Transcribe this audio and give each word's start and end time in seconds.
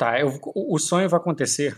Tá, 0.00 0.18
eu, 0.18 0.30
o 0.54 0.78
sonho 0.78 1.10
vai 1.10 1.20
acontecer 1.20 1.76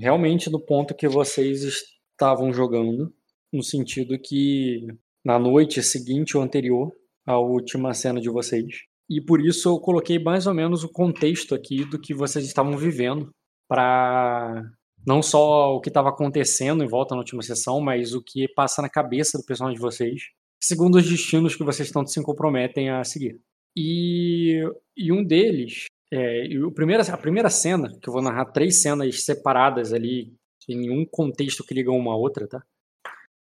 realmente 0.00 0.50
no 0.50 0.58
ponto 0.58 0.92
que 0.92 1.06
vocês 1.06 1.62
estavam 1.62 2.52
jogando, 2.52 3.14
no 3.52 3.62
sentido 3.62 4.18
que 4.18 4.88
na 5.24 5.38
noite 5.38 5.80
seguinte 5.80 6.36
ou 6.36 6.42
anterior 6.42 6.92
à 7.24 7.38
última 7.38 7.94
cena 7.94 8.20
de 8.20 8.28
vocês. 8.28 8.74
E 9.08 9.20
por 9.20 9.40
isso 9.40 9.68
eu 9.68 9.78
coloquei 9.78 10.18
mais 10.18 10.48
ou 10.48 10.52
menos 10.52 10.82
o 10.82 10.88
contexto 10.88 11.54
aqui 11.54 11.84
do 11.84 12.00
que 12.00 12.12
vocês 12.12 12.44
estavam 12.44 12.76
vivendo, 12.76 13.30
para 13.68 14.64
não 15.06 15.22
só 15.22 15.76
o 15.76 15.80
que 15.80 15.90
estava 15.90 16.08
acontecendo 16.08 16.82
em 16.82 16.88
volta 16.88 17.14
na 17.14 17.20
última 17.20 17.40
sessão, 17.40 17.80
mas 17.80 18.14
o 18.14 18.20
que 18.20 18.48
passa 18.48 18.82
na 18.82 18.88
cabeça 18.88 19.38
do 19.38 19.44
personagem 19.44 19.76
de 19.76 19.80
vocês, 19.80 20.22
segundo 20.60 20.96
os 20.96 21.08
destinos 21.08 21.54
que 21.54 21.62
vocês 21.62 21.88
tanto 21.92 22.10
se 22.10 22.20
comprometem 22.20 22.90
a 22.90 23.04
seguir. 23.04 23.40
E, 23.76 24.60
e 24.96 25.12
um 25.12 25.22
deles, 25.24 25.84
é, 26.12 26.46
e 26.46 26.62
o 26.62 26.72
primeiro, 26.72 27.02
a 27.02 27.16
primeira 27.16 27.48
cena, 27.48 27.88
que 28.00 28.08
eu 28.08 28.12
vou 28.12 28.22
narrar 28.22 28.46
três 28.46 28.82
cenas 28.82 29.24
separadas 29.24 29.92
ali, 29.92 30.34
em 30.68 30.76
nenhum 30.76 31.04
contexto 31.04 31.64
que 31.64 31.74
ligam 31.74 31.96
uma 31.96 32.12
a 32.12 32.16
outra, 32.16 32.46
tá? 32.46 32.62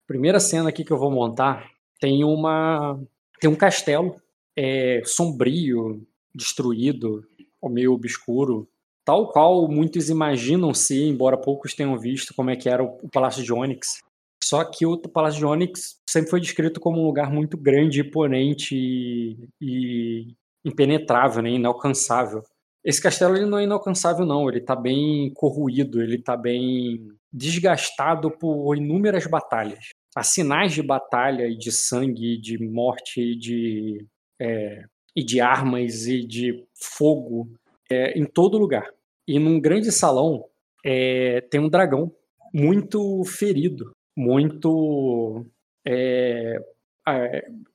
Primeira 0.08 0.40
cena 0.40 0.70
aqui 0.70 0.84
que 0.84 0.92
eu 0.92 0.98
vou 0.98 1.12
montar 1.12 1.68
tem 2.00 2.24
uma 2.24 3.00
tem 3.40 3.50
um 3.50 3.56
castelo 3.56 4.16
é, 4.56 5.02
sombrio, 5.04 6.06
destruído, 6.34 7.24
meio 7.64 7.94
obscuro, 7.94 8.68
tal 9.04 9.32
qual 9.32 9.68
muitos 9.68 10.10
imaginam 10.10 10.74
se, 10.74 11.04
embora 11.04 11.38
poucos 11.38 11.74
tenham 11.74 11.98
visto 11.98 12.34
como 12.36 12.52
é 12.52 12.56
que 12.56 12.70
era 12.70 12.84
o, 12.84 13.00
o 13.02 13.10
Palácio 13.10 13.44
de 13.44 13.52
Onyx. 13.52 14.04
Só 14.44 14.64
que 14.64 14.86
o 14.86 14.98
Palácio 15.00 15.40
de 15.40 15.46
Onyx 15.46 16.00
sempre 16.08 16.30
foi 16.30 16.40
descrito 16.40 16.80
como 16.80 17.02
um 17.02 17.06
lugar 17.06 17.32
muito 17.32 17.58
grande, 17.58 18.02
imponente 18.02 18.76
e, 18.76 19.50
e 19.60 20.36
impenetrável, 20.64 21.42
né, 21.42 21.50
inalcançável. 21.52 22.44
Esse 22.86 23.02
castelo 23.02 23.36
ele 23.36 23.48
não 23.48 23.58
é 23.58 23.64
inalcançável, 23.64 24.28
não. 24.28 24.48
Ele 24.48 24.60
está 24.60 24.76
bem 24.76 25.34
corroído, 25.34 26.00
ele 26.04 26.18
está 26.18 26.38
bem 26.38 27.08
desgastado 27.34 28.30
por 28.30 28.78
inúmeras 28.78 29.26
batalhas. 29.26 29.90
Há 30.16 30.22
sinais 30.22 30.72
de 30.72 30.84
batalha 30.84 31.48
e 31.48 31.58
de 31.58 31.72
sangue, 31.72 32.38
de 32.38 32.60
morte 32.60 33.20
e 33.20 33.36
de, 33.36 34.06
é, 34.40 34.86
e 35.16 35.24
de 35.24 35.42
armas 35.42 36.06
e 36.06 36.24
de 36.24 36.64
fogo 36.76 37.52
é, 37.90 38.18
em 38.18 38.24
todo 38.24 38.60
lugar. 38.60 38.88
E 39.28 39.40
num 39.40 39.60
grande 39.60 39.92
salão 39.92 40.46
é, 40.86 41.42
tem 41.42 41.60
um 41.60 41.68
dragão 41.68 42.14
muito 42.54 43.24
ferido, 43.26 43.92
muito 44.16 45.44
é, 45.86 46.64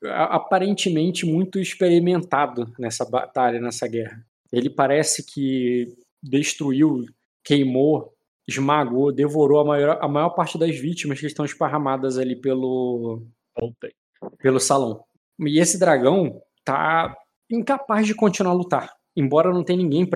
aparentemente 0.05 1.27
muito 1.27 1.59
experimentado 1.59 2.73
nessa 2.79 3.05
batalha, 3.05 3.61
nessa 3.61 3.89
guerra. 3.89 4.25
Ele 4.53 4.71
parece 4.71 5.25
que 5.25 5.95
destruiu, 6.23 7.05
queimou, 7.45 8.13
esmagou, 8.47 9.13
devorou 9.13 9.61
a 9.61 9.65
maior, 9.65 9.99
a 10.01 10.09
maior 10.09 10.31
parte 10.31 10.59
das 10.59 10.77
vítimas 10.77 11.21
que 11.21 11.27
estão 11.27 11.45
esparramadas 11.45 12.19
ali 12.19 12.37
pelo 12.37 13.23
pelo 14.39 14.61
salão. 14.61 15.05
E 15.41 15.59
esse 15.59 15.79
dragão 15.79 16.41
tá 16.65 17.17
incapaz 17.51 18.07
de 18.07 18.15
continuar 18.15 18.53
a 18.53 18.57
lutar 18.57 19.01
embora 19.17 19.53
não 19.53 19.65
tenha 19.65 19.79
ninguém, 19.79 20.09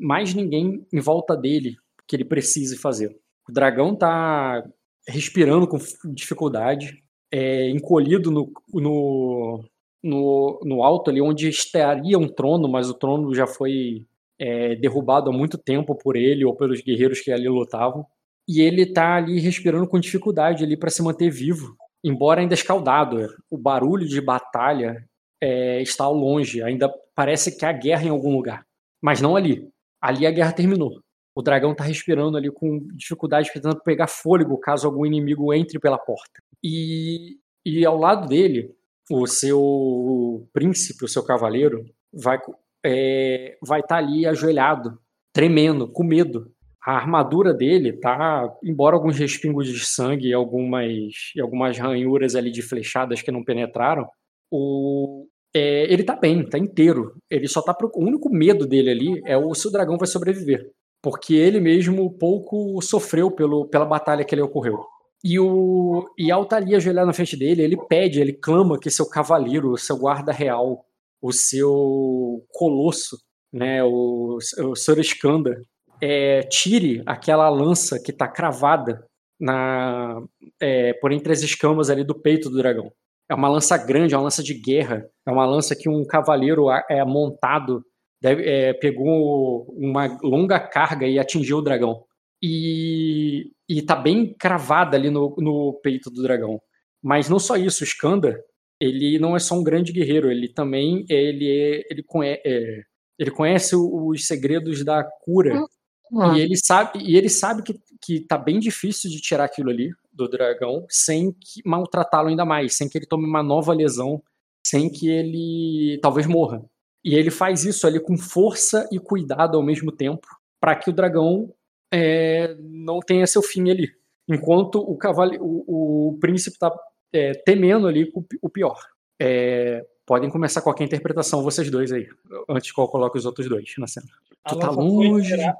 mais 0.00 0.34
ninguém 0.34 0.86
em 0.92 1.00
volta 1.00 1.36
dele 1.36 1.76
que 2.06 2.16
ele 2.16 2.24
precise 2.24 2.76
fazer. 2.76 3.16
O 3.48 3.52
dragão 3.52 3.96
tá 3.96 4.62
respirando 5.08 5.66
com 5.66 5.78
dificuldade, 6.12 7.02
é, 7.30 7.70
encolhido 7.70 8.30
no, 8.30 8.52
no, 8.72 9.64
no, 10.02 10.60
no, 10.64 10.82
alto 10.82 11.10
ali 11.10 11.20
onde 11.20 11.48
estaria 11.48 12.18
um 12.18 12.28
trono, 12.28 12.68
mas 12.68 12.90
o 12.90 12.94
trono 12.94 13.34
já 13.34 13.46
foi 13.46 14.04
é, 14.38 14.74
derrubado 14.74 15.30
há 15.30 15.32
muito 15.32 15.56
tempo 15.56 15.94
por 15.94 16.16
ele 16.16 16.44
ou 16.44 16.54
pelos 16.54 16.80
guerreiros 16.80 17.20
que 17.20 17.30
ali 17.30 17.48
lutavam. 17.48 18.04
E 18.48 18.60
ele 18.60 18.86
tá 18.86 19.16
ali 19.16 19.38
respirando 19.38 19.86
com 19.86 20.00
dificuldade 20.00 20.64
ali 20.64 20.76
para 20.76 20.90
se 20.90 21.02
manter 21.02 21.30
vivo, 21.30 21.76
embora 22.02 22.40
ainda 22.40 22.54
escaldado. 22.54 23.28
O 23.48 23.56
barulho 23.56 24.06
de 24.06 24.20
batalha 24.20 25.06
é, 25.40 25.80
está 25.80 26.04
ao 26.04 26.14
longe, 26.14 26.62
ainda 26.62 26.92
parece 27.14 27.56
que 27.56 27.64
há 27.64 27.72
guerra 27.72 28.04
em 28.04 28.10
algum 28.10 28.34
lugar, 28.34 28.66
mas 29.00 29.20
não 29.20 29.36
ali. 29.36 29.68
Ali 30.00 30.26
a 30.26 30.30
guerra 30.30 30.52
terminou. 30.52 31.00
O 31.34 31.42
dragão 31.42 31.72
está 31.72 31.84
respirando 31.84 32.36
ali 32.36 32.50
com 32.50 32.80
dificuldade, 32.94 33.50
tentando 33.52 33.80
pegar 33.80 34.06
fôlego 34.06 34.58
caso 34.58 34.86
algum 34.86 35.06
inimigo 35.06 35.54
entre 35.54 35.78
pela 35.78 35.96
porta. 35.96 36.42
E, 36.62 37.38
e 37.64 37.86
ao 37.86 37.96
lado 37.96 38.28
dele, 38.28 38.74
o 39.10 39.26
seu 39.26 40.48
príncipe, 40.52 41.04
o 41.04 41.08
seu 41.08 41.24
cavaleiro, 41.24 41.84
vai 42.12 42.38
é, 42.84 43.56
vai 43.62 43.80
estar 43.80 43.96
tá 43.96 44.02
ali 44.02 44.26
ajoelhado, 44.26 44.98
tremendo, 45.32 45.88
com 45.88 46.02
medo. 46.02 46.50
A 46.84 46.96
armadura 46.96 47.54
dele 47.54 47.92
tá, 47.92 48.52
embora 48.62 48.96
alguns 48.96 49.16
respingos 49.16 49.68
de 49.68 49.78
sangue 49.84 50.28
e 50.28 50.34
algumas, 50.34 50.92
e 51.36 51.40
algumas 51.40 51.78
ranhuras 51.78 52.34
ali 52.34 52.50
de 52.50 52.60
flechadas 52.60 53.22
que 53.22 53.30
não 53.30 53.44
penetraram, 53.44 54.08
o, 54.50 55.26
é, 55.54 55.92
ele 55.92 56.02
tá 56.02 56.16
bem, 56.16 56.44
tá 56.44 56.58
inteiro. 56.58 57.14
Ele 57.30 57.46
só 57.46 57.62
tá. 57.62 57.72
Pro... 57.72 57.90
O 57.94 58.04
único 58.04 58.28
medo 58.30 58.66
dele 58.66 58.90
ali 58.90 59.22
é 59.24 59.36
o 59.36 59.54
se 59.54 59.68
o 59.68 59.70
dragão 59.70 59.96
vai 59.96 60.08
sobreviver. 60.08 60.70
Porque 61.00 61.34
ele 61.34 61.60
mesmo 61.60 62.10
pouco 62.18 62.80
sofreu 62.82 63.30
pelo, 63.30 63.66
pela 63.68 63.84
batalha 63.84 64.24
que 64.24 64.34
ele 64.34 64.42
ocorreu. 64.42 64.84
E, 65.24 65.38
o, 65.38 66.08
e 66.18 66.30
ao 66.30 66.42
estar 66.42 66.56
tá 66.56 66.62
ali 66.62 66.74
ajoelhado 66.74 67.06
na 67.06 67.12
frente 67.12 67.36
dele, 67.36 67.62
ele 67.62 67.76
pede, 67.88 68.20
ele 68.20 68.32
clama 68.32 68.78
que 68.78 68.90
seu 68.90 69.08
cavaleiro, 69.08 69.76
seu 69.78 69.96
guarda 69.96 70.32
real, 70.32 70.84
o 71.20 71.32
seu 71.32 72.44
colosso, 72.50 73.16
né, 73.52 73.84
o, 73.84 74.38
o 74.58 74.74
Sr. 74.74 74.98
Skanda, 75.00 75.62
é, 76.00 76.40
tire 76.42 77.02
aquela 77.06 77.48
lança 77.48 78.02
que 78.02 78.10
está 78.10 78.26
cravada 78.26 79.06
na, 79.38 80.20
é, 80.60 80.92
por 80.94 81.12
entre 81.12 81.32
as 81.32 81.42
escamas 81.42 81.90
ali 81.90 82.02
do 82.02 82.14
peito 82.14 82.50
do 82.50 82.56
dragão. 82.56 82.92
É 83.28 83.34
uma 83.34 83.48
lança 83.48 83.76
grande, 83.76 84.14
é 84.14 84.16
uma 84.16 84.24
lança 84.24 84.42
de 84.42 84.54
guerra. 84.54 85.08
É 85.26 85.30
uma 85.30 85.46
lança 85.46 85.74
que 85.74 85.88
um 85.88 86.04
cavaleiro 86.04 86.66
é, 86.90 87.04
montado 87.04 87.84
deve, 88.20 88.42
é, 88.48 88.72
pegou 88.74 89.64
uma 89.76 90.18
longa 90.22 90.60
carga 90.60 91.06
e 91.06 91.18
atingiu 91.18 91.58
o 91.58 91.62
dragão. 91.62 92.04
E, 92.42 93.50
e 93.72 93.80
tá 93.80 93.96
bem 93.96 94.34
cravada 94.34 94.96
ali 94.96 95.08
no, 95.08 95.34
no 95.38 95.72
peito 95.82 96.10
do 96.10 96.22
dragão. 96.22 96.60
Mas 97.02 97.28
não 97.28 97.38
só 97.38 97.56
isso, 97.56 97.82
o 97.82 97.86
Skanda, 97.86 98.38
ele 98.78 99.18
não 99.18 99.34
é 99.34 99.38
só 99.38 99.54
um 99.54 99.64
grande 99.64 99.92
guerreiro, 99.92 100.30
ele 100.30 100.48
também 100.48 101.06
ele, 101.08 101.48
é, 101.48 101.82
ele, 101.90 102.02
conhece, 102.02 102.42
é, 102.44 102.82
ele 103.18 103.30
conhece 103.30 103.74
os 103.74 104.26
segredos 104.26 104.84
da 104.84 105.02
cura. 105.22 105.64
Uhum. 106.10 106.36
E 106.36 106.40
ele 106.40 106.56
sabe, 106.56 106.98
e 107.02 107.16
ele 107.16 107.30
sabe 107.30 107.62
que, 107.62 107.80
que 108.02 108.20
tá 108.20 108.36
bem 108.36 108.58
difícil 108.58 109.10
de 109.10 109.20
tirar 109.20 109.44
aquilo 109.44 109.70
ali 109.70 109.90
do 110.12 110.28
dragão 110.28 110.84
sem 110.90 111.34
maltratá-lo 111.64 112.28
ainda 112.28 112.44
mais, 112.44 112.76
sem 112.76 112.88
que 112.88 112.98
ele 112.98 113.06
tome 113.06 113.24
uma 113.24 113.42
nova 113.42 113.72
lesão, 113.72 114.22
sem 114.66 114.90
que 114.90 115.08
ele 115.08 115.98
talvez 116.02 116.26
morra. 116.26 116.62
E 117.02 117.14
ele 117.14 117.30
faz 117.30 117.64
isso 117.64 117.86
ali 117.86 117.98
com 117.98 118.18
força 118.18 118.86
e 118.92 118.98
cuidado 118.98 119.56
ao 119.56 119.62
mesmo 119.62 119.90
tempo, 119.90 120.28
para 120.60 120.76
que 120.76 120.90
o 120.90 120.92
dragão 120.92 121.52
é, 121.92 122.56
não 122.58 123.00
tenha 123.00 123.26
seu 123.26 123.42
fim 123.42 123.70
ali. 123.70 123.92
Enquanto 124.28 124.76
o, 124.78 124.96
cavale, 124.96 125.36
o, 125.40 126.10
o 126.14 126.18
príncipe 126.18 126.56
está 126.56 126.72
é, 127.12 127.32
temendo 127.32 127.86
ali 127.86 128.10
o 128.40 128.48
pior. 128.48 128.78
É, 129.20 129.84
podem 130.06 130.30
começar 130.30 130.62
qualquer 130.62 130.84
interpretação, 130.84 131.42
vocês 131.42 131.70
dois 131.70 131.92
aí, 131.92 132.08
antes 132.48 132.72
que 132.72 132.80
eu 132.80 132.88
coloque 132.88 133.18
os 133.18 133.26
outros 133.26 133.48
dois 133.48 133.64
na 133.78 133.86
cena. 133.86 134.06
tu 134.48 134.58
tá 134.58 134.70
longe. 134.70 135.34
É, 135.34 135.54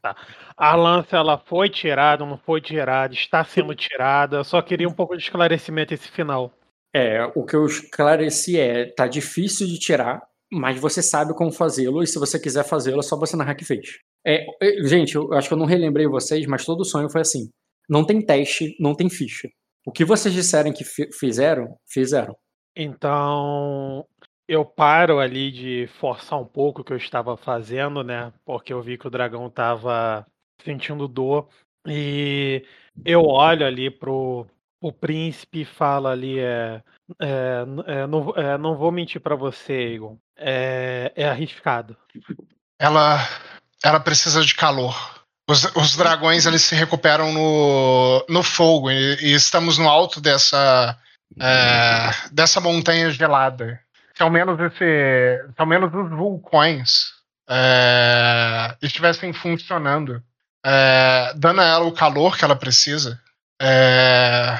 Tá. 0.00 0.16
A 0.56 0.74
lança 0.74 1.16
ela 1.16 1.38
foi 1.38 1.70
tirada, 1.70 2.26
não 2.26 2.36
foi 2.36 2.60
tirada, 2.60 3.14
está 3.14 3.44
sendo 3.44 3.72
tirada. 3.72 4.42
Só 4.42 4.60
queria 4.60 4.88
um 4.88 4.92
pouco 4.92 5.16
de 5.16 5.22
esclarecimento 5.22 5.94
esse 5.94 6.08
final. 6.08 6.52
É, 6.92 7.24
o 7.36 7.44
que 7.44 7.54
eu 7.54 7.64
esclareci 7.64 8.58
é, 8.58 8.86
tá 8.86 9.06
difícil 9.06 9.66
de 9.66 9.78
tirar, 9.78 10.20
mas 10.52 10.78
você 10.78 11.02
sabe 11.02 11.34
como 11.34 11.50
fazê-lo, 11.50 12.02
e 12.02 12.06
se 12.06 12.18
você 12.18 12.38
quiser 12.38 12.64
fazê-lo, 12.64 13.00
é 13.00 13.02
só 13.02 13.16
você 13.16 13.36
narrar 13.36 13.54
que 13.54 13.64
fez. 13.64 13.98
É, 14.26 14.44
gente, 14.84 15.14
eu 15.14 15.32
acho 15.32 15.48
que 15.48 15.54
eu 15.54 15.58
não 15.58 15.66
relembrei 15.66 16.06
vocês, 16.06 16.46
mas 16.46 16.64
todo 16.64 16.84
sonho 16.84 17.08
foi 17.08 17.22
assim. 17.22 17.48
Não 17.88 18.04
tem 18.04 18.20
teste, 18.20 18.76
não 18.78 18.94
tem 18.94 19.08
ficha. 19.08 19.48
O 19.86 19.90
que 19.90 20.04
vocês 20.04 20.34
disserem 20.34 20.72
que 20.72 20.84
fizeram, 20.84 21.76
fizeram. 21.88 22.36
Então, 22.76 24.06
eu 24.46 24.64
paro 24.64 25.18
ali 25.18 25.50
de 25.50 25.86
forçar 25.98 26.38
um 26.38 26.46
pouco 26.46 26.82
o 26.82 26.84
que 26.84 26.92
eu 26.92 26.96
estava 26.96 27.36
fazendo, 27.36 28.04
né? 28.04 28.32
Porque 28.44 28.72
eu 28.72 28.82
vi 28.82 28.98
que 28.98 29.06
o 29.06 29.10
dragão 29.10 29.46
estava 29.46 30.26
sentindo 30.62 31.08
dor. 31.08 31.48
E 31.86 32.64
eu 33.04 33.22
olho 33.22 33.66
ali 33.66 33.90
pro, 33.90 34.46
o 34.82 34.92
príncipe 34.92 35.60
e 35.60 35.64
falo 35.64 36.08
ali, 36.08 36.40
é, 36.40 36.82
é, 37.20 37.64
é, 37.86 38.06
não, 38.06 38.30
é, 38.30 38.58
não 38.58 38.76
vou 38.76 38.90
mentir 38.90 39.20
para 39.20 39.36
você, 39.36 39.94
Egon. 39.94 40.18
É, 40.44 41.12
é 41.14 41.28
arriscado. 41.28 41.96
Ela, 42.78 43.26
ela 43.82 44.00
precisa 44.00 44.42
de 44.42 44.54
calor. 44.54 45.22
Os, 45.48 45.64
os 45.76 45.96
dragões 45.96 46.46
eles 46.46 46.62
se 46.62 46.74
recuperam 46.74 47.32
no, 47.32 48.26
no 48.28 48.42
fogo 48.42 48.90
e, 48.90 49.16
e 49.20 49.34
estamos 49.34 49.78
no 49.78 49.88
alto 49.88 50.20
dessa, 50.20 50.96
é, 51.40 52.30
dessa 52.32 52.60
montanha 52.60 53.10
gelada 53.10 53.80
ao 54.22 54.30
menos 54.30 54.58
esse, 54.60 55.44
ao 55.56 55.66
menos 55.66 55.92
os 55.92 56.10
vulcões 56.10 57.12
é, 57.48 58.76
estivessem 58.80 59.32
funcionando, 59.32 60.22
é, 60.64 61.32
dando 61.36 61.60
a 61.60 61.64
ela 61.64 61.84
o 61.84 61.92
calor 61.92 62.36
que 62.36 62.44
ela 62.44 62.56
precisa. 62.56 63.20
É, 63.60 64.58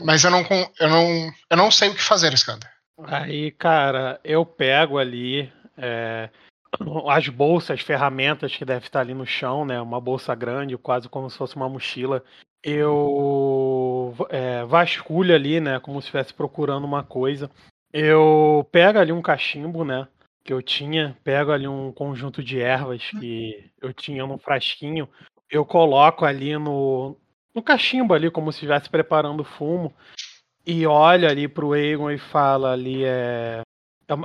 mas 0.00 0.24
eu 0.24 0.30
não, 0.30 0.44
eu, 0.80 0.88
não, 0.88 1.32
eu 1.50 1.56
não 1.56 1.70
sei 1.70 1.88
o 1.88 1.94
que 1.94 2.02
fazer, 2.02 2.32
Skander. 2.34 2.70
Aí, 3.04 3.50
cara, 3.52 4.20
eu 4.24 4.44
pego 4.44 4.98
ali 4.98 5.52
é, 5.76 6.30
as 7.08 7.28
bolsas, 7.28 7.80
ferramentas 7.80 8.56
que 8.56 8.64
deve 8.64 8.86
estar 8.86 9.00
ali 9.00 9.14
no 9.14 9.26
chão, 9.26 9.64
né? 9.64 9.80
Uma 9.80 10.00
bolsa 10.00 10.34
grande, 10.34 10.76
quase 10.76 11.08
como 11.08 11.28
se 11.30 11.38
fosse 11.38 11.56
uma 11.56 11.68
mochila. 11.68 12.22
Eu 12.62 14.14
é, 14.28 14.64
vasculho 14.64 15.34
ali, 15.34 15.60
né? 15.60 15.80
Como 15.80 16.00
se 16.00 16.06
estivesse 16.06 16.34
procurando 16.34 16.84
uma 16.84 17.02
coisa. 17.02 17.50
Eu 17.92 18.68
pego 18.70 18.98
ali 18.98 19.12
um 19.12 19.22
cachimbo, 19.22 19.84
né? 19.84 20.06
Que 20.44 20.52
eu 20.52 20.62
tinha, 20.62 21.16
pego 21.24 21.52
ali 21.52 21.66
um 21.66 21.92
conjunto 21.92 22.42
de 22.42 22.60
ervas 22.60 23.10
que 23.18 23.70
eu 23.80 23.92
tinha 23.92 24.26
num 24.26 24.38
frasquinho. 24.38 25.08
Eu 25.50 25.64
coloco 25.64 26.24
ali 26.24 26.56
no, 26.56 27.16
no 27.54 27.62
cachimbo 27.62 28.14
ali, 28.14 28.30
como 28.30 28.52
se 28.52 28.58
estivesse 28.58 28.88
preparando 28.88 29.42
fumo, 29.42 29.92
e 30.66 30.86
olha 30.86 31.28
ali 31.28 31.48
pro 31.48 31.74
Egon 31.74 32.10
e 32.10 32.18
fala 32.18 32.72
ali, 32.72 33.04
é. 33.04 33.62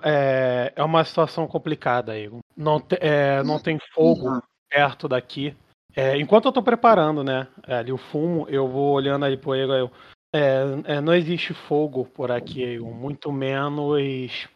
É, 0.03 0.73
é 0.75 0.83
uma 0.83 1.03
situação 1.03 1.47
complicada, 1.47 2.17
Egon. 2.17 2.39
Não, 2.57 2.79
te, 2.79 2.97
é, 2.99 3.43
não 3.43 3.59
tem 3.59 3.77
fogo 3.93 4.27
uhum. 4.27 4.41
perto 4.67 5.07
daqui. 5.07 5.55
É, 5.95 6.17
enquanto 6.17 6.45
eu 6.45 6.51
tô 6.51 6.63
preparando, 6.63 7.23
né, 7.23 7.47
ali 7.67 7.91
o 7.91 7.97
fumo, 7.97 8.47
eu 8.49 8.67
vou 8.67 8.93
olhando 8.93 9.25
ali 9.25 9.37
pro 9.37 9.53
Egon, 9.53 9.75
eu, 9.75 9.91
é, 10.33 10.95
é, 10.95 11.01
não 11.01 11.13
existe 11.13 11.53
fogo 11.53 12.03
por 12.03 12.31
aqui, 12.31 12.63
Egon, 12.63 12.91
muito 12.91 13.31
menos 13.31 14.49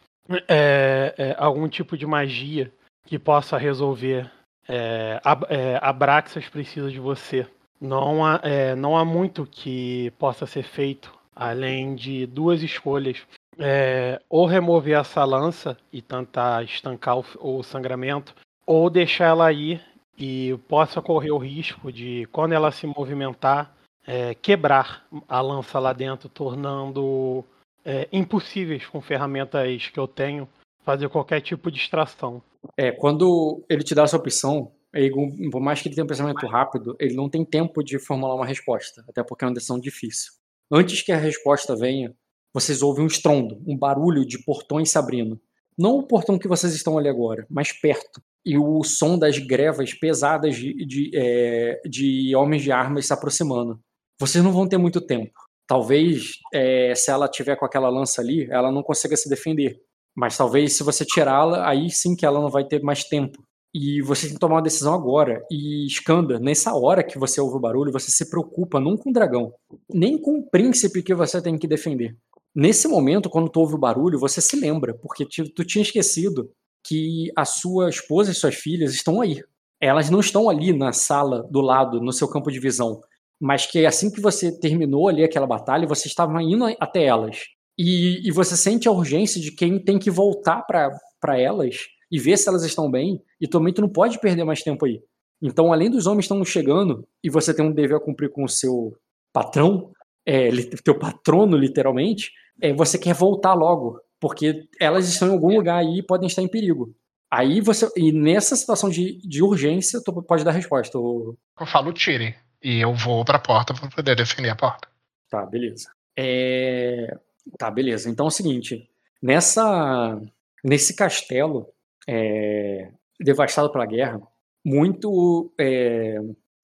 é, 0.48 1.14
é, 1.16 1.36
algum 1.38 1.68
tipo 1.68 1.96
de 1.96 2.06
magia 2.06 2.72
que 3.06 3.18
possa 3.18 3.56
resolver. 3.56 4.30
É, 4.68 5.20
a, 5.24 5.40
é, 5.48 5.78
a 5.80 5.92
Braxas 5.92 6.48
precisa 6.48 6.90
de 6.90 7.00
você. 7.00 7.46
Não 7.80 8.24
há, 8.24 8.40
é, 8.42 8.74
não 8.74 8.96
há 8.96 9.04
muito 9.04 9.46
que 9.46 10.12
possa 10.18 10.46
ser 10.46 10.62
feito 10.62 11.19
além 11.40 11.94
de 11.94 12.26
duas 12.26 12.62
escolhas. 12.62 13.22
É, 13.58 14.20
ou 14.28 14.46
remover 14.46 14.98
essa 14.98 15.24
lança 15.24 15.76
e 15.92 16.00
tentar 16.00 16.64
estancar 16.64 17.18
o, 17.18 17.24
o 17.40 17.62
sangramento, 17.62 18.34
ou 18.66 18.88
deixar 18.88 19.26
ela 19.26 19.52
ir 19.52 19.82
e 20.18 20.56
possa 20.68 21.02
correr 21.02 21.30
o 21.30 21.38
risco 21.38 21.90
de, 21.90 22.26
quando 22.30 22.52
ela 22.52 22.70
se 22.70 22.86
movimentar, 22.86 23.74
é, 24.06 24.34
quebrar 24.34 25.04
a 25.28 25.40
lança 25.40 25.78
lá 25.78 25.92
dentro, 25.92 26.28
tornando 26.28 27.44
é, 27.84 28.08
impossíveis 28.12 28.86
com 28.86 29.00
ferramentas 29.00 29.88
que 29.88 29.98
eu 29.98 30.06
tenho 30.06 30.48
fazer 30.82 31.08
qualquer 31.08 31.40
tipo 31.40 31.70
de 31.70 31.78
extração. 31.78 32.42
É, 32.76 32.90
quando 32.92 33.62
ele 33.68 33.82
te 33.82 33.94
dá 33.94 34.04
essa 34.04 34.16
opção, 34.16 34.72
ele, 34.92 35.10
por 35.50 35.60
mais 35.60 35.80
que 35.80 35.88
ele 35.88 35.94
tenha 35.94 36.04
um 36.04 36.08
pensamento 36.08 36.46
rápido, 36.46 36.96
ele 36.98 37.14
não 37.14 37.28
tem 37.28 37.44
tempo 37.44 37.82
de 37.82 37.98
formular 37.98 38.34
uma 38.34 38.46
resposta, 38.46 39.04
até 39.08 39.22
porque 39.22 39.44
é 39.44 39.48
uma 39.48 39.54
decisão 39.54 39.78
difícil. 39.78 40.39
Antes 40.72 41.02
que 41.02 41.10
a 41.10 41.16
resposta 41.16 41.74
venha, 41.74 42.14
vocês 42.54 42.82
ouvem 42.82 43.04
um 43.04 43.08
estrondo, 43.08 43.60
um 43.66 43.76
barulho 43.76 44.24
de 44.24 44.42
portões 44.44 44.90
se 44.90 44.98
abrindo. 44.98 45.40
Não 45.76 45.96
o 45.96 46.06
portão 46.06 46.38
que 46.38 46.48
vocês 46.48 46.74
estão 46.74 46.96
ali 46.96 47.08
agora, 47.08 47.46
mas 47.50 47.72
perto. 47.72 48.20
E 48.44 48.56
o 48.56 48.82
som 48.84 49.18
das 49.18 49.38
grevas 49.38 49.92
pesadas 49.94 50.56
de, 50.56 50.74
de, 50.86 51.10
é, 51.14 51.80
de 51.86 52.34
homens 52.36 52.62
de 52.62 52.70
armas 52.72 53.06
se 53.06 53.12
aproximando. 53.12 53.80
Vocês 54.20 54.42
não 54.44 54.52
vão 54.52 54.68
ter 54.68 54.78
muito 54.78 55.00
tempo. 55.00 55.32
Talvez, 55.66 56.32
é, 56.52 56.94
se 56.94 57.10
ela 57.10 57.28
tiver 57.28 57.56
com 57.56 57.64
aquela 57.64 57.88
lança 57.88 58.20
ali, 58.20 58.48
ela 58.50 58.70
não 58.70 58.82
consiga 58.82 59.16
se 59.16 59.28
defender. 59.28 59.80
Mas 60.16 60.36
talvez, 60.36 60.76
se 60.76 60.82
você 60.82 61.04
tirá-la, 61.04 61.68
aí 61.68 61.90
sim 61.90 62.16
que 62.16 62.26
ela 62.26 62.40
não 62.40 62.48
vai 62.48 62.64
ter 62.64 62.82
mais 62.82 63.04
tempo 63.04 63.40
e 63.72 64.02
você 64.02 64.26
tem 64.26 64.34
que 64.34 64.40
tomar 64.40 64.56
uma 64.56 64.62
decisão 64.62 64.94
agora. 64.94 65.44
E 65.50 65.86
Skanda, 65.86 66.38
nessa 66.38 66.74
hora 66.74 67.04
que 67.04 67.18
você 67.18 67.40
ouve 67.40 67.56
o 67.56 67.60
barulho, 67.60 67.92
você 67.92 68.10
se 68.10 68.28
preocupa 68.28 68.80
não 68.80 68.96
com 68.96 69.10
o 69.10 69.12
dragão, 69.12 69.52
nem 69.92 70.18
com 70.18 70.38
o 70.38 70.50
príncipe 70.50 71.02
que 71.02 71.14
você 71.14 71.40
tem 71.40 71.56
que 71.56 71.68
defender. 71.68 72.16
Nesse 72.54 72.88
momento, 72.88 73.30
quando 73.30 73.48
tu 73.48 73.60
ouve 73.60 73.74
o 73.74 73.78
barulho, 73.78 74.18
você 74.18 74.40
se 74.40 74.56
lembra, 74.56 74.94
porque 74.94 75.24
tu 75.24 75.64
tinha 75.64 75.82
esquecido 75.82 76.50
que 76.84 77.30
a 77.36 77.44
sua 77.44 77.88
esposa 77.88 78.32
e 78.32 78.34
suas 78.34 78.56
filhas 78.56 78.92
estão 78.92 79.20
aí. 79.20 79.42
Elas 79.80 80.10
não 80.10 80.20
estão 80.20 80.50
ali 80.50 80.72
na 80.72 80.92
sala 80.92 81.46
do 81.50 81.60
lado, 81.60 82.00
no 82.00 82.12
seu 82.12 82.28
campo 82.28 82.50
de 82.50 82.58
visão, 82.58 83.00
mas 83.40 83.66
que 83.66 83.86
assim 83.86 84.10
que 84.10 84.20
você 84.20 84.50
terminou 84.50 85.08
ali 85.08 85.22
aquela 85.22 85.46
batalha, 85.46 85.86
você 85.86 86.08
estava 86.08 86.42
indo 86.42 86.64
até 86.80 87.04
elas. 87.04 87.38
E, 87.78 88.26
e 88.26 88.32
você 88.32 88.56
sente 88.56 88.88
a 88.88 88.92
urgência 88.92 89.40
de 89.40 89.52
quem 89.52 89.78
tem 89.78 89.98
que 89.98 90.10
voltar 90.10 90.62
para 90.66 91.38
elas 91.38 91.86
e 92.10 92.18
ver 92.18 92.36
se 92.36 92.48
elas 92.48 92.64
estão 92.64 92.90
bem, 92.90 93.22
e 93.40 93.46
também 93.46 93.72
tu 93.72 93.80
não 93.80 93.88
pode 93.88 94.18
perder 94.20 94.44
mais 94.44 94.62
tempo 94.62 94.84
aí. 94.86 95.00
Então, 95.42 95.72
além 95.72 95.90
dos 95.90 96.06
homens 96.06 96.24
estão 96.24 96.44
chegando 96.44 97.06
e 97.24 97.30
você 97.30 97.54
tem 97.54 97.64
um 97.64 97.72
dever 97.72 97.96
a 97.96 98.00
cumprir 98.00 98.30
com 98.30 98.44
o 98.44 98.48
seu 98.48 98.94
patrão, 99.32 99.90
é, 100.26 100.50
teu 100.84 100.98
patrono, 100.98 101.56
literalmente, 101.56 102.30
é, 102.60 102.72
você 102.72 102.98
quer 102.98 103.14
voltar 103.14 103.54
logo, 103.54 104.00
porque 104.20 104.68
elas 104.78 105.08
estão 105.08 105.28
em 105.28 105.32
algum 105.32 105.56
lugar 105.56 105.78
aí 105.78 105.98
e 105.98 106.02
podem 106.02 106.26
estar 106.26 106.42
em 106.42 106.48
perigo. 106.48 106.94
Aí 107.30 107.60
você. 107.60 107.88
E 107.96 108.12
nessa 108.12 108.56
situação 108.56 108.90
de, 108.90 109.18
de 109.26 109.42
urgência, 109.42 110.02
tu 110.04 110.12
pode 110.22 110.44
dar 110.44 110.50
resposta. 110.50 110.98
Eu 110.98 111.38
falo 111.66 111.92
tire. 111.92 112.34
E 112.62 112.80
eu 112.80 112.92
vou 112.92 113.24
pra 113.24 113.38
porta 113.38 113.72
para 113.72 113.88
poder 113.88 114.16
defender 114.16 114.50
a 114.50 114.56
porta. 114.56 114.88
Tá, 115.30 115.46
beleza. 115.46 115.90
É... 116.18 117.16
Tá, 117.56 117.70
beleza. 117.70 118.10
Então 118.10 118.26
é 118.26 118.28
o 118.28 118.32
seguinte. 118.32 118.88
Nessa. 119.22 120.20
Nesse 120.62 120.94
castelo, 120.94 121.68
é, 122.08 122.90
devastado 123.20 123.70
pela 123.70 123.86
guerra, 123.86 124.20
muito, 124.64 125.52
é, 125.58 126.18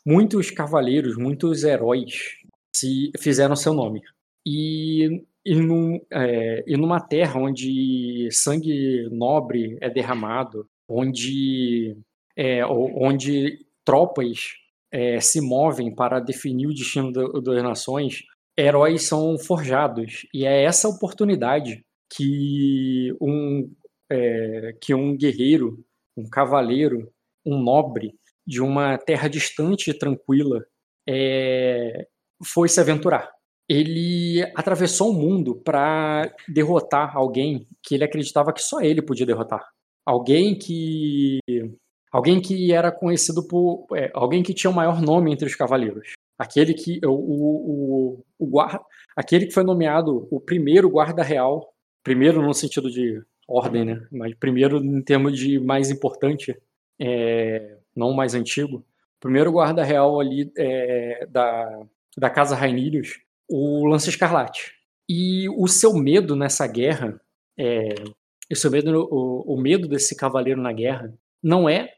muitos 0.07 0.51
cavaleiros, 0.51 1.17
muitos 1.17 1.65
heróis 1.65 2.37
se 2.75 3.11
fizeram 3.19 3.57
seu 3.57 3.73
nome. 3.73 4.03
E, 4.47 5.25
e, 5.45 5.55
num, 5.55 6.01
é, 6.13 6.65
e 6.67 6.77
numa 6.77 7.01
terra 7.01 7.41
onde 7.41 8.29
sangue 8.31 9.09
nobre 9.11 9.77
é 9.81 9.91
derramado, 9.91 10.67
onde, 10.89 11.97
é, 12.37 12.65
onde 12.67 13.67
tropas 13.85 14.55
é, 14.93 15.21
se 15.21 15.41
movem 15.41 15.95
para 15.95 16.21
definir 16.21 16.67
o 16.67 16.75
destino 16.75 17.13
do, 17.13 17.41
das 17.41 17.63
nações, 17.63 18.23
heróis 18.59 19.03
são 19.03 19.39
forjados. 19.39 20.27
E 20.33 20.47
é 20.47 20.65
essa 20.65 20.89
oportunidade 20.89 21.85
que 22.15 23.13
um 23.21 23.69
é, 24.11 24.77
que 24.81 24.95
um 24.95 25.17
guerreiro, 25.17 25.85
um 26.17 26.29
cavaleiro, 26.29 27.13
um 27.45 27.59
nobre 27.63 28.15
de 28.47 28.61
uma 28.61 28.97
terra 28.97 29.29
distante 29.29 29.91
e 29.91 29.95
tranquila 29.95 30.65
é, 31.09 32.07
foi 32.45 32.69
se 32.69 32.81
aventurar. 32.81 33.31
Ele 33.69 34.43
atravessou 34.55 35.11
o 35.11 35.15
mundo 35.15 35.57
para 35.57 36.33
derrotar 36.49 37.17
alguém 37.17 37.67
que 37.83 37.95
ele 37.95 38.05
acreditava 38.05 38.53
que 38.53 38.63
só 38.63 38.81
ele 38.81 39.03
podia 39.03 39.27
derrotar. 39.27 39.69
Alguém 40.05 40.57
que 40.57 41.41
alguém 42.13 42.41
que 42.41 42.73
era 42.73 42.93
conhecido 42.93 43.47
por 43.47 43.87
é, 43.95 44.11
alguém 44.15 44.43
que 44.43 44.55
tinha 44.55 44.71
o 44.71 44.75
maior 44.75 45.03
nome 45.03 45.33
entre 45.33 45.47
os 45.47 45.57
cavaleiros. 45.57 46.13
Aquele 46.39 46.75
que 46.75 47.01
o, 47.05 47.11
o, 47.11 48.25
o, 48.39 48.47
guarda, 48.47 48.81
aquele 49.17 49.47
que 49.47 49.55
foi 49.55 49.65
nomeado 49.65 50.29
o 50.31 50.41
primeiro 50.41 50.89
guarda 50.89 51.23
real, 51.23 51.75
primeiro 52.05 52.41
no 52.43 52.55
sentido 52.55 52.91
de 52.91 53.21
ordem, 53.47 53.85
né? 53.85 54.07
Mas 54.11 54.35
primeiro, 54.35 54.79
em 54.79 55.03
termos 55.03 55.39
de 55.39 55.59
mais 55.59 55.91
importante, 55.91 56.57
é, 57.01 57.77
não 57.95 58.13
mais 58.13 58.35
antigo, 58.35 58.85
primeiro 59.21 59.53
guarda 59.53 59.85
real 59.85 60.21
ali 60.21 60.53
é, 60.57 61.27
da, 61.27 61.87
da 62.17 62.31
Casa 62.31 62.57
Rainilhos, 62.57 63.21
o 63.49 63.87
Lance 63.87 64.09
Escarlate. 64.09 64.75
E 65.09 65.49
o 65.51 65.69
seu 65.69 65.95
medo 65.95 66.35
nessa 66.35 66.67
guerra, 66.67 67.21
é, 67.57 67.95
o 68.51 68.57
seu 68.57 68.71
medo, 68.71 69.09
o, 69.11 69.55
o 69.55 69.61
medo 69.61 69.87
desse 69.87 70.17
cavaleiro 70.17 70.61
na 70.61 70.73
guerra, 70.73 71.13
não 71.43 71.69
é 71.69 71.93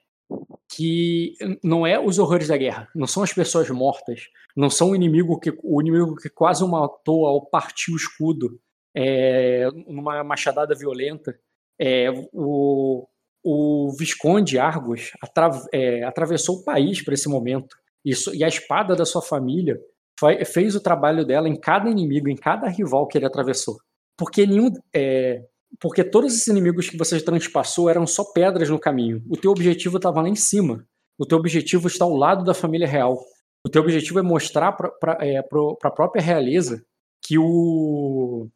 que 0.71 1.35
não 1.65 1.87
é 1.87 1.99
os 1.99 2.19
horrores 2.19 2.49
da 2.49 2.57
guerra, 2.57 2.89
não 2.95 3.07
são 3.07 3.23
as 3.23 3.33
pessoas 3.33 3.71
mortas, 3.71 4.29
não 4.55 4.69
são 4.69 4.91
o 4.91 4.97
inimigo 4.97 5.41
que 5.41 5.51
o 5.63 5.81
inimigo 5.81 6.15
que 6.17 6.29
quase 6.29 6.63
o 6.63 6.69
matou 6.69 7.25
ao 7.25 7.47
partir 7.47 7.93
o 7.93 7.97
escudo, 7.97 8.61
é, 8.97 9.69
numa 9.87 10.23
machadada 10.25 10.75
violenta. 10.75 11.39
É, 11.81 12.11
o, 12.33 13.07
o 13.45 13.93
Visconde 13.99 14.59
Argos 14.59 15.13
atra, 15.23 15.51
é, 15.73 16.05
atravessou 16.05 16.57
o 16.57 16.65
país 16.65 17.03
para 17.03 17.15
esse 17.15 17.29
momento. 17.29 17.77
Isso, 18.05 18.35
e 18.35 18.43
a 18.43 18.49
espada 18.49 18.97
da 18.97 19.05
sua 19.05 19.23
família 19.23 19.79
foi, 20.19 20.45
fez 20.45 20.75
o 20.75 20.81
trabalho 20.81 21.25
dela 21.25 21.49
em 21.49 21.59
cada 21.59 21.89
inimigo, 21.89 22.29
em 22.29 22.37
cada 22.37 22.69
rival 22.69 23.07
que 23.07 23.19
ele 23.19 23.27
atravessou. 23.27 23.77
Porque 24.17 24.47
nenhum. 24.47 24.73
É, 24.95 25.43
porque 25.81 26.03
todos 26.03 26.33
esses 26.33 26.47
inimigos 26.47 26.89
que 26.89 26.97
você 26.97 27.21
transpassou 27.21 27.89
eram 27.89 28.07
só 28.07 28.25
pedras 28.25 28.71
no 28.71 28.79
caminho. 28.79 29.23
O 29.29 29.37
teu 29.37 29.51
objetivo 29.51 29.99
estava 29.99 30.23
lá 30.23 30.29
em 30.29 30.35
cima. 30.35 30.85
O 31.19 31.27
teu 31.27 31.39
objetivo 31.39 31.87
está 31.87 32.05
ao 32.05 32.17
lado 32.17 32.45
da 32.45 32.55
família 32.55 32.87
real. 32.87 33.19
O 33.65 33.69
teu 33.69 33.83
objetivo 33.83 34.19
é 34.19 34.23
mostrar 34.23 34.73
para 34.73 35.19
é, 35.21 35.39
a 35.39 35.91
própria 35.91 36.23
realeza 36.23 36.83
que 37.23 37.39
o 37.39 38.49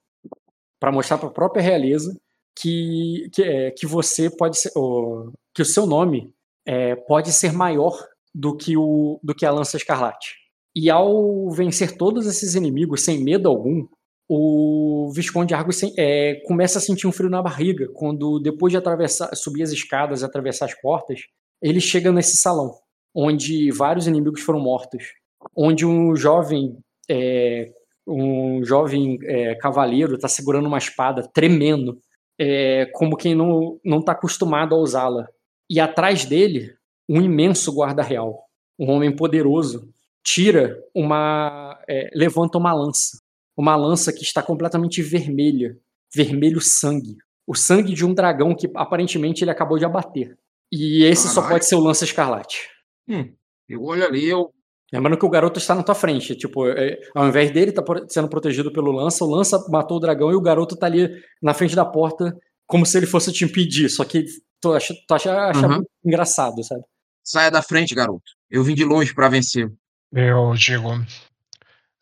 para 0.83 0.91
mostrar 0.91 1.17
para 1.17 1.29
a 1.29 1.33
própria 1.33 1.62
realeza 1.62 2.12
que, 2.59 3.31
que, 3.33 3.41
é, 3.41 3.71
que 3.71 3.87
você 3.87 4.29
pode 4.29 4.59
ser, 4.59 4.73
ou, 4.75 5.33
que 5.55 5.62
o 5.62 5.65
seu 5.65 5.87
nome 5.87 6.35
é, 6.67 6.97
pode 6.97 7.31
ser 7.31 7.53
maior 7.53 7.97
do 8.35 8.57
que, 8.57 8.77
o, 8.77 9.21
do 9.23 9.33
que 9.33 9.47
a 9.47 9.53
lança 9.53 9.77
escarlate. 9.77 10.35
E 10.75 10.91
ao 10.91 11.49
vencer 11.53 11.97
todos 11.97 12.27
esses 12.27 12.57
inimigos 12.57 13.03
sem 13.05 13.23
medo 13.23 13.49
algum, 13.49 13.87
o 14.29 15.12
Visconde 15.15 15.55
Argos 15.55 15.81
é, 15.97 16.43
começa 16.49 16.81
a 16.81 16.83
sentir 16.83 17.07
um 17.07 17.12
frio 17.12 17.31
na 17.31 17.41
barriga 17.41 17.89
quando, 17.95 18.41
depois 18.41 18.73
de 18.73 18.77
atravessar, 18.77 19.33
subir 19.37 19.62
as 19.62 19.71
escadas 19.71 20.23
e 20.23 20.25
atravessar 20.25 20.65
as 20.65 20.75
portas, 20.75 21.21
ele 21.62 21.81
chega 21.81 22.11
nesse 22.11 22.37
salão, 22.39 22.75
onde 23.15 23.71
vários 23.71 24.09
inimigos 24.09 24.41
foram 24.41 24.59
mortos, 24.59 25.12
onde 25.57 25.87
um 25.87 26.17
jovem 26.17 26.77
é, 27.09 27.71
um 28.06 28.64
jovem 28.64 29.18
é, 29.23 29.54
cavaleiro 29.54 30.14
está 30.14 30.28
segurando 30.28 30.66
uma 30.66 30.78
espada, 30.78 31.28
tremendo, 31.32 31.99
é, 32.38 32.87
como 32.92 33.16
quem 33.16 33.35
não 33.35 33.78
está 33.85 34.12
acostumado 34.12 34.75
a 34.75 34.78
usá-la. 34.78 35.26
E 35.71 35.80
atrás 35.80 36.25
dele, 36.25 36.75
um 37.09 37.21
imenso 37.21 37.73
guarda 37.73 38.02
real, 38.02 38.44
um 38.78 38.90
homem 38.90 39.14
poderoso, 39.14 39.88
tira 40.25 40.76
uma. 40.94 41.78
É, 41.88 42.11
levanta 42.14 42.59
uma 42.59 42.73
lança. 42.73 43.21
Uma 43.56 43.76
lança 43.76 44.12
que 44.12 44.23
está 44.23 44.42
completamente 44.42 45.02
vermelha 45.02 45.76
vermelho 46.14 46.61
sangue. 46.61 47.16
O 47.47 47.54
sangue 47.54 47.94
de 47.94 48.04
um 48.04 48.14
dragão 48.14 48.54
que 48.54 48.71
aparentemente 48.75 49.42
ele 49.42 49.50
acabou 49.50 49.78
de 49.78 49.85
abater. 49.85 50.37
E 50.71 51.04
esse 51.04 51.26
Caralho. 51.28 51.42
só 51.42 51.49
pode 51.49 51.66
ser 51.66 51.75
o 51.75 51.80
lança 51.80 52.04
escarlate. 52.04 52.68
Hum, 53.09 53.35
eu 53.68 53.82
olho 53.82 54.04
ali, 54.04 54.28
eu 54.28 54.52
Lembrando 54.92 55.18
que 55.18 55.25
o 55.25 55.30
garoto 55.30 55.58
está 55.58 55.75
na 55.75 55.82
tua 55.82 55.94
frente. 55.94 56.37
Tipo, 56.37 56.68
é, 56.68 56.99
ao 57.14 57.26
invés 57.26 57.50
dele 57.50 57.70
estar 57.70 57.82
tá 57.82 58.04
sendo 58.08 58.28
protegido 58.28 58.70
pelo 58.70 58.92
lança, 58.92 59.25
o 59.25 59.30
lança 59.30 59.64
matou 59.70 59.96
o 59.96 60.00
dragão 60.00 60.30
e 60.30 60.34
o 60.34 60.40
garoto 60.40 60.75
está 60.75 60.87
ali 60.87 61.08
na 61.40 61.54
frente 61.54 61.75
da 61.75 61.84
porta, 61.84 62.37
como 62.66 62.84
se 62.84 62.99
ele 62.99 63.06
fosse 63.06 63.32
te 63.32 63.44
impedir. 63.44 63.88
Só 63.88 64.04
que 64.04 64.26
tu 64.61 64.75
acha, 64.75 64.94
tu 65.08 65.14
acha, 65.14 65.49
acha 65.49 65.66
uhum. 65.66 65.82
engraçado, 66.04 66.62
sabe? 66.62 66.82
Saia 67.25 67.50
da 67.50 67.62
frente, 67.62 67.94
garoto. 67.94 68.32
Eu 68.50 68.62
vim 68.62 68.75
de 68.75 68.84
longe 68.84 69.14
para 69.14 69.30
vencer. 69.30 69.72
Eu 70.12 70.52
digo. 70.54 70.90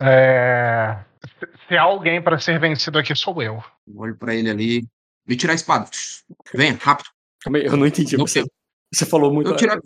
É... 0.02 0.98
Se 1.68 1.76
há 1.76 1.82
alguém 1.82 2.20
para 2.20 2.40
ser 2.40 2.58
vencido 2.58 2.98
aqui, 2.98 3.14
sou 3.14 3.40
eu. 3.40 3.62
Olho 3.94 4.16
para 4.16 4.34
ele 4.34 4.50
ali. 4.50 4.84
Me 5.28 5.36
tirar 5.36 5.52
a 5.52 5.56
espada. 5.56 5.88
Venha, 6.52 6.76
rápido. 6.80 7.08
Eu 7.54 7.76
não 7.76 7.86
entendi. 7.86 8.16
Não 8.16 8.26
você, 8.26 8.42
você 8.92 9.06
falou 9.06 9.32
muito. 9.32 9.50
Eu 9.50 9.56
tiro... 9.56 9.80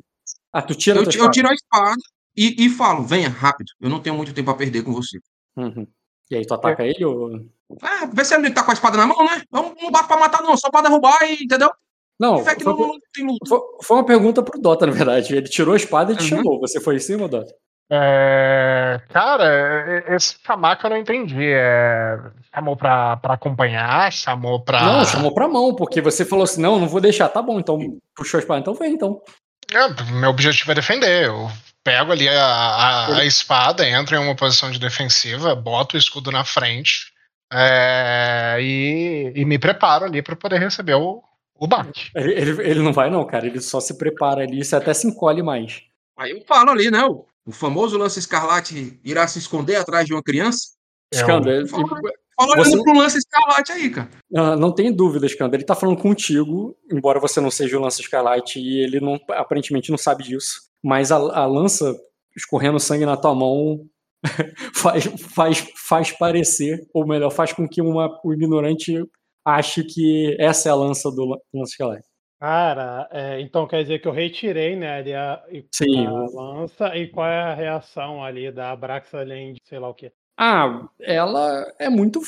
Ah, 0.51 0.63
tu 0.63 0.75
tira 0.75 1.01
eu, 1.01 1.03
eu 1.03 1.31
tiro 1.31 1.49
a 1.49 1.53
espada 1.53 2.01
e, 2.37 2.67
e 2.67 2.69
falo, 2.69 3.05
venha, 3.05 3.29
rápido, 3.29 3.73
eu 3.81 3.89
não 3.89 4.01
tenho 4.01 4.17
muito 4.17 4.35
tempo 4.35 4.51
a 4.51 4.55
perder 4.55 4.83
com 4.83 4.93
você. 4.93 5.19
Uhum. 5.57 5.87
E 6.31 6.37
aí 6.37 6.47
tu 6.47 6.55
ataca 6.55 6.83
é. 6.83 6.91
ele 6.91 7.05
ou. 7.05 7.47
Ah, 7.83 8.07
vê 8.13 8.25
se 8.25 8.35
ele 8.35 8.51
tá 8.51 8.63
com 8.63 8.71
a 8.71 8.75
espada 8.75 8.97
na 8.97 9.07
mão, 9.07 9.25
né? 9.25 9.43
Não, 9.53 9.75
não 9.81 9.91
bate 9.91 10.09
pra 10.09 10.17
matar, 10.17 10.43
não, 10.43 10.57
só 10.57 10.71
pra 10.71 10.83
derrubar 10.83 11.19
e, 11.23 11.45
entendeu? 11.45 11.71
Não, 12.19 12.39
foi, 12.39 12.55
não, 12.65 12.77
não 12.77 13.39
foi, 13.47 13.61
foi, 13.83 13.97
uma 13.97 14.07
pergunta 14.07 14.43
pro 14.43 14.61
Dota, 14.61 14.87
na 14.87 14.93
verdade. 14.93 15.35
Ele 15.35 15.49
tirou 15.49 15.75
a 15.75 15.77
espada 15.77 16.13
e 16.13 16.17
te 16.17 16.23
uhum. 16.23 16.43
chamou. 16.43 16.61
Você 16.61 16.81
foi 16.81 16.97
em 16.97 17.01
cima, 17.01 17.29
Dota? 17.29 17.53
É, 17.91 19.01
cara, 19.11 20.15
esse 20.15 20.37
chamar 20.45 20.77
que 20.77 20.87
eu 20.87 20.91
não 20.91 20.97
entendi. 20.97 21.45
É, 21.53 22.19
chamou 22.55 22.77
pra, 22.77 23.17
pra 23.17 23.35
acompanhar? 23.35 24.13
Chamou 24.13 24.63
pra. 24.63 24.83
Não, 24.83 25.05
chamou 25.05 25.35
pra 25.35 25.49
mão, 25.49 25.75
porque 25.75 26.01
você 26.01 26.25
falou 26.25 26.45
assim: 26.45 26.63
não, 26.63 26.79
não 26.79 26.89
vou 26.89 27.01
deixar. 27.01 27.29
Tá 27.29 27.43
bom, 27.43 27.59
então 27.59 27.79
puxou 28.15 28.39
a 28.39 28.41
espada, 28.41 28.61
então 28.61 28.75
vem, 28.75 28.93
então. 28.93 29.21
É, 29.73 30.13
meu 30.13 30.31
objetivo 30.31 30.73
é 30.73 30.75
defender. 30.75 31.27
Eu 31.27 31.49
pego 31.85 32.13
ali 32.13 32.27
a, 32.27 32.43
a, 32.43 33.19
a, 33.19 33.25
espada, 33.27 33.87
entro 33.87 34.17
em 34.17 34.19
uma 34.19 34.35
posição 34.35 34.71
de 34.71 34.81
defensiva, 34.81 35.55
boto 35.55 35.97
o 35.97 35.99
escudo 35.99 36.33
na 36.33 36.43
frente 36.43 37.13
é, 37.53 38.57
e, 38.59 39.33
e, 39.37 39.45
me 39.45 39.59
preparo 39.59 40.07
ali 40.07 40.23
para 40.23 40.35
poder 40.35 40.59
receber 40.59 40.95
o, 40.95 41.23
o 41.55 41.67
bate. 41.69 42.11
Ele, 42.17 42.33
ele, 42.33 42.63
ele, 42.63 42.81
não 42.81 42.93
vai, 42.93 43.11
não, 43.11 43.25
cara. 43.27 43.47
Ele 43.47 43.61
só 43.61 43.79
se 43.81 43.99
prepara 43.99 44.43
ali 44.43 44.61
e 44.61 44.75
até 44.75 44.95
se 44.95 45.07
encolhe 45.07 45.43
mais. 45.43 45.83
Aí 46.17 46.31
eu 46.31 46.43
falo 46.47 46.71
ali, 46.71 46.91
né? 46.91 47.05
O, 47.05 47.27
o 47.47 47.53
famoso 47.53 47.99
lance 47.99 48.19
escarlate 48.19 48.99
irá 49.05 49.29
se 49.29 49.39
esconder 49.39 49.77
atrás 49.77 50.07
de 50.07 50.15
uma 50.15 50.23
criança. 50.23 50.71
Escândalo. 51.13 51.69
Fala 51.69 52.57
você... 52.57 52.83
pro 52.83 52.99
lance 52.99 53.19
escarlate 53.19 53.71
aí, 53.71 53.91
cara. 53.91 54.11
Uh, 54.33 54.57
não 54.57 54.75
tem 54.75 54.93
dúvida, 54.93 55.25
Escândalo. 55.25 55.55
Ele 55.55 55.65
tá 55.65 55.77
falando 55.77 55.99
contigo, 55.99 56.77
embora 56.91 57.21
você 57.21 57.41
não 57.41 57.51
seja 57.51 57.79
o 57.79 57.81
lance 57.81 58.01
escarlate 58.01 58.59
e 58.59 58.83
ele 58.83 58.99
não, 58.99 59.21
aparentemente 59.31 59.93
não 59.93 59.99
sabe 59.99 60.25
disso 60.25 60.74
mas 60.85 61.11
a, 61.11 61.17
a 61.17 61.47
lança 61.47 61.97
escorrendo 62.37 62.79
sangue 62.79 63.07
na 63.07 63.17
tua 63.17 63.35
mão 63.35 63.81
faz, 64.75 65.05
faz, 65.35 65.73
faz 65.89 66.13
parecer, 66.13 66.87
ou 66.93 67.07
melhor, 67.07 67.31
faz 67.31 67.55
com 67.55 67.67
que 67.67 67.81
uma, 67.81 68.21
o 68.23 68.35
ignorante 68.35 69.03
ache 69.45 69.83
que 69.83 70.37
essa 70.39 70.69
é 70.69 70.73
a 70.73 70.75
lança 70.75 71.11
do 71.11 71.25
lança 71.55 71.71
esqueleto. 71.71 72.07
Cara, 72.39 73.09
é, 73.11 73.41
então 73.41 73.67
quer 73.67 73.83
dizer 73.83 74.01
que 74.01 74.09
eu 74.09 74.13
retirei, 74.13 74.77
né, 74.77 74.99
ali 74.99 75.15
a, 75.15 75.43
Sim, 75.73 76.07
a 76.07 76.11
lança, 76.11 76.95
e 76.97 77.09
qual 77.09 77.27
é 77.27 77.41
a 77.41 77.55
reação 77.55 78.23
ali 78.23 78.53
da 78.53 78.73
Abraxa 78.73 79.21
além 79.21 79.55
de 79.55 79.61
sei 79.65 79.79
lá 79.79 79.89
o 79.89 79.95
que? 79.95 80.13
Ah, 80.39 80.87
ela 81.01 81.65
é 81.79 81.89
muito, 81.89 82.21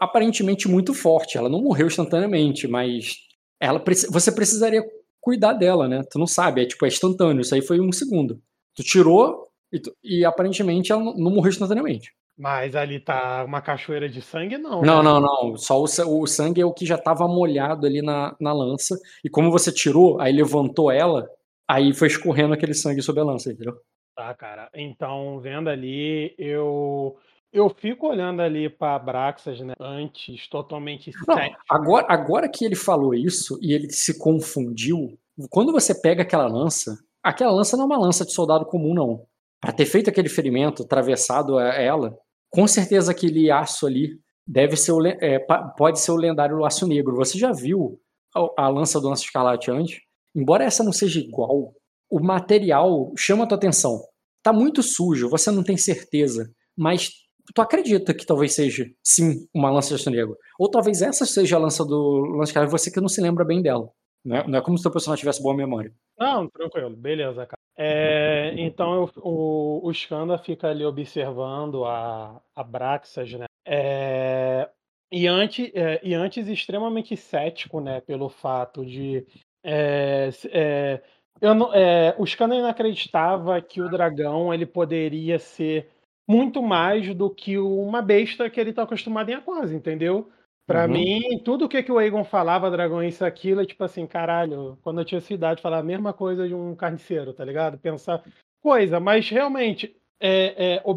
aparentemente 0.00 0.66
muito 0.66 0.94
forte, 0.94 1.36
ela 1.36 1.48
não 1.50 1.60
morreu 1.60 1.88
instantaneamente, 1.88 2.66
mas 2.66 3.16
ela, 3.60 3.82
você 4.10 4.32
precisaria 4.32 4.82
cuidar 5.20 5.52
dela, 5.52 5.86
né? 5.86 6.02
Tu 6.10 6.18
não 6.18 6.26
sabe, 6.26 6.62
é 6.62 6.66
tipo, 6.66 6.84
é 6.84 6.88
instantâneo. 6.88 7.42
Isso 7.42 7.54
aí 7.54 7.62
foi 7.62 7.80
um 7.80 7.92
segundo. 7.92 8.40
Tu 8.74 8.82
tirou 8.82 9.48
e, 9.72 9.78
tu, 9.78 9.94
e 10.02 10.24
aparentemente 10.24 10.90
ela 10.90 11.02
não, 11.02 11.30
morreu 11.30 11.50
instantaneamente. 11.50 12.12
Mas 12.36 12.74
ali 12.74 12.98
tá 12.98 13.44
uma 13.44 13.60
cachoeira 13.60 14.08
de 14.08 14.22
sangue, 14.22 14.56
não. 14.56 14.80
Não, 14.80 15.02
né? 15.02 15.10
não, 15.10 15.20
não. 15.20 15.56
Só 15.56 15.78
o, 15.78 15.84
o, 16.22 16.26
sangue 16.26 16.60
é 16.60 16.64
o 16.64 16.72
que 16.72 16.86
já 16.86 16.96
tava 16.96 17.28
molhado 17.28 17.86
ali 17.86 18.00
na, 18.00 18.34
na 18.40 18.52
lança. 18.52 18.98
E 19.22 19.28
como 19.28 19.50
você 19.50 19.70
tirou, 19.70 20.18
aí 20.20 20.32
levantou 20.32 20.90
ela, 20.90 21.28
aí 21.68 21.92
foi 21.92 22.08
escorrendo 22.08 22.54
aquele 22.54 22.72
sangue 22.72 23.02
sobre 23.02 23.20
a 23.20 23.24
lança, 23.24 23.52
entendeu? 23.52 23.76
Tá, 24.16 24.34
cara. 24.34 24.70
Então, 24.74 25.38
vendo 25.40 25.68
ali, 25.68 26.34
eu 26.38 27.16
eu 27.52 27.68
fico 27.68 28.08
olhando 28.08 28.40
ali 28.42 28.68
para 28.68 28.94
Abraxas, 28.94 29.60
né? 29.60 29.74
Antes, 29.80 30.48
totalmente 30.48 31.10
Não, 31.26 31.36
agora, 31.68 32.06
agora 32.08 32.48
que 32.48 32.64
ele 32.64 32.76
falou 32.76 33.14
isso 33.14 33.58
e 33.60 33.72
ele 33.72 33.90
se 33.90 34.18
confundiu, 34.18 35.18
quando 35.50 35.72
você 35.72 35.94
pega 35.94 36.22
aquela 36.22 36.46
lança, 36.46 36.98
aquela 37.22 37.52
lança 37.52 37.76
não 37.76 37.84
é 37.84 37.86
uma 37.86 37.98
lança 37.98 38.24
de 38.24 38.32
soldado 38.32 38.66
comum, 38.66 38.94
não. 38.94 39.26
Para 39.60 39.72
ter 39.72 39.86
feito 39.86 40.08
aquele 40.08 40.28
ferimento, 40.28 40.84
atravessado 40.84 41.58
ela, 41.58 42.16
com 42.48 42.66
certeza 42.66 43.12
aquele 43.12 43.50
aço 43.50 43.86
ali 43.86 44.18
deve 44.46 44.76
ser 44.76 44.92
o, 44.92 45.06
é, 45.06 45.38
pode 45.76 46.00
ser 46.00 46.12
o 46.12 46.16
lendário 46.16 46.64
aço 46.64 46.86
negro. 46.86 47.16
Você 47.16 47.38
já 47.38 47.52
viu 47.52 48.00
a, 48.34 48.64
a 48.64 48.68
lança 48.68 49.00
do 49.00 49.08
Lança 49.08 49.24
Escarlate 49.24 49.70
antes? 49.70 50.00
Embora 50.34 50.64
essa 50.64 50.82
não 50.82 50.92
seja 50.92 51.20
igual, 51.20 51.74
o 52.08 52.20
material 52.20 53.12
chama 53.16 53.44
a 53.44 53.46
tua 53.46 53.56
atenção. 53.56 54.00
Tá 54.42 54.52
muito 54.52 54.82
sujo, 54.82 55.28
você 55.28 55.50
não 55.50 55.62
tem 55.62 55.76
certeza, 55.76 56.50
mas 56.76 57.10
tu 57.54 57.62
acredita 57.62 58.14
que 58.14 58.26
talvez 58.26 58.54
seja, 58.54 58.86
sim, 59.02 59.46
uma 59.54 59.70
lança 59.70 59.88
de 59.88 59.94
aço 59.94 60.10
negro. 60.10 60.36
Ou 60.58 60.70
talvez 60.70 61.02
essa 61.02 61.26
seja 61.26 61.56
a 61.56 61.58
lança 61.58 61.84
do 61.84 62.36
Lance 62.36 62.52
Cara, 62.52 62.66
você 62.66 62.90
que 62.90 63.00
não 63.00 63.08
se 63.08 63.20
lembra 63.20 63.44
bem 63.44 63.62
dela. 63.62 63.90
Não 64.24 64.36
é, 64.36 64.46
não 64.46 64.58
é 64.58 64.62
como 64.62 64.76
se 64.76 64.86
o 64.86 64.90
personagem 64.90 65.20
tivesse 65.20 65.42
boa 65.42 65.56
memória. 65.56 65.92
Não, 66.18 66.46
tranquilo, 66.48 66.94
beleza, 66.94 67.46
cara. 67.46 67.58
É, 67.76 68.52
então 68.58 69.10
o, 69.16 69.80
o 69.86 69.90
Skanda 69.90 70.36
fica 70.36 70.68
ali 70.68 70.84
observando 70.84 71.86
a, 71.86 72.38
a 72.54 72.62
Braxas, 72.62 73.32
né? 73.32 73.46
É, 73.64 74.68
e, 75.10 75.26
antes, 75.26 75.70
é, 75.74 75.98
e 76.02 76.12
antes 76.12 76.46
extremamente 76.46 77.16
cético, 77.16 77.80
né? 77.80 78.02
Pelo 78.02 78.28
fato 78.28 78.84
de. 78.84 79.26
É, 79.64 80.28
é, 80.50 81.02
eu 81.40 81.54
não, 81.54 81.70
o 82.18 82.24
Skanda 82.24 82.54
ainda 82.54 82.68
acreditava 82.68 83.58
que 83.62 83.80
o 83.80 83.88
dragão 83.88 84.52
ele 84.52 84.66
poderia 84.66 85.38
ser 85.38 85.88
muito 86.30 86.62
mais 86.62 87.12
do 87.12 87.28
que 87.28 87.58
uma 87.58 88.00
besta 88.00 88.48
que 88.48 88.60
ele 88.60 88.72
tá 88.72 88.84
acostumado 88.84 89.28
em 89.28 89.34
Aquase, 89.34 89.74
entendeu? 89.74 90.30
Pra 90.64 90.84
uhum. 90.84 90.92
mim, 90.92 91.42
tudo 91.44 91.64
o 91.64 91.68
que, 91.68 91.82
que 91.82 91.90
o 91.90 92.00
Egon 92.00 92.22
falava, 92.22 92.70
dragão, 92.70 93.02
isso, 93.02 93.24
aquilo, 93.24 93.62
é 93.62 93.66
tipo 93.66 93.82
assim, 93.82 94.06
caralho, 94.06 94.78
quando 94.80 95.00
eu 95.00 95.04
tinha 95.04 95.18
essa 95.18 95.34
idade, 95.34 95.60
falar 95.60 95.78
a 95.78 95.82
mesma 95.82 96.12
coisa 96.12 96.46
de 96.46 96.54
um 96.54 96.76
carniceiro, 96.76 97.32
tá 97.32 97.44
ligado? 97.44 97.78
Pensar 97.78 98.22
coisa, 98.62 99.00
mas 99.00 99.28
realmente, 99.28 99.96
é, 100.20 100.76
é, 100.76 100.82
o, 100.84 100.92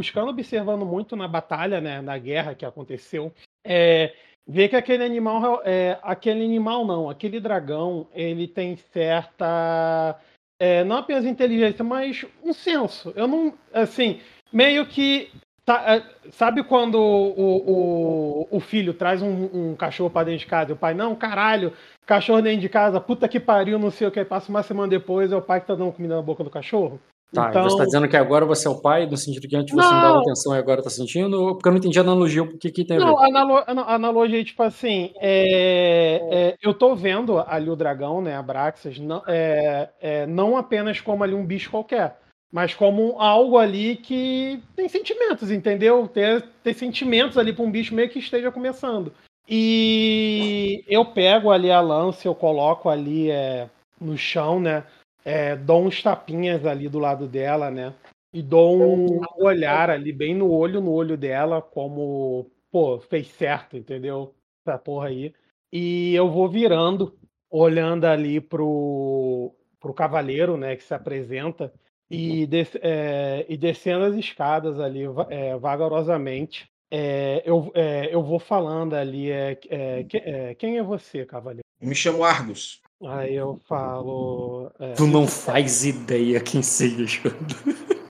o 0.00 0.28
observando 0.30 0.86
muito 0.86 1.14
na 1.14 1.28
batalha, 1.28 1.78
né, 1.78 2.00
na 2.00 2.16
guerra 2.16 2.54
que 2.54 2.64
aconteceu, 2.64 3.34
é, 3.62 4.14
vê 4.48 4.66
que 4.66 4.76
aquele 4.76 5.04
animal, 5.04 5.60
é, 5.62 5.98
aquele 6.02 6.42
animal 6.42 6.86
não, 6.86 7.10
aquele 7.10 7.38
dragão, 7.38 8.08
ele 8.14 8.48
tem 8.48 8.76
certa, 8.76 10.18
é, 10.58 10.82
não 10.84 10.96
apenas 10.96 11.26
inteligência, 11.26 11.84
mas 11.84 12.24
um 12.42 12.54
senso. 12.54 13.12
Eu 13.14 13.28
não, 13.28 13.52
assim, 13.74 14.18
meio 14.52 14.86
que. 14.86 15.30
Tá, 15.64 15.96
é, 15.96 16.30
sabe 16.32 16.64
quando 16.64 16.96
o, 16.98 18.48
o, 18.48 18.48
o 18.50 18.60
filho 18.60 18.94
traz 18.94 19.22
um, 19.22 19.48
um 19.52 19.76
cachorro 19.76 20.10
para 20.10 20.24
dentro 20.24 20.40
de 20.40 20.46
casa 20.46 20.70
e 20.70 20.72
o 20.72 20.76
pai, 20.76 20.94
não, 20.94 21.14
caralho, 21.14 21.72
cachorro 22.06 22.42
dentro 22.42 22.60
de 22.60 22.68
casa, 22.68 23.00
puta 23.00 23.28
que 23.28 23.38
pariu, 23.38 23.78
não 23.78 23.90
sei 23.90 24.08
o 24.08 24.10
que, 24.10 24.24
passa 24.24 24.50
uma 24.50 24.62
semana 24.62 24.88
depois, 24.88 25.30
é 25.30 25.36
o 25.36 25.42
pai 25.42 25.60
que 25.60 25.66
tá 25.66 25.74
dando 25.74 25.92
comida 25.92 26.16
na 26.16 26.22
boca 26.22 26.42
do 26.42 26.50
cachorro? 26.50 26.98
Tá, 27.32 27.50
então... 27.50 27.62
você 27.62 27.76
tá 27.76 27.84
dizendo 27.84 28.08
que 28.08 28.16
agora 28.16 28.44
você 28.44 28.66
é 28.66 28.70
o 28.70 28.80
pai, 28.80 29.06
no 29.06 29.16
sentido 29.16 29.46
que 29.46 29.54
antes 29.54 29.72
você 29.72 29.80
não, 29.80 29.92
não 29.92 30.02
dava 30.02 30.20
atenção 30.20 30.54
e 30.54 30.58
agora 30.58 30.82
tá 30.82 30.90
sentindo? 30.90 31.54
Porque 31.54 31.68
eu 31.68 31.72
não 31.72 31.78
entendi 31.78 31.98
a 31.98 32.02
analogia, 32.02 32.42
o 32.42 32.58
que 32.58 32.70
que 32.72 32.84
tem 32.84 32.96
a 32.96 33.00
ver? 33.00 33.06
Não, 33.06 33.18
a, 33.18 33.26
analo 33.26 33.56
a 33.56 33.94
analogia, 33.94 34.42
tipo 34.44 34.62
assim, 34.64 35.12
é, 35.20 36.20
é, 36.32 36.56
eu 36.60 36.74
tô 36.74 36.96
vendo 36.96 37.38
ali 37.38 37.70
o 37.70 37.76
dragão, 37.76 38.20
né, 38.20 38.34
a 38.34 38.42
Braxas, 38.42 38.98
não, 38.98 39.22
é, 39.28 39.90
é, 40.00 40.26
não 40.26 40.56
apenas 40.56 41.00
como 41.00 41.22
ali 41.22 41.34
um 41.34 41.46
bicho 41.46 41.70
qualquer, 41.70 42.18
mas 42.52 42.74
como 42.74 43.18
algo 43.20 43.58
ali 43.58 43.96
que 43.96 44.62
tem 44.74 44.88
sentimentos, 44.88 45.50
entendeu? 45.50 46.08
Ter 46.08 46.44
sentimentos 46.74 47.38
ali 47.38 47.52
para 47.52 47.64
um 47.64 47.70
bicho 47.70 47.94
meio 47.94 48.10
que 48.10 48.18
esteja 48.18 48.50
começando. 48.50 49.12
E 49.48 50.84
eu 50.86 51.04
pego 51.04 51.50
ali 51.50 51.70
a 51.70 51.80
lança, 51.80 52.26
eu 52.26 52.34
coloco 52.34 52.88
ali 52.88 53.30
é, 53.30 53.68
no 54.00 54.16
chão, 54.16 54.60
né? 54.60 54.84
é, 55.24 55.56
dou 55.56 55.84
uns 55.84 56.02
tapinhas 56.02 56.64
ali 56.64 56.88
do 56.88 56.98
lado 56.98 57.26
dela, 57.26 57.70
né? 57.70 57.94
E 58.32 58.42
dou 58.42 58.80
um 58.80 59.20
olhar 59.38 59.90
ali, 59.90 60.12
bem 60.12 60.34
no 60.34 60.50
olho, 60.50 60.80
no 60.80 60.92
olho 60.92 61.16
dela, 61.16 61.60
como, 61.60 62.50
pô, 62.70 63.00
fez 63.00 63.28
certo, 63.28 63.76
entendeu? 63.76 64.34
Essa 64.64 64.78
porra 64.78 65.08
aí. 65.08 65.34
E 65.72 66.14
eu 66.14 66.30
vou 66.30 66.48
virando, 66.48 67.16
olhando 67.50 68.04
ali 68.04 68.40
pro, 68.40 69.52
pro 69.80 69.94
cavaleiro, 69.94 70.56
né, 70.56 70.76
que 70.76 70.84
se 70.84 70.94
apresenta, 70.94 71.72
e, 72.10 72.46
des, 72.46 72.68
é, 72.82 73.46
e 73.48 73.56
descendo 73.56 74.04
as 74.04 74.16
escadas 74.16 74.80
ali 74.80 75.02
é, 75.28 75.56
vagarosamente. 75.56 76.68
É, 76.90 77.42
eu, 77.46 77.70
é, 77.74 78.12
eu 78.12 78.22
vou 78.22 78.40
falando 78.40 78.94
ali, 78.94 79.30
é, 79.30 79.56
é, 79.68 80.06
é, 80.12 80.54
quem 80.56 80.76
é 80.76 80.82
você, 80.82 81.24
cavaleiro? 81.24 81.64
Me 81.80 81.94
chamo 81.94 82.24
Argus. 82.24 82.80
Aí 83.02 83.34
eu 83.34 83.58
falo. 83.66 84.70
É, 84.78 84.92
tu 84.94 85.06
não 85.06 85.26
faz 85.26 85.84
ideia 85.84 86.40
quem 86.40 86.62
seja. 86.62 87.22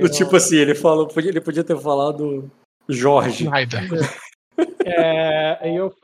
Eu... 0.00 0.10
Tipo 0.10 0.36
assim, 0.36 0.56
ele 0.56 0.74
falou, 0.74 1.06
ele 1.16 1.40
podia 1.40 1.62
ter 1.62 1.78
falado 1.78 2.50
Jorge. 2.88 3.46
É, 4.86 5.58
aí, 5.60 5.76
eu, 5.76 5.94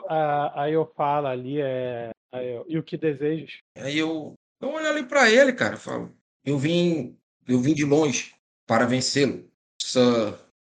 aí 0.55 0.75
eu 0.75 0.85
falo 0.95 1.27
ali, 1.27 1.59
é, 1.59 2.11
eu, 2.35 2.67
e 2.69 2.77
o 2.77 2.83
que 2.83 2.99
desejas? 2.99 3.51
Aí 3.79 3.97
eu, 3.97 4.35
eu 4.61 4.69
olho 4.69 4.89
ali 4.89 5.03
pra 5.05 5.31
ele, 5.31 5.55
cara, 5.55 5.79
falo. 5.79 6.15
Eu 6.45 6.59
vim, 6.59 7.17
eu 7.47 7.59
vim 7.59 7.75
de 7.75 7.85
longe 7.85 8.33
para 8.67 8.87
vencê-lo. 8.87 9.45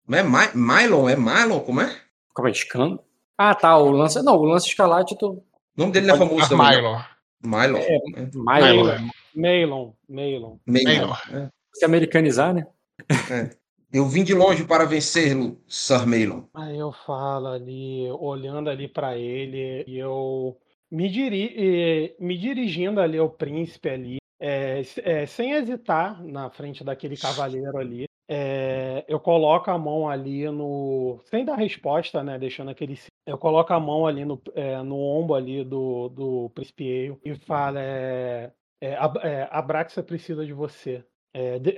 Não 0.06 0.18
é 0.18 0.22
My, 0.22 0.54
Mylon? 0.54 1.08
É 1.08 1.16
Mylon? 1.16 1.60
Como 1.60 1.80
é? 1.80 1.96
Como 2.34 2.48
é 2.48 2.50
escândalo? 2.50 3.04
Ah, 3.38 3.54
tá. 3.54 3.76
O 3.78 3.90
lance. 3.90 4.22
Não, 4.22 4.36
o 4.36 4.44
lance 4.44 4.68
escalate. 4.68 5.16
Tô... 5.16 5.30
O 5.32 5.42
nome 5.76 5.92
dele 5.92 6.06
não 6.06 6.14
é 6.14 6.18
famoso 6.18 6.48
também. 6.48 6.66
Mylon. 6.66 7.00
Mylon. 7.42 7.78
É, 7.78 7.98
Mylon. 8.34 9.08
Mylon. 9.34 9.92
Mylon. 10.08 10.56
Mylon. 10.66 11.12
É. 11.32 11.48
Se 11.72 11.84
americanizar, 11.84 12.54
né? 12.54 12.66
É. 13.30 13.50
Eu 13.92 14.06
vim 14.06 14.24
de 14.24 14.34
longe 14.34 14.64
para 14.64 14.84
vencê-lo, 14.84 15.60
Sir 15.68 16.04
Mylon. 16.06 16.42
Aí 16.52 16.76
eu 16.76 16.92
falo 17.06 17.46
ali, 17.46 18.10
olhando 18.10 18.68
ali 18.68 18.88
para 18.88 19.16
ele, 19.16 19.84
e 19.86 19.96
eu 19.96 20.56
me, 20.90 21.08
diri 21.08 22.16
me 22.18 22.36
dirigindo 22.36 23.00
ali 23.00 23.18
ao 23.18 23.30
príncipe 23.30 23.88
ali, 23.88 24.16
é, 24.40 24.82
é, 25.02 25.26
sem 25.26 25.52
hesitar 25.52 26.22
na 26.22 26.50
frente 26.50 26.84
daquele 26.84 27.16
cavaleiro 27.16 27.76
ali. 27.78 28.06
É, 28.28 29.04
eu 29.06 29.20
coloco 29.20 29.70
a 29.70 29.78
mão 29.78 30.08
ali 30.08 30.48
no. 30.50 31.20
Sem 31.26 31.44
dar 31.44 31.56
resposta, 31.56 32.22
né? 32.22 32.38
Deixando 32.38 32.70
aquele. 32.70 32.98
Eu 33.26 33.38
coloco 33.38 33.72
a 33.72 33.80
mão 33.80 34.06
ali 34.06 34.24
no, 34.24 34.40
no 34.84 34.98
ombro 34.98 35.34
ali 35.34 35.64
do, 35.64 36.08
do 36.08 36.50
príncipe 36.54 37.18
e 37.24 37.34
falo: 37.46 37.78
é, 37.78 38.50
é, 38.82 38.94
a, 38.94 39.12
é, 39.22 39.62
Braxa 39.62 40.02
precisa 40.02 40.44
de 40.44 40.52
você. 40.52 41.04
É, 41.34 41.58
de, 41.58 41.74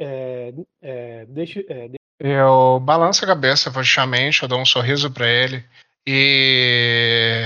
deixa, 1.28 1.62
de... 1.62 1.96
Eu 2.20 2.78
balanço 2.80 3.24
a 3.24 3.28
cabeça 3.28 3.70
fortemente, 3.72 4.42
eu 4.42 4.48
dou 4.48 4.60
um 4.60 4.66
sorriso 4.66 5.10
para 5.10 5.28
ele 5.28 5.64
e, 6.06 7.44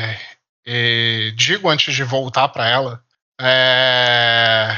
e, 0.67 1.33
digo 1.35 1.69
antes 1.69 1.95
de 1.95 2.05
voltar 2.05 2.49
para 2.49 2.69
ela: 2.69 3.03
é, 3.41 4.77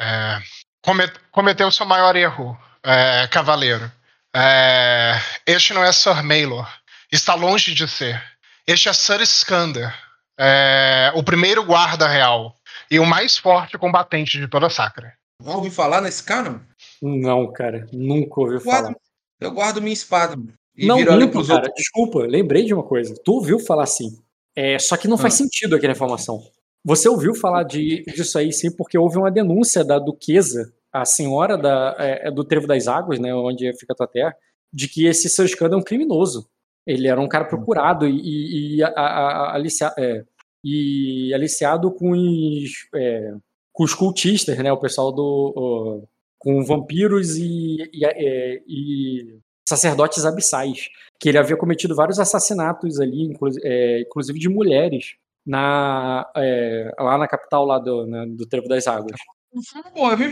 é, 0.00 0.38
comet, 0.82 1.12
cometeu 1.30 1.68
o 1.68 1.72
seu 1.72 1.84
maior 1.84 2.16
erro 2.16 2.56
é, 2.82 3.28
cavaleiro. 3.28 3.90
É, 4.34 5.12
este 5.46 5.74
não 5.74 5.84
é 5.84 5.92
Sir 5.92 6.22
Maylor. 6.22 6.66
Está 7.12 7.34
longe 7.34 7.74
de 7.74 7.86
ser. 7.86 8.22
Este 8.66 8.88
é 8.88 8.92
Sir 8.92 9.20
Skander, 9.22 9.92
é, 10.38 11.12
o 11.14 11.22
primeiro 11.22 11.64
guarda 11.64 12.08
real 12.08 12.56
e 12.90 12.98
o 12.98 13.04
mais 13.04 13.36
forte 13.36 13.76
combatente 13.76 14.38
de 14.38 14.48
toda 14.48 14.68
a 14.68 14.70
Sacra. 14.70 15.12
Já 15.42 15.50
ouviu 15.50 15.70
falar 15.72 16.00
nesse 16.00 16.22
cara? 16.22 16.60
Não, 17.02 17.52
cara, 17.52 17.86
nunca 17.92 18.40
ouvi 18.40 18.58
guardo, 18.58 18.84
falar. 18.84 18.96
Eu 19.40 19.50
guardo 19.50 19.82
minha 19.82 19.92
espada. 19.92 20.36
E 20.76 20.86
não, 20.86 20.98
limpo, 20.98 21.44
cara, 21.46 21.60
outros... 21.60 21.74
desculpa, 21.74 22.20
lembrei 22.20 22.64
de 22.64 22.72
uma 22.72 22.82
coisa. 22.82 23.14
Tu 23.24 23.32
ouviu 23.32 23.58
falar 23.58 23.84
assim, 23.84 24.18
é, 24.54 24.78
só 24.78 24.96
que 24.96 25.08
não 25.08 25.18
faz 25.18 25.34
ah. 25.34 25.36
sentido 25.38 25.76
aquela 25.76 25.92
informação. 25.92 26.42
Você 26.84 27.08
ouviu 27.08 27.34
falar 27.34 27.62
de, 27.64 28.02
disso 28.04 28.38
aí 28.38 28.52
sim, 28.52 28.74
porque 28.74 28.96
houve 28.96 29.18
uma 29.18 29.30
denúncia 29.30 29.84
da 29.84 29.98
duquesa 29.98 30.72
a 30.92 31.04
senhora 31.04 31.56
da, 31.56 31.94
é, 31.98 32.28
é, 32.28 32.30
do 32.30 32.44
Trevo 32.44 32.66
das 32.66 32.88
Águas, 32.88 33.18
né, 33.18 33.32
onde 33.34 33.72
fica 33.78 33.92
a 33.92 33.96
tua 33.96 34.08
terra, 34.08 34.34
de 34.72 34.88
que 34.88 35.06
esse 35.06 35.28
seu 35.28 35.44
escândalo 35.44 35.80
é 35.80 35.82
um 35.82 35.84
criminoso. 35.84 36.48
Ele 36.86 37.06
era 37.06 37.20
um 37.20 37.28
cara 37.28 37.44
procurado 37.44 38.08
e, 38.08 38.16
e, 38.16 38.76
e, 38.76 38.82
a, 38.82 38.88
a, 38.88 39.54
alicia, 39.54 39.92
é, 39.98 40.24
e 40.64 41.32
aliciado 41.34 41.92
com 41.92 42.10
os, 42.10 42.70
é, 42.94 43.34
com 43.72 43.84
os 43.84 43.94
cultistas, 43.94 44.56
né, 44.58 44.72
o 44.72 44.80
pessoal 44.80 45.12
do. 45.12 45.54
O, 45.56 46.08
com 46.38 46.64
vampiros 46.64 47.36
e, 47.36 47.76
é, 48.02 48.62
e, 48.66 49.38
sacerdotes 49.68 50.24
abissais. 50.24 50.88
Que 51.20 51.28
ele 51.28 51.36
havia 51.36 51.56
cometido 51.56 51.94
vários 51.94 52.18
assassinatos 52.18 52.98
ali, 52.98 53.30
é, 53.62 54.00
inclusive 54.00 54.38
de 54.38 54.48
mulheres, 54.48 55.16
na, 55.46 56.30
lá 56.98 57.18
na 57.18 57.28
capital 57.28 57.64
lá 57.64 57.78
do, 57.78 58.06
né, 58.06 58.26
do 58.28 58.46
Trevo 58.46 58.68
das 58.68 58.86
Águas. 58.86 59.16
Boa, 59.94 60.14
viu, 60.14 60.30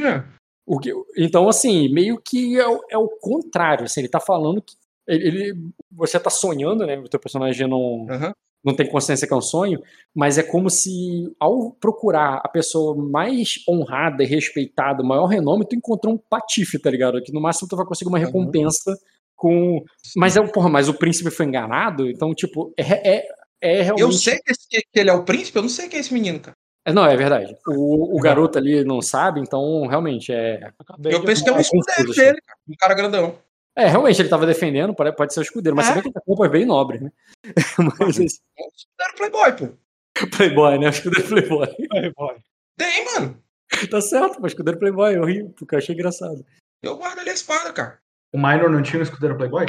o 0.68 0.78
que, 0.78 0.92
então, 1.16 1.48
assim, 1.48 1.88
meio 1.88 2.20
que 2.20 2.60
é, 2.60 2.64
é 2.90 2.98
o 2.98 3.08
contrário. 3.08 3.86
Assim, 3.86 4.00
ele 4.00 4.08
tá 4.08 4.20
falando 4.20 4.60
que 4.60 4.74
ele, 5.06 5.54
você 5.90 6.20
tá 6.20 6.28
sonhando, 6.28 6.84
né? 6.86 6.98
O 6.98 7.08
teu 7.08 7.18
personagem 7.18 7.66
não, 7.66 7.78
uhum. 7.78 8.32
não 8.62 8.76
tem 8.76 8.86
consciência 8.86 9.26
que 9.26 9.32
é 9.32 9.36
um 9.36 9.40
sonho, 9.40 9.80
mas 10.14 10.36
é 10.36 10.42
como 10.42 10.68
se, 10.68 11.34
ao 11.40 11.72
procurar 11.72 12.42
a 12.44 12.48
pessoa 12.50 12.94
mais 12.94 13.54
honrada 13.66 14.22
e 14.22 14.26
respeitada, 14.26 15.02
maior 15.02 15.24
renome, 15.24 15.66
tu 15.66 15.74
encontrou 15.74 16.14
um 16.14 16.18
patife, 16.18 16.78
tá 16.78 16.90
ligado? 16.90 17.22
Que 17.22 17.32
no 17.32 17.40
máximo 17.40 17.66
tu 17.66 17.74
vai 17.74 17.86
conseguir 17.86 18.10
uma 18.10 18.18
recompensa 18.18 18.90
uhum. 18.90 18.96
com. 19.34 19.84
Mas 20.14 20.36
é 20.36 20.46
porra, 20.46 20.68
mas 20.68 20.86
o 20.86 20.94
príncipe 20.94 21.30
foi 21.30 21.46
enganado, 21.46 22.06
então, 22.10 22.34
tipo, 22.34 22.74
é, 22.76 23.16
é, 23.16 23.28
é 23.60 23.82
realmente. 23.82 24.02
Eu 24.02 24.12
sei 24.12 24.38
que, 24.38 24.52
esse, 24.52 24.68
que 24.68 24.98
ele 24.98 25.10
é 25.10 25.12
o 25.12 25.24
príncipe, 25.24 25.58
eu 25.58 25.62
não 25.62 25.68
sei 25.68 25.88
quem 25.88 25.98
é 25.98 26.00
esse 26.00 26.12
menino, 26.12 26.40
cara. 26.40 26.56
É, 26.84 26.92
não, 26.92 27.04
é 27.04 27.16
verdade. 27.16 27.56
O, 27.66 28.16
o 28.16 28.20
garoto 28.20 28.58
ali 28.58 28.82
não 28.84 29.02
sabe, 29.02 29.40
então 29.40 29.86
realmente 29.86 30.32
é. 30.32 30.72
Eu 31.04 31.22
penso 31.22 31.44
que 31.44 31.50
é 31.50 31.52
um 31.52 31.60
escudeiro 31.60 32.12
dele, 32.12 32.38
um 32.68 32.74
cara 32.78 32.94
grandão. 32.94 33.38
É, 33.76 33.86
realmente 33.86 34.20
ele 34.20 34.28
tava 34.28 34.46
defendendo, 34.46 34.94
pode, 34.94 35.14
pode 35.14 35.32
ser 35.32 35.40
o 35.40 35.42
escudeiro, 35.42 35.76
mas 35.76 35.86
é. 35.86 35.94
você 35.94 36.02
vê 36.02 36.10
que 36.10 36.18
a 36.18 36.22
culpa 36.22 36.46
é 36.46 36.48
bem 36.48 36.66
nobre, 36.66 36.98
né? 36.98 37.12
Mas, 37.78 38.18
assim... 38.18 38.26
É 38.58 38.62
um 38.64 38.70
escudeiro 38.74 39.14
Playboy, 39.16 39.52
pô. 39.52 40.26
Playboy, 40.36 40.78
né? 40.78 40.86
O 40.86 40.90
escudeiro 40.90 41.28
Playboy. 41.28 41.88
Playboy. 41.88 42.36
Tem, 42.76 43.04
mano. 43.04 43.42
Tá 43.88 44.00
certo, 44.00 44.40
mas 44.40 44.52
escudeiro 44.52 44.80
Playboy, 44.80 45.14
eu 45.14 45.24
ri, 45.24 45.48
porque 45.50 45.74
eu 45.74 45.78
achei 45.78 45.94
engraçado. 45.94 46.44
Eu 46.82 46.96
guardo 46.96 47.20
ali 47.20 47.30
a 47.30 47.34
espada, 47.34 47.72
cara. 47.72 48.00
O 48.32 48.38
Minor 48.38 48.70
não 48.70 48.82
tinha 48.82 48.98
um 48.98 49.02
escudeiro 49.02 49.36
Playboy? 49.36 49.66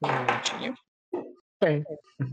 Não 0.00 0.40
tinha. 0.42 0.74
Tem. 1.60 1.84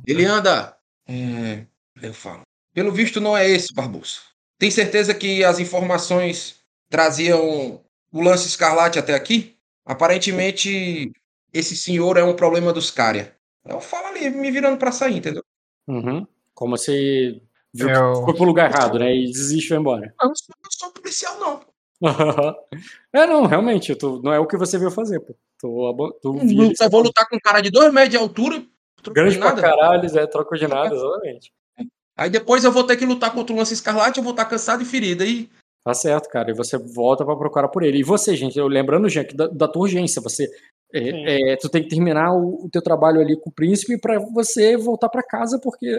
Ele 0.07 0.25
anda. 0.25 0.75
É, 1.09 1.65
eu 2.01 2.13
falo. 2.13 2.41
Pelo 2.73 2.91
visto, 2.91 3.19
não 3.19 3.35
é 3.35 3.49
esse, 3.49 3.73
Barbosa. 3.73 4.19
Tem 4.59 4.69
certeza 4.69 5.13
que 5.13 5.43
as 5.43 5.59
informações 5.59 6.57
traziam 6.89 7.81
o 8.11 8.21
lance 8.21 8.47
escarlate 8.47 8.99
até 8.99 9.15
aqui? 9.15 9.57
Aparentemente, 9.85 11.11
esse 11.51 11.75
senhor 11.75 12.17
é 12.17 12.23
um 12.23 12.35
problema 12.35 12.71
dos 12.71 12.91
Cária. 12.91 13.35
Eu 13.65 13.81
falo 13.81 14.07
ali, 14.07 14.29
me 14.29 14.51
virando 14.51 14.77
para 14.77 14.91
sair, 14.91 15.17
entendeu? 15.17 15.43
Uhum. 15.87 16.27
Como 16.53 16.77
se 16.77 17.41
viu 17.73 17.89
eu... 17.89 18.23
foi 18.23 18.33
pro 18.35 18.43
lugar 18.43 18.69
errado, 18.69 18.99
né? 18.99 19.15
E 19.15 19.25
desiste 19.25 19.65
e 19.65 19.67
foi 19.69 19.77
embora. 19.77 20.13
Eu 20.21 20.27
não 20.27 20.35
sou, 20.35 20.55
eu 20.63 20.71
sou 20.71 20.91
policial, 20.91 21.39
não. 21.39 21.69
é, 23.13 23.25
não, 23.25 23.45
realmente, 23.45 23.95
tu, 23.95 24.21
não 24.23 24.31
é 24.31 24.39
o 24.39 24.47
que 24.47 24.57
você 24.57 24.77
veio 24.77 24.91
fazer, 24.91 25.19
pô. 25.19 25.35
Tu, 25.59 26.19
tu 26.21 26.39
eu 26.81 26.89
vou 26.89 27.01
lutar 27.01 27.27
com 27.27 27.35
um 27.35 27.39
cara 27.39 27.61
de 27.61 27.69
dois 27.69 27.91
metros 27.91 28.11
de 28.11 28.17
altura. 28.17 28.63
Grande 29.11 29.37
pra 29.37 29.53
caralho, 29.53 30.17
é, 30.17 30.27
troco 30.27 30.57
de 30.57 30.67
nada, 30.67 30.93
exatamente. 30.93 31.51
Aí 32.17 32.29
depois 32.29 32.63
eu 32.63 32.71
vou 32.71 32.83
ter 32.83 32.97
que 32.97 33.05
lutar 33.05 33.33
contra 33.33 33.53
o 33.53 33.57
lance 33.57 33.73
escarlate, 33.73 34.17
eu 34.17 34.23
vou 34.23 34.31
estar 34.31 34.45
cansado 34.45 34.81
e 34.81 34.85
ferido. 34.85 35.23
Aí 35.23 35.49
Tá 35.83 35.93
certo, 35.93 36.29
cara. 36.29 36.51
E 36.51 36.53
você 36.53 36.77
volta 36.77 37.25
para 37.25 37.35
procurar 37.35 37.67
por 37.69 37.83
ele. 37.83 37.99
E 37.99 38.03
você, 38.03 38.35
gente, 38.35 38.57
eu 38.59 38.67
lembrando, 38.67 39.07
gente, 39.09 39.35
da, 39.35 39.47
da 39.47 39.67
tua 39.67 39.83
urgência. 39.83 40.21
Você, 40.21 40.47
é, 40.93 41.53
é, 41.53 41.55
tu 41.55 41.69
tem 41.69 41.83
que 41.83 41.89
terminar 41.89 42.31
o, 42.33 42.65
o 42.65 42.69
teu 42.69 42.81
trabalho 42.81 43.21
ali 43.21 43.35
com 43.39 43.49
o 43.49 43.53
príncipe 43.53 43.97
para 43.97 44.19
você 44.19 44.75
voltar 44.75 45.09
para 45.09 45.23
casa, 45.23 45.59
porque 45.61 45.89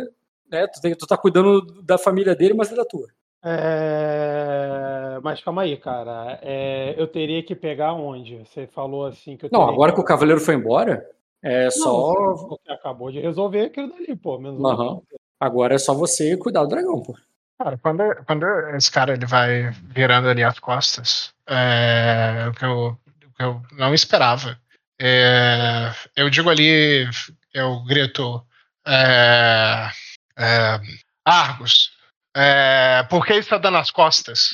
né, 0.50 0.66
tu, 0.66 0.80
tem, 0.80 0.94
tu 0.94 1.06
tá 1.06 1.16
cuidando 1.16 1.60
da 1.82 1.96
família 1.96 2.34
dele, 2.34 2.54
mas 2.54 2.70
é 2.70 2.76
da 2.76 2.84
tua. 2.84 3.08
É... 3.42 5.18
Mas 5.22 5.42
calma 5.42 5.62
aí, 5.62 5.76
cara. 5.76 6.38
É... 6.42 6.94
Eu 6.96 7.06
teria 7.06 7.42
que 7.42 7.54
pegar 7.54 7.94
onde? 7.94 8.36
Você 8.38 8.66
falou 8.66 9.06
assim 9.06 9.36
que 9.36 9.46
eu 9.46 9.50
Não, 9.50 9.66
agora 9.66 9.92
que... 9.92 9.96
que 9.96 10.02
o 10.02 10.04
cavaleiro 10.04 10.40
foi 10.40 10.54
embora, 10.54 11.08
é 11.42 11.64
Não, 11.64 11.70
só. 11.70 12.34
Você 12.34 12.72
acabou 12.72 13.10
de 13.10 13.20
resolver 13.20 13.66
aquilo 13.66 13.88
dali, 13.88 14.14
pô. 14.16 14.38
Menos 14.38 14.60
uhum. 14.60 15.02
Agora 15.38 15.74
é 15.74 15.78
só 15.78 15.94
você 15.94 16.36
cuidar 16.36 16.62
do 16.62 16.68
dragão, 16.68 17.02
pô. 17.02 17.16
Cara, 17.58 17.78
quando, 17.78 18.02
quando 18.26 18.46
esse 18.76 18.90
cara 18.90 19.12
ele 19.12 19.26
vai 19.26 19.70
virando 19.82 20.28
ali 20.28 20.42
as 20.42 20.58
costas, 20.58 21.34
é, 21.46 22.46
o, 22.48 22.52
que 22.52 22.64
eu, 22.64 22.98
o 23.26 23.36
que 23.36 23.42
eu 23.42 23.62
não 23.72 23.92
esperava. 23.92 24.58
É, 24.98 25.92
eu 26.16 26.30
digo 26.30 26.48
ali, 26.48 27.06
eu 27.52 27.82
grito. 27.84 28.42
É, 28.86 29.90
é, 30.38 30.80
Argos, 31.24 31.92
é, 32.34 33.02
por 33.10 33.26
que 33.26 33.34
está 33.34 33.58
dando 33.58 33.76
as 33.76 33.90
costas? 33.90 34.50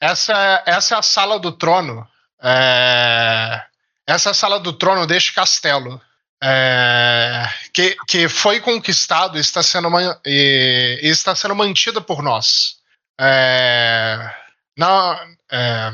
Essa, 0.00 0.62
essa 0.66 0.94
é 0.94 0.98
a 0.98 1.02
sala 1.02 1.38
do 1.38 1.52
trono. 1.52 2.06
É, 2.42 3.62
essa 4.06 4.30
é 4.30 4.32
a 4.32 4.34
sala 4.34 4.60
do 4.60 4.72
trono 4.72 5.06
deste 5.06 5.34
castelo. 5.34 6.00
É, 6.42 7.44
que, 7.72 7.96
que 8.08 8.28
foi 8.28 8.60
conquistado 8.60 9.36
e 9.36 9.40
está 9.40 9.62
sendo, 9.62 9.88
e, 10.24 11.00
e 11.02 11.08
está 11.08 11.34
sendo 11.34 11.54
mantida 11.54 12.00
por 12.00 12.22
nós. 12.22 12.76
É, 13.20 14.34
na, 14.76 15.26
é, 15.50 15.92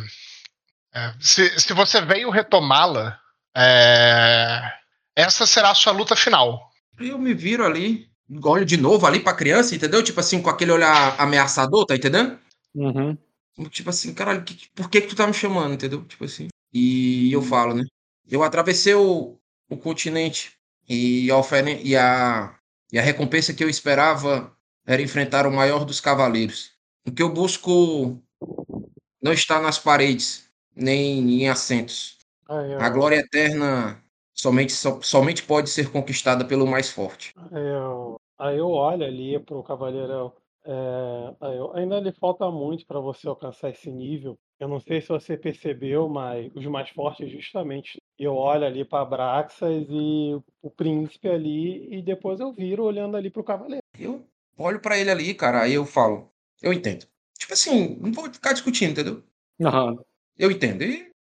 é, 0.95 1.15
se, 1.21 1.59
se 1.59 1.73
você 1.73 2.01
veio 2.01 2.31
retomá-la, 2.31 3.19
é, 3.57 4.73
essa 5.17 5.47
será 5.47 5.71
a 5.71 5.75
sua 5.75 5.93
luta 5.93 6.15
final. 6.15 6.71
Eu 6.99 7.19
me 7.19 7.35
viro 7.35 7.65
ali, 7.65 8.09
olho 8.45 8.65
de 8.65 8.77
novo 8.77 9.07
ali 9.07 9.19
pra 9.19 9.35
criança, 9.35 9.75
entendeu? 9.75 10.03
Tipo 10.03 10.21
assim, 10.21 10.41
com 10.41 10.49
aquele 10.49 10.71
olhar 10.71 11.21
ameaçador, 11.21 11.85
tá 11.87 11.97
entendendo? 11.97 12.39
Uhum. 12.75 13.19
Tipo 13.71 13.91
assim, 13.91 14.15
caralho, 14.15 14.45
que, 14.45 14.69
por 14.75 14.89
que, 14.89 15.01
que 15.01 15.09
tu 15.09 15.17
tá 15.17 15.27
me 15.27 15.35
chamando, 15.35 15.75
entendeu? 15.75 16.05
Tipo 16.05 16.25
assim. 16.25 16.49
E 16.73 17.33
eu 17.33 17.43
falo, 17.43 17.75
né? 17.75 17.83
Eu 18.29 18.43
atravessei 18.43 18.95
o, 18.95 19.39
o 19.69 19.77
continente 19.77 20.53
e 20.89 21.29
a, 21.31 21.37
e, 21.83 21.97
a, 21.97 22.59
e 22.93 22.99
a 22.99 23.03
recompensa 23.03 23.53
que 23.53 23.65
eu 23.65 23.69
esperava 23.69 24.53
era 24.87 25.03
enfrentar 25.03 25.47
o 25.47 25.53
maior 25.53 25.85
dos 25.85 26.01
cavaleiros. 26.01 26.71
O 27.07 27.13
que 27.13 27.23
eu 27.23 27.33
busco 27.33 28.23
não 29.21 29.33
está 29.33 29.61
nas 29.61 29.79
paredes, 29.79 30.49
nem 30.75 31.43
em 31.43 31.49
assentos. 31.49 32.17
A 32.49 32.89
glória 32.89 33.17
eterna 33.17 34.01
somente, 34.33 34.73
so, 34.73 35.01
somente 35.03 35.43
pode 35.43 35.69
ser 35.69 35.91
conquistada 35.91 36.45
pelo 36.45 36.67
mais 36.67 36.91
forte. 36.91 37.33
Eu, 37.51 38.21
aí 38.39 38.59
eu 38.59 38.69
olho 38.69 39.05
ali 39.05 39.39
pro 39.41 39.65
cavaleirão. 39.65 40.33
É, 40.65 41.35
eu, 41.57 41.73
ainda 41.75 41.99
lhe 41.99 42.13
falta 42.13 42.51
muito 42.51 42.87
para 42.87 43.01
você 43.01 43.27
alcançar 43.27 43.71
esse 43.71 43.91
nível. 43.91 44.39
Eu 44.59 44.69
não 44.69 44.81
sei 44.81 45.01
se 45.01 45.09
você 45.09 45.37
percebeu, 45.37 46.09
mas 46.09 46.51
os 46.55 46.65
mais 46.67 46.89
fortes 46.91 47.31
justamente. 47.31 48.01
Eu 48.19 48.35
olho 48.35 48.65
ali 48.65 48.85
para 48.85 49.05
Braxas 49.05 49.87
e 49.91 50.35
o 50.63 50.71
príncipe 50.71 51.29
ali 51.29 51.95
e 51.95 52.03
depois 52.03 52.41
eu 52.41 52.53
viro 52.53 52.85
olhando 52.85 53.17
ali 53.17 53.31
pro 53.31 53.45
cavaleiro. 53.45 53.83
Eu 53.99 54.27
olho 54.57 54.81
para 54.81 54.99
ele 54.99 55.11
ali, 55.11 55.35
cara, 55.35 55.63
aí 55.63 55.75
eu 55.75 55.85
falo, 55.85 56.31
eu 56.63 56.73
entendo. 56.73 57.07
Tipo 57.39 57.53
assim, 57.53 57.97
não 58.01 58.13
vou 58.13 58.33
ficar 58.33 58.55
discutindo, 58.55 58.93
entendeu? 58.93 59.23
Uhum. 59.61 59.99
Eu 60.39 60.51
entendo. 60.51 60.83
E 60.83 61.13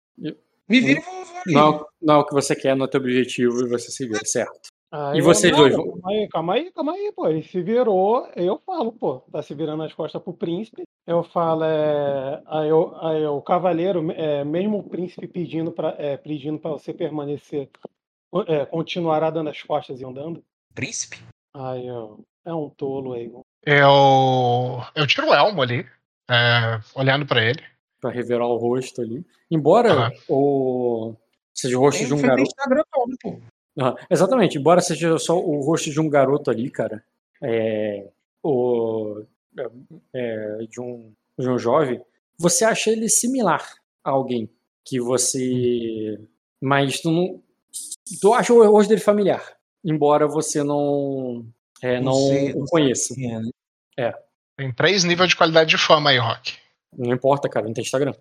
me 0.69 0.81
vira 0.81 1.01
e 1.01 1.03
vou, 1.03 1.25
vou 1.25 1.43
não, 1.47 1.87
não 2.01 2.15
é 2.15 2.19
o 2.19 2.25
que 2.25 2.33
você 2.33 2.57
quer, 2.57 2.75
não 2.75 2.87
é 2.87 2.89
o 2.89 2.91
teu 2.91 3.01
objetivo 3.01 3.67
e 3.67 3.69
você 3.69 3.91
se 3.91 4.07
vira, 4.07 4.25
certo? 4.25 4.71
Ah, 4.91 5.13
e 5.15 5.21
vocês 5.21 5.53
não, 5.53 5.59
dois. 5.59 5.75
Calma 5.75 6.11
aí, 6.11 6.29
calma 6.29 6.55
aí, 6.55 6.73
calma 6.73 6.93
aí, 6.93 7.13
pô. 7.13 7.29
Ele 7.29 7.43
se 7.43 7.61
virou, 7.61 8.29
eu 8.37 8.61
falo, 8.65 8.93
pô, 8.93 9.21
tá 9.33 9.43
se 9.43 9.55
virando 9.55 9.83
as 9.83 9.93
costas 9.93 10.23
pro 10.23 10.33
príncipe. 10.33 10.85
Eu 11.07 11.23
falo, 11.23 11.65
é. 11.65 12.43
Aí, 12.47 12.69
eu, 12.69 12.97
aí 13.01 13.27
o 13.27 13.43
cavaleiro, 13.43 14.11
é, 14.13 14.45
mesmo 14.45 14.79
o 14.79 14.89
príncipe 14.89 15.27
pedindo 15.27 15.73
pra, 15.73 15.95
é, 15.99 16.17
pedindo 16.17 16.59
pra 16.59 16.71
você 16.71 16.95
permanecer, 16.95 17.69
é, 18.47 18.65
continuará 18.67 19.31
dando 19.31 19.51
as 19.51 19.63
costas 19.63 20.01
e 20.01 20.05
andando? 20.05 20.43
Príncipe? 20.75 21.19
Aí 21.55 21.87
eu. 21.87 22.21
É 22.45 22.55
um 22.55 22.71
tolo, 22.71 23.17
Egon. 23.17 23.43
Eu. 23.65 24.81
Eu 24.95 25.07
tiro 25.07 25.29
o 25.29 25.35
elmo 25.35 25.61
ali, 25.63 25.85
é, 26.31 26.81
olhando 26.95 27.27
para 27.27 27.43
ele. 27.45 27.61
Pra 28.01 28.11
revelar 28.11 28.47
o 28.47 28.57
rosto 28.57 29.03
ali. 29.03 29.27
Embora 29.51 30.13
o. 30.29 31.15
Seja 31.53 31.77
o 31.77 31.81
rosto 31.81 32.07
de 32.07 32.15
um 32.15 32.21
garoto. 32.23 32.43
Instagram, 32.43 32.85
pô. 33.21 33.41
Uhum. 33.77 33.95
Exatamente, 34.11 34.59
embora 34.59 34.81
seja 34.81 35.19
só 35.19 35.39
o 35.39 35.61
rosto 35.61 35.91
de 35.91 36.01
um 36.01 36.09
garoto 36.09 36.51
ali, 36.51 36.71
cara, 36.71 37.05
é, 37.43 38.09
o, 38.43 39.23
é, 40.15 40.59
de, 40.69 40.81
um, 40.81 41.13
de 41.39 41.49
um 41.49 41.59
jovem, 41.59 42.01
você 42.39 42.65
acha 42.65 42.91
ele 42.91 43.09
similar 43.09 43.67
a 44.03 44.11
alguém 44.11 44.49
que 44.85 45.01
você. 45.01 46.19
Mas 46.61 47.01
tu 47.01 47.11
não. 47.11 47.43
Tu 48.21 48.33
acha 48.33 48.53
o 48.55 48.67
rosto 48.71 48.89
dele 48.89 49.01
familiar, 49.01 49.57
embora 49.85 50.27
você 50.27 50.63
não. 50.63 51.45
É, 51.83 52.01
não, 52.01 52.15
não 52.15 52.63
o 52.63 52.67
conheça. 52.67 53.15
É, 53.19 53.41
né? 53.41 53.51
é. 53.99 54.15
Tem 54.57 54.73
três 54.73 55.05
níveis 55.05 55.29
de 55.29 55.37
qualidade 55.37 55.71
de 55.71 55.79
fama 55.79 56.11
aí, 56.11 56.19
Rock. 56.19 56.55
Não 56.97 57.13
importa, 57.13 57.49
cara, 57.49 57.67
não 57.67 57.75
tem 57.75 57.83
Instagram. 57.83 58.15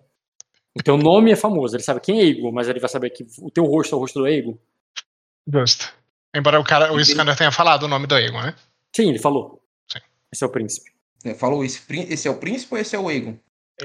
O 0.78 0.82
teu 0.82 0.98
nome 0.98 1.32
é 1.32 1.36
famoso, 1.36 1.74
ele 1.74 1.82
sabe 1.82 2.00
quem 2.00 2.20
é 2.20 2.24
Igor, 2.24 2.52
mas 2.52 2.68
ele 2.68 2.78
vai 2.78 2.90
saber 2.90 3.08
que 3.08 3.26
o 3.40 3.50
teu 3.50 3.64
rosto 3.64 3.94
é 3.94 3.96
o 3.96 4.00
rosto 4.00 4.18
do 4.18 4.28
Igor. 4.28 4.58
Justo. 5.46 5.94
Embora 6.34 6.60
o 6.60 6.64
cara, 6.64 6.92
o 6.92 7.02
Scanner 7.02 7.36
tenha 7.36 7.52
falado 7.52 7.84
o 7.84 7.88
nome 7.88 8.06
do 8.06 8.16
Egon, 8.16 8.42
né? 8.42 8.54
Sim, 8.94 9.10
ele 9.10 9.18
falou. 9.18 9.62
Sim. 9.90 10.00
Esse 10.32 10.44
é 10.44 10.46
o 10.46 10.50
príncipe. 10.50 10.90
É, 11.24 11.34
falou 11.34 11.64
esse, 11.64 11.80
esse 12.10 12.28
é 12.28 12.30
o 12.30 12.38
príncipe 12.38 12.74
ou 12.74 12.80
esse 12.80 12.94
é 12.94 12.98
o 12.98 13.10
Egon? 13.10 13.36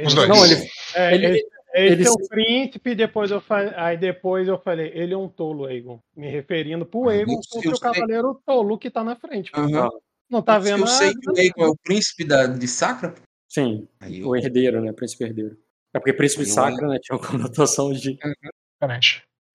Os 0.05 0.13
dois. 0.13 0.29
Não, 0.29 0.45
ele, 0.45 0.69
é, 0.95 1.15
ele, 1.15 1.27
esse, 1.27 1.47
ele, 1.73 2.07
é 2.07 2.11
o 2.11 2.27
príncipe, 2.27 2.95
depois 2.95 3.31
eu 3.31 3.41
falei, 3.41 3.73
aí 3.75 3.97
depois 3.97 4.47
eu 4.47 4.59
falei, 4.59 4.91
ele 4.93 5.13
é 5.13 5.17
um 5.17 5.29
tolo, 5.29 5.69
Egon. 5.69 5.99
Me 6.15 6.29
referindo 6.29 6.85
pro 6.85 7.09
ah, 7.09 7.15
Egon, 7.15 7.39
porque 7.51 7.69
o 7.69 7.79
cavaleiro 7.79 8.41
tolo 8.45 8.77
que 8.77 8.89
tá 8.89 9.03
na 9.03 9.15
frente. 9.15 9.51
Uhum. 9.55 9.89
Não 10.29 10.41
tá 10.41 10.59
vendo 10.59 10.83
Eu 10.83 10.87
sei 10.87 11.13
que 11.13 11.29
o 11.29 11.37
Egon 11.37 11.63
é 11.63 11.67
o 11.67 11.75
príncipe 11.75 12.23
da, 12.23 12.47
de 12.47 12.67
Sacra? 12.67 13.13
Sim, 13.47 13.87
eu... 14.09 14.29
o 14.29 14.35
herdeiro, 14.35 14.81
né? 14.81 14.93
Príncipe 14.93 15.23
herdeiro. 15.23 15.57
É 15.93 15.99
porque 15.99 16.13
príncipe 16.13 16.43
de 16.43 16.51
Sacra, 16.51 16.87
né? 16.87 16.99
Tinha 17.01 17.17
uma 17.17 17.27
conotação 17.27 17.91
de. 17.91 18.11
Uhum. 18.11 18.99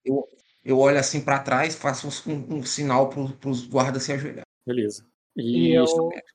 Eu, 0.04 0.28
eu 0.66 0.78
olho 0.80 0.98
assim 0.98 1.20
para 1.20 1.38
trás, 1.38 1.76
faço 1.76 2.08
um, 2.28 2.56
um 2.56 2.62
sinal 2.64 3.08
para 3.08 3.48
os 3.48 3.66
guardas 3.66 4.02
se 4.02 4.12
ajoelhar. 4.12 4.44
Beleza. 4.66 5.06
E, 5.36 5.68
e 5.68 5.74
eu... 5.74 5.86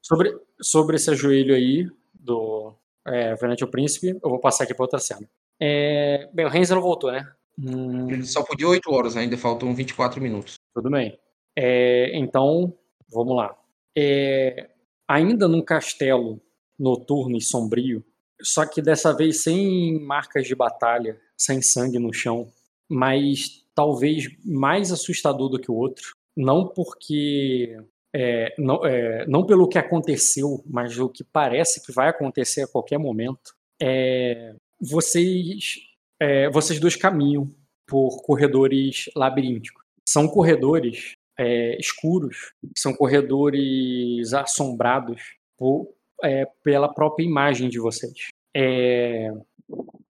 sobre, 0.02 0.34
sobre 0.62 0.96
esse 0.96 1.10
ajoelho 1.10 1.54
aí 1.54 1.86
do 2.14 2.74
é, 3.06 3.36
Venante 3.36 3.64
o 3.64 3.70
Príncipe, 3.70 4.18
eu 4.24 4.30
vou 4.30 4.40
passar 4.40 4.64
aqui 4.64 4.74
para 4.74 4.86
outra 4.86 5.00
cena. 5.00 5.28
É, 5.60 6.30
bem, 6.34 6.46
o 6.46 6.50
Renzo 6.50 6.74
não 6.74 6.82
voltou, 6.82 7.12
né? 7.12 7.30
Hum... 7.60 8.10
Ele 8.10 8.26
só 8.26 8.42
podia 8.42 8.68
8 8.68 8.90
horas, 8.90 9.18
ainda 9.18 9.38
faltam 9.38 9.76
24 9.76 10.22
minutos. 10.22 10.56
Tudo 10.74 10.90
bem. 10.90 11.20
É, 11.56 12.18
então, 12.18 12.74
vamos 13.12 13.36
lá. 13.36 13.54
É, 13.98 14.70
ainda 15.08 15.48
num 15.48 15.62
castelo 15.62 16.42
noturno 16.80 17.36
e 17.36 17.42
sombrio, 17.42 18.04
só 18.42 18.66
que 18.66 18.82
dessa 18.82 19.16
vez 19.16 19.44
sem 19.44 20.00
marcas 20.00 20.48
de 20.48 20.56
batalha, 20.56 21.20
sem 21.38 21.62
sangue 21.62 22.00
no 22.00 22.14
chão, 22.14 22.48
mas 22.90 23.61
talvez 23.82 24.28
mais 24.46 24.92
assustador 24.92 25.50
do 25.50 25.60
que 25.60 25.72
o 25.72 25.74
outro, 25.74 26.14
não 26.38 26.68
porque 26.68 27.76
é, 28.14 28.54
não, 28.56 28.86
é, 28.86 29.26
não 29.26 29.44
pelo 29.44 29.68
que 29.68 29.80
aconteceu, 29.80 30.64
mas 30.68 31.00
o 31.00 31.10
que 31.10 31.24
parece 31.24 31.84
que 31.84 31.92
vai 31.92 32.10
acontecer 32.10 32.62
a 32.62 32.68
qualquer 32.68 33.00
momento. 33.00 33.56
É, 33.82 34.54
vocês, 34.80 35.78
é, 36.20 36.48
vocês 36.52 36.80
dois 36.80 36.96
caminham 36.96 37.50
por 37.88 38.22
corredores 38.22 39.10
labirínticos. 39.16 39.84
São 40.08 40.28
corredores 40.28 41.14
é, 41.40 41.76
escuros, 41.80 42.54
são 42.78 42.94
corredores 42.94 44.32
assombrados 44.32 45.24
por, 45.58 45.92
é, 46.24 46.46
pela 46.64 46.94
própria 46.94 47.26
imagem 47.26 47.68
de 47.68 47.80
vocês. 47.80 48.28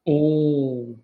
um, 0.05 0.97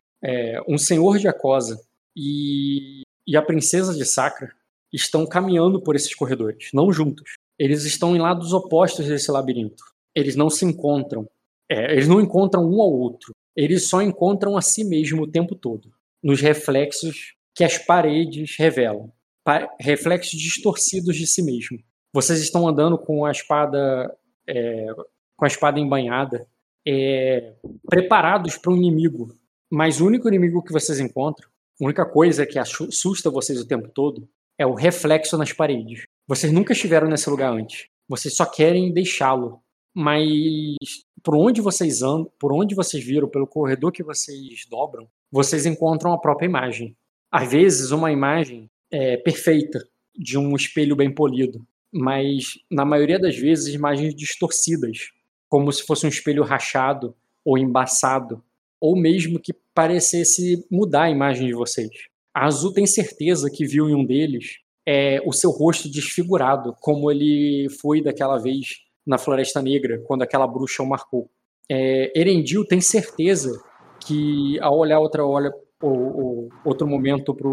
um 0.68 0.78
senhor 0.78 1.18
de 1.18 1.30
Acosa 1.30 1.87
e, 2.18 3.04
e 3.28 3.38
a 3.38 3.42
princesa 3.44 3.94
de 3.94 4.04
Sacra 4.04 4.52
estão 4.92 5.28
caminhando 5.28 5.80
por 5.80 5.96
esses 5.96 6.16
corredores, 6.16 6.70
não 6.74 6.92
juntos. 6.92 7.36
Eles 7.60 7.86
estão 7.86 8.16
em 8.16 8.20
lados 8.20 8.54
opostos 8.54 9.06
desse 9.06 9.32
labirinto. 9.32 9.84
Eles 10.16 10.36
não 10.36 10.50
se 10.50 10.66
encontram. 10.66 11.30
É, 11.70 11.94
eles 11.94 12.08
não 12.08 12.20
encontram 12.20 12.64
um 12.64 12.82
ao 12.82 12.92
outro. 12.92 13.34
Eles 13.56 13.88
só 13.88 14.02
encontram 14.02 14.58
a 14.58 14.62
si 14.62 14.84
mesmo 14.84 15.24
o 15.24 15.32
tempo 15.32 15.56
todo, 15.56 15.92
nos 16.24 16.42
reflexos 16.42 17.36
que 17.56 17.64
as 17.64 17.78
paredes 17.78 18.56
revelam, 18.58 19.12
pa 19.44 19.68
reflexos 19.80 20.40
distorcidos 20.40 21.16
de 21.16 21.26
si 21.26 21.42
mesmo. 21.42 21.80
Vocês 22.14 22.40
estão 22.40 22.68
andando 22.68 22.98
com 22.98 23.26
a 23.26 23.32
espada, 23.32 24.16
é, 24.48 24.88
com 25.36 25.46
a 25.46 25.48
espada 25.48 25.80
embanhada, 25.80 26.48
é, 26.88 27.54
preparados 27.90 28.58
para 28.58 28.72
um 28.72 28.78
inimigo. 28.78 29.36
Mas 29.72 30.00
o 30.00 30.06
único 30.06 30.28
inimigo 30.28 30.64
que 30.64 30.72
vocês 30.72 31.00
encontram 31.00 31.50
a 31.80 31.86
única 31.86 32.06
coisa 32.06 32.46
que 32.46 32.58
assusta 32.60 33.30
vocês 33.30 33.60
o 33.60 33.68
tempo 33.68 33.90
todo 33.90 34.28
é 34.58 34.66
o 34.66 34.74
reflexo 34.74 35.38
nas 35.38 35.54
paredes. 35.54 36.04
Vocês 36.28 36.52
nunca 36.52 36.74
estiveram 36.74 37.08
nesse 37.08 37.30
lugar 37.30 37.54
antes. 37.54 37.88
Vocês 38.10 38.36
só 38.36 38.46
querem 38.46 38.92
deixá-lo. 38.92 39.62
Mas 39.96 40.76
por 41.24 41.36
onde 41.36 41.62
vocês 41.62 42.02
andam, 42.02 42.32
por 42.40 42.54
onde 42.54 42.76
vocês 42.76 43.04
viram, 43.04 43.28
pelo 43.28 43.48
corredor 43.48 43.92
que 43.92 44.04
vocês 44.04 44.66
dobram, 44.70 45.08
vocês 45.32 45.66
encontram 45.66 46.14
a 46.14 46.20
própria 46.20 46.46
imagem. 46.46 46.96
Às 47.32 47.52
vezes, 47.52 47.92
uma 47.92 48.12
imagem 48.12 48.70
é, 48.92 49.18
perfeita 49.18 49.80
de 50.16 50.38
um 50.38 50.56
espelho 50.56 50.96
bem 50.96 51.14
polido, 51.14 51.66
mas 51.92 52.60
na 52.72 52.86
maioria 52.86 53.20
das 53.20 53.36
vezes, 53.36 53.74
imagens 53.74 54.16
distorcidas, 54.16 55.12
como 55.50 55.72
se 55.72 55.84
fosse 55.84 56.06
um 56.06 56.10
espelho 56.10 56.44
rachado 56.44 57.16
ou 57.44 57.58
embaçado, 57.58 58.44
ou 58.80 58.96
mesmo 58.96 59.40
que 59.40 59.54
parecesse 59.74 60.66
mudar 60.72 61.04
a 61.04 61.10
imagem 61.10 61.48
de 61.48 61.54
vocês. 61.54 61.90
A 62.34 62.46
Azul 62.46 62.74
tem 62.74 62.86
certeza 62.86 63.50
que 63.50 63.66
viu 63.66 63.90
em 63.90 63.96
um 63.96 64.06
deles 64.06 64.60
é, 64.88 65.20
o 65.26 65.34
seu 65.34 65.52
rosto 65.52 65.90
desfigurado, 65.90 66.76
como 66.80 67.12
ele 67.12 67.68
foi 67.82 68.02
daquela 68.02 68.38
vez 68.38 68.78
na 69.06 69.18
Floresta 69.18 69.62
Negra, 69.62 70.02
quando 70.06 70.22
aquela 70.22 70.48
bruxa 70.48 70.84
o 70.84 70.88
marcou. 70.88 71.30
É, 71.70 72.12
Erendil 72.18 72.66
tem 72.66 72.80
certeza 72.80 73.52
que, 74.00 74.60
ao 74.62 74.78
olhar 74.78 75.00
outra 75.00 75.26
olha, 75.26 75.52
ou, 75.82 76.50
outro 76.64 76.88
momento 76.88 77.34
para 77.34 77.50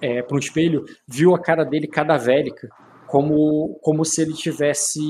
é, 0.00 0.24
um 0.30 0.38
espelho, 0.38 0.84
viu 1.08 1.34
a 1.34 1.40
cara 1.40 1.64
dele 1.64 1.88
cadavérica, 1.88 2.68
como, 3.06 3.78
como 3.82 4.04
se 4.04 4.22
ele 4.22 4.32
tivesse 4.32 5.00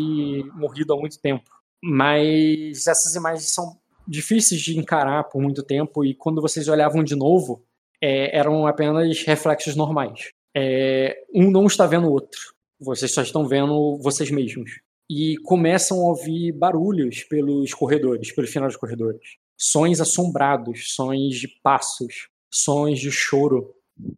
morrido 0.55 0.95
há 0.95 0.97
muito 0.97 1.21
tempo. 1.21 1.45
Mas 1.83 2.87
essas 2.87 3.15
imagens 3.15 3.53
são 3.53 3.77
difíceis 4.07 4.61
de 4.61 4.79
encarar 4.79 5.25
por 5.25 5.41
muito 5.41 5.63
tempo 5.63 6.05
e 6.05 6.15
quando 6.15 6.41
vocês 6.41 6.69
olhavam 6.69 7.03
de 7.03 7.15
novo, 7.15 7.65
é, 8.01 8.37
eram 8.37 8.67
apenas 8.67 9.23
reflexos 9.23 9.75
normais. 9.75 10.31
É, 10.55 11.17
um 11.35 11.51
não 11.51 11.67
está 11.67 11.87
vendo 11.87 12.07
o 12.07 12.13
outro. 12.13 12.55
Vocês 12.79 13.13
só 13.13 13.23
estão 13.23 13.47
vendo 13.47 13.99
vocês 13.99 14.31
mesmos. 14.31 14.81
E 15.11 15.37
começam 15.39 15.99
a 15.99 16.09
ouvir 16.09 16.53
barulhos 16.53 17.25
pelos 17.25 17.73
corredores, 17.75 18.33
pelos 18.33 18.51
finais 18.51 18.73
dos 18.73 18.81
corredores. 18.81 19.37
Sons 19.59 20.01
assombrados, 20.01 20.95
sons 20.95 21.37
de 21.37 21.49
passos, 21.63 22.29
sons 22.51 22.99
de 22.99 23.11
choro, 23.11 23.75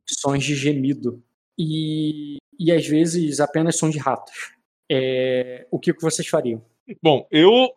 sons 0.07 0.45
de 0.45 0.55
gemido. 0.55 1.23
E, 1.59 2.37
e 2.59 2.73
às 2.73 2.87
vezes 2.87 3.41
apenas 3.41 3.77
sons 3.77 3.93
de 3.93 3.99
ratos. 3.99 4.53
É, 4.91 5.67
o 5.71 5.79
que, 5.79 5.93
que 5.93 6.03
vocês 6.03 6.27
fariam? 6.29 6.65
Bom, 7.03 7.27
eu 7.31 7.71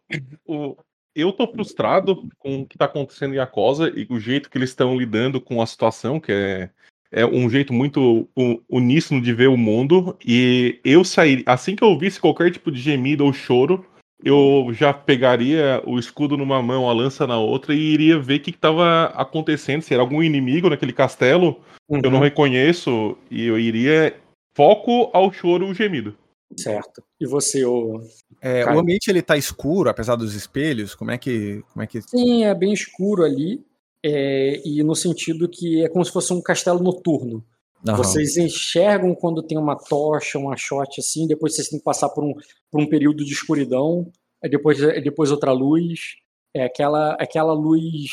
o, 0.45 0.75
eu 1.19 1.31
tô 1.31 1.47
frustrado 1.47 2.27
com 2.37 2.61
o 2.61 2.65
que 2.65 2.77
tá 2.77 2.85
acontecendo 2.85 3.33
em 3.33 3.39
Acosa 3.39 3.91
e 3.95 4.07
o 4.09 4.19
jeito 4.19 4.49
que 4.49 4.57
eles 4.57 4.69
estão 4.69 4.97
lidando 4.97 5.39
com 5.39 5.61
a 5.61 5.65
situação, 5.65 6.19
que 6.19 6.31
é, 6.31 6.69
é 7.11 7.25
um 7.25 7.49
jeito 7.49 7.73
muito 7.73 8.27
uníssono 8.69 9.21
de 9.21 9.33
ver 9.33 9.47
o 9.47 9.57
mundo. 9.57 10.17
E 10.25 10.79
eu 10.83 11.03
sair, 11.03 11.43
assim 11.45 11.75
que 11.75 11.83
eu 11.83 11.89
ouvisse 11.89 12.19
qualquer 12.19 12.51
tipo 12.51 12.71
de 12.71 12.79
gemido 12.79 13.25
ou 13.25 13.33
choro, 13.33 13.85
eu 14.23 14.69
já 14.73 14.93
pegaria 14.93 15.81
o 15.85 15.97
escudo 15.97 16.35
numa 16.35 16.61
mão, 16.61 16.89
a 16.89 16.93
lança 16.93 17.25
na 17.25 17.37
outra 17.37 17.73
e 17.73 17.79
iria 17.79 18.19
ver 18.19 18.39
o 18.39 18.39
que 18.41 18.49
estava 18.49 19.05
acontecendo, 19.15 19.81
se 19.81 19.93
era 19.93 20.03
algum 20.03 20.21
inimigo 20.21 20.69
naquele 20.69 20.91
castelo 20.91 21.61
uhum. 21.87 22.01
que 22.01 22.05
eu 22.05 22.11
não 22.11 22.17
uhum. 22.17 22.23
reconheço, 22.25 23.17
e 23.31 23.45
eu 23.45 23.57
iria 23.57 24.15
foco 24.55 25.09
ao 25.13 25.31
choro 25.31 25.67
e 25.67 25.71
o 25.71 25.73
gemido. 25.73 26.15
Certo. 26.57 27.03
E 27.19 27.27
você, 27.27 27.63
o. 27.65 28.01
É, 28.41 28.65
o 28.65 28.79
ambiente 28.79 29.07
ele 29.07 29.21
tá 29.21 29.37
escuro, 29.37 29.89
apesar 29.89 30.15
dos 30.15 30.33
espelhos. 30.33 30.95
Como 30.95 31.11
é 31.11 31.17
que, 31.17 31.63
como 31.73 31.83
é 31.83 31.87
que? 31.87 32.01
Sim, 32.01 32.43
é 32.43 32.53
bem 32.53 32.73
escuro 32.73 33.23
ali. 33.23 33.63
É, 34.03 34.61
e 34.65 34.81
no 34.81 34.95
sentido 34.95 35.49
que 35.49 35.83
é 35.83 35.89
como 35.89 36.03
se 36.03 36.11
fosse 36.11 36.31
um 36.33 36.41
castelo 36.41 36.81
noturno. 36.81 37.43
Uhum. 37.87 37.95
Vocês 37.95 38.37
enxergam 38.37 39.13
quando 39.13 39.43
tem 39.43 39.57
uma 39.57 39.75
tocha, 39.75 40.37
uma 40.37 40.57
shot 40.57 40.99
assim, 40.99 41.27
depois 41.27 41.55
vocês 41.55 41.69
têm 41.69 41.79
que 41.79 41.85
passar 41.85 42.09
por 42.09 42.23
um, 42.23 42.33
por 42.71 42.81
um 42.81 42.87
período 42.87 43.23
de 43.23 43.31
escuridão, 43.31 44.11
depois, 44.43 44.77
depois 45.03 45.31
outra 45.31 45.51
luz. 45.51 46.15
É 46.53 46.63
aquela, 46.63 47.13
aquela 47.13 47.53
luz 47.53 48.09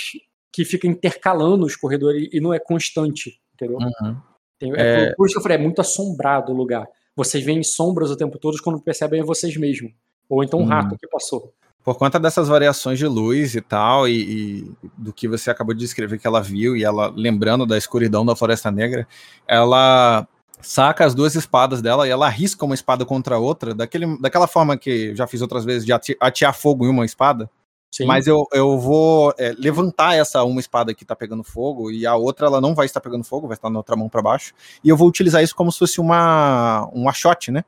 que 0.53 0.65
fica 0.65 0.87
intercalando 0.87 1.65
os 1.65 1.75
corredores 1.75 2.29
e 2.33 2.41
não 2.41 2.53
é 2.53 2.59
constante, 2.59 3.41
entendeu? 3.55 3.79
Uhum. 3.79 4.17
Tem, 4.59 4.73
é, 4.75 5.05
é... 5.05 5.15
Por 5.15 5.27
isso 5.27 5.39
eu 5.39 5.43
falei, 5.43 5.57
é 5.57 5.61
muito 5.61 5.81
assombrado 5.81 6.53
o 6.53 6.57
lugar 6.57 6.87
vocês 7.17 7.43
veem 7.43 7.63
sombras 7.63 8.11
o 8.11 8.17
tempo 8.17 8.39
todo 8.39 8.63
quando 8.63 8.79
percebem 8.79 9.23
vocês 9.23 9.57
mesmos. 9.57 9.93
Ou 10.29 10.45
então 10.45 10.61
um 10.61 10.65
hum. 10.65 10.67
rato 10.67 10.97
que 10.99 11.09
passou. 11.09 11.53
Por 11.83 11.97
conta 11.97 12.19
dessas 12.19 12.49
variações 12.49 12.99
de 12.99 13.07
luz 13.07 13.55
e 13.55 13.61
tal, 13.61 14.09
e, 14.09 14.13
e, 14.13 14.89
do 14.99 15.13
que 15.13 15.29
você 15.29 15.51
acabou 15.51 15.73
de 15.73 15.81
descrever 15.81 16.19
que 16.19 16.27
ela 16.27 16.43
viu, 16.43 16.77
e 16.77 16.83
ela 16.83 17.13
lembrando 17.15 17.65
da 17.65 17.79
escuridão 17.79 18.27
da 18.27 18.35
Floresta 18.35 18.73
Negra, 18.73 19.07
ela 19.47 20.27
saca 20.61 21.05
as 21.05 21.15
duas 21.15 21.37
espadas 21.37 21.81
dela 21.81 22.07
e 22.07 22.11
ela 22.11 22.27
arrisca 22.27 22.65
uma 22.65 22.75
espada 22.75 23.05
contra 23.05 23.37
a 23.37 23.39
outra, 23.39 23.73
daquele, 23.73 24.19
daquela 24.21 24.49
forma 24.49 24.77
que 24.77 25.15
já 25.15 25.29
fiz 25.29 25.41
outras 25.41 25.65
vezes, 25.65 25.87
de 25.87 25.93
atear 26.21 26.53
fogo 26.53 26.87
em 26.87 26.91
uma 26.91 27.05
espada. 27.05 27.49
Sim. 27.93 28.05
Mas 28.05 28.27
eu, 28.27 28.47
eu 28.53 28.79
vou 28.79 29.33
é, 29.39 29.55
levantar 29.57 30.15
essa 30.15 30.45
uma 30.45 30.61
espada 30.61 30.95
que 30.95 31.05
tá 31.05 31.17
pegando 31.17 31.43
fogo 31.43 31.91
e 31.91 32.07
a 32.07 32.15
outra 32.15 32.47
ela 32.47 32.61
não 32.61 32.75
vai 32.75 32.87
estar 32.87 33.01
pegando 33.01 33.25
fogo, 33.25 33.47
vai 33.47 33.57
estar 33.57 33.71
na 33.71 33.79
outra 33.79 33.97
mão 33.97 34.09
para 34.09 34.21
baixo. 34.21 34.53
E 34.85 34.89
eu 34.89 34.97
vou 34.97 35.09
utilizar 35.09 35.43
isso 35.43 35.55
como 35.55 35.73
se 35.73 35.79
fosse 35.79 36.01
uma 36.01 36.89
um 36.93 37.11
shot, 37.13 37.51
né? 37.51 37.65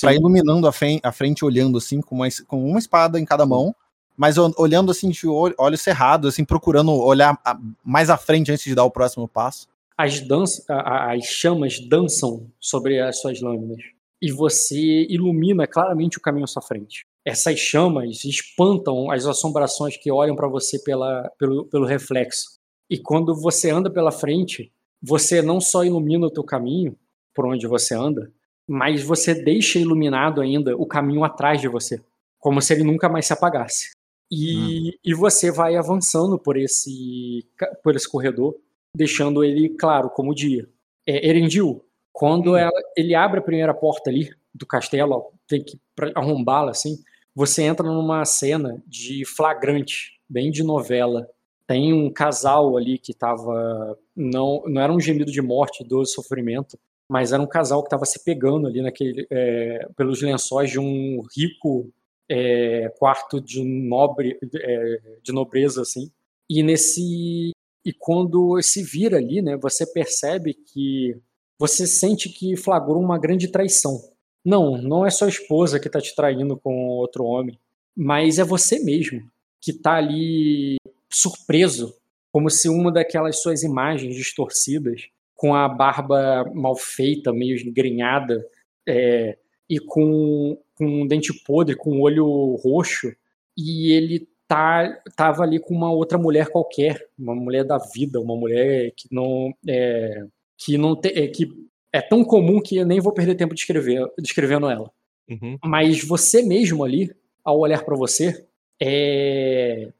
Para 0.00 0.14
iluminando 0.14 0.66
a 0.66 0.72
frente, 0.72 1.00
a 1.04 1.12
frente, 1.12 1.44
olhando 1.44 1.76
assim, 1.78 2.00
com 2.00 2.14
uma, 2.16 2.28
com 2.46 2.64
uma 2.64 2.78
espada 2.78 3.18
em 3.18 3.24
cada 3.24 3.44
mão, 3.44 3.74
mas 4.16 4.38
olhando 4.38 4.90
assim 4.90 5.10
de 5.10 5.26
olho, 5.26 5.54
olho 5.58 5.76
cerrado, 5.76 6.28
assim, 6.28 6.44
procurando 6.44 6.92
olhar 6.92 7.38
mais 7.84 8.08
à 8.08 8.16
frente 8.16 8.50
antes 8.50 8.64
de 8.64 8.74
dar 8.74 8.84
o 8.84 8.90
próximo 8.90 9.28
passo. 9.28 9.68
As, 9.98 10.20
dança, 10.20 10.64
as 10.68 11.24
chamas 11.24 11.78
dançam 11.78 12.46
sobre 12.58 13.00
as 13.00 13.20
suas 13.20 13.40
lâminas 13.42 13.82
e 14.20 14.32
você 14.32 15.06
ilumina 15.10 15.66
claramente 15.66 16.16
o 16.16 16.20
caminho 16.20 16.44
à 16.44 16.48
sua 16.48 16.62
frente 16.62 17.04
essas 17.24 17.58
chamas 17.58 18.24
espantam 18.24 19.10
as 19.10 19.26
assombrações 19.26 19.96
que 19.96 20.10
olham 20.10 20.34
para 20.34 20.48
você 20.48 20.78
pela, 20.78 21.30
pelo, 21.38 21.66
pelo 21.66 21.86
reflexo. 21.86 22.58
E 22.90 22.98
quando 22.98 23.34
você 23.34 23.70
anda 23.70 23.90
pela 23.90 24.10
frente, 24.10 24.72
você 25.00 25.40
não 25.40 25.60
só 25.60 25.84
ilumina 25.84 26.26
o 26.26 26.30
teu 26.30 26.44
caminho 26.44 26.96
por 27.34 27.46
onde 27.46 27.66
você 27.66 27.94
anda, 27.94 28.30
mas 28.68 29.02
você 29.02 29.34
deixa 29.34 29.78
iluminado 29.78 30.40
ainda 30.40 30.76
o 30.76 30.86
caminho 30.86 31.24
atrás 31.24 31.60
de 31.60 31.68
você, 31.68 32.00
como 32.38 32.60
se 32.60 32.72
ele 32.72 32.84
nunca 32.84 33.08
mais 33.08 33.26
se 33.26 33.32
apagasse. 33.32 33.90
E, 34.30 34.90
hum. 34.90 34.92
e 35.04 35.14
você 35.14 35.50
vai 35.50 35.76
avançando 35.76 36.38
por 36.38 36.56
esse, 36.56 37.46
por 37.82 37.94
esse 37.94 38.08
corredor, 38.08 38.56
deixando 38.94 39.44
ele 39.44 39.70
claro 39.70 40.10
como 40.10 40.34
dia. 40.34 40.68
É, 41.06 41.28
Erendil, 41.28 41.84
quando 42.12 42.52
hum. 42.52 42.56
ela, 42.56 42.80
ele 42.96 43.14
abre 43.14 43.40
a 43.40 43.42
primeira 43.42 43.74
porta 43.74 44.10
ali 44.10 44.30
do 44.54 44.66
castelo, 44.66 45.32
tem 45.46 45.62
que 45.62 45.78
arrombá-la 46.14 46.70
assim, 46.70 46.98
você 47.34 47.62
entra 47.62 47.86
numa 47.86 48.24
cena 48.24 48.82
de 48.86 49.24
flagrante, 49.24 50.20
bem 50.28 50.50
de 50.50 50.62
novela. 50.62 51.28
Tem 51.66 51.92
um 51.92 52.12
casal 52.12 52.76
ali 52.76 52.98
que 52.98 53.12
estava 53.12 53.98
não 54.14 54.62
não 54.66 54.80
era 54.80 54.92
um 54.92 55.00
gemido 55.00 55.32
de 55.32 55.40
morte, 55.40 55.84
do 55.84 56.04
sofrimento, 56.04 56.78
mas 57.08 57.32
era 57.32 57.42
um 57.42 57.46
casal 57.46 57.82
que 57.82 57.86
estava 57.86 58.04
se 58.04 58.22
pegando 58.24 58.66
ali 58.66 58.82
naquele 58.82 59.26
é, 59.30 59.88
pelos 59.96 60.20
lençóis 60.20 60.70
de 60.70 60.78
um 60.78 61.22
rico 61.34 61.90
é, 62.28 62.88
quarto 62.98 63.40
de 63.40 63.64
nobre 63.64 64.38
é, 64.54 65.00
de 65.22 65.32
nobreza 65.32 65.82
assim. 65.82 66.10
E 66.48 66.62
nesse 66.62 67.52
e 67.84 67.92
quando 67.92 68.60
se 68.62 68.82
vira 68.82 69.16
ali, 69.16 69.42
né, 69.42 69.56
você 69.56 69.86
percebe 69.86 70.54
que 70.54 71.16
você 71.58 71.86
sente 71.86 72.28
que 72.28 72.56
flagrou 72.56 73.00
uma 73.00 73.18
grande 73.18 73.48
traição 73.48 74.11
não, 74.44 74.76
não 74.76 75.06
é 75.06 75.10
sua 75.10 75.28
esposa 75.28 75.78
que 75.78 75.86
está 75.86 76.00
te 76.00 76.14
traindo 76.14 76.56
com 76.56 76.88
outro 76.88 77.24
homem, 77.24 77.58
mas 77.96 78.38
é 78.38 78.44
você 78.44 78.78
mesmo 78.82 79.22
que 79.60 79.70
está 79.70 79.94
ali 79.94 80.76
surpreso, 81.10 81.94
como 82.32 82.50
se 82.50 82.68
uma 82.68 82.90
daquelas 82.90 83.40
suas 83.40 83.62
imagens 83.62 84.16
distorcidas, 84.16 85.08
com 85.36 85.54
a 85.54 85.68
barba 85.68 86.50
mal 86.54 86.74
feita, 86.74 87.32
meio 87.32 87.56
grinhada, 87.72 88.44
é, 88.86 89.36
e 89.68 89.78
com, 89.78 90.58
com 90.74 91.02
um 91.02 91.06
dente 91.06 91.32
podre, 91.44 91.76
com 91.76 91.96
um 91.96 92.00
olho 92.00 92.56
roxo, 92.62 93.14
e 93.56 93.92
ele 93.92 94.28
tá, 94.48 95.02
ali 95.38 95.58
com 95.58 95.74
uma 95.74 95.92
outra 95.92 96.18
mulher 96.18 96.48
qualquer, 96.48 97.08
uma 97.18 97.34
mulher 97.34 97.64
da 97.64 97.78
vida, 97.78 98.20
uma 98.20 98.36
mulher 98.36 98.92
que 98.96 99.08
não 99.10 99.54
é, 99.66 100.26
que 100.58 100.76
não 100.76 100.94
te, 100.94 101.08
é, 101.08 101.26
que 101.28 101.48
é 101.92 102.00
tão 102.00 102.24
comum 102.24 102.60
que 102.60 102.76
eu 102.76 102.86
nem 102.86 103.00
vou 103.00 103.12
perder 103.12 103.34
tempo 103.34 103.54
descrever, 103.54 104.10
descrevendo 104.18 104.68
ela. 104.68 104.90
Uhum. 105.28 105.58
Mas 105.62 106.02
você 106.02 106.42
mesmo 106.42 106.82
ali, 106.82 107.14
ao 107.44 107.58
olhar 107.58 107.84
para 107.84 107.96
você, 107.96 108.46
é... 108.80 109.92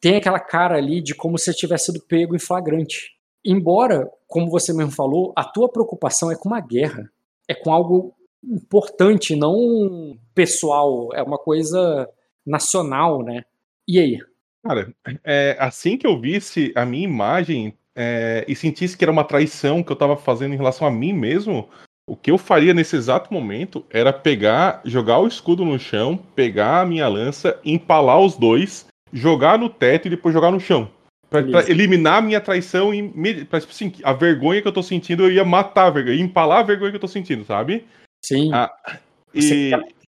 tem 0.00 0.16
aquela 0.16 0.38
cara 0.38 0.76
ali 0.76 1.00
de 1.00 1.14
como 1.14 1.38
se 1.38 1.52
tivesse 1.54 1.86
sido 1.86 2.00
pego 2.00 2.36
em 2.36 2.38
flagrante. 2.38 3.16
Embora, 3.44 4.10
como 4.26 4.50
você 4.50 4.72
mesmo 4.72 4.92
falou, 4.92 5.32
a 5.36 5.44
tua 5.44 5.68
preocupação 5.68 6.30
é 6.30 6.36
com 6.36 6.48
uma 6.48 6.60
guerra, 6.60 7.10
é 7.48 7.54
com 7.54 7.72
algo 7.72 8.14
importante, 8.42 9.34
não 9.34 10.18
pessoal, 10.34 11.10
é 11.12 11.22
uma 11.22 11.38
coisa 11.38 12.08
nacional, 12.44 13.22
né? 13.22 13.44
E 13.88 13.98
aí? 13.98 14.18
Cara, 14.64 14.92
é, 15.24 15.56
assim 15.58 15.96
que 15.96 16.06
eu 16.06 16.20
visse 16.20 16.72
a 16.74 16.84
minha 16.84 17.04
imagem 17.04 17.76
é, 17.96 18.44
e 18.46 18.54
sentisse 18.54 18.96
que 18.96 19.04
era 19.04 19.10
uma 19.10 19.24
traição 19.24 19.82
que 19.82 19.90
eu 19.90 19.94
estava 19.94 20.16
fazendo 20.16 20.52
em 20.52 20.56
relação 20.56 20.86
a 20.86 20.90
mim 20.90 21.14
mesmo, 21.14 21.68
O 22.08 22.14
que 22.14 22.30
eu 22.30 22.38
faria 22.38 22.72
nesse 22.72 22.94
exato 22.94 23.32
momento 23.32 23.84
era 23.90 24.12
pegar, 24.12 24.80
jogar 24.84 25.18
o 25.18 25.26
escudo 25.26 25.64
no 25.64 25.76
chão, 25.76 26.16
pegar 26.36 26.82
a 26.82 26.86
minha 26.86 27.08
lança, 27.08 27.58
empalar 27.64 28.20
os 28.20 28.36
dois, 28.36 28.86
jogar 29.12 29.58
no 29.58 29.68
teto 29.68 30.06
e 30.06 30.10
depois 30.10 30.32
jogar 30.32 30.52
no 30.52 30.60
chão. 30.60 30.88
Pra, 31.28 31.40
eliminar 31.68 32.18
a 32.18 32.22
minha 32.22 32.40
traição 32.40 32.94
e 32.94 33.44
pra, 33.46 33.58
tipo 33.60 33.72
assim, 33.72 33.92
a 34.04 34.12
vergonha 34.12 34.62
que 34.62 34.68
eu 34.68 34.72
tô 34.72 34.82
sentindo, 34.82 35.24
eu 35.24 35.32
ia 35.32 35.44
matar 35.44 35.86
a 35.86 35.90
vergonha, 35.90 36.22
empalar 36.22 36.60
a 36.60 36.62
vergonha 36.62 36.92
que 36.92 36.96
eu 36.96 37.00
tô 37.00 37.08
sentindo, 37.08 37.44
sabe? 37.44 37.84
Sim. 38.24 38.52
Ah, 38.52 38.72
e... 39.34 39.42
você, 39.42 39.70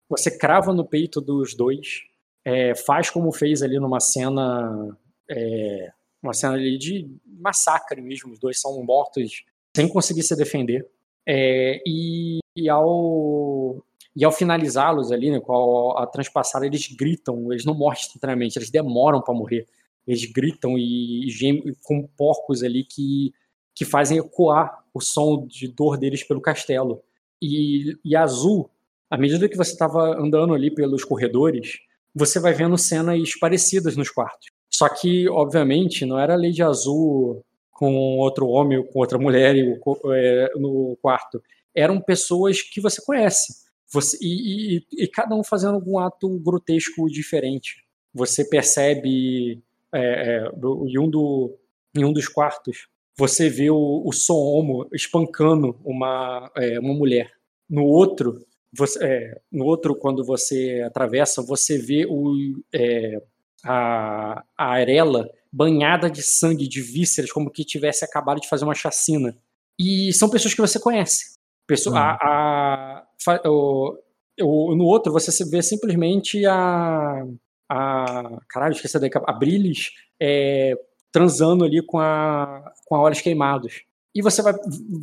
você, 0.07 0.37
crava 0.37 0.71
no 0.71 0.85
peito 0.85 1.19
dos 1.19 1.55
dois, 1.55 2.01
é, 2.45 2.75
faz 2.75 3.09
como 3.09 3.31
fez 3.31 3.63
ali 3.63 3.79
numa 3.79 3.99
cena. 3.99 4.95
É, 5.27 5.91
uma 6.21 6.33
cena 6.33 6.53
ali 6.53 6.77
de 6.77 7.09
massacre 7.25 8.01
mesmo, 8.01 8.31
os 8.31 8.39
dois 8.39 8.59
são 8.59 8.83
mortos 8.83 9.43
sem 9.75 9.87
conseguir 9.87 10.23
se 10.23 10.35
defender. 10.35 10.87
É, 11.27 11.81
e, 11.85 12.39
e, 12.55 12.69
ao, 12.69 13.83
e 14.15 14.25
ao 14.25 14.31
finalizá-los 14.31 15.11
ali, 15.11 15.31
né, 15.31 15.39
com 15.39 15.91
a, 15.91 16.03
a 16.03 16.07
transpassada, 16.07 16.65
eles 16.65 16.87
gritam, 16.87 17.51
eles 17.51 17.65
não 17.65 17.73
morrem 17.73 17.99
instantaneamente, 17.99 18.57
eles 18.57 18.69
demoram 18.69 19.21
para 19.21 19.33
morrer. 19.33 19.67
Eles 20.07 20.25
gritam 20.25 20.77
e, 20.77 21.27
e 21.27 21.29
gemem 21.29 21.75
com 21.83 22.07
porcos 22.17 22.63
ali 22.63 22.83
que, 22.83 23.33
que 23.75 23.85
fazem 23.85 24.17
ecoar 24.17 24.83
o 24.93 24.99
som 24.99 25.45
de 25.47 25.67
dor 25.67 25.97
deles 25.97 26.23
pelo 26.23 26.41
castelo. 26.41 27.01
E, 27.41 27.95
e 28.03 28.15
azul, 28.15 28.69
à 29.09 29.17
medida 29.17 29.47
que 29.47 29.55
você 29.55 29.71
estava 29.71 30.19
andando 30.19 30.53
ali 30.53 30.71
pelos 30.71 31.03
corredores, 31.05 31.79
você 32.13 32.39
vai 32.39 32.53
vendo 32.53 32.77
cenas 32.77 33.37
parecidas 33.39 33.95
nos 33.95 34.09
quartos. 34.09 34.47
Só 34.79 34.87
que, 34.87 35.27
obviamente, 35.27 36.05
não 36.05 36.17
era 36.17 36.37
Lady 36.37 36.63
Azul 36.63 37.43
com 37.69 38.17
outro 38.17 38.47
homem, 38.47 38.81
com 38.81 38.99
outra 38.99 39.19
mulher 39.19 39.53
é, 39.57 40.51
no 40.55 40.97
quarto. 41.01 41.43
Eram 41.75 41.99
pessoas 41.99 42.61
que 42.61 42.79
você 42.79 43.01
conhece. 43.05 43.55
Você, 43.91 44.17
e, 44.21 44.77
e, 44.77 45.03
e, 45.03 45.07
cada 45.09 45.35
um 45.35 45.43
fazendo 45.43 45.73
algum 45.73 45.99
ato 45.99 46.29
grotesco 46.39 47.09
diferente. 47.09 47.83
Você 48.13 48.45
percebe 48.45 49.61
é, 49.93 49.99
é, 49.99 50.49
em, 50.87 50.97
um 50.97 51.09
do, 51.09 51.53
em 51.93 52.05
um 52.05 52.13
dos 52.13 52.29
quartos, 52.29 52.87
você 53.17 53.49
vê 53.49 53.69
o, 53.69 54.01
o 54.05 54.87
espancando 54.93 55.77
uma, 55.83 56.49
é, 56.55 56.79
uma 56.79 56.93
mulher. 56.93 57.29
No 57.69 57.83
outro, 57.83 58.45
você, 58.71 59.03
é, 59.03 59.41
no 59.51 59.65
outro, 59.65 59.93
quando 59.93 60.23
você 60.23 60.81
atravessa, 60.85 61.41
você 61.41 61.77
vê 61.77 62.05
o, 62.05 62.33
é, 62.73 63.21
a, 63.65 64.43
a 64.57 64.65
Arela 64.65 65.29
banhada 65.51 66.09
de 66.09 66.21
sangue, 66.21 66.67
de 66.67 66.81
vísceras, 66.81 67.31
como 67.31 67.49
que 67.49 67.65
tivesse 67.65 68.05
acabado 68.05 68.39
de 68.39 68.47
fazer 68.47 68.65
uma 68.65 68.75
chacina. 68.75 69.35
E 69.77 70.13
são 70.13 70.29
pessoas 70.29 70.53
que 70.53 70.61
você 70.61 70.79
conhece. 70.79 71.37
Pessoa, 71.65 71.95
uhum. 71.95 72.01
a, 72.01 73.05
a, 73.27 73.49
o, 73.49 73.97
o, 74.41 74.75
no 74.75 74.85
outro, 74.85 75.11
você 75.11 75.45
vê 75.49 75.61
simplesmente 75.61 76.45
a. 76.45 77.25
a 77.69 78.39
caralho, 78.49 78.73
esqueci 78.73 78.99
daí, 78.99 79.09
a 79.13 79.33
Brilis 79.33 79.91
é, 80.19 80.75
transando 81.11 81.63
ali 81.63 81.81
com 81.81 81.99
a, 81.99 82.73
com 82.85 82.95
a 82.95 83.01
olhos 83.01 83.21
queimados. 83.21 83.83
E 84.13 84.21
você 84.21 84.41
vai, 84.41 84.53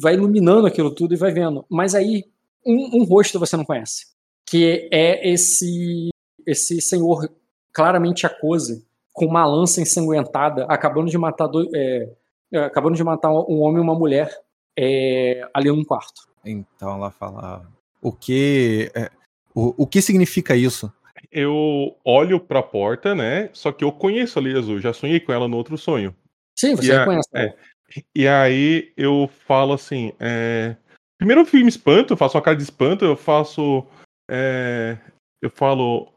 vai 0.01 0.15
iluminando 0.15 0.67
aquilo 0.67 0.91
tudo 0.91 1.15
e 1.15 1.17
vai 1.17 1.33
vendo. 1.33 1.65
Mas 1.71 1.95
aí, 1.95 2.25
um, 2.65 3.01
um 3.01 3.05
rosto 3.05 3.39
você 3.39 3.57
não 3.57 3.65
conhece. 3.65 4.07
Que 4.49 4.89
é 4.93 5.29
esse, 5.29 6.11
esse 6.47 6.81
senhor 6.81 7.29
claramente 7.77 8.25
Akose, 8.25 8.87
com 9.13 9.27
uma 9.27 9.45
lança 9.45 9.83
ensanguentada, 9.83 10.65
acabando 10.65 11.11
de 11.11 11.19
matar 11.19 11.47
dois, 11.47 11.69
é, 11.75 12.11
é, 12.51 12.59
acabando 12.61 12.97
de 12.97 13.05
matar 13.05 13.31
um 13.31 13.61
homem 13.61 13.77
e 13.77 13.81
uma 13.81 13.95
mulher 13.95 14.35
é, 14.75 15.47
ali 15.53 15.69
num 15.69 15.85
quarto. 15.85 16.23
Então 16.43 16.95
ela 16.95 17.11
fala 17.11 17.71
o 18.01 18.11
que 18.11 18.91
é, 18.95 19.11
o, 19.55 19.75
o 19.83 19.87
que 19.87 20.01
significa 20.01 20.57
isso? 20.57 20.91
Eu 21.31 21.95
olho 22.03 22.41
para 22.41 22.61
a 22.61 22.63
porta, 22.63 23.15
né? 23.15 23.51
Só 23.53 23.71
que 23.73 23.85
eu 23.85 23.93
conheço 23.93 24.39
a 24.39 24.43
Lei 24.43 24.57
Azul, 24.57 24.81
já 24.81 24.95
sonhei 24.95 25.21
com 25.21 25.31
ela 25.31 25.47
no 25.47 25.59
outro 25.59 25.77
sonho. 25.77 26.17
Sim, 26.59 26.77
você 26.77 26.95
a, 26.95 27.05
conhece. 27.05 27.29
É, 27.35 27.55
e 28.15 28.27
aí 28.27 28.91
eu 28.97 29.29
falo 29.47 29.75
assim, 29.75 30.15
é, 30.19 30.77
primeiro 31.19 31.43
eu 31.43 31.61
me 31.61 31.69
espanto, 31.69 32.15
eu 32.15 32.17
faço 32.17 32.39
uma 32.39 32.43
cara 32.43 32.57
de 32.57 32.63
espanto, 32.63 33.05
eu 33.05 33.17
faço, 33.17 33.87
é, 34.31 34.97
eu 35.43 35.51
falo, 35.51 36.11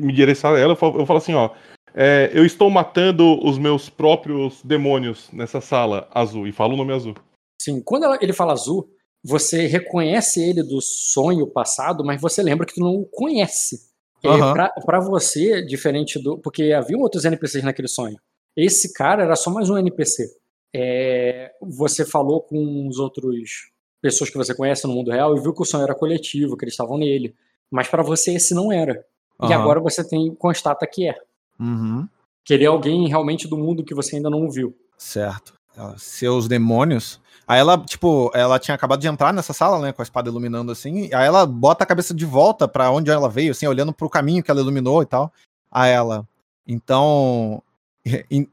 me 0.00 0.12
direcionar 0.12 0.56
a 0.56 0.60
ela, 0.60 0.72
eu 0.72 0.76
falo, 0.76 1.00
eu 1.00 1.06
falo 1.06 1.18
assim, 1.18 1.34
ó, 1.34 1.50
é, 1.94 2.30
eu 2.34 2.44
estou 2.44 2.68
matando 2.68 3.38
os 3.46 3.56
meus 3.58 3.88
próprios 3.88 4.60
demônios 4.64 5.28
nessa 5.32 5.60
sala 5.60 6.08
azul. 6.12 6.46
E 6.46 6.52
fala 6.52 6.74
o 6.74 6.76
nome 6.76 6.92
azul. 6.92 7.14
Sim, 7.60 7.80
quando 7.80 8.04
ela, 8.04 8.18
ele 8.20 8.32
fala 8.32 8.52
azul, 8.52 8.90
você 9.22 9.66
reconhece 9.66 10.42
ele 10.42 10.62
do 10.62 10.80
sonho 10.80 11.46
passado, 11.46 12.04
mas 12.04 12.20
você 12.20 12.42
lembra 12.42 12.66
que 12.66 12.74
tu 12.74 12.80
não 12.80 12.96
o 12.96 13.06
conhece. 13.06 13.92
Uhum. 14.24 14.54
para 14.86 15.00
você, 15.00 15.62
diferente 15.64 16.18
do. 16.18 16.38
Porque 16.38 16.72
havia 16.72 16.96
outros 16.96 17.24
NPCs 17.24 17.62
naquele 17.62 17.88
sonho. 17.88 18.16
Esse 18.56 18.92
cara 18.92 19.22
era 19.22 19.36
só 19.36 19.50
mais 19.50 19.68
um 19.68 19.76
NPC. 19.76 20.26
É, 20.74 21.52
você 21.60 22.04
falou 22.04 22.40
com 22.40 22.88
os 22.88 22.98
outros 22.98 23.70
pessoas 24.00 24.30
que 24.30 24.36
você 24.36 24.54
conhece 24.54 24.86
no 24.86 24.94
mundo 24.94 25.10
real 25.10 25.36
e 25.36 25.40
viu 25.40 25.54
que 25.54 25.62
o 25.62 25.64
sonho 25.64 25.84
era 25.84 25.94
coletivo, 25.94 26.56
que 26.56 26.64
eles 26.64 26.72
estavam 26.72 26.98
nele. 26.98 27.34
Mas 27.70 27.88
para 27.88 28.02
você 28.02 28.34
esse 28.34 28.54
não 28.54 28.72
era. 28.72 29.04
Uhum. 29.40 29.50
E 29.50 29.52
agora 29.52 29.80
você 29.80 30.06
tem 30.06 30.34
constata 30.34 30.86
que 30.86 31.08
é. 31.08 31.14
Uhum. 31.58 32.08
Querer 32.44 32.66
alguém 32.66 33.08
realmente 33.08 33.48
do 33.48 33.56
mundo 33.56 33.84
que 33.84 33.94
você 33.94 34.16
ainda 34.16 34.30
não 34.30 34.50
viu. 34.50 34.76
Certo. 34.98 35.54
Seus 35.96 36.46
demônios. 36.46 37.20
Aí 37.46 37.58
ela, 37.58 37.76
tipo, 37.78 38.30
ela 38.34 38.58
tinha 38.58 38.74
acabado 38.74 39.00
de 39.00 39.08
entrar 39.08 39.32
nessa 39.32 39.52
sala, 39.52 39.78
né, 39.78 39.92
com 39.92 40.00
a 40.00 40.04
espada 40.04 40.30
iluminando 40.30 40.72
assim. 40.72 41.12
Aí 41.12 41.26
ela 41.26 41.44
bota 41.44 41.84
a 41.84 41.86
cabeça 41.86 42.14
de 42.14 42.24
volta 42.24 42.66
para 42.66 42.90
onde 42.90 43.10
ela 43.10 43.28
veio, 43.28 43.50
assim, 43.50 43.66
olhando 43.66 43.92
pro 43.92 44.08
caminho 44.08 44.42
que 44.42 44.50
ela 44.50 44.60
iluminou 44.60 45.02
e 45.02 45.06
tal. 45.06 45.32
Aí 45.70 45.90
ela, 45.90 46.26
então, 46.66 47.62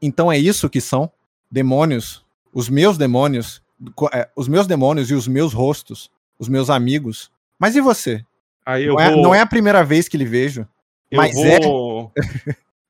então 0.00 0.30
é 0.30 0.36
isso 0.36 0.68
que 0.68 0.80
são 0.80 1.10
demônios, 1.50 2.24
os 2.52 2.68
meus 2.68 2.98
demônios, 2.98 3.62
é, 4.12 4.28
os 4.36 4.48
meus 4.48 4.66
demônios 4.66 5.10
e 5.10 5.14
os 5.14 5.26
meus 5.26 5.52
rostos, 5.52 6.10
os 6.38 6.48
meus 6.48 6.68
amigos. 6.68 7.30
Mas 7.58 7.76
e 7.76 7.80
você? 7.80 8.24
Aí 8.66 8.84
eu 8.84 8.94
não, 8.94 9.04
vou... 9.04 9.04
é, 9.04 9.22
não 9.22 9.34
é 9.34 9.40
a 9.40 9.46
primeira 9.46 9.82
vez 9.84 10.08
que 10.08 10.16
lhe 10.16 10.24
vejo. 10.24 10.66
Eu 11.12 11.16
mas 11.18 11.34
vou... 11.34 12.10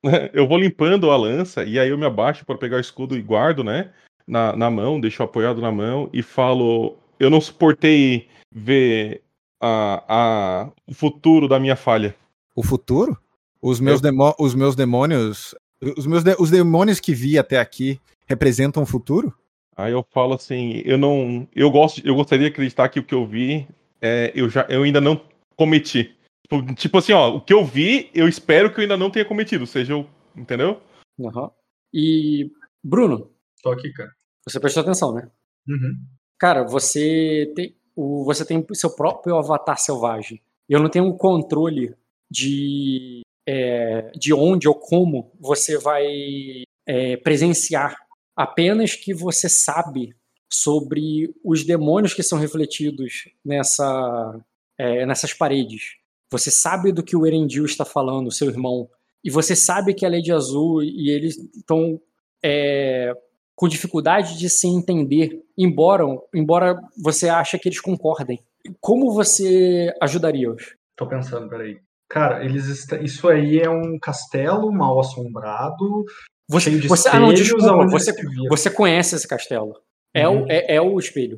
é. 0.05 0.29
eu 0.33 0.47
vou 0.47 0.57
limpando 0.57 1.11
a 1.11 1.17
lança 1.17 1.65
e 1.65 1.77
aí 1.77 1.89
eu 1.89 1.97
me 1.97 2.05
abaixo 2.05 2.45
para 2.45 2.57
pegar 2.57 2.77
o 2.77 2.79
escudo 2.79 3.17
e 3.17 3.21
guardo, 3.21 3.63
né? 3.63 3.91
Na, 4.25 4.55
na 4.55 4.71
mão, 4.71 5.01
deixo 5.01 5.21
apoiado 5.21 5.59
na 5.59 5.71
mão 5.71 6.09
e 6.13 6.23
falo: 6.23 6.95
Eu 7.19 7.29
não 7.29 7.41
suportei 7.41 8.29
ver 8.49 9.21
a, 9.61 10.03
a, 10.07 10.71
o 10.87 10.93
futuro 10.93 11.49
da 11.49 11.59
minha 11.59 11.75
falha. 11.75 12.15
O 12.55 12.63
futuro? 12.63 13.17
Os 13.61 13.81
meus, 13.81 14.01
eu... 14.01 14.11
demo, 14.11 14.33
os 14.39 14.55
meus 14.55 14.75
demônios. 14.75 15.53
Os 15.97 16.07
meus 16.07 16.23
de, 16.23 16.33
os 16.39 16.49
demônios 16.49 17.01
que 17.01 17.13
vi 17.13 17.37
até 17.37 17.59
aqui 17.59 17.99
representam 18.25 18.83
o 18.83 18.85
futuro? 18.85 19.33
Aí 19.75 19.91
eu 19.91 20.05
falo 20.11 20.33
assim, 20.33 20.81
eu 20.85 20.97
não, 20.97 21.47
eu 21.53 21.69
gosto, 21.69 22.01
eu 22.05 22.15
gostaria 22.15 22.45
de 22.45 22.53
acreditar 22.53 22.87
que 22.87 22.99
o 22.99 23.03
que 23.03 23.13
eu 23.13 23.25
vi, 23.25 23.67
é, 24.01 24.31
eu 24.33 24.49
já, 24.49 24.65
eu 24.69 24.83
ainda 24.83 25.01
não 25.01 25.19
cometi. 25.57 26.15
Tipo, 26.61 26.75
tipo, 26.75 26.97
assim, 26.97 27.13
ó, 27.13 27.35
o 27.35 27.41
que 27.41 27.53
eu 27.53 27.65
vi, 27.65 28.11
eu 28.13 28.27
espero 28.27 28.71
que 28.71 28.79
eu 28.79 28.83
ainda 28.83 28.97
não 28.97 29.09
tenha 29.09 29.25
cometido, 29.25 29.65
seja 29.65 29.93
eu. 29.93 30.07
Entendeu? 30.35 30.81
Uhum. 31.17 31.49
E. 31.93 32.51
Bruno. 32.83 33.31
Tô 33.61 33.71
aqui, 33.71 33.91
cara. 33.93 34.11
Você 34.47 34.59
prestou 34.59 34.81
atenção, 34.81 35.13
né? 35.13 35.29
Uhum. 35.67 35.95
Cara, 36.39 36.63
você 36.63 37.51
tem. 37.55 37.75
O, 37.95 38.23
você 38.25 38.45
tem 38.45 38.65
seu 38.73 38.95
próprio 38.95 39.37
avatar 39.37 39.77
selvagem. 39.77 40.41
Eu 40.67 40.79
não 40.79 40.89
tenho 40.89 41.05
um 41.05 41.17
controle 41.17 41.95
de. 42.29 43.21
É, 43.47 44.09
de 44.15 44.33
onde 44.33 44.67
ou 44.67 44.75
como 44.75 45.31
você 45.39 45.77
vai 45.77 46.63
é, 46.87 47.17
presenciar. 47.17 47.95
Apenas 48.35 48.95
que 48.95 49.13
você 49.13 49.49
sabe 49.49 50.15
sobre 50.51 51.33
os 51.43 51.65
demônios 51.65 52.13
que 52.13 52.23
são 52.23 52.39
refletidos 52.39 53.27
nessa, 53.43 54.39
é, 54.77 55.05
nessas 55.05 55.33
paredes. 55.33 55.97
Você 56.33 56.49
sabe 56.49 56.91
do 56.91 57.03
que 57.03 57.15
o 57.15 57.27
Erendil 57.27 57.63
está 57.63 57.85
falando, 57.85 58.31
seu 58.31 58.49
irmão. 58.49 58.89
E 59.23 59.29
você 59.29 59.55
sabe 59.55 59.93
que 59.93 60.03
a 60.03 60.09
Lady 60.09 60.31
Azul 60.31 60.81
e 60.81 61.11
eles 61.11 61.37
estão 61.55 62.01
é, 62.43 63.13
com 63.55 63.67
dificuldade 63.67 64.39
de 64.39 64.49
se 64.49 64.67
entender, 64.67 65.39
embora, 65.55 66.03
embora 66.33 66.75
você 67.01 67.29
ache 67.29 67.59
que 67.59 67.69
eles 67.69 67.79
concordem. 67.79 68.39
Como 68.81 69.13
você 69.13 69.93
ajudaria-os? 70.01 70.75
Tô 70.97 71.07
pensando, 71.07 71.47
peraí. 71.47 71.77
Cara, 72.09 72.43
eles 72.43 72.87
isso 73.03 73.29
aí 73.29 73.59
é 73.59 73.69
um 73.69 73.99
castelo 74.01 74.71
mal 74.71 74.99
assombrado. 74.99 76.03
Você, 76.49 76.71
cheio 76.71 76.81
de 76.81 76.87
você, 76.87 77.07
espelhos, 77.07 77.23
ah, 77.23 77.27
não, 77.27 77.33
desculpa, 77.33 77.87
você, 77.91 78.11
você 78.49 78.71
conhece 78.71 79.15
esse 79.15 79.27
castelo. 79.27 79.75
É, 80.15 80.27
uhum. 80.27 80.45
o, 80.45 80.51
é, 80.51 80.75
é 80.75 80.81
o 80.81 80.97
espelho. 80.97 81.37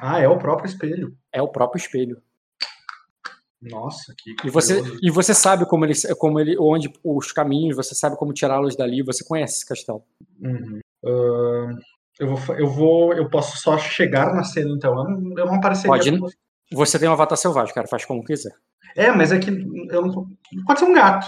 Ah, 0.00 0.18
é 0.18 0.28
o 0.28 0.38
próprio 0.38 0.66
espelho. 0.66 1.14
É 1.30 1.42
o 1.42 1.48
próprio 1.48 1.78
espelho. 1.78 2.22
Nossa, 3.62 4.12
que 4.18 4.34
e 4.44 4.50
você 4.50 4.82
E 5.00 5.10
você 5.10 5.32
sabe 5.32 5.64
como 5.66 5.84
ele, 5.84 5.94
como 6.18 6.40
ele, 6.40 6.56
onde 6.58 6.92
os 7.04 7.30
caminhos, 7.32 7.76
você 7.76 7.94
sabe 7.94 8.16
como 8.16 8.32
tirá-los 8.32 8.76
dali, 8.76 9.02
você 9.02 9.24
conhece 9.24 9.58
esse 9.58 9.66
castelo. 9.66 10.02
Uhum. 10.40 10.80
Uh, 11.04 11.78
Eu 12.18 12.36
vou, 12.36 12.56
eu 12.56 12.66
vou, 12.66 13.14
eu 13.14 13.30
posso 13.30 13.56
só 13.58 13.78
chegar 13.78 14.34
na 14.34 14.44
cena, 14.44 14.70
então. 14.70 14.96
Eu 14.96 15.04
não, 15.04 15.38
eu 15.38 15.46
não 15.46 15.54
apareceria. 15.54 15.90
Pode. 15.90 16.36
Você 16.72 16.98
tem 16.98 17.08
um 17.08 17.12
avatar 17.12 17.36
selvagem, 17.36 17.74
cara, 17.74 17.86
faz 17.86 18.04
como 18.04 18.24
quiser. 18.24 18.52
É, 18.96 19.10
mas 19.10 19.32
é 19.32 19.38
que 19.38 19.50
eu 19.50 20.02
não, 20.02 20.26
pode 20.66 20.80
ser 20.80 20.86
um 20.86 20.92
gato. 20.92 21.26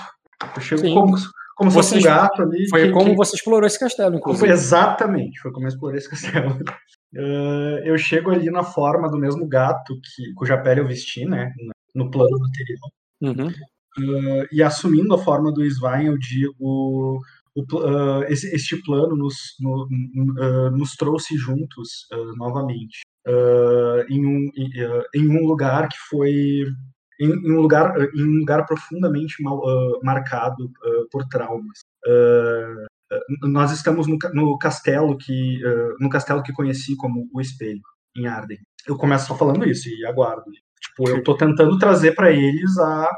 Eu 0.54 0.60
chego 0.60 0.82
Sim. 0.82 0.94
como, 0.94 1.16
como 1.56 1.70
se 1.70 1.76
fosse 1.76 1.98
um 1.98 2.02
gato 2.02 2.42
ali. 2.42 2.68
Foi 2.68 2.86
que, 2.86 2.92
como 2.92 3.10
que, 3.10 3.16
você 3.16 3.36
explorou 3.36 3.66
esse 3.66 3.78
castelo, 3.78 4.16
inclusive. 4.16 4.50
exatamente, 4.50 5.40
foi 5.40 5.52
como 5.52 5.66
eu 5.66 5.68
explorei 5.68 5.98
esse 5.98 6.10
castelo. 6.10 6.58
Uh, 7.16 7.78
eu 7.84 7.96
chego 7.96 8.32
ali 8.32 8.50
na 8.50 8.64
forma 8.64 9.08
do 9.08 9.16
mesmo 9.16 9.46
gato 9.46 9.94
que, 10.00 10.34
cuja 10.34 10.58
pele 10.58 10.80
eu 10.80 10.88
vesti, 10.88 11.24
né? 11.24 11.52
No 11.94 12.10
plano 12.10 12.38
material. 12.38 12.90
Uhum. 13.22 13.52
Uh, 13.96 14.46
e 14.50 14.60
assumindo 14.60 15.14
a 15.14 15.18
forma 15.18 15.52
do 15.52 15.64
Svein, 15.64 16.06
eu 16.06 16.18
digo 16.18 17.20
o, 17.54 17.62
uh, 17.62 18.24
esse, 18.24 18.52
este 18.52 18.82
plano 18.82 19.14
nos, 19.14 19.54
no, 19.60 19.84
uh, 19.84 20.70
nos 20.72 20.96
trouxe 20.96 21.36
juntos 21.36 22.08
novamente 22.36 23.02
em, 24.10 24.26
um, 24.26 24.50
em 25.14 25.28
um 25.28 25.46
lugar 25.46 25.88
que 25.88 25.96
foi 26.10 26.64
em, 27.20 27.30
em 27.30 27.52
um 27.52 27.60
lugar 27.60 27.94
em 28.14 28.22
um 28.22 28.40
lugar 28.40 28.66
profundamente 28.66 29.40
mal, 29.42 29.62
marcado 30.02 30.70
por 31.10 31.24
traumas 31.28 31.78
nós 33.42 33.72
estamos 33.72 34.06
no, 34.06 34.18
no 34.34 34.58
castelo 34.58 35.16
que 35.16 35.58
no 36.00 36.10
castelo 36.10 36.42
que 36.42 36.52
conheci 36.52 36.96
como 36.96 37.30
o 37.32 37.40
espelho 37.40 37.80
em 38.14 38.26
Arden 38.26 38.58
eu 38.86 38.98
começo 38.98 39.28
só 39.28 39.38
falando 39.38 39.66
isso 39.66 39.88
e 39.88 40.04
aguardo 40.04 40.50
tipo 40.96 41.08
eu 41.08 41.18
estou 41.18 41.36
tentando 41.36 41.78
trazer 41.78 42.14
para 42.14 42.30
eles 42.30 42.78
a 42.78 43.10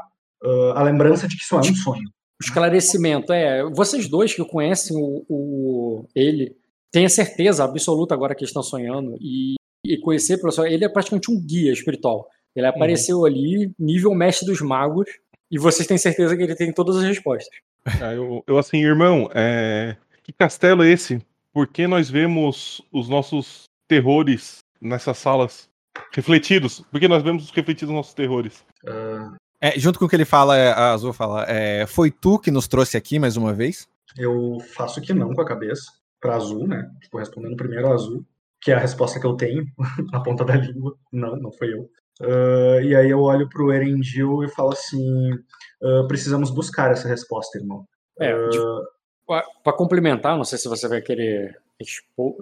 a 0.75 0.83
lembrança 0.83 1.27
de 1.27 1.35
que 1.35 1.41
isso 1.41 1.55
é 1.55 1.59
um 1.59 1.75
sonho 1.75 2.09
esclarecimento. 2.41 3.33
É, 3.33 3.63
vocês 3.63 4.07
dois 4.07 4.33
que 4.33 4.43
conhecem 4.45 4.95
o, 4.97 5.25
o 5.27 6.07
ele, 6.15 6.55
tenha 6.91 7.09
certeza 7.09 7.63
absoluta 7.63 8.13
agora 8.13 8.35
que 8.35 8.45
estão 8.45 8.63
sonhando 8.63 9.17
e, 9.19 9.55
e 9.85 9.97
conhecer 9.99 10.35
o 10.35 10.41
professor, 10.41 10.67
ele 10.67 10.85
é 10.85 10.89
praticamente 10.89 11.31
um 11.31 11.39
guia 11.39 11.71
espiritual. 11.71 12.27
Ele 12.55 12.67
apareceu 12.67 13.19
uhum. 13.19 13.25
ali, 13.25 13.71
nível 13.77 14.13
mestre 14.15 14.47
dos 14.47 14.61
magos, 14.61 15.09
e 15.49 15.57
vocês 15.57 15.87
têm 15.87 15.97
certeza 15.97 16.35
que 16.35 16.43
ele 16.43 16.55
tem 16.55 16.73
todas 16.73 16.97
as 16.97 17.03
respostas. 17.03 17.55
Ah, 18.01 18.13
eu, 18.13 18.43
eu, 18.47 18.57
assim, 18.57 18.83
irmão, 18.83 19.29
é... 19.33 19.95
que 20.23 20.33
castelo 20.33 20.83
é 20.83 20.91
esse? 20.91 21.21
Por 21.53 21.67
que 21.67 21.87
nós 21.87 22.09
vemos 22.09 22.81
os 22.91 23.07
nossos 23.07 23.63
terrores 23.87 24.57
nessas 24.81 25.17
salas 25.17 25.69
refletidos? 26.11 26.81
Por 26.91 26.99
que 26.99 27.07
nós 27.07 27.23
vemos 27.23 27.49
refletidos 27.51 27.89
os 27.89 27.95
nossos 27.95 28.13
terrores? 28.13 28.63
Uh, 28.83 29.35
é, 29.59 29.79
junto 29.79 29.97
com 29.97 30.05
o 30.05 30.09
que 30.09 30.15
ele 30.15 30.25
fala, 30.25 30.55
é, 30.55 30.71
a 30.71 30.93
Azul 30.93 31.13
fala, 31.13 31.45
é, 31.47 31.85
foi 31.87 32.11
tu 32.11 32.37
que 32.37 32.51
nos 32.51 32.67
trouxe 32.67 32.95
aqui 32.95 33.17
mais 33.17 33.37
uma 33.37 33.53
vez? 33.53 33.87
Eu 34.17 34.57
faço 34.75 35.01
que 35.01 35.13
não 35.13 35.33
com 35.33 35.41
a 35.41 35.45
cabeça, 35.45 35.91
para 36.21 36.35
Azul, 36.35 36.67
né? 36.67 36.89
Tipo, 37.01 37.17
respondendo 37.17 37.55
primeiro 37.55 37.87
a 37.87 37.93
Azul, 37.93 38.23
que 38.61 38.71
é 38.71 38.75
a 38.75 38.79
resposta 38.79 39.19
que 39.19 39.25
eu 39.25 39.35
tenho 39.35 39.65
na 40.11 40.21
ponta 40.21 40.45
da 40.45 40.55
língua. 40.55 40.95
Não, 41.11 41.35
não 41.35 41.51
foi 41.51 41.73
eu. 41.73 41.89
Uh, 42.19 42.81
e 42.81 42.95
aí 42.95 43.09
eu 43.09 43.19
olho 43.21 43.47
pro 43.47 43.71
Erendil 43.71 44.43
e 44.43 44.49
falo 44.49 44.71
assim: 44.71 45.31
uh, 45.81 46.07
precisamos 46.07 46.49
buscar 46.49 46.91
essa 46.91 47.07
resposta, 47.07 47.57
irmão. 47.57 47.85
É, 48.19 48.33
uh, 48.35 49.43
para 49.63 49.73
complementar, 49.73 50.35
não 50.35 50.43
sei 50.43 50.57
se 50.57 50.67
você 50.67 50.87
vai 50.87 51.01
querer 51.01 51.55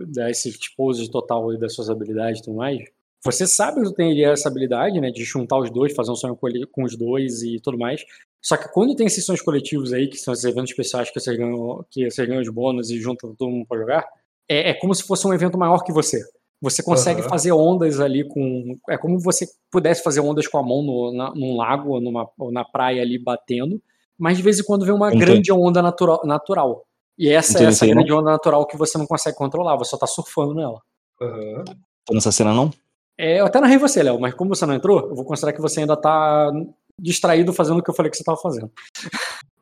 dar 0.07 0.29
esse 0.29 0.47
expose 0.47 1.11
total 1.11 1.57
das 1.57 1.73
suas 1.73 1.89
habilidades 1.89 2.39
e 2.39 2.43
tudo 2.43 2.57
mais. 2.57 2.79
Você 3.23 3.47
sabe 3.47 3.81
que 3.81 3.87
tu 3.87 3.93
tem 3.93 4.23
essa 4.23 4.49
habilidade, 4.49 4.99
né, 4.99 5.09
de 5.09 5.23
juntar 5.23 5.57
os 5.57 5.71
dois, 5.71 5.95
fazer 5.95 6.11
um 6.11 6.15
sonho 6.15 6.37
com 6.71 6.83
os 6.83 6.95
dois 6.95 7.41
e 7.41 7.59
tudo 7.59 7.77
mais. 7.77 8.03
Só 8.41 8.55
que 8.55 8.71
quando 8.71 8.95
tem 8.95 9.07
esses 9.07 9.25
sonhos 9.25 9.41
coletivos 9.41 9.91
aí, 9.91 10.07
que 10.07 10.17
são 10.17 10.31
esses 10.31 10.45
eventos 10.45 10.69
especiais 10.69 11.09
que 11.09 11.19
você 11.19 11.35
ganha, 11.35 11.55
que 11.89 12.09
você 12.09 12.25
ganha 12.27 12.41
os 12.41 12.49
bônus 12.49 12.91
e 12.91 12.99
junta 12.99 13.27
todo 13.35 13.49
mundo 13.49 13.65
pra 13.65 13.79
jogar, 13.79 14.05
é, 14.47 14.69
é 14.69 14.73
como 14.75 14.93
se 14.93 15.03
fosse 15.03 15.25
um 15.27 15.33
evento 15.33 15.57
maior 15.57 15.83
que 15.83 15.91
você. 15.91 16.21
Você 16.61 16.81
consegue 16.81 17.21
uhum. 17.21 17.29
fazer 17.29 17.51
ondas 17.51 17.99
ali 17.99 18.23
com. 18.27 18.75
É 18.89 18.97
como 18.97 19.17
se 19.19 19.25
você 19.25 19.47
pudesse 19.71 20.03
fazer 20.03 20.21
ondas 20.21 20.47
com 20.47 20.57
a 20.57 20.63
mão 20.63 20.81
no, 20.83 21.11
na, 21.11 21.33
num 21.35 21.55
lago 21.57 21.93
ou, 21.93 22.01
numa, 22.01 22.29
ou 22.37 22.51
na 22.51 22.63
praia 22.63 23.01
ali 23.01 23.17
batendo, 23.17 23.81
mas 24.17 24.37
de 24.37 24.43
vez 24.43 24.59
em 24.59 24.63
quando 24.63 24.85
vem 24.85 24.93
uma 24.93 25.09
Entendi. 25.09 25.25
grande 25.25 25.51
onda 25.51 25.81
natural, 25.81 26.21
natural. 26.23 26.85
E 27.17 27.29
essa 27.29 27.53
Entendi, 27.53 27.65
é 27.65 27.69
essa 27.69 27.87
grande 27.87 28.13
onda 28.13 28.31
natural 28.31 28.65
que 28.65 28.77
você 28.77 28.97
não 28.97 29.05
consegue 29.05 29.35
controlar, 29.35 29.75
você 29.75 29.91
só 29.91 29.97
tá 29.97 30.07
surfando 30.07 30.53
nela. 30.53 30.81
Uhum. 31.21 31.63
Tô 32.05 32.13
nessa 32.13 32.31
cena 32.31 32.53
não? 32.53 32.71
É, 33.17 33.39
eu 33.39 33.45
até 33.45 33.59
narrei 33.59 33.77
você, 33.77 34.03
Léo, 34.03 34.19
mas 34.19 34.33
como 34.33 34.53
você 34.53 34.65
não 34.65 34.73
entrou, 34.73 35.09
eu 35.09 35.15
vou 35.15 35.25
considerar 35.25 35.53
que 35.53 35.61
você 35.61 35.81
ainda 35.81 35.95
tá 35.95 36.51
distraído 36.99 37.53
fazendo 37.53 37.79
o 37.79 37.83
que 37.83 37.89
eu 37.89 37.93
falei 37.93 38.09
que 38.09 38.17
você 38.17 38.23
tava 38.23 38.37
fazendo. 38.37 38.71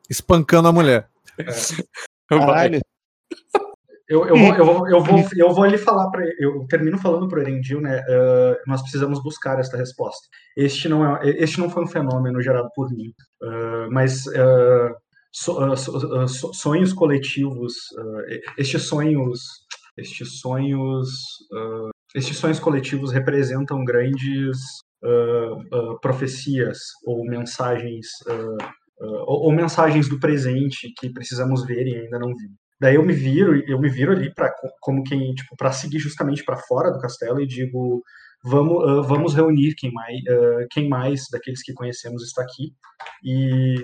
Espancando 0.08 0.68
a 0.68 0.72
mulher. 0.72 1.08
É. 1.38 1.44
Caralho. 2.28 2.80
Eu, 4.06 4.26
eu, 4.26 4.36
vou, 4.36 4.54
eu, 4.54 4.64
vou, 4.64 4.88
eu, 4.88 5.02
vou, 5.02 5.24
eu 5.34 5.54
vou 5.54 5.64
ali 5.64 5.78
falar 5.78 6.10
para 6.10 6.22
eu 6.38 6.66
termino 6.68 6.98
falando 6.98 7.26
pro 7.26 7.40
Erendil, 7.40 7.80
né? 7.80 8.00
Uh, 8.00 8.56
nós 8.66 8.82
precisamos 8.82 9.22
buscar 9.22 9.58
esta 9.58 9.78
resposta. 9.78 10.28
Este 10.56 10.88
não 10.90 11.16
é, 11.16 11.30
este 11.30 11.58
não 11.58 11.70
foi 11.70 11.84
um 11.84 11.88
fenômeno 11.88 12.42
gerado 12.42 12.68
por 12.74 12.90
mim, 12.90 13.14
uh, 13.42 13.90
mas 13.90 14.26
uh, 14.26 14.94
so, 15.32 15.74
so, 16.28 16.52
sonhos 16.52 16.92
coletivos, 16.92 17.74
estes 18.58 18.82
sonhos, 18.82 19.40
estes 19.96 20.38
sonhos 20.38 21.08
estes 22.14 22.38
sonhos 22.38 22.60
coletivos 22.60 23.12
representam 23.12 23.84
grandes 23.84 24.56
uh, 25.02 25.54
uh, 25.76 26.00
profecias 26.00 26.78
ou 27.04 27.24
mensagens 27.24 28.06
uh, 28.28 28.74
ou, 29.26 29.46
ou, 29.46 29.52
mensagens 29.52 30.08
do 30.08 30.20
presente 30.20 30.92
que 30.96 31.12
precisamos 31.12 31.66
ver 31.66 31.86
e 31.86 31.96
ainda 31.96 32.18
não 32.18 32.28
vimos. 32.28 32.56
Daí 32.80 32.94
eu 32.94 33.04
me 33.04 33.12
viro, 33.12 33.56
eu 33.68 33.78
me 33.80 33.88
viro 33.88 34.12
ali 34.12 34.32
para 34.32 34.54
como 34.80 35.02
quem 35.02 35.34
tipo 35.34 35.56
para 35.56 35.72
seguir 35.72 35.98
justamente 35.98 36.44
para 36.44 36.56
fora 36.56 36.92
do 36.92 37.00
castelo 37.00 37.40
e 37.40 37.46
digo 37.46 38.02
vamos 38.44 39.06
vamos 39.06 39.34
reunir 39.34 39.74
quem 39.74 39.92
mais 39.92 40.20
quem 40.70 40.88
mais 40.88 41.22
daqueles 41.30 41.62
que 41.62 41.74
conhecemos 41.74 42.22
está 42.22 42.42
aqui 42.42 42.72
e 43.24 43.74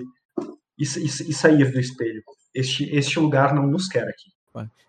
e, 0.77 0.83
e, 0.83 1.05
e 1.05 1.33
sair 1.33 1.71
do 1.71 1.79
espelho. 1.79 2.23
Este 2.53 2.89
este 2.95 3.19
lugar 3.19 3.53
não 3.53 3.67
nos 3.67 3.87
quer 3.87 4.07
aqui. 4.07 4.31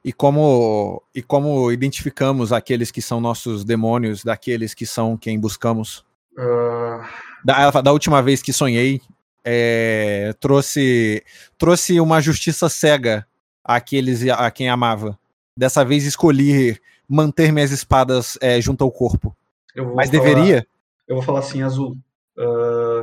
E 0.05 0.13
como, 0.13 1.03
e 1.15 1.23
como 1.23 1.71
identificamos 1.71 2.53
aqueles 2.53 2.91
que 2.91 3.01
são 3.01 3.21
nossos 3.21 3.65
demônios 3.65 4.25
daqueles 4.25 4.75
que 4.75 4.85
são 4.85 5.17
quem 5.17 5.39
buscamos? 5.39 6.05
Uh... 6.33 7.05
Da, 7.45 7.71
da 7.71 7.93
última 7.93 8.23
vez 8.23 8.43
que 8.43 8.53
sonhei, 8.53 9.01
é, 9.45 10.33
trouxe, 10.41 11.25
trouxe 11.59 12.01
uma 12.01 12.21
justiça 12.21 12.69
cega 12.69 13.27
àqueles 13.65 14.29
a 14.29 14.51
quem 14.51 14.69
amava. 14.69 15.19
Dessa 15.57 15.85
vez 15.85 16.05
escolhi 16.05 16.81
manter 17.09 17.53
minhas 17.53 17.71
espadas 17.71 18.39
é, 18.41 18.61
junto 18.61 18.85
ao 18.85 18.91
corpo. 18.91 19.37
Mas 19.77 20.11
falar, 20.11 20.25
deveria? 20.25 20.67
Eu 21.07 21.17
vou 21.17 21.25
falar 21.25 21.41
assim, 21.41 21.63
Azul. 21.63 21.97
Uh, 22.37 23.03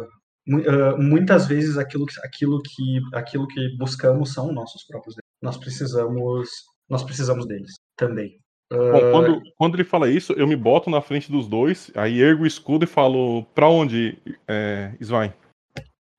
uh, 0.55 0.97
muitas 0.97 1.47
vezes 1.47 1.77
aquilo, 1.77 2.05
aquilo, 2.23 2.61
que, 2.61 3.01
aquilo 3.13 3.47
que 3.47 3.77
buscamos 3.77 4.33
são 4.33 4.51
nossos 4.51 4.83
próprios 4.83 5.15
nós 5.41 5.57
precisamos 5.57 6.49
nós 6.89 7.03
precisamos 7.03 7.45
deles 7.45 7.73
também. 7.95 8.39
Bom, 8.71 8.77
uh... 8.77 9.11
quando, 9.11 9.41
quando 9.57 9.75
ele 9.75 9.83
fala 9.83 10.09
isso, 10.09 10.33
eu 10.33 10.47
me 10.47 10.55
boto 10.55 10.89
na 10.89 11.01
frente 11.01 11.31
dos 11.31 11.47
dois, 11.47 11.91
aí 11.95 12.21
ergo 12.21 12.43
o 12.43 12.47
escudo 12.47 12.83
e 12.83 12.87
falo 12.87 13.43
pra 13.55 13.69
onde, 13.69 14.17
é, 14.47 14.93
Svein? 14.99 15.33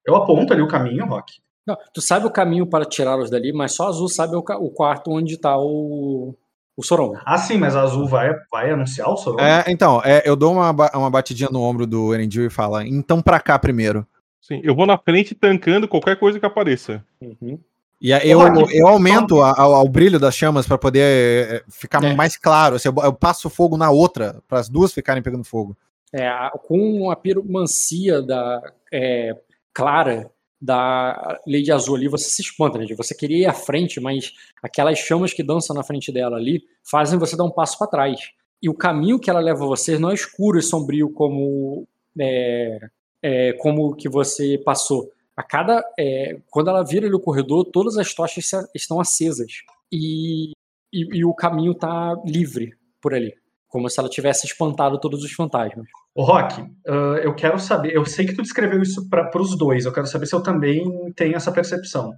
Eu 0.06 0.16
aponto 0.16 0.52
ali 0.52 0.62
o 0.62 0.68
caminho, 0.68 1.06
Rock. 1.06 1.34
Não, 1.66 1.76
tu 1.92 2.00
sabe 2.00 2.26
o 2.26 2.30
caminho 2.30 2.66
para 2.66 2.84
tirá-los 2.84 3.30
dali, 3.30 3.52
mas 3.52 3.74
só 3.74 3.86
a 3.86 3.88
Azul 3.88 4.08
sabe 4.08 4.34
o, 4.34 4.38
o 4.40 4.70
quarto 4.70 5.10
onde 5.12 5.36
tá 5.36 5.56
o, 5.58 6.34
o 6.76 6.82
Soron. 6.82 7.14
Ah, 7.24 7.38
sim, 7.38 7.58
mas 7.58 7.76
a 7.76 7.82
Azul 7.82 8.06
vai, 8.06 8.34
vai 8.50 8.70
anunciar 8.70 9.08
o 9.08 9.16
Soron? 9.16 9.40
É, 9.40 9.64
então, 9.68 10.00
é, 10.04 10.22
eu 10.24 10.34
dou 10.34 10.52
uma, 10.52 10.70
uma 10.94 11.10
batidinha 11.10 11.50
no 11.50 11.62
ombro 11.62 11.86
do 11.86 12.12
Erendil 12.14 12.46
e 12.46 12.50
falo, 12.50 12.80
então 12.80 13.22
pra 13.22 13.38
cá 13.38 13.58
primeiro. 13.58 14.06
Sim, 14.40 14.60
eu 14.64 14.74
vou 14.74 14.86
na 14.86 14.98
frente 14.98 15.34
tancando 15.34 15.86
qualquer 15.86 16.18
coisa 16.18 16.40
que 16.40 16.46
apareça. 16.46 17.04
Uhum. 17.20 17.60
E 18.00 18.12
eu, 18.12 18.40
eu 18.70 18.88
aumento 18.88 19.42
ao, 19.42 19.86
brilho 19.86 20.18
das 20.18 20.34
chamas 20.34 20.66
para 20.66 20.78
poder 20.78 21.00
eh, 21.02 21.64
ficar 21.68 22.02
é. 22.02 22.14
mais 22.14 22.34
claro. 22.34 22.76
Assim, 22.76 22.88
eu, 22.88 22.94
eu 23.04 23.12
passo 23.12 23.50
fogo 23.50 23.76
na 23.76 23.90
outra, 23.90 24.42
para 24.48 24.58
as 24.58 24.70
duas 24.70 24.92
ficarem 24.92 25.22
pegando 25.22 25.44
fogo. 25.44 25.76
É, 26.12 26.30
com 26.66 27.10
a 27.10 27.16
piromancia 27.16 28.22
da, 28.22 28.72
é, 28.90 29.36
clara 29.74 30.30
da 30.60 31.38
Lady 31.46 31.70
Azul 31.70 31.96
ali, 31.96 32.08
você 32.08 32.28
se 32.28 32.42
espanta, 32.42 32.78
né? 32.78 32.86
Você 32.96 33.14
queria 33.14 33.38
ir 33.38 33.46
à 33.46 33.52
frente, 33.52 34.00
mas 34.00 34.32
aquelas 34.62 34.98
chamas 34.98 35.32
que 35.32 35.42
dançam 35.42 35.76
na 35.76 35.82
frente 35.82 36.10
dela 36.10 36.36
ali 36.36 36.62
fazem 36.82 37.18
você 37.18 37.36
dar 37.36 37.44
um 37.44 37.50
passo 37.50 37.78
para 37.78 37.86
trás. 37.86 38.30
E 38.62 38.68
o 38.68 38.74
caminho 38.74 39.18
que 39.18 39.30
ela 39.30 39.40
leva 39.40 39.64
você 39.66 39.98
não 39.98 40.10
é 40.10 40.14
escuro 40.14 40.58
e 40.58 40.62
sombrio 40.62 41.10
como, 41.10 41.86
é, 42.18 42.78
é, 43.22 43.52
como 43.54 43.94
que 43.94 44.08
você 44.08 44.58
passou 44.58 45.10
a 45.36 45.42
cada. 45.42 45.82
É, 45.98 46.38
quando 46.50 46.68
ela 46.70 46.84
vira 46.84 47.06
ali 47.06 47.14
o 47.14 47.20
corredor, 47.20 47.64
todas 47.64 47.96
as 47.96 48.12
tochas 48.14 48.50
estão 48.74 49.00
acesas. 49.00 49.52
E, 49.92 50.52
e, 50.92 51.18
e 51.18 51.24
o 51.24 51.34
caminho 51.34 51.72
está 51.72 52.14
livre 52.24 52.72
por 53.00 53.14
ali. 53.14 53.34
como 53.70 53.88
se 53.88 54.00
ela 54.00 54.08
tivesse 54.08 54.46
espantado 54.46 54.98
todos 54.98 55.22
os 55.22 55.32
fantasmas. 55.32 55.86
Ô, 56.12 56.24
Rock, 56.24 56.60
uh, 56.60 57.16
eu 57.22 57.32
quero 57.34 57.58
saber, 57.60 57.94
eu 57.94 58.04
sei 58.04 58.26
que 58.26 58.34
tu 58.34 58.42
descreveu 58.42 58.82
isso 58.82 59.08
para 59.08 59.30
os 59.40 59.56
dois, 59.56 59.86
eu 59.86 59.92
quero 59.92 60.08
saber 60.08 60.26
se 60.26 60.34
eu 60.34 60.42
também 60.42 60.82
tenho 61.14 61.36
essa 61.36 61.52
percepção, 61.52 62.12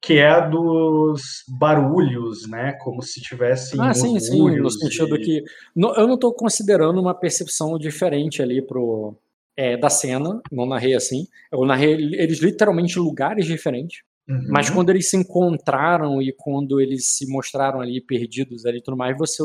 que 0.00 0.14
é 0.14 0.30
a 0.30 0.40
dos 0.40 1.44
barulhos, 1.58 2.48
né, 2.48 2.72
como 2.80 3.02
se 3.02 3.20
tivesse 3.20 3.78
Ah, 3.78 3.92
sim, 3.92 4.18
sim, 4.18 4.58
no 4.58 4.70
sentido 4.70 5.16
e... 5.16 5.20
que 5.20 5.44
no, 5.76 5.92
eu 5.94 6.06
não 6.06 6.14
estou 6.14 6.32
considerando 6.32 6.98
uma 6.98 7.14
percepção 7.14 7.76
diferente 7.76 8.40
ali 8.40 8.62
pro 8.62 9.14
é, 9.56 9.76
da 9.76 9.88
cena, 9.88 10.40
não 10.50 10.66
narrei 10.66 10.94
assim, 10.94 11.26
eu 11.52 11.64
narrei 11.64 11.92
eles 11.92 12.40
literalmente 12.40 12.98
lugares 12.98 13.46
diferentes, 13.46 14.02
uhum. 14.28 14.46
mas 14.48 14.70
quando 14.70 14.90
eles 14.90 15.08
se 15.08 15.16
encontraram 15.16 16.20
e 16.20 16.32
quando 16.32 16.80
eles 16.80 17.16
se 17.16 17.26
mostraram 17.30 17.80
ali 17.80 18.00
perdidos 18.00 18.66
ali 18.66 18.78
e 18.78 18.82
tudo 18.82 18.96
mais, 18.96 19.16
você, 19.16 19.42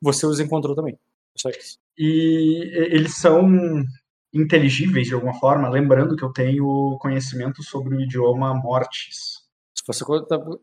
você 0.00 0.26
os 0.26 0.40
encontrou 0.40 0.74
também. 0.74 0.98
Só 1.36 1.50
isso. 1.50 1.78
E 1.98 2.70
eles 2.90 3.16
são 3.16 3.48
inteligíveis 4.32 5.06
de 5.06 5.14
alguma 5.14 5.34
forma, 5.34 5.68
lembrando 5.68 6.16
que 6.16 6.24
eu 6.24 6.32
tenho 6.32 6.98
conhecimento 7.00 7.62
sobre 7.62 7.96
o 7.96 8.00
idioma 8.00 8.52
Mortis. 8.54 9.44
Se 9.76 9.84
você 9.86 10.04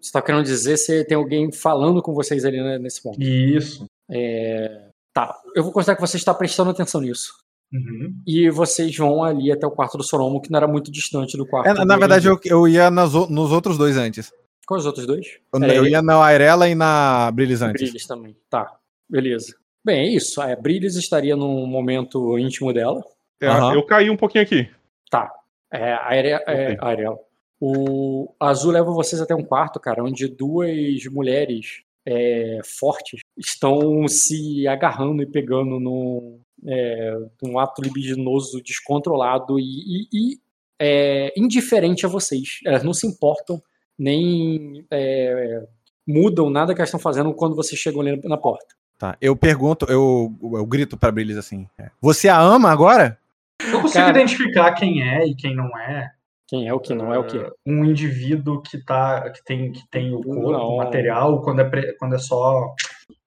está 0.02 0.22
querendo 0.22 0.44
dizer 0.44 0.78
se 0.78 1.06
tem 1.06 1.16
alguém 1.16 1.52
falando 1.52 2.02
com 2.02 2.14
vocês 2.14 2.44
ali 2.44 2.62
né, 2.62 2.78
nesse 2.80 3.02
ponto. 3.02 3.22
Isso. 3.22 3.86
É, 4.10 4.90
tá, 5.14 5.34
eu 5.56 5.64
vou 5.64 5.72
considerar 5.72 5.96
que 5.96 6.02
você 6.02 6.18
está 6.18 6.34
prestando 6.34 6.72
atenção 6.72 7.00
nisso. 7.00 7.34
Uhum. 7.74 8.14
E 8.28 8.50
vocês 8.50 8.96
vão 8.98 9.24
ali 9.24 9.52
até 9.52 9.66
o 9.66 9.72
quarto 9.72 9.98
do 9.98 10.04
Soromo, 10.04 10.42
que 10.42 10.52
não 10.52 10.58
era 10.58 10.68
muito 10.68 10.92
distante 10.92 11.38
do 11.38 11.46
quarto. 11.46 11.68
É, 11.68 11.86
na 11.86 11.98
verdade, 11.98 12.28
eu, 12.28 12.40
eu 12.44 12.68
ia 12.68 12.92
nas, 12.92 13.14
nos 13.14 13.52
outros 13.52 13.78
dois 13.78 13.96
antes. 13.96 14.32
Quais 14.68 14.82
os 14.82 14.88
outros 14.88 15.08
dois? 15.08 15.26
Eu, 15.54 15.64
é, 15.64 15.78
eu 15.78 15.86
ia 15.86 16.02
na 16.02 16.24
Airela 16.24 16.68
e 16.68 16.76
na 16.76 17.32
Brilhis 17.32 17.62
antes. 17.62 17.82
Brilhis 17.82 18.06
também. 18.06 18.36
Tá, 18.50 18.72
beleza. 19.10 19.56
Bem, 19.84 20.00
é 20.02 20.10
isso. 20.10 20.42
A 20.42 20.56
Brilhis 20.56 20.96
estaria 20.96 21.36
num 21.36 21.66
momento 21.66 22.38
íntimo 22.38 22.74
dela. 22.74 23.02
É, 23.42 23.50
uhum. 23.50 23.74
Eu 23.74 23.86
caí 23.86 24.10
um 24.10 24.18
pouquinho 24.18 24.44
aqui. 24.44 24.70
Tá. 25.10 25.32
É, 25.72 25.94
a 25.94 26.10
Airela. 26.10 26.44
É, 26.48 26.78
Airela. 26.80 27.18
O 27.60 28.34
Azul 28.40 28.72
leva 28.72 28.92
vocês 28.92 29.22
até 29.22 29.36
um 29.36 29.44
quarto, 29.44 29.80
cara, 29.80 30.04
onde 30.04 30.28
duas 30.28 31.06
mulheres 31.12 31.84
é, 32.06 32.60
fortes 32.64 33.22
estão 33.38 34.08
se 34.08 34.68
agarrando 34.68 35.22
e 35.22 35.26
pegando 35.26 35.80
num, 35.80 36.40
é, 36.66 37.18
num 37.42 37.60
ato 37.60 37.82
libidinoso 37.82 38.62
descontrolado 38.62 39.60
e, 39.60 39.64
e, 39.64 40.08
e 40.12 40.40
é, 40.80 41.34
indiferente 41.38 42.06
a 42.06 42.10
vocês. 42.10 42.60
Elas 42.66 42.84
não 42.84 42.94
se 42.94 43.06
importam 43.06 43.62
nem 43.98 44.84
é, 44.90 45.64
mudam 46.08 46.50
nada 46.50 46.74
que 46.74 46.82
elas 46.82 46.90
estão 46.90 47.00
fazendo 47.00 47.34
quando 47.34 47.56
vocês 47.56 47.80
chegam 47.80 48.02
ali 48.02 48.20
na 48.24 48.38
porta. 48.38 48.76
Tá, 48.98 49.18
eu 49.20 49.36
pergunto, 49.36 49.86
eu, 49.90 50.32
eu 50.42 50.66
grito 50.66 50.98
para 50.98 51.12
Brilis 51.12 51.38
assim: 51.38 51.68
é, 51.78 51.90
Você 52.02 52.30
a 52.30 52.40
ama 52.40 52.72
agora? 52.72 53.18
Eu 53.60 53.82
consigo 53.82 54.06
Cara, 54.06 54.10
identificar 54.18 54.74
quem 54.74 55.04
é 55.04 55.26
e 55.26 55.36
quem 55.36 55.56
não 55.56 55.78
é. 55.78 56.12
Quem 56.52 56.68
é 56.68 56.74
o 56.74 56.82
que 56.82 56.94
não 56.94 57.14
é 57.14 57.18
o 57.18 57.26
que? 57.26 57.38
Um 57.66 57.86
indivíduo 57.86 58.62
que 58.62 58.78
tá, 58.84 59.30
que 59.30 59.42
tem, 59.46 59.72
que 59.72 59.90
tem 59.90 60.14
o 60.14 60.22
corpo, 60.22 60.52
não. 60.52 60.68
o 60.68 60.78
material, 60.80 61.42
quando 61.42 61.62
é, 61.62 61.94
quando 61.94 62.16
é 62.16 62.18
só 62.18 62.76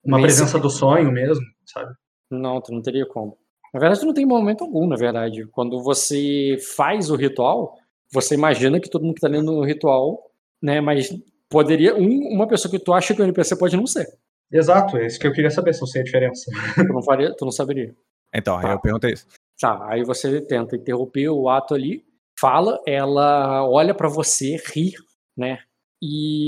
uma 0.05 0.21
presença 0.21 0.59
do 0.59 0.69
sonho 0.69 1.11
mesmo, 1.11 1.43
sabe? 1.65 1.91
Não, 2.31 2.61
tu 2.61 2.71
não 2.71 2.83
teria 2.83 3.07
como. 3.07 3.39
Na 3.73 3.81
verdade, 3.81 4.01
tu 4.01 4.07
não 4.07 4.13
tem 4.13 4.27
momento 4.27 4.63
algum, 4.63 4.87
na 4.87 4.97
verdade. 4.97 5.47
Quando 5.47 5.83
você 5.83 6.59
faz 6.77 7.09
o 7.09 7.17
ritual, 7.17 7.79
você 8.13 8.35
imagina 8.35 8.79
que 8.79 8.91
todo 8.91 9.07
mundo 9.07 9.15
que 9.15 9.23
tá 9.23 9.29
lendo 9.29 9.55
o 9.55 9.65
ritual, 9.65 10.31
né? 10.63 10.83
Mas 10.83 11.09
poderia. 11.49 11.97
Um, 11.97 12.29
uma 12.29 12.47
pessoa 12.47 12.71
que 12.71 12.79
tu 12.79 12.93
acha 12.93 13.15
que 13.15 13.23
o 13.23 13.25
NPC 13.25 13.57
pode 13.57 13.75
não 13.75 13.87
ser. 13.87 14.07
Exato, 14.53 14.99
é 14.99 15.07
isso 15.07 15.19
que 15.19 15.27
eu 15.27 15.33
queria 15.33 15.51
saber, 15.51 15.73
se 15.73 15.83
eu 15.83 15.87
sei 15.87 16.03
a 16.03 16.05
diferença. 16.05 16.51
tu, 16.77 16.93
não 16.93 17.03
faria, 17.03 17.35
tu 17.35 17.47
não 17.47 17.53
saberia. 17.53 17.95
Então, 18.35 18.61
tá. 18.61 18.69
aí 18.69 18.75
eu 18.75 18.81
perguntei 18.81 19.15
isso. 19.15 19.27
Tá, 19.59 19.83
aí 19.89 20.05
você 20.05 20.43
tenta 20.43 20.77
interromper 20.77 21.31
o 21.31 21.49
ato 21.49 21.73
ali, 21.75 22.05
fala, 22.39 22.81
ela 22.87 23.69
olha 23.69 23.95
para 23.95 24.09
você, 24.09 24.57
ri, 24.73 24.93
né? 25.37 25.59
E, 26.03 26.47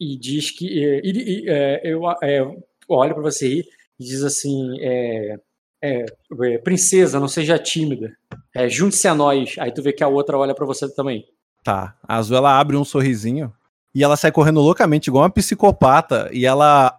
e 0.00 0.18
diz 0.18 0.50
que. 0.50 0.66
E, 0.66 1.00
e, 1.04 1.48
é, 1.48 1.80
eu 1.84 2.02
é, 2.22 2.44
olha 2.88 3.14
para 3.14 3.22
você 3.22 3.48
rir 3.48 3.68
e 3.98 4.04
diz 4.04 4.22
assim: 4.22 4.76
é, 4.80 5.36
é, 5.82 6.04
é, 6.42 6.58
princesa, 6.58 7.20
não 7.20 7.28
seja 7.28 7.58
tímida. 7.58 8.12
É, 8.54 8.68
Junte-se 8.68 9.08
a 9.08 9.14
nós. 9.14 9.56
Aí 9.58 9.72
tu 9.72 9.82
vê 9.82 9.92
que 9.92 10.04
a 10.04 10.08
outra 10.08 10.38
olha 10.38 10.54
para 10.54 10.66
você 10.66 10.92
também. 10.92 11.24
Tá. 11.62 11.96
A 12.02 12.16
Azul 12.16 12.36
ela 12.36 12.58
abre 12.58 12.76
um 12.76 12.84
sorrisinho 12.84 13.52
e 13.94 14.02
ela 14.02 14.16
sai 14.16 14.30
correndo 14.30 14.60
loucamente, 14.60 15.08
igual 15.08 15.24
uma 15.24 15.30
psicopata, 15.30 16.28
e 16.32 16.46
ela 16.46 16.96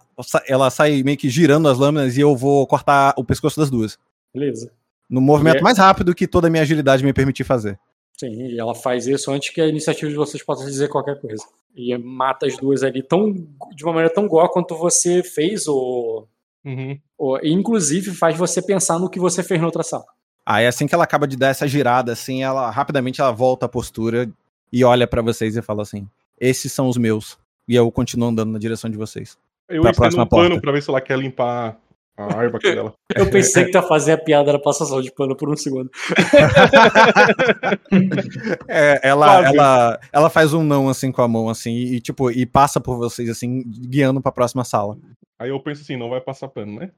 ela 0.47 0.69
sai 0.69 1.01
meio 1.01 1.17
que 1.17 1.29
girando 1.29 1.69
as 1.69 1.77
lâminas 1.77 2.17
e 2.17 2.21
eu 2.21 2.35
vou 2.35 2.67
cortar 2.67 3.13
o 3.17 3.23
pescoço 3.23 3.59
das 3.59 3.69
duas. 3.69 3.97
Beleza. 4.33 4.71
No 5.09 5.21
movimento 5.21 5.59
é... 5.59 5.61
mais 5.61 5.77
rápido 5.77 6.13
que 6.13 6.27
toda 6.27 6.47
a 6.47 6.49
minha 6.49 6.61
agilidade 6.63 7.03
me 7.03 7.13
permitir 7.13 7.43
fazer. 7.43 7.79
Sim, 8.19 8.47
e 8.47 8.59
ela 8.59 8.75
faz 8.75 9.07
isso 9.07 9.31
antes 9.31 9.49
que 9.49 9.61
a 9.61 9.67
iniciativa 9.67 10.11
de 10.11 10.17
vocês 10.17 10.43
possa 10.43 10.65
dizer 10.65 10.89
qualquer 10.89 11.21
coisa. 11.21 11.41
E 11.73 11.97
mata 11.97 12.47
as 12.47 12.57
duas 12.57 12.83
ali 12.83 13.01
tão, 13.01 13.31
de 13.73 13.85
uma 13.85 13.93
maneira 13.93 14.13
tão 14.13 14.27
boa 14.27 14.51
quanto 14.51 14.75
você 14.75 15.23
fez, 15.23 15.69
ou, 15.69 16.27
uhum. 16.65 16.99
ou 17.17 17.39
inclusive 17.41 18.11
faz 18.11 18.37
você 18.37 18.61
pensar 18.61 18.99
no 18.99 19.09
que 19.09 19.21
você 19.21 19.41
fez 19.41 19.61
na 19.61 19.67
outra 19.67 19.83
sala. 19.83 20.03
Aí 20.45 20.67
assim 20.67 20.85
que 20.85 20.93
ela 20.93 21.05
acaba 21.05 21.25
de 21.25 21.37
dar 21.37 21.47
essa 21.47 21.65
girada, 21.65 22.11
assim, 22.11 22.43
ela 22.43 22.69
rapidamente 22.69 23.21
ela 23.21 23.31
volta 23.31 23.67
a 23.67 23.69
postura 23.69 24.29
e 24.69 24.83
olha 24.83 25.07
para 25.07 25.21
vocês 25.21 25.55
e 25.55 25.61
fala 25.61 25.83
assim: 25.83 26.05
esses 26.37 26.73
são 26.73 26.89
os 26.89 26.97
meus. 26.97 27.37
E 27.69 27.73
eu 27.73 27.89
continuo 27.89 28.27
andando 28.27 28.51
na 28.51 28.59
direção 28.59 28.89
de 28.89 28.97
vocês. 28.97 29.37
Eu 29.69 29.81
pra 29.81 29.91
estendo 29.91 30.21
um 30.21 30.25
pano 30.25 30.49
porta. 30.49 30.61
pra 30.61 30.71
ver 30.73 30.83
se 30.83 30.89
ela 30.89 30.99
quer 30.99 31.17
limpar 31.17 31.79
a 32.19 32.37
arma 32.37 32.59
dela. 32.59 32.93
Eu 33.15 33.29
pensei 33.29 33.65
que 33.65 33.71
tu 33.71 33.77
ia 33.77 33.81
fazer 33.81 34.13
a 34.13 34.17
piada 34.17 34.51
da 34.51 34.59
passação 34.59 35.01
de 35.01 35.11
pano 35.11 35.35
por 35.35 35.49
um 35.49 35.55
segundo. 35.55 35.89
é, 38.67 39.07
ela, 39.07 39.47
ela, 39.47 39.99
ela 40.11 40.29
faz 40.29 40.53
um 40.53 40.63
não 40.63 40.89
assim 40.89 41.11
com 41.11 41.21
a 41.21 41.27
mão, 41.27 41.49
assim, 41.49 41.71
e 41.71 42.01
tipo, 42.01 42.29
e 42.29 42.45
passa 42.45 42.81
por 42.81 42.97
vocês, 42.97 43.29
assim, 43.29 43.63
guiando 43.65 44.21
pra 44.21 44.31
próxima 44.31 44.63
sala. 44.63 44.97
Aí 45.39 45.49
eu 45.49 45.59
penso 45.61 45.81
assim, 45.81 45.95
não 45.95 46.09
vai 46.09 46.19
passar 46.19 46.49
pano, 46.49 46.79
né? 46.79 46.91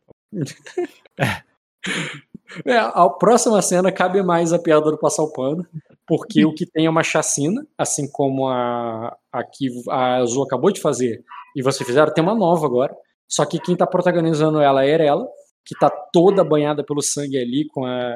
É, 2.66 2.78
a 2.78 3.10
próxima 3.10 3.62
cena 3.62 3.92
cabe 3.92 4.22
mais 4.22 4.52
a 4.52 4.60
piada 4.60 4.92
do 4.92 4.98
passar 4.98 5.24
o 5.24 5.32
pano, 5.32 5.66
porque 6.08 6.46
o 6.46 6.54
que 6.54 6.66
tem 6.66 6.86
é 6.86 6.90
uma 6.90 7.04
chacina, 7.04 7.66
assim 7.78 8.10
como 8.12 8.48
a, 8.48 9.16
a 9.32 9.44
que 9.44 9.68
a 9.90 10.18
Azul 10.18 10.44
acabou 10.44 10.72
de 10.72 10.82
fazer 10.82 11.24
e 11.56 11.62
vocês 11.62 11.88
fizeram, 11.88 12.14
tem 12.14 12.24
uma 12.24 12.36
nova 12.36 12.66
agora. 12.66 12.96
Só 13.32 13.46
que 13.46 13.60
quem 13.60 13.76
tá 13.76 13.88
protagonizando 13.88 14.60
ela 14.60 14.86
é 14.86 15.06
ela, 15.06 15.26
que 15.66 15.74
tá 15.80 15.90
toda 15.90 16.44
banhada 16.44 16.84
pelo 16.84 17.02
sangue 17.02 17.38
ali, 17.38 17.66
com 17.70 17.86
a 17.86 18.14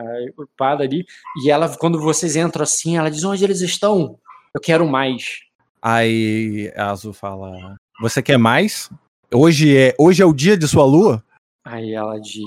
espada 0.50 0.84
ali. 0.84 1.06
E 1.44 1.50
ela, 1.50 1.70
quando 1.78 2.00
vocês 2.02 2.36
entram 2.36 2.64
assim, 2.64 2.98
ela 2.98 3.10
diz: 3.10 3.24
Onde 3.24 3.44
eles 3.44 3.62
estão? 3.62 4.20
Eu 4.54 4.60
quero 4.62 4.86
mais. 4.88 5.40
Aí 5.82 6.72
a 6.76 6.92
Azul 6.92 7.14
fala: 7.14 7.78
Você 8.02 8.22
quer 8.22 8.38
mais? 8.38 8.90
Hoje 9.34 9.78
é, 9.78 9.96
hoje 9.98 10.22
é 10.22 10.26
o 10.26 10.34
dia 10.34 10.58
de 10.58 10.68
sua 10.68 10.84
lua? 10.84 11.24
Aí 11.64 11.94
ela 11.94 12.20
diz: 12.20 12.44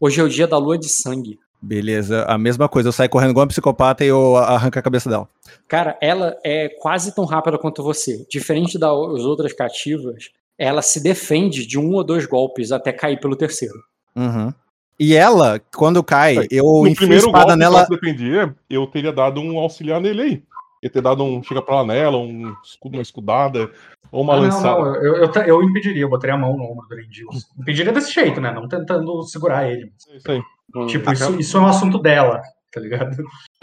Hoje 0.00 0.20
é 0.20 0.24
o 0.24 0.28
dia 0.28 0.46
da 0.46 0.56
lua 0.56 0.78
de 0.78 0.88
sangue. 0.88 1.38
Beleza, 1.60 2.24
a 2.24 2.36
mesma 2.36 2.68
coisa. 2.68 2.88
Eu 2.88 2.92
saio 2.92 3.08
correndo 3.08 3.30
igual 3.30 3.44
uma 3.44 3.48
psicopata 3.48 4.04
e 4.04 4.08
eu 4.08 4.36
arranco 4.36 4.78
a 4.78 4.82
cabeça 4.82 5.08
dela. 5.08 5.28
Cara, 5.66 5.98
ela 6.00 6.36
é 6.44 6.68
quase 6.68 7.14
tão 7.14 7.24
rápida 7.24 7.58
quanto 7.58 7.82
você. 7.82 8.26
Diferente 8.28 8.78
das 8.78 8.90
outras 8.90 9.52
cativas, 9.54 10.30
ela 10.58 10.82
se 10.82 11.02
defende 11.02 11.66
de 11.66 11.78
um 11.78 11.92
ou 11.94 12.04
dois 12.04 12.26
golpes 12.26 12.72
até 12.72 12.92
cair 12.92 13.18
pelo 13.18 13.36
terceiro. 13.36 13.74
Uhum. 14.14 14.52
E 14.98 15.14
ela, 15.14 15.60
quando 15.74 16.04
cai, 16.04 16.46
eu 16.50 16.64
no 16.64 16.86
enfio 16.86 17.12
a 17.12 17.16
espada 17.16 17.44
golpe 17.46 17.58
nela. 17.58 17.86
Que 17.86 17.94
eu 17.94 18.00
defendia, 18.00 18.56
eu 18.70 18.86
teria 18.86 19.12
dado 19.12 19.40
um 19.40 19.58
auxiliar 19.58 20.00
nele 20.00 20.22
aí. 20.22 20.42
Ia 20.82 20.90
ter 20.90 21.00
dado 21.00 21.24
um 21.24 21.42
chega 21.42 21.62
pra 21.62 21.76
lá 21.76 21.86
nela, 21.86 22.18
um 22.18 22.54
escudo, 22.62 22.96
uma 22.96 23.02
escudada, 23.02 23.70
ou 24.12 24.22
uma 24.22 24.34
ah, 24.34 24.40
lançada. 24.40 24.78
Não, 24.78 24.92
não, 24.92 24.96
eu, 24.96 25.16
eu, 25.16 25.32
eu, 25.46 25.62
impediria, 25.62 26.02
eu 26.02 26.08
botaria 26.08 26.34
a 26.34 26.38
mão 26.38 26.56
no 26.56 26.64
ombro 26.64 26.86
do 26.86 27.00
Endil. 27.00 27.28
Impediria 27.58 27.92
desse 27.92 28.12
jeito, 28.12 28.40
né? 28.40 28.52
Não 28.52 28.68
tentando 28.68 29.22
segurar 29.24 29.68
ele. 29.68 29.90
É 30.10 30.16
isso 30.16 30.30
aí. 30.30 30.42
Hum. 30.76 30.86
Tipo, 30.86 31.12
isso, 31.12 31.40
isso 31.40 31.56
é 31.56 31.60
um 31.60 31.66
assunto 31.66 31.98
dela, 31.98 32.40
tá 32.70 32.80
ligado? 32.80 33.16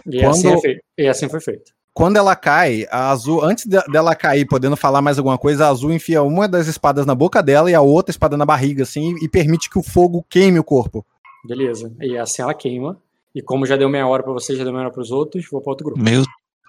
E, 0.06 0.20
Quando... 0.20 0.32
assim, 0.32 0.72
é 0.98 1.04
e 1.04 1.08
assim 1.08 1.30
foi 1.30 1.40
feito. 1.40 1.72
Quando 1.94 2.16
ela 2.16 2.36
cai, 2.36 2.86
a 2.90 3.12
Azul, 3.12 3.44
antes 3.44 3.66
de, 3.66 3.78
dela 3.92 4.16
cair, 4.16 4.46
podendo 4.46 4.78
falar 4.78 5.02
mais 5.02 5.18
alguma 5.18 5.38
coisa, 5.38 5.66
a 5.66 5.70
Azul 5.70 5.92
enfia 5.92 6.24
uma 6.24 6.48
das 6.48 6.68
espadas 6.68 7.06
na 7.06 7.14
boca 7.14 7.44
dela 7.44 7.70
e 7.70 7.76
a 7.76 7.82
outra 7.82 8.12
espada 8.12 8.38
na 8.38 8.46
barriga, 8.46 8.84
assim, 8.84 9.16
e 9.22 9.28
permite 9.28 9.70
que 9.70 9.78
o 9.78 9.84
fogo 9.84 10.26
queime 10.30 10.58
o 10.58 10.64
corpo. 10.64 11.06
Beleza. 11.46 11.92
E 12.00 12.18
assim 12.18 12.42
ela 12.42 12.54
queima. 12.54 12.98
E 13.36 13.42
como 13.42 13.66
já 13.66 13.76
deu 13.76 13.90
meia 13.90 14.08
hora 14.08 14.24
para 14.24 14.32
você, 14.32 14.56
já 14.56 14.64
deu 14.64 14.72
meia 14.72 14.86
hora 14.86 14.94
pros 14.94 15.12
outros, 15.12 15.46
vou 15.52 15.62
para 15.62 15.72
outro 15.72 15.86
grupo. 15.86 16.02
Meu, 16.02 16.24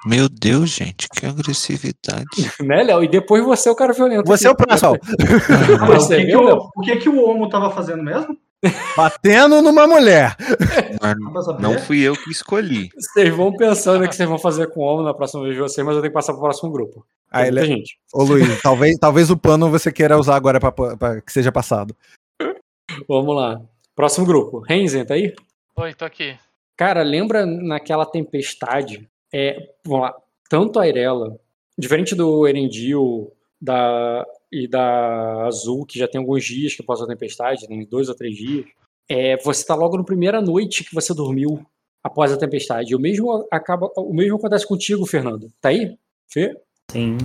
meu 0.04 0.28
Deus, 0.28 0.70
gente, 0.70 1.08
que 1.08 1.24
agressividade. 1.24 2.26
né, 2.60 2.82
Léo? 2.82 3.04
E 3.04 3.08
depois 3.08 3.44
você 3.44 3.68
é 3.68 3.72
o 3.72 3.76
cara 3.76 3.92
violento. 3.92 4.26
Você 4.26 4.48
aqui. 4.48 4.60
é 4.60 4.64
o 4.64 4.66
próximo. 4.66 4.98
você, 5.86 6.16
o, 6.16 6.18
que, 6.18 6.26
que, 6.26 6.36
o, 6.36 6.56
o 6.56 6.80
que, 6.80 6.96
que 6.96 7.08
o 7.08 7.24
Homo 7.24 7.48
tava 7.48 7.70
fazendo 7.70 8.02
mesmo? 8.02 8.36
Batendo 8.96 9.60
numa 9.60 9.86
mulher. 9.86 10.36
não 11.58 11.78
fui 11.80 12.00
eu 12.00 12.14
que 12.14 12.30
escolhi. 12.30 12.90
Vocês 12.96 13.34
vão 13.34 13.56
pensando 13.56 14.04
o 14.04 14.08
que 14.08 14.14
vocês 14.14 14.28
vão 14.28 14.38
fazer 14.38 14.68
com 14.68 14.80
o 14.80 14.84
homem 14.84 15.04
na 15.04 15.14
próxima 15.14 15.42
vez 15.42 15.54
de 15.54 15.60
vocês, 15.60 15.84
mas 15.84 15.96
eu 15.96 16.02
tenho 16.02 16.12
que 16.12 16.14
passar 16.14 16.32
pro 16.32 16.42
próximo 16.42 16.70
grupo. 16.70 17.04
Aí, 17.30 17.48
ele... 17.48 17.64
gente. 17.64 17.98
Ô 18.12 18.22
Luiz, 18.22 18.62
talvez, 18.62 18.96
talvez 18.98 19.30
o 19.30 19.36
pano 19.36 19.70
você 19.70 19.90
queira 19.90 20.18
usar 20.18 20.36
agora 20.36 20.60
para 20.60 21.20
que 21.20 21.32
seja 21.32 21.50
passado. 21.50 21.96
Vamos 23.08 23.34
lá. 23.34 23.60
Próximo 23.94 24.26
grupo. 24.26 24.60
Renzen, 24.60 25.04
tá 25.04 25.14
aí? 25.14 25.34
Oi, 25.76 25.94
tô 25.94 26.04
aqui. 26.04 26.36
Cara, 26.76 27.02
lembra 27.02 27.44
naquela 27.46 28.06
tempestade? 28.06 29.08
É, 29.32 29.56
vamos 29.84 30.06
lá. 30.06 30.14
Tanto 30.48 30.78
a 30.78 30.86
Irela, 30.86 31.38
diferente 31.78 32.14
do 32.14 32.46
Erendil 32.46 33.32
da, 33.60 34.26
e 34.52 34.68
da 34.68 35.46
Azul, 35.46 35.86
que 35.86 35.98
já 35.98 36.06
tem 36.06 36.20
alguns 36.20 36.44
dias 36.44 36.74
que 36.74 36.82
passou 36.82 37.06
a 37.06 37.08
tempestade, 37.08 37.66
tem 37.66 37.86
dois 37.86 38.08
ou 38.08 38.14
três 38.14 38.36
dias, 38.36 38.66
é, 39.08 39.36
você 39.38 39.64
tá 39.64 39.74
logo 39.74 39.96
na 39.96 40.04
primeira 40.04 40.40
noite 40.40 40.84
que 40.84 40.94
você 40.94 41.14
dormiu 41.14 41.64
após 42.04 42.32
a 42.32 42.36
tempestade. 42.36 42.94
O 42.94 43.00
mesmo, 43.00 43.46
acaba, 43.50 43.90
o 43.96 44.12
mesmo 44.12 44.36
acontece 44.36 44.66
contigo, 44.66 45.06
Fernando. 45.06 45.50
Tá 45.60 45.70
aí? 45.70 45.96
Fê? 46.28 46.54
Sim 46.90 47.16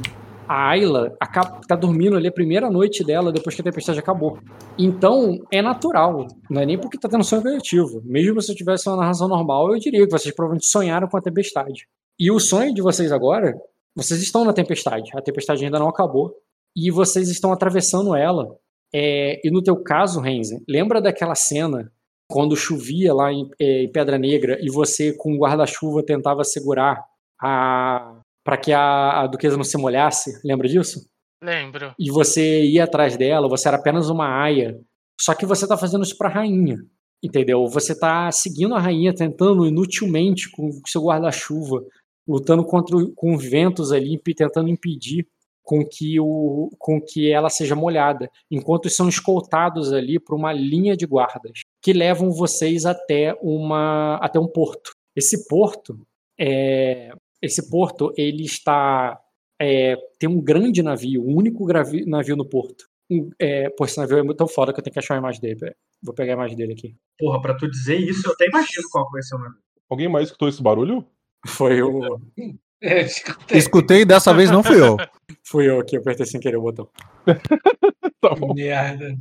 a 0.47 0.69
Ayla 0.69 1.15
acaba, 1.19 1.59
tá 1.67 1.75
dormindo 1.75 2.15
ali 2.15 2.28
a 2.28 2.32
primeira 2.32 2.69
noite 2.69 3.03
dela 3.03 3.32
depois 3.32 3.53
que 3.53 3.61
a 3.61 3.63
tempestade 3.63 3.99
acabou. 3.99 4.39
Então, 4.78 5.39
é 5.51 5.61
natural. 5.61 6.25
Não 6.49 6.61
é 6.61 6.65
nem 6.65 6.80
porque 6.80 6.97
tá 6.97 7.09
tendo 7.09 7.23
sonho 7.23 7.41
coletivo. 7.41 8.01
Mesmo 8.05 8.41
se 8.41 8.51
eu 8.51 8.55
tivesse 8.55 8.88
uma 8.88 8.97
narração 8.97 9.28
normal, 9.28 9.73
eu 9.73 9.80
diria 9.80 10.05
que 10.05 10.11
vocês 10.11 10.34
provavelmente 10.34 10.67
sonharam 10.67 11.07
com 11.07 11.17
a 11.17 11.21
tempestade. 11.21 11.88
E 12.17 12.32
o 12.32 12.39
sonho 12.39 12.73
de 12.73 12.82
vocês 12.82 13.11
agora, 13.11 13.53
vocês 13.93 14.21
estão 14.21 14.45
na 14.45 14.53
tempestade. 14.53 15.11
A 15.13 15.21
tempestade 15.21 15.65
ainda 15.65 15.80
não 15.80 15.89
acabou. 15.89 16.34
E 16.78 16.91
vocês 16.91 17.28
estão 17.28 17.51
atravessando 17.51 18.15
ela. 18.15 18.55
É, 18.93 19.41
e 19.43 19.49
no 19.49 19.63
teu 19.63 19.82
caso, 19.82 20.21
Renzen, 20.21 20.63
lembra 20.69 21.01
daquela 21.01 21.34
cena 21.34 21.91
quando 22.30 22.55
chovia 22.55 23.13
lá 23.13 23.34
em, 23.34 23.49
é, 23.59 23.84
em 23.84 23.91
Pedra 23.91 24.19
Negra 24.19 24.59
e 24.61 24.69
você 24.69 25.11
com 25.11 25.34
o 25.34 25.39
guarda-chuva 25.39 26.05
tentava 26.05 26.43
segurar 26.43 27.03
a, 27.41 28.21
para 28.45 28.57
que 28.57 28.71
a, 28.71 29.23
a, 29.23 29.28
duquesa 29.28 29.57
não 29.57 29.63
se 29.63 29.78
molhasse. 29.78 30.39
Lembra 30.45 30.67
disso? 30.67 31.09
Lembro. 31.43 31.95
E 31.97 32.11
você 32.11 32.63
ia 32.63 32.84
atrás 32.84 33.17
dela, 33.17 33.49
você 33.49 33.67
era 33.67 33.78
apenas 33.78 34.09
uma 34.09 34.28
aia. 34.28 34.80
Só 35.19 35.34
que 35.34 35.45
você 35.45 35.67
tá 35.67 35.75
fazendo 35.78 36.03
isso 36.03 36.17
pra 36.17 36.30
rainha. 36.30 36.78
Entendeu? 37.23 37.65
Você 37.67 37.97
tá 37.97 38.32
seguindo 38.32 38.75
a 38.75 38.80
rainha, 38.80 39.13
tentando 39.13 39.65
inutilmente 39.65 40.51
com 40.51 40.69
o 40.69 40.82
seu 40.88 41.03
guarda-chuva, 41.03 41.84
lutando 42.28 42.63
contra 42.63 42.95
com 43.15 43.36
ventos 43.36 43.91
ali, 43.91 44.21
tentando 44.36 44.69
impedir 44.69 45.28
com 45.68 45.86
que, 45.86 46.18
o, 46.18 46.70
com 46.80 47.01
que 47.01 47.30
ela 47.30 47.49
seja 47.49 47.76
molhada, 47.76 48.32
enquanto 48.49 48.89
são 48.89 49.09
escoltados 49.09 49.91
ali 49.91 50.18
por 50.18 50.34
uma 50.34 50.53
linha 50.53 50.95
de 50.95 51.05
guardas 51.05 51.63
que 51.82 51.91
levam 51.91 52.32
vocês 52.32 52.86
até, 52.86 53.38
uma, 53.41 54.15
até 54.22 54.39
um 54.39 54.47
porto. 54.47 54.91
Esse 55.13 55.45
porto 55.45 55.99
é, 56.39 57.11
esse 57.41 57.70
porto 57.70 58.13
ele 58.15 58.45
está 58.45 59.20
é, 59.59 59.97
tem 60.18 60.30
um 60.30 60.39
grande 60.39 60.82
navio, 60.82 61.22
o 61.22 61.32
um 61.32 61.36
único 61.36 61.65
navio 62.05 62.38
no 62.38 62.47
porto. 62.47 62.86
Um, 63.11 63.30
é, 63.38 63.70
pô, 63.72 63.84
esse 63.84 63.97
navio 63.97 64.20
é 64.20 64.34
tão 64.36 64.47
foda 64.47 64.72
que 64.72 64.80
eu 64.80 64.84
tenho 64.84 64.93
que 64.93 64.99
achar 64.99 65.15
a 65.15 65.18
imagem 65.18 65.41
dele. 65.41 65.76
Vou 66.01 66.15
pegar 66.15 66.32
a 66.32 66.36
imagem 66.36 66.55
dele 66.55 66.72
aqui. 66.72 66.95
Porra, 67.20 67.41
pra 67.41 67.57
tu 67.57 67.70
dizer 67.70 67.97
isso, 67.97 68.26
eu 68.26 68.32
até 68.32 68.45
imagino 68.47 68.88
qual 68.89 69.09
vai 69.11 69.22
ser 69.22 69.36
o 69.36 69.39
navio. 69.39 69.59
Alguém 69.89 70.07
mais 70.07 70.28
escutou 70.28 70.47
esse 70.47 70.63
barulho? 70.63 71.05
Foi 71.45 71.82
o. 71.82 72.22
É, 72.80 73.01
escutei. 73.01 73.57
escutei, 73.57 74.05
dessa 74.05 74.32
vez 74.32 74.51
não 74.51 74.61
fui 74.61 74.80
eu. 74.80 74.97
fui 75.43 75.69
eu 75.69 75.84
que 75.84 75.97
apertei 75.97 76.25
sem 76.25 76.39
querer 76.39 76.57
o 76.57 76.61
botão. 76.61 76.89
tá 78.21 78.36
bom. 78.36 78.53
Merda. 78.53 79.17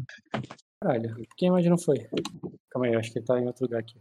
Caralho, 0.80 1.16
quem 1.36 1.48
imagina 1.48 1.70
não 1.70 1.82
foi? 1.82 2.06
Calma 2.70 2.86
aí, 2.86 2.94
eu 2.94 2.98
acho 2.98 3.12
que 3.12 3.18
ele 3.18 3.26
tá 3.26 3.40
em 3.40 3.46
outro 3.46 3.64
lugar 3.64 3.80
aqui. 3.80 3.98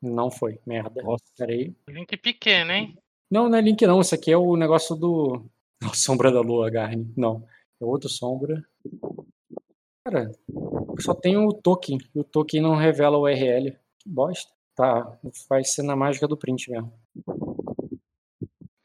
Não 0.00 0.30
foi, 0.30 0.60
merda. 0.64 1.02
Nossa, 1.02 1.24
peraí. 1.36 1.74
Link 1.88 2.16
pequeno, 2.16 2.72
hein? 2.72 2.96
Não, 3.30 3.48
não 3.48 3.58
é 3.58 3.60
Link 3.60 3.84
não. 3.86 4.00
Isso 4.00 4.14
aqui 4.14 4.30
é 4.30 4.36
o 4.36 4.56
negócio 4.56 4.94
do. 4.94 5.44
Não, 5.82 5.92
Sombra 5.92 6.30
da 6.30 6.40
Lua, 6.40 6.70
Garni. 6.70 7.12
Não. 7.16 7.44
É 7.80 7.84
outro 7.84 8.08
Sombra. 8.08 8.64
Cara, 10.04 10.32
só 11.00 11.14
tem 11.14 11.36
o 11.36 11.52
token. 11.52 11.98
E 12.14 12.20
o 12.20 12.24
token 12.24 12.62
não 12.62 12.74
revela 12.74 13.18
o 13.18 13.22
URL. 13.22 13.76
Que 13.98 14.08
bosta. 14.08 14.52
Tá, 14.74 15.18
vai 15.48 15.64
ser 15.64 15.82
na 15.82 15.96
mágica 15.96 16.28
do 16.28 16.36
print 16.36 16.70
mesmo. 16.70 16.92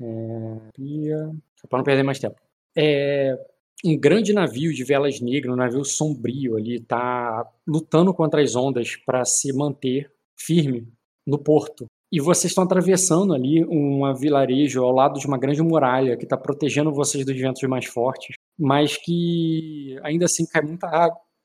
É, 0.03 1.31
só 1.55 1.67
pra 1.67 1.77
não 1.79 1.83
perder 1.83 2.03
mais 2.03 2.19
tempo. 2.19 2.35
É, 2.75 3.37
um 3.85 3.97
grande 3.97 4.33
navio 4.33 4.73
de 4.73 4.83
velas 4.83 5.19
negras, 5.19 5.53
um 5.53 5.57
navio 5.57 5.83
sombrio 5.83 6.55
ali, 6.55 6.79
tá 6.79 7.45
lutando 7.67 8.13
contra 8.13 8.41
as 8.41 8.55
ondas 8.55 8.95
para 9.05 9.25
se 9.25 9.51
manter 9.53 10.11
firme 10.37 10.87
no 11.27 11.37
porto. 11.37 11.85
E 12.11 12.19
vocês 12.19 12.51
estão 12.51 12.63
atravessando 12.63 13.33
ali 13.33 13.65
um 13.65 14.13
vilarejo 14.13 14.83
ao 14.83 14.91
lado 14.91 15.19
de 15.19 15.25
uma 15.25 15.37
grande 15.37 15.61
muralha 15.61 16.15
que 16.15 16.25
está 16.25 16.37
protegendo 16.37 16.93
vocês 16.93 17.25
dos 17.25 17.35
ventos 17.35 17.63
mais 17.63 17.85
fortes, 17.85 18.35
mas 18.57 18.97
que 18.97 19.97
ainda 20.03 20.25
assim 20.25 20.45
cai 20.45 20.61
muita 20.61 20.87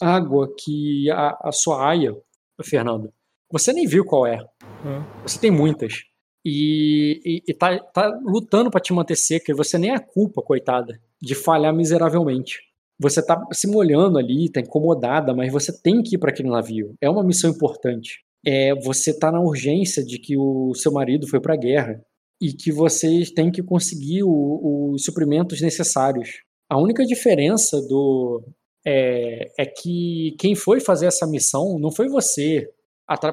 água 0.01 0.55
que 0.59 1.11
a, 1.11 1.39
a 1.43 1.53
sua 1.53 1.89
aia, 1.89 2.15
Fernando, 2.63 3.11
você 3.51 3.73
nem 3.73 3.87
viu 3.87 4.05
qual 4.05 4.27
é. 4.27 4.39
Hum. 4.85 5.03
Você 5.23 5.41
tem 5.41 5.51
muitas. 5.51 6.05
E, 6.45 7.21
e, 7.25 7.43
e 7.49 7.55
tá, 7.55 7.79
lutando 8.23 8.71
para 8.71 8.81
te 8.81 8.93
manter 8.93 9.17
seca, 9.17 9.53
e 9.53 9.55
você 9.55 9.77
nem 9.77 9.93
é 9.93 9.99
culpa, 9.99 10.43
coitada, 10.43 11.01
de 11.21 11.35
falhar 11.35 11.75
miseravelmente. 11.75 12.61
Você 13.01 13.25
tá 13.25 13.41
se 13.53 13.67
molhando 13.67 14.19
ali, 14.19 14.51
tá 14.51 14.61
incomodada, 14.61 15.35
mas 15.35 15.53
você 15.53 15.73
tem 15.73 16.03
que 16.03 16.17
ir 16.17 16.19
para 16.19 16.31
aquele 16.31 16.49
navio. 16.49 16.95
É 17.01 17.09
uma 17.09 17.23
missão 17.23 17.51
importante 17.51 18.25
é, 18.47 18.75
você 18.75 19.11
está 19.11 19.31
na 19.31 19.41
urgência 19.41 20.05
de 20.05 20.19
que 20.19 20.37
o 20.37 20.75
seu 20.75 20.93
marido 20.93 21.27
foi 21.27 21.41
para 21.41 21.55
a 21.55 21.59
guerra 21.59 22.03
e 22.41 22.53
que 22.53 22.71
vocês 22.71 23.31
têm 23.31 23.51
que 23.51 23.63
conseguir 23.63 24.23
os 24.25 25.05
suprimentos 25.05 25.61
necessários. 25.61 26.43
A 26.71 26.81
única 26.81 27.05
diferença 27.05 27.81
do 27.83 28.43
é, 28.87 29.51
é, 29.59 29.67
que 29.67 30.37
quem 30.39 30.55
foi 30.55 30.81
fazer 30.81 31.07
essa 31.07 31.27
missão 31.27 31.79
não 31.79 31.91
foi 31.91 32.09
você, 32.09 32.71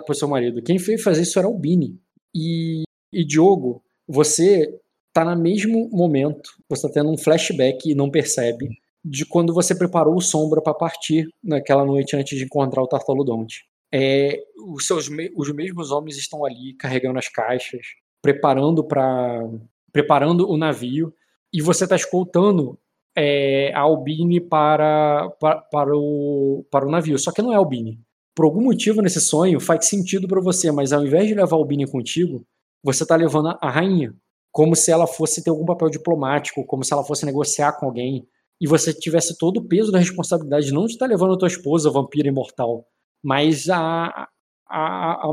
o 0.10 0.14
seu 0.14 0.28
marido. 0.28 0.62
Quem 0.62 0.80
foi 0.80 0.98
fazer 0.98 1.22
isso 1.22 1.38
era 1.38 1.48
o 1.48 1.58
Bini. 1.58 2.00
E, 2.34 2.84
e 3.16 3.26
Diogo, 3.26 3.82
você 4.08 4.70
está 5.08 5.24
no 5.24 5.42
mesmo 5.42 5.90
momento, 5.90 6.50
você 6.70 6.86
está 6.86 7.00
tendo 7.00 7.10
um 7.10 7.18
flashback 7.18 7.90
e 7.90 7.96
não 7.96 8.12
percebe 8.12 8.68
de 9.04 9.26
quando 9.26 9.54
você 9.54 9.74
preparou 9.74 10.16
o 10.16 10.22
Sombra 10.22 10.62
para 10.62 10.74
partir 10.74 11.30
naquela 11.42 11.86
noite 11.86 12.16
antes 12.16 12.38
de 12.38 12.44
encontrar 12.44 12.84
o 12.84 12.88
Tartaludonte. 12.88 13.64
É, 13.94 14.44
os, 14.68 14.86
seus, 14.86 15.10
os 15.38 15.54
mesmos 15.54 15.92
homens 15.92 16.18
estão 16.18 16.44
ali 16.44 16.74
carregando 16.74 17.18
as 17.18 17.30
caixas, 17.30 17.86
preparando 18.22 18.84
para 18.84 19.48
preparando 19.94 20.50
o 20.52 20.58
navio, 20.58 21.14
e 21.54 21.62
você 21.62 21.86
está 21.86 21.96
escoltando 21.96 22.78
é, 23.16 23.72
a 23.74 23.80
Albine 23.80 24.42
para, 24.42 25.30
para, 25.40 25.62
para, 25.62 25.96
o, 25.96 26.66
para 26.70 26.86
o 26.86 26.92
navio. 26.92 27.18
Só 27.18 27.32
que 27.32 27.42
não 27.42 27.54
é 27.54 27.56
Albine. 27.56 28.02
Por 28.36 28.44
algum 28.44 28.62
motivo 28.62 29.02
nesse 29.02 29.22
sonho 29.22 29.58
faz 29.62 29.86
sentido 29.86 30.28
para 30.28 30.42
você, 30.42 30.70
mas 30.70 30.92
ao 30.92 31.06
invés 31.06 31.30
de 31.30 31.34
levar 31.34 31.56
a 31.56 31.60
Albine 31.60 31.90
contigo, 31.90 32.46
você 32.86 33.02
está 33.02 33.16
levando 33.16 33.58
a, 33.60 33.70
rainha, 33.72 34.14
como 34.52 34.76
se 34.76 34.92
ela 34.92 35.08
fosse 35.08 35.44
ter 35.44 35.50
algum 35.50 35.66
papel 35.66 35.90
diplomático, 35.90 36.64
como 36.68 36.84
se 36.84 36.94
ela 36.94 37.04
fosse 37.04 37.26
negociar 37.26 37.74
com 37.80 37.88
alguém, 37.88 38.28
e 38.62 38.68
você 38.68 38.94
tivesse 38.94 39.36
todo 39.40 39.58
o 39.58 39.68
peso 39.68 39.92
da 39.92 39.98
responsabilidade 39.98 40.72
não 40.72 40.86
de 40.86 40.94
estar 40.94 41.08
tá 41.08 41.12
levando 41.12 41.34
a 41.34 41.38
tua 41.38 41.48
esposa, 41.48 41.90
vampira 41.90 42.28
imortal, 42.28 42.86
mas 43.24 43.68
a, 43.70 44.28
a, 44.70 45.28
a, 45.28 45.32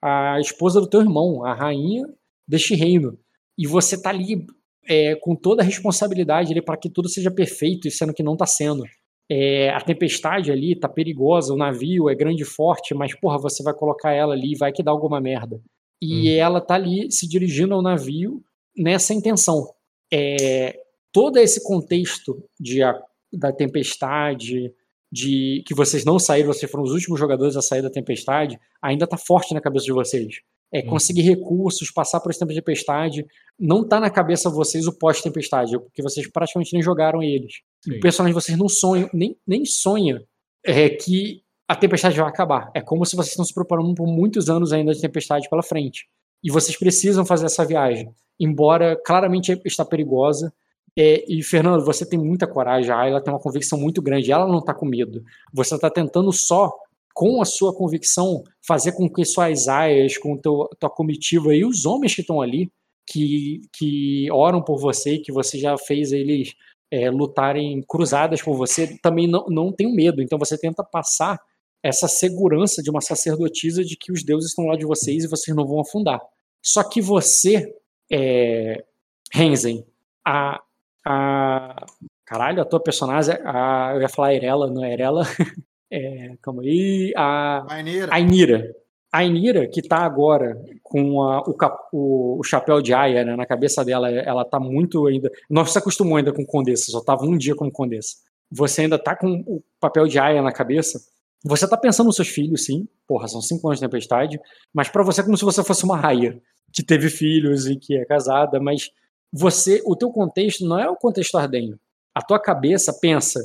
a, 0.00 0.40
esposa 0.40 0.80
do 0.80 0.86
teu 0.86 1.00
irmão, 1.00 1.44
a 1.44 1.52
rainha 1.54 2.06
deste 2.46 2.76
reino. 2.76 3.18
E 3.58 3.66
você 3.66 4.00
tá 4.00 4.10
ali 4.10 4.46
é, 4.88 5.16
com 5.16 5.34
toda 5.34 5.62
a 5.62 5.66
responsabilidade 5.66 6.54
para 6.62 6.76
que 6.76 6.88
tudo 6.88 7.08
seja 7.08 7.32
perfeito, 7.32 7.90
sendo 7.90 8.14
que 8.14 8.22
não 8.22 8.36
tá 8.36 8.46
sendo. 8.46 8.84
É, 9.28 9.70
a 9.70 9.80
tempestade 9.80 10.52
ali 10.52 10.78
tá 10.78 10.88
perigosa, 10.88 11.52
o 11.52 11.56
navio 11.56 12.08
é 12.08 12.14
grande 12.14 12.44
e 12.44 12.46
forte, 12.46 12.94
mas 12.94 13.12
porra, 13.18 13.38
você 13.38 13.60
vai 13.64 13.74
colocar 13.74 14.12
ela 14.12 14.34
ali, 14.34 14.56
vai 14.56 14.72
que 14.72 14.84
dá 14.84 14.92
alguma 14.92 15.20
merda. 15.20 15.60
E 16.02 16.32
hum. 16.32 16.34
ela 16.34 16.60
tá 16.60 16.74
ali 16.74 17.08
se 17.12 17.28
dirigindo 17.28 17.74
ao 17.74 17.80
navio 17.80 18.42
nessa 18.76 19.14
intenção. 19.14 19.72
É, 20.12 20.76
todo 21.12 21.38
esse 21.38 21.62
contexto 21.62 22.42
de 22.58 22.82
a, 22.82 23.00
da 23.32 23.52
tempestade, 23.52 24.74
de 25.12 25.62
que 25.64 25.74
vocês 25.74 26.04
não 26.04 26.18
saíram, 26.18 26.52
vocês 26.52 26.68
foram 26.68 26.82
os 26.82 26.90
últimos 26.90 27.20
jogadores 27.20 27.56
a 27.56 27.62
sair 27.62 27.82
da 27.82 27.90
tempestade, 27.90 28.58
ainda 28.82 29.04
está 29.04 29.16
forte 29.16 29.54
na 29.54 29.60
cabeça 29.60 29.84
de 29.84 29.92
vocês. 29.92 30.40
É 30.74 30.80
hum. 30.80 30.86
conseguir 30.86 31.22
recursos, 31.22 31.92
passar 31.92 32.18
por 32.18 32.30
esse 32.30 32.40
tempo 32.40 32.52
de 32.52 32.58
tempestade, 32.58 33.24
não 33.56 33.82
está 33.82 34.00
na 34.00 34.10
cabeça 34.10 34.50
de 34.50 34.56
vocês 34.56 34.88
o 34.88 34.98
pós-tempestade, 34.98 35.78
porque 35.78 36.02
vocês 36.02 36.28
praticamente 36.28 36.72
nem 36.72 36.82
jogaram 36.82 37.22
eles. 37.22 37.60
Sim. 37.84 37.98
O 37.98 38.00
personagem 38.00 38.34
vocês 38.34 38.58
não 38.58 38.68
sonha, 38.68 39.08
nem, 39.14 39.38
nem 39.46 39.64
sonha 39.64 40.20
é, 40.64 40.88
que 40.88 41.41
a 41.72 41.76
tempestade 41.76 42.18
vai 42.18 42.28
acabar. 42.28 42.70
É 42.74 42.82
como 42.82 43.06
se 43.06 43.16
vocês 43.16 43.30
estão 43.30 43.46
se 43.46 43.54
preparando 43.54 43.94
por 43.94 44.06
muitos 44.06 44.50
anos 44.50 44.74
ainda 44.74 44.92
de 44.92 45.00
tempestade 45.00 45.48
pela 45.48 45.62
frente. 45.62 46.06
E 46.44 46.50
vocês 46.50 46.76
precisam 46.78 47.24
fazer 47.24 47.46
essa 47.46 47.64
viagem. 47.64 48.14
Embora 48.38 48.94
claramente 49.02 49.58
está 49.64 49.82
perigosa, 49.82 50.52
é, 50.98 51.24
e, 51.26 51.42
Fernando, 51.42 51.82
você 51.82 52.04
tem 52.04 52.18
muita 52.18 52.46
coragem, 52.46 52.90
a 52.92 53.18
tem 53.22 53.32
uma 53.32 53.40
convicção 53.40 53.80
muito 53.80 54.02
grande, 54.02 54.30
ela 54.30 54.46
não 54.46 54.58
está 54.58 54.74
com 54.74 54.84
medo. 54.84 55.22
Você 55.50 55.74
está 55.74 55.88
tentando 55.88 56.30
só, 56.30 56.70
com 57.14 57.40
a 57.40 57.46
sua 57.46 57.74
convicção, 57.74 58.44
fazer 58.66 58.92
com 58.92 59.08
que 59.08 59.24
suas 59.24 59.66
aias, 59.66 60.18
com 60.18 60.36
teu, 60.36 60.68
tua 60.78 60.90
comitiva 60.90 61.54
e 61.54 61.64
os 61.64 61.86
homens 61.86 62.14
que 62.14 62.20
estão 62.20 62.42
ali, 62.42 62.70
que, 63.06 63.62
que 63.72 64.30
oram 64.30 64.62
por 64.62 64.78
você, 64.78 65.16
que 65.16 65.32
você 65.32 65.58
já 65.58 65.78
fez 65.78 66.12
eles 66.12 66.52
é, 66.90 67.10
lutarem 67.10 67.82
cruzadas 67.88 68.42
por 68.42 68.54
você, 68.54 68.98
também 69.02 69.26
não, 69.26 69.46
não 69.48 69.72
tenham 69.72 69.94
medo. 69.94 70.20
Então 70.20 70.38
você 70.38 70.58
tenta 70.58 70.84
passar 70.84 71.40
essa 71.82 72.06
segurança 72.06 72.82
de 72.82 72.90
uma 72.90 73.00
sacerdotisa 73.00 73.84
de 73.84 73.96
que 73.96 74.12
os 74.12 74.22
deuses 74.22 74.50
estão 74.50 74.66
lá 74.66 74.76
de 74.76 74.86
vocês 74.86 75.24
e 75.24 75.28
vocês 75.28 75.56
não 75.56 75.66
vão 75.66 75.80
afundar. 75.80 76.20
Só 76.62 76.84
que 76.84 77.00
você, 77.00 77.74
é, 78.10 78.84
Renzen, 79.32 79.84
a, 80.24 80.62
a. 81.04 81.84
Caralho, 82.24 82.62
a 82.62 82.64
tua 82.64 82.80
personagem. 82.80 83.34
A, 83.44 83.92
eu 83.94 84.00
ia 84.00 84.08
falar 84.08 84.34
Erela, 84.34 84.70
não 84.70 84.84
é 84.84 84.92
Erela. 84.92 85.24
É, 85.94 86.38
calma 86.40 86.62
aí. 86.62 87.12
A 87.14 87.66
Ainira. 87.74 88.14
Ainira. 88.14 88.76
A 89.12 89.18
Ainira, 89.18 89.68
que 89.68 89.82
tá 89.82 89.98
agora 89.98 90.58
com 90.82 91.20
a, 91.20 91.40
o, 91.40 91.52
cap, 91.52 91.76
o, 91.92 92.38
o, 92.40 92.42
chapéu 92.42 92.80
de 92.80 92.94
Aya 92.94 93.22
né, 93.22 93.36
na 93.36 93.44
cabeça 93.44 93.84
dela, 93.84 94.10
ela 94.10 94.42
tá 94.42 94.58
muito 94.58 95.06
ainda. 95.06 95.30
Não 95.50 95.66
se 95.66 95.76
acostumou 95.76 96.16
ainda 96.16 96.32
com 96.32 96.46
Condessa, 96.46 96.90
só 96.90 97.04
tava 97.04 97.26
um 97.26 97.36
dia 97.36 97.54
como 97.54 97.70
Condessa. 97.70 98.16
Você 98.50 98.80
ainda 98.80 98.98
tá 98.98 99.14
com 99.14 99.44
o 99.46 99.62
papel 99.78 100.06
de 100.06 100.18
Aya 100.18 100.40
na 100.40 100.50
cabeça. 100.50 100.98
Você 101.44 101.68
tá 101.68 101.76
pensando 101.76 102.06
nos 102.06 102.16
seus 102.16 102.28
filhos, 102.28 102.64
sim. 102.64 102.86
Porra, 103.06 103.26
são 103.28 103.40
cinco 103.40 103.66
anos 103.68 103.80
de 103.80 103.86
tempestade. 103.86 104.40
Mas 104.72 104.88
para 104.88 105.02
você 105.02 105.20
é 105.20 105.24
como 105.24 105.36
se 105.36 105.44
você 105.44 105.62
fosse 105.64 105.84
uma 105.84 105.96
raia 105.96 106.40
que 106.72 106.84
teve 106.84 107.10
filhos 107.10 107.66
e 107.66 107.76
que 107.76 107.96
é 107.96 108.04
casada. 108.04 108.60
Mas 108.60 108.90
você, 109.32 109.82
o 109.84 109.96
teu 109.96 110.10
contexto 110.10 110.64
não 110.64 110.78
é 110.78 110.88
o 110.88 110.96
contexto 110.96 111.36
ardenho. 111.36 111.78
A 112.14 112.22
tua 112.22 112.38
cabeça 112.38 112.92
pensa 113.00 113.40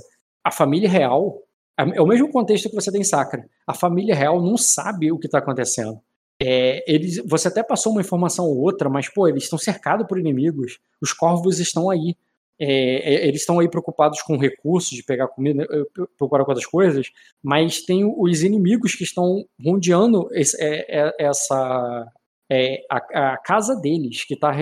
a 0.48 0.52
família 0.52 0.90
real 0.90 1.42
é 1.78 2.02
o 2.02 2.08
mesmo 2.08 2.32
contexto 2.32 2.70
que 2.70 2.76
você 2.76 2.92
tem 2.92 3.02
em 3.02 3.04
Sacra. 3.04 3.48
A 3.68 3.74
família 3.74 4.16
real 4.16 4.42
não 4.42 4.58
sabe 4.58 5.12
o 5.12 5.20
que 5.20 5.28
está 5.28 5.38
acontecendo. 5.38 6.00
É, 6.42 6.84
eles, 6.92 7.18
você 7.28 7.50
até 7.50 7.62
passou 7.62 7.92
uma 7.92 8.02
informação 8.02 8.46
ou 8.46 8.58
outra, 8.58 8.90
mas 8.90 9.10
pô, 9.10 9.28
eles 9.28 9.44
estão 9.44 9.60
cercados 9.60 10.08
por 10.08 10.18
inimigos. 10.18 10.80
Os 11.02 11.14
corvos 11.14 11.60
estão 11.60 11.90
aí. 11.90 12.16
É, 12.60 13.14
é 13.14 13.28
eles 13.28 13.42
estão 13.42 13.60
aí 13.60 13.70
preocupados 13.70 14.22
com 14.22 14.38
recursos, 14.38 14.92
de 14.92 15.04
pegar 15.04 15.28
comida, 15.28 15.68
procurar 16.18 16.44
com 16.44 16.52
outras 16.52 16.68
coisas, 16.68 17.12
mas 17.44 17.82
tem 17.82 18.04
os 18.06 18.44
inimigos 18.44 18.96
que 18.96 19.04
estão 19.04 19.46
rondeando 19.64 20.28
esse, 20.32 20.62
é, 20.62 20.86
é, 20.90 21.16
essa 21.20 22.12
é, 22.50 22.86
a, 22.90 23.34
a, 23.34 23.38
casa 23.38 23.76
deles, 23.76 24.24
que 24.24 24.34
está 24.34 24.54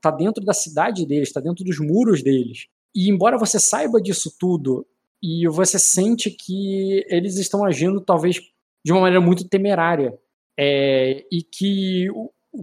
tá 0.00 0.10
dentro 0.10 0.44
da 0.44 0.52
cidade 0.52 1.06
deles, 1.06 1.28
está 1.28 1.40
dentro 1.40 1.64
dos 1.64 1.78
muros 1.78 2.22
deles. 2.22 2.66
E 2.94 3.10
embora 3.10 3.38
você 3.38 3.58
saiba 3.58 4.00
disso 4.00 4.34
tudo 4.38 4.86
e 5.22 5.48
você 5.48 5.78
sente 5.78 6.30
que 6.30 7.04
eles 7.08 7.36
estão 7.36 7.64
agindo 7.64 8.00
talvez 8.00 8.40
de 8.84 8.92
uma 8.92 9.00
maneira 9.02 9.24
muito 9.24 9.48
temerária. 9.48 10.16
É, 10.56 11.24
e 11.32 11.42
que, 11.42 12.06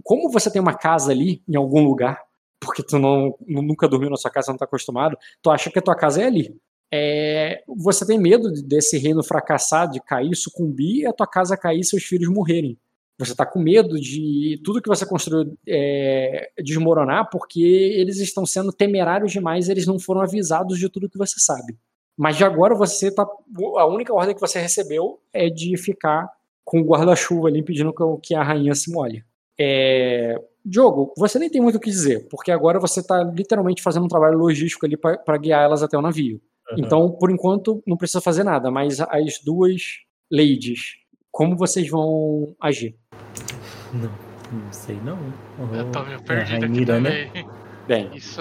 como 0.02 0.30
você 0.30 0.50
tem 0.50 0.62
uma 0.62 0.74
casa 0.74 1.12
ali, 1.12 1.42
em 1.46 1.56
algum 1.56 1.84
lugar, 1.84 2.22
porque 2.64 2.82
tu 2.82 2.98
não, 2.98 3.34
nunca 3.46 3.88
dormiu 3.88 4.10
na 4.10 4.16
sua 4.16 4.30
casa, 4.30 4.48
não 4.48 4.56
está 4.56 4.64
acostumado, 4.64 5.16
tu 5.42 5.50
acha 5.50 5.70
que 5.70 5.78
a 5.78 5.82
tua 5.82 5.96
casa 5.96 6.22
é 6.22 6.26
ali. 6.26 6.56
É, 6.94 7.62
você 7.66 8.06
tem 8.06 8.18
medo 8.18 8.50
desse 8.50 8.98
reino 8.98 9.22
fracassar, 9.22 9.90
de 9.90 10.00
cair, 10.00 10.34
sucumbir, 10.36 11.00
e 11.00 11.06
a 11.06 11.12
tua 11.12 11.26
casa 11.26 11.56
cair 11.56 11.80
e 11.80 11.84
seus 11.84 12.04
filhos 12.04 12.28
morrerem. 12.28 12.78
Você 13.18 13.32
está 13.32 13.46
com 13.46 13.60
medo 13.60 14.00
de 14.00 14.60
tudo 14.64 14.80
que 14.80 14.88
você 14.88 15.06
construiu 15.06 15.56
é, 15.66 16.50
desmoronar, 16.62 17.28
porque 17.30 17.60
eles 17.60 18.18
estão 18.18 18.44
sendo 18.44 18.72
temerários 18.72 19.32
demais, 19.32 19.68
eles 19.68 19.86
não 19.86 19.98
foram 19.98 20.20
avisados 20.20 20.78
de 20.78 20.88
tudo 20.88 21.08
que 21.08 21.18
você 21.18 21.38
sabe. 21.38 21.76
Mas 22.16 22.36
de 22.36 22.44
agora 22.44 22.74
você 22.74 23.10
tá. 23.10 23.26
A 23.78 23.86
única 23.86 24.12
ordem 24.12 24.34
que 24.34 24.40
você 24.40 24.58
recebeu 24.58 25.20
é 25.32 25.48
de 25.48 25.76
ficar 25.76 26.28
com 26.64 26.80
o 26.80 26.84
guarda-chuva 26.84 27.48
ali 27.48 27.62
pedindo 27.62 27.94
que 28.22 28.34
a 28.34 28.42
rainha 28.42 28.74
se 28.74 28.92
molhe. 28.92 29.24
É, 29.58 30.36
Diogo, 30.64 31.12
você 31.16 31.38
nem 31.38 31.50
tem 31.50 31.60
muito 31.60 31.76
o 31.76 31.80
que 31.80 31.90
dizer, 31.90 32.28
porque 32.30 32.50
agora 32.50 32.78
você 32.78 33.00
está 33.00 33.22
literalmente 33.22 33.82
fazendo 33.82 34.04
um 34.04 34.08
trabalho 34.08 34.38
logístico 34.38 34.86
ali 34.86 34.96
para 34.96 35.38
guiar 35.38 35.62
elas 35.62 35.82
até 35.82 35.96
o 35.96 36.02
navio. 36.02 36.40
Uhum. 36.70 36.76
Então, 36.78 37.10
por 37.10 37.30
enquanto, 37.30 37.82
não 37.86 37.96
precisa 37.96 38.20
fazer 38.20 38.44
nada, 38.44 38.70
mas 38.70 39.00
as 39.00 39.40
duas 39.44 39.82
ladies, 40.30 40.96
como 41.30 41.56
vocês 41.56 41.88
vão 41.88 42.54
agir? 42.60 42.96
Não, 43.92 44.10
não 44.52 44.72
sei 44.72 44.96
não. 45.04 45.18
Uhum. 45.58 45.74
Eu 45.74 45.90
tô 45.90 46.02
meio 46.04 46.22
perdido 46.22 46.64
é, 46.64 46.68
aqui 46.68 46.86
também. 46.86 47.30
Né? 47.32 47.44
Bem, 47.86 48.10
Isso. 48.14 48.40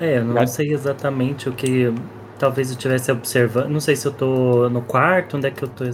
É, 0.00 0.18
eu 0.18 0.24
não 0.24 0.46
sei 0.46 0.72
exatamente 0.72 1.48
o 1.48 1.52
que 1.52 1.92
Talvez 2.38 2.68
eu 2.68 2.74
estivesse 2.74 3.12
observando. 3.12 3.68
Não 3.68 3.80
sei 3.80 3.94
se 3.96 4.06
eu 4.06 4.12
tô 4.12 4.68
no 4.68 4.82
quarto, 4.82 5.36
onde 5.36 5.46
é 5.46 5.50
que 5.50 5.62
eu 5.62 5.68
tô 5.68 5.84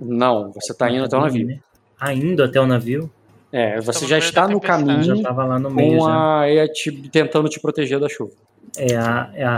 Não, 0.00 0.50
você 0.52 0.74
tá 0.74 0.90
indo 0.90 1.04
até 1.04 1.16
o 1.16 1.20
navio. 1.20 1.46
Né? 1.46 1.60
Ah, 1.98 2.12
indo 2.12 2.42
até 2.42 2.60
o 2.60 2.66
navio? 2.66 3.10
É, 3.56 3.80
você 3.80 4.04
já 4.04 4.18
está 4.18 4.48
no 4.48 4.60
caminho 4.60 5.16
já 5.16 5.22
tava 5.22 5.44
lá 5.44 5.60
no 5.60 5.70
meio, 5.70 5.98
com 5.98 6.08
a 6.08 6.50
EA 6.50 6.66
te, 6.66 6.90
tentando 7.08 7.48
te 7.48 7.60
proteger 7.60 8.00
da 8.00 8.08
chuva. 8.08 8.32
É 8.76 8.96
a, 8.96 9.30
é 9.32 9.44
a 9.44 9.56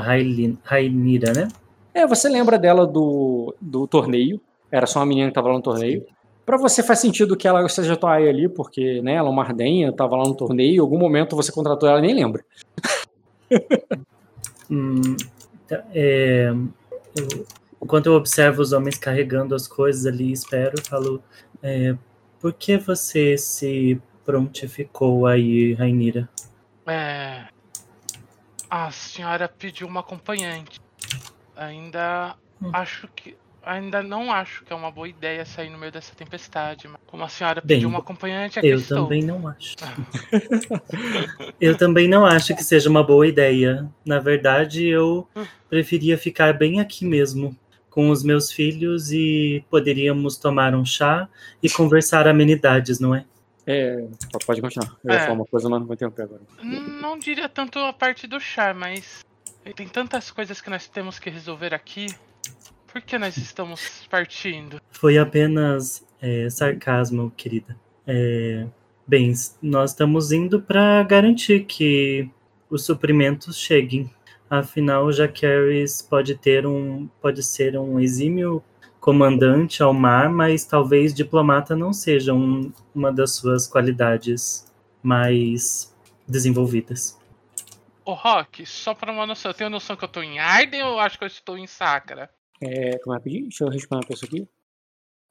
Rainira, 0.63 1.33
né? 1.33 1.49
É, 1.95 2.07
você 2.07 2.29
lembra 2.29 2.59
dela 2.59 2.87
do, 2.87 3.55
do 3.59 3.87
torneio. 3.87 4.39
Era 4.71 4.87
só 4.87 4.99
uma 4.99 5.07
menina 5.07 5.29
que 5.29 5.35
tava 5.35 5.49
lá 5.49 5.55
no 5.55 5.63
torneio. 5.63 6.05
Para 6.45 6.59
você 6.59 6.83
faz 6.83 6.99
sentido 6.99 7.39
que 7.39 7.49
ela 7.49 7.67
seja 7.71 7.97
tua 7.97 8.17
aí 8.17 8.29
ali, 8.29 8.51
porque 8.51 9.01
né, 9.01 9.15
ela 9.15 9.29
é 9.29 9.33
uma 9.33 9.43
ardenha, 9.43 9.91
tava 9.91 10.15
lá 10.15 10.25
no 10.25 10.37
torneio, 10.37 10.77
em 10.77 10.81
algum 10.81 10.99
momento 10.99 11.35
você 11.35 11.51
contratou 11.51 11.89
ela 11.89 11.99
e 12.01 12.03
nem 12.03 12.15
lembra. 12.17 12.45
hum, 14.71 15.01
então, 15.65 15.83
é, 15.95 16.53
eu, 17.17 17.47
enquanto 17.83 18.07
eu 18.09 18.13
observo 18.13 18.61
os 18.61 18.73
homens 18.73 18.99
carregando 18.99 19.55
as 19.55 19.67
coisas 19.67 20.05
ali, 20.05 20.33
espero, 20.33 20.75
falo, 20.87 21.23
é, 21.63 21.97
por 22.41 22.53
que 22.53 22.77
você 22.77 23.37
se 23.39 24.01
prontificou 24.25 25.27
aí, 25.27 25.75
Rainira? 25.75 26.29
É, 26.87 27.45
a 28.69 28.91
senhora 28.91 29.49
pediu 29.49 29.87
uma 29.87 30.01
acompanhante. 30.01 30.81
Ainda 31.57 32.37
hum. 32.61 32.71
acho 32.73 33.09
que 33.15 33.37
ainda 33.67 34.01
não 34.01 34.31
acho 34.31 34.65
que 34.65 34.73
é 34.73 34.77
uma 34.77 34.93
boa 34.93 35.09
ideia 35.09 35.45
sair 35.45 35.69
no 35.71 35.77
meio 35.77 35.91
dessa 35.91 36.15
tempestade. 36.15 36.87
Mas 36.87 37.01
como 37.07 37.25
a 37.25 37.29
senhora 37.29 37.61
Bem, 37.65 37.79
pediu 37.79 37.89
uma 37.89 37.99
acompanhante, 37.99 38.59
aqui 38.59 38.69
eu 38.69 38.79
estou. 38.79 39.05
também 39.05 39.23
não 39.23 39.49
acho. 39.49 39.75
eu 41.61 41.77
também 41.77 42.07
não 42.07 42.25
acho 42.25 42.55
que 42.55 42.63
seja 42.63 42.89
uma 42.89 43.03
boa 43.03 43.27
ideia. 43.27 43.91
Na 44.05 44.21
verdade, 44.21 44.87
eu 44.87 45.29
preferia 45.69 46.17
ficar 46.17 46.53
bem 46.53 46.79
aqui 46.81 47.05
mesmo 47.05 47.57
com 47.97 48.11
os 48.11 48.23
meus 48.23 48.53
filhos 48.53 49.11
e 49.11 49.65
poderíamos 49.71 50.37
tomar 50.37 50.75
um 50.75 50.85
chá 50.85 51.27
e 51.63 51.71
conversar 51.71 52.29
amenidades, 52.29 53.01
não 53.01 53.15
é? 53.15 53.25
É, 53.67 54.07
pode 54.45 54.61
continuar. 54.61 54.95
Eu 55.03 55.15
ia 55.15 55.17
é. 55.17 55.21
falar 55.21 55.33
uma 55.33 55.47
coisa, 55.47 55.67
mas 55.71 55.81
não 55.81 55.87
vou 55.87 55.95
interromper 55.95 56.25
agora. 56.25 56.43
Não 56.63 57.19
diria 57.19 57.49
tanto 57.49 57.79
a 57.79 57.95
parte 57.95 58.27
do 58.27 58.39
chá, 58.39 58.75
mas 58.75 59.25
tem 59.75 59.89
tantas 59.89 60.31
coisas 60.31 60.61
que 60.61 60.69
nós 60.69 60.87
temos 60.87 61.19
que 61.19 61.31
resolver 61.31 61.73
aqui. 61.73 62.05
Por 62.87 63.01
que 63.01 63.17
nós 63.17 63.39
estamos 63.39 64.07
partindo? 64.11 64.79
Foi 64.91 65.17
apenas 65.17 66.07
é, 66.21 66.51
sarcasmo, 66.51 67.33
querida. 67.35 67.75
É, 68.07 68.67
bem, 69.07 69.33
nós 69.63 69.93
estamos 69.93 70.33
indo 70.33 70.61
para 70.61 71.03
garantir 71.03 71.65
que 71.65 72.29
os 72.69 72.85
suprimentos 72.85 73.57
cheguem. 73.57 74.11
Afinal, 74.49 75.11
Jaquaris 75.11 76.03
pode 76.03 76.37
ter 76.37 76.67
um, 76.67 77.09
pode 77.21 77.43
ser 77.43 77.77
um 77.77 77.99
exímio 77.99 78.63
comandante 79.01 79.83
ao 79.83 79.93
mar, 79.93 80.29
mas 80.29 80.65
talvez 80.65 81.15
diplomata 81.15 81.77
não 81.77 81.93
seja 81.93 82.33
um, 82.33 82.73
uma 82.95 83.13
das 83.13 83.37
suas 83.37 83.67
qualidades 83.67 84.73
mais 85.03 85.95
desenvolvidas. 86.27 87.19
Ô 88.05 88.15
Rock, 88.15 88.65
só 88.65 88.95
para 88.95 89.13
uma 89.13 89.27
noção, 89.27 89.51
eu 89.51 89.55
tenho 89.55 89.71
noção 89.71 89.97
que 89.97 90.05
eu 90.05 90.09
tô 90.09 90.23
em 90.23 90.39
Arden 90.39 90.83
ou 90.85 90.93
eu 90.93 90.99
acho 91.01 91.19
que 91.19 91.25
eu 91.25 91.29
estou 91.29 91.59
em 91.59 91.67
Sacra? 91.67 92.31
É, 92.61 92.99
como 92.99 93.17
é 93.17 93.21
que 93.21 93.43
Deixa 93.43 93.65
eu 93.65 93.69
responder 93.69 94.03
uma 94.03 94.09
pessoa 94.09 94.29
aqui. 94.29 94.49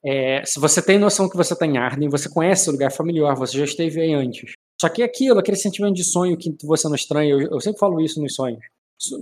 É, 0.06 0.46
se 0.46 0.60
você 0.60 0.82
tem 0.82 1.00
noção 1.00 1.30
que 1.30 1.38
você 1.38 1.54
está 1.54 1.66
em 1.66 1.78
Arden, 1.78 2.10
você 2.10 2.30
conhece 2.30 2.70
o 2.70 2.74
lugar 2.74 2.92
familiar, 2.92 3.34
você 3.36 3.58
já 3.58 3.64
esteve 3.64 4.02
aí 4.02 4.14
antes. 4.14 4.54
Só 4.80 4.88
que 4.90 5.02
aquilo, 5.02 5.40
aquele 5.40 5.58
sentimento 5.58 5.96
de 5.96 6.04
sonho 6.04 6.38
que 6.38 6.54
você 6.64 6.88
não 6.88 6.96
estranha, 6.96 7.32
eu, 7.32 7.42
eu 7.42 7.60
sempre 7.60 7.80
falo 7.80 8.00
isso 8.00 8.22
nos 8.22 8.36
sonhos. 8.36 8.64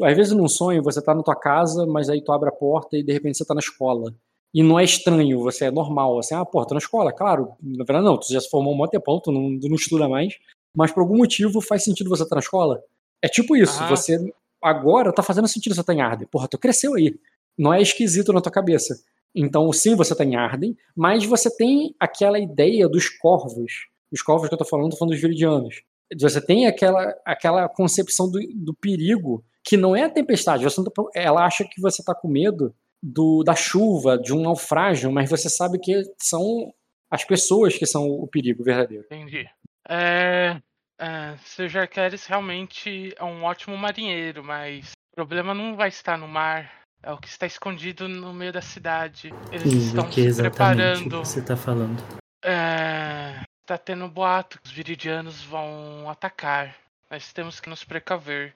Às 0.04 0.16
vezes 0.16 0.34
num 0.34 0.48
sonho 0.48 0.84
você 0.84 1.00
está 1.00 1.14
na 1.14 1.24
tua 1.24 1.36
casa, 1.36 1.86
mas 1.86 2.10
aí 2.10 2.24
tu 2.24 2.32
abre 2.32 2.50
a 2.50 2.52
porta 2.52 2.98
e 2.98 3.04
de 3.04 3.12
repente 3.12 3.38
você 3.38 3.44
está 3.44 3.54
na 3.54 3.60
escola. 3.60 4.14
E 4.54 4.62
não 4.62 4.80
é 4.80 4.84
estranho, 4.84 5.40
você 5.42 5.66
é 5.66 5.72
normal. 5.72 6.20
Assim, 6.20 6.36
ah, 6.36 6.46
porra, 6.46 6.68
tô 6.68 6.76
na 6.76 6.80
escola, 6.80 7.12
claro. 7.12 7.54
Na 7.62 7.84
verdade, 7.84 8.06
não, 8.06 8.18
tu 8.18 8.32
já 8.32 8.40
se 8.40 8.50
formou 8.50 8.74
um 8.74 8.78
monte 8.78 8.92
de 8.92 9.04
tu 9.04 9.32
não, 9.32 9.60
tu 9.60 9.68
não 9.68 9.76
estuda 9.76 10.08
mais. 10.08 10.36
Mas 10.76 10.92
por 10.92 11.02
algum 11.02 11.18
motivo 11.18 11.60
faz 11.62 11.84
sentido 11.84 12.10
você 12.10 12.24
estar 12.24 12.36
tá 12.36 12.36
na 12.36 12.42
escola. 12.42 12.82
É 13.22 13.28
tipo 13.28 13.56
isso, 13.56 13.82
ah. 13.82 13.88
você 13.88 14.20
agora 14.62 15.12
tá 15.12 15.24
fazendo 15.24 15.48
sentido 15.48 15.74
você 15.76 15.84
tá 15.84 15.94
em 15.94 16.02
Arden. 16.02 16.28
Porra, 16.28 16.48
tu 16.48 16.58
cresceu 16.58 16.94
aí 16.94 17.16
não 17.58 17.74
é 17.74 17.82
esquisito 17.82 18.34
na 18.34 18.42
tua 18.42 18.52
cabeça. 18.52 18.96
Então, 19.36 19.72
sim, 19.72 19.96
você 19.96 20.14
está 20.14 20.24
em 20.24 20.36
Arden, 20.36 20.78
mas 20.96 21.26
você 21.26 21.56
tem 21.56 21.96
aquela 22.00 22.40
ideia 22.40 22.88
dos 22.88 23.10
corvos. 23.10 23.88
Os 24.12 24.22
corvos 24.22 24.48
que 24.48 24.54
eu 24.54 24.58
estou 24.58 24.68
falando, 24.68 24.88
estou 24.88 25.00
falando 25.00 25.14
dos 25.14 25.22
viridianos. 25.22 25.82
Você 26.20 26.40
tem 26.40 26.68
aquela, 26.68 27.16
aquela 27.26 27.68
concepção 27.68 28.30
do, 28.30 28.40
do 28.54 28.74
perigo, 28.76 29.44
que 29.64 29.78
não 29.78 29.96
é 29.96 30.04
a 30.04 30.10
tempestade. 30.10 30.64
Você 30.64 30.84
tá, 30.84 30.92
ela 31.16 31.46
acha 31.46 31.64
que 31.64 31.82
você 31.82 32.02
está 32.02 32.14
com 32.14 32.28
medo 32.28 32.76
do, 33.02 33.44
da 33.44 33.56
chuva, 33.56 34.18
de 34.18 34.34
um 34.34 34.42
naufrágio, 34.42 35.12
mas 35.12 35.30
você 35.30 35.50
sabe 35.50 35.80
que 35.80 36.04
são 36.18 36.74
as 37.10 37.24
pessoas 37.24 37.78
que 37.78 37.86
são 37.86 38.10
o 38.10 38.28
perigo 38.28 38.64
verdadeiro. 38.64 39.06
Entendi. 39.06 39.48
É, 39.88 40.62
é, 41.00 41.36
Sir 41.44 41.70
Jarqueres 41.70 42.26
realmente 42.26 43.14
é 43.18 43.24
um 43.24 43.44
ótimo 43.44 43.78
marinheiro, 43.78 44.44
mas 44.44 44.92
o 45.12 45.16
problema 45.16 45.54
não 45.54 45.76
vai 45.76 45.90
estar 45.90 46.18
no 46.18 46.28
mar 46.28 46.72
É 47.04 47.12
o 47.12 47.18
que 47.18 47.28
está 47.28 47.46
escondido 47.46 48.08
no 48.08 48.34
meio 48.34 48.54
da 48.54 48.62
cidade. 48.62 49.34
Eles 49.52 49.74
estão 49.74 50.06
o 50.06 50.10
que 50.10 50.22
se 50.22 50.28
exatamente 50.28 50.56
preparando. 50.56 51.20
você 51.20 51.42
tá 51.42 51.58
falando? 51.58 52.02
É, 52.44 53.44
tá 53.66 53.78
tendo 53.78 54.08
boato 54.08 54.60
que 54.60 54.68
os 54.68 54.72
viridianos 54.72 55.44
vão 55.44 56.10
atacar. 56.10 56.76
Nós 57.12 57.32
temos 57.34 57.60
que 57.60 57.70
nos 57.70 57.84
precaver. 57.84 58.56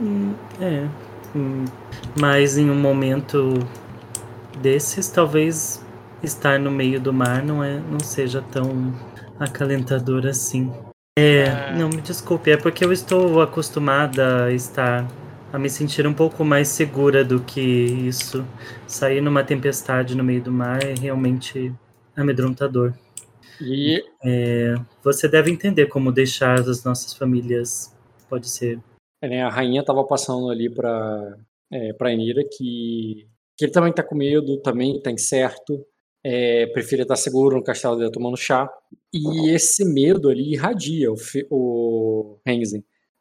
Hum, 0.00 0.34
é. 0.60 0.88
hum, 1.36 1.64
mas 2.18 2.56
em 2.56 2.70
um 2.70 2.74
momento 2.74 3.52
desses, 4.60 5.08
talvez 5.08 5.84
estar 6.22 6.58
no 6.58 6.70
meio 6.70 7.00
do 7.00 7.12
mar 7.12 7.42
não, 7.42 7.62
é, 7.62 7.78
não 7.78 8.00
seja 8.00 8.42
tão 8.42 8.94
acalentador 9.38 10.26
assim. 10.26 10.72
É, 11.18 11.76
não, 11.76 11.88
me 11.88 12.00
desculpe, 12.00 12.50
é 12.50 12.56
porque 12.56 12.84
eu 12.84 12.92
estou 12.92 13.42
acostumada 13.42 14.44
a 14.44 14.52
estar, 14.52 15.06
a 15.52 15.58
me 15.58 15.68
sentir 15.68 16.06
um 16.06 16.14
pouco 16.14 16.44
mais 16.44 16.68
segura 16.68 17.24
do 17.24 17.40
que 17.40 17.60
isso. 17.60 18.44
Sair 18.86 19.20
numa 19.20 19.44
tempestade 19.44 20.14
no 20.14 20.24
meio 20.24 20.42
do 20.42 20.52
mar 20.52 20.82
é 20.82 20.94
realmente 20.94 21.72
amedrontador. 22.16 22.94
E 23.60 24.02
É, 24.22 24.74
você 25.02 25.28
deve 25.28 25.50
entender 25.50 25.86
como 25.86 26.12
deixar 26.12 26.58
as 26.58 26.84
nossas 26.84 27.12
famílias 27.12 27.94
pode 28.28 28.48
ser. 28.48 28.78
É, 29.22 29.28
né, 29.28 29.42
a 29.42 29.50
rainha 29.50 29.84
tava 29.84 30.04
passando 30.06 30.50
ali 30.50 30.72
pra, 30.72 31.36
é, 31.70 31.92
pra 31.92 32.12
Enira 32.12 32.42
que, 32.44 33.28
que 33.56 33.64
ele 33.64 33.72
também 33.72 33.92
tá 33.92 34.02
com 34.02 34.14
medo, 34.14 34.60
também 34.62 35.00
tá 35.00 35.10
incerto, 35.10 35.84
é, 36.24 36.66
prefere 36.68 37.02
estar 37.02 37.16
seguro 37.16 37.56
no 37.56 37.62
castelo 37.62 37.96
dele 37.96 38.10
tomando 38.10 38.36
chá. 38.36 38.68
E 39.12 39.50
esse 39.50 39.84
medo 39.84 40.28
ali 40.28 40.52
irradia 40.52 41.10
o, 41.10 41.16
o. 41.50 42.40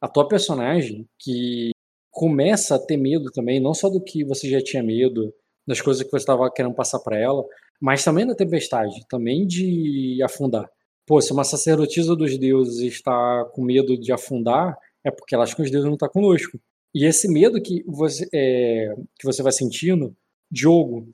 A 0.02 0.08
tua 0.08 0.28
personagem, 0.28 1.08
que 1.18 1.72
começa 2.12 2.76
a 2.76 2.80
ter 2.80 2.98
medo 2.98 3.32
também, 3.32 3.60
não 3.60 3.74
só 3.74 3.90
do 3.90 4.02
que 4.02 4.24
você 4.24 4.50
já 4.50 4.62
tinha 4.62 4.84
medo, 4.84 5.34
das 5.68 5.82
coisas 5.82 6.04
que 6.04 6.10
você 6.10 6.18
estava 6.18 6.52
querendo 6.52 6.74
passar 6.74 7.00
para 7.00 7.18
ela, 7.18 7.44
mas 7.80 8.04
também 8.04 8.26
da 8.26 8.36
tempestade, 8.36 9.06
também 9.08 9.46
de 9.46 10.22
afundar. 10.24 10.70
Pô, 11.06 11.22
se 11.22 11.32
uma 11.32 11.44
sacerdotisa 11.44 12.16
dos 12.16 12.38
deuses 12.38 12.80
está 12.82 13.46
com 13.54 13.64
medo 13.64 13.98
de 13.98 14.12
afundar, 14.12 14.78
é 15.10 15.12
porque 15.12 15.36
ela 15.36 15.44
acha 15.44 15.56
que 15.56 15.62
os 15.62 15.72
deuses 15.72 15.86
não 15.86 15.94
estão 15.94 16.10
conosco. 16.10 16.60
E 16.94 17.06
esse 17.06 17.28
medo 17.28 17.62
que 17.62 17.84
você, 17.86 18.28
é, 18.34 18.94
que 19.20 19.26
você 19.26 19.44
vai 19.44 19.52
sentindo, 19.52 20.16
Diogo, 20.52 21.08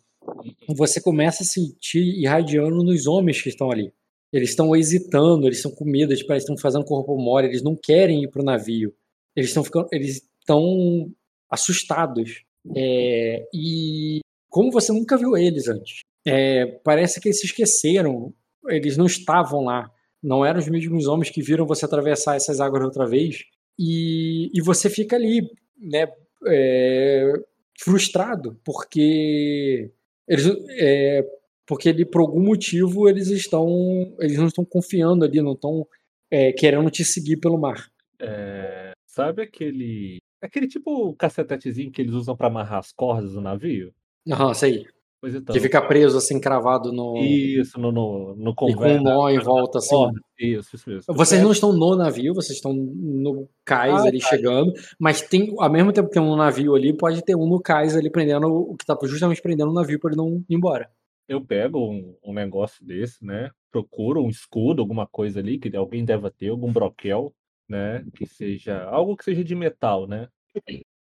você 0.76 1.02
começa 1.02 1.44
a 1.44 1.46
sentir 1.46 2.04
irradiando 2.20 2.84
nos 2.84 3.08
homens 3.08 3.42
que 3.42 3.50
estão 3.50 3.72
ali. 3.72 3.94
Eles 4.32 4.50
estão 4.50 4.76
hesitando, 4.76 5.46
eles 5.46 5.58
estão 5.58 5.72
com 5.72 5.86
medo, 5.86 6.12
eles 6.12 6.26
parecem 6.26 6.48
que 6.48 6.54
estão 6.54 6.62
fazendo 6.62 6.86
corpo 6.86 7.18
mole, 7.18 7.48
eles 7.48 7.64
não 7.64 7.76
querem 7.76 8.24
ir 8.24 8.30
para 8.30 8.42
o 8.42 8.46
navio. 8.46 8.94
Eles 9.36 9.50
estão 9.50 9.64
ficando, 9.64 9.88
eles 9.92 10.22
estão 10.40 11.12
assustados. 11.50 12.44
É, 12.76 13.48
e 13.54 14.20
como 14.50 14.72
você 14.72 14.92
nunca 14.92 15.18
viu 15.18 15.38
eles 15.38 15.68
antes, 15.68 16.00
é, 16.26 16.66
parece 16.84 17.22
que 17.22 17.28
eles 17.28 17.40
se 17.40 17.46
esqueceram. 17.46 18.34
Eles 18.68 18.98
não 18.98 19.06
estavam 19.06 19.64
lá. 19.64 19.92
Não 20.24 20.44
eram 20.44 20.60
os 20.60 20.68
mesmos 20.68 21.06
homens 21.08 21.30
que 21.30 21.42
viram 21.42 21.68
você 21.68 21.86
atravessar 21.86 22.36
essas 22.36 22.60
águas 22.60 22.84
outra 22.84 23.06
vez. 23.06 23.44
E, 23.78 24.50
e 24.54 24.62
você 24.62 24.90
fica 24.90 25.16
ali, 25.16 25.50
né, 25.78 26.08
é, 26.48 27.34
frustrado, 27.80 28.60
porque 28.64 29.92
eles, 30.28 30.46
é, 30.80 31.26
porque 31.66 31.90
ele, 31.90 32.06
por 32.06 32.22
algum 32.22 32.42
motivo 32.42 33.10
eles 33.10 33.28
estão, 33.28 34.16
eles 34.20 34.38
não 34.38 34.48
estão 34.48 34.64
confiando 34.64 35.26
ali, 35.26 35.42
não 35.42 35.54
estão 35.54 35.88
é, 36.32 36.52
querendo 36.54 36.90
te 36.90 37.04
seguir 37.04 37.38
pelo 37.38 37.58
mar. 37.58 37.90
É, 38.20 38.92
sabe 39.06 39.42
aquele. 39.42 40.18
Aquele 40.42 40.68
tipo 40.68 41.14
cacetetezinho 41.16 41.92
que 41.92 42.02
eles 42.02 42.14
usam 42.14 42.36
pra 42.36 42.48
amarrar 42.48 42.80
as 42.80 42.92
cordas 42.92 43.34
do 43.34 43.42
navio? 43.42 43.94
Aham, 44.30 44.54
sei. 44.54 44.86
Pois 45.26 45.34
então. 45.34 45.56
Que 45.56 45.60
fica 45.60 45.82
preso 45.82 46.20
assim, 46.20 46.40
cravado 46.40 46.92
no. 46.94 47.18
Isso, 47.18 47.80
no, 47.80 47.92
no, 47.92 48.36
no 48.36 48.52
E 48.52 48.54
com 48.54 48.72
convés, 48.72 49.02
um 49.02 49.04
nó 49.04 49.28
em 49.28 49.40
volta, 49.40 49.80
assim. 49.80 49.96
Isso, 50.40 50.76
isso. 50.76 51.12
Vocês 51.12 51.42
não 51.42 51.52
estão 51.52 51.74
no 51.74 51.96
navio, 51.96 52.36
vocês 52.36 52.58
estão 52.58 52.72
no 52.72 53.50
cais 53.64 54.04
Ah, 54.04 54.08
ali 54.08 54.20
tá. 54.20 54.28
chegando, 54.28 54.72
mas 55.00 55.22
tem, 55.22 55.52
ao 55.58 55.72
mesmo 55.72 55.92
tempo 55.92 56.10
que 56.10 56.14
tem 56.14 56.22
um 56.22 56.36
navio 56.36 56.76
ali, 56.76 56.96
pode 56.96 57.24
ter 57.24 57.36
um 57.36 57.48
no 57.48 57.60
cais 57.60 57.96
ali 57.96 58.12
prendendo 58.12 58.46
o 58.54 58.78
que 58.78 58.86
tá 58.86 58.96
justamente 59.02 59.42
prendendo 59.42 59.72
o 59.72 59.74
navio 59.74 60.00
para 60.00 60.12
ele 60.12 60.18
não 60.18 60.44
ir 60.48 60.56
embora. 60.56 60.92
Eu 61.28 61.44
pego 61.44 61.80
um, 61.80 62.16
um 62.24 62.32
negócio 62.32 62.86
desse, 62.86 63.26
né? 63.26 63.50
Procuro 63.72 64.22
um 64.22 64.30
escudo, 64.30 64.80
alguma 64.80 65.08
coisa 65.08 65.40
ali 65.40 65.58
que 65.58 65.76
alguém 65.76 66.06
deva 66.06 66.30
ter, 66.30 66.50
algum 66.50 66.72
broquel, 66.72 67.34
né? 67.68 68.06
Que 68.16 68.28
seja 68.28 68.84
algo 68.84 69.18
que 69.18 69.24
seja 69.24 69.44
de 69.44 69.56
metal, 69.56 70.06
né? 70.06 70.28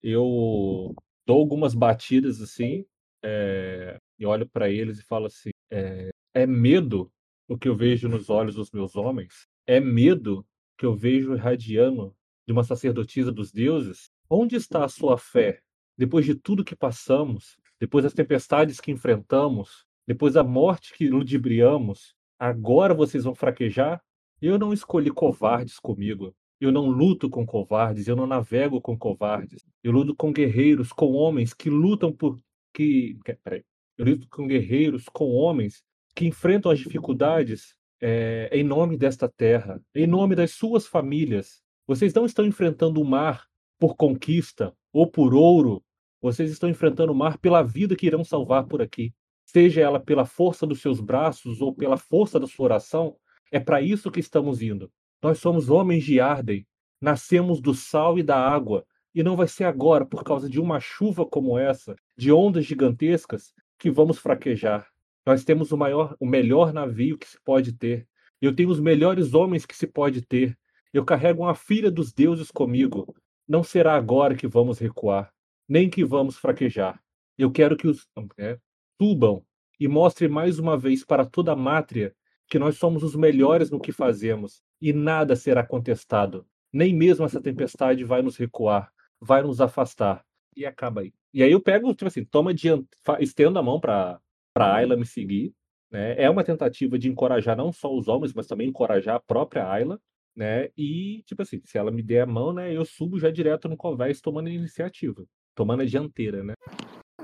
Eu 0.02 0.94
dou 1.26 1.40
algumas 1.40 1.74
batidas 1.74 2.40
assim, 2.40 2.86
é, 3.22 3.98
e 4.18 4.26
olho 4.26 4.48
para 4.48 4.70
eles 4.70 4.98
e 4.98 5.04
falo 5.04 5.26
assim: 5.26 5.50
é, 5.70 6.10
é 6.32 6.46
medo 6.46 7.10
o 7.48 7.58
que 7.58 7.68
eu 7.68 7.76
vejo 7.76 8.08
nos 8.08 8.30
olhos 8.30 8.54
dos 8.54 8.70
meus 8.70 8.96
homens? 8.96 9.46
É 9.66 9.80
medo 9.80 10.46
que 10.78 10.86
eu 10.86 10.94
vejo 10.94 11.34
irradiando 11.34 12.14
de 12.46 12.52
uma 12.52 12.64
sacerdotisa 12.64 13.32
dos 13.32 13.52
deuses? 13.52 14.10
Onde 14.28 14.56
está 14.56 14.84
a 14.84 14.88
sua 14.88 15.18
fé? 15.18 15.60
Depois 15.96 16.24
de 16.24 16.34
tudo 16.34 16.64
que 16.64 16.74
passamos, 16.74 17.56
depois 17.78 18.04
das 18.04 18.14
tempestades 18.14 18.80
que 18.80 18.90
enfrentamos, 18.90 19.84
depois 20.06 20.34
da 20.34 20.42
morte 20.42 20.92
que 20.94 21.08
ludibriamos, 21.08 22.14
agora 22.38 22.92
vocês 22.94 23.24
vão 23.24 23.34
fraquejar? 23.34 24.02
Eu 24.40 24.58
não 24.58 24.72
escolhi 24.72 25.10
covardes 25.10 25.78
comigo. 25.78 26.34
Eu 26.60 26.72
não 26.72 26.86
luto 26.88 27.28
com 27.28 27.44
covardes, 27.44 28.06
eu 28.06 28.16
não 28.16 28.26
navego 28.26 28.80
com 28.80 28.96
covardes. 28.96 29.64
Eu 29.82 29.92
luto 29.92 30.14
com 30.14 30.32
guerreiros, 30.32 30.92
com 30.92 31.12
homens 31.12 31.52
que 31.52 31.68
lutam 31.68 32.12
por 32.12 32.38
que, 32.72 33.18
peraí. 33.42 33.64
Eu 33.96 34.06
luto 34.06 34.28
com 34.28 34.46
guerreiros, 34.46 35.04
com 35.12 35.30
homens 35.32 35.82
que 36.14 36.26
enfrentam 36.26 36.70
as 36.70 36.78
dificuldades 36.78 37.74
é, 38.00 38.48
em 38.52 38.62
nome 38.62 38.96
desta 38.96 39.28
terra, 39.28 39.80
em 39.94 40.06
nome 40.06 40.34
das 40.34 40.52
suas 40.52 40.86
famílias. 40.86 41.62
Vocês 41.86 42.12
não 42.12 42.26
estão 42.26 42.44
enfrentando 42.44 43.00
o 43.00 43.04
mar 43.04 43.46
por 43.78 43.96
conquista 43.96 44.74
ou 44.92 45.10
por 45.10 45.34
ouro. 45.34 45.82
Vocês 46.20 46.50
estão 46.50 46.68
enfrentando 46.68 47.12
o 47.12 47.14
mar 47.14 47.38
pela 47.38 47.62
vida 47.62 47.94
que 47.94 48.06
irão 48.06 48.24
salvar 48.24 48.66
por 48.66 48.82
aqui. 48.82 49.12
Seja 49.44 49.82
ela 49.82 50.00
pela 50.00 50.24
força 50.24 50.66
dos 50.66 50.80
seus 50.80 51.00
braços 51.00 51.60
ou 51.60 51.74
pela 51.74 51.96
força 51.96 52.40
da 52.40 52.46
sua 52.46 52.64
oração, 52.64 53.16
é 53.52 53.60
para 53.60 53.80
isso 53.80 54.10
que 54.10 54.20
estamos 54.20 54.62
indo. 54.62 54.90
Nós 55.22 55.38
somos 55.38 55.68
homens 55.68 56.04
de 56.04 56.18
Arden, 56.18 56.66
nascemos 57.00 57.60
do 57.60 57.74
sal 57.74 58.18
e 58.18 58.22
da 58.22 58.36
água, 58.36 58.84
e 59.14 59.22
não 59.22 59.36
vai 59.36 59.46
ser 59.46 59.64
agora, 59.64 60.04
por 60.04 60.24
causa 60.24 60.48
de 60.48 60.58
uma 60.58 60.80
chuva 60.80 61.24
como 61.24 61.56
essa, 61.58 61.94
de 62.16 62.32
ondas 62.32 62.64
gigantescas, 62.64 63.52
que 63.84 63.90
vamos 63.90 64.18
fraquejar. 64.18 64.88
Nós 65.26 65.44
temos 65.44 65.70
o 65.70 65.76
maior, 65.76 66.16
o 66.18 66.24
melhor 66.24 66.72
navio 66.72 67.18
que 67.18 67.28
se 67.28 67.38
pode 67.44 67.70
ter. 67.70 68.08
Eu 68.40 68.56
tenho 68.56 68.70
os 68.70 68.80
melhores 68.80 69.34
homens 69.34 69.66
que 69.66 69.76
se 69.76 69.86
pode 69.86 70.22
ter. 70.22 70.58
Eu 70.90 71.04
carrego 71.04 71.42
uma 71.42 71.54
filha 71.54 71.90
dos 71.90 72.10
deuses 72.10 72.50
comigo. 72.50 73.14
Não 73.46 73.62
será 73.62 73.94
agora 73.94 74.34
que 74.34 74.48
vamos 74.48 74.78
recuar, 74.78 75.30
nem 75.68 75.90
que 75.90 76.02
vamos 76.02 76.38
fraquejar. 76.38 76.98
Eu 77.36 77.52
quero 77.52 77.76
que 77.76 77.86
os 77.86 78.08
é, 78.38 78.58
subam 78.98 79.44
e 79.78 79.86
mostrem 79.86 80.30
mais 80.30 80.58
uma 80.58 80.78
vez 80.78 81.04
para 81.04 81.26
toda 81.26 81.52
a 81.52 81.56
mátria 81.56 82.16
que 82.48 82.58
nós 82.58 82.78
somos 82.78 83.02
os 83.02 83.14
melhores 83.14 83.70
no 83.70 83.78
que 83.78 83.92
fazemos 83.92 84.62
e 84.80 84.94
nada 84.94 85.36
será 85.36 85.62
contestado. 85.62 86.46
Nem 86.72 86.94
mesmo 86.94 87.26
essa 87.26 87.38
tempestade 87.38 88.02
vai 88.02 88.22
nos 88.22 88.38
recuar, 88.38 88.90
vai 89.20 89.42
nos 89.42 89.60
afastar. 89.60 90.24
E 90.56 90.64
acaba 90.64 91.02
aí. 91.02 91.12
E 91.34 91.42
aí 91.42 91.50
eu 91.50 91.60
pego, 91.60 91.92
tipo 91.92 92.06
assim, 92.06 92.24
toma 92.24 92.54
diante, 92.54 92.86
estendo 93.18 93.58
a 93.58 93.62
mão 93.62 93.80
para 93.80 94.20
para 94.54 94.72
Ayla 94.72 94.96
me 94.96 95.04
seguir, 95.04 95.52
né? 95.90 96.14
É 96.16 96.30
uma 96.30 96.44
tentativa 96.44 96.96
de 96.96 97.08
encorajar 97.08 97.56
não 97.56 97.72
só 97.72 97.92
os 97.92 98.06
homens, 98.06 98.32
mas 98.32 98.46
também 98.46 98.68
encorajar 98.68 99.16
a 99.16 99.20
própria 99.20 99.68
Ayla, 99.68 99.98
né? 100.36 100.68
E 100.78 101.24
tipo 101.26 101.42
assim, 101.42 101.60
se 101.64 101.76
ela 101.76 101.90
me 101.90 102.00
der 102.04 102.20
a 102.20 102.26
mão, 102.26 102.52
né, 102.52 102.72
eu 102.72 102.84
subo 102.84 103.18
já 103.18 103.32
direto 103.32 103.68
no 103.68 103.76
convés 103.76 104.20
tomando 104.20 104.46
a 104.46 104.52
iniciativa, 104.52 105.24
tomando 105.56 105.82
a 105.82 105.84
dianteira, 105.84 106.44
né? 106.44 106.54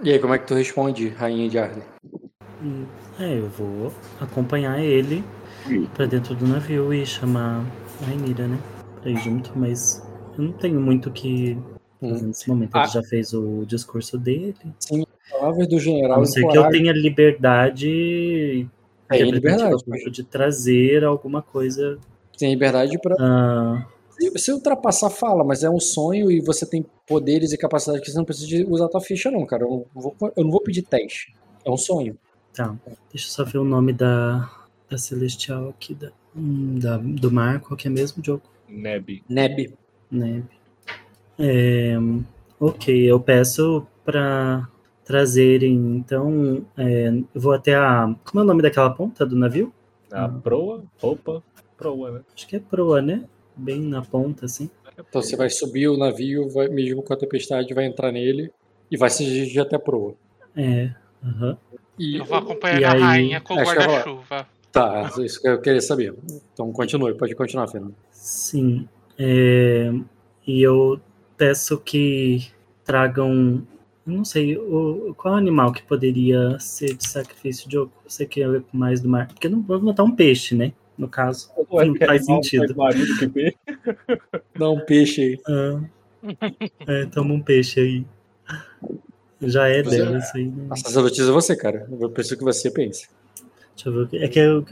E 0.03 0.11
aí, 0.11 0.19
como 0.19 0.35
é 0.35 0.39
que 0.41 0.47
tu 0.49 0.55
responde, 0.55 1.09
Rainha 1.09 1.49
de 1.49 1.57
Arden? 1.57 1.85
Hum, 2.61 2.85
É, 3.21 3.39
eu 3.39 3.49
vou 3.49 3.93
acompanhar 4.21 4.83
ele 4.83 5.23
pra 5.95 6.07
dentro 6.07 6.35
do 6.35 6.49
navio 6.49 6.93
e 6.93 7.07
chamar 7.07 7.65
a 8.03 8.07
Rainira, 8.07 8.49
né? 8.49 8.59
Pra 9.01 9.11
ir 9.11 9.19
junto, 9.19 9.57
mas 9.57 10.03
eu 10.37 10.43
não 10.45 10.53
tenho 10.53 10.81
muito 10.81 11.11
o 11.11 11.13
que 11.13 11.57
nesse 12.01 12.49
momento. 12.49 12.75
Ele 12.75 12.85
Ah. 12.85 12.87
já 12.87 13.03
fez 13.03 13.33
o 13.35 13.65
discurso 13.67 14.17
dele. 14.19 14.55
Sim, 14.79 15.05
palavras 15.31 15.69
do 15.69 15.77
A 15.77 15.79
general 15.79 16.19
não 16.19 16.25
ser 16.27 16.47
que 16.47 16.57
eu 16.57 16.69
tenha 16.71 16.93
liberdade 16.93 18.67
interpretativa 19.13 19.77
liberdade. 19.85 20.11
de 20.13 20.25
trazer 20.25 21.05
alguma 21.05 21.43
coisa. 21.43 21.99
Tem 22.39 22.51
liberdade 22.51 22.99
para. 23.01 23.17
Ah, 23.19 23.87
Se 24.37 24.53
ultrapassar, 24.53 25.09
fala, 25.09 25.43
mas 25.43 25.65
é 25.65 25.71
um 25.71 25.81
sonho 25.81 26.31
e 26.31 26.41
você 26.43 26.67
tem 26.67 26.85
poderes 27.07 27.53
e 27.53 27.57
capacidades 27.59 28.03
que 28.05 28.11
você 28.11 28.19
não 28.19 28.25
precisa 28.25 28.47
de 28.47 28.65
usar 28.65 28.85
a 28.85 28.89
tua 28.89 29.01
ficha, 29.01 29.31
não, 29.31 29.47
cara. 29.47 29.65
Eu 29.65 29.87
não 29.95 30.03
vou, 30.03 30.15
eu 30.37 30.45
não 30.45 30.51
vou 30.51 30.61
pedir 30.63 30.83
teste. 30.83 31.35
É 31.65 31.71
um 31.71 31.77
sonho. 31.77 32.17
tá. 32.53 32.77
Deixa 33.13 33.29
eu 33.29 33.31
só 33.33 33.45
ver 33.45 33.59
o 33.59 33.65
nome 33.65 33.93
da, 33.95 34.51
da 34.91 34.99
Celestial 34.99 35.71
aqui, 35.71 35.95
da, 35.95 36.11
hum, 36.37 36.79
da- 36.79 36.99
do 36.99 37.31
mar, 37.31 37.61
qual 37.61 37.77
que 37.77 37.87
é 37.89 37.91
mesmo, 37.91 38.23
Diogo? 38.23 38.43
Neb. 38.69 39.23
Neb. 39.29 39.73
Neb. 40.11 40.45
É, 41.41 41.97
ok, 42.61 43.11
eu 43.11 43.19
peço 43.19 43.87
pra, 44.05 44.69
trazerem. 45.05 45.97
Então, 45.97 46.65
é, 46.77 47.09
eu 47.35 47.41
vou 47.41 47.53
até 47.53 47.75
a. 47.75 48.15
Como 48.25 48.41
é 48.41 48.45
o 48.45 48.47
nome 48.47 48.63
daquela 48.63 48.91
ponta 48.91 49.27
do 49.27 49.35
navio? 49.35 49.73
A 50.13 50.29
proa, 50.29 50.85
roupa, 51.01 51.43
proa, 51.77 52.11
né? 52.11 52.21
Acho 52.35 52.47
que 52.47 52.57
é 52.57 52.61
proa, 52.61 53.01
né? 53.01 53.25
Bem 53.57 53.81
na 53.81 54.03
ponta, 54.03 54.47
assim. 54.47 54.71
Então 55.09 55.23
você 55.23 55.35
vai 55.35 55.49
subir 55.49 55.89
o 55.89 55.97
navio, 55.97 56.49
vai, 56.51 56.69
mesmo 56.69 57.03
com 57.03 57.13
a 57.13 57.17
tempestade, 57.17 57.73
vai 57.73 57.87
entrar 57.87 58.13
nele 58.13 58.53
e 58.91 58.97
vai 58.97 59.09
se 59.09 59.25
dirigir 59.25 59.63
até 59.63 59.77
a 59.77 59.79
proa. 59.79 60.15
É. 60.55 60.93
Uhum. 61.23 61.57
E, 61.99 62.17
eu 62.17 62.25
vou 62.25 62.39
acompanhar 62.39 62.91
a 62.91 62.93
aí... 62.93 63.01
rainha 63.01 63.41
com 63.41 63.55
o 63.55 63.57
guarda-chuva. 63.57 64.47
Tá, 64.71 65.11
isso 65.19 65.41
que 65.41 65.49
eu 65.49 65.61
queria 65.61 65.81
saber. 65.81 66.15
Então 66.53 66.71
continue, 66.73 67.15
pode 67.15 67.35
continuar, 67.35 67.67
Fernando. 67.67 67.95
Sim. 68.13 68.89
É... 69.19 69.93
E 70.47 70.63
eu 70.63 71.01
peço 71.41 71.79
que 71.79 72.49
tragam. 72.85 73.67
Eu 74.07 74.13
não 74.13 74.25
sei, 74.27 74.59
o, 74.59 75.15
qual 75.17 75.35
animal 75.35 75.73
que 75.73 75.83
poderia 75.83 76.59
ser 76.61 76.95
de 76.95 77.09
sacrifício 77.09 77.67
de 77.67 77.79
Você 78.07 78.27
quer 78.27 78.51
ver 78.51 78.63
mais 78.71 79.01
do 79.01 79.09
mar? 79.09 79.29
Porque 79.29 79.49
não 79.49 79.63
vamos 79.63 79.85
botar 79.85 80.05
um 80.05 80.15
peixe, 80.15 80.55
né? 80.55 80.75
No 80.99 81.09
caso. 81.09 81.51
Ué, 81.73 81.87
não 81.87 81.97
faz 81.97 82.27
sentido. 82.27 82.75
Dá 84.59 84.69
um 84.69 84.81
peixe 84.81 85.23
aí. 85.23 85.41
Ah. 85.49 85.81
É, 86.87 87.07
toma 87.07 87.33
um 87.33 87.41
peixe 87.41 87.81
aí. 87.81 88.05
Já 89.41 89.67
é 89.69 89.83
você, 89.83 89.97
dela 89.97 90.19
isso 90.19 90.37
aí. 90.37 90.47
Né? 90.47 90.69
É 90.69 91.33
você, 91.33 91.57
cara. 91.57 91.89
Eu 91.91 92.11
preciso 92.11 92.37
que 92.37 92.45
você 92.45 92.71
pense. 92.71 93.09
Deixa 93.75 93.89
eu 93.89 94.07
ver. 94.07 94.23
É 94.23 94.29
que 94.29 94.39
eu, 94.39 94.67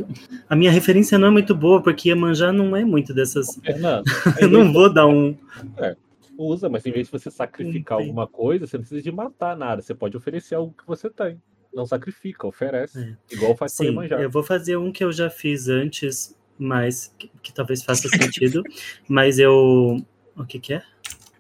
a 0.50 0.54
minha 0.54 0.70
referência 0.70 1.18
não 1.18 1.28
é 1.28 1.30
muito 1.30 1.54
boa, 1.54 1.82
porque 1.82 2.10
Iemanjá 2.10 2.52
não 2.52 2.76
é 2.76 2.84
muito 2.84 3.14
dessas. 3.14 3.58
Fernando, 3.64 4.04
eu 4.38 4.50
não 4.50 4.70
vou 4.70 4.92
dar 4.92 5.06
um. 5.06 5.34
É, 5.78 5.96
usa, 6.38 6.68
mas 6.68 6.86
em 6.86 6.92
vez 6.92 7.08
de 7.08 7.12
você 7.12 7.30
sacrificar 7.30 7.98
alguma 7.98 8.26
coisa, 8.26 8.66
você 8.66 8.76
não 8.76 8.82
precisa 8.82 9.02
de 9.02 9.10
matar 9.10 9.56
nada. 9.56 9.82
Você 9.82 9.94
pode 9.94 10.16
oferecer 10.16 10.54
algo 10.54 10.72
que 10.72 10.86
você 10.86 11.10
tem. 11.10 11.42
Não 11.74 11.84
sacrifica, 11.84 12.46
oferece. 12.46 13.16
É. 13.30 13.34
Igual 13.34 13.56
faz 13.56 13.72
Sim, 13.72 13.86
Iemanjá. 13.86 14.20
Eu 14.20 14.30
vou 14.30 14.42
fazer 14.42 14.76
um 14.76 14.92
que 14.92 15.02
eu 15.02 15.12
já 15.12 15.28
fiz 15.28 15.68
antes, 15.68 16.34
mas 16.56 17.12
que, 17.18 17.30
que 17.42 17.52
talvez 17.52 17.82
faça 17.82 18.08
sentido. 18.08 18.62
mas 19.08 19.38
eu. 19.38 19.96
O 20.36 20.44
que, 20.46 20.58
que 20.58 20.74
é? 20.74 20.82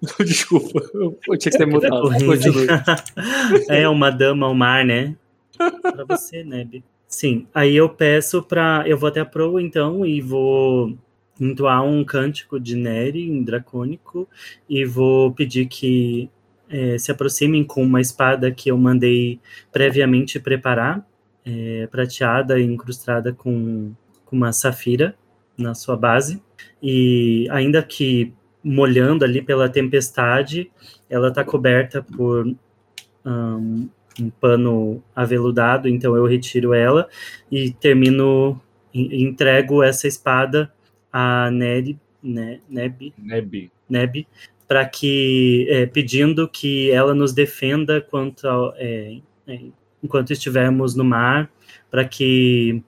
Desculpa, 0.24 0.80
eu 0.92 1.38
tinha 1.38 1.52
que 1.52 1.58
ter 1.58 1.66
mudado. 1.66 2.10
é 3.68 3.88
uma 3.88 4.10
dama 4.10 4.46
ao 4.46 4.54
mar, 4.54 4.84
né? 4.84 5.16
Pra 5.56 6.04
você, 6.04 6.44
Neb. 6.44 6.84
Sim, 7.06 7.46
aí 7.54 7.74
eu 7.74 7.88
peço 7.88 8.42
pra. 8.42 8.84
Eu 8.86 8.98
vou 8.98 9.08
até 9.08 9.20
a 9.20 9.24
Pro 9.24 9.58
então 9.58 10.04
e 10.04 10.20
vou 10.20 10.96
entoar 11.40 11.84
um 11.84 12.04
cântico 12.04 12.58
de 12.58 12.76
Neri 12.76 13.28
em 13.28 13.42
dracônico 13.42 14.28
e 14.68 14.84
vou 14.84 15.32
pedir 15.32 15.66
que 15.66 16.30
é, 16.68 16.98
se 16.98 17.10
aproximem 17.10 17.64
com 17.64 17.82
uma 17.82 18.00
espada 18.00 18.50
que 18.50 18.70
eu 18.70 18.76
mandei 18.76 19.40
previamente 19.72 20.38
preparar, 20.38 21.06
é, 21.44 21.86
prateada 21.90 22.58
e 22.58 22.64
incrustada 22.64 23.32
com, 23.32 23.92
com 24.24 24.36
uma 24.36 24.52
safira 24.52 25.14
na 25.56 25.74
sua 25.74 25.96
base. 25.96 26.42
E 26.82 27.46
ainda 27.50 27.82
que 27.82 28.32
molhando 28.62 29.24
ali 29.24 29.40
pela 29.40 29.68
tempestade, 29.68 30.70
ela 31.08 31.28
está 31.28 31.44
coberta 31.44 32.02
por 32.02 32.46
um, 33.24 33.88
um, 34.20 34.30
pano 34.40 35.02
aveludado, 35.14 35.88
então 35.88 36.14
eu 36.16 36.26
retiro 36.26 36.74
ela 36.74 37.08
e 37.50 37.70
termino, 37.70 38.60
entrego 38.92 39.82
essa 39.82 40.06
espada 40.06 40.70
a 41.12 41.50
Neb, 41.50 41.98
ne, 42.22 42.60
Neb, 42.68 43.12
Neb, 43.18 43.70
Neb 43.88 44.26
para 44.66 44.84
que 44.84 45.66
é, 45.70 45.86
pedindo 45.86 46.46
que 46.48 46.90
ela 46.90 47.14
nos 47.14 47.32
defenda 47.32 48.00
quanto 48.00 48.46
ao, 48.46 48.74
é, 48.76 49.18
é, 49.46 49.60
enquanto 50.02 50.32
estivermos 50.32 50.94
no 50.94 51.04
mar, 51.04 51.50
para 51.90 52.04
que 52.04 52.82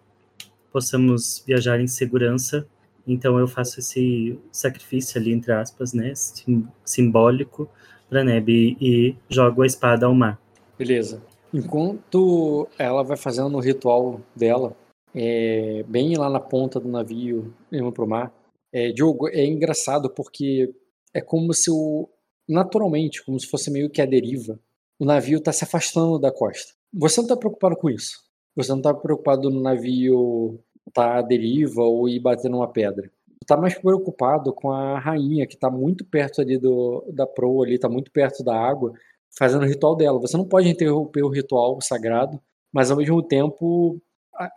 possamos 0.71 1.43
viajar 1.47 1.81
em 1.81 1.87
segurança 1.87 2.67
então 3.07 3.39
eu 3.39 3.49
faço 3.49 3.81
esse 3.81 4.39
sacrifício 4.53 5.21
ali, 5.21 5.33
entre 5.33 5.53
aspas, 5.53 5.93
né, 5.93 6.13
sim, 6.15 6.67
simbólico 6.85 7.69
para 8.09 8.25
Neb 8.25 8.49
e 8.49 9.17
jogo 9.29 9.63
a 9.63 9.67
espada 9.67 10.07
ao 10.07 10.15
mar. 10.15 10.39
Beleza. 10.79 11.23
Enquanto 11.53 12.69
ela 12.79 13.03
vai 13.03 13.17
fazendo 13.17 13.57
o 13.57 13.61
ritual 13.61 14.21
dela, 14.35 14.77
é, 15.15 15.83
bem 15.89 16.17
lá 16.17 16.29
na 16.31 16.41
ponta 16.41 16.79
do 16.79 16.89
navio, 16.89 17.55
indo 17.73 17.93
pro 17.93 18.07
mar, 18.07 18.33
é, 18.73 18.93
Diogo, 18.93 19.29
é 19.29 19.45
engraçado 19.45 20.11
porque 20.11 20.73
é 21.13 21.21
como 21.21 21.53
se 21.53 21.71
o, 21.71 22.09
naturalmente, 22.49 23.25
como 23.25 23.39
se 23.39 23.47
fosse 23.47 23.71
meio 23.71 23.91
que 23.91 24.01
a 24.01 24.07
deriva, 24.07 24.59
o 24.99 25.05
navio 25.05 25.39
está 25.39 25.53
se 25.53 25.65
afastando 25.65 26.19
da 26.19 26.31
costa. 26.31 26.75
Você 26.93 27.19
não 27.19 27.25
está 27.25 27.37
preocupado 27.37 27.77
com 27.77 27.89
isso. 27.89 28.23
Você 28.55 28.71
não 28.71 28.79
está 28.79 28.93
preocupado 28.93 29.51
no 29.51 29.61
navio 29.61 30.61
tá 30.93 31.19
à 31.19 31.23
deriva 31.23 31.83
ou 31.83 32.09
ir 32.09 32.19
bater 32.21 32.51
numa 32.51 32.69
pedra. 32.69 33.11
Tu 33.41 33.47
tá 33.47 33.57
mais 33.57 33.75
preocupado 33.79 34.53
com 34.53 34.71
a 34.71 34.99
rainha, 34.99 35.47
que 35.47 35.57
tá 35.57 35.71
muito 35.71 36.05
perto 36.05 36.41
ali 36.41 36.59
do, 36.59 37.05
da 37.13 37.27
proa, 37.27 37.65
ali, 37.65 37.79
tá 37.79 37.89
muito 37.89 38.11
perto 38.11 38.45
da 38.45 38.55
água, 38.55 38.93
fazendo 39.37 39.63
o 39.63 39.69
ritual 39.69 39.97
dela. 39.97 40.21
Você 40.21 40.37
não 40.37 40.47
pode 40.47 40.69
interromper 40.69 41.23
o 41.23 41.29
ritual 41.29 41.81
sagrado, 41.81 42.41
mas 42.73 42.91
ao 42.91 42.97
mesmo 42.97 43.23
tempo 43.23 44.01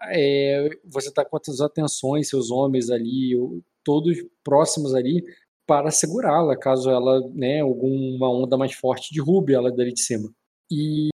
é, 0.09 0.69
você 0.85 1.11
tá 1.11 1.25
com 1.25 1.37
as 1.37 1.59
atenções, 1.59 2.29
seus 2.29 2.51
homens 2.51 2.89
ali, 2.89 3.33
todos 3.83 4.17
próximos 4.43 4.93
ali, 4.93 5.23
para 5.65 5.91
segurá-la, 5.91 6.57
caso 6.57 6.89
ela, 6.89 7.21
né, 7.33 7.61
alguma 7.61 8.29
onda 8.29 8.57
mais 8.57 8.73
forte 8.73 9.13
derrube 9.13 9.53
ela 9.53 9.71
dali 9.71 9.93
de 9.93 10.01
cima. 10.01 10.29
E. 10.69 11.09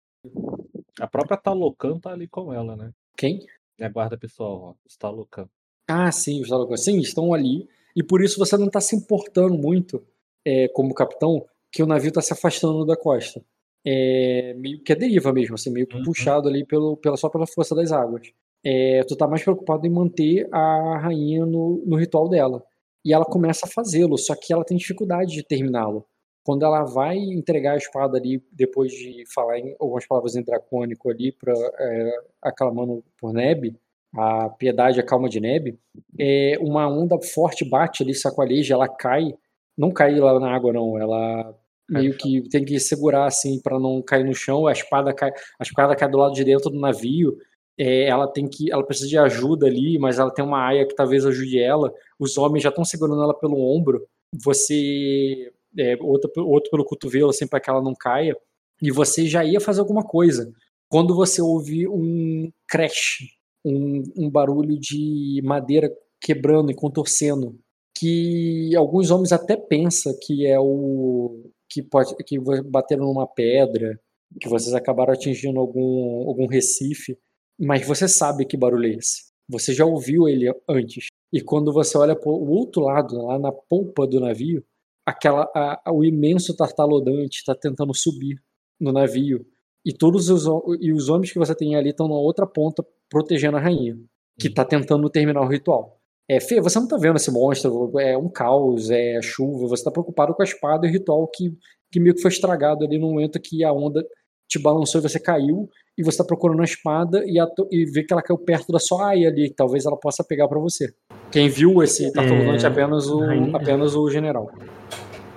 A 0.99 1.07
própria 1.07 1.37
Talocan 1.37 1.99
tá 1.99 2.11
ali 2.11 2.27
com 2.27 2.53
ela, 2.53 2.75
né? 2.75 2.91
Quem? 3.17 3.45
É 3.79 3.85
a 3.85 3.89
guarda 3.89 4.17
pessoal, 4.17 4.61
ó, 4.61 4.73
os 4.87 4.95
Talucan. 4.95 5.49
Ah, 5.87 6.11
sim, 6.11 6.41
os 6.41 6.49
Talucan. 6.49 6.77
Sim, 6.77 6.99
estão 6.99 7.33
ali. 7.33 7.67
E 7.95 8.03
por 8.03 8.23
isso 8.23 8.39
você 8.39 8.57
não 8.57 8.67
está 8.67 8.79
se 8.79 8.95
importando 8.95 9.57
muito, 9.57 10.01
é, 10.45 10.67
como 10.69 10.93
capitão, 10.93 11.45
que 11.71 11.83
o 11.83 11.85
navio 11.85 12.09
está 12.09 12.21
se 12.21 12.33
afastando 12.33 12.85
da 12.85 12.95
costa. 12.95 13.43
É, 13.85 14.53
meio 14.55 14.81
que 14.81 14.93
é 14.93 14.95
deriva 14.95 15.31
mesmo, 15.31 15.55
assim, 15.55 15.69
meio 15.69 15.85
que 15.85 15.95
uhum. 15.97 16.03
puxado 16.03 16.47
ali 16.47 16.65
pelo, 16.65 16.97
pela, 16.97 17.17
só 17.17 17.29
pela 17.29 17.45
força 17.45 17.75
das 17.75 17.91
águas. 17.91 18.31
É, 18.65 19.03
tu 19.07 19.15
tá 19.15 19.27
mais 19.27 19.43
preocupado 19.43 19.85
em 19.85 19.91
manter 19.91 20.47
a 20.51 20.97
rainha 20.97 21.45
no, 21.45 21.83
no 21.85 21.95
ritual 21.97 22.27
dela. 22.27 22.63
E 23.03 23.13
ela 23.13 23.25
começa 23.25 23.67
a 23.67 23.69
fazê-lo, 23.69 24.17
só 24.17 24.35
que 24.35 24.51
ela 24.51 24.65
tem 24.65 24.75
dificuldade 24.75 25.33
de 25.33 25.43
terminá-lo. 25.43 26.05
Quando 26.43 26.65
ela 26.65 26.83
vai 26.83 27.17
entregar 27.17 27.73
a 27.73 27.77
espada 27.77 28.17
ali, 28.17 28.43
depois 28.51 28.91
de 28.91 29.23
falar 29.33 29.59
em 29.59 29.75
algumas 29.79 30.07
palavras 30.07 30.35
em 30.35 30.43
dracônico 30.43 31.09
ali, 31.09 31.31
pra, 31.31 31.53
é, 31.53 32.11
aclamando 32.41 33.03
por 33.19 33.33
Neb, 33.33 33.75
a 34.15 34.49
piedade, 34.49 34.99
a 34.99 35.05
calma 35.05 35.29
de 35.29 35.39
Neb, 35.39 35.77
é, 36.19 36.57
uma 36.59 36.87
onda 36.87 37.19
forte 37.21 37.67
bate 37.67 38.01
ali, 38.01 38.13
sacoleja, 38.13 38.73
ela 38.73 38.87
cai, 38.87 39.33
não 39.77 39.91
cai 39.91 40.15
lá 40.15 40.39
na 40.39 40.55
água 40.55 40.71
não, 40.71 40.97
ela 40.97 41.55
meio 41.89 42.17
que 42.17 42.41
tem 42.49 42.65
que 42.65 42.79
segurar 42.79 43.25
assim 43.25 43.59
para 43.61 43.79
não 43.79 44.01
cair 44.01 44.23
no 44.23 44.33
chão, 44.33 44.65
a 44.65 44.71
espada 44.71 45.13
cai, 45.13 45.29
a 45.31 45.63
espada 45.63 45.95
cai 45.95 46.09
do 46.09 46.17
lado 46.17 46.33
de 46.33 46.43
dentro 46.43 46.69
do 46.69 46.79
navio, 46.79 47.37
é, 47.77 48.07
ela 48.07 48.27
tem 48.27 48.47
que, 48.47 48.71
ela 48.71 48.85
precisa 48.85 49.09
de 49.09 49.17
ajuda 49.17 49.67
ali, 49.67 49.97
mas 49.99 50.19
ela 50.19 50.31
tem 50.31 50.43
uma 50.43 50.65
aia 50.65 50.87
que 50.87 50.95
talvez 50.95 51.25
ajude 51.25 51.59
ela, 51.59 51.93
os 52.19 52.37
homens 52.37 52.63
já 52.63 52.69
estão 52.69 52.85
segurando 52.85 53.21
ela 53.21 53.33
pelo 53.33 53.59
ombro, 53.59 54.05
você 54.33 55.51
é, 55.77 55.97
outro, 55.99 56.31
outro 56.37 56.71
pelo 56.71 56.85
cotovelo, 56.85 57.29
assim, 57.29 57.47
para 57.47 57.59
que 57.59 57.69
ela 57.69 57.81
não 57.81 57.93
caia, 57.93 58.35
e 58.81 58.91
você 58.91 59.25
já 59.27 59.43
ia 59.43 59.59
fazer 59.59 59.81
alguma 59.81 60.03
coisa. 60.03 60.51
Quando 60.89 61.15
você 61.15 61.41
ouve 61.41 61.87
um 61.87 62.51
crash, 62.67 63.19
um, 63.63 64.03
um 64.15 64.29
barulho 64.29 64.79
de 64.79 65.41
madeira 65.43 65.91
quebrando 66.21 66.71
e 66.71 66.75
contorcendo, 66.75 67.57
que 67.97 68.75
alguns 68.75 69.09
homens 69.09 69.31
até 69.31 69.55
pensam 69.55 70.13
que 70.21 70.45
é 70.45 70.59
o 70.59 71.49
que 71.69 71.81
pode 71.81 72.15
que 72.25 72.37
bateram 72.65 73.05
numa 73.05 73.25
pedra, 73.27 73.99
que 74.39 74.49
vocês 74.49 74.73
acabaram 74.73 75.13
atingindo 75.13 75.59
algum 75.59 76.27
algum 76.27 76.45
recife, 76.45 77.17
mas 77.59 77.87
você 77.87 78.07
sabe 78.07 78.45
que 78.45 78.57
barulho 78.57 78.85
é 78.85 78.95
esse. 78.95 79.25
Você 79.47 79.73
já 79.73 79.85
ouviu 79.85 80.27
ele 80.27 80.51
antes. 80.67 81.07
E 81.31 81.41
quando 81.41 81.71
você 81.71 81.97
olha 81.97 82.15
para 82.15 82.29
o 82.29 82.49
outro 82.49 82.81
lado, 82.81 83.25
lá 83.25 83.37
na 83.37 83.51
polpa 83.51 84.07
do 84.07 84.19
navio, 84.19 84.63
aquela 85.05 85.49
a, 85.55 85.91
o 85.91 86.03
imenso 86.03 86.55
tartalodante 86.55 87.39
está 87.39 87.53
tentando 87.53 87.93
subir 87.93 88.41
no 88.79 88.91
navio 88.91 89.45
e 89.85 89.93
todos 89.93 90.29
os 90.29 90.45
e 90.81 90.91
os 90.91 91.09
homens 91.09 91.31
que 91.31 91.37
você 91.37 91.53
tem 91.55 91.75
ali 91.75 91.89
estão 91.89 92.07
na 92.07 92.15
outra 92.15 92.47
ponta 92.47 92.83
protegendo 93.09 93.57
a 93.57 93.59
rainha 93.59 93.97
que 94.39 94.47
está 94.47 94.65
tentando 94.65 95.09
terminar 95.09 95.41
o 95.41 95.47
ritual. 95.47 95.99
É, 96.27 96.39
Fê, 96.39 96.59
você 96.59 96.79
não 96.79 96.85
está 96.85 96.97
vendo 96.97 97.17
esse 97.17 97.31
monstro, 97.31 97.99
é 97.99 98.17
um 98.17 98.27
caos, 98.27 98.89
é 98.89 99.21
chuva, 99.21 99.67
você 99.67 99.81
está 99.81 99.91
preocupado 99.91 100.33
com 100.33 100.41
a 100.41 100.45
espada 100.45 100.87
e 100.87 100.89
o 100.89 100.91
ritual 100.91 101.27
que, 101.27 101.55
que 101.91 101.99
meio 101.99 102.15
que 102.15 102.21
foi 102.21 102.31
estragado 102.31 102.83
ali 102.83 102.97
no 102.97 103.09
momento 103.09 103.39
que 103.39 103.63
a 103.63 103.71
onda 103.71 104.03
te 104.47 104.59
balançou 104.59 104.99
e 104.99 105.03
você 105.03 105.19
caiu, 105.19 105.69
e 105.97 106.03
você 106.03 106.11
está 106.11 106.23
procurando 106.23 106.61
a 106.61 106.65
espada 106.65 107.23
e, 107.25 107.39
a, 107.39 107.47
e 107.71 107.85
vê 107.85 108.03
que 108.03 108.13
ela 108.13 108.21
caiu 108.21 108.37
perto 108.37 108.71
da 108.71 108.79
sua 108.79 109.09
aia 109.09 109.29
ali, 109.29 109.49
talvez 109.49 109.85
ela 109.85 109.97
possa 109.97 110.23
pegar 110.23 110.47
para 110.47 110.59
você. 110.59 110.93
Quem 111.31 111.49
viu 111.49 111.81
esse 111.81 112.11
tartaruga 112.11 112.57
é... 112.57 112.65
apenas 112.65 113.07
o, 113.07 113.21
apenas 113.55 113.95
o 113.95 114.09
general. 114.09 114.51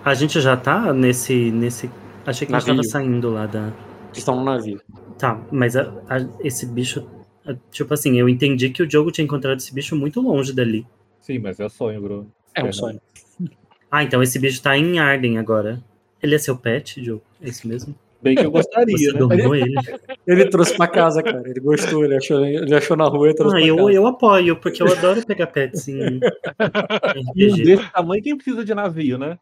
A 0.04 0.14
gente 0.14 0.40
já 0.40 0.56
tá 0.56 0.92
nesse. 0.92 1.50
nesse... 1.50 1.90
Achei 2.26 2.46
que 2.46 2.52
Navio. 2.52 2.72
a 2.72 2.76
gente 2.76 2.88
tava 2.88 3.04
saindo 3.04 3.30
lá 3.30 3.46
da. 3.46 3.72
que 4.12 4.18
estão 4.18 4.36
no 4.36 4.44
navio. 4.44 4.80
Tá, 5.18 5.40
mas 5.50 5.76
a, 5.76 5.92
a, 6.08 6.26
esse 6.40 6.66
bicho. 6.66 7.08
A, 7.46 7.54
tipo 7.70 7.92
assim, 7.94 8.18
eu 8.18 8.28
entendi 8.28 8.70
que 8.70 8.82
o 8.82 8.86
Diogo 8.86 9.10
tinha 9.10 9.24
encontrado 9.24 9.58
esse 9.58 9.72
bicho 9.72 9.96
muito 9.96 10.20
longe 10.20 10.52
dali. 10.52 10.86
Sim, 11.20 11.38
mas 11.38 11.58
é 11.58 11.66
o 11.66 11.70
sonho, 11.70 12.00
Bruno. 12.00 12.32
É 12.54 12.62
um 12.62 12.72
sonho. 12.72 13.00
Ah, 13.90 14.02
então 14.02 14.22
esse 14.22 14.38
bicho 14.38 14.62
tá 14.62 14.76
em 14.76 14.98
Arden 14.98 15.38
agora. 15.38 15.82
Ele 16.22 16.34
é 16.34 16.38
seu 16.38 16.56
pet, 16.56 17.00
Diogo? 17.00 17.22
É 17.40 17.48
isso 17.48 17.66
mesmo? 17.66 17.94
Bem 18.20 18.34
que 18.34 18.44
eu 18.44 18.50
gostaria, 18.50 18.96
Você 19.12 19.12
né? 19.12 19.60
ele. 19.60 19.74
Ele 20.26 20.44
trouxe 20.50 20.76
pra 20.76 20.88
casa, 20.88 21.22
cara. 21.22 21.42
Ele 21.48 21.60
gostou, 21.60 22.04
ele 22.04 22.16
achou, 22.16 22.44
ele 22.44 22.74
achou 22.74 22.96
na 22.96 23.04
rua 23.04 23.30
e 23.30 23.34
trouxe 23.34 23.56
Ah, 23.56 23.58
pra 23.60 23.66
eu, 23.68 23.76
casa. 23.76 23.92
eu 23.92 24.06
apoio, 24.06 24.56
porque 24.56 24.82
eu 24.82 24.88
adoro 24.92 25.24
pegar 25.24 25.46
pets 25.46 25.86
em 25.88 26.18
RPG. 26.18 27.62
desse 27.64 27.92
tamanho, 27.92 28.22
quem 28.22 28.36
precisa 28.36 28.64
de 28.64 28.74
navio, 28.74 29.18
né? 29.18 29.38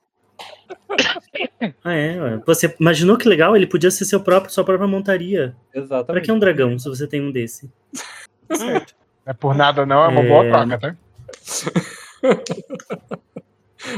Ah, 1.83 1.95
é. 1.95 2.37
Você 2.47 2.75
imaginou 2.79 3.17
que 3.17 3.27
legal? 3.29 3.57
Ele 3.57 3.67
podia 3.67 3.91
ser 3.91 4.05
seu 4.05 4.21
próprio, 4.21 4.53
sua 4.53 4.65
própria 4.65 4.87
montaria. 4.87 5.57
Exatamente. 5.75 6.07
Pra 6.07 6.21
que 6.21 6.31
um 6.31 6.39
dragão, 6.39 6.79
se 6.79 6.87
você 6.89 7.07
tem 7.07 7.23
um 7.23 7.33
desse? 7.33 7.71
Certo. 8.53 8.95
Não 9.25 9.31
é 9.31 9.33
por 9.33 9.55
nada, 9.55 9.87
não, 9.87 10.05
é 10.05 10.09
uma 10.09 10.23
boa 10.23 10.45
É. 10.45 10.51
troca, 10.51 10.79
tá? 10.79 10.97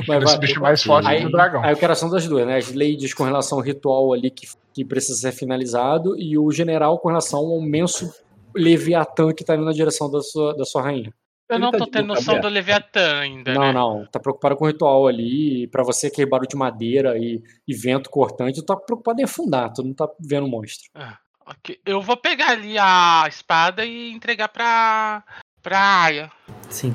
Mas 0.06 0.22
Esse 0.22 0.32
vai- 0.32 0.38
bicho 0.38 0.60
mais 0.60 0.82
forte 0.82 1.08
aí, 1.08 1.22
do 1.22 1.30
dragão. 1.30 1.62
Aí 1.64 1.72
eu 1.72 1.76
quero 1.76 1.92
ação 1.92 2.10
das 2.10 2.26
duas, 2.26 2.46
né? 2.46 2.56
As 2.56 2.72
ladies 2.72 3.14
com 3.14 3.24
relação 3.24 3.58
ao 3.58 3.64
ritual 3.64 4.12
ali 4.12 4.30
que, 4.30 4.46
que 4.74 4.84
precisa 4.84 5.18
ser 5.18 5.32
finalizado 5.32 6.16
e 6.18 6.36
o 6.38 6.50
general 6.52 6.98
com 6.98 7.08
relação 7.08 7.40
ao 7.40 7.60
imenso 7.60 8.12
Leviatã 8.54 9.32
que 9.32 9.44
tá 9.44 9.54
indo 9.54 9.64
na 9.64 9.72
direção 9.72 10.10
da 10.10 10.20
sua, 10.20 10.56
da 10.56 10.64
sua 10.64 10.82
rainha. 10.82 11.12
Eu 11.48 11.56
Ele 11.56 11.64
não 11.64 11.70
tá 11.70 11.78
tô 11.78 11.86
tendo 11.86 12.08
noção 12.08 12.34
do 12.34 12.46
aberta. 12.46 12.48
Leviatã 12.48 13.18
ainda, 13.20 13.54
Não, 13.54 13.60
né? 13.62 13.72
não. 13.72 14.06
Tá 14.12 14.18
preocupado 14.20 14.54
com 14.56 14.64
o 14.64 14.68
ritual 14.68 15.06
ali. 15.06 15.66
Pra 15.68 15.82
você 15.82 16.10
que 16.10 16.20
é 16.20 16.26
barulho 16.26 16.48
de 16.48 16.56
madeira 16.56 17.16
e, 17.16 17.42
e 17.66 17.74
vento 17.74 18.10
cortante, 18.10 18.60
tu 18.60 18.66
tá 18.66 18.76
preocupado 18.76 19.20
em 19.20 19.24
afundar. 19.24 19.72
Tu 19.72 19.82
não 19.82 19.94
tá 19.94 20.06
vendo 20.20 20.44
o 20.44 20.48
monstro. 20.50 20.90
Ah, 20.94 21.16
ok. 21.46 21.78
Eu 21.86 22.02
vou 22.02 22.16
pegar 22.18 22.50
ali 22.50 22.76
a 22.78 23.24
espada 23.28 23.84
e 23.86 24.10
entregar 24.12 24.48
pra, 24.48 25.24
pra 25.62 26.02
Aya. 26.02 26.30
Sim, 26.68 26.92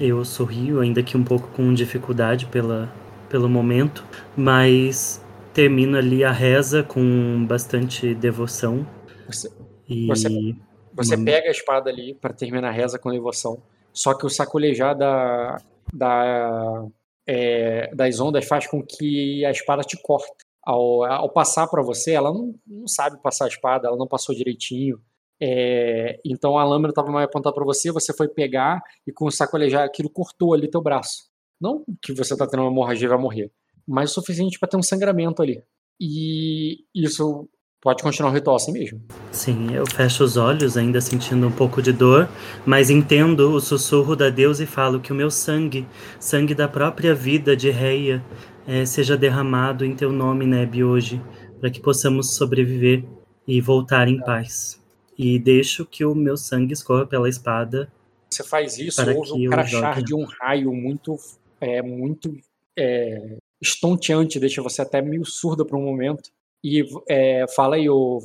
eu 0.00 0.24
sorrio, 0.24 0.80
ainda 0.80 1.02
que 1.02 1.16
um 1.16 1.24
pouco 1.24 1.48
com 1.48 1.72
dificuldade 1.74 2.46
pela, 2.46 2.92
pelo 3.28 3.48
momento, 3.48 4.04
mas 4.36 5.24
termino 5.52 5.96
ali 5.96 6.22
a 6.24 6.32
reza 6.32 6.82
com 6.82 7.44
bastante 7.46 8.14
devoção. 8.14 8.86
Você, 9.26 9.50
E 9.88 10.06
Você- 10.08 10.56
você 10.92 11.16
pega 11.24 11.48
a 11.48 11.50
espada 11.50 11.88
ali 11.90 12.14
pra 12.14 12.32
terminar 12.32 12.68
a 12.68 12.72
reza 12.72 12.98
com 12.98 13.10
devoção. 13.10 13.62
Só 13.92 14.12
que 14.14 14.26
o 14.26 14.28
sacolejar 14.28 14.96
da, 14.96 15.58
da, 15.92 16.84
é, 17.26 17.94
das 17.94 18.18
ondas 18.20 18.44
faz 18.46 18.66
com 18.66 18.82
que 18.82 19.44
a 19.44 19.50
espada 19.50 19.82
te 19.82 19.96
corte. 20.02 20.30
Ao, 20.62 21.04
ao 21.04 21.30
passar 21.30 21.68
pra 21.68 21.80
você, 21.82 22.10
ela 22.12 22.32
não, 22.32 22.52
não 22.66 22.88
sabe 22.88 23.22
passar 23.22 23.44
a 23.44 23.48
espada, 23.48 23.86
ela 23.86 23.96
não 23.96 24.08
passou 24.08 24.34
direitinho. 24.34 25.00
É, 25.40 26.18
então 26.24 26.58
a 26.58 26.64
lâmina 26.64 26.88
estava 26.88 27.10
mais 27.10 27.26
apontada 27.26 27.54
pra 27.54 27.64
você, 27.64 27.92
você 27.92 28.14
foi 28.14 28.28
pegar 28.28 28.80
e 29.06 29.12
com 29.12 29.26
o 29.26 29.30
sacolejar 29.30 29.84
aquilo 29.84 30.10
cortou 30.10 30.54
ali 30.54 30.68
teu 30.68 30.82
braço. 30.82 31.24
Não 31.60 31.84
que 32.02 32.12
você 32.12 32.36
tá 32.36 32.46
tendo 32.46 32.62
uma 32.62 32.70
hemorragia 32.70 33.06
e 33.06 33.08
vai 33.08 33.18
morrer, 33.18 33.50
mas 33.86 34.10
o 34.10 34.14
suficiente 34.14 34.58
pra 34.58 34.68
ter 34.68 34.76
um 34.76 34.82
sangramento 34.82 35.42
ali. 35.42 35.62
E 36.00 36.84
isso 36.94 37.48
pode 37.80 38.02
continuar 38.02 38.30
o 38.30 38.34
ritual 38.34 38.56
assim 38.56 38.72
mesmo. 38.72 39.00
Sim, 39.30 39.72
eu 39.74 39.86
fecho 39.86 40.24
os 40.24 40.36
olhos, 40.36 40.76
ainda 40.76 41.00
sentindo 41.00 41.46
um 41.46 41.52
pouco 41.52 41.80
de 41.80 41.92
dor, 41.92 42.28
mas 42.64 42.90
entendo 42.90 43.52
o 43.52 43.60
sussurro 43.60 44.16
da 44.16 44.28
deusa 44.28 44.64
e 44.64 44.66
falo 44.66 45.00
que 45.00 45.12
o 45.12 45.14
meu 45.14 45.30
sangue, 45.30 45.86
sangue 46.18 46.54
da 46.54 46.68
própria 46.68 47.14
vida 47.14 47.56
de 47.56 47.70
Reia, 47.70 48.24
eh, 48.66 48.84
seja 48.84 49.16
derramado 49.16 49.84
em 49.84 49.94
teu 49.94 50.12
nome, 50.12 50.46
Neb, 50.46 50.82
hoje, 50.82 51.22
para 51.60 51.70
que 51.70 51.80
possamos 51.80 52.34
sobreviver 52.34 53.04
e 53.46 53.60
voltar 53.60 54.08
em 54.08 54.18
paz. 54.18 54.84
E 55.18 55.38
deixo 55.38 55.86
que 55.86 56.04
o 56.04 56.14
meu 56.14 56.36
sangue 56.36 56.74
escorra 56.74 57.06
pela 57.06 57.28
espada. 57.28 57.90
Você 58.30 58.44
faz 58.44 58.78
isso, 58.78 59.02
Para 59.02 59.14
ouve 59.14 59.32
que 59.32 59.48
o 59.48 59.50
crachar 59.50 59.94
jogue. 59.94 60.06
de 60.06 60.14
um 60.14 60.24
raio 60.24 60.72
muito, 60.72 61.16
é, 61.60 61.80
muito 61.80 62.36
é, 62.76 63.36
estonteante, 63.60 64.38
deixa 64.38 64.62
você 64.62 64.82
até 64.82 65.00
meio 65.00 65.24
surda 65.24 65.64
por 65.64 65.78
um 65.78 65.84
momento. 65.84 66.30
E 66.62 66.84
é, 67.08 67.46
fala 67.48 67.76
aí, 67.76 67.88
o, 67.88 68.20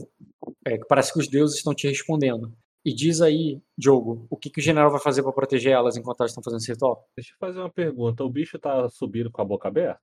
é, 0.65 0.77
parece 0.79 1.13
que 1.13 1.19
os 1.19 1.27
deuses 1.27 1.57
estão 1.57 1.73
te 1.73 1.87
respondendo. 1.87 2.51
E 2.83 2.93
diz 2.93 3.21
aí, 3.21 3.61
Diogo, 3.77 4.25
o 4.27 4.35
que, 4.35 4.49
que 4.49 4.59
o 4.59 4.63
general 4.63 4.89
vai 4.89 4.99
fazer 4.99 5.21
para 5.21 5.31
proteger 5.31 5.71
elas 5.71 5.95
enquanto 5.95 6.21
elas 6.21 6.31
estão 6.31 6.43
fazendo 6.43 6.59
esse 6.59 6.71
ritual? 6.71 7.07
Deixa 7.15 7.33
eu 7.33 7.37
fazer 7.39 7.59
uma 7.59 7.69
pergunta. 7.69 8.23
O 8.23 8.29
bicho 8.29 8.57
tá 8.57 8.89
subindo 8.89 9.29
com 9.29 9.41
a 9.41 9.45
boca 9.45 9.67
aberta? 9.67 10.01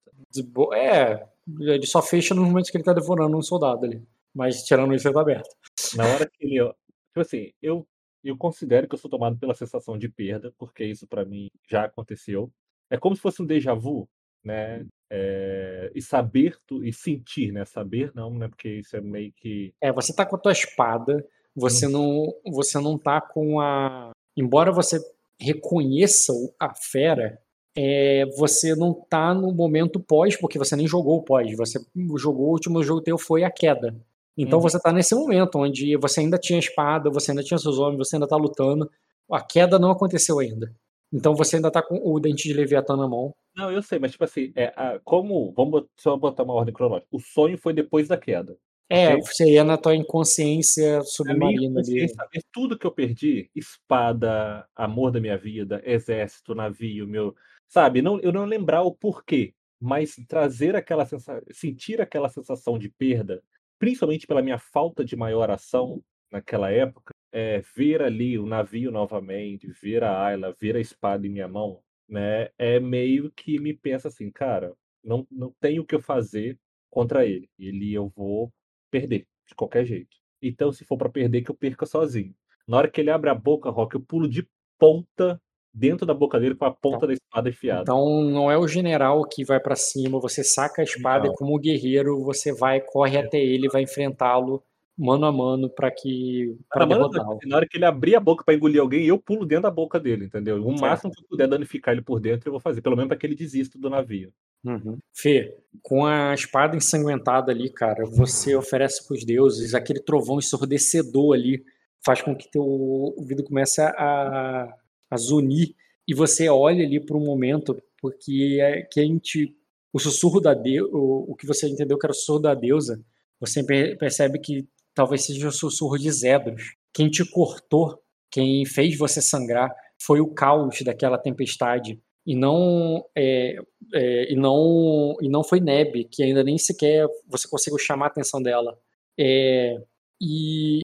É, 0.74 1.26
ele 1.59 1.86
só 1.86 2.01
fecha 2.01 2.34
nos 2.34 2.47
momentos 2.47 2.70
que 2.70 2.76
ele 2.76 2.84
tá 2.84 2.93
devorando 2.93 3.36
um 3.36 3.43
soldado 3.43 3.84
ali. 3.84 4.01
Mas 4.35 4.62
tirando 4.62 4.95
isso, 4.95 5.09
ele 5.09 5.14
tá 5.14 5.20
aberto. 5.20 5.49
Na 5.95 6.07
hora 6.07 6.29
que 6.29 6.45
ele. 6.45 6.64
Tipo 7.09 7.20
assim, 7.20 7.51
eu, 7.62 7.87
eu 8.22 8.37
considero 8.37 8.89
que 8.89 8.95
eu 8.95 8.99
sou 8.99 9.11
tomado 9.11 9.39
pela 9.39 9.55
sensação 9.55 9.99
de 9.99 10.09
perda, 10.09 10.53
porque 10.59 10.85
isso 10.85 11.07
pra 11.07 11.24
mim 11.24 11.49
já 11.68 11.85
aconteceu. 11.85 12.51
É 12.91 12.97
como 12.97 13.16
se 13.16 13.22
fosse 13.22 13.43
um 13.43 13.47
déjà 13.47 13.74
vu, 13.74 14.09
né? 14.45 14.87
É, 15.11 15.91
e 15.95 16.03
saber 16.03 16.57
tu, 16.66 16.85
e 16.85 16.93
sentir, 16.93 17.53
né? 17.53 17.64
Saber 17.64 18.12
não, 18.14 18.33
né? 18.35 18.49
Porque 18.49 18.68
isso 18.68 18.97
é 18.97 19.01
meio 19.01 19.33
que. 19.33 19.72
É, 19.81 19.93
você 19.93 20.14
tá 20.14 20.24
com 20.26 20.37
a 20.37 20.39
tua 20.39 20.53
espada, 20.53 21.24
você 21.55 21.89
não, 21.89 22.33
você 22.45 22.79
não 22.79 22.99
tá 22.99 23.20
com 23.20 23.61
a. 23.61 24.11
Embora 24.37 24.70
você 24.70 25.01
reconheça 25.41 26.33
a 26.59 26.74
fera, 26.74 27.41
é, 27.76 28.26
você 28.37 28.74
não 28.74 28.93
tá 28.93 29.33
no 29.33 29.53
momento 29.53 30.01
pós, 30.01 30.37
porque 30.37 30.59
você 30.59 30.76
nem 30.76 30.87
jogou 30.87 31.18
o 31.18 31.22
pós. 31.22 31.57
Você 31.57 31.79
jogou 32.16 32.49
o 32.49 32.51
último 32.51 32.83
jogo 32.83 33.01
teu 33.01 33.16
foi 33.16 33.45
a 33.45 33.51
queda. 33.51 33.95
Então 34.39 34.59
Uhum. 34.59 34.62
você 34.62 34.78
tá 34.80 34.93
nesse 34.93 35.14
momento 35.14 35.59
onde 35.59 35.97
você 35.97 36.20
ainda 36.20 36.39
tinha 36.39 36.59
espada, 36.59 37.11
você 37.11 37.32
ainda 37.32 37.43
tinha 37.43 37.59
seus 37.59 37.78
homens, 37.78 37.99
você 37.99 38.16
ainda 38.16 38.28
tá 38.28 38.36
lutando. 38.36 38.89
A 39.30 39.43
queda 39.43 39.78
não 39.78 39.91
aconteceu 39.91 40.39
ainda. 40.39 40.72
Então 41.12 41.34
você 41.34 41.57
ainda 41.57 41.70
tá 41.70 41.82
com 41.82 41.97
o 42.03 42.20
dente 42.20 42.45
de 42.49 42.55
Leviatã 42.55 42.97
na 42.97 43.09
mão. 43.09 43.34
Não, 43.57 43.72
eu 43.72 43.82
sei, 43.82 43.99
mas 43.99 44.12
tipo 44.12 44.24
assim, 44.24 44.53
é, 44.55 44.66
a- 44.76 45.01
como. 45.05 45.53
Vamos 45.57 45.84
só 45.99 46.16
botar 46.16 46.45
uma 46.45 46.55
ordem 46.55 46.72
cronológica. 46.72 47.09
O 47.11 47.18
sonho 47.18 47.59
foi 47.59 47.72
depois 47.72 48.07
da 48.09 48.16
queda. 48.16 48.57
É, 48.91 49.09
ok? 49.14 49.20
você 49.22 49.51
ia 49.51 49.64
na 49.64 49.76
tua 49.76 49.95
inconsciência 49.95 51.03
submarina 51.03 51.80
ali. 51.80 52.09
saber 52.09 52.43
tudo 52.53 52.78
que 52.78 52.86
eu 52.86 52.91
perdi, 52.91 53.51
espada, 53.55 54.66
amor 54.74 55.11
da 55.11 55.20
minha 55.20 55.36
vida, 55.36 55.82
exército, 55.84 56.55
navio, 56.55 57.07
meu, 57.07 57.34
sabe? 57.68 58.01
Não, 58.01 58.18
eu 58.20 58.32
não 58.32 58.45
lembrar 58.47 58.82
o 58.82 58.93
porquê, 58.95 59.53
mas 59.80 60.14
trazer 60.28 60.74
aquela 60.76 61.05
sensação, 61.05 61.43
sentir 61.51 62.01
aquela 62.01 62.28
sensação 62.28 62.78
de 62.78 62.89
perda, 62.89 63.43
principalmente 63.79 64.26
pela 64.26 64.43
minha 64.43 64.59
falta 64.59 65.05
de 65.05 65.16
maior 65.16 65.51
ação 65.51 66.03
naquela 66.31 66.70
época, 66.70 67.12
é, 67.33 67.61
ver 67.76 68.03
ali 68.03 68.39
o 68.39 68.47
navio 68.47 68.91
novamente, 68.91 69.70
ver 69.83 70.05
a 70.05 70.24
Ayla, 70.24 70.55
ver 70.61 70.76
a 70.76 70.81
espada 70.81 71.26
em 71.26 71.31
minha 71.31 71.49
mão, 71.49 71.81
né? 72.09 72.51
É 72.59 72.81
meio 72.81 73.31
que 73.33 73.59
me 73.61 73.74
pensa 73.74 74.09
assim, 74.09 74.31
cara, 74.31 74.74
não, 75.03 75.26
não 75.31 75.55
tenho 75.61 75.83
o 75.83 75.87
que 75.87 75.95
eu 75.95 76.01
fazer 76.01 76.59
contra 76.91 77.26
ele. 77.26 77.49
Ele 77.59 77.93
eu 77.93 78.09
vou 78.09 78.53
perder 78.91 79.26
de 79.47 79.55
qualquer 79.55 79.85
jeito. 79.85 80.16
Então, 80.43 80.72
se 80.72 80.85
for 80.85 80.97
pra 80.97 81.09
perder, 81.09 81.43
que 81.43 81.51
eu 81.51 81.55
perca 81.55 81.87
sozinho. 81.87 82.35
Na 82.66 82.76
hora 82.79 82.91
que 82.91 83.01
ele 83.01 83.11
abre 83.11 83.31
a 83.31 83.35
boca, 83.35 83.70
Rock, 83.70 83.95
eu 83.95 84.01
pulo 84.01 84.29
de 84.29 84.47
ponta 84.79 85.41
dentro 85.79 86.05
da 86.07 86.14
boca 86.14 86.39
dele 86.41 86.55
com 86.55 86.64
a 86.64 86.70
ponta 86.72 87.07
da 87.07 87.12
espada 87.12 87.49
enfiada. 87.49 87.83
Então 87.83 88.22
não 88.24 88.51
é 88.51 88.59
o 88.59 88.66
general 88.68 89.24
que 89.29 89.45
vai 89.45 89.61
pra 89.61 89.76
cima, 89.76 90.20
você 90.20 90.43
saca 90.43 90.83
a 90.83 90.85
espada 90.85 91.26
Não. 91.26 91.33
e 91.33 91.37
como 91.37 91.59
guerreiro 91.59 92.22
você 92.24 92.53
vai, 92.53 92.81
corre 92.81 93.16
até 93.18 93.39
ele, 93.39 93.68
vai 93.68 93.83
enfrentá-lo 93.83 94.62
mano 95.01 95.26
a 95.26 95.33
mano 95.33 95.70
para 95.70 95.93
que 95.93 96.57
para 96.68 96.85
Na, 96.85 96.97
mano, 96.99 97.09
derrotá-lo. 97.11 97.39
na 97.47 97.57
hora 97.57 97.66
que 97.70 97.79
ele 97.79 97.85
abrir 97.85 98.16
a 98.16 98.20
boca 98.20 98.43
pra 98.45 98.53
engolir 98.55 98.81
alguém, 98.81 99.07
eu 99.07 99.16
pulo 99.16 99.47
dentro 99.47 99.62
da 99.62 99.70
boca 99.70 100.01
dele, 100.01 100.24
entendeu? 100.24 100.57
O 100.61 100.70
Certo. 100.70 100.81
máximo 100.81 101.12
que 101.12 101.22
eu 101.22 101.29
puder 101.29 101.47
danificar 101.47 101.95
ele 101.95 102.03
por 102.03 102.19
dentro, 102.19 102.48
eu 102.48 102.53
vou 102.53 102.61
fazer. 102.61 102.81
Pelo 102.82 102.97
menos 102.97 103.07
pra 103.09 103.16
que 103.16 103.24
ele 103.24 103.36
desista 103.36 103.78
do 103.78 103.89
navio. 103.89 104.32
Uhum. 104.65 104.98
Fê, 105.15 105.57
com 105.82 106.05
a 106.05 106.35
espada 106.35 106.77
ensanguentada 106.77 107.53
ali, 107.53 107.70
cara, 107.70 108.05
você 108.07 108.57
oferece 108.57 109.07
pros 109.07 109.24
deuses 109.24 109.73
aquele 109.73 110.01
trovão 110.01 110.39
ensurdecedor 110.39 111.36
ali, 111.36 111.62
faz 112.05 112.20
com 112.20 112.35
que 112.35 112.51
teu 112.51 112.65
ouvido 112.65 113.44
comece 113.44 113.81
a, 113.81 114.69
a 115.10 115.16
zunir 115.16 115.74
e 116.06 116.14
você 116.14 116.48
olha 116.48 116.85
ali 116.85 117.01
por 117.05 117.16
um 117.16 117.24
momento, 117.24 117.80
porque 118.01 118.59
é 118.60 118.82
que 118.82 119.01
a 119.01 119.05
gente, 119.05 119.55
o 119.93 119.98
sussurro 119.98 120.40
da 120.40 120.55
deusa, 120.55 120.90
o, 120.94 121.32
o 121.32 121.36
que 121.36 121.47
você 121.47 121.68
entendeu 121.68 121.98
que 121.98 122.06
era 122.06 122.12
o 122.12 122.14
sussurro 122.14 122.40
da 122.40 122.55
deusa, 122.55 123.02
você 123.40 123.62
per- 123.64 123.97
percebe 123.98 124.39
que 124.39 124.66
talvez 124.94 125.24
seja 125.24 125.48
o 125.48 125.52
sussurro 125.52 125.98
de 125.98 126.10
Zedros. 126.10 126.74
Quem 126.93 127.09
te 127.10 127.24
cortou, 127.30 128.02
quem 128.30 128.64
fez 128.64 128.97
você 128.98 129.20
sangrar, 129.22 129.70
foi 130.01 130.20
o 130.20 130.28
caos 130.28 130.80
daquela 130.82 131.18
tempestade 131.18 132.01
e 132.26 132.35
não 132.36 133.05
é, 133.16 133.56
é, 133.94 134.32
e 134.32 134.36
não 134.36 135.16
e 135.20 135.28
não 135.28 135.43
foi 135.43 135.60
Neb 135.60 136.05
que 136.10 136.22
ainda 136.22 136.44
nem 136.44 136.59
sequer 136.59 137.06
você 137.26 137.48
conseguiu 137.48 137.78
chamar 137.78 138.06
a 138.06 138.09
atenção 138.09 138.43
dela 138.43 138.78
É, 139.18 139.76
e, 140.20 140.80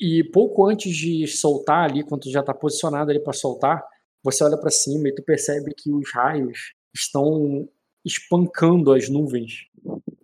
e 0.00 0.24
pouco 0.24 0.66
antes 0.66 0.96
de 0.96 1.26
soltar 1.26 1.90
ali 1.90 2.02
quando 2.04 2.22
tu 2.22 2.30
já 2.30 2.40
está 2.40 2.54
posicionado 2.54 3.10
ali 3.10 3.20
para 3.20 3.32
soltar 3.32 3.82
você 4.22 4.44
olha 4.44 4.58
para 4.58 4.70
cima 4.70 5.08
e 5.08 5.14
tu 5.14 5.22
percebe 5.22 5.72
que 5.76 5.92
os 5.92 6.12
raios 6.12 6.74
estão 6.94 7.68
espancando 8.04 8.92
as 8.92 9.08
nuvens 9.08 9.66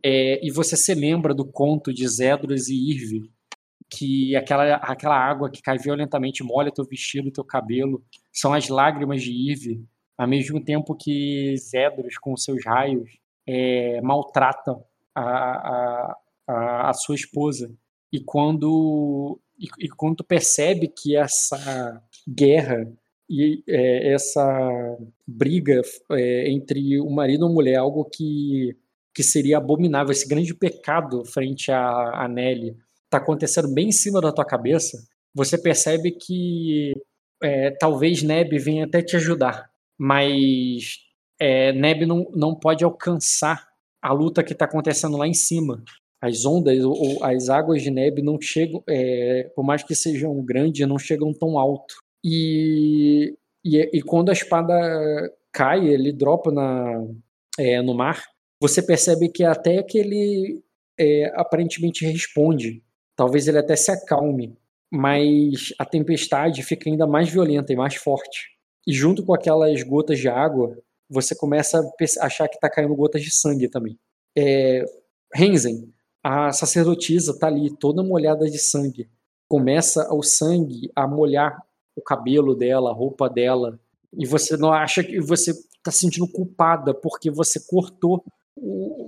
É, 0.04 0.44
e 0.46 0.50
você 0.50 0.76
se 0.76 0.94
lembra 0.94 1.34
do 1.34 1.44
conto 1.44 1.92
de 1.92 2.06
Zedros 2.06 2.68
e 2.68 2.90
Irve 2.90 3.30
que 3.90 4.34
aquela, 4.36 4.76
aquela 4.76 5.16
água 5.16 5.50
que 5.50 5.62
cai 5.62 5.78
violentamente 5.78 6.42
molha 6.42 6.72
teu 6.72 6.84
vestido, 6.84 7.30
teu 7.30 7.44
cabelo, 7.44 8.04
são 8.32 8.52
as 8.52 8.68
lágrimas 8.68 9.22
de 9.22 9.52
Eve, 9.52 9.84
ao 10.16 10.28
mesmo 10.28 10.62
tempo 10.62 10.94
que 10.94 11.56
Zedros, 11.56 12.18
com 12.18 12.36
seus 12.36 12.64
raios, 12.64 13.10
é, 13.46 14.00
maltratam 14.00 14.84
a, 15.14 15.22
a, 15.22 16.16
a, 16.48 16.90
a, 16.90 16.92
sua 16.92 17.14
esposa. 17.14 17.72
E 18.12 18.20
quando, 18.20 19.38
e, 19.58 19.66
e, 19.78 19.88
quando 19.88 20.16
tu 20.16 20.24
percebe 20.24 20.88
que 20.88 21.16
essa 21.16 22.02
guerra 22.28 22.86
e 23.28 23.62
é, 23.68 24.12
essa 24.12 24.98
briga 25.26 25.80
é, 26.12 26.50
entre 26.50 27.00
o 27.00 27.10
marido 27.10 27.46
e 27.46 27.48
a 27.48 27.52
mulher 27.52 27.74
é 27.74 27.76
algo 27.76 28.04
que, 28.04 28.76
que 29.14 29.22
seria 29.22 29.58
abominável, 29.58 30.12
esse 30.12 30.28
grande 30.28 30.54
pecado 30.54 31.24
frente 31.24 31.70
a, 31.70 32.24
a 32.24 32.28
Nelly, 32.28 32.76
está 33.04 33.18
acontecendo 33.18 33.72
bem 33.72 33.88
em 33.88 33.92
cima 33.92 34.20
da 34.20 34.32
tua 34.32 34.44
cabeça, 34.44 34.98
você 35.34 35.56
percebe 35.56 36.12
que 36.12 36.92
é, 37.42 37.70
talvez 37.70 38.22
Neb 38.22 38.58
venha 38.58 38.84
até 38.84 39.02
te 39.02 39.16
ajudar, 39.16 39.70
mas 39.98 40.98
é, 41.38 41.72
Neb 41.72 42.06
não, 42.06 42.30
não 42.34 42.54
pode 42.54 42.84
alcançar 42.84 43.68
a 44.02 44.12
luta 44.12 44.42
que 44.42 44.52
está 44.52 44.66
acontecendo 44.66 45.16
lá 45.16 45.26
em 45.26 45.34
cima. 45.34 45.82
As 46.24 46.46
ondas 46.46 46.82
ou 46.82 47.22
as 47.22 47.50
águas 47.50 47.82
de 47.82 47.90
Neb 47.90 48.22
não 48.22 48.40
chegam, 48.40 48.82
é, 48.88 49.50
por 49.54 49.62
mais 49.62 49.82
que 49.82 49.94
sejam 49.94 50.42
grandes, 50.42 50.88
não 50.88 50.98
chegam 50.98 51.34
tão 51.34 51.58
alto. 51.58 51.96
E, 52.24 53.36
e, 53.62 53.76
e 53.92 54.00
quando 54.00 54.30
a 54.30 54.32
espada 54.32 54.72
cai, 55.52 55.86
ele 55.86 56.10
dropa 56.14 56.50
na, 56.50 57.04
é, 57.58 57.82
no 57.82 57.92
mar, 57.92 58.24
você 58.58 58.80
percebe 58.80 59.28
que 59.28 59.44
até 59.44 59.82
que 59.82 59.98
ele 59.98 60.62
é, 60.98 61.30
aparentemente 61.34 62.06
responde. 62.06 62.82
Talvez 63.14 63.46
ele 63.46 63.58
até 63.58 63.76
se 63.76 63.90
acalme, 63.90 64.56
mas 64.90 65.74
a 65.78 65.84
tempestade 65.84 66.62
fica 66.62 66.88
ainda 66.88 67.06
mais 67.06 67.28
violenta 67.28 67.70
e 67.70 67.76
mais 67.76 67.96
forte. 67.96 68.48
E 68.86 68.94
junto 68.94 69.22
com 69.22 69.34
aquelas 69.34 69.82
gotas 69.82 70.18
de 70.18 70.28
água, 70.28 70.74
você 71.06 71.36
começa 71.36 71.78
a 72.18 72.26
achar 72.26 72.48
que 72.48 72.54
está 72.54 72.70
caindo 72.70 72.96
gotas 72.96 73.22
de 73.22 73.30
sangue 73.30 73.68
também. 73.68 73.98
É, 74.34 74.82
Renzen, 75.34 75.92
a 76.24 76.50
sacerdotisa 76.52 77.32
está 77.32 77.48
ali 77.48 77.70
toda 77.76 78.02
molhada 78.02 78.46
de 78.50 78.58
sangue. 78.58 79.10
Começa 79.46 80.08
o 80.10 80.22
sangue 80.22 80.90
a 80.96 81.06
molhar 81.06 81.62
o 81.94 82.00
cabelo 82.00 82.54
dela, 82.54 82.90
a 82.90 82.94
roupa 82.94 83.28
dela, 83.28 83.78
e 84.16 84.26
você 84.26 84.56
não 84.56 84.72
acha 84.72 85.04
que 85.04 85.20
você 85.20 85.50
está 85.50 85.90
se 85.90 85.98
sentindo 85.98 86.26
culpada 86.26 86.94
porque 86.94 87.30
você 87.30 87.60
cortou, 87.68 88.24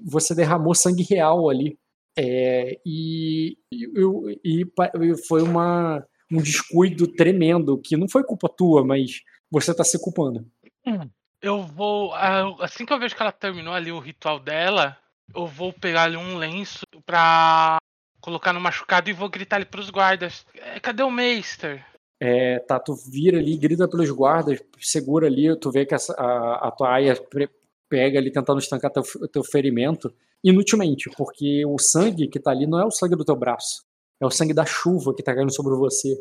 você 0.05 0.35
derramou 0.35 0.75
sangue 0.75 1.03
real 1.03 1.49
ali. 1.49 1.79
É, 2.19 2.79
e, 2.85 3.57
e, 3.73 4.67
e, 4.73 5.17
foi 5.27 5.43
uma, 5.43 6.07
um 6.31 6.39
descuido 6.39 7.07
tremendo, 7.07 7.79
que 7.79 7.97
não 7.97 8.09
foi 8.09 8.25
culpa 8.25 8.49
tua, 8.49 8.85
mas 8.85 9.23
você 9.51 9.71
está 9.71 9.85
se 9.85 9.99
culpando. 9.99 10.47
Hum, 10.87 11.09
eu 11.43 11.63
vou. 11.63 12.15
Assim 12.15 12.85
que 12.85 12.93
eu 12.93 12.99
vejo 12.99 13.17
que 13.17 13.23
ela 13.23 13.33
terminou 13.33 13.73
ali 13.73 13.91
o 13.91 13.99
ritual 13.99 14.39
dela, 14.39 14.97
eu 15.35 15.47
vou 15.47 15.73
pegar 15.73 16.05
ali 16.05 16.17
um 16.17 16.37
lenço 16.37 16.85
pra 17.05 17.79
colocar 18.21 18.53
no 18.53 18.61
machucado 18.61 19.09
e 19.09 19.13
vou 19.13 19.29
gritar 19.29 19.57
ali 19.57 19.65
pros 19.65 19.91
guardas: 19.91 20.45
é, 20.55 20.81
Cadê 20.81 21.03
o 21.03 21.11
Meister? 21.11 21.85
É, 22.21 22.59
tá, 22.61 22.81
tu 22.81 22.95
vira 22.95 23.39
ali, 23.39 23.57
grita 23.57 23.87
pelos 23.87 24.11
guardas, 24.11 24.63
segura 24.81 25.27
ali, 25.27 25.55
tu 25.59 25.71
vê 25.71 25.85
que 25.85 25.95
a, 25.95 25.99
a, 26.17 26.69
a 26.69 26.71
tua 26.71 26.95
aia 26.95 27.15
pega 27.89 28.19
ali 28.19 28.33
tentando 28.33 28.59
estancar 28.59 28.91
teu, 28.91 29.03
teu 29.29 29.45
ferimento 29.45 30.13
inutilmente, 30.43 31.11
porque 31.17 31.65
o 31.67 31.79
sangue 31.79 32.29
que 32.29 32.41
tá 32.41 32.51
ali 32.51 32.67
não 32.67 32.81
é 32.81 32.85
o 32.87 32.91
sangue 32.91 33.17
do 33.17 33.25
teu 33.25 33.37
braço, 33.37 33.85
é 34.21 34.25
o 34.25 34.31
sangue 34.31 34.55
da 34.55 34.65
chuva 34.65 35.15
que 35.15 35.23
tá 35.23 35.35
caindo 35.35 35.53
sobre 35.53 35.75
você. 35.75 36.19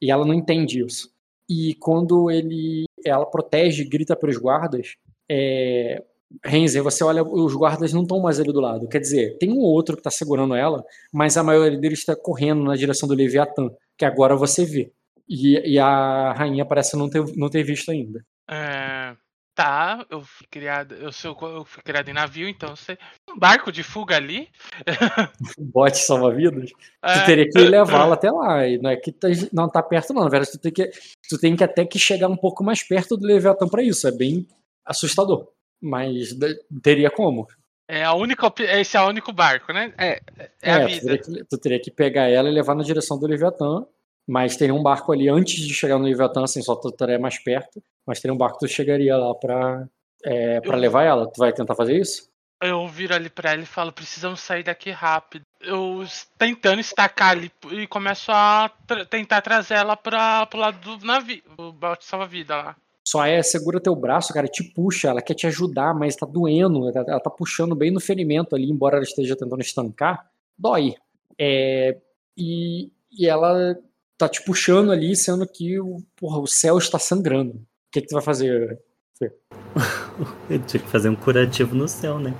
E 0.00 0.10
ela 0.10 0.26
não 0.26 0.34
entende 0.34 0.84
isso. 0.84 1.10
E 1.48 1.74
quando 1.76 2.30
ele 2.30 2.84
ela 3.04 3.26
protege, 3.26 3.84
grita 3.84 4.16
para 4.16 4.30
os 4.30 4.36
guardas, 4.36 4.96
é, 5.30 6.02
Renzer, 6.44 6.82
você 6.82 7.04
olha, 7.04 7.22
os 7.22 7.54
guardas 7.54 7.92
não 7.92 8.02
estão 8.02 8.20
mais 8.20 8.40
ali 8.40 8.52
do 8.52 8.60
lado. 8.60 8.88
Quer 8.88 9.00
dizer, 9.00 9.36
tem 9.38 9.52
um 9.52 9.60
outro 9.60 9.96
que 9.96 10.00
está 10.00 10.10
segurando 10.10 10.54
ela, 10.54 10.84
mas 11.12 11.36
a 11.36 11.42
maioria 11.42 11.78
deles 11.78 11.98
está 11.98 12.16
correndo 12.16 12.64
na 12.64 12.76
direção 12.76 13.08
do 13.08 13.14
Leviatã, 13.14 13.70
que 13.96 14.04
agora 14.04 14.34
você 14.36 14.64
vê. 14.64 14.92
E, 15.28 15.74
e 15.74 15.78
a 15.78 16.32
rainha 16.32 16.64
parece 16.64 16.96
não 16.96 17.08
ter, 17.08 17.24
não 17.36 17.48
ter 17.48 17.62
visto 17.62 17.90
ainda. 17.90 18.24
É, 18.50 19.16
Tá, 19.54 20.04
eu 20.10 20.20
fui 20.20 20.46
criado, 20.50 20.96
eu 20.96 21.12
sou 21.12 21.36
eu 21.42 21.64
fui 21.64 21.80
criado 21.80 22.08
em 22.08 22.12
navio, 22.12 22.48
então 22.48 22.74
você 22.74 22.98
um 23.30 23.38
barco 23.38 23.70
de 23.70 23.84
fuga 23.84 24.16
ali. 24.16 24.48
Bote 25.56 25.98
salva-vidas. 25.98 26.72
É. 27.00 27.20
Tu 27.20 27.26
teria 27.26 27.48
que 27.48 27.58
levá-la 27.60 28.14
até 28.14 28.32
lá. 28.32 28.66
E 28.66 28.78
não 28.78 28.90
é 28.90 28.96
que 28.96 29.12
tá, 29.12 29.28
não 29.52 29.68
tá 29.68 29.80
perto, 29.80 30.12
não. 30.12 30.24
Na 30.24 30.28
verdade, 30.28 30.50
tu 30.50 30.58
tem 30.58 30.72
que, 30.72 30.90
tu 31.28 31.38
tem 31.38 31.54
que 31.54 31.62
até 31.62 31.84
que 31.84 32.00
chegar 32.00 32.26
um 32.26 32.36
pouco 32.36 32.64
mais 32.64 32.82
perto 32.82 33.16
do 33.16 33.28
Leviatã 33.28 33.68
para 33.68 33.80
isso. 33.80 34.08
É 34.08 34.10
bem 34.10 34.44
assustador. 34.84 35.46
Mas 35.84 36.34
teria 36.82 37.10
como. 37.10 37.46
É 37.86 38.02
a 38.02 38.14
única, 38.14 38.52
esse 38.58 38.96
é 38.96 39.00
o 39.02 39.08
único 39.08 39.32
barco, 39.32 39.72
né? 39.72 39.92
É, 39.98 40.20
é, 40.38 40.50
é 40.62 40.72
a 40.72 40.86
vida. 40.86 41.00
Tu 41.00 41.04
teria, 41.04 41.18
que, 41.18 41.44
tu 41.44 41.58
teria 41.58 41.80
que 41.80 41.90
pegar 41.90 42.28
ela 42.28 42.48
e 42.48 42.52
levar 42.52 42.74
na 42.74 42.82
direção 42.82 43.18
do 43.18 43.26
Leviatã 43.26 43.84
mas 44.26 44.56
teria 44.56 44.74
um 44.74 44.82
barco 44.82 45.12
ali 45.12 45.28
antes 45.28 45.66
de 45.66 45.74
chegar 45.74 45.98
no 45.98 46.04
Leviatã, 46.04 46.44
assim, 46.44 46.62
só 46.62 46.74
tu 46.74 46.88
estaria 46.88 47.18
mais 47.18 47.38
perto, 47.38 47.82
mas 48.06 48.20
teria 48.20 48.34
um 48.34 48.38
barco 48.38 48.58
que 48.58 48.66
tu 48.66 48.72
chegaria 48.72 49.16
lá 49.16 49.34
pra, 49.34 49.86
é, 50.24 50.60
pra 50.60 50.76
eu... 50.76 50.80
levar 50.80 51.04
ela. 51.04 51.30
Tu 51.30 51.38
vai 51.38 51.52
tentar 51.52 51.74
fazer 51.74 51.98
isso? 51.98 52.28
Eu 52.62 52.86
viro 52.88 53.14
ali 53.14 53.28
pra 53.28 53.52
ela 53.52 53.62
e 53.62 53.66
falo, 53.66 53.92
precisamos 53.92 54.40
sair 54.40 54.62
daqui 54.62 54.90
rápido. 54.90 55.44
Eu 55.60 56.02
tentando 56.38 56.80
estacar 56.80 57.32
ali 57.32 57.52
e 57.70 57.86
começo 57.86 58.32
a 58.32 58.70
tra 58.86 59.04
tentar 59.04 59.42
trazer 59.42 59.74
ela 59.74 59.96
pra, 59.96 60.46
pro 60.46 60.58
lado 60.58 60.96
do 60.96 61.04
navio, 61.04 61.42
o 61.58 61.72
bote 61.72 62.06
salva-vida 62.06 62.56
lá. 62.56 62.76
Só 63.06 63.24
é, 63.24 63.42
segura 63.42 63.80
teu 63.80 63.94
braço, 63.94 64.32
cara, 64.32 64.48
te 64.48 64.64
puxa, 64.64 65.08
ela 65.08 65.20
quer 65.20 65.34
te 65.34 65.46
ajudar, 65.46 65.94
mas 65.94 66.16
tá 66.16 66.24
doendo, 66.24 66.88
ela, 66.88 67.04
ela 67.06 67.20
tá 67.20 67.28
puxando 67.28 67.74
bem 67.74 67.90
no 67.90 68.00
ferimento 68.00 68.56
ali, 68.56 68.70
embora 68.70 68.96
ela 68.96 69.04
esteja 69.04 69.36
tentando 69.36 69.60
estancar, 69.60 70.26
dói. 70.56 70.94
É, 71.38 71.98
e, 72.36 72.90
e 73.12 73.26
ela 73.26 73.78
tá 74.16 74.28
te 74.28 74.42
puxando 74.42 74.90
ali, 74.90 75.14
sendo 75.14 75.46
que 75.46 75.78
o, 75.78 75.98
porra, 76.16 76.38
o 76.38 76.46
céu 76.46 76.78
está 76.78 76.98
sangrando. 76.98 77.52
O 77.52 77.60
que, 77.92 78.00
que 78.00 78.08
tu 78.08 78.14
vai 78.14 78.22
fazer? 78.22 78.80
eu 80.50 80.58
tinha 80.60 80.82
que 80.82 80.88
fazer 80.88 81.08
um 81.08 81.16
curativo 81.16 81.74
no 81.74 81.88
céu, 81.88 82.18
né? 82.18 82.34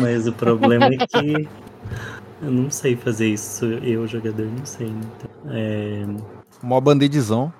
Mas 0.00 0.26
o 0.26 0.32
problema 0.32 0.86
é 0.86 0.96
que 0.96 1.48
eu 2.42 2.50
não 2.50 2.70
sei 2.70 2.96
fazer 2.96 3.28
isso. 3.28 3.64
Eu, 3.64 4.06
jogador, 4.06 4.46
não 4.46 4.64
sei. 4.64 4.86
Então, 4.86 5.30
é... 5.50 6.04
Mó 6.62 6.80
band-aidzão. 6.80 7.52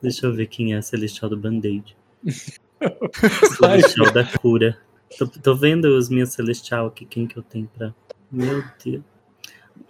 Deixa 0.00 0.26
eu 0.26 0.34
ver 0.34 0.46
quem 0.46 0.74
é 0.74 0.78
a 0.78 0.82
Celestial 0.82 1.28
do 1.28 1.36
Band-Aid. 1.36 1.96
celestial 3.56 4.12
da 4.12 4.24
cura. 4.24 4.78
Tô, 5.18 5.26
tô 5.26 5.54
vendo 5.54 5.86
os 5.86 6.08
meus 6.08 6.30
Celestial 6.30 6.86
aqui, 6.86 7.04
quem 7.04 7.26
que 7.26 7.36
eu 7.36 7.42
tenho 7.42 7.68
pra. 7.76 7.94
Meu 8.30 8.62
Deus. 8.84 9.02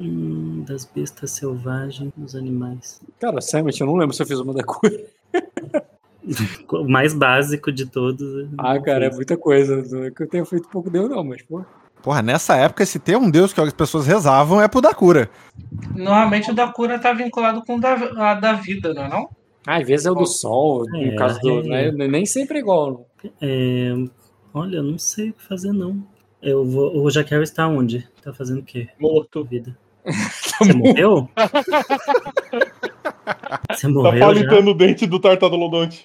Hum, 0.01 0.65
das 0.67 0.85
bestas 0.85 1.31
selvagens, 1.33 2.13
dos 2.17 2.37
animais. 2.37 3.01
Cara, 3.19 3.41
sinceramente, 3.41 3.81
eu 3.81 3.87
não 3.87 3.97
lembro 3.97 4.15
se 4.15 4.23
eu 4.23 4.27
fiz 4.27 4.39
uma 4.39 4.53
da 4.53 4.63
cura. 4.63 5.05
o 6.71 6.89
mais 6.89 7.15
básico 7.15 7.73
de 7.73 7.87
todos. 7.87 8.49
Ah, 8.59 8.79
cara, 8.81 9.07
fiz. 9.07 9.13
é 9.13 9.17
muita 9.17 9.37
coisa. 9.37 9.83
Não 9.91 10.05
é 10.05 10.11
que 10.11 10.23
eu 10.23 10.29
tenha 10.29 10.45
feito 10.45 10.69
pouco 10.69 10.91
Deus, 10.91 11.09
não, 11.09 11.25
mas, 11.25 11.43
pô. 11.43 11.65
Porra, 12.03 12.23
nessa 12.23 12.57
época, 12.57 12.87
se 12.87 12.99
tem 12.99 13.17
um 13.17 13.31
deus 13.31 13.53
que 13.53 13.61
as 13.61 13.73
pessoas 13.73 14.07
rezavam, 14.07 14.63
é 14.63 14.69
pro 14.69 14.81
da 14.81 14.95
cura. 14.95 15.29
Normalmente 15.97 16.51
o 16.51 16.55
da 16.55 16.69
cura 16.69 16.99
tá 16.99 17.13
vinculado 17.13 17.63
com 17.65 17.77
o 17.77 17.81
da, 17.81 17.95
a 17.95 18.35
da 18.35 18.53
vida, 18.53 18.95
não 18.95 19.03
é 19.03 19.09
não? 19.09 19.29
Ah, 19.69 19.77
às 19.77 19.87
vezes 19.87 20.07
é 20.07 20.11
o 20.11 20.15
do 20.15 20.25
sol, 20.25 20.87
é, 20.95 21.11
no 21.11 21.17
caso 21.17 21.39
do. 21.41 21.61
É, 21.75 21.93
né? 21.93 22.09
Nem 22.09 22.25
sempre 22.25 22.57
é 22.57 22.61
igual. 22.63 23.07
É, 23.39 23.93
olha, 24.55 24.77
eu 24.77 24.83
não 24.83 24.97
sei 24.97 25.29
o 25.29 25.35
que 25.35 25.43
fazer, 25.43 25.73
não. 25.73 26.03
Eu 26.41 26.65
vou, 26.65 27.05
o 27.05 27.11
Jaquel 27.11 27.43
está 27.43 27.69
onde? 27.69 28.09
Tá 28.23 28.33
fazendo 28.33 28.61
o 28.61 28.65
quê? 28.65 28.89
Morto. 28.99 29.45
Vida. 29.45 29.77
Você 30.09 30.73
morreu? 30.73 31.29
Você 33.71 33.83
tá 33.83 33.89
morreu? 33.93 34.23
Tá 34.23 34.27
palitando 34.27 34.71
o 34.71 34.75
dente 34.75 35.07
do 35.07 35.21
Tartarolodonte. 35.21 36.03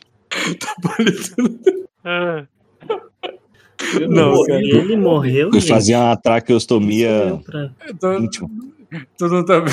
tá 0.59 0.75
palitando. 0.81 1.59
Ah. 2.03 2.45
Não, 4.09 4.43
cara. 4.43 4.59
ele 4.61 4.97
morreu. 4.97 5.51
E 5.53 5.61
fazia 5.61 5.99
uma 5.99 6.17
traqueostomia 6.17 7.39
pra... 7.45 7.71
tô... 7.97 8.29
Tu 9.17 9.27
não 9.29 9.45
tá. 9.45 9.63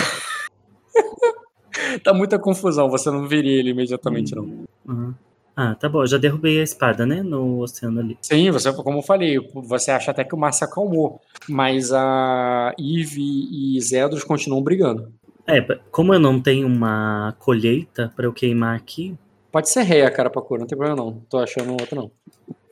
tá 2.02 2.12
muita 2.12 2.38
confusão, 2.38 2.88
você 2.88 3.10
não 3.10 3.26
viria 3.26 3.58
ele 3.58 3.70
imediatamente, 3.70 4.34
não. 4.34 4.66
Uhum. 4.86 5.14
Ah, 5.56 5.74
tá 5.74 5.88
bom. 5.88 6.06
Já 6.06 6.16
derrubei 6.16 6.58
a 6.58 6.62
espada, 6.62 7.04
né? 7.04 7.22
No 7.22 7.60
oceano 7.60 8.00
ali. 8.00 8.16
Sim, 8.22 8.50
você, 8.50 8.72
como 8.72 8.98
eu 8.98 9.02
falei, 9.02 9.38
você 9.54 9.90
acha 9.90 10.10
até 10.10 10.24
que 10.24 10.34
o 10.34 10.38
mar 10.38 10.52
se 10.52 10.64
acalmou. 10.64 11.20
Mas 11.48 11.92
a 11.92 12.72
Eve 12.78 13.20
e 13.20 13.78
Zedros 13.80 14.24
continuam 14.24 14.62
brigando. 14.62 15.12
É, 15.46 15.60
como 15.90 16.14
eu 16.14 16.20
não 16.20 16.40
tenho 16.40 16.66
uma 16.66 17.34
colheita 17.38 18.12
para 18.16 18.24
eu 18.24 18.32
queimar 18.32 18.76
aqui. 18.76 19.14
Pode 19.52 19.68
ser 19.68 19.82
réia, 19.82 20.10
cara, 20.10 20.30
pra 20.30 20.40
cura, 20.40 20.60
não 20.60 20.66
tem 20.66 20.78
problema 20.78 20.96
não. 20.96 21.20
Tô 21.28 21.38
achando 21.38 21.72
outro 21.72 21.96
não. 21.96 22.10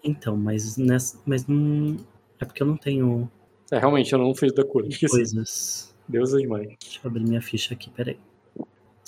Então, 0.02 0.36
mas 0.36 0.76
nessa. 0.76 1.18
Mas 1.26 1.46
não. 1.46 1.96
É 2.40 2.44
porque 2.44 2.62
eu 2.62 2.66
não 2.66 2.76
tenho. 2.76 3.28
É, 3.70 3.78
realmente, 3.78 4.12
eu 4.12 4.18
não 4.18 4.34
fiz 4.34 4.52
da 4.54 4.64
cura. 4.64 4.88
Coisas. 5.10 5.94
Deusas 6.08 6.42
mães. 6.44 6.68
Deixa 6.80 7.00
eu 7.04 7.10
abrir 7.10 7.24
minha 7.24 7.42
ficha 7.42 7.74
aqui, 7.74 7.90
peraí. 7.90 8.16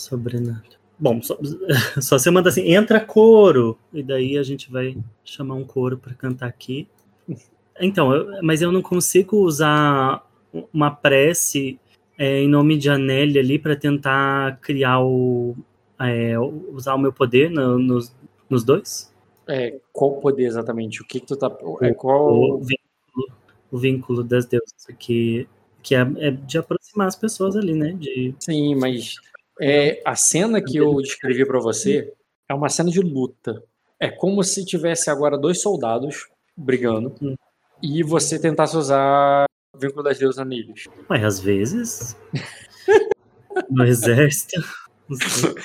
Sobrenatural. 0.01 0.81
Bom, 0.99 1.23
só, 1.23 1.39
só 2.01 2.19
você 2.19 2.31
manda 2.31 2.49
assim, 2.49 2.75
entra 2.75 3.01
coro, 3.01 3.79
e 3.93 4.03
daí 4.03 4.37
a 4.37 4.43
gente 4.43 4.71
vai 4.71 4.97
chamar 5.25 5.55
um 5.55 5.65
coro 5.65 5.97
para 5.97 6.15
cantar 6.15 6.47
aqui. 6.47 6.89
Então, 7.81 8.15
eu, 8.15 8.43
mas 8.43 8.61
eu 8.61 8.71
não 8.71 8.83
consigo 8.83 9.39
usar 9.39 10.27
uma 10.73 10.91
prece 10.91 11.79
é, 12.19 12.43
em 12.43 12.49
nome 12.49 12.77
de 12.77 12.91
Anélia 12.91 13.41
ali 13.41 13.59
para 13.59 13.75
tentar 13.75 14.59
criar 14.61 15.01
o. 15.01 15.57
É, 15.99 16.39
usar 16.39 16.95
o 16.95 16.99
meu 16.99 17.13
poder 17.13 17.51
no, 17.51 17.79
nos, 17.79 18.15
nos 18.49 18.65
dois? 18.65 19.11
É, 19.47 19.79
qual 19.93 20.21
poder 20.21 20.45
exatamente? 20.45 21.03
O 21.03 21.07
que, 21.07 21.21
que 21.21 21.27
tu 21.27 21.37
tá. 21.37 21.51
É, 21.81 21.95
qual... 21.95 22.33
o, 22.33 22.59
vínculo, 22.59 23.37
o 23.73 23.79
vínculo 23.79 24.25
das 24.25 24.45
deusas, 24.47 24.87
que, 24.99 25.49
que 25.83 25.95
é, 25.95 26.01
é, 26.19 26.31
de 26.31 26.59
aproximar 26.59 27.07
as 27.09 27.17
pessoas 27.17 27.57
ali, 27.57 27.75
né? 27.75 27.93
De... 27.93 28.35
Sim, 28.39 28.75
mas 28.75 29.17
é, 29.61 30.01
a 30.05 30.17
cena 30.17 30.63
que 30.63 30.77
eu 30.77 30.97
descrevi 31.03 31.45
para 31.45 31.61
você 31.61 32.13
é 32.49 32.55
uma 32.55 32.69
cena 32.69 32.91
de 32.91 33.01
luta. 33.01 33.63
É 33.99 34.09
como 34.09 34.43
se 34.43 34.65
tivesse 34.65 35.11
agora 35.11 35.37
dois 35.37 35.61
soldados 35.61 36.29
brigando 36.57 37.15
hum. 37.21 37.35
e 37.83 38.03
você 38.03 38.39
tentasse 38.39 38.77
usar 38.77 39.45
o 39.75 39.79
vínculo 39.79 40.03
das 40.03 40.19
deusas 40.19 40.47
neles. 40.47 40.89
Mas 41.09 41.23
às 41.23 41.41
vezes. 41.41 42.17
no 43.71 43.85
exército. 43.85 44.61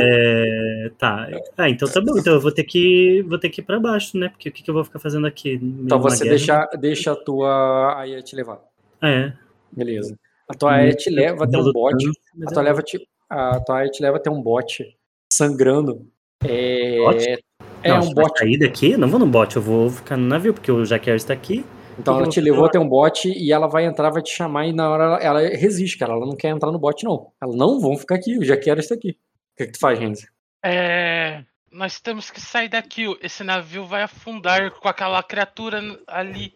É, 0.00 0.90
tá. 0.96 1.28
Ah, 1.56 1.68
então 1.68 1.86
tá 1.88 2.00
bom. 2.00 2.16
Então 2.16 2.32
eu 2.32 2.40
vou 2.40 2.52
ter 2.52 2.64
que 2.64 3.22
vou 3.28 3.38
ter 3.38 3.50
que 3.50 3.60
ir 3.60 3.64
para 3.64 3.78
baixo, 3.80 4.16
né? 4.16 4.28
Porque 4.28 4.48
o 4.48 4.52
que, 4.52 4.62
que 4.62 4.70
eu 4.70 4.74
vou 4.74 4.84
ficar 4.84 4.98
fazendo 4.98 5.26
aqui? 5.26 5.60
Então 5.60 6.00
você 6.00 6.26
deixa, 6.26 6.64
deixa 6.80 7.12
a 7.12 7.16
tua 7.16 7.98
Aya 7.98 8.22
te 8.22 8.34
levar. 8.34 8.60
É. 9.02 9.32
Beleza. 9.70 10.16
A 10.48 10.54
tua 10.54 10.72
Aya 10.72 10.94
te 10.94 11.10
leva 11.10 11.44
até 11.44 11.58
um 11.58 11.72
bote. 11.72 12.08
A 12.46 12.50
tua, 12.50 12.62
leva 12.62 12.80
te, 12.80 13.06
a 13.28 13.60
te 13.90 14.02
leva 14.02 14.16
até 14.16 14.30
um 14.30 14.42
bote 14.42 14.96
sangrando. 15.32 16.06
É, 16.44 16.96
bote? 16.98 17.44
é 17.82 17.88
Não, 17.88 18.00
um 18.00 18.14
bote. 18.14 18.38
sair 18.38 18.58
daqui? 18.58 18.96
Não 18.96 19.08
vou 19.08 19.18
no 19.18 19.26
bote, 19.26 19.56
eu 19.56 19.62
vou 19.62 19.90
ficar 19.90 20.16
no 20.16 20.26
navio, 20.26 20.54
porque 20.54 20.70
o 20.70 20.84
Jaquer 20.84 21.16
está 21.16 21.32
aqui. 21.34 21.64
Então 21.98 22.16
ela 22.16 22.28
te 22.28 22.40
levou 22.40 22.64
até 22.64 22.78
um 22.78 22.88
bote 22.88 23.28
e 23.28 23.52
ela 23.52 23.66
vai 23.66 23.84
entrar, 23.84 24.10
vai 24.10 24.22
te 24.22 24.30
chamar 24.30 24.66
e 24.66 24.72
na 24.72 24.88
hora 24.88 25.04
ela, 25.04 25.16
ela 25.18 25.40
resiste, 25.56 25.98
cara. 25.98 26.12
Ela 26.12 26.24
não 26.24 26.36
quer 26.36 26.48
entrar 26.50 26.70
no 26.70 26.78
bote, 26.78 27.04
não. 27.04 27.32
Ela 27.42 27.56
não 27.56 27.80
vão 27.80 27.96
ficar 27.96 28.14
aqui, 28.14 28.34
eu 28.34 28.44
já 28.44 28.56
quero 28.56 28.78
estar 28.78 28.94
aqui. 28.94 29.10
O 29.10 29.56
que, 29.56 29.66
que 29.66 29.72
tu 29.72 29.80
faz, 29.80 29.98
Renzi? 29.98 30.28
É. 30.64 31.42
Nós 31.72 32.00
temos 32.00 32.30
que 32.30 32.40
sair 32.40 32.68
daqui. 32.68 33.04
Esse 33.20 33.42
navio 33.42 33.84
vai 33.84 34.02
afundar 34.02 34.70
com 34.70 34.88
aquela 34.88 35.22
criatura 35.22 35.80
ali. 36.06 36.54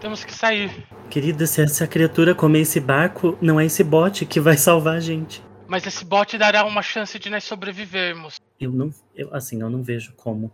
Temos 0.00 0.24
que 0.24 0.32
sair. 0.32 0.86
Querida, 1.10 1.44
se 1.44 1.60
essa 1.60 1.86
criatura 1.86 2.34
comer 2.34 2.60
esse 2.60 2.78
barco, 2.78 3.36
não 3.42 3.58
é 3.58 3.66
esse 3.66 3.82
bote 3.82 4.24
que 4.24 4.38
vai 4.38 4.56
salvar 4.56 4.96
a 4.96 5.00
gente. 5.00 5.42
Mas 5.68 5.86
esse 5.86 6.02
bote 6.02 6.38
dará 6.38 6.64
uma 6.64 6.80
chance 6.80 7.18
de 7.18 7.28
nós 7.28 7.44
sobrevivermos. 7.44 8.40
Eu 8.58 8.72
não. 8.72 8.90
Eu, 9.14 9.32
assim, 9.34 9.60
eu 9.60 9.68
não 9.68 9.82
vejo 9.82 10.14
como. 10.16 10.50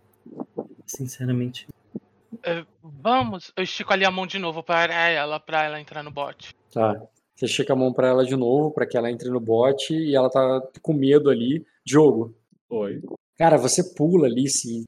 Sinceramente. 0.85 1.69
É, 2.43 2.65
vamos, 2.83 3.53
eu 3.57 3.63
estico 3.63 3.93
ali 3.93 4.05
a 4.05 4.11
mão 4.11 4.27
de 4.27 4.39
novo 4.39 4.63
para 4.63 4.93
ela, 4.93 5.39
para 5.39 5.65
ela 5.65 5.81
entrar 5.81 6.03
no 6.03 6.11
bote. 6.11 6.55
Tá. 6.73 7.01
Você 7.35 7.47
estica 7.47 7.73
a 7.73 7.77
mão 7.77 7.93
para 7.93 8.09
ela 8.09 8.25
de 8.25 8.37
novo, 8.37 8.73
para 8.73 8.87
que 8.87 8.97
ela 8.97 9.11
entre 9.11 9.31
no 9.31 9.41
bote 9.41 9.95
e 9.95 10.15
ela 10.15 10.29
tá 10.29 10.63
com 10.83 10.93
medo 10.93 11.31
ali. 11.31 11.65
Diogo. 11.85 12.35
Oi. 12.69 13.01
Cara, 13.39 13.57
você 13.57 13.95
pula 13.95 14.27
ali, 14.27 14.49
se 14.49 14.85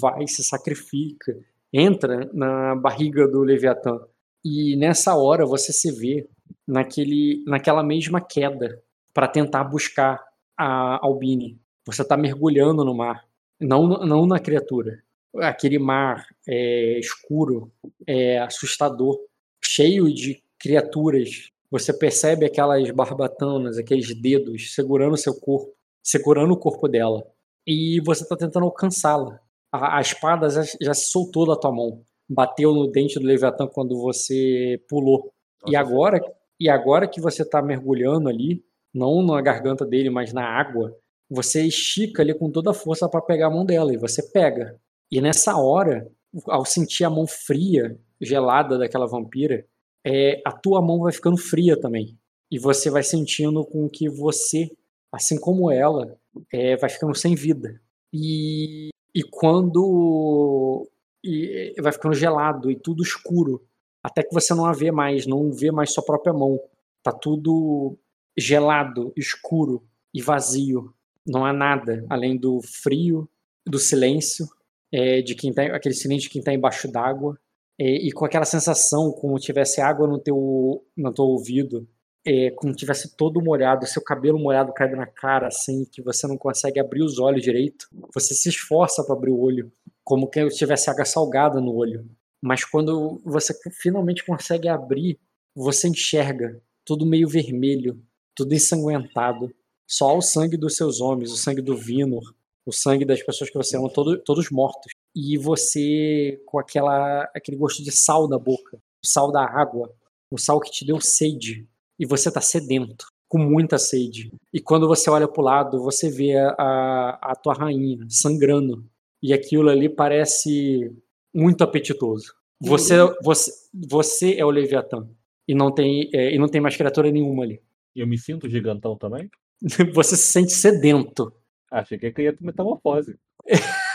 vai, 0.00 0.26
se 0.26 0.44
sacrifica, 0.44 1.36
entra 1.72 2.30
na 2.32 2.76
barriga 2.76 3.26
do 3.26 3.42
Leviatã. 3.42 4.00
E 4.44 4.76
nessa 4.76 5.16
hora 5.16 5.44
você 5.44 5.72
se 5.72 5.90
vê 5.90 6.28
naquele, 6.66 7.42
naquela 7.46 7.82
mesma 7.82 8.20
queda 8.20 8.82
para 9.14 9.28
tentar 9.28 9.64
buscar 9.64 10.22
a 10.56 10.98
Albine. 11.04 11.58
Você 11.86 12.04
tá 12.04 12.16
mergulhando 12.16 12.84
no 12.84 12.94
mar, 12.94 13.24
não, 13.58 13.86
não 13.86 14.26
na 14.26 14.38
criatura 14.38 15.04
aquele 15.40 15.78
mar 15.78 16.26
é, 16.46 16.98
escuro, 16.98 17.72
é, 18.06 18.38
assustador, 18.38 19.18
cheio 19.62 20.12
de 20.12 20.42
criaturas. 20.58 21.50
Você 21.70 21.92
percebe 21.92 22.46
aquelas 22.46 22.90
barbatanas, 22.90 23.78
aqueles 23.78 24.14
dedos 24.20 24.74
segurando 24.74 25.16
seu 25.16 25.34
corpo, 25.34 25.74
segurando 26.02 26.52
o 26.52 26.58
corpo 26.58 26.88
dela. 26.88 27.26
E 27.66 28.00
você 28.00 28.22
está 28.22 28.36
tentando 28.36 28.66
alcançá-la. 28.66 29.40
A, 29.72 29.98
a, 29.98 30.00
espada 30.00 30.48
já, 30.48 30.62
já, 30.80 30.94
se 30.94 31.10
soltou 31.10 31.46
da 31.46 31.56
tua 31.56 31.72
mão. 31.72 32.02
Bateu 32.28 32.72
no 32.72 32.86
dente 32.86 33.18
do 33.18 33.26
Leviatã 33.26 33.66
quando 33.66 33.98
você 34.00 34.80
pulou. 34.88 35.32
Nossa, 35.62 35.72
e 35.72 35.76
agora, 35.76 36.20
e 36.60 36.68
agora 36.68 37.08
que 37.08 37.20
você 37.20 37.42
está 37.42 37.60
mergulhando 37.60 38.28
ali, 38.28 38.64
não 38.94 39.22
na 39.22 39.40
garganta 39.42 39.84
dele, 39.84 40.08
mas 40.08 40.32
na 40.32 40.44
água, 40.44 40.96
você 41.28 41.62
estica 41.62 42.22
ali 42.22 42.32
com 42.32 42.50
toda 42.50 42.70
a 42.70 42.74
força 42.74 43.08
para 43.08 43.20
pegar 43.20 43.48
a 43.48 43.50
mão 43.50 43.66
dela. 43.66 43.92
E 43.92 43.96
você 43.96 44.22
pega. 44.22 44.78
E 45.10 45.20
nessa 45.20 45.56
hora, 45.56 46.08
ao 46.46 46.64
sentir 46.64 47.04
a 47.04 47.10
mão 47.10 47.26
fria, 47.26 47.98
gelada 48.20 48.78
daquela 48.78 49.06
vampira, 49.06 49.66
é, 50.06 50.40
a 50.44 50.52
tua 50.52 50.80
mão 50.80 51.00
vai 51.00 51.12
ficando 51.12 51.36
fria 51.36 51.78
também. 51.78 52.16
E 52.50 52.58
você 52.58 52.90
vai 52.90 53.02
sentindo 53.02 53.64
com 53.64 53.88
que 53.88 54.08
você, 54.08 54.70
assim 55.10 55.38
como 55.38 55.70
ela, 55.70 56.16
é, 56.52 56.76
vai 56.76 56.88
ficando 56.88 57.14
sem 57.14 57.34
vida. 57.34 57.80
E, 58.12 58.90
e 59.14 59.22
quando. 59.22 60.88
E 61.24 61.74
vai 61.80 61.90
ficando 61.90 62.14
gelado 62.14 62.70
e 62.70 62.76
tudo 62.76 63.02
escuro. 63.02 63.66
Até 64.02 64.22
que 64.22 64.34
você 64.34 64.52
não 64.54 64.66
a 64.66 64.72
vê 64.72 64.92
mais, 64.92 65.26
não 65.26 65.50
vê 65.50 65.70
mais 65.72 65.92
sua 65.92 66.04
própria 66.04 66.32
mão. 66.32 66.60
Tá 67.02 67.10
tudo 67.10 67.98
gelado, 68.36 69.12
escuro 69.16 69.82
e 70.12 70.20
vazio. 70.22 70.92
Não 71.26 71.44
há 71.44 71.52
nada 71.52 72.04
além 72.08 72.36
do 72.36 72.60
frio, 72.62 73.28
do 73.66 73.78
silêncio 73.78 74.46
é, 74.92 75.22
de 75.22 75.34
quem 75.34 75.52
tá, 75.52 75.62
aquele 75.74 75.94
silêncio 75.94 76.28
de 76.28 76.30
quem 76.30 76.38
está 76.38 76.52
embaixo 76.52 76.90
d'água, 76.90 77.36
é, 77.78 77.84
e 77.84 78.12
com 78.12 78.24
aquela 78.24 78.44
sensação 78.44 79.10
como 79.10 79.38
tivesse 79.40 79.80
água 79.80 80.06
no 80.06 80.20
teu, 80.20 80.86
no 80.96 81.12
teu 81.12 81.24
ouvido, 81.24 81.88
é, 82.24 82.50
como 82.52 82.72
tivesse 82.72 83.16
todo 83.16 83.42
molhado, 83.42 83.86
seu 83.86 84.02
cabelo 84.02 84.38
molhado 84.38 84.72
caindo 84.72 84.96
na 84.96 85.06
cara, 85.06 85.48
assim, 85.48 85.84
que 85.84 86.00
você 86.00 86.26
não 86.28 86.38
consegue 86.38 86.78
abrir 86.78 87.02
os 87.02 87.18
olhos 87.18 87.42
direito. 87.42 87.86
Você 88.14 88.34
se 88.34 88.48
esforça 88.48 89.04
para 89.04 89.14
abrir 89.14 89.32
o 89.32 89.40
olho, 89.40 89.72
como 90.04 90.28
que 90.28 90.46
tivesse 90.50 90.88
água 90.88 91.04
salgada 91.04 91.60
no 91.60 91.74
olho. 91.74 92.08
Mas 92.40 92.64
quando 92.64 93.20
você 93.24 93.52
finalmente 93.72 94.24
consegue 94.24 94.68
abrir, 94.68 95.18
você 95.54 95.88
enxerga 95.88 96.62
tudo 96.84 97.04
meio 97.04 97.28
vermelho, 97.28 98.00
tudo 98.34 98.54
ensanguentado. 98.54 99.54
Só 99.86 100.16
o 100.16 100.22
sangue 100.22 100.56
dos 100.56 100.76
seus 100.76 101.00
homens, 101.00 101.30
o 101.30 101.36
sangue 101.36 101.60
do 101.60 101.76
Vinor, 101.76 102.34
o 102.66 102.72
sangue 102.72 103.04
das 103.04 103.22
pessoas 103.22 103.50
que 103.50 103.56
você 103.56 103.76
ama, 103.76 103.90
todo, 103.90 104.18
todos 104.18 104.50
mortos. 104.50 104.92
E 105.14 105.36
você 105.36 106.40
com 106.46 106.58
aquela 106.58 107.30
aquele 107.34 107.56
gosto 107.56 107.82
de 107.82 107.92
sal 107.92 108.28
na 108.28 108.38
boca, 108.38 108.76
o 108.76 109.06
sal 109.06 109.30
da 109.30 109.44
água, 109.44 109.92
o 110.30 110.38
sal 110.38 110.60
que 110.60 110.70
te 110.70 110.84
deu 110.84 111.00
sede. 111.00 111.68
E 111.98 112.06
você 112.06 112.30
tá 112.30 112.40
sedento, 112.40 113.06
com 113.28 113.38
muita 113.38 113.78
sede. 113.78 114.32
E 114.52 114.60
quando 114.60 114.88
você 114.88 115.08
olha 115.10 115.28
pro 115.28 115.42
lado, 115.42 115.80
você 115.80 116.10
vê 116.10 116.36
a, 116.36 117.18
a 117.22 117.34
tua 117.36 117.54
rainha 117.54 118.04
sangrando. 118.08 118.84
E 119.22 119.32
aquilo 119.32 119.68
ali 119.68 119.88
parece 119.88 120.92
muito 121.32 121.62
apetitoso. 121.62 122.34
Você, 122.60 122.94
você, 123.22 123.52
você 123.72 124.34
é 124.34 124.44
o 124.44 124.50
Leviatã. 124.50 125.08
E 125.46 125.54
não 125.54 125.72
tem, 125.72 126.10
é, 126.12 126.34
e 126.34 126.38
não 126.38 126.48
tem 126.48 126.60
mais 126.60 126.76
criatura 126.76 127.10
nenhuma 127.10 127.44
ali. 127.44 127.60
E 127.94 128.00
eu 128.00 128.06
me 128.06 128.18
sinto 128.18 128.48
gigantão 128.48 128.96
também? 128.96 129.30
você 129.94 130.16
se 130.16 130.26
sente 130.26 130.52
sedento. 130.52 131.32
Achei 131.70 131.98
que 131.98 132.06
ia 132.06 132.32
ter 132.32 132.44
metamorfose. 132.44 133.18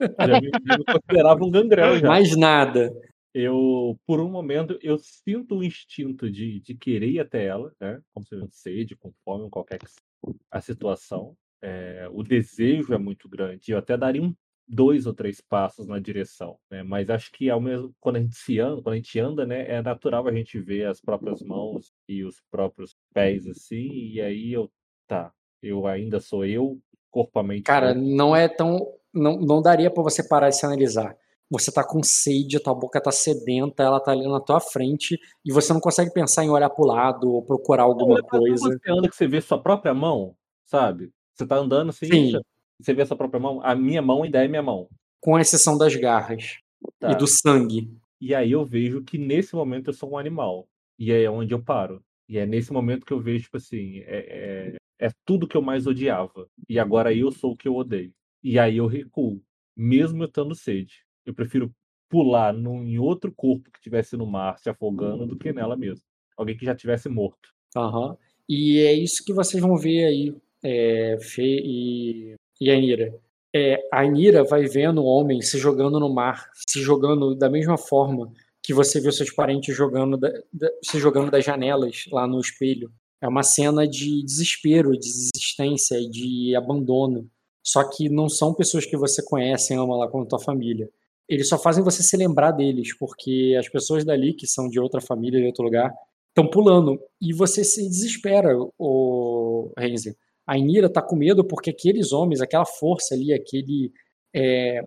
já, 0.00 0.40
me, 0.40 0.50
me 0.50 0.84
considerava 0.84 1.44
um 1.44 1.50
gangrel 1.50 1.98
já. 1.98 2.08
Mais 2.08 2.36
nada. 2.36 2.92
Eu, 3.32 3.96
por 4.06 4.20
um 4.20 4.28
momento, 4.28 4.78
eu 4.82 4.98
sinto 4.98 5.58
o 5.58 5.64
instinto 5.64 6.30
de, 6.30 6.60
de 6.60 6.74
querer 6.74 7.08
ir 7.08 7.20
até 7.20 7.44
ela, 7.44 7.72
né? 7.80 8.00
Como 8.12 8.26
se 8.26 8.34
sede, 8.50 8.96
com 8.96 9.12
fome, 9.24 9.48
qualquer 9.48 9.78
que 9.78 9.88
seja 9.88 10.36
a 10.50 10.60
situação. 10.60 11.36
É, 11.62 12.08
o 12.10 12.22
desejo 12.22 12.92
é 12.92 12.98
muito 12.98 13.28
grande. 13.28 13.70
Eu 13.70 13.78
até 13.78 13.96
daria 13.96 14.22
um, 14.22 14.34
dois 14.70 15.06
ou 15.06 15.12
três 15.12 15.40
passos 15.40 15.86
na 15.86 15.98
direção, 15.98 16.56
né? 16.70 16.82
Mas 16.82 17.10
acho 17.10 17.32
que 17.32 17.50
ao 17.50 17.60
mesmo 17.60 17.92
quando 18.00 18.16
a 18.16 18.20
gente 18.20 18.36
se 18.36 18.60
anda, 18.60 18.82
quando 18.82 18.94
a 18.94 18.96
gente 18.96 19.18
anda, 19.18 19.44
né, 19.44 19.68
é 19.68 19.82
natural 19.82 20.26
a 20.28 20.32
gente 20.32 20.60
ver 20.60 20.86
as 20.86 21.00
próprias 21.00 21.42
mãos 21.42 21.92
e 22.08 22.24
os 22.24 22.40
próprios 22.50 22.94
pés 23.12 23.46
assim, 23.48 23.88
e 23.88 24.20
aí 24.20 24.52
eu 24.52 24.70
tá, 25.08 25.32
eu 25.60 25.86
ainda 25.86 26.20
sou 26.20 26.44
eu, 26.44 26.78
corpo 27.10 27.42
mente. 27.42 27.64
Cara, 27.64 27.92
não 27.92 28.34
é 28.34 28.48
tão. 28.48 28.78
Não, 29.12 29.40
não 29.40 29.60
daria 29.60 29.90
para 29.90 30.04
você 30.04 30.22
parar 30.26 30.50
de 30.50 30.56
se 30.56 30.64
analisar. 30.64 31.16
Você 31.50 31.72
tá 31.72 31.82
com 31.82 32.00
sede, 32.00 32.60
tua 32.60 32.72
boca 32.72 33.00
tá 33.00 33.10
sedenta, 33.10 33.82
ela 33.82 33.98
tá 33.98 34.12
ali 34.12 34.24
na 34.28 34.38
tua 34.38 34.60
frente 34.60 35.18
e 35.44 35.52
você 35.52 35.72
não 35.72 35.80
consegue 35.80 36.12
pensar 36.12 36.44
em 36.44 36.50
olhar 36.50 36.70
pro 36.70 36.86
lado 36.86 37.28
ou 37.28 37.42
procurar 37.42 37.82
alguma 37.82 38.18
não, 38.18 38.22
coisa. 38.22 38.68
Você 38.68 38.88
anda 38.88 39.08
que 39.08 39.16
você 39.16 39.26
vê 39.26 39.40
sua 39.40 39.60
própria 39.60 39.92
mão, 39.92 40.36
sabe? 40.64 41.10
Você 41.34 41.44
tá 41.44 41.56
andando 41.56 41.88
assim, 41.88 42.06
Sim. 42.06 42.40
Você 42.80 42.94
vê 42.94 43.04
sua 43.04 43.16
própria 43.16 43.40
mão. 43.40 43.60
A 43.62 43.74
minha 43.74 44.02
mão 44.02 44.22
ainda 44.22 44.44
é 44.44 44.48
minha 44.48 44.62
mão. 44.62 44.88
Com 45.20 45.38
exceção 45.38 45.76
das 45.76 45.94
garras 45.96 46.58
tá. 46.98 47.12
e 47.12 47.14
do 47.16 47.26
sangue. 47.26 47.90
E 48.20 48.34
aí 48.34 48.52
eu 48.52 48.64
vejo 48.64 49.02
que 49.02 49.18
nesse 49.18 49.54
momento 49.54 49.88
eu 49.88 49.94
sou 49.94 50.12
um 50.12 50.18
animal. 50.18 50.68
E 50.98 51.12
é 51.12 51.30
onde 51.30 51.54
eu 51.54 51.62
paro. 51.62 52.02
E 52.28 52.38
é 52.38 52.46
nesse 52.46 52.72
momento 52.72 53.04
que 53.04 53.12
eu 53.12 53.20
vejo, 53.20 53.44
tipo 53.44 53.56
assim, 53.56 54.00
é, 54.00 54.76
é, 55.00 55.06
é 55.06 55.10
tudo 55.24 55.48
que 55.48 55.56
eu 55.56 55.62
mais 55.62 55.86
odiava. 55.86 56.48
E 56.68 56.78
agora 56.78 57.12
eu 57.12 57.30
sou 57.32 57.52
o 57.52 57.56
que 57.56 57.66
eu 57.66 57.74
odeio. 57.74 58.12
E 58.42 58.58
aí 58.58 58.76
eu 58.76 58.86
recuo, 58.86 59.42
mesmo 59.76 60.22
eu 60.22 60.26
estando 60.26 60.54
sede. 60.54 61.04
Eu 61.26 61.34
prefiro 61.34 61.74
pular 62.08 62.52
num, 62.52 62.82
em 62.84 62.98
outro 62.98 63.32
corpo 63.32 63.70
que 63.70 63.78
estivesse 63.78 64.16
no 64.16 64.26
mar 64.26 64.58
se 64.58 64.68
afogando 64.68 65.26
do 65.26 65.36
que 65.36 65.52
nela 65.52 65.76
mesmo. 65.76 66.04
Alguém 66.36 66.56
que 66.56 66.64
já 66.64 66.74
tivesse 66.74 67.08
morto. 67.08 67.50
Aham. 67.76 68.16
E 68.48 68.78
é 68.80 68.92
isso 68.92 69.24
que 69.24 69.32
vocês 69.32 69.62
vão 69.62 69.76
ver 69.76 70.04
aí, 70.04 70.34
é, 70.62 71.16
Fê 71.20 71.60
e, 71.62 72.34
e 72.60 72.70
Anira. 72.70 73.14
É, 73.54 73.80
a 73.92 74.00
Anira 74.02 74.44
vai 74.44 74.66
vendo 74.66 75.02
o 75.02 75.06
homem 75.06 75.40
se 75.40 75.58
jogando 75.58 75.98
no 75.98 76.12
mar, 76.12 76.50
se 76.54 76.80
jogando 76.80 77.34
da 77.34 77.48
mesma 77.48 77.76
forma 77.76 78.32
que 78.62 78.74
você 78.74 79.00
viu 79.00 79.10
seus 79.10 79.30
parentes 79.30 79.74
jogando 79.74 80.16
da, 80.16 80.30
da, 80.52 80.68
se 80.84 80.98
jogando 80.98 81.30
das 81.30 81.44
janelas 81.44 82.04
lá 82.12 82.26
no 82.26 82.40
espelho. 82.40 82.92
É 83.20 83.28
uma 83.28 83.42
cena 83.42 83.86
de 83.86 84.22
desespero, 84.24 84.92
de 84.92 84.98
desistência 85.00 85.98
de 86.08 86.54
abandono. 86.54 87.28
Só 87.62 87.84
que 87.84 88.08
não 88.08 88.28
são 88.28 88.54
pessoas 88.54 88.86
que 88.86 88.96
você 88.96 89.22
conhece 89.22 89.74
ama 89.74 89.96
lá 89.96 90.08
como 90.08 90.26
tua 90.26 90.40
família. 90.40 90.88
Eles 91.28 91.48
só 91.48 91.58
fazem 91.58 91.84
você 91.84 92.02
se 92.02 92.16
lembrar 92.16 92.50
deles, 92.52 92.96
porque 92.96 93.56
as 93.58 93.68
pessoas 93.68 94.04
dali, 94.04 94.32
que 94.34 94.46
são 94.46 94.68
de 94.68 94.80
outra 94.80 95.00
família, 95.00 95.40
de 95.40 95.46
outro 95.46 95.62
lugar, 95.62 95.92
estão 96.28 96.48
pulando. 96.48 97.00
E 97.20 97.32
você 97.32 97.62
se 97.62 97.86
desespera, 97.88 98.56
o 98.78 99.72
Renzi. 99.76 100.16
A 100.50 100.58
Inira 100.58 100.90
tá 100.90 101.00
com 101.00 101.14
medo 101.14 101.44
porque 101.44 101.70
aqueles 101.70 102.10
homens, 102.12 102.40
aquela 102.40 102.66
força 102.66 103.14
ali, 103.14 103.32
aquele, 103.32 103.92
é, 104.34 104.82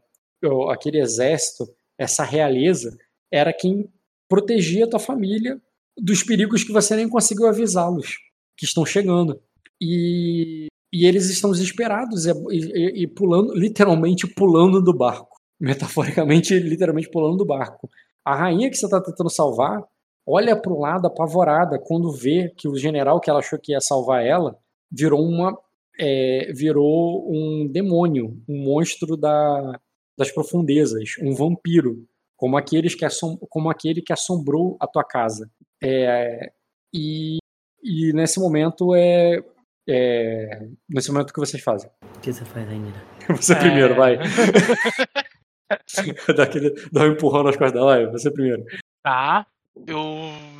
aquele 0.69 0.99
exército, 0.99 1.73
essa 1.97 2.25
realeza, 2.25 2.93
era 3.31 3.53
quem 3.53 3.89
protegia 4.27 4.83
a 4.83 4.89
tua 4.89 4.99
família 4.99 5.61
dos 5.97 6.21
perigos 6.21 6.65
que 6.65 6.73
você 6.73 6.97
nem 6.97 7.07
conseguiu 7.07 7.47
avisá-los, 7.47 8.17
que 8.57 8.65
estão 8.65 8.85
chegando. 8.85 9.41
E, 9.81 10.67
e 10.91 11.05
eles 11.05 11.29
estão 11.29 11.51
desesperados 11.51 12.25
e, 12.25 12.31
e, 12.51 13.03
e, 13.03 13.07
pulando, 13.07 13.53
literalmente 13.53 14.27
pulando 14.27 14.81
do 14.81 14.93
barco. 14.93 15.37
Metaforicamente, 15.61 16.59
literalmente 16.59 17.09
pulando 17.09 17.37
do 17.37 17.45
barco. 17.45 17.89
A 18.25 18.35
rainha 18.35 18.69
que 18.69 18.75
você 18.75 18.85
está 18.85 19.01
tentando 19.01 19.29
salvar 19.29 19.81
olha 20.27 20.61
para 20.61 20.73
o 20.73 20.79
lado 20.81 21.07
apavorada 21.07 21.79
quando 21.79 22.11
vê 22.11 22.53
que 22.57 22.67
o 22.67 22.75
general 22.75 23.21
que 23.21 23.29
ela 23.29 23.39
achou 23.39 23.57
que 23.57 23.71
ia 23.71 23.79
salvar 23.79 24.25
ela 24.25 24.61
virou 24.93 25.25
uma 25.25 25.57
é, 25.99 26.51
virou 26.53 27.31
um 27.31 27.67
demônio, 27.67 28.41
um 28.47 28.63
monstro 28.63 29.15
da, 29.15 29.79
das 30.17 30.31
profundezas, 30.31 31.15
um 31.21 31.33
vampiro 31.33 32.05
como, 32.35 32.57
aqueles 32.57 32.95
que 32.95 33.05
assom 33.05 33.37
como 33.49 33.69
aquele 33.69 34.01
que 34.01 34.13
assombrou 34.13 34.77
a 34.79 34.87
tua 34.87 35.03
casa. 35.03 35.49
É, 35.81 36.51
e, 36.93 37.37
e 37.83 38.13
nesse 38.13 38.39
momento 38.39 38.95
é, 38.95 39.43
é, 39.87 40.67
nesse 40.89 41.11
momento 41.11 41.29
o 41.29 41.33
que 41.33 41.39
vocês 41.39 41.61
fazem? 41.61 41.89
O 42.17 42.19
que 42.19 42.31
você 42.31 42.45
faz 42.45 42.69
ainda? 42.69 43.13
Você 43.37 43.53
é... 43.53 43.59
primeiro, 43.59 43.95
vai. 43.95 44.17
dá, 46.35 46.43
aquele, 46.43 46.71
dá 46.91 47.03
um 47.03 47.13
empurrão 47.13 47.43
nas 47.43 47.55
costas 47.55 47.73
dela, 47.73 47.95
vai, 47.95 48.11
você 48.11 48.29
primeiro. 48.29 48.65
Tá. 49.01 49.47
Eu 49.87 50.03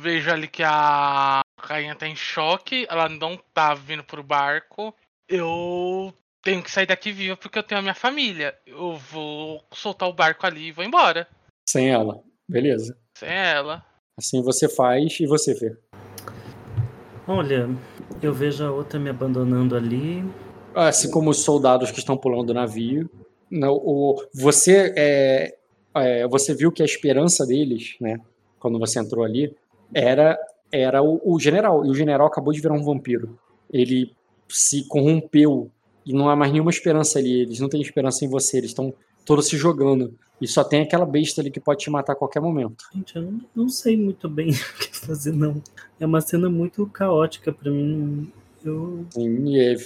vejo 0.00 0.30
ali 0.30 0.48
que 0.48 0.62
a 0.62 1.43
rainha 1.66 1.94
tá 1.94 2.06
em 2.06 2.16
choque, 2.16 2.86
ela 2.88 3.08
não 3.08 3.38
tá 3.52 3.74
vindo 3.74 4.04
pro 4.04 4.22
barco. 4.22 4.94
Eu 5.28 6.12
tenho 6.42 6.62
que 6.62 6.70
sair 6.70 6.86
daqui 6.86 7.10
viva 7.10 7.36
porque 7.36 7.58
eu 7.58 7.62
tenho 7.62 7.78
a 7.78 7.82
minha 7.82 7.94
família. 7.94 8.54
Eu 8.66 8.96
vou 8.96 9.64
soltar 9.72 10.08
o 10.08 10.12
barco 10.12 10.46
ali 10.46 10.68
e 10.68 10.72
vou 10.72 10.84
embora. 10.84 11.26
Sem 11.68 11.90
ela. 11.90 12.22
Beleza. 12.48 12.96
Sem 13.16 13.30
ela. 13.30 13.84
Assim 14.16 14.42
você 14.42 14.68
faz 14.68 15.18
e 15.18 15.26
você 15.26 15.54
vê. 15.54 15.76
Olha, 17.26 17.68
eu 18.22 18.34
vejo 18.34 18.64
a 18.64 18.70
outra 18.70 19.00
me 19.00 19.08
abandonando 19.08 19.74
ali. 19.74 20.24
Assim 20.74 21.10
como 21.10 21.30
os 21.30 21.42
soldados 21.42 21.90
que 21.90 21.98
estão 21.98 22.16
pulando 22.16 22.48
do 22.48 22.54
navio. 22.54 23.10
Não, 23.50 23.72
o, 23.74 24.22
você, 24.34 24.92
é, 24.96 25.56
é, 25.94 26.26
você 26.26 26.54
viu 26.54 26.70
que 26.70 26.82
a 26.82 26.84
esperança 26.84 27.46
deles, 27.46 27.96
né, 28.00 28.18
quando 28.58 28.78
você 28.78 28.98
entrou 28.98 29.24
ali, 29.24 29.54
era, 29.92 30.38
era 30.80 31.02
o, 31.02 31.20
o 31.24 31.38
general. 31.38 31.84
E 31.84 31.90
o 31.90 31.94
general 31.94 32.26
acabou 32.26 32.52
de 32.52 32.60
virar 32.60 32.74
um 32.74 32.84
vampiro. 32.84 33.38
Ele 33.72 34.12
se 34.48 34.84
corrompeu 34.84 35.70
e 36.04 36.12
não 36.12 36.28
há 36.28 36.36
mais 36.36 36.52
nenhuma 36.52 36.70
esperança 36.70 37.18
ali. 37.18 37.42
Eles 37.42 37.60
não 37.60 37.68
têm 37.68 37.80
esperança 37.80 38.24
em 38.24 38.28
você. 38.28 38.58
Eles 38.58 38.70
estão 38.70 38.92
todos 39.24 39.46
se 39.48 39.56
jogando. 39.56 40.14
E 40.40 40.46
só 40.46 40.64
tem 40.64 40.82
aquela 40.82 41.06
besta 41.06 41.40
ali 41.40 41.50
que 41.50 41.60
pode 41.60 41.80
te 41.80 41.90
matar 41.90 42.12
a 42.12 42.16
qualquer 42.16 42.40
momento. 42.40 42.84
Gente, 42.94 43.16
eu 43.16 43.32
não, 43.54 43.68
sei 43.68 43.96
muito 43.96 44.28
bem 44.28 44.50
o 44.50 44.78
que 44.78 44.98
fazer, 44.98 45.32
não. 45.32 45.62
É 45.98 46.04
uma 46.04 46.20
cena 46.20 46.48
muito 46.48 46.86
caótica 46.86 47.52
para 47.52 47.70
mim. 47.70 48.30
Eu... 48.64 49.06
Sim, 49.10 49.56
é, 49.58 49.76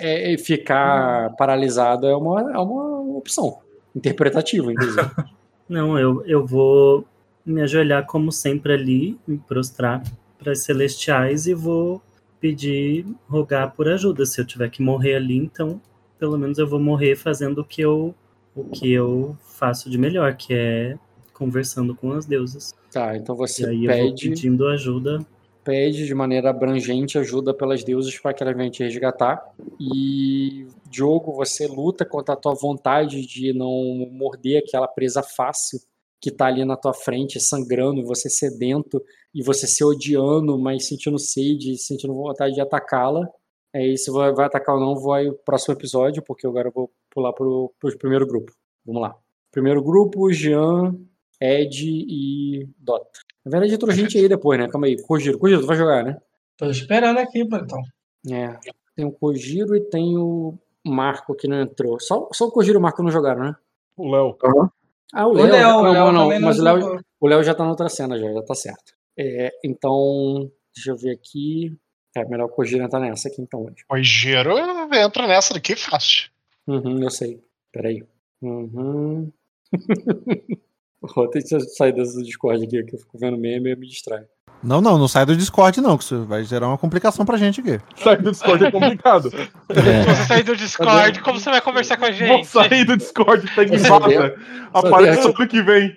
é, 0.00 0.34
é 0.34 0.38
ficar 0.38 1.30
hum. 1.30 1.34
paralisado 1.36 2.06
é 2.06 2.16
uma, 2.16 2.52
é 2.52 2.58
uma 2.58 3.16
opção. 3.16 3.58
Interpretativa, 3.94 4.72
inclusive. 4.72 5.10
não, 5.68 5.98
eu, 5.98 6.24
eu 6.26 6.46
vou 6.46 7.04
me 7.44 7.60
ajoelhar 7.62 8.06
como 8.06 8.30
sempre 8.32 8.72
ali, 8.72 9.18
me 9.26 9.38
prostrar 9.38 10.02
para 10.42 10.52
as 10.52 10.64
celestiais 10.64 11.46
e 11.46 11.54
vou 11.54 12.02
pedir, 12.40 13.06
rogar 13.28 13.72
por 13.72 13.88
ajuda. 13.88 14.26
Se 14.26 14.40
eu 14.40 14.46
tiver 14.46 14.68
que 14.68 14.82
morrer 14.82 15.14
ali, 15.14 15.36
então 15.36 15.80
pelo 16.18 16.38
menos 16.38 16.58
eu 16.58 16.66
vou 16.66 16.78
morrer 16.78 17.16
fazendo 17.16 17.62
o 17.62 17.64
que 17.64 17.80
eu 17.80 18.14
o 18.54 18.64
que 18.64 18.92
eu 18.92 19.36
faço 19.40 19.88
de 19.88 19.96
melhor, 19.96 20.36
que 20.36 20.52
é 20.52 20.98
conversando 21.32 21.94
com 21.94 22.12
as 22.12 22.26
deusas. 22.26 22.74
Tá, 22.92 23.16
então 23.16 23.34
você 23.34 23.64
e 23.64 23.66
aí 23.66 23.86
pede. 23.86 23.98
Eu 23.98 24.06
vou 24.06 24.14
pedindo 24.14 24.68
ajuda. 24.68 25.26
Pede 25.64 26.06
de 26.06 26.14
maneira 26.14 26.50
abrangente 26.50 27.16
ajuda 27.16 27.54
pelas 27.54 27.82
deusas 27.82 28.18
para 28.18 28.34
que 28.34 28.42
elas 28.42 28.56
venham 28.56 28.70
te 28.70 28.82
resgatar. 28.82 29.42
E, 29.80 30.66
Diogo, 30.90 31.32
você 31.32 31.66
luta 31.66 32.04
contra 32.04 32.34
a 32.34 32.36
tua 32.36 32.54
vontade 32.54 33.24
de 33.24 33.52
não 33.52 34.08
morder 34.10 34.62
aquela 34.62 34.88
presa 34.88 35.22
fácil 35.22 35.80
que 36.20 36.30
tá 36.30 36.46
ali 36.46 36.64
na 36.64 36.76
tua 36.76 36.92
frente, 36.92 37.40
sangrando, 37.40 38.04
você 38.04 38.28
sedento 38.28 39.02
e 39.34 39.42
você 39.42 39.66
se 39.66 39.82
odiando, 39.82 40.58
mas 40.58 40.86
sentindo 40.86 41.18
sede, 41.18 41.76
sentindo 41.78 42.14
vontade 42.14 42.54
de 42.54 42.60
atacá-la. 42.60 43.28
É, 43.72 43.96
se 43.96 44.10
vai, 44.10 44.32
vai 44.32 44.46
atacar 44.46 44.74
ou 44.74 44.80
não, 44.80 44.96
vai 44.96 45.28
o 45.28 45.32
próximo 45.32 45.74
episódio, 45.74 46.22
porque 46.22 46.46
agora 46.46 46.68
eu 46.68 46.72
vou 46.72 46.90
pular 47.10 47.32
pro, 47.32 47.72
pro 47.80 47.96
primeiro 47.98 48.26
grupo. 48.26 48.52
Vamos 48.84 49.00
lá. 49.00 49.16
Primeiro 49.50 49.82
grupo, 49.82 50.30
Jean, 50.30 50.94
Ed 51.40 51.82
e 51.82 52.68
Dota. 52.78 53.20
Na 53.44 53.50
verdade, 53.50 53.74
entrou 53.74 53.90
gente 53.92 54.18
aí 54.18 54.28
depois, 54.28 54.58
né? 54.58 54.68
Calma 54.68 54.86
aí. 54.86 55.00
Kojiro. 55.02 55.38
Kojiro, 55.38 55.62
tu 55.62 55.66
vai 55.66 55.76
jogar, 55.76 56.04
né? 56.04 56.20
Tô 56.56 56.66
esperando 56.66 57.18
aqui, 57.18 57.40
então. 57.40 57.82
É. 58.30 58.58
Tem 58.94 59.04
o 59.04 59.12
Kojiro 59.12 59.74
e 59.74 59.80
tem 59.80 60.16
o 60.16 60.54
Marco 60.84 61.34
que 61.34 61.48
não 61.48 61.60
entrou. 61.60 61.98
Só, 61.98 62.28
só 62.32 62.46
o 62.46 62.52
Kojiro 62.52 62.76
e 62.76 62.80
o 62.80 62.82
Marco 62.82 63.02
não 63.02 63.10
jogaram, 63.10 63.42
né? 63.42 63.56
O 63.96 64.10
Léo. 64.10 64.36
Uhum. 64.44 64.68
Ah, 65.12 65.26
o 65.26 65.32
Léo. 65.32 65.48
Não, 65.48 65.82
não, 65.82 66.12
não, 66.12 66.40
mas 66.40 66.58
o 66.58 66.62
Léo, 66.62 67.00
o 67.20 67.26
Léo 67.26 67.42
já 67.42 67.54
tá 67.54 67.64
na 67.64 67.70
outra 67.70 67.88
cena, 67.88 68.18
já, 68.18 68.32
já 68.32 68.42
tá 68.42 68.54
certo. 68.54 68.92
É, 69.18 69.52
então, 69.64 70.50
deixa 70.74 70.90
eu 70.90 70.96
ver 70.96 71.12
aqui. 71.12 71.76
É 72.16 72.24
melhor 72.24 72.46
o 72.46 72.48
Kojiro 72.48 72.84
entrar 72.84 73.00
nessa 73.00 73.28
aqui 73.28 73.40
então 73.40 73.64
hoje. 73.64 73.84
Kojiro 73.88 74.58
entra 74.94 75.26
nessa 75.26 75.54
daqui 75.54 75.74
fácil. 75.74 76.30
Uhum, 76.66 77.02
eu 77.02 77.10
sei. 77.10 77.42
Peraí. 77.72 78.04
Uhum. 78.42 79.32
Vou 81.14 81.28
ter 81.28 81.42
que 81.42 81.60
sair 81.60 81.92
dessa 81.92 82.22
Discord 82.22 82.64
aqui, 82.64 82.82
que 82.84 82.94
eu 82.94 82.98
fico 82.98 83.18
vendo 83.18 83.36
meme 83.36 83.70
e 83.70 83.76
me 83.76 83.86
distrai. 83.86 84.24
Não, 84.62 84.80
não, 84.80 84.96
não 84.96 85.08
sai 85.08 85.26
do 85.26 85.36
Discord, 85.36 85.80
não, 85.80 85.98
que 85.98 86.04
isso 86.04 86.24
vai 86.24 86.44
gerar 86.44 86.68
uma 86.68 86.78
complicação 86.78 87.26
pra 87.26 87.36
gente 87.36 87.60
aqui. 87.60 87.80
Sair 88.00 88.22
do 88.22 88.30
Discord 88.30 88.64
é 88.64 88.70
complicado. 88.70 89.30
É. 89.72 90.02
Se 90.02 90.04
você 90.04 90.26
sair 90.26 90.42
do 90.42 90.54
Discord, 90.54 91.20
como 91.22 91.40
você 91.40 91.48
vai 91.48 91.60
conversar 91.62 91.96
com 91.96 92.04
a 92.04 92.12
gente? 92.12 92.28
Vou 92.28 92.44
sair 92.44 92.84
do 92.84 92.94
Discord, 92.94 93.50
pega 93.54 93.74
em 93.74 93.78
vaza. 93.78 94.34
Aparece 94.72 95.26
ano 95.26 95.48
que 95.48 95.62
vem. 95.62 95.96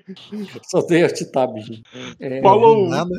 Só 0.63 0.81
tem 0.81 1.05
tab, 1.33 1.57
gente. 1.57 1.83
É, 2.21 2.41
Falou! 2.41 2.87
Nada. 2.87 3.11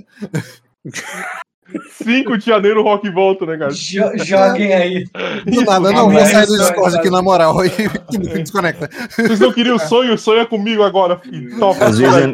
5 1.91 2.39
de 2.39 2.47
janeiro 2.47 2.83
rock 2.83 3.11
volta, 3.11 3.47
né, 3.47 3.57
cara? 3.57 3.73
joguem 3.73 4.73
aí. 4.73 5.05
Do 5.45 5.65
nada, 5.65 5.93
não, 5.93 6.11
vou 6.11 6.25
sair 6.25 6.47
do 6.47 6.59
Discord 6.59 6.97
aqui 6.97 7.11
na 7.11 7.23
moral 7.23 7.57
e 7.65 8.43
desconecta. 8.43 8.89
Vocês 9.11 9.41
não 9.41 9.53
queriam 9.53 9.77
o 9.77 9.81
sonho? 9.81 10.15
O 10.15 10.19
sonho 10.19 10.41
é 10.41 10.47
comigo 10.47 10.83
agora, 10.83 11.19
filho. 11.19 11.59
Top, 11.59 11.83
às, 11.83 11.99
vezes 11.99 12.17
é, 12.17 12.33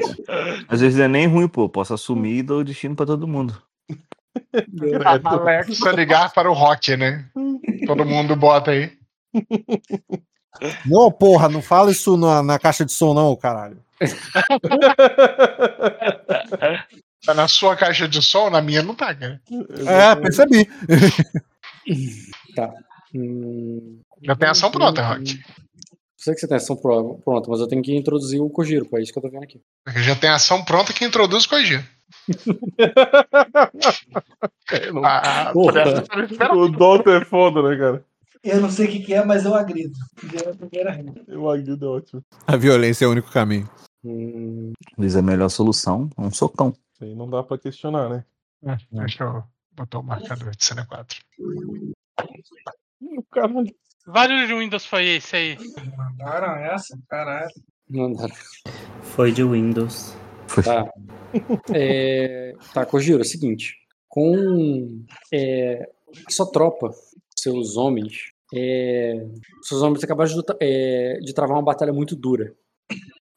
às 0.68 0.80
vezes 0.80 0.98
é 0.98 1.08
nem 1.08 1.26
ruim, 1.26 1.48
pô. 1.48 1.68
Posso 1.68 1.94
assumir 1.94 2.38
e 2.38 2.42
dou 2.42 2.60
o 2.60 2.64
destino 2.64 2.94
pra 2.94 3.06
todo 3.06 3.26
mundo. 3.26 3.60
Alexa 5.14 5.92
ligar 5.92 6.32
para 6.32 6.50
o 6.50 6.54
rock, 6.54 6.96
né? 6.96 7.26
Todo 7.86 8.04
mundo 8.04 8.36
bota 8.36 8.70
aí. 8.70 8.92
Não, 10.84 11.10
porra, 11.10 11.48
não 11.48 11.62
fala 11.62 11.90
isso 11.90 12.16
na, 12.16 12.42
na 12.42 12.58
caixa 12.58 12.84
de 12.84 12.92
som, 12.92 13.14
não, 13.14 13.34
caralho. 13.34 13.78
Tá 17.24 17.34
na 17.34 17.46
sua 17.48 17.76
caixa 17.76 18.08
de 18.08 18.20
som, 18.22 18.50
na 18.50 18.60
minha 18.60 18.82
não 18.82 18.94
tá, 18.94 19.14
cara. 19.14 19.40
É, 19.86 20.16
percebi. 20.16 20.66
tá. 22.56 22.72
Hum... 23.14 24.00
Já 24.22 24.36
tem 24.36 24.48
ação 24.48 24.70
pronta, 24.70 25.02
Rock. 25.06 25.40
Sei 26.16 26.34
que 26.34 26.40
você 26.40 26.46
tem 26.48 26.56
ação 26.56 26.76
pronta, 26.76 27.50
mas 27.50 27.60
eu 27.60 27.66
tenho 27.68 27.82
que 27.82 27.94
introduzir 27.96 28.40
o 28.40 28.48
Kojiro, 28.48 28.88
é 28.94 29.02
isso 29.02 29.12
que 29.12 29.18
eu 29.18 29.22
tô 29.22 29.28
vendo 29.30 29.42
aqui. 29.42 29.60
Já 30.02 30.14
tem 30.14 30.30
ação 30.30 30.64
pronta 30.64 30.92
que 30.92 31.04
introduz 31.04 31.44
o 31.44 31.48
Kojiro. 31.48 31.82
Não- 34.92 35.04
Ah, 35.04 35.50
Porra. 35.52 35.84
O 36.54 36.68
Dota 36.68 37.10
é 37.10 37.24
foda, 37.24 37.62
né, 37.62 37.76
cara? 37.76 38.04
Eu 38.44 38.60
não 38.60 38.70
sei 38.70 38.86
o 38.86 38.90
que, 38.90 39.00
que 39.00 39.14
é, 39.14 39.24
mas 39.24 39.44
eu 39.44 39.54
agrido. 39.54 39.92
É. 40.34 41.32
Eu 41.32 41.48
agrido 41.48 41.84
é 41.84 41.88
ótimo. 41.88 42.24
A 42.46 42.56
violência 42.56 43.04
é 43.04 43.08
o 43.08 43.12
único 43.12 43.30
caminho. 43.30 43.68
Luiz, 44.98 45.14
a 45.14 45.22
melhor 45.22 45.48
solução 45.48 46.10
é 46.18 46.22
um 46.22 46.30
socão. 46.32 46.74
Isso 47.02 47.04
aí 47.04 47.14
não 47.16 47.28
dá 47.28 47.42
pra 47.42 47.58
questionar, 47.58 48.08
né? 48.08 48.24
É, 48.64 48.76
Deixa 48.92 49.24
eu 49.24 49.42
botar 49.72 49.98
o 49.98 50.04
marcador 50.04 50.52
de 50.52 50.64
CD4. 50.64 51.18
Caralho. 53.32 53.74
Vários 54.06 54.46
de 54.46 54.54
Windows 54.54 54.86
foi 54.86 55.08
esse 55.08 55.34
aí. 55.34 55.58
Mandaram 55.96 56.54
essa? 56.64 56.96
Caralho. 57.08 57.50
Dá. 57.88 58.28
Foi 59.02 59.32
de 59.32 59.42
Windows. 59.42 60.16
Tá. 60.64 60.88
É, 61.74 62.54
tá, 62.74 62.84
Kojiro, 62.84 63.20
é 63.20 63.22
o 63.22 63.24
seguinte. 63.24 63.74
Com 64.06 65.02
é, 65.32 65.90
a 66.26 66.30
sua 66.30 66.52
tropa, 66.52 66.90
seus 67.34 67.78
homens, 67.78 68.32
é, 68.54 69.26
seus 69.62 69.80
homens 69.80 70.04
acabaram 70.04 70.30
de, 70.30 70.42
é, 70.60 71.18
de 71.20 71.32
travar 71.32 71.56
uma 71.56 71.64
batalha 71.64 71.90
muito 71.90 72.14
dura. 72.14 72.54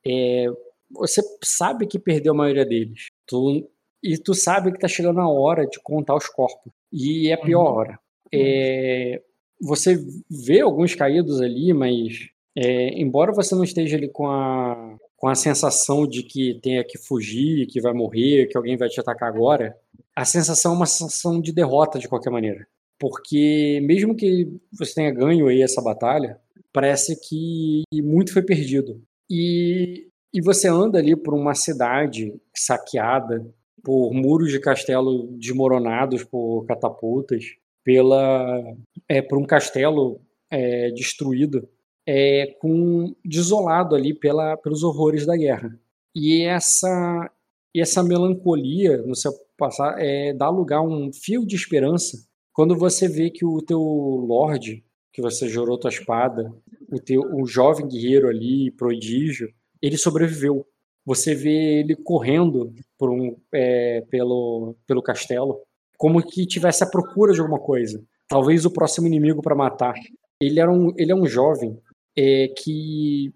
É, 0.05 0.47
você 0.91 1.21
sabe 1.41 1.87
que 1.87 1.97
perdeu 1.97 2.33
a 2.33 2.35
maioria 2.35 2.65
deles. 2.65 3.07
Tu, 3.27 3.67
e 4.03 4.17
tu 4.17 4.33
sabe 4.33 4.71
que 4.71 4.79
tá 4.79 4.87
chegando 4.87 5.19
a 5.19 5.27
hora 5.27 5.65
de 5.65 5.79
contar 5.81 6.15
os 6.15 6.27
corpos. 6.27 6.71
E 6.91 7.29
é 7.29 7.33
a 7.33 7.37
pior 7.37 7.63
hora. 7.63 7.99
É, 8.33 9.21
você 9.61 9.97
vê 10.29 10.61
alguns 10.61 10.95
caídos 10.95 11.41
ali, 11.41 11.73
mas 11.73 12.29
é, 12.55 12.99
embora 12.99 13.33
você 13.33 13.55
não 13.55 13.63
esteja 13.63 13.97
ali 13.97 14.09
com 14.09 14.27
a, 14.27 14.97
com 15.17 15.27
a 15.27 15.35
sensação 15.35 16.07
de 16.07 16.23
que 16.23 16.59
tenha 16.61 16.83
que 16.83 16.97
fugir, 16.97 17.67
que 17.67 17.81
vai 17.81 17.93
morrer, 17.93 18.47
que 18.47 18.57
alguém 18.57 18.77
vai 18.77 18.87
te 18.89 18.99
atacar 18.99 19.29
agora, 19.29 19.77
a 20.15 20.23
sensação 20.23 20.73
é 20.73 20.75
uma 20.75 20.85
sensação 20.85 21.41
de 21.41 21.51
derrota 21.51 21.99
de 21.99 22.07
qualquer 22.07 22.29
maneira. 22.29 22.67
Porque 22.97 23.81
mesmo 23.83 24.15
que 24.15 24.47
você 24.71 24.95
tenha 24.95 25.11
ganho 25.11 25.47
aí 25.47 25.61
essa 25.61 25.81
batalha, 25.81 26.39
parece 26.71 27.19
que 27.19 27.83
muito 27.93 28.31
foi 28.31 28.41
perdido. 28.41 29.01
E, 29.29 30.07
e 30.35 30.41
você 30.41 30.67
anda 30.67 30.99
ali 30.99 31.15
por 31.15 31.33
uma 31.33 31.55
cidade 31.55 32.33
saqueada, 32.53 33.47
por 33.81 34.13
muros 34.13 34.51
de 34.51 34.59
castelo 34.59 35.27
desmoronados 35.37 36.25
por 36.25 36.65
catapultas, 36.65 37.45
pela 37.85 38.61
é, 39.07 39.21
por 39.21 39.37
um 39.37 39.45
castelo 39.45 40.19
é, 40.51 40.91
destruído, 40.91 41.65
é, 42.05 42.47
com 42.59 43.15
desolado 43.23 43.95
ali 43.95 44.13
pela, 44.13 44.57
pelos 44.57 44.83
horrores 44.83 45.25
da 45.25 45.37
guerra. 45.37 45.79
E 46.13 46.43
essa 46.43 47.31
essa 47.73 48.03
melancolia 48.03 48.97
no 49.03 49.15
seu 49.15 49.31
passar 49.57 49.95
é, 49.97 50.33
dá 50.33 50.49
lugar 50.49 50.79
a 50.79 50.81
um 50.81 51.13
fio 51.13 51.45
de 51.45 51.55
esperança 51.55 52.17
quando 52.51 52.75
você 52.75 53.07
vê 53.07 53.29
que 53.29 53.45
o 53.45 53.61
teu 53.61 53.79
lord, 53.79 54.83
que 55.13 55.21
você 55.21 55.47
jurou 55.47 55.77
tua 55.77 55.89
espada, 55.89 56.53
o 56.91 56.99
teu 56.99 57.21
o 57.21 57.45
jovem 57.45 57.87
guerreiro 57.87 58.27
ali, 58.27 58.69
prodígio, 58.71 59.49
ele 59.85 59.97
sobreviveu. 59.97 60.65
Você 61.05 61.35
vê 61.35 61.81
ele 61.81 61.95
correndo 61.95 62.73
um, 62.99 63.37
é, 63.53 64.01
pelo, 64.09 64.75
pelo 64.87 65.03
castelo, 65.03 65.61
como 65.97 66.25
que 66.25 66.47
tivesse 66.47 66.83
à 66.83 66.87
procura 66.87 67.33
de 67.33 67.39
alguma 67.39 67.59
coisa. 67.59 68.03
Talvez 68.27 68.65
o 68.65 68.71
próximo 68.71 69.05
inimigo 69.05 69.41
para 69.41 69.55
matar. 69.55 69.93
Ele, 70.41 70.59
era 70.59 70.71
um, 70.71 70.91
ele 70.97 71.11
é 71.11 71.15
um 71.15 71.27
jovem 71.27 71.79
é, 72.17 72.47
que 72.57 73.33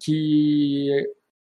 que 0.00 0.88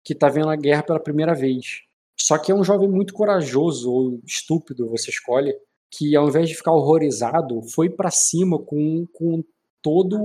que 0.04 0.14
está 0.14 0.30
vendo 0.30 0.50
a 0.50 0.56
guerra 0.56 0.84
pela 0.84 1.04
primeira 1.04 1.36
vez. 1.36 1.82
Só 2.18 2.38
que 2.38 2.52
é 2.52 2.56
um 2.56 2.64
jovem 2.64 2.90
muito 2.90 3.14
corajoso 3.14 3.92
ou 3.92 4.22
estúpido, 4.26 4.90
você 4.90 5.12
escolhe, 5.12 5.54
que 5.92 6.16
ao 6.16 6.30
invés 6.30 6.48
de 6.48 6.56
ficar 6.56 6.72
horrorizado, 6.72 7.62
foi 7.74 7.90
para 7.90 8.10
cima 8.10 8.58
com, 8.58 9.06
com 9.14 9.44
todo 9.82 10.18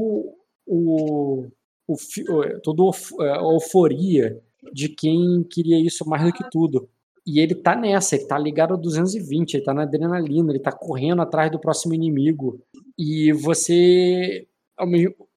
o, 0.65 1.49
o 1.87 1.95
o- 1.95 2.61
toda 2.63 2.83
a 3.21 3.41
euforia 3.43 4.41
de 4.73 4.89
quem 4.89 5.43
queria 5.51 5.79
isso 5.81 6.09
mais 6.09 6.25
do 6.25 6.33
que 6.33 6.49
tudo. 6.51 6.89
E 7.27 7.39
ele 7.41 7.55
tá 7.55 7.77
nessa, 7.77 8.17
ele 8.17 8.27
tá 8.27 8.39
ligado 8.39 8.75
a 8.75 8.77
220, 8.77 9.55
ele 9.55 9.65
tá 9.65 9.73
na 9.73 9.83
adrenalina, 9.83 10.51
ele 10.53 10.59
tá 10.59 10.73
correndo 10.73 11.23
atrás 11.23 11.51
do 11.53 11.59
próximo 11.61 11.95
inimigo. 11.95 12.61
E 12.99 13.33
você. 13.33 14.47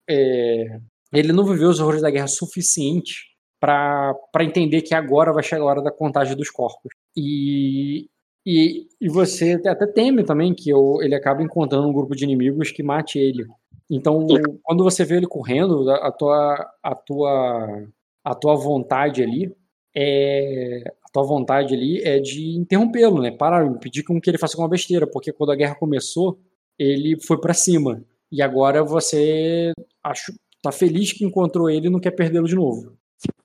é, 0.10 0.80
ele 1.14 1.32
não 1.32 1.46
viveu 1.46 1.70
os 1.70 1.80
horrores 1.80 2.02
da 2.02 2.10
guerra 2.12 2.28
suficiente 2.28 3.26
para 3.60 4.16
entender 4.42 4.82
que 4.82 4.94
agora 4.94 5.32
vai 5.34 5.44
chegar 5.44 5.64
a 5.64 5.66
hora 5.66 5.82
da 5.82 5.92
contagem 5.92 6.36
dos 6.36 6.50
corpos. 6.50 6.92
E, 7.16 8.08
e, 8.46 8.88
e 9.02 9.10
você 9.10 9.60
até 9.66 9.88
teme 9.88 10.24
também 10.24 10.54
que 10.54 10.74
o- 10.74 11.02
ele 11.02 11.16
acabe 11.16 11.44
encontrando 11.44 11.88
um 11.88 11.94
grupo 11.94 12.16
de 12.16 12.24
inimigos 12.26 12.72
que 12.72 12.84
mate 12.84 13.18
ele. 13.18 13.46
Então, 13.90 14.26
quando 14.64 14.84
você 14.84 15.06
vê 15.06 15.18
ele 15.18 15.28
correndo, 15.28 15.90
a 15.92 16.12
tua, 16.12 16.72
a 16.82 16.96
tua, 16.96 17.88
a 18.24 18.36
tua 18.36 18.56
vontade 18.56 19.22
ali 19.22 19.56
é 19.96 20.84
a 21.06 21.10
tua 21.12 21.24
vontade 21.24 21.74
ali 21.74 22.02
é 22.04 22.20
de 22.20 22.58
interrompê-lo, 22.58 23.22
né? 23.22 23.32
Parar, 23.32 23.66
impedir 23.66 24.04
com 24.04 24.20
que 24.20 24.30
ele 24.30 24.38
faça 24.38 24.56
alguma 24.56 24.68
besteira, 24.68 25.08
porque 25.08 25.32
quando 25.32 25.52
a 25.52 25.56
guerra 25.56 25.76
começou, 25.76 26.38
ele 26.78 27.18
foi 27.22 27.40
pra 27.40 27.54
cima. 27.54 28.04
E 28.30 28.42
agora 28.42 28.84
você 28.84 29.72
acho 30.04 30.34
tá 30.62 30.72
feliz 30.72 31.14
que 31.14 31.24
encontrou 31.24 31.70
ele 31.70 31.88
e 31.88 31.90
não 31.90 32.00
quer 32.00 32.12
perdê-lo 32.12 32.48
de 32.48 32.56
novo. 32.56 32.98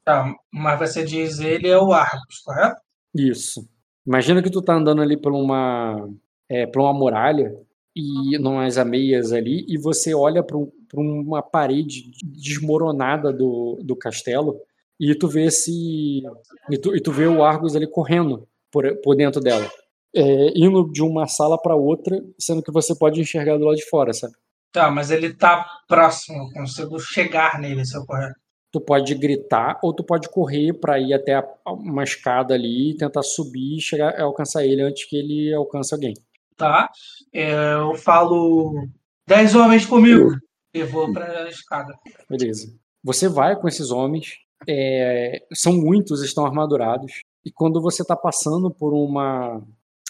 Tá, 0.05 0.35
mas 0.51 0.79
você 0.79 1.05
diz 1.05 1.39
ele 1.39 1.69
é 1.69 1.79
o 1.79 1.93
Argos, 1.93 2.41
correto? 2.45 2.81
Isso. 3.15 3.69
Imagina 4.07 4.43
que 4.43 4.51
tu 4.51 4.62
tá 4.62 4.75
andando 4.75 5.03
ali 5.03 5.17
por 5.17 5.33
uma, 5.33 6.09
é, 6.49 6.67
por 6.67 6.81
uma 6.81 6.93
muralha 6.93 7.55
e 8.01 8.39
numas 8.39 8.79
ameias 8.79 9.33
ali 9.33 9.65
e 9.69 9.79
você 9.79 10.15
olha 10.15 10.43
para 10.43 10.57
uma 10.95 11.43
parede 11.43 12.11
desmoronada 12.25 13.33
do, 13.33 13.79
do 13.83 13.95
castelo 13.97 14.61
e 14.99 15.15
tu 15.15 15.29
vê 15.29 15.45
esse 15.45 16.23
e 16.71 16.79
tu, 16.79 16.95
e 16.95 17.01
tu 17.01 17.13
vê 17.13 17.27
o 17.27 17.43
Argus 17.43 17.75
ali 17.75 17.87
correndo 17.87 18.47
por, 18.71 18.85
por 19.03 19.17
dentro 19.17 19.41
dela, 19.41 19.69
é, 20.15 20.53
indo 20.55 20.91
de 20.91 21.03
uma 21.03 21.27
sala 21.27 21.61
para 21.61 21.75
outra, 21.75 22.23
sendo 22.39 22.63
que 22.63 22.71
você 22.71 22.95
pode 22.95 23.21
enxergar 23.21 23.57
do 23.57 23.65
lado 23.65 23.77
de 23.77 23.89
fora, 23.89 24.13
sabe? 24.13 24.35
Tá, 24.73 24.91
mas 24.91 25.11
ele 25.11 25.35
tá 25.35 25.67
próximo, 25.89 26.39
eu 26.39 26.53
consigo 26.53 26.99
chegar 27.01 27.59
nele, 27.59 27.85
se 27.85 27.97
eu 27.97 28.07
correto. 28.07 28.39
Tu 28.73 28.81
pode 28.81 29.13
gritar 29.17 29.81
ou 29.83 29.93
tu 29.93 30.05
pode 30.05 30.29
correr 30.29 30.73
para 30.75 31.01
ir 31.01 31.13
até 31.13 31.43
uma 31.67 32.05
escada 32.05 32.55
ali, 32.55 32.97
tentar 32.97 33.23
subir 33.23 33.79
e 33.79 33.81
chegar 33.81 34.21
alcançar 34.21 34.65
ele 34.65 34.81
antes 34.81 35.09
que 35.09 35.17
ele 35.17 35.53
alcance 35.53 35.93
alguém. 35.93 36.15
Tá? 36.61 36.91
É, 37.32 37.73
eu 37.73 37.95
falo 37.95 38.87
10 39.27 39.55
homens 39.55 39.87
comigo 39.87 40.37
e 40.74 40.82
vou 40.82 41.11
pra 41.11 41.49
escada. 41.49 41.99
Beleza. 42.28 42.70
Você 43.03 43.31
vai 43.31 43.57
com 43.57 43.66
esses 43.66 43.91
homens, 43.91 44.37
é, 44.69 45.43
são 45.55 45.73
muitos, 45.73 46.23
estão 46.23 46.45
armadurados, 46.45 47.23
e 47.43 47.51
quando 47.51 47.81
você 47.81 48.03
está 48.03 48.15
passando 48.15 48.70
por 48.70 48.93
uma 48.93 49.62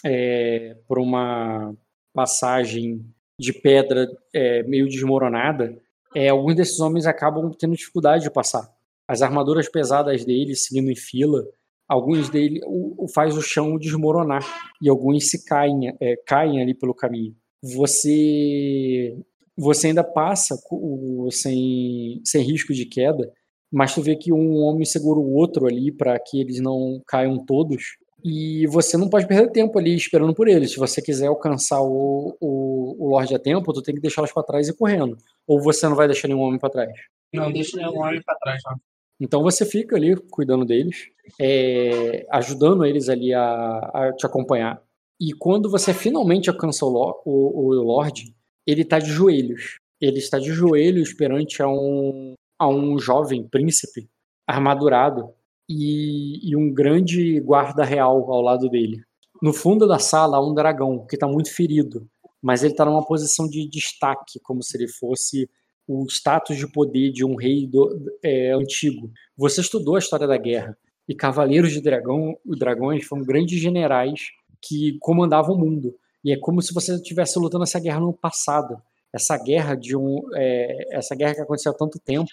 é, 0.03 0.75
por 0.89 0.99
uma 0.99 1.73
passagem 2.13 3.05
de 3.39 3.53
pedra 3.53 4.05
é, 4.33 4.61
meio 4.63 4.89
desmoronada, 4.89 5.81
é, 6.13 6.27
alguns 6.27 6.55
desses 6.55 6.81
homens 6.81 7.05
acabam 7.05 7.49
tendo 7.57 7.77
dificuldade 7.77 8.23
de 8.23 8.29
passar. 8.29 8.69
As 9.07 9.21
armaduras 9.21 9.69
pesadas 9.69 10.25
deles, 10.25 10.65
seguindo 10.65 10.91
em 10.91 10.95
fila, 10.97 11.45
alguns 11.93 12.29
deles 12.29 12.61
o, 12.65 13.03
o- 13.05 13.07
faz 13.07 13.35
o 13.37 13.41
chão 13.41 13.77
desmoronar 13.77 14.43
e 14.81 14.89
alguns 14.89 15.29
se 15.29 15.43
caem, 15.45 15.93
é, 15.99 16.15
caem 16.25 16.61
ali 16.61 16.73
pelo 16.73 16.93
caminho. 16.93 17.35
Você 17.61 19.17
você 19.57 19.87
ainda 19.87 20.03
passa 20.03 20.55
o- 20.71 21.29
sem, 21.31 22.21
sem 22.25 22.41
risco 22.41 22.73
de 22.73 22.85
queda, 22.85 23.31
mas 23.71 23.93
tu 23.93 24.01
vê 24.01 24.15
que 24.15 24.31
um 24.33 24.57
homem 24.61 24.85
segura 24.85 25.19
o 25.19 25.33
outro 25.33 25.67
ali 25.67 25.91
para 25.91 26.17
que 26.19 26.39
eles 26.41 26.59
não 26.59 27.01
caiam 27.05 27.37
todos. 27.45 27.83
E 28.23 28.65
você 28.67 28.97
não 28.97 29.09
pode 29.09 29.27
perder 29.27 29.51
tempo 29.51 29.77
ali 29.77 29.95
esperando 29.95 30.33
por 30.33 30.47
eles. 30.47 30.71
Se 30.71 30.77
você 30.77 31.01
quiser 31.01 31.27
alcançar 31.27 31.81
o, 31.81 32.35
o, 32.39 32.95
o 33.05 33.09
Lorde 33.09 33.35
a 33.35 33.39
tempo, 33.39 33.73
tu 33.73 33.81
tem 33.81 33.95
que 33.95 34.01
deixá-los 34.01 34.31
para 34.31 34.43
trás 34.43 34.67
e 34.67 34.75
correndo. 34.77 35.17
Ou 35.47 35.59
você 35.61 35.87
não 35.87 35.95
vai 35.95 36.07
deixar 36.07 36.27
nenhum 36.27 36.41
homem 36.41 36.59
para 36.59 36.69
trás. 36.69 36.91
Não 37.33 37.51
deixa 37.53 37.77
nenhum 37.77 37.99
homem 37.99 38.21
pra 38.23 38.35
trás, 38.35 38.61
não. 38.65 38.77
Então 39.21 39.43
você 39.43 39.63
fica 39.63 39.95
ali 39.95 40.15
cuidando 40.15 40.65
deles, 40.65 41.11
é, 41.39 42.25
ajudando 42.31 42.83
eles 42.83 43.07
ali 43.07 43.31
a, 43.35 43.77
a 43.93 44.13
te 44.13 44.25
acompanhar. 44.25 44.81
E 45.19 45.31
quando 45.31 45.69
você 45.69 45.93
finalmente 45.93 46.49
alcança 46.49 46.83
o, 46.83 47.21
o, 47.23 47.59
o 47.59 47.73
Lorde, 47.83 48.35
ele 48.65 48.81
está 48.81 48.97
de 48.97 49.11
joelhos. 49.11 49.79
Ele 50.01 50.17
está 50.17 50.39
de 50.39 50.51
joelhos 50.51 51.13
perante 51.13 51.61
a 51.61 51.67
um, 51.69 52.33
a 52.57 52.67
um 52.67 52.97
jovem 52.97 53.47
príncipe 53.47 54.09
armadurado 54.47 55.29
e, 55.69 56.49
e 56.49 56.55
um 56.55 56.73
grande 56.73 57.39
guarda 57.41 57.83
real 57.83 58.33
ao 58.33 58.41
lado 58.41 58.67
dele. 58.69 59.03
No 59.39 59.53
fundo 59.53 59.87
da 59.87 59.99
sala 59.99 60.37
há 60.37 60.43
um 60.43 60.55
dragão 60.55 61.05
que 61.05 61.15
está 61.15 61.27
muito 61.27 61.53
ferido, 61.53 62.09
mas 62.41 62.63
ele 62.63 62.73
está 62.73 62.85
numa 62.85 63.05
posição 63.05 63.47
de 63.47 63.69
destaque, 63.69 64.39
como 64.39 64.63
se 64.63 64.75
ele 64.75 64.87
fosse 64.87 65.47
o 65.91 66.05
status 66.09 66.57
de 66.57 66.67
poder 66.71 67.11
de 67.11 67.25
um 67.25 67.35
rei 67.35 67.67
do- 67.67 67.89
é, 68.23 68.51
antigo. 68.51 69.11
Você 69.37 69.61
estudou 69.61 69.95
a 69.95 69.99
história 69.99 70.27
da 70.27 70.37
guerra. 70.37 70.77
e 71.09 71.15
cavaleiros 71.15 71.71
de 71.73 71.81
dragão, 71.81 72.37
dragões 72.45 73.03
foram 73.05 73.23
grandes 73.25 73.59
generais 73.59 74.21
que 74.61 74.97
comandavam 75.01 75.55
o 75.55 75.59
mundo. 75.59 75.93
E 76.23 76.31
é 76.31 76.37
como 76.37 76.61
se 76.61 76.73
você 76.73 76.95
estivesse 76.95 77.37
lutando 77.37 77.63
essa 77.65 77.79
guerra 77.81 77.99
no 77.99 78.13
passado. 78.13 78.77
Essa 79.11 79.37
guerra 79.37 79.75
de 79.75 79.97
um, 79.97 80.21
é, 80.35 80.95
essa 80.95 81.13
guerra 81.15 81.35
que 81.35 81.41
aconteceu 81.41 81.71
há 81.73 81.75
tanto 81.75 81.99
tempo, 81.99 82.29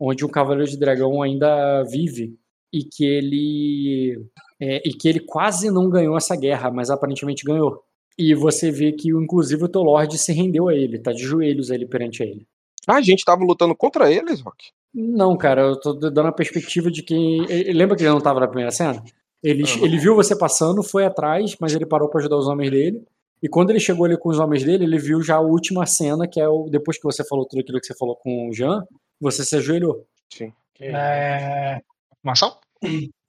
onde 0.00 0.24
um 0.24 0.28
cavaleiro 0.28 0.70
de 0.70 0.78
dragão 0.78 1.20
ainda 1.20 1.82
vive 1.84 2.38
e 2.72 2.84
que 2.84 3.04
ele 3.04 4.18
é, 4.60 4.80
e 4.88 4.94
que 4.94 5.06
ele 5.08 5.20
quase 5.20 5.70
não 5.70 5.90
ganhou 5.90 6.16
essa 6.16 6.34
guerra, 6.36 6.70
mas 6.70 6.88
aparentemente 6.90 7.44
ganhou. 7.44 7.82
E 8.16 8.32
você 8.34 8.70
vê 8.70 8.92
que, 8.92 9.10
inclusive, 9.10 9.64
o 9.64 9.68
teu 9.68 9.82
Lorde 9.82 10.16
se 10.16 10.32
rendeu 10.32 10.68
a 10.68 10.74
ele, 10.74 10.98
tá 10.98 11.12
de 11.12 11.22
joelhos 11.22 11.68
ele 11.70 11.84
perante 11.86 12.22
ele. 12.22 12.46
Ah, 12.86 12.96
a 12.96 13.02
gente 13.02 13.24
tava 13.24 13.44
lutando 13.44 13.74
contra 13.74 14.10
eles, 14.10 14.40
Rock? 14.40 14.70
Não, 14.94 15.36
cara, 15.36 15.62
eu 15.62 15.80
tô 15.80 15.92
dando 15.92 16.28
a 16.28 16.32
perspectiva 16.32 16.90
de 16.90 17.02
quem. 17.02 17.44
Lembra 17.72 17.96
que 17.96 18.02
ele 18.02 18.10
não 18.10 18.20
tava 18.20 18.40
na 18.40 18.46
primeira 18.46 18.70
cena? 18.70 19.02
Ele, 19.42 19.62
uhum. 19.62 19.84
ele 19.84 19.98
viu 19.98 20.14
você 20.14 20.36
passando, 20.36 20.82
foi 20.82 21.04
atrás, 21.04 21.56
mas 21.60 21.74
ele 21.74 21.84
parou 21.84 22.08
para 22.08 22.20
ajudar 22.20 22.36
os 22.36 22.46
homens 22.46 22.70
dele. 22.70 23.04
E 23.42 23.48
quando 23.48 23.70
ele 23.70 23.80
chegou 23.80 24.06
ali 24.06 24.16
com 24.16 24.30
os 24.30 24.38
homens 24.38 24.64
dele, 24.64 24.84
ele 24.84 24.98
viu 24.98 25.20
já 25.20 25.36
a 25.36 25.40
última 25.40 25.84
cena, 25.84 26.26
que 26.26 26.40
é 26.40 26.48
o 26.48 26.68
depois 26.70 26.96
que 26.96 27.04
você 27.04 27.22
falou 27.26 27.44
tudo 27.44 27.60
aquilo 27.60 27.78
que 27.78 27.86
você 27.86 27.94
falou 27.94 28.16
com 28.16 28.48
o 28.48 28.52
Jean, 28.54 28.82
você 29.20 29.44
se 29.44 29.56
ajoelhou. 29.56 30.06
Sim. 30.30 30.52
É... 30.80 31.78
Maçã? 32.22 32.52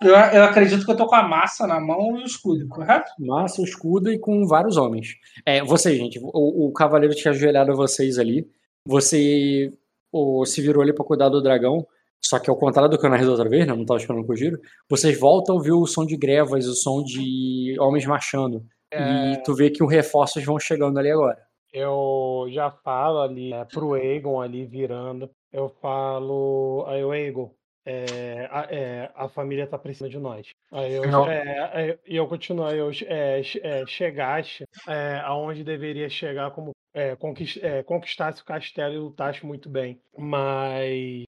Eu, 0.02 0.12
eu 0.12 0.44
acredito 0.44 0.86
que 0.86 0.92
eu 0.92 0.98
tô 0.98 1.06
com 1.08 1.16
a 1.16 1.24
massa 1.24 1.66
na 1.68 1.80
mão 1.80 2.18
e 2.18 2.24
o 2.24 2.26
escudo, 2.26 2.68
correto? 2.68 3.12
Massa, 3.20 3.62
o 3.62 3.66
escudo 3.66 4.12
e 4.12 4.20
com 4.20 4.46
vários 4.46 4.78
homens. 4.78 5.16
É, 5.46 5.64
você, 5.64 5.96
gente, 5.96 6.20
o, 6.22 6.68
o 6.68 6.72
cavaleiro 6.72 7.16
tinha 7.16 7.32
ajoelhado 7.32 7.72
a 7.72 7.76
vocês 7.76 8.18
ali. 8.18 8.48
Você 8.88 9.72
o, 10.12 10.46
se 10.46 10.62
virou 10.62 10.82
ali 10.82 10.94
pra 10.94 11.04
cuidar 11.04 11.30
do 11.30 11.42
dragão. 11.42 11.86
Só 12.24 12.40
que 12.40 12.50
ao 12.50 12.56
contrário 12.56 12.90
do 12.90 12.98
que 12.98 13.06
eu 13.06 13.10
narrei 13.10 13.26
da 13.26 13.32
outra 13.32 13.50
vez, 13.50 13.68
né? 13.68 13.74
Não 13.74 13.86
tava 13.86 14.00
esperando 14.00 14.26
com 14.26 14.34
o 14.34 14.36
giro. 14.36 14.60
Vocês 14.90 15.20
voltam 15.20 15.56
a 15.56 15.58
ouvir 15.58 15.74
o 15.74 15.86
som 15.86 16.06
de 16.06 16.18
grevas, 16.18 16.66
o 16.66 16.74
som 16.74 17.04
de 17.04 17.76
homens 17.80 18.06
marchando. 18.06 18.66
É... 18.90 19.34
E 19.34 19.44
tu 19.44 19.54
vê 19.54 19.70
que 19.70 19.84
os 19.84 19.92
reforços 19.92 20.44
vão 20.44 20.58
chegando 20.58 20.98
ali 20.98 21.12
agora. 21.12 21.38
Eu 21.72 22.48
já 22.50 22.72
falo 22.72 23.20
ali 23.20 23.54
é, 23.54 23.66
pro 23.66 23.98
Egon 23.98 24.42
ali 24.42 24.66
virando. 24.66 25.30
Eu 25.52 25.70
falo. 25.82 26.86
Aí 26.88 27.04
o 27.04 27.14
Egon, 27.14 27.52
é, 27.86 28.48
a, 28.50 28.68
é, 28.72 29.12
a, 29.14 29.28
família 29.28 29.68
tá 29.68 29.78
precisando 29.78 30.10
de 30.10 30.18
nós. 30.18 30.48
Aí 30.72 30.94
eu, 30.94 31.04
é, 31.26 32.00
eu 32.06 32.28
continuo, 32.28 32.70
eu 32.72 32.90
é, 33.06 33.42
é, 33.62 33.86
chegaste 33.86 34.64
é, 34.88 35.22
aonde 35.26 35.64
deveria 35.64 36.10
chegar 36.10 36.50
como 36.52 36.72
é, 36.96 37.16
conquist, 37.16 37.60
conquistasse 37.86 38.42
o 38.42 38.46
castelo 38.46 38.94
e 38.94 38.98
lutasse 38.98 39.46
muito 39.46 39.70
bem. 39.70 40.02
Mas 40.18 41.26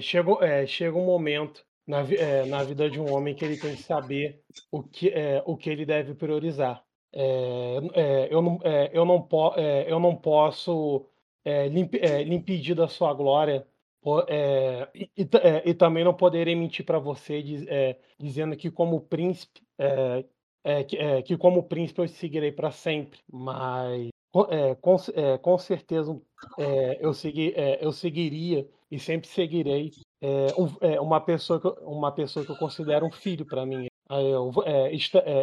chegou, 0.00 0.40
chega 0.66 0.96
um 0.96 1.06
momento 1.06 1.64
na, 1.86 2.02
na 2.46 2.62
vida 2.62 2.90
de 2.90 3.00
um 3.00 3.10
homem 3.10 3.34
que 3.34 3.44
ele 3.44 3.56
tem 3.56 3.74
que 3.74 3.82
saber 3.82 4.42
o 4.70 4.82
que, 4.82 5.12
o 5.46 5.56
que 5.56 5.70
ele 5.70 5.86
deve 5.86 6.14
priorizar. 6.14 6.84
eu, 8.30 8.42
não, 8.42 8.60
eu, 8.92 9.04
não 9.04 9.22
po, 9.22 9.54
eu 9.86 9.98
não 9.98 10.14
posso 10.14 11.06
lhe 11.44 12.34
impedir 12.34 12.74
da 12.74 12.88
sua 12.88 13.14
glória 13.14 13.66
é, 14.28 14.88
e, 14.94 15.10
é, 15.42 15.68
e, 15.68 15.74
também 15.74 16.04
não 16.04 16.14
poderei 16.14 16.54
mentir 16.54 16.84
para 16.84 16.98
você 16.98 17.42
diz, 17.42 17.66
é, 17.66 17.98
dizendo 18.18 18.56
que 18.56 18.70
como 18.70 19.00
príncipe 19.00 19.60
é, 19.76 20.24
é, 20.62 20.84
que, 20.84 20.96
é, 20.96 21.22
que, 21.22 21.36
como 21.36 21.64
príncipe 21.64 22.00
eu 22.00 22.08
seguirei 22.08 22.52
para 22.52 22.70
sempre, 22.70 23.18
mas 23.30 24.08
com, 24.80 24.96
com, 25.40 25.58
certeza 25.58 26.20
eu, 27.00 27.14
segui, 27.14 27.54
eu 27.80 27.92
seguiria 27.92 28.68
e 28.90 28.98
sempre 28.98 29.28
seguirei 29.28 29.90
uma 31.00 31.20
pessoa 31.20 31.60
que, 31.60 31.68
uma 31.82 32.12
pessoa 32.12 32.44
que 32.44 32.52
eu 32.52 32.56
considero 32.56 33.06
um 33.06 33.12
filho 33.12 33.46
para 33.46 33.64
mim. 33.64 33.86
Eu, 34.08 34.52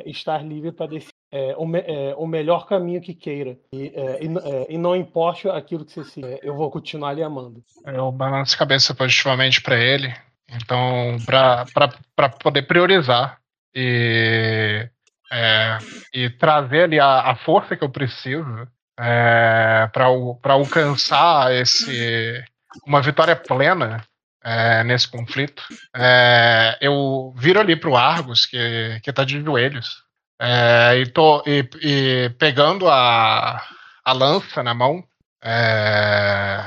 estar 0.05 0.45
livre 0.45 0.71
para 0.71 0.87
decidir 0.87 1.13
é, 1.33 1.55
o, 1.57 1.65
me, 1.65 1.79
é, 1.79 2.13
o, 2.15 2.27
melhor 2.27 2.67
caminho 2.67 3.01
que 3.01 3.15
queira. 3.15 3.57
E, 3.73 3.91
é, 3.95 4.23
e, 4.23 4.27
é, 4.27 4.67
e 4.69 4.77
não 4.77 4.95
importa 4.95 5.51
aquilo 5.51 5.83
que 5.83 5.91
você 5.91 6.03
siga, 6.03 6.39
eu 6.43 6.55
vou 6.55 6.69
continuar 6.69 7.13
lhe 7.13 7.23
amando. 7.23 7.63
Eu 7.83 8.11
balanço 8.11 8.53
a 8.53 8.59
cabeça 8.59 8.93
positivamente 8.93 9.59
para 9.59 9.75
ele. 9.75 10.13
Então, 10.47 11.17
para 11.25 12.29
poder 12.29 12.61
priorizar 12.67 13.39
e, 13.73 14.87
é, 15.31 15.77
e 16.13 16.29
trazer 16.29 16.83
ali 16.83 16.99
a, 16.99 17.31
a, 17.31 17.35
força 17.35 17.75
que 17.75 17.83
eu 17.83 17.89
preciso 17.89 18.67
é, 18.99 19.89
para 19.91 20.53
alcançar 20.53 21.53
esse 21.53 22.43
uma 22.85 23.01
vitória 23.01 23.35
plena 23.35 24.03
é, 24.43 24.83
nesse 24.83 25.07
conflito, 25.07 25.63
é, 25.95 26.77
eu 26.81 27.33
viro 27.37 27.59
ali 27.59 27.75
para 27.75 27.89
o 27.89 27.95
Argos, 27.95 28.45
que, 28.45 28.99
que 29.03 29.13
tá 29.13 29.23
de 29.23 29.41
joelhos, 29.41 30.03
é, 30.39 30.97
e, 30.97 31.05
tô, 31.05 31.43
e, 31.45 31.69
e, 31.81 32.29
pegando 32.37 32.89
a, 32.89 33.63
a 34.03 34.11
lança 34.11 34.61
na 34.61 34.73
mão, 34.73 35.03
é, 35.41 36.59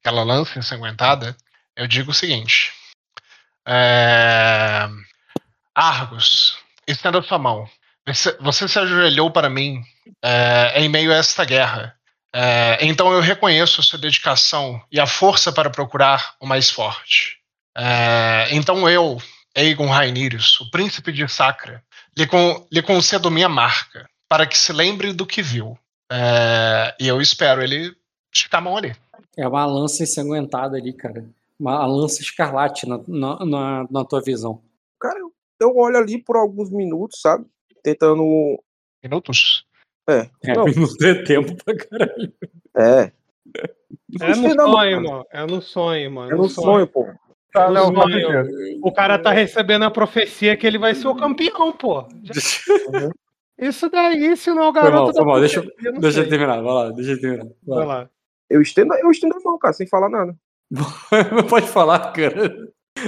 aquela 0.00 0.22
lança 0.22 0.58
ensanguentada, 0.58 1.36
eu 1.74 1.86
digo 1.86 2.10
o 2.12 2.14
seguinte: 2.14 2.72
é, 3.66 4.88
Argos, 5.74 6.56
estenda 6.86 7.22
sua 7.22 7.38
mão. 7.38 7.68
Você, 8.06 8.68
se 8.68 8.78
ajoelhou 8.78 9.30
para 9.30 9.48
mim 9.48 9.82
é, 10.22 10.80
em 10.80 10.88
meio 10.88 11.12
a 11.12 11.16
esta 11.16 11.44
guerra. 11.44 11.96
É, 12.34 12.78
então 12.84 13.12
eu 13.12 13.20
reconheço 13.20 13.80
a 13.80 13.84
sua 13.84 13.98
dedicação 13.98 14.82
e 14.90 15.00
a 15.00 15.06
força 15.06 15.52
para 15.52 15.70
procurar 15.70 16.34
o 16.40 16.46
mais 16.46 16.68
forte. 16.68 17.38
É, 17.76 18.48
então 18.50 18.88
eu, 18.88 19.18
Aegon 19.56 19.86
Rhaenyrius, 19.86 20.60
o 20.60 20.70
príncipe 20.70 21.12
de 21.12 21.26
Sacra, 21.28 21.82
lhe, 22.16 22.26
con, 22.26 22.66
lhe 22.70 22.82
concedo 22.82 23.30
minha 23.30 23.48
marca, 23.48 24.08
para 24.28 24.46
que 24.46 24.58
se 24.58 24.72
lembre 24.72 25.12
do 25.12 25.26
que 25.26 25.40
viu. 25.40 25.78
É, 26.10 26.94
e 27.00 27.08
eu 27.08 27.20
espero 27.20 27.62
ele 27.62 27.94
esticar 28.32 28.60
a 28.60 28.64
mão 28.64 28.76
ali. 28.76 28.94
É 29.36 29.48
uma 29.48 29.64
lança 29.64 30.02
ensanguentada 30.02 30.76
ali, 30.76 30.92
cara. 30.92 31.24
Uma 31.58 31.86
lança 31.86 32.20
escarlate 32.20 32.86
na, 32.86 33.00
na, 33.06 33.46
na, 33.46 33.86
na 33.90 34.04
tua 34.04 34.20
visão. 34.20 34.60
Cara, 35.00 35.18
eu, 35.18 35.32
eu 35.60 35.76
olho 35.76 35.96
ali 35.96 36.22
por 36.22 36.36
alguns 36.36 36.70
minutos, 36.70 37.20
sabe? 37.20 37.46
Tentando. 37.84 38.58
Minutos? 39.02 39.66
É. 40.08 40.30
É, 40.42 40.54
não. 40.54 40.64
minuto 40.64 41.04
é 41.04 41.22
tempo 41.22 41.54
pra 41.62 41.76
caralho. 41.76 42.32
É. 42.76 43.12
É 44.20 44.34
no 44.34 44.54
sonho, 44.54 45.02
mano. 45.02 45.26
É 45.30 45.46
no 45.46 45.62
sonho, 45.62 46.10
mano. 46.10 46.32
É 46.32 46.34
no 46.34 46.48
sonho, 46.48 46.86
pô. 46.86 47.06
Tá, 47.52 47.70
não, 47.70 47.92
o 48.82 48.92
cara 48.92 49.16
tá 49.16 49.30
recebendo 49.30 49.84
a 49.84 49.90
profecia 49.90 50.56
que 50.56 50.66
ele 50.66 50.76
vai 50.76 50.92
ser 50.92 51.06
o 51.06 51.14
campeão, 51.14 51.72
pô. 51.72 52.04
Isso 53.56 53.88
daí, 53.88 54.36
se 54.36 54.52
não 54.52 54.68
o 54.68 54.72
garoto. 54.72 54.90
Foi 54.90 55.04
mal, 55.04 55.14
foi 55.14 55.24
mal. 55.24 55.40
Deixa, 55.40 55.60
eu, 55.60 56.00
deixa 56.00 56.20
eu 56.20 56.28
terminar, 56.28 56.60
vai 56.60 56.72
lá, 56.72 56.90
deixa 56.90 57.12
eu 57.12 57.20
terminar. 57.20 57.44
Vai, 57.62 57.78
vai 57.78 57.86
lá. 57.86 58.10
Eu 58.50 58.60
estendo, 58.60 58.94
eu 58.94 59.10
estendo 59.10 59.36
a 59.36 59.40
mão, 59.40 59.56
cara, 59.58 59.72
sem 59.72 59.86
falar 59.86 60.08
nada. 60.08 60.36
pode 61.48 61.68
falar, 61.68 62.12
cara. 62.12 62.48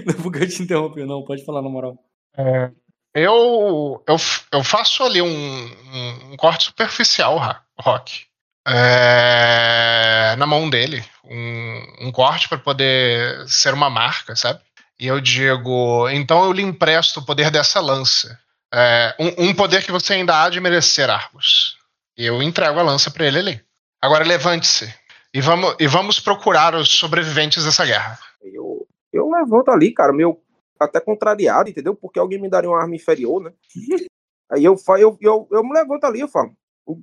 Não 0.05 0.15
vou 0.19 0.31
te 0.33 0.63
interromper, 0.63 1.07
não, 1.07 1.25
pode 1.25 1.45
falar 1.45 1.63
na 1.63 1.69
moral. 1.69 1.99
É, 2.37 2.71
eu, 3.17 4.05
eu, 4.07 4.17
eu 4.53 4.63
faço 4.63 5.03
ali 5.03 5.23
um, 5.23 5.27
um, 5.27 6.33
um 6.33 6.37
corte 6.37 6.65
superficial, 6.65 7.39
Rock. 7.81 8.27
É, 8.69 10.35
na 10.37 10.45
mão 10.45 10.69
dele 10.69 11.03
um, 11.25 12.09
um 12.09 12.13
corte 12.13 12.47
para 12.47 12.59
poder 12.59 13.49
ser 13.49 13.73
uma 13.73 13.89
marca, 13.89 14.37
sabe? 14.37 14.61
E 14.99 15.07
eu 15.07 15.19
digo, 15.19 16.09
então 16.11 16.45
eu 16.45 16.53
lhe 16.53 16.63
empresto 16.63 17.21
o 17.21 17.25
poder 17.25 17.51
dessa 17.51 17.81
lança. 17.81 18.39
É, 18.75 19.15
um, 19.19 19.49
um, 19.49 19.55
poder 19.55 19.83
que 19.83 19.93
você 19.93 20.15
ainda 20.15 20.43
há 20.43 20.51
de 20.51 20.61
merecer, 20.61 21.09
Argos. 21.09 21.79
E 22.19 22.27
eu 22.27 22.43
entrego 22.43 22.79
a 22.79 22.83
lança 22.83 23.11
para 23.11 23.25
ele 23.25 23.39
ali. 23.39 23.61
Agora 24.03 24.25
levante-se 24.25 24.93
e 25.33 25.41
vamos, 25.41 25.75
e 25.79 25.87
vamos 25.87 26.21
procurar 26.21 26.75
os 26.75 26.91
sobreviventes 26.91 27.65
dessa 27.65 27.87
guerra. 27.87 28.19
Eu, 28.43 28.87
eu 29.11 29.31
levanto 29.31 29.71
ali, 29.71 29.93
cara, 29.93 30.13
meu 30.13 30.39
até 30.81 31.01
contrariado, 31.01 31.71
entendeu? 31.71 31.95
Porque 31.95 32.19
alguém 32.19 32.41
me 32.41 32.49
daria 32.49 32.71
uma 32.71 32.81
arma 32.81 32.95
inferior, 32.95 33.43
né? 33.43 33.53
Aí 34.51 34.65
eu, 34.65 34.77
eu, 34.99 35.19
eu, 35.21 35.49
eu 35.51 35.65
me 35.65 35.73
levanto 35.73 36.05
ali, 36.05 36.21
eu 36.21 36.29
falo, 36.29 36.57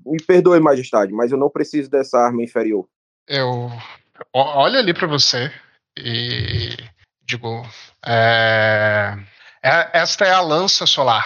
me 0.06 0.18
perdoe, 0.24 0.60
majestade, 0.60 1.12
mas 1.12 1.32
eu 1.32 1.38
não 1.38 1.50
preciso 1.50 1.90
dessa 1.90 2.18
arma 2.18 2.41
inferior. 2.41 2.88
Eu 3.28 3.70
olho 4.34 4.80
ali 4.80 4.94
para 4.94 5.08
você 5.08 5.52
e 5.98 6.76
digo: 7.26 7.66
é, 8.06 9.18
é, 9.62 9.90
esta 9.94 10.26
é 10.26 10.32
a 10.32 10.41
lança 10.41 10.86
solar, 10.86 11.26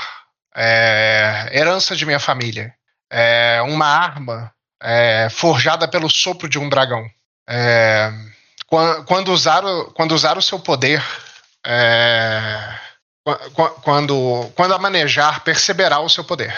é, 0.56 1.50
herança 1.52 1.96
de 1.96 2.06
minha 2.06 2.20
família. 2.20 2.74
É 3.10 3.62
uma 3.62 3.86
arma 3.86 4.52
é, 4.82 5.30
forjada 5.30 5.88
pelo 5.88 6.10
sopro 6.10 6.50
de 6.50 6.60
um 6.60 6.70
dragão. 6.70 7.08
É, 7.50 8.12
quando, 9.06 9.32
usar 9.32 9.64
o, 9.64 9.92
quando 9.94 10.12
usar 10.12 10.38
o 10.38 10.42
seu 10.42 10.60
poder, 10.60 11.02
é, 11.68 12.80
quando, 13.84 14.50
quando 14.56 14.74
a 14.74 14.80
manejar, 14.80 15.44
perceberá 15.44 16.00
o 16.00 16.08
seu 16.08 16.24
poder. 16.24 16.54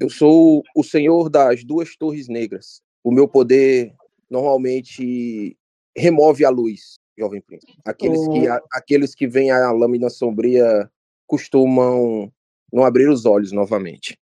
Eu 0.00 0.08
sou 0.08 0.62
o 0.74 0.82
senhor 0.82 1.28
das 1.28 1.62
duas 1.62 1.94
torres 1.94 2.26
negras. 2.26 2.80
O 3.04 3.10
meu 3.10 3.28
poder 3.28 3.94
normalmente 4.30 5.56
remove 5.94 6.44
a 6.44 6.50
luz, 6.50 6.98
jovem 7.18 7.42
príncipe. 7.42 7.74
Aqueles, 7.84 8.26
que, 8.28 8.48
a, 8.48 8.60
aqueles 8.72 9.14
que 9.14 9.26
veem 9.26 9.50
a 9.50 9.70
lâmina 9.72 10.08
sombria 10.08 10.90
costumam 11.26 12.32
não 12.72 12.84
abrir 12.84 13.10
os 13.10 13.26
olhos 13.26 13.52
novamente. 13.52 14.18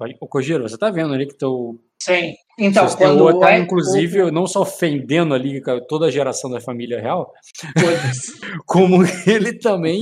O, 0.00 0.24
o 0.24 0.28
Kojiro, 0.28 0.68
você 0.68 0.76
tá 0.78 0.90
vendo 0.90 1.12
ali 1.14 1.26
que 1.26 1.34
teu. 1.36 1.80
Sim. 2.02 2.34
Então, 2.58 2.88
seu 2.88 2.98
quando 2.98 3.38
tá, 3.40 3.52
é- 3.54 3.58
inclusive, 3.58 4.22
o- 4.22 4.30
não 4.32 4.46
só 4.46 4.62
ofendendo 4.62 5.34
ali 5.34 5.62
toda 5.88 6.06
a 6.06 6.10
geração 6.10 6.50
da 6.50 6.60
família 6.60 7.00
real, 7.00 7.32
como 8.66 9.02
ele 9.26 9.54
também 9.58 10.00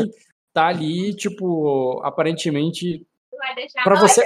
tá 0.52 0.66
ali, 0.68 1.14
tipo, 1.14 2.00
aparentemente. 2.04 3.06
Pra 3.84 3.98
você. 3.98 4.22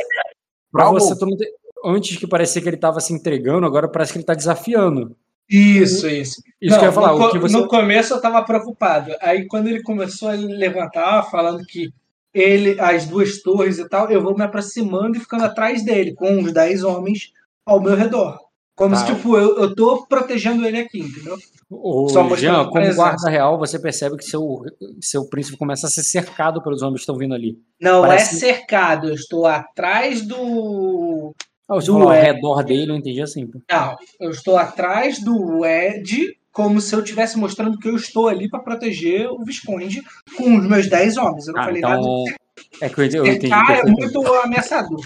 Pra 0.70 0.85
Calma. 0.85 0.99
você, 1.01 1.19
tu 1.19 1.27
não 1.27 1.36
ter- 1.36 1.53
antes 1.85 2.16
que 2.16 2.27
parecia 2.27 2.62
que 2.62 2.69
ele 2.69 2.77
tava 2.78 3.01
se 3.01 3.12
entregando, 3.12 3.66
agora 3.66 3.89
parece 3.89 4.12
que 4.12 4.19
ele 4.19 4.24
tá 4.24 4.35
desafiando. 4.35 5.15
Isso, 5.51 6.09
isso. 6.09 6.40
Isso 6.61 6.78
que 6.78 6.85
eu 6.85 6.89
ia 6.89 6.93
falar, 6.93 7.09
no, 7.12 7.16
o 7.16 7.19
co- 7.19 7.31
que 7.32 7.39
você- 7.39 7.57
no 7.59 7.69
começo 7.69 8.15
eu 8.15 8.20
tava 8.23 8.43
preocupado. 8.43 9.12
Aí 9.20 9.47
quando 9.47 9.66
ele 9.66 9.82
começou 9.82 10.31
a 10.31 10.32
levantar, 10.32 11.24
falando 11.31 11.62
que 11.66 11.90
ele, 12.34 12.80
as 12.80 13.06
duas 13.06 13.42
torres 13.42 13.78
e 13.78 13.88
tal, 13.88 14.10
eu 14.10 14.22
vou 14.22 14.34
me 14.36 14.42
aproximando 14.44 15.16
e 15.16 15.20
ficando 15.20 15.44
atrás 15.44 15.84
dele, 15.84 16.14
com 16.14 16.30
uns 16.30 16.52
10 16.52 16.82
homens 16.84 17.32
ao 17.66 17.80
meu 17.80 17.94
redor. 17.94 18.38
Como 18.74 18.94
Tá. 18.94 19.04
se, 19.04 19.14
tipo, 19.14 19.36
eu, 19.36 19.59
eu 19.59 19.74
tô 19.74 20.06
protegendo 20.06 20.64
ele 20.66 20.78
aqui, 20.80 20.98
entendeu? 21.00 21.36
O 21.70 22.09
Só 22.09 22.26
Jean, 22.36 22.60
como 22.64 22.72
presença. 22.72 22.96
guarda 22.96 23.30
real, 23.30 23.59
você 23.59 23.78
percebe 23.78 24.16
que 24.16 24.24
seu, 24.24 24.62
seu 25.00 25.28
príncipe 25.28 25.59
começa 25.59 25.86
a 25.86 25.90
ser 25.90 26.02
cercado 26.02 26.62
pelos 26.62 26.80
homens 26.80 26.96
que 26.96 27.02
estão 27.02 27.16
vindo 27.18 27.34
ali. 27.34 27.59
Não 27.80 28.00
Parece- 28.00 28.36
é 28.36 28.38
cercado, 28.52 29.09
eu 29.09 29.14
estou 29.14 29.46
atrás 29.46 30.26
do. 30.26 31.34
Ah, 31.68 31.74
você 31.74 31.86
do 31.86 31.92
falou 31.94 32.09
ao 32.09 32.14
Ed. 32.14 32.24
redor 32.26 32.62
dele, 32.64 32.90
eu 32.92 32.96
entendi 32.96 33.20
assim. 33.22 33.48
Não, 33.70 33.96
eu 34.20 34.30
estou 34.30 34.56
atrás 34.56 35.22
do 35.22 35.64
Ed, 35.64 36.34
como 36.53 36.81
se 36.81 36.95
eu 36.95 37.01
estivesse 37.01 37.39
mostrando 37.39 37.79
que 37.79 37.89
eu 37.89 37.97
estou 37.97 38.29
ali 38.29 38.49
para 38.49 38.61
proteger 38.61 39.29
o 39.29 39.43
Visconde 39.45 40.03
com 40.37 40.57
os 40.59 40.66
meus 40.66 40.89
10 40.89 41.16
homens. 41.16 41.49
Eu 41.49 41.55
não 41.55 41.62
Ah, 41.62 41.65
falei 41.65 41.79
então. 41.79 41.91
nada. 41.91 42.37
É 42.81 42.89
que 42.89 43.01
eu 43.01 43.05
entendi. 43.05 43.16
Eu 43.16 43.27
entendi 43.27 43.49
Cercar 43.49 43.79
é 43.79 43.83
muito 43.85 44.35
ameaçador. 44.35 45.01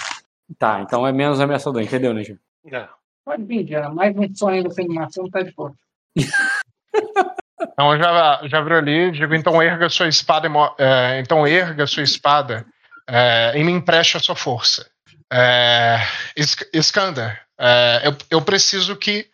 Tá, 0.59 0.81
então 0.81 1.07
é 1.07 1.13
menos 1.13 1.41
ameaçador, 1.41 1.83
entendeu, 1.83 2.13
né, 2.13 2.23
Jean? 2.23 2.39
Pode 3.25 3.45
vir, 3.45 3.67
já. 3.67 3.89
Mais 3.89 4.17
um 4.17 4.35
sonho 4.35 4.63
da 4.65 4.83
animação 4.83 5.29
tá 5.31 5.43
de 5.43 5.53
boa. 5.53 5.73
Então 7.73 7.93
eu 7.93 7.99
já, 7.99 8.41
já 8.45 8.61
viro 8.61 8.77
ali 8.77 9.11
digo, 9.13 9.35
então 9.35 9.63
erga 9.63 9.89
sua 9.89 10.09
espada, 10.09 10.47
e 10.47 10.83
é, 10.83 11.21
então 11.21 11.47
erga 11.47 11.87
sua 11.87 12.03
espada 12.03 12.67
é, 13.09 13.53
e 13.55 13.65
me 13.65 13.73
empreste 13.73 14.17
a 14.17 14.21
sua 14.21 14.37
força. 14.37 14.87
É, 15.33 15.99
Iskander, 16.73 17.41
é, 17.59 18.03
eu, 18.05 18.17
eu 18.31 18.43
preciso 18.43 18.95
que, 18.97 19.27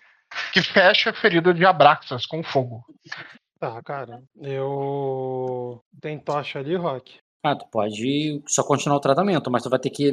que 0.52 0.62
feche 0.62 1.08
a 1.08 1.14
ferida 1.14 1.52
de 1.52 1.64
Abraxas 1.64 2.26
com 2.26 2.42
fogo. 2.42 2.84
Tá, 3.58 3.80
cara. 3.82 4.22
Eu. 4.40 5.80
Tem 6.00 6.18
tocha 6.18 6.58
ali, 6.58 6.74
Rock? 6.76 7.18
Ah, 7.44 7.56
tu 7.56 7.66
pode 7.70 8.42
só 8.46 8.62
continuar 8.64 8.96
o 8.96 9.00
tratamento, 9.00 9.50
mas 9.50 9.62
tu 9.62 9.70
vai 9.70 9.78
ter 9.78 9.90
que 9.90 10.12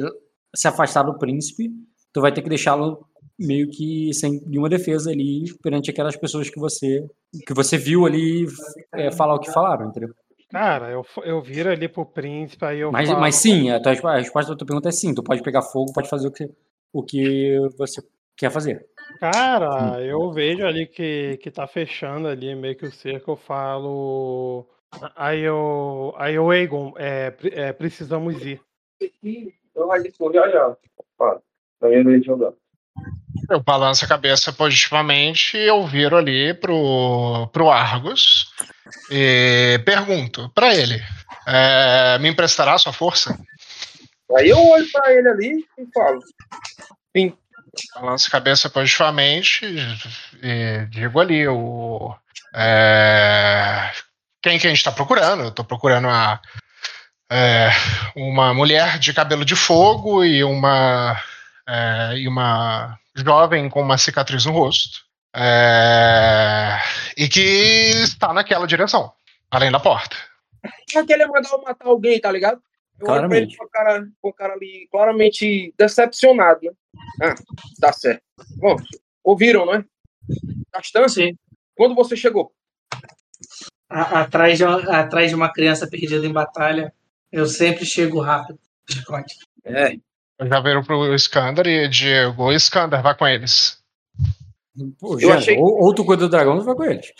se 0.54 0.68
afastar 0.68 1.02
do 1.02 1.18
príncipe, 1.18 1.70
tu 2.12 2.20
vai 2.20 2.32
ter 2.32 2.42
que 2.42 2.48
deixá-lo 2.48 3.06
meio 3.38 3.70
que 3.70 4.12
sem 4.12 4.40
nenhuma 4.46 4.68
defesa 4.68 5.10
ali 5.10 5.44
perante 5.62 5.90
aquelas 5.90 6.16
pessoas 6.16 6.50
que 6.50 6.60
você 6.60 7.06
que 7.46 7.54
você 7.54 7.78
viu 7.78 8.04
ali 8.04 8.46
é, 8.92 9.10
falar 9.10 9.34
o 9.34 9.40
que 9.40 9.50
falaram, 9.52 9.88
entendeu? 9.88 10.10
Cara, 10.50 10.90
eu, 10.90 11.04
eu 11.22 11.40
viro 11.40 11.70
ali 11.70 11.88
pro 11.88 12.04
príncipe, 12.04 12.64
aí 12.64 12.80
eu 12.80 12.90
Mas, 12.90 13.08
falo... 13.08 13.20
mas 13.20 13.36
sim, 13.36 13.70
a, 13.70 13.80
tua, 13.80 13.92
a 13.92 14.18
resposta 14.18 14.50
da 14.50 14.58
tua 14.58 14.66
pergunta 14.66 14.88
é 14.88 14.92
sim, 14.92 15.14
tu 15.14 15.22
pode 15.22 15.42
pegar 15.42 15.62
fogo, 15.62 15.92
pode 15.92 16.08
fazer 16.08 16.26
o 16.26 16.32
que, 16.32 16.50
o 16.92 17.04
que 17.04 17.56
você 17.78 18.02
quer 18.36 18.50
fazer. 18.50 18.84
Cara, 19.18 20.00
eu 20.02 20.32
vejo 20.32 20.64
ali 20.64 20.86
que, 20.86 21.38
que 21.42 21.50
tá 21.50 21.66
fechando 21.66 22.28
ali 22.28 22.54
meio 22.54 22.76
que 22.76 22.86
o 22.86 22.92
cerco, 22.92 23.32
eu 23.32 23.36
falo. 23.36 24.66
Aí 25.16 25.40
eu. 25.40 26.14
Aí 26.16 26.38
o 26.38 26.52
Egon, 26.52 26.94
é, 26.96 27.34
é, 27.52 27.72
precisamos 27.72 28.44
ir. 28.44 28.60
Então 29.00 29.92
vez 32.04 32.20
de 32.20 32.26
jogar. 32.26 32.52
Eu 33.48 33.60
balanço 33.60 34.04
a 34.04 34.08
cabeça 34.08 34.52
positivamente 34.52 35.56
e 35.56 35.66
eu 35.66 35.84
viro 35.86 36.16
ali 36.16 36.54
pro, 36.54 37.48
pro 37.52 37.70
Argos 37.70 38.52
e 39.10 39.80
pergunto 39.84 40.50
pra 40.54 40.74
ele: 40.74 41.00
é, 41.46 42.18
me 42.18 42.28
emprestará 42.28 42.76
sua 42.78 42.92
força? 42.92 43.38
Aí 44.36 44.48
eu 44.48 44.58
olho 44.58 44.86
pra 44.92 45.12
ele 45.12 45.28
ali 45.28 45.64
e 45.78 45.86
falo. 45.92 46.20
Sim. 47.16 47.36
Balanço 47.94 48.30
cabeça 48.30 48.68
positivamente 48.68 49.64
e 50.42 50.86
digo 50.86 51.20
ali: 51.20 51.46
o, 51.46 52.14
é, 52.54 53.90
quem 54.42 54.58
que 54.58 54.66
a 54.66 54.70
gente 54.70 54.84
tá 54.84 54.92
procurando? 54.92 55.44
Eu 55.44 55.50
tô 55.50 55.64
procurando 55.64 56.08
a, 56.08 56.40
é, 57.30 57.70
uma 58.16 58.52
mulher 58.52 58.98
de 58.98 59.12
cabelo 59.12 59.44
de 59.44 59.54
fogo 59.54 60.24
e 60.24 60.42
uma, 60.42 61.20
é, 61.68 62.16
e 62.16 62.28
uma 62.28 62.98
jovem 63.14 63.68
com 63.68 63.80
uma 63.80 63.98
cicatriz 63.98 64.44
no 64.44 64.52
rosto. 64.52 65.00
É, 65.34 66.78
e 67.16 67.28
que 67.28 67.40
está 68.02 68.32
naquela 68.32 68.66
direção, 68.66 69.12
além 69.50 69.70
da 69.70 69.78
porta. 69.78 70.16
Só 70.90 71.04
que 71.06 71.12
ele 71.12 71.22
eu 71.22 71.30
matar 71.30 71.86
alguém, 71.86 72.20
tá 72.20 72.32
ligado? 72.32 72.60
Eu 73.00 73.08
olho 73.08 73.28
pra 73.28 73.36
ele 73.38 73.46
Claramente. 73.54 73.56
com 73.56 73.64
o 73.64 73.68
cara, 73.68 74.08
com 74.20 74.32
cara 74.32 74.52
ali 74.54 74.88
claramente 74.90 75.74
decepcionado, 75.78 76.60
né? 76.62 76.72
Ah, 77.22 77.34
tá 77.80 77.92
certo. 77.92 78.22
Bom, 78.56 78.76
ouviram, 79.24 79.64
não 79.66 79.74
é? 79.74 79.84
Castan, 80.72 81.08
sim. 81.08 81.36
Quando 81.74 81.94
você 81.94 82.16
chegou? 82.16 82.52
A- 83.88 84.20
atrás, 84.20 84.58
de 84.58 84.64
uma, 84.64 84.80
atrás 85.00 85.30
de 85.30 85.34
uma 85.34 85.52
criança 85.52 85.88
perdida 85.88 86.26
em 86.26 86.32
batalha, 86.32 86.92
eu 87.32 87.46
sempre 87.46 87.84
chego 87.86 88.20
rápido. 88.20 88.58
É. 89.64 89.96
Já 90.46 90.60
viro 90.60 90.84
pro 90.84 91.14
Skander 91.14 91.66
e 91.66 91.88
digo: 91.88 92.52
Skander, 92.52 93.02
vá 93.02 93.14
com 93.14 93.26
eles. 93.26 93.79
Pô, 94.98 95.18
Jean, 95.18 95.38
ou, 95.58 95.84
ou 95.84 95.94
tu 95.94 96.04
cuida 96.04 96.24
do 96.24 96.28
dragão 96.30 96.58
tu 96.58 96.64
vai 96.64 96.74
com 96.74 96.84
eles. 96.84 97.12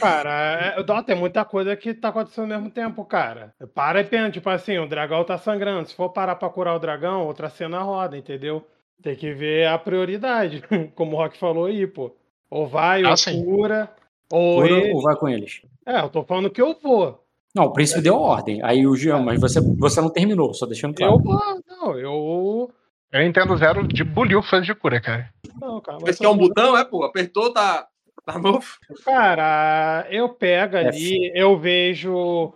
Cara, 0.00 0.74
é, 0.76 0.82
Dó, 0.82 1.02
tem 1.02 1.16
muita 1.16 1.44
coisa 1.44 1.76
que 1.76 1.94
tá 1.94 2.08
acontecendo 2.08 2.52
ao 2.52 2.58
mesmo 2.60 2.70
tempo, 2.70 3.04
cara. 3.04 3.54
Para 3.74 4.00
e 4.00 4.04
pensa, 4.04 4.30
tipo 4.30 4.48
assim, 4.50 4.78
o 4.78 4.88
dragão 4.88 5.24
tá 5.24 5.38
sangrando. 5.38 5.88
Se 5.88 5.94
for 5.94 6.10
parar 6.10 6.36
pra 6.36 6.48
curar 6.50 6.74
o 6.76 6.78
dragão, 6.80 7.26
outra 7.26 7.48
cena 7.50 7.80
roda, 7.82 8.16
entendeu? 8.16 8.64
Tem 9.02 9.16
que 9.16 9.32
ver 9.32 9.66
a 9.66 9.78
prioridade, 9.78 10.62
como 10.94 11.16
o 11.16 11.18
Rock 11.18 11.38
falou 11.38 11.66
aí, 11.66 11.86
pô. 11.86 12.14
Ou 12.50 12.66
vai, 12.66 13.02
Ah, 13.04 13.10
ou 13.10 13.16
sim. 13.16 13.44
cura, 13.44 13.90
ou 14.30 14.56
Cura 14.62 14.68
ele... 14.72 14.92
ou 14.92 15.02
vai 15.02 15.16
com 15.16 15.28
eles? 15.28 15.62
É, 15.86 16.00
eu 16.00 16.08
tô 16.08 16.22
falando 16.24 16.50
que 16.50 16.60
eu 16.60 16.76
vou. 16.82 17.24
Não, 17.54 17.64
o 17.64 17.72
príncipe 17.72 18.00
deu 18.00 18.14
ordem. 18.16 18.60
Aí 18.62 18.86
o 18.86 18.94
Jean, 18.94 19.20
mas 19.20 19.40
você, 19.40 19.60
você 19.60 20.00
não 20.00 20.10
terminou, 20.10 20.54
só 20.54 20.66
deixando 20.66 20.94
claro. 20.94 21.14
Eu 21.14 21.18
vou, 21.18 21.40
não, 21.68 21.98
eu... 21.98 22.70
Eu 23.12 23.22
entendo 23.22 23.56
zero 23.56 23.86
de 23.86 24.04
bolhufas 24.04 24.64
de 24.64 24.74
cura, 24.74 25.00
cara. 25.00 25.32
Não, 25.60 25.80
cara, 25.80 25.98
Esse 26.06 26.20
que 26.20 26.26
é 26.26 26.28
um 26.28 26.36
botão, 26.36 26.78
é, 26.78 26.84
pô? 26.84 27.02
Apertou, 27.02 27.52
tá, 27.52 27.88
tá 28.24 28.38
novo. 28.38 28.64
Cara, 29.04 30.06
eu 30.10 30.28
pego 30.28 30.76
É 30.76 30.86
ali, 30.86 31.32
eu 31.34 31.58
vejo. 31.58 32.54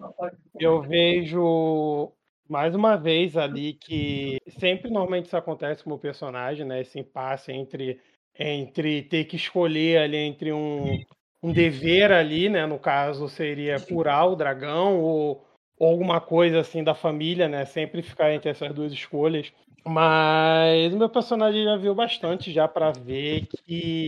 Eu 0.58 0.80
vejo 0.80 2.12
mais 2.48 2.74
uma 2.74 2.96
vez 2.96 3.36
ali 3.36 3.72
que 3.72 4.38
sempre 4.58 4.90
normalmente 4.90 5.26
isso 5.26 5.36
acontece 5.36 5.82
com 5.82 5.92
o 5.92 5.98
personagem, 5.98 6.64
né? 6.64 6.82
Esse 6.82 7.00
impasse 7.00 7.50
entre, 7.50 8.00
entre 8.38 9.02
ter 9.02 9.24
que 9.24 9.34
escolher 9.34 9.98
ali 9.98 10.18
entre 10.18 10.52
um, 10.52 11.02
um 11.42 11.52
dever 11.52 12.12
ali, 12.12 12.48
né? 12.48 12.64
No 12.64 12.78
caso, 12.78 13.28
seria 13.28 13.80
curar 13.80 14.26
o 14.26 14.36
dragão 14.36 15.00
ou, 15.00 15.44
ou 15.76 15.90
alguma 15.90 16.20
coisa 16.20 16.60
assim 16.60 16.84
da 16.84 16.94
família, 16.94 17.48
né? 17.48 17.64
Sempre 17.64 18.02
ficar 18.02 18.32
entre 18.32 18.50
essas 18.50 18.72
duas 18.72 18.92
escolhas. 18.92 19.52
Mas 19.86 20.92
o 20.92 20.96
meu 20.96 21.08
personagem 21.08 21.64
já 21.64 21.76
viu 21.76 21.94
bastante 21.94 22.52
já 22.52 22.66
para 22.66 22.90
ver 22.90 23.46
que 23.46 24.06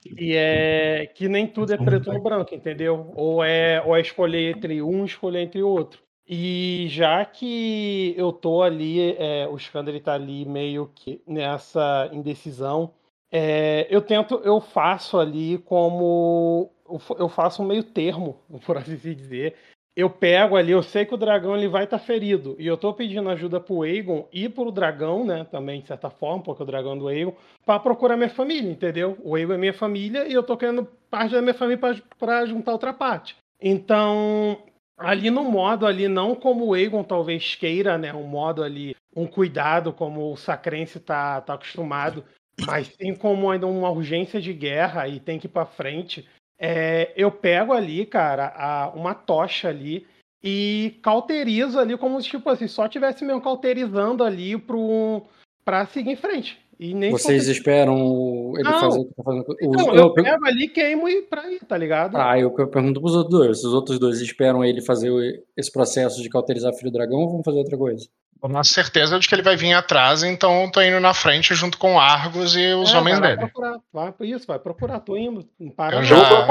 que 0.00 0.36
é 0.36 1.06
que 1.14 1.28
nem 1.28 1.46
tudo 1.46 1.72
é 1.72 1.76
preto 1.76 2.12
no 2.12 2.20
branco, 2.20 2.54
entendeu? 2.54 3.12
Ou 3.14 3.42
é 3.42 3.82
ou 3.82 3.96
é 3.96 4.00
escolher 4.00 4.56
entre 4.56 4.82
um, 4.82 5.04
escolher 5.04 5.40
entre 5.40 5.62
outro. 5.62 6.02
E 6.26 6.86
já 6.88 7.24
que 7.24 8.14
eu 8.16 8.32
tô 8.32 8.62
ali, 8.62 9.14
é, 9.18 9.46
o 9.46 9.56
Skander 9.56 10.02
tá 10.02 10.14
ali 10.14 10.46
meio 10.46 10.90
que 10.94 11.22
nessa 11.26 12.08
indecisão, 12.12 12.94
é, 13.30 13.86
eu 13.90 14.00
tento, 14.00 14.36
eu 14.42 14.60
faço 14.60 15.18
ali 15.18 15.58
como 15.58 16.70
eu 17.18 17.28
faço 17.28 17.62
um 17.62 17.66
meio 17.66 17.82
termo, 17.82 18.38
por 18.64 18.78
assim 18.78 18.96
dizer. 19.14 19.54
Eu 19.96 20.10
pego 20.10 20.56
ali, 20.56 20.72
eu 20.72 20.82
sei 20.82 21.04
que 21.04 21.14
o 21.14 21.16
dragão 21.16 21.56
ele 21.56 21.68
vai 21.68 21.84
estar 21.84 22.00
ferido. 22.00 22.56
E 22.58 22.66
eu 22.66 22.76
tô 22.76 22.92
pedindo 22.92 23.30
ajuda 23.30 23.60
pro 23.60 23.82
Aegon 23.82 24.26
e 24.32 24.48
pro 24.48 24.72
dragão, 24.72 25.24
né? 25.24 25.44
Também, 25.44 25.80
de 25.80 25.86
certa 25.86 26.10
forma, 26.10 26.42
porque 26.42 26.62
o 26.64 26.66
dragão 26.66 26.98
do 26.98 27.06
Aegon, 27.06 27.32
pra 27.64 27.78
procurar 27.78 28.16
minha 28.16 28.28
família, 28.28 28.68
entendeu? 28.70 29.16
O 29.22 29.36
Aegon 29.36 29.54
é 29.54 29.58
minha 29.58 29.72
família 29.72 30.26
e 30.26 30.32
eu 30.32 30.42
tô 30.42 30.56
querendo 30.56 30.84
parte 31.08 31.32
da 31.32 31.40
minha 31.40 31.54
família 31.54 31.80
pra 32.18 32.44
juntar 32.44 32.72
outra 32.72 32.92
parte. 32.92 33.36
Então, 33.60 34.58
ali 34.98 35.30
no 35.30 35.44
modo 35.44 35.86
ali, 35.86 36.08
não 36.08 36.34
como 36.34 36.66
o 36.66 36.74
Aegon 36.74 37.04
talvez 37.04 37.54
queira, 37.54 37.96
né? 37.96 38.12
Um 38.12 38.24
modo 38.26 38.64
ali, 38.64 38.96
um 39.14 39.28
cuidado 39.28 39.92
como 39.92 40.32
o 40.32 40.36
Sacrense 40.36 40.98
tá, 40.98 41.40
tá 41.40 41.54
acostumado, 41.54 42.24
mas 42.66 42.88
sim 43.00 43.14
como 43.14 43.48
ainda 43.48 43.66
uma 43.68 43.90
urgência 43.90 44.40
de 44.40 44.52
guerra 44.52 45.06
e 45.06 45.20
tem 45.20 45.38
que 45.38 45.46
ir 45.46 45.50
pra 45.50 45.64
frente. 45.64 46.28
É, 46.58 47.12
eu 47.16 47.30
pego 47.30 47.72
ali, 47.72 48.06
cara, 48.06 48.52
a- 48.56 48.92
uma 48.94 49.14
tocha 49.14 49.68
ali 49.68 50.06
e 50.42 50.98
cauterizo 51.02 51.78
ali 51.78 51.96
como 51.96 52.20
se 52.20 52.28
tipo 52.28 52.48
assim, 52.50 52.68
só 52.68 52.86
tivesse 52.88 53.24
mesmo 53.24 53.40
cauterizando 53.40 54.22
ali 54.22 54.56
pro, 54.58 55.22
pra 55.64 55.86
seguir 55.86 56.10
em 56.12 56.16
frente. 56.16 56.58
E 56.78 56.92
nem 56.92 57.12
Vocês 57.12 57.46
esperam 57.46 58.52
ele 58.56 58.64
Não. 58.64 58.80
fazer 58.80 58.98
o 58.98 59.04
que 59.04 59.14
tá 59.14 59.22
fazendo. 59.22 59.44
o- 59.62 59.72
Não, 59.72 59.86
eu- 59.88 59.94
eu 59.94 60.12
pego 60.12 60.44
ali, 60.44 60.68
queimo 60.68 61.08
e 61.08 61.22
pra 61.22 61.48
ir, 61.50 61.60
tá 61.60 61.76
ligado? 61.78 62.16
Ah, 62.16 62.38
eu, 62.38 62.52
eu 62.58 62.66
pergunto 62.68 63.00
pros 63.00 63.14
outros 63.14 63.38
dois. 63.38 63.60
Se 63.60 63.66
os 63.66 63.72
outros 63.72 63.98
dois 63.98 64.20
esperam 64.20 64.64
ele 64.64 64.82
fazer 64.82 65.10
esse 65.56 65.70
processo 65.70 66.20
de 66.20 66.28
cauterizar 66.28 66.74
filho 66.74 66.90
do 66.90 66.98
dragão 66.98 67.20
ou 67.20 67.30
vão 67.30 67.44
fazer 67.44 67.58
outra 67.58 67.78
coisa? 67.78 68.08
Tô 68.44 68.48
na 68.48 68.62
certeza 68.62 69.18
de 69.18 69.26
que 69.26 69.34
ele 69.34 69.40
vai 69.40 69.56
vir 69.56 69.72
atrás, 69.72 70.22
então 70.22 70.70
tô 70.70 70.82
indo 70.82 71.00
na 71.00 71.14
frente 71.14 71.54
junto 71.54 71.78
com 71.78 71.98
Argos 71.98 72.54
e 72.54 72.74
os 72.74 72.92
É, 72.92 72.98
homens 72.98 73.18
vai 73.18 73.28
dele. 73.30 73.50
procurar, 73.50 73.78
vai, 73.90 74.14
isso, 74.20 74.46
vai 74.46 74.58
procurar, 74.58 75.00
tô 75.00 75.16
indo. 75.16 75.48
Para 75.74 75.96
Eu 75.96 76.02
já 76.02 76.46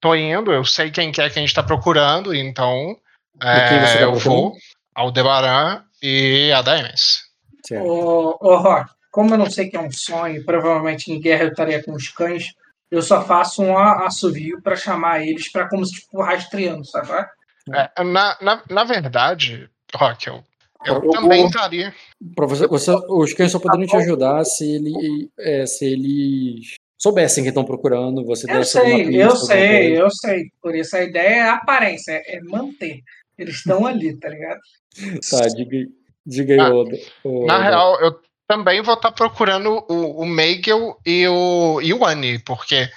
tô 0.00 0.16
indo, 0.16 0.52
eu 0.52 0.64
sei 0.64 0.90
quem 0.90 1.12
que 1.12 1.22
é 1.22 1.30
que 1.30 1.38
a 1.38 1.42
gente 1.42 1.54
tá 1.54 1.62
procurando, 1.62 2.34
então 2.34 2.96
é, 3.40 4.02
eu 4.02 4.16
vou, 4.16 4.56
Aldebaran 4.92 5.84
e 6.02 6.50
a 6.50 6.60
Daemis. 6.60 7.20
Ô, 7.70 8.36
ô 8.40 8.56
Rock, 8.56 8.90
como 9.12 9.34
eu 9.34 9.38
não 9.38 9.48
sei 9.48 9.70
que 9.70 9.76
é 9.76 9.80
um 9.80 9.92
sonho, 9.92 10.44
provavelmente 10.44 11.12
em 11.12 11.20
guerra 11.20 11.44
eu 11.44 11.50
estaria 11.50 11.84
com 11.84 11.92
os 11.92 12.08
cães, 12.08 12.46
eu 12.90 13.00
só 13.00 13.24
faço 13.24 13.62
um 13.62 13.78
assovio 13.78 14.60
pra 14.60 14.74
chamar 14.74 15.24
eles 15.24 15.52
pra 15.52 15.68
como 15.68 15.86
se 15.86 16.00
tipo 16.00 16.20
rastreando, 16.20 16.84
sabe? 16.84 17.12
é? 17.12 17.88
É, 17.96 18.02
na, 18.02 18.36
na, 18.40 18.62
na 18.68 18.82
verdade, 18.82 19.70
Rock, 19.94 20.26
eu, 20.26 20.44
eu 20.84 21.10
também 21.10 21.46
estaria. 21.46 21.94
Pra 22.34 22.46
você, 22.46 22.66
você- 22.66 22.94
os 23.08 23.32
cães 23.34 23.52
só 23.52 23.58
poderiam 23.58 23.86
te 23.86 23.96
ajudar 23.96 24.44
se, 24.44 24.64
ele, 24.76 25.30
é, 25.38 25.66
se 25.66 25.84
eles 25.84 26.74
soubessem 27.00 27.42
que 27.44 27.48
estão 27.48 27.64
procurando. 27.64 28.24
Você 28.26 28.50
Eu 28.50 28.64
sei, 28.64 29.04
pista, 29.06 29.12
eu 29.22 29.36
sei, 29.36 30.00
eu 30.00 30.10
sei. 30.10 30.44
Por 30.62 30.74
isso 30.74 30.96
a 30.96 31.02
ideia 31.02 31.28
é 31.36 31.40
a 31.48 31.54
aparência, 31.54 32.12
é 32.26 32.40
manter. 32.42 33.00
Eles 33.38 33.56
estão 33.56 33.86
ali, 33.86 34.16
tá 34.18 34.28
ligado? 34.28 34.60
Tá, 35.30 35.46
diga, 35.48 35.76
aí- 35.76 35.88
diga 36.26 36.54
aí, 36.54 36.60
Ah, 36.60 36.70
ô- 37.24 37.46
Na 37.46 37.62
real, 37.62 38.00
eu 38.00 38.20
também 38.46 38.82
vou 38.82 38.94
estar 38.94 39.12
procurando 39.12 39.84
o, 39.88 40.22
o 40.22 40.26
Meigel 40.26 40.96
e 41.06 41.26
o, 41.28 41.80
e 41.80 41.94
o 41.94 42.04
Annie, 42.04 42.38
porque 42.40 42.88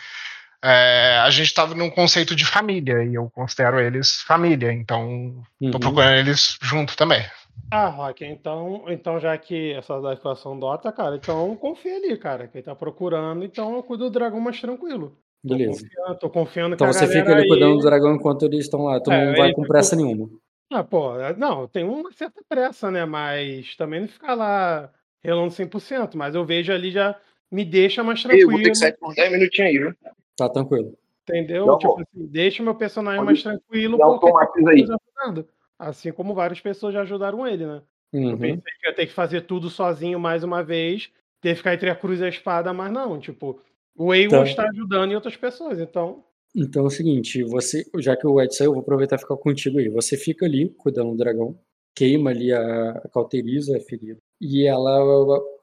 é, 0.66 1.20
a 1.24 1.30
gente 1.30 1.48
estava 1.48 1.76
num 1.76 1.90
conceito 1.90 2.36
de 2.36 2.46
família 2.46 3.04
e 3.04 3.14
eu 3.16 3.30
considero 3.30 3.80
eles 3.80 4.22
família, 4.22 4.72
então 4.74 5.42
tô 5.60 5.66
Uhum. 5.66 5.80
procurando 5.80 6.18
eles 6.18 6.58
junto 6.62 6.96
também. 6.98 7.24
Ah, 7.72 7.88
Rock, 7.90 8.24
então, 8.24 8.84
então 8.88 9.20
já 9.20 9.36
que 9.38 9.72
essa 9.74 10.00
da 10.00 10.14
equação 10.14 10.60
Dota, 10.60 10.92
cara, 10.92 11.16
então 11.16 11.56
confia 11.56 11.96
ali, 11.96 12.16
cara. 12.18 12.48
Quem 12.48 12.62
tá 12.62 12.76
procurando, 12.76 13.44
então 13.44 13.76
eu 13.76 13.82
cuido 13.84 14.04
do 14.06 14.10
dragão 14.12 14.40
mais 14.40 14.62
tranquilo. 14.62 15.18
Tô 15.46 15.50
Beleza. 15.56 15.82
confiando, 15.82 16.20
tô 16.20 16.30
confiando 16.30 16.76
Então 16.76 16.88
que 16.90 16.96
a 16.96 17.00
você 17.00 17.08
fica 17.08 17.32
ali 17.36 17.48
cuidando 17.48 17.72
aí- 17.72 17.78
do 17.78 17.84
dragão 17.84 18.16
enquanto 18.16 18.44
eles 18.46 18.60
estão 18.60 18.84
lá. 18.84 19.00
Tu 19.00 19.12
É, 19.12 19.26
não 19.26 19.32
vai 19.36 19.48
aí 19.50 19.54
com 19.54 19.64
pressa 19.64 19.96
nenhuma. 19.96 20.30
Ah, 20.72 20.84
pô, 20.84 21.20
é- 21.20 21.36
não, 21.36 21.68
tem 21.68 21.84
uma 21.84 22.12
certa 22.12 22.42
pressa, 22.48 22.90
né? 22.92 23.06
Mas 23.06 23.76
também 23.76 24.02
não 24.02 24.08
ficar 24.08 24.36
lá 24.36 24.90
relando 25.24 25.52
100%. 25.52 26.16
Mas 26.18 26.36
eu 26.36 26.46
vejo 26.46 26.72
ali 26.72 26.92
já 26.92 27.20
me 27.52 27.66
deixa 27.66 28.04
mais 28.04 28.24
Eu 28.24 28.32
vou 28.32 28.38
ter 28.40 28.46
tranquilo. 28.46 28.70
que 28.72 28.76
sair 28.78 28.98
por 28.98 29.10
uns 29.10 29.16
10 29.16 29.32
minutinhos 29.32 29.70
aí, 29.72 29.78
viu? 29.80 29.94
Tá 30.38 30.48
tranquilo. 30.50 30.94
Entendeu? 31.28 31.66
Não, 31.66 31.78
tipo 31.78 31.94
assim, 31.94 32.28
deixa 32.28 32.62
o 32.62 32.66
meu 32.66 32.76
personagem 32.76 33.24
mais 33.24 33.42
tranquilo 33.42 33.98
já 33.98 34.06
porque 34.06 34.26
automatiza 34.28 34.70
aí. 34.70 34.82
pessoas 34.82 35.00
ajudando. 35.18 35.48
Assim 35.80 36.12
como 36.12 36.34
várias 36.34 36.60
pessoas 36.62 36.94
já 36.94 37.02
ajudaram 37.02 37.46
ele, 37.48 37.66
né? 37.66 37.82
Eu 38.14 38.22
Uhum. 38.22 38.38
pensei 38.38 38.62
que 38.80 38.88
ia 38.88 38.94
ter 38.96 39.08
que 39.08 39.14
fazer 39.14 39.42
tudo 39.42 39.70
sozinho 39.70 40.20
mais 40.20 40.44
uma 40.44 40.64
vez, 40.64 41.10
ter 41.42 41.50
que 41.52 41.56
ficar 41.56 41.74
entre 41.74 41.90
a 41.90 41.96
cruz 41.96 42.20
e 42.20 42.26
a 42.26 42.30
espada, 42.30 42.72
mas 42.72 42.92
não, 42.92 43.20
tipo, 43.20 43.60
o 43.98 44.14
Egon 44.14 44.28
Então- 44.28 44.44
está 44.44 44.70
ajudando 44.70 45.12
em 45.12 45.16
outras 45.16 45.36
pessoas, 45.36 45.80
então. 45.80 46.24
Então 46.56 46.84
é 46.84 46.88
o 46.88 46.92
seguinte, 46.92 47.44
você, 47.44 47.84
já 47.98 48.16
que 48.16 48.28
o 48.28 48.40
Ed 48.40 48.54
saiu, 48.56 48.70
eu 48.70 48.74
vou 48.74 48.82
aproveitar 48.82 49.16
e 49.16 49.20
ficar 49.20 49.36
contigo 49.38 49.80
aí. 49.80 49.90
Você 49.90 50.16
fica 50.16 50.46
ali 50.46 50.70
cuidando 50.78 51.10
do 51.12 51.18
dragão, 51.18 51.58
queima 51.96 52.30
ali 52.30 52.54
a, 52.54 52.92
a 52.92 53.10
cauteriza 53.10 53.76
a 53.76 53.80
ferida. 53.82 54.20
E 54.40 54.68
ela. 54.68 55.00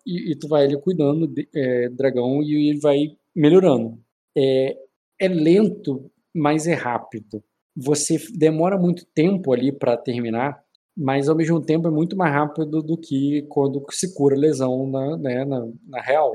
E, 0.04 0.32
e 0.32 0.36
tu 0.36 0.48
vai 0.48 0.64
ali 0.64 0.76
cuidando 0.80 1.32
é, 1.54 1.88
do 1.88 1.94
dragão 1.96 2.42
e 2.42 2.70
ele 2.70 2.80
vai 2.80 3.16
melhorando. 3.36 3.98
É, 4.36 4.76
é 5.20 5.28
lento, 5.28 6.10
mas 6.34 6.66
é 6.66 6.74
rápido. 6.74 7.40
Você 7.82 8.18
demora 8.34 8.76
muito 8.76 9.06
tempo 9.14 9.52
ali 9.52 9.72
para 9.72 9.96
terminar, 9.96 10.62
mas 10.96 11.28
ao 11.28 11.36
mesmo 11.36 11.60
tempo 11.60 11.88
é 11.88 11.90
muito 11.90 12.14
mais 12.14 12.32
rápido 12.32 12.82
do 12.82 12.96
que 12.98 13.42
quando 13.48 13.82
se 13.90 14.14
cura 14.14 14.36
a 14.36 14.38
lesão 14.38 14.86
na, 14.86 15.16
né, 15.16 15.44
na, 15.44 15.66
na 15.88 16.00
real. 16.02 16.32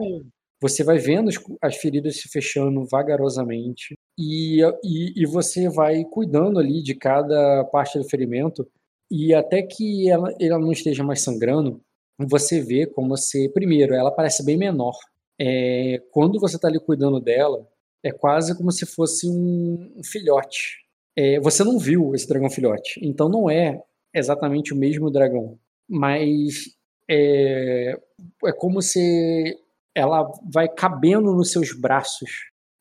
Você 0.60 0.84
vai 0.84 0.98
vendo 0.98 1.30
as, 1.30 1.36
as 1.62 1.76
feridas 1.76 2.20
se 2.20 2.30
fechando 2.30 2.84
vagarosamente 2.86 3.94
e, 4.18 4.62
e, 4.84 5.14
e 5.22 5.26
você 5.28 5.70
vai 5.70 6.04
cuidando 6.06 6.58
ali 6.58 6.82
de 6.82 6.96
cada 6.96 7.64
parte 7.66 8.00
do 8.00 8.10
ferimento 8.10 8.68
e 9.12 9.34
até 9.34 9.62
que 9.62 10.10
ela, 10.10 10.34
ela 10.40 10.58
não 10.58 10.72
esteja 10.72 11.04
mais 11.04 11.22
sangrando, 11.22 11.80
você 12.18 12.60
vê 12.60 12.88
como 12.88 13.16
se, 13.18 13.50
primeiro, 13.50 13.94
ela 13.94 14.10
parece 14.10 14.44
bem 14.44 14.58
menor. 14.58 14.98
É, 15.40 16.02
quando 16.12 16.40
você 16.40 16.56
está 16.56 16.68
ali 16.68 16.80
cuidando 16.80 17.20
dela, 17.20 17.68
é 18.04 18.12
quase 18.12 18.58
como 18.58 18.72
se 18.72 18.86
fosse 18.86 19.28
um 19.30 20.02
filhote. 20.04 20.85
É, 21.18 21.40
você 21.40 21.64
não 21.64 21.80
viu 21.80 22.14
esse 22.14 22.28
dragão 22.28 22.50
filhote, 22.50 23.00
então 23.02 23.30
não 23.30 23.50
é 23.50 23.82
exatamente 24.14 24.74
o 24.74 24.78
mesmo 24.78 25.10
dragão, 25.10 25.58
mas 25.88 26.76
é, 27.10 27.98
é 28.46 28.52
como 28.52 28.82
se 28.82 29.58
ela 29.96 30.30
vai 30.52 30.68
cabendo 30.68 31.34
nos 31.34 31.52
seus 31.52 31.72
braços, 31.72 32.30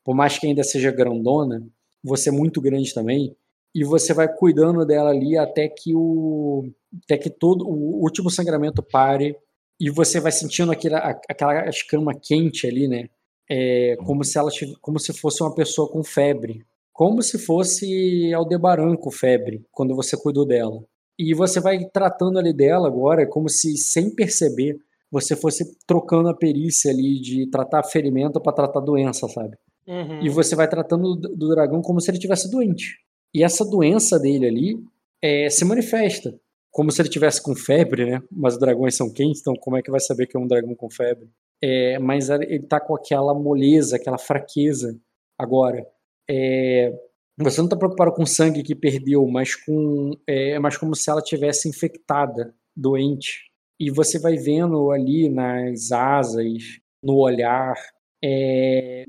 por 0.03 0.15
mais 0.15 0.37
que 0.37 0.47
ainda 0.47 0.63
seja 0.63 0.91
grandona, 0.91 1.65
você 2.03 2.29
é 2.29 2.31
muito 2.31 2.61
grande 2.61 2.93
também, 2.93 3.35
e 3.73 3.83
você 3.83 4.13
vai 4.13 4.33
cuidando 4.33 4.85
dela 4.85 5.09
ali 5.09 5.37
até 5.37 5.67
que 5.67 5.93
o 5.93 6.69
até 7.03 7.17
que 7.17 7.29
todo 7.29 7.67
o 7.67 8.01
último 8.01 8.29
sangramento 8.29 8.81
pare 8.81 9.35
e 9.77 9.89
você 9.89 10.19
vai 10.21 10.31
sentindo 10.31 10.71
aquela 10.71 11.19
aquela 11.29 11.67
escama 11.67 12.13
quente 12.13 12.65
ali, 12.65 12.87
né? 12.87 13.09
É, 13.49 13.97
como 13.97 14.23
se 14.23 14.37
ela 14.37 14.49
como 14.81 14.97
se 14.97 15.11
fosse 15.13 15.43
uma 15.43 15.53
pessoa 15.53 15.89
com 15.89 16.03
febre, 16.03 16.65
como 16.95 17.21
se 17.21 17.37
fosse 17.37 18.33
Aldebaran 18.33 18.95
com 18.95 19.11
febre 19.11 19.65
quando 19.69 19.93
você 19.93 20.15
cuidou 20.15 20.45
dela. 20.45 20.81
E 21.19 21.33
você 21.33 21.59
vai 21.59 21.77
tratando 21.93 22.39
ali 22.39 22.53
dela 22.53 22.87
agora 22.87 23.27
como 23.27 23.49
se 23.49 23.75
sem 23.75 24.15
perceber 24.15 24.77
você 25.11 25.35
fosse 25.35 25.77
trocando 25.85 26.29
a 26.29 26.33
perícia 26.35 26.89
ali 26.89 27.19
de 27.19 27.49
tratar 27.49 27.83
ferimento 27.83 28.39
para 28.39 28.53
tratar 28.53 28.79
doença, 28.79 29.27
sabe? 29.27 29.57
Uhum. 29.85 30.21
E 30.23 30.29
você 30.29 30.55
vai 30.55 30.69
tratando 30.69 31.15
do 31.15 31.35
do 31.35 31.49
dragão 31.49 31.81
como 31.81 31.99
se 31.99 32.09
ele 32.09 32.17
tivesse 32.17 32.49
doente. 32.49 32.97
E 33.33 33.43
essa 33.43 33.65
doença 33.65 34.17
dele 34.17 34.47
ali 34.47 34.83
é, 35.21 35.49
se 35.49 35.65
manifesta 35.65 36.33
como 36.71 36.91
se 36.91 37.01
ele 37.01 37.09
tivesse 37.09 37.43
com 37.43 37.53
febre, 37.53 38.09
né? 38.09 38.21
Mas 38.31 38.53
os 38.53 38.59
dragões 38.59 38.95
são 38.95 39.11
quentes, 39.11 39.41
então 39.41 39.53
como 39.55 39.75
é 39.75 39.81
que 39.81 39.91
vai 39.91 39.99
saber 39.99 40.27
que 40.27 40.37
é 40.37 40.39
um 40.39 40.47
dragão 40.47 40.73
com 40.73 40.89
febre? 40.89 41.29
É, 41.61 41.99
mas 41.99 42.29
ele 42.29 42.59
tá 42.59 42.79
com 42.79 42.95
aquela 42.95 43.33
moleza, 43.33 43.97
aquela 43.97 44.17
fraqueza 44.17 44.97
agora. 45.37 45.85
É, 46.29 46.91
você 47.37 47.61
não 47.61 47.67
tá 47.67 47.75
preocupado 47.75 48.13
com 48.13 48.23
o 48.23 48.27
sangue 48.27 48.63
que 48.63 48.73
perdeu, 48.73 49.27
mas 49.27 49.55
com 49.55 50.11
é 50.27 50.57
mais 50.59 50.77
como 50.77 50.95
se 50.95 51.09
ela 51.09 51.21
tivesse 51.21 51.67
infectada, 51.67 52.53
doente. 52.75 53.51
E 53.79 53.91
você 53.91 54.17
vai 54.17 54.37
vendo 54.37 54.89
ali 54.91 55.29
nas 55.29 55.91
asas, 55.91 56.79
no 57.03 57.17
olhar, 57.17 57.75
é, 58.23 59.05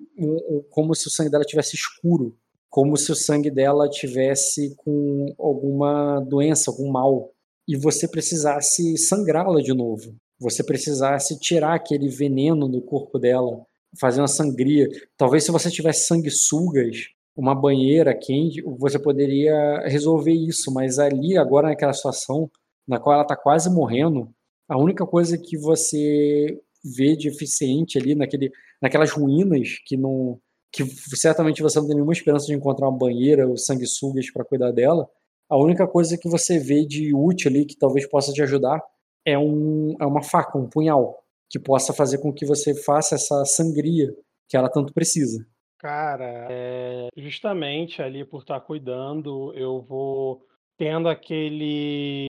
como 0.70 0.94
se 0.94 1.06
o 1.06 1.10
sangue 1.10 1.30
dela 1.30 1.44
tivesse 1.44 1.76
escuro, 1.76 2.36
como 2.68 2.97
se 2.97 3.12
o 3.12 3.14
sangue 3.14 3.51
dela 3.51 3.88
tivesse 3.88 4.74
com 4.76 5.32
alguma 5.38 6.20
doença, 6.20 6.70
algum 6.70 6.90
mal, 6.90 7.32
e 7.66 7.76
você 7.76 8.09
precisasse 8.09 8.98
sangrá-la 8.98 9.62
de 9.62 9.72
novo. 9.72 10.14
Você 10.38 10.62
precisasse 10.62 11.38
tirar 11.38 11.74
aquele 11.74 12.09
veneno 12.09 12.68
do 12.68 12.82
corpo 12.82 13.18
dela, 13.18 13.64
fazer 13.98 14.20
uma 14.20 14.28
sangria. 14.28 14.89
Talvez 15.16 15.44
se 15.44 15.51
você 15.51 15.70
tivesse 15.70 16.06
sanguessugas, 16.06 17.09
uma 17.36 17.55
banheira 17.55 18.14
quente, 18.14 18.62
você 18.78 18.98
poderia 18.98 19.81
resolver 19.86 20.32
isso, 20.32 20.73
mas 20.73 20.98
ali 20.98 21.36
agora 21.36 21.68
naquela 21.68 21.93
situação 21.93 22.51
na 22.86 23.01
qual 23.01 23.14
ela 23.14 23.23
está 23.23 23.36
quase 23.36 23.68
morrendo, 23.68 24.31
a 24.68 24.78
única 24.78 25.05
coisa 25.05 25.36
que 25.36 25.59
você 25.59 26.59
vê 26.97 27.16
de 27.16 27.28
eficiente 27.28 27.98
ali 27.98 28.14
naquele, 28.14 28.51
naquelas 28.81 29.10
ruínas 29.10 29.78
que 29.85 29.97
não 29.97 30.39
que 30.73 30.85
certamente 31.16 31.62
você 31.62 31.78
não 31.78 31.86
tem 31.86 31.94
nenhuma 31.94 32.12
esperança 32.12 32.47
de 32.47 32.55
encontrar 32.55 32.89
uma 32.89 32.98
banheira 32.98 33.48
ou 33.48 33.56
sanguessugas 33.56 34.31
para 34.31 34.44
cuidar 34.44 34.73
dela. 34.73 35.09
A 35.48 35.56
única 35.56 35.86
coisa 35.86 36.18
que 36.18 36.28
você 36.28 36.59
vê 36.59 36.85
de 36.85 37.14
útil 37.14 37.51
ali 37.51 37.64
que 37.64 37.78
talvez 37.78 38.06
possa 38.06 38.31
te 38.31 38.43
ajudar 38.43 38.82
é, 39.24 39.39
um, 39.39 39.97
é 39.98 40.05
uma 40.05 40.23
faca, 40.23 40.59
um 40.59 40.68
punhal, 40.68 41.24
que 41.51 41.59
possa 41.59 41.93
fazer 41.93 42.18
com 42.18 42.32
que 42.32 42.47
você 42.47 42.74
faça 42.74 43.14
essa 43.14 43.44
sangria 43.44 44.09
que 44.48 44.56
ela 44.56 44.68
tanto 44.68 44.93
precisa. 44.93 45.47
Cara, 45.78 46.48
é, 46.51 47.09
justamente 47.16 48.01
ali 48.01 48.24
por 48.24 48.40
estar 48.40 48.60
cuidando, 48.60 49.52
eu 49.55 49.82
vou 49.82 50.43
tendo 50.77 51.09
aquele 51.09 52.27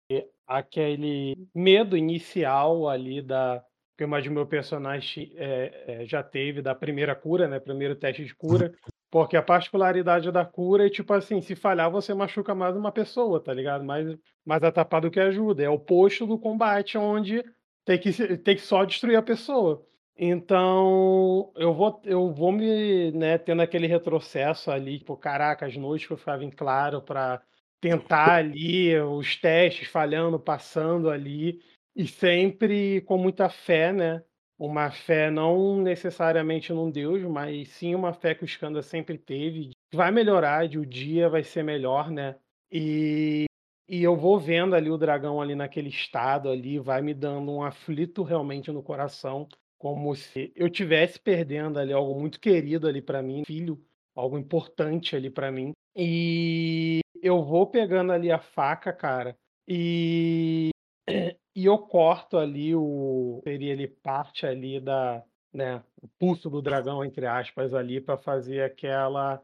aquele 0.47 1.47
medo 1.55 1.95
inicial 1.95 2.89
ali 2.89 3.21
da 3.21 3.63
que 3.97 4.03
eu 4.03 4.07
imagino 4.07 4.35
meu 4.35 4.47
personagem 4.47 5.31
é, 5.35 5.85
é, 5.87 6.05
já 6.05 6.23
teve 6.23 6.61
da 6.61 6.73
primeira 6.73 7.15
cura, 7.15 7.47
né? 7.47 7.59
Primeiro 7.59 7.95
teste 7.95 8.25
de 8.25 8.35
cura. 8.35 8.73
Porque 9.11 9.35
a 9.35 9.43
particularidade 9.43 10.31
da 10.31 10.45
cura 10.45 10.87
é 10.87 10.89
tipo 10.89 11.13
assim, 11.13 11.41
se 11.41 11.55
falhar 11.55 11.91
você 11.91 12.13
machuca 12.13 12.55
mais 12.55 12.75
uma 12.75 12.91
pessoa, 12.91 13.43
tá 13.43 13.53
ligado? 13.53 13.83
Mais, 13.83 14.17
mais 14.45 14.63
atrapalha 14.63 15.01
do 15.03 15.11
que 15.11 15.19
ajuda. 15.19 15.63
É 15.63 15.69
o 15.69 15.73
oposto 15.73 16.25
do 16.25 16.39
combate 16.39 16.97
onde 16.97 17.43
tem 17.85 17.99
que, 17.99 18.37
tem 18.37 18.55
que 18.55 18.61
só 18.61 18.85
destruir 18.85 19.15
a 19.17 19.21
pessoa. 19.21 19.85
Então, 20.15 21.51
eu 21.55 21.73
vou, 21.73 22.01
eu 22.05 22.31
vou 22.33 22.51
me, 22.51 23.11
né, 23.11 23.37
tendo 23.37 23.61
aquele 23.61 23.87
retrocesso 23.87 24.69
ali, 24.69 24.99
tipo, 24.99 25.17
caraca, 25.17 25.65
as 25.65 25.75
noites 25.77 26.05
que 26.07 26.13
eu 26.13 26.17
ficava 26.17 26.43
em 26.43 26.51
claro 26.51 27.01
para 27.01 27.41
tentar 27.79 28.31
ali 28.35 28.95
os 28.99 29.35
testes 29.35 29.87
falhando, 29.87 30.39
passando 30.39 31.09
ali, 31.09 31.61
e 31.95 32.07
sempre 32.07 33.01
com 33.01 33.17
muita 33.17 33.49
fé, 33.49 33.91
né? 33.91 34.23
Uma 34.57 34.91
fé 34.91 35.31
não 35.31 35.81
necessariamente 35.81 36.71
num 36.71 36.91
Deus, 36.91 37.23
mas 37.23 37.69
sim 37.69 37.95
uma 37.95 38.13
fé 38.13 38.35
que 38.35 38.43
o 38.43 38.45
Skanda 38.45 38.81
sempre 38.83 39.17
teve. 39.17 39.71
que 39.89 39.97
Vai 39.97 40.11
melhorar, 40.11 40.67
de 40.67 40.77
o 40.77 40.85
dia 40.85 41.27
vai 41.29 41.43
ser 41.43 41.63
melhor, 41.63 42.11
né? 42.11 42.35
E, 42.71 43.45
e 43.91 44.01
eu 44.03 44.15
vou 44.15 44.39
vendo 44.39 44.73
ali 44.73 44.89
o 44.89 44.97
dragão 44.97 45.41
ali 45.41 45.53
naquele 45.53 45.89
estado 45.89 46.49
ali, 46.49 46.79
vai 46.79 47.01
me 47.01 47.13
dando 47.13 47.51
um 47.51 47.61
aflito 47.61 48.23
realmente 48.23 48.71
no 48.71 48.81
coração, 48.81 49.49
como 49.77 50.15
se 50.15 50.49
eu 50.55 50.69
tivesse 50.69 51.19
perdendo 51.19 51.77
ali 51.77 51.91
algo 51.91 52.17
muito 52.17 52.39
querido 52.39 52.87
ali 52.87 53.01
para 53.01 53.21
mim, 53.21 53.43
filho, 53.45 53.77
algo 54.15 54.37
importante 54.37 55.13
ali 55.13 55.29
para 55.29 55.51
mim. 55.51 55.73
E 55.93 57.01
eu 57.21 57.43
vou 57.43 57.67
pegando 57.67 58.13
ali 58.13 58.31
a 58.31 58.39
faca, 58.39 58.93
cara, 58.93 59.35
e 59.67 60.69
e 61.53 61.65
eu 61.65 61.77
corto 61.77 62.37
ali 62.37 62.73
o 62.73 63.41
seria 63.43 63.73
ali 63.73 63.89
parte 63.89 64.45
ali 64.45 64.79
da, 64.79 65.21
né, 65.53 65.83
o 66.01 66.07
pulso 66.17 66.49
do 66.49 66.61
dragão 66.61 67.03
entre 67.03 67.25
aspas 67.25 67.73
ali 67.73 67.99
para 67.99 68.17
fazer 68.17 68.63
aquela 68.63 69.43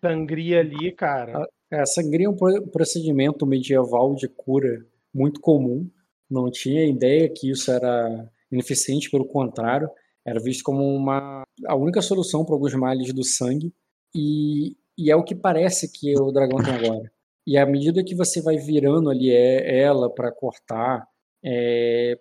sangria 0.00 0.58
ali, 0.58 0.90
cara. 0.90 1.46
É, 1.80 1.86
sangria 1.86 2.26
é 2.26 2.28
um 2.28 2.36
pro- 2.36 2.66
procedimento 2.68 3.46
medieval 3.46 4.14
de 4.14 4.28
cura 4.28 4.84
muito 5.12 5.40
comum. 5.40 5.88
Não 6.30 6.50
tinha 6.50 6.84
ideia 6.86 7.28
que 7.28 7.50
isso 7.50 7.70
era 7.70 8.28
ineficiente, 8.50 9.10
pelo 9.10 9.26
contrário, 9.26 9.88
era 10.26 10.40
visto 10.40 10.62
como 10.62 10.82
uma 10.84 11.42
a 11.66 11.74
única 11.76 12.00
solução 12.02 12.44
para 12.44 12.54
alguns 12.54 12.74
males 12.74 13.12
do 13.12 13.22
sangue 13.24 13.72
e, 14.14 14.76
e 14.98 15.10
é 15.10 15.16
o 15.16 15.24
que 15.24 15.34
parece 15.34 15.90
que 15.92 16.18
o 16.18 16.32
dragão 16.32 16.62
tem 16.62 16.74
agora. 16.74 17.10
E 17.46 17.58
à 17.58 17.66
medida 17.66 18.02
que 18.04 18.14
você 18.14 18.40
vai 18.40 18.56
virando 18.56 19.10
ali 19.10 19.30
é- 19.30 19.80
ela 19.82 20.08
para 20.12 20.32
cortar, 20.32 21.06
é, 21.44 22.18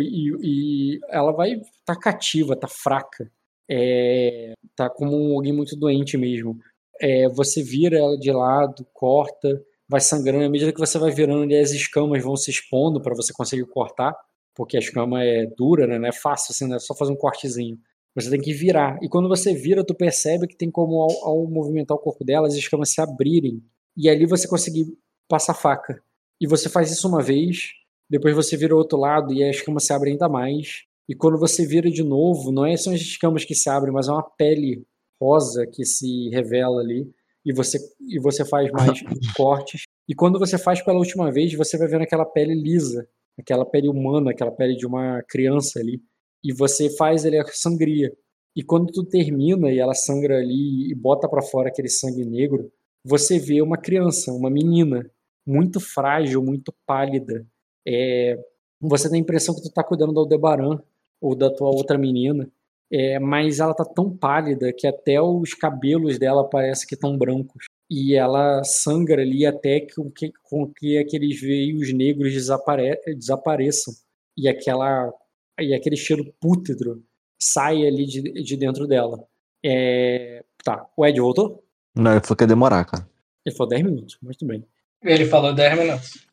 e, 0.00 0.94
e 0.94 1.00
ela 1.08 1.32
vai 1.32 1.60
tá 1.84 1.96
cativa, 1.96 2.56
tá 2.56 2.68
fraca, 2.68 3.30
é, 3.68 4.52
tá 4.76 4.88
como 4.90 5.34
alguém 5.34 5.52
muito 5.52 5.76
doente 5.76 6.16
mesmo. 6.16 6.58
É, 7.00 7.28
você 7.28 7.62
vira 7.62 7.98
ela 7.98 8.18
de 8.18 8.30
lado, 8.30 8.86
corta, 8.92 9.62
vai 9.88 10.00
sangrando. 10.00 10.44
À 10.44 10.48
medida 10.48 10.72
que 10.72 10.78
você 10.78 10.98
vai 10.98 11.10
virando, 11.10 11.52
as 11.54 11.70
escamas 11.72 12.22
vão 12.22 12.36
se 12.36 12.50
expondo 12.50 13.00
para 13.00 13.14
você 13.14 13.32
conseguir 13.32 13.64
cortar, 13.66 14.14
porque 14.54 14.76
a 14.76 14.80
escama 14.80 15.24
é 15.24 15.46
dura, 15.56 15.86
né? 15.86 15.98
Não 15.98 16.08
é 16.08 16.12
fácil 16.12 16.52
assim, 16.52 16.68
não 16.68 16.76
é 16.76 16.78
só 16.78 16.94
fazer 16.94 17.12
um 17.12 17.16
cortezinho. 17.16 17.78
Você 18.14 18.30
tem 18.30 18.40
que 18.40 18.52
virar. 18.52 18.98
E 19.02 19.08
quando 19.08 19.28
você 19.28 19.54
vira, 19.54 19.84
tu 19.84 19.94
percebe 19.94 20.46
que 20.46 20.56
tem 20.56 20.70
como, 20.70 21.00
ao, 21.00 21.28
ao 21.28 21.46
movimentar 21.48 21.96
o 21.96 22.00
corpo 22.00 22.24
dela, 22.24 22.46
as 22.46 22.54
escamas 22.54 22.90
se 22.90 23.00
abrirem. 23.00 23.62
E 23.96 24.08
ali 24.08 24.26
você 24.26 24.48
conseguir 24.48 24.86
passar 25.28 25.54
faca. 25.54 26.02
E 26.40 26.46
você 26.46 26.68
faz 26.68 26.90
isso 26.90 27.06
uma 27.08 27.22
vez, 27.22 27.70
depois 28.08 28.34
você 28.34 28.56
vira 28.56 28.74
o 28.74 28.78
outro 28.78 28.98
lado 28.98 29.32
e 29.32 29.42
a 29.44 29.50
escama 29.50 29.78
se 29.78 29.92
abre 29.92 30.10
ainda 30.10 30.28
mais. 30.28 30.84
E 31.08 31.14
quando 31.14 31.38
você 31.38 31.66
vira 31.66 31.90
de 31.90 32.02
novo, 32.02 32.50
não 32.50 32.66
é 32.66 32.76
só 32.76 32.92
as 32.92 33.00
escamas 33.00 33.44
que 33.44 33.54
se 33.54 33.68
abrem, 33.68 33.92
mas 33.92 34.08
é 34.08 34.12
uma 34.12 34.22
pele 34.22 34.84
rosa 35.20 35.66
que 35.66 35.84
se 35.84 36.28
revela 36.30 36.80
ali. 36.80 37.10
E 37.44 37.52
você, 37.52 37.78
e 38.00 38.18
você 38.18 38.44
faz 38.44 38.70
mais 38.70 39.00
cortes. 39.36 39.82
E 40.08 40.14
quando 40.14 40.38
você 40.38 40.58
faz 40.58 40.82
pela 40.82 40.98
última 40.98 41.30
vez, 41.30 41.54
você 41.54 41.78
vai 41.78 41.88
vendo 41.88 42.02
aquela 42.02 42.24
pele 42.24 42.54
lisa, 42.54 43.08
aquela 43.38 43.64
pele 43.64 43.88
humana, 43.88 44.30
aquela 44.30 44.50
pele 44.50 44.76
de 44.76 44.86
uma 44.86 45.22
criança 45.28 45.80
ali. 45.80 46.02
E 46.44 46.52
você 46.52 46.90
faz 46.96 47.24
ali 47.24 47.38
a 47.38 47.44
sangria. 47.46 48.12
E 48.54 48.62
quando 48.62 48.92
tu 48.92 49.04
termina 49.04 49.70
e 49.70 49.78
ela 49.78 49.94
sangra 49.94 50.38
ali 50.38 50.90
e 50.90 50.94
bota 50.94 51.28
pra 51.28 51.42
fora 51.42 51.68
aquele 51.68 51.88
sangue 51.88 52.24
negro, 52.24 52.70
você 53.04 53.38
vê 53.38 53.62
uma 53.62 53.78
criança, 53.78 54.32
uma 54.32 54.50
menina, 54.50 55.08
muito 55.46 55.80
frágil, 55.80 56.42
muito 56.42 56.74
pálida. 56.84 57.46
É, 57.86 58.38
você 58.80 59.08
tem 59.08 59.18
a 59.18 59.22
impressão 59.22 59.54
que 59.54 59.62
tu 59.62 59.70
tá 59.70 59.82
cuidando 59.82 60.12
do 60.12 60.20
Aldebaran 60.20 60.80
ou 61.20 61.34
da 61.34 61.50
tua 61.50 61.68
outra 61.68 61.96
menina, 61.96 62.50
é, 62.92 63.18
mas 63.20 63.60
ela 63.60 63.72
tá 63.72 63.84
tão 63.84 64.14
pálida 64.16 64.72
que 64.72 64.86
até 64.86 65.20
os 65.20 65.54
cabelos 65.54 66.18
dela 66.18 66.48
parecem 66.48 66.88
que 66.88 66.94
estão 66.94 67.16
brancos. 67.16 67.66
E 67.88 68.14
ela 68.14 68.62
sangra 68.64 69.22
ali 69.22 69.46
até 69.46 69.80
que, 69.80 69.94
com 69.94 70.10
que, 70.10 70.32
com 70.42 70.72
que 70.72 70.98
aqueles 70.98 71.40
veios 71.40 71.92
negros 71.92 72.32
desapare, 72.32 73.00
desapareçam. 73.16 73.94
E, 74.36 74.48
aquela, 74.48 75.12
e 75.60 75.74
aquele 75.74 75.96
cheiro 75.96 76.32
pútrido 76.40 77.02
sai 77.40 77.86
ali 77.86 78.06
de, 78.06 78.22
de 78.42 78.56
dentro 78.56 78.86
dela. 78.86 79.24
É, 79.64 80.44
tá, 80.64 80.86
o 80.96 81.06
Ed 81.06 81.20
voltou? 81.20 81.62
Não, 81.94 82.12
ele 82.12 82.20
falou 82.20 82.36
que 82.36 82.44
ia 82.44 82.48
demorar, 82.48 82.84
cara. 82.84 83.08
Ele 83.44 83.54
falou 83.54 83.70
10 83.70 83.82
minutos, 83.82 84.18
muito 84.22 84.46
bem. 84.46 84.64
Ele 85.02 85.24
falou 85.24 85.54
10 85.54 85.78
minutos. 85.78 86.26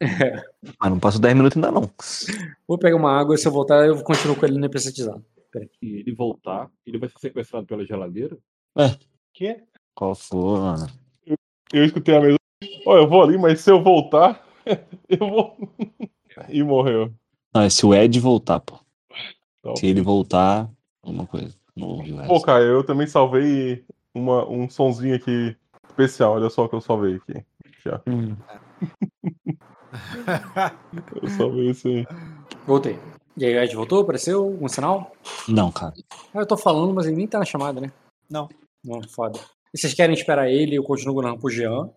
Mas 0.79 0.89
não 0.91 0.99
passou 0.99 1.21
10 1.21 1.35
minutos 1.35 1.57
ainda 1.57 1.71
não. 1.71 1.89
Vou 2.67 2.77
pegar 2.77 2.97
uma 2.97 3.17
água 3.17 3.35
e 3.35 3.37
se 3.37 3.47
eu 3.47 3.51
voltar 3.51 3.85
eu 3.85 4.03
continuo 4.03 4.35
com 4.35 4.45
ele 4.45 4.59
nem 4.59 4.69
precisar. 4.69 5.17
E 5.81 5.97
ele 5.97 6.13
voltar, 6.13 6.69
ele 6.85 6.97
vai 6.97 7.09
ser 7.09 7.19
sequestrado 7.19 7.65
pela 7.65 7.85
geladeira? 7.85 8.37
Que? 9.33 9.63
Qual 9.95 10.15
foi, 10.15 10.59
mano? 10.59 10.87
Eu 11.73 11.85
escutei 11.85 12.15
a 12.15 12.21
mesma. 12.21 12.37
Ó, 12.85 12.97
eu 12.97 13.07
vou 13.07 13.23
ali, 13.23 13.37
mas 13.37 13.61
se 13.61 13.69
eu 13.69 13.81
voltar, 13.81 14.45
eu 15.09 15.17
vou. 15.17 15.57
e 16.49 16.63
morreu. 16.63 17.13
Não, 17.53 17.61
é 17.61 17.69
se 17.69 17.85
o 17.85 17.93
Ed 17.93 18.19
voltar, 18.19 18.59
pô. 18.59 18.79
Tá 19.61 19.75
Se 19.75 19.87
ele 19.87 20.01
voltar, 20.01 20.69
alguma 21.01 21.25
coisa. 21.25 21.55
Pô, 22.27 22.41
cara, 22.41 22.63
eu 22.63 22.83
também 22.83 23.05
salvei 23.05 23.85
uma, 24.13 24.47
um 24.47 24.69
sonzinho 24.69 25.15
aqui 25.15 25.55
especial. 25.87 26.33
Olha 26.33 26.49
só 26.49 26.65
o 26.65 26.69
que 26.69 26.75
eu 26.75 26.81
salvei 26.81 27.15
aqui. 27.15 27.45
Já. 27.83 28.01
Hum. 28.07 28.35
Eu 31.21 31.29
salvei 31.29 31.69
isso 31.71 31.87
aí. 31.87 32.05
Voltei. 32.65 32.99
E 33.37 33.45
aí, 33.45 33.55
o 33.55 33.63
Ed 33.63 33.75
voltou? 33.75 34.01
Apareceu? 34.01 34.43
Algum 34.43 34.67
sinal? 34.67 35.11
Não, 35.47 35.71
cara. 35.71 35.93
Ah, 36.33 36.39
eu 36.39 36.45
tô 36.45 36.57
falando, 36.57 36.93
mas 36.93 37.05
ele 37.05 37.15
nem 37.17 37.27
tá 37.27 37.39
na 37.39 37.45
chamada, 37.45 37.79
né? 37.79 37.91
Não. 38.29 38.49
Não, 38.83 39.01
foda. 39.09 39.39
E 39.73 39.77
vocês 39.77 39.93
querem 39.93 40.15
esperar 40.15 40.49
ele 40.49 40.71
e 40.73 40.75
eu 40.75 40.83
continuo 40.83 41.13
guardando 41.13 41.39
pro 41.39 41.49
Jean? 41.49 41.89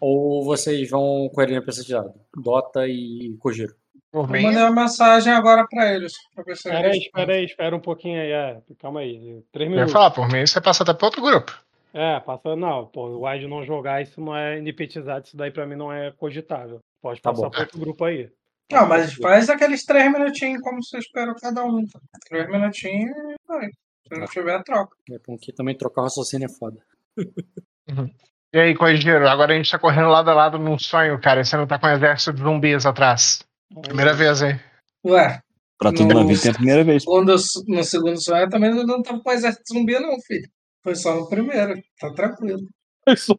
Ou 0.00 0.44
vocês 0.44 0.88
vão 0.88 1.28
com 1.34 1.42
ele 1.42 1.54
na 1.54 1.62
precisado? 1.62 2.12
Dota 2.36 2.86
e 2.86 3.36
Kojiro. 3.40 3.74
Eu 4.12 4.22
mandei 4.22 4.56
uma 4.56 4.70
mensagem 4.70 5.32
agora 5.32 5.66
pra 5.68 5.92
eles. 5.94 6.14
Pra 6.34 6.42
ver 6.44 6.56
se 6.56 6.68
Espera 6.68 6.88
aí, 6.90 6.98
espera 6.98 7.32
aí, 7.34 7.44
espera 7.44 7.76
um 7.76 7.80
pouquinho 7.80 8.20
aí. 8.20 8.30
É, 8.30 8.62
calma 8.78 9.00
aí. 9.00 9.42
Três 9.52 9.66
Eu 9.68 9.74
ia 9.74 9.76
minutos. 9.76 9.92
falar, 9.92 10.10
por 10.12 10.28
mim, 10.28 10.46
você 10.46 10.60
passa 10.60 10.82
até 10.82 10.94
para 10.94 11.06
outro 11.06 11.20
grupo. 11.20 11.52
É, 11.92 12.18
passa. 12.20 12.56
Não, 12.56 12.86
pô, 12.86 13.08
o 13.08 13.26
Wide 13.28 13.46
não 13.46 13.64
jogar, 13.64 14.00
isso 14.02 14.20
não 14.20 14.34
é 14.34 14.60
nipetizado, 14.60 15.26
isso 15.26 15.36
daí 15.36 15.50
pra 15.50 15.66
mim 15.66 15.76
não 15.76 15.92
é 15.92 16.10
cogitável. 16.12 16.78
Pode 17.02 17.20
Tá 17.20 17.30
passar 17.32 17.50
pra 17.50 17.60
outro 17.60 17.78
grupo 17.78 18.04
aí. 18.04 18.30
Não, 18.70 18.86
mas 18.86 19.14
faz 19.14 19.48
aqueles 19.48 19.84
três 19.84 20.12
minutinhos 20.12 20.60
como 20.62 20.82
você 20.82 20.98
esperou 20.98 21.34
cada 21.34 21.64
um. 21.64 21.84
Três 22.28 22.46
minutinhos 22.48 23.10
e 23.16 23.34
vai. 23.46 23.66
Se 23.66 24.18
não 24.20 24.26
tiver, 24.26 24.62
troca. 24.62 24.94
É, 25.10 25.18
porque 25.24 25.52
também 25.52 25.76
trocar 25.76 26.02
raciocínio 26.02 26.46
é 26.46 26.58
foda. 26.58 26.78
E 28.50 28.58
aí, 28.58 28.74
Coigeiro, 28.74 29.28
agora 29.28 29.52
a 29.52 29.56
gente 29.58 29.70
tá 29.70 29.78
correndo 29.78 30.08
lado 30.08 30.30
a 30.30 30.34
lado 30.34 30.58
num 30.58 30.78
sonho, 30.78 31.20
cara. 31.20 31.42
e 31.42 31.44
Você 31.44 31.54
não 31.54 31.66
tá 31.66 31.78
com 31.78 31.86
um 31.86 31.90
exército 31.90 32.32
de 32.32 32.42
zumbis 32.42 32.86
atrás. 32.86 33.40
Primeira 33.82 34.14
vez 34.14 34.42
aí. 34.42 34.58
Ué, 35.04 35.38
Pra 35.78 35.92
tudo 35.92 36.14
na 36.14 36.22
No- 36.22 36.26
vida 36.28 36.40
tem 36.40 36.50
a 36.50 36.54
primeira 36.54 36.82
vez. 36.82 37.04
quando 37.04 37.30
eu, 37.30 37.36
no 37.66 37.84
segundo 37.84 38.18
sonho 38.22 38.44
eu 38.44 38.48
também 38.48 38.70
não 38.74 39.02
tava 39.02 39.22
com 39.22 39.30
exército 39.32 39.64
zumbi, 39.74 39.98
não, 40.00 40.18
filho. 40.26 40.48
Foi 40.82 40.94
só 40.94 41.14
no 41.14 41.28
primeiro. 41.28 41.74
Tá 42.00 42.10
tranquilo. 42.14 42.60
Foi 43.04 43.16
só. 43.18 43.34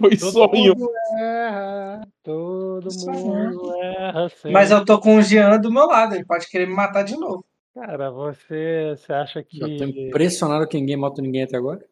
Foi 0.00 0.16
Todo 0.16 0.32
sonho. 0.32 0.74
mundo 0.74 0.90
erra, 1.18 2.08
todo 2.22 2.88
mundo 3.04 3.74
erra 3.82 4.28
sempre. 4.30 4.52
Mas 4.52 4.70
eu 4.70 4.82
tô 4.82 4.98
com 4.98 5.16
o 5.16 5.22
Jean 5.22 5.60
do 5.60 5.70
meu 5.70 5.86
lado, 5.86 6.14
ele 6.14 6.24
pode 6.24 6.48
querer 6.48 6.66
me 6.66 6.74
matar 6.74 7.02
de 7.02 7.16
novo. 7.16 7.44
Cara, 7.74 8.10
você, 8.10 8.96
você 8.96 9.12
acha 9.12 9.42
que. 9.42 9.60
Eu 9.60 9.76
tô 9.76 9.84
impressionado 9.84 10.66
que 10.66 10.78
ninguém 10.78 10.96
mata 10.96 11.20
ninguém 11.20 11.42
até 11.42 11.58
agora. 11.58 11.84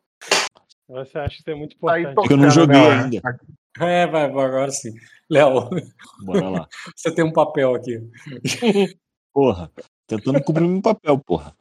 Você 0.89 1.19
acha 1.19 1.35
que 1.35 1.41
isso 1.41 1.51
é 1.51 1.55
muito 1.55 1.77
Aí, 1.87 2.01
importante. 2.01 2.15
Porque 2.15 2.33
eu 2.33 2.37
não 2.39 2.51
joguei 2.51 2.81
ainda. 2.81 3.21
É, 3.79 4.07
vai, 4.07 4.31
vai, 4.31 4.45
agora 4.47 4.71
sim. 4.71 4.91
Léo, 5.31 5.69
Bora 6.25 6.49
lá. 6.49 6.69
você 6.97 7.15
tem 7.15 7.25
um 7.25 7.33
papel 7.33 7.75
aqui. 7.75 8.01
Porra. 9.35 9.71
Tentando 10.07 10.43
cumprir 10.43 10.67
meu 10.67 10.81
papel, 10.81 11.19
porra. 11.19 11.55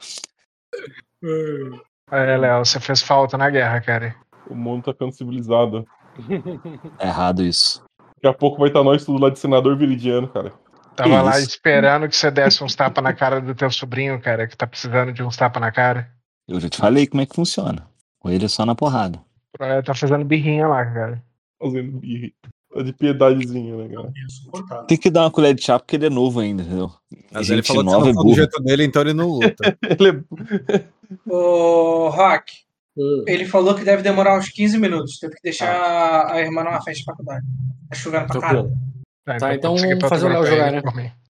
É, 2.10 2.38
Léo, 2.38 2.64
você 2.64 2.80
fez 2.80 3.02
falta 3.02 3.38
na 3.38 3.50
guerra, 3.50 3.82
cara. 3.82 4.16
O 4.50 4.56
mundo 4.56 4.86
tá 4.86 4.94
ficando 4.94 5.12
civilizado. 5.12 5.86
É 7.00 7.08
errado 7.08 7.44
isso. 7.44 7.84
Daqui 8.16 8.28
a 8.28 8.34
pouco 8.34 8.58
vai 8.60 8.70
estar 8.70 8.84
nós 8.84 9.06
tudo 9.06 9.22
lá 9.22 9.30
de 9.30 9.40
senador 9.40 9.78
viridiano, 9.78 10.28
cara. 10.28 10.54
Tava 10.96 11.10
Que 11.10 11.16
lá 11.16 11.38
isso? 11.38 11.50
esperando 11.50 12.10
que 12.10 12.16
você 12.16 12.32
desse 12.32 12.64
uns 12.64 12.76
tapas 12.76 13.04
na 13.04 13.14
cara 13.14 13.40
do 13.40 13.54
teu 13.54 13.70
sobrinho, 13.70 14.20
cara, 14.20 14.48
que 14.48 14.58
tá 14.58 14.66
precisando 14.66 15.14
de 15.14 15.22
uns 15.22 15.38
tapas 15.38 15.62
na 15.62 15.72
cara. 15.72 16.10
Eu 16.48 16.60
já 16.60 16.70
te 16.70 16.78
falei 16.78 17.06
como 17.06 17.22
é 17.22 17.26
que 17.26 17.36
funciona. 17.36 17.88
Com 18.20 18.30
ele 18.30 18.50
só 18.50 18.66
na 18.66 18.74
porrada. 18.74 19.20
É, 19.60 19.82
tá 19.82 19.94
fazendo 19.94 20.26
birrinha 20.26 20.68
lá, 20.68 20.84
cara. 20.86 21.24
Fazendo 21.62 21.92
birra. 22.00 22.32
Tá 22.74 22.82
de 22.82 22.94
piedadezinha, 22.94 23.76
né, 23.76 23.90
cara? 23.90 24.84
Tem 24.84 24.98
que 24.98 25.10
dar 25.10 25.22
uma 25.22 25.32
colher 25.32 25.54
de 25.54 25.64
chá 25.64 25.80
porque 25.80 25.96
ele 25.96 26.08
é 26.08 26.10
novo 26.10 26.40
ainda, 26.40 26.64
entendeu? 26.64 26.92
Mas 27.32 27.50
ele 27.50 27.64
falou 27.64 27.84
que 27.84 27.92
nova 27.92 28.12
não 28.12 28.22
é 28.22 28.24
do 28.24 28.36
jeito 28.36 28.64
dele, 28.64 28.84
então 28.84 29.02
ele 29.02 29.14
não 29.14 29.30
luta. 29.30 29.78
Ô, 31.30 32.10
Rock, 32.98 33.32
ele 33.32 33.46
falou 33.46 33.76
que 33.76 33.84
deve 33.84 34.02
demorar 34.04 34.38
uns 34.38 34.50
15 34.50 34.78
minutos. 34.78 35.20
Teve 35.20 35.36
que 35.36 35.42
deixar 35.44 36.32
a 36.32 36.40
irmã 36.42 36.64
numa 36.64 36.82
festa 36.82 37.00
de 37.00 37.04
faculdade. 37.06 37.46
Tá 37.90 37.96
chovendo 37.96 38.28
pra 38.28 38.42
caralho. 38.42 38.72
Tá, 39.40 39.56
então 39.56 39.76
vamos 39.76 40.08
fazer 40.10 40.26
o 40.26 40.30
Léo 40.30 40.46
jogar, 40.46 40.72
né? 40.72 40.82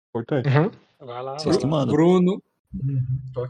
Importante. 0.08 0.48
Vai 1.00 1.22
lá. 1.22 1.38
Vocês 1.38 1.56
que 1.56 1.66
mandam. 1.66 1.94
Bruno, 1.94 2.42
Uhum. 2.72 3.02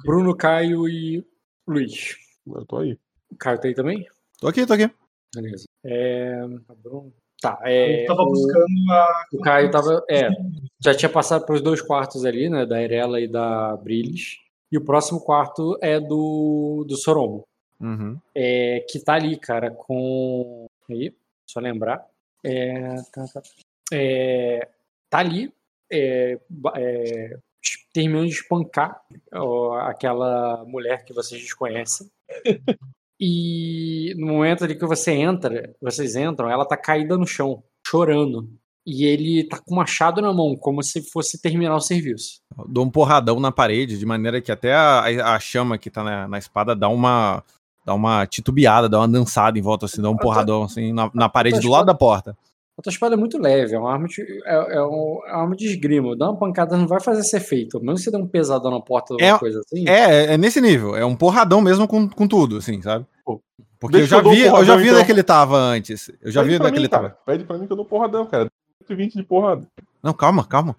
Bruno, 0.02 0.34
Caio 0.34 0.88
e 0.88 1.22
Luiz. 1.68 2.16
Eu 2.46 2.64
tô 2.64 2.78
aí. 2.78 2.96
O 3.30 3.36
Caio 3.36 3.60
tá 3.60 3.68
aí 3.68 3.74
também? 3.74 4.06
Tô 4.40 4.48
aqui, 4.48 4.64
tô 4.64 4.72
aqui. 4.72 4.90
Beleza. 5.34 5.66
É... 5.84 6.40
Bruno. 6.82 7.12
Tá, 7.42 7.58
é... 7.64 8.04
Eu 8.04 8.06
tava 8.06 8.22
o- 8.22 8.30
buscando 8.30 8.64
a. 8.92 9.24
O 9.34 9.40
Caio 9.40 9.70
tava. 9.70 10.02
É, 10.10 10.30
já 10.82 10.94
tinha 10.94 11.08
passado 11.10 11.44
pelos 11.44 11.60
dois 11.60 11.82
quartos 11.82 12.24
ali, 12.24 12.48
né? 12.48 12.64
Da 12.64 12.80
Erela 12.82 13.20
e 13.20 13.28
da 13.28 13.76
Brilis. 13.76 14.36
E 14.72 14.78
o 14.78 14.84
próximo 14.84 15.20
quarto 15.20 15.76
é 15.82 16.00
do, 16.00 16.84
do 16.88 16.96
Soromo. 16.96 17.44
Uhum. 17.80 18.18
É, 18.34 18.84
que 18.88 18.98
tá 19.00 19.14
ali, 19.14 19.36
cara, 19.36 19.70
com. 19.70 20.66
Aí, 20.88 21.14
só 21.46 21.60
lembrar. 21.60 22.06
É, 22.44 22.96
tá, 23.12 23.26
tá. 23.32 23.42
É, 23.92 24.68
tá 25.08 25.18
ali. 25.18 25.52
É, 25.92 26.38
é, 26.76 27.38
terminando 27.92 28.26
de 28.26 28.34
espancar 28.34 29.02
ó, 29.34 29.76
aquela 29.80 30.64
mulher 30.64 31.04
que 31.04 31.12
vocês 31.12 31.40
desconhecem. 31.40 32.08
E 33.22 34.14
no 34.16 34.28
momento 34.28 34.64
ali 34.64 34.74
que 34.74 34.86
você 34.86 35.12
entra, 35.12 35.76
vocês 35.78 36.16
entram, 36.16 36.48
ela 36.48 36.64
tá 36.64 36.74
caída 36.74 37.18
no 37.18 37.26
chão, 37.26 37.62
chorando. 37.86 38.48
E 38.86 39.04
ele 39.04 39.44
tá 39.44 39.58
com 39.58 39.74
o 39.74 39.76
machado 39.76 40.22
na 40.22 40.32
mão, 40.32 40.56
como 40.56 40.82
se 40.82 41.02
fosse 41.02 41.38
terminar 41.38 41.76
o 41.76 41.80
serviço. 41.80 42.40
Dou 42.66 42.82
um 42.82 42.90
porradão 42.90 43.38
na 43.38 43.52
parede, 43.52 43.98
de 43.98 44.06
maneira 44.06 44.40
que 44.40 44.50
até 44.50 44.72
a, 44.72 45.34
a 45.34 45.38
chama 45.38 45.76
que 45.76 45.90
tá 45.90 46.02
na, 46.02 46.26
na 46.26 46.38
espada 46.38 46.74
dá 46.74 46.88
uma. 46.88 47.44
Dá 47.84 47.94
uma 47.94 48.26
titubeada, 48.26 48.88
dá 48.88 48.98
uma 48.98 49.08
dançada 49.08 49.58
em 49.58 49.62
volta, 49.62 49.86
assim, 49.86 50.02
dá 50.02 50.10
um 50.10 50.16
porradão 50.16 50.62
assim 50.64 50.92
na, 50.92 51.10
na 51.14 51.28
parede 51.28 51.60
do 51.60 51.68
lado 51.70 51.86
da 51.86 51.94
porta. 51.94 52.36
A 52.78 52.82
tua 52.82 52.90
espada 52.90 53.14
é 53.14 53.18
muito 53.18 53.36
leve, 53.38 53.74
é 53.74 53.78
uma 53.78 53.92
arma 53.92 54.06
de, 54.06 54.22
é, 54.46 54.54
é 54.76 54.82
um- 54.82 55.20
é 55.26 55.32
uma 55.32 55.42
arma 55.42 55.56
de 55.56 55.66
esgrima. 55.66 56.16
Dar 56.16 56.30
uma 56.30 56.38
pancada 56.38 56.76
não 56.78 56.86
vai 56.86 56.98
fazer 57.00 57.20
esse 57.20 57.36
efeito. 57.36 57.78
Mesmo 57.80 57.98
se 57.98 58.10
der 58.10 58.16
um 58.18 58.26
pesadão 58.26 58.70
na 58.70 58.80
porta 58.80 59.12
ou 59.14 59.20
É, 59.20 59.24
alguma 59.30 59.38
coisa 59.40 59.60
assim. 59.60 59.86
é, 59.88 60.32
é 60.34 60.38
nesse 60.38 60.60
nível, 60.62 60.96
é 60.96 61.04
um 61.04 61.14
porradão 61.14 61.60
mesmo 61.60 61.86
com, 61.86 62.08
com 62.08 62.26
tudo, 62.26 62.56
assim, 62.56 62.80
sabe? 62.80 63.04
Porque 63.78 63.96
eu 63.96 64.00
Deixa 64.00 64.06
já 64.10 64.16
eu 64.18 64.22
dar 64.22 64.28
um 64.28 64.32
vi, 64.32 64.38
eu 64.40 64.44
já 64.44 64.50
porradão, 64.50 64.76
vi 64.76 64.82
então. 64.82 64.94
onde 64.94 65.02
é 65.02 65.04
que 65.06 65.12
ele 65.12 65.22
tava 65.22 65.56
antes. 65.58 66.10
Eu 66.22 66.30
já 66.30 66.42
Pede 66.42 66.52
vi 66.52 66.58
pra 66.58 66.68
é 66.68 66.70
mim, 66.72 66.88
tava. 66.88 67.02
cara. 67.10 67.18
Pede 67.26 67.44
pra 67.44 67.58
mim 67.58 67.66
que 67.66 67.72
eu 67.72 67.76
dou 67.76 67.84
porradão, 67.86 68.26
cara. 68.26 68.50
120 68.86 69.14
de 69.14 69.22
porrada. 69.22 69.66
Não, 70.02 70.12
calma, 70.14 70.44
calma. 70.44 70.74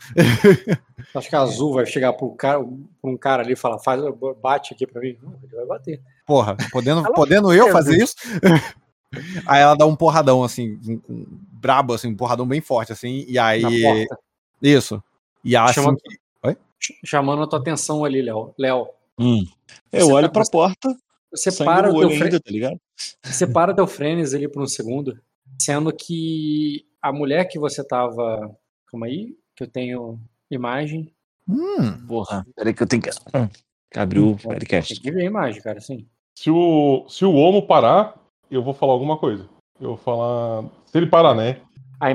Acho 1.15 1.29
que 1.29 1.35
a 1.35 1.41
Azul 1.41 1.73
vai 1.73 1.85
chegar 1.85 2.13
pro 2.13 2.29
cara, 2.35 2.59
pra 2.59 3.11
um 3.11 3.17
cara 3.17 3.43
ali 3.43 3.53
e 3.53 3.55
falar, 3.55 3.79
faz, 3.79 4.01
bate 4.41 4.73
aqui 4.73 4.85
pra 4.87 5.01
mim. 5.01 5.17
Não, 5.21 5.33
ele 5.43 5.55
vai 5.55 5.65
bater. 5.65 6.01
Porra, 6.31 6.55
podendo, 6.71 6.99
Ela 7.05 7.13
podendo 7.13 7.53
eu 7.53 7.71
fazer 7.71 8.01
isso? 8.01 8.15
aí 9.45 9.61
ela 9.61 9.75
dá 9.75 9.85
um 9.85 9.95
porradão, 9.95 10.43
assim, 10.43 10.79
um- 10.87 11.01
um 11.09 11.25
brabo, 11.51 11.93
assim, 11.93 12.07
um 12.07 12.15
porradão 12.15 12.47
bem 12.47 12.61
forte, 12.61 12.93
assim, 12.93 13.25
e 13.27 13.37
aí. 13.37 13.61
Na 13.61 13.69
porta. 13.69 14.17
Isso. 14.61 15.03
E 15.43 15.55
ela 15.55 15.73
Chama- 15.73 15.91
assim. 15.91 16.17
Oi? 16.43 16.57
Chamando 17.05 17.43
a 17.43 17.47
tua 17.47 17.59
atenção 17.59 18.05
ali, 18.05 18.21
Léo. 18.21 18.53
Léo. 18.57 18.87
Hum. 19.19 19.43
Eu 19.91 20.05
Você 20.05 20.11
olho 20.13 20.27
tá- 20.27 20.33
pra 20.33 20.43
porta. 20.49 20.95
Você 21.31 21.51
para 21.63 21.89
o 21.91 21.95
olho 21.95 22.07
teu 22.09 22.17
fre... 22.17 22.25
ainda, 22.25 22.39
tá 22.39 22.51
ligado? 22.51 22.79
Você 23.23 23.47
para 23.47 23.73
teu 23.73 23.87
frenes 23.87 24.33
ali 24.33 24.47
por 24.47 24.61
um 24.63 24.67
segundo, 24.67 25.17
sendo 25.59 25.91
que 25.93 26.85
a 27.01 27.11
mulher 27.11 27.45
que 27.45 27.59
você 27.59 27.83
tava. 27.83 28.49
Calma 28.87 29.05
aí, 29.07 29.35
que 29.55 29.63
eu 29.63 29.67
tenho 29.67 30.19
imagem. 30.49 31.13
Hum. 31.47 32.05
Porra, 32.07 32.45
peraí 32.55 32.73
que 32.73 32.83
eu 32.83 32.87
tenho 32.87 33.01
que. 33.01 33.09
Hum, 33.33 33.47
que 33.91 33.99
abrir 33.99 34.19
o 34.19 34.35
Tem 34.35 34.51
podcast. 34.51 34.99
que 34.99 35.11
ver 35.11 35.21
a 35.23 35.25
imagem, 35.25 35.61
cara, 35.61 35.79
sim. 35.81 36.05
Se 36.35 36.49
o, 36.49 37.05
se 37.07 37.25
o 37.25 37.33
Homo 37.33 37.65
parar, 37.67 38.15
eu 38.49 38.63
vou 38.63 38.73
falar 38.73 38.93
alguma 38.93 39.17
coisa. 39.17 39.47
Eu 39.79 39.89
vou 39.89 39.97
falar. 39.97 40.63
Se 40.85 40.97
ele 40.97 41.07
parar, 41.07 41.33
né? 41.35 41.61
A, 41.99 42.07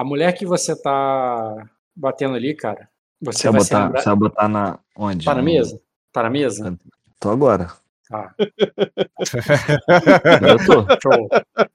a 0.00 0.04
mulher 0.04 0.32
que 0.32 0.46
você 0.46 0.80
tá 0.80 1.68
batendo 1.94 2.34
ali, 2.34 2.54
cara, 2.54 2.88
você 3.20 3.42
Você 3.42 3.50
vai 3.50 3.60
botar, 3.60 3.84
lembrar. 3.84 4.00
você 4.00 4.08
vai 4.08 4.16
botar 4.16 4.48
na. 4.48 4.78
Onde? 4.96 5.24
Tá 5.24 5.34
na 5.34 5.42
mesa? 5.42 5.80
Tá 6.12 6.22
na 6.22 6.30
mesa? 6.30 6.78
Tô 7.20 7.30
agora. 7.30 7.68
Tá. 8.08 8.34
Eu 10.40 10.56
tô. 10.64 10.86
Show. 11.02 11.28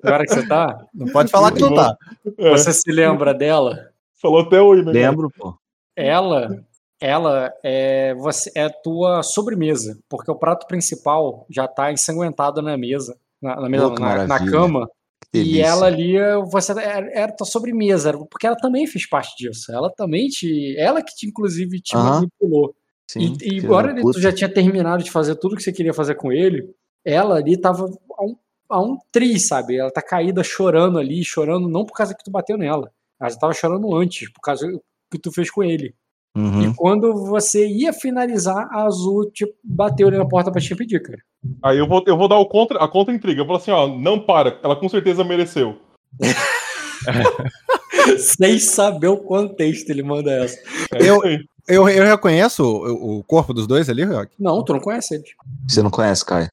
Agora 0.03 0.23
que 0.23 0.33
você 0.33 0.47
tá? 0.47 0.85
Não 0.93 1.07
pode 1.07 1.29
falar 1.29 1.51
que 1.51 1.59
não 1.59 1.75
tá. 1.75 1.95
Você 2.37 2.73
se 2.73 2.91
lembra 2.91 3.33
dela? 3.33 3.91
Falou 4.15 4.39
até 4.41 4.61
hoje, 4.61 4.83
né? 4.83 4.91
Lembro, 4.91 5.29
pô. 5.29 5.55
Ela, 5.95 6.65
ela 7.03 7.53
é 7.61 8.15
você 8.15 8.49
é 8.55 8.69
tua 8.69 9.21
sobremesa, 9.23 9.99
porque 10.07 10.31
o 10.31 10.35
prato 10.35 10.65
principal 10.67 11.45
já 11.49 11.67
tá 11.67 11.91
ensanguentado 11.91 12.61
na 12.61 12.77
mesa, 12.77 13.17
na, 13.41 13.59
na 13.59 13.67
mesa, 13.67 13.89
na, 13.89 14.25
na 14.25 14.49
cama. 14.49 14.89
E 15.33 15.59
ela 15.59 15.87
ali, 15.87 16.13
você 16.49 16.71
era, 16.71 17.11
era 17.11 17.35
tua 17.35 17.45
sobremesa, 17.45 18.13
porque 18.31 18.47
ela 18.47 18.55
também 18.55 18.87
fez 18.87 19.05
parte 19.05 19.35
disso. 19.35 19.69
Ela 19.69 19.91
também 19.91 20.29
te, 20.29 20.77
ela 20.77 21.01
que 21.01 21.13
te 21.13 21.27
inclusive 21.27 21.81
te 21.81 21.93
manipulou. 21.93 22.73
Sim, 23.05 23.35
e, 23.41 23.57
e 23.57 23.61
da 23.61 23.89
ele, 23.89 24.01
tu 24.01 24.21
já 24.21 24.31
tinha 24.31 24.47
terminado 24.47 25.03
de 25.03 25.11
fazer 25.11 25.35
tudo 25.35 25.57
que 25.57 25.63
você 25.63 25.73
queria 25.73 25.93
fazer 25.93 26.15
com 26.15 26.31
ele, 26.31 26.73
ela 27.03 27.35
ali 27.35 27.57
tava 27.57 27.83
a 28.17 28.23
um, 28.23 28.37
a 28.69 28.81
um 28.81 28.97
tri, 29.11 29.37
sabe? 29.41 29.75
Ela 29.75 29.91
tá 29.91 30.01
caída 30.01 30.41
chorando 30.41 30.97
ali, 30.97 31.21
chorando 31.21 31.67
não 31.67 31.83
por 31.85 31.95
causa 31.95 32.15
que 32.15 32.23
tu 32.23 32.31
bateu 32.31 32.57
nela. 32.57 32.89
Ela 33.19 33.29
já 33.29 33.37
tava 33.37 33.53
chorando 33.53 33.93
antes, 33.93 34.31
por 34.31 34.39
causa 34.39 34.65
que 35.11 35.19
tu 35.19 35.33
fez 35.33 35.51
com 35.51 35.61
ele. 35.61 35.93
Uhum. 36.35 36.61
E 36.63 36.73
quando 36.73 37.13
você 37.25 37.67
ia 37.67 37.93
finalizar, 37.93 38.67
a 38.71 38.85
Azul 38.85 39.29
te 39.31 39.45
bateu 39.63 40.07
ali 40.07 40.17
na 40.17 40.25
porta 40.27 40.51
pra 40.51 40.59
te 40.59 40.73
impedir, 40.73 40.99
cara. 41.01 41.19
Aí 41.61 41.77
eu 41.77 41.87
vou, 41.87 42.03
eu 42.07 42.17
vou 42.17 42.27
dar 42.27 42.37
o 42.37 42.45
contra, 42.47 42.79
a 42.83 42.87
contra-intriga. 42.87 43.41
Eu 43.41 43.45
vou 43.45 43.59
falar 43.59 43.79
assim, 43.83 43.93
ó, 43.93 43.95
não 43.99 44.19
para, 44.19 44.57
ela 44.63 44.75
com 44.75 44.89
certeza 44.89 45.23
mereceu. 45.23 45.77
Sem 48.17 48.59
saber 48.59 49.07
o 49.07 49.17
contexto, 49.17 49.89
ele 49.89 50.03
manda 50.03 50.31
essa. 50.31 50.57
É 50.93 51.03
Eu, 51.07 51.21
eu, 51.67 51.89
eu 51.89 52.03
reconheço 52.05 52.63
o, 52.63 53.19
o 53.19 53.23
corpo 53.23 53.53
dos 53.53 53.67
dois 53.67 53.89
ali, 53.89 54.03
Rock? 54.03 54.31
Não, 54.39 54.63
tu 54.63 54.73
não 54.73 54.79
conhece 54.79 55.15
ele. 55.15 55.23
Você 55.67 55.81
não 55.81 55.89
conhece, 55.91 56.25
Caio? 56.25 56.49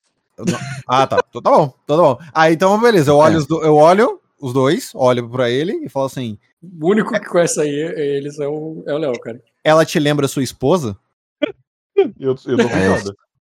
Ah, 0.87 1.07
tá. 1.07 1.23
Então 1.29 1.43
tá 1.43 1.51
bom, 1.51 1.73
então 1.85 1.97
tá 1.97 2.03
bom. 2.03 2.19
Aí 2.35 2.55
então, 2.55 2.81
beleza, 2.81 3.11
eu 3.11 3.17
olho, 3.17 3.35
É. 3.35 3.39
os, 3.39 3.47
do- 3.47 3.63
eu 3.63 3.77
olho 3.77 4.21
os 4.41 4.53
dois, 4.53 4.91
olho 4.95 5.29
pra 5.29 5.51
ele 5.51 5.85
e 5.85 5.89
falo 5.89 6.07
assim: 6.07 6.39
O 6.81 6.89
único 6.89 7.11
que 7.13 7.21
conhece 7.29 7.61
aí 7.61 7.69
eles 7.69 8.39
é 8.39 8.49
o 8.49 8.83
é 8.87 8.95
o 8.95 8.99
Léo, 8.99 9.19
cara. 9.21 9.41
Ela 9.65 9.85
te 9.85 9.99
lembra 9.99 10.29
sua 10.29 10.43
esposa? 10.43 10.97
Eu, 12.19 12.35
eu 12.47 12.57
dou 12.57 12.69
Aí 12.73 12.85
eu, 12.87 12.95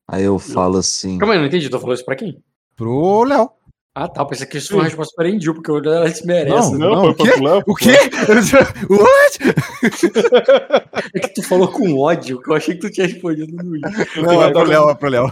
aí 0.08 0.24
eu 0.24 0.40
falo 0.40 0.78
assim. 0.78 1.20
Calma 1.20 1.36
aí, 1.36 1.40
não 1.40 1.46
entendi. 1.46 1.70
Tu 1.70 1.80
falou 1.80 1.94
isso 1.94 2.04
pra 2.06 2.16
quem? 2.16 2.42
Pro 2.76 3.24
Léo. 3.24 3.52
Ah, 3.94 4.08
tá. 4.08 4.26
Pensei 4.26 4.48
que 4.48 4.58
isso 4.58 4.70
foi 4.70 4.78
uma 4.78 4.84
resposta 4.86 5.14
para 5.16 5.30
Endil, 5.30 5.54
porque 5.54 5.72
o 5.72 5.78
Léo 5.80 5.94
ela 5.94 6.10
se 6.12 6.26
merece. 6.26 6.72
Não, 6.72 6.80
Não, 6.80 6.90
não, 6.96 7.02
foi 7.02 7.12
o 7.12 7.16
quê? 7.16 7.32
pro 7.34 7.44
Léo. 7.44 7.64
O 7.68 7.76
quê? 7.76 7.92
What? 8.90 9.40
É 11.14 11.20
que 11.20 11.30
tu 11.34 11.44
falou 11.44 11.68
com 11.72 11.98
ódio, 12.00 12.42
que 12.42 12.50
eu 12.50 12.56
achei 12.56 12.76
que 12.76 12.82
tu 12.82 12.90
tinha 12.92 13.08
respondido 13.08 13.56
no 13.56 13.70
Luiz. 13.70 13.82
Não, 14.16 14.42
é 14.44 14.52
pro 14.52 14.64
Léo, 14.64 14.90
é 14.90 14.96
pro 14.96 15.10
Léo. 15.10 15.32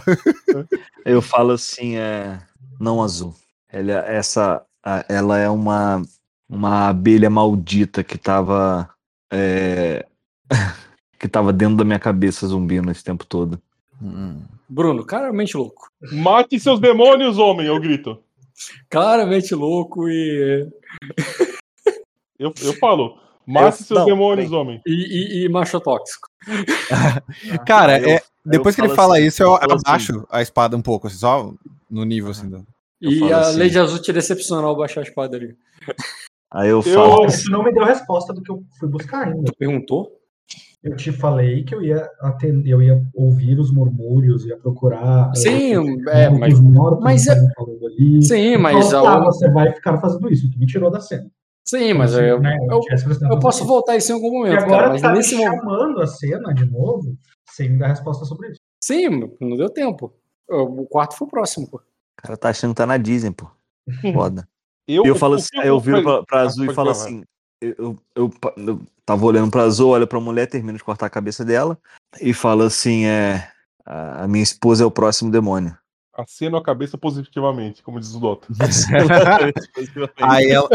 Eu 1.04 1.20
falo 1.22 1.52
assim, 1.52 1.96
é. 1.96 2.38
Não 2.80 3.02
azul. 3.02 3.34
Ela, 3.68 3.92
essa, 4.06 4.62
a- 4.84 5.04
ela 5.08 5.38
é 5.38 5.48
uma, 5.48 6.02
uma 6.48 6.88
abelha 6.88 7.28
maldita 7.30 8.02
que 8.04 8.16
tava. 8.16 8.88
é, 9.32 10.06
que 11.18 11.28
tava 11.28 11.52
dentro 11.52 11.76
da 11.76 11.84
minha 11.84 11.98
cabeça 11.98 12.46
zumbindo 12.46 12.90
esse 12.90 13.02
tempo 13.04 13.24
todo. 13.24 13.60
Bruno, 14.68 15.04
claramente 15.04 15.56
louco. 15.56 15.90
Mate 16.12 16.58
seus 16.60 16.78
demônios, 16.80 17.38
homem, 17.38 17.66
eu 17.66 17.80
grito. 17.80 18.22
Claramente 18.88 19.54
louco 19.54 20.08
e. 20.08 20.68
Eu, 22.38 22.54
eu 22.62 22.72
falo, 22.74 23.18
mate 23.44 23.80
Eu- 23.80 23.84
seus 23.86 23.98
não, 23.98 24.06
demônios, 24.06 24.48
peraí. 24.48 24.60
homem. 24.62 24.80
E, 24.86 25.40
e, 25.42 25.44
e 25.44 25.48
macho 25.48 25.80
tóxico. 25.80 26.28
Cara, 27.66 27.98
eu- 28.00 28.10
é, 28.10 28.22
depois 28.44 28.76
que 28.76 28.80
ele 28.80 28.94
fala 28.94 29.16
assim, 29.16 29.26
isso, 29.26 29.42
eu, 29.42 29.56
assim. 29.56 29.64
abaixo 29.84 30.26
a 30.30 30.40
espada 30.40 30.76
um 30.76 30.80
pouco, 30.80 31.08
assim, 31.08 31.16
só 31.16 31.52
no 31.90 32.04
nível 32.04 32.30
assim. 32.30 32.48
Do... 32.48 32.64
E 33.00 33.32
a 33.32 33.40
assim. 33.40 33.58
Lady 33.58 33.76
Azul 33.76 34.00
te 34.00 34.12
decepcionou 34.12 34.66
ao 34.70 34.76
baixar 34.76 35.00
a 35.00 35.02
espada 35.02 35.36
ali. 35.36 35.56
Aí 36.48 36.68
eu 36.68 36.76
Eu- 36.76 36.82
falo. 36.82 37.26
Isso 37.26 37.50
não 37.50 37.64
me 37.64 37.72
deu 37.72 37.84
resposta 37.84 38.32
do 38.32 38.40
que 38.40 38.52
eu 38.52 38.62
fui 38.78 38.88
buscar 38.88 39.26
ainda. 39.26 39.42
Tu 39.50 39.56
perguntou? 39.58 40.17
Eu 40.82 40.94
te 40.94 41.10
falei 41.10 41.64
que 41.64 41.74
eu 41.74 41.82
ia 41.82 42.08
atender, 42.20 42.70
eu 42.70 42.80
ia 42.80 43.02
ouvir 43.12 43.58
os 43.58 43.72
murmúrios, 43.72 44.46
ia 44.46 44.56
procurar. 44.56 45.34
Sim, 45.34 45.74
eh, 46.08 46.22
é, 46.24 46.30
mas- 46.30 46.60
mortos 46.60 47.02
mas 47.02 47.26
é- 47.26 47.32
ali. 47.84 48.22
Sim, 48.22 48.52
Eu 48.52 48.60
mas. 48.60 48.90
tá, 48.90 49.18
você 49.24 49.50
vai 49.50 49.72
ficar 49.74 49.98
fazendo 49.98 50.32
isso. 50.32 50.48
Tu 50.50 50.58
me 50.58 50.66
tirou 50.66 50.88
da 50.90 51.00
cena. 51.00 51.28
Sim, 51.66 51.92
mas 51.94 52.14
Assim, 52.14 52.24
eu, 52.24 52.40
né, 52.40 52.56
eu, 52.70 52.80
prestado 52.80 53.30
eu 53.34 53.38
posso 53.40 53.64
voltar 53.66 53.96
isso 53.96 54.10
em 54.10 54.14
algum 54.14 54.28
E 54.28 54.30
momento, 54.30 54.60
cara. 54.60 54.64
agora 54.72 54.88
Mas 54.90 55.02
tá 55.02 55.10
me 55.10 55.16
nesse 55.18 55.34
momento. 55.36 55.60
chamando 55.60 56.00
a 56.00 56.06
cena 56.06 56.54
de 56.54 56.64
novo 56.64 57.14
sem 57.50 57.70
me 57.70 57.78
dar 57.78 57.88
resposta 57.88 58.24
sobre 58.24 58.48
isso. 58.52 58.60
Sim, 58.82 59.08
não 59.40 59.56
deu 59.56 59.68
tempo. 59.68 60.14
O 60.48 60.86
quarto 60.86 61.14
foi 61.16 61.26
o 61.26 61.30
próximo, 61.30 61.68
pô. 61.68 61.80
cara 62.16 62.36
tá 62.38 62.48
achando 62.50 62.70
que 62.70 62.76
tá 62.76 62.86
na 62.86 62.96
Disney, 62.96 63.32
pô. 63.32 63.50
Foda. 64.14 64.48
Eu, 64.86 65.04
eu 65.04 65.14
falo 65.14 65.34
o 65.34 65.36
assim, 65.36 65.48
eu 65.58 65.64
eu 65.64 65.80
viro 65.80 66.02
pra, 66.02 66.22
pra 66.22 66.38
Ah, 66.40 66.44
Azul 66.44 66.64
e 66.70 66.74
falo 66.74 66.88
assim. 66.90 67.22
Eu, 67.60 67.74
eu, 67.78 67.98
eu, 68.16 68.30
eu 68.56 68.80
tava 69.08 69.24
olhando 69.24 69.50
pra 69.50 69.62
Azul, 69.62 69.88
olho 69.88 70.06
pra 70.06 70.20
mulher, 70.20 70.46
termino 70.46 70.76
de 70.76 70.84
cortar 70.84 71.06
a 71.06 71.10
cabeça 71.10 71.42
dela 71.42 71.78
e 72.20 72.34
falo 72.34 72.62
assim: 72.64 73.06
é. 73.06 73.48
A 73.86 74.28
minha 74.28 74.42
esposa 74.42 74.84
é 74.84 74.86
o 74.86 74.90
próximo 74.90 75.30
demônio. 75.30 75.74
Aceno 76.14 76.58
a 76.58 76.62
cabeça 76.62 76.98
positivamente, 76.98 77.82
como 77.82 77.98
diz 77.98 78.14
o 78.14 78.20
Dota. 78.20 78.46
Aí 80.20 80.50
ela, 80.50 80.68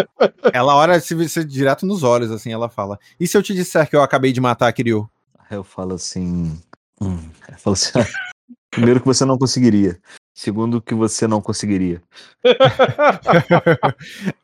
ela 0.52 0.76
olha 0.76 1.00
se 1.00 1.14
você 1.14 1.44
direto 1.44 1.86
nos 1.86 2.02
olhos, 2.02 2.32
assim, 2.32 2.52
ela 2.52 2.70
fala. 2.70 2.98
E 3.20 3.28
se 3.28 3.38
eu 3.38 3.44
te 3.44 3.54
disser 3.54 3.88
que 3.88 3.96
eu 3.96 4.02
acabei 4.02 4.32
de 4.32 4.42
matar 4.42 4.68
a 4.68 4.74
Kiryu? 4.74 5.08
Aí 5.38 5.56
eu 5.56 5.64
falo 5.64 5.94
assim. 5.94 6.60
Hum, 7.00 7.20
eu 7.48 7.58
falo 7.60 7.74
assim 7.74 7.92
primeiro 8.72 9.00
que 9.00 9.06
você 9.06 9.24
não 9.26 9.38
conseguiria. 9.38 10.00
Segundo 10.34 10.82
que 10.82 10.96
você 10.96 11.28
não 11.28 11.40
conseguiria. 11.40 12.02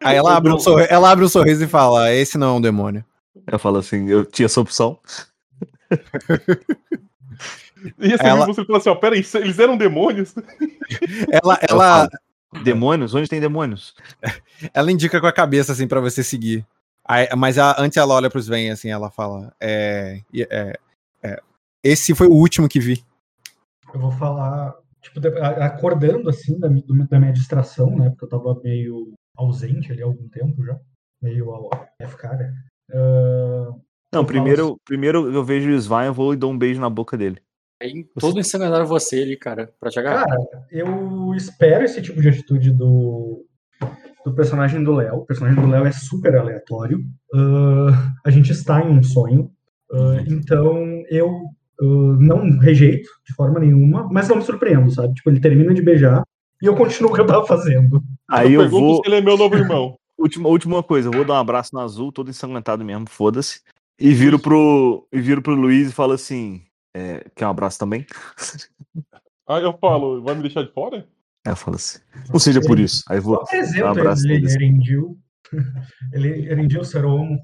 Aí 0.04 0.16
ela 0.16 0.38
abre, 0.38 0.54
um 0.54 0.60
sorri- 0.60 0.86
ela 0.90 1.10
abre 1.10 1.26
um 1.26 1.30
sorriso 1.30 1.64
e 1.64 1.68
fala: 1.68 2.14
Esse 2.14 2.38
não 2.38 2.48
é 2.48 2.58
um 2.58 2.62
demônio. 2.62 3.04
Eu 3.48 3.60
falo 3.60 3.78
assim, 3.78 4.08
eu 4.10 4.26
tinha 4.26 4.46
essa 4.46 4.62
opção. 4.62 5.00
E 7.98 8.14
assim, 8.14 8.28
Ela- 8.28 8.46
você 8.46 8.66
fala 8.66 8.78
assim, 8.78 8.90
ó, 8.90 8.96
peraí, 8.96 9.26
eles 9.36 9.60
eram 9.60 9.78
demônios? 9.78 10.36
Ela, 11.32 11.58
ela, 11.62 12.10
falo, 12.10 12.64
demônios? 12.64 13.14
Onde 13.14 13.30
tem 13.30 13.40
demônios? 13.40 13.96
ela 14.74 14.92
indica 14.92 15.22
com 15.22 15.28
a 15.28 15.32
cabeça, 15.32 15.72
assim, 15.72 15.88
pra 15.88 16.02
você 16.02 16.24
seguir. 16.24 16.66
Aí- 17.06 17.30
mas 17.38 17.58
a- 17.58 17.76
antes 17.80 17.96
ela 17.98 18.14
olha 18.14 18.30
pros 18.30 18.46
Sven, 18.46 18.72
assim, 18.72 18.90
ela 18.90 19.10
fala: 19.10 19.54
é, 19.62 20.20
é, 20.36 20.80
é, 21.24 21.42
Esse 21.84 22.14
foi 22.14 22.28
o 22.28 22.34
último 22.34 22.68
que 22.68 22.80
vi. 22.80 23.04
Eu 23.94 24.00
vou 24.00 24.12
falar, 24.12 24.76
tipo, 25.02 25.20
acordando 25.62 26.30
assim 26.30 26.60
da, 26.60 26.68
da 26.68 27.20
minha 27.20 27.32
distração, 27.34 27.96
né? 27.96 28.10
Porque 28.10 28.26
eu 28.26 28.30
tava 28.30 28.60
meio 28.62 29.14
ausente 29.38 29.92
ali 29.92 30.02
há 30.02 30.06
algum 30.06 30.28
tempo 30.28 30.64
já. 30.66 30.78
Meio 31.22 31.50
ao 31.52 31.70
FK, 32.02 32.24
né? 32.36 32.54
Não, 32.92 34.22
eu 34.22 34.26
primeiro, 34.26 34.64
falo 34.64 34.82
primeiro 34.84 35.32
eu 35.32 35.44
vejo 35.44 35.70
o 35.70 35.76
Svain, 35.76 36.08
eu 36.08 36.14
vou 36.14 36.34
e 36.34 36.38
dou 36.38 36.52
um 36.52 36.58
beijo 36.58 36.82
na 36.82 36.90
boca 36.90 37.18
dele. 37.18 37.38
Aí 37.82 38.06
todo 38.20 38.40
ensanguentaram 38.40 38.86
você 38.86 39.22
ali, 39.22 39.38
cara, 39.38 39.72
pra 39.80 39.90
te 39.90 40.00
agarrar. 40.00 40.26
Cara, 40.26 40.68
eu 40.70 41.34
espero 41.36 41.86
esse 41.86 42.02
tipo 42.02 42.22
de 42.22 42.28
atitude 42.28 42.72
do, 42.72 43.46
do 44.26 44.36
personagem 44.36 44.84
do 44.84 44.92
Léo. 44.92 45.20
O 45.20 45.26
personagem 45.26 45.62
do 45.62 45.70
Léo 45.70 45.86
é 45.86 45.92
super 45.92 46.36
aleatório. 46.36 47.02
Ah, 47.34 48.14
a 48.26 48.30
gente 48.30 48.52
está 48.52 48.84
em 48.84 48.90
um 48.90 49.02
sonho. 49.02 49.50
Ah, 49.92 50.22
então 50.28 51.04
eu 51.10 51.30
ah, 51.82 52.18
não 52.20 52.60
rejeito 52.60 53.10
de 53.26 53.34
forma 53.34 53.60
nenhuma, 53.60 54.10
mas 54.12 54.28
não 54.28 54.36
me 54.36 54.44
surpreendo, 54.44 54.92
sabe? 54.92 55.14
Tipo, 55.14 55.30
ele 55.30 55.40
termina 55.40 55.74
de 55.74 55.82
beijar 55.82 56.24
e 56.62 56.66
eu 56.66 56.76
continuo 56.76 57.12
o 57.12 57.14
que 57.14 57.22
eu 57.22 57.28
tava 57.28 57.48
fazendo. 57.48 58.04
Aí 58.30 58.56
eu 58.56 58.62
pergunto 58.62 58.86
vou. 58.86 58.96
se 58.98 59.10
ele 59.10 59.16
é 59.16 59.22
meu 59.22 59.38
novo 59.38 59.56
irmão. 59.56 59.96
Última, 60.20 60.50
última 60.50 60.84
coisa, 60.84 61.08
eu 61.08 61.14
vou 61.14 61.24
dar 61.24 61.36
um 61.36 61.38
abraço 61.38 61.70
no 61.74 61.80
azul, 61.80 62.12
todo 62.12 62.30
ensanguentado 62.30 62.84
mesmo, 62.84 63.08
foda-se. 63.10 63.62
E 63.98 64.14
viro 64.14 64.38
pro, 64.38 65.08
e 65.14 65.22
viro 65.22 65.42
pro 65.42 65.56
Luiz 65.56 65.90
e 65.90 65.94
falo 65.94 66.12
assim: 66.12 66.62
é, 66.94 67.26
quer 67.34 67.48
um 67.48 67.50
abraço 67.50 67.80
também? 67.80 68.06
Aí 69.48 69.64
eu 69.64 69.78
falo, 69.78 70.22
vai 70.22 70.36
me 70.36 70.42
deixar 70.42 70.64
de 70.64 70.74
fora? 70.74 71.08
Aí 71.46 71.54
eu 71.54 71.56
falo 71.56 71.78
assim: 71.78 72.00
não 72.32 72.40
seja 72.40 72.62
por 72.62 72.78
isso. 72.80 73.04
Aí 73.10 73.20
vou 73.20 73.42
dar 73.80 73.86
um 73.86 73.92
abraço 73.92 74.26
ele, 74.26 74.34
neles. 74.34 74.56
Erendil. 74.56 75.18
ele, 76.14 76.50
Erendil 76.50 76.84
Seromo, 76.86 77.40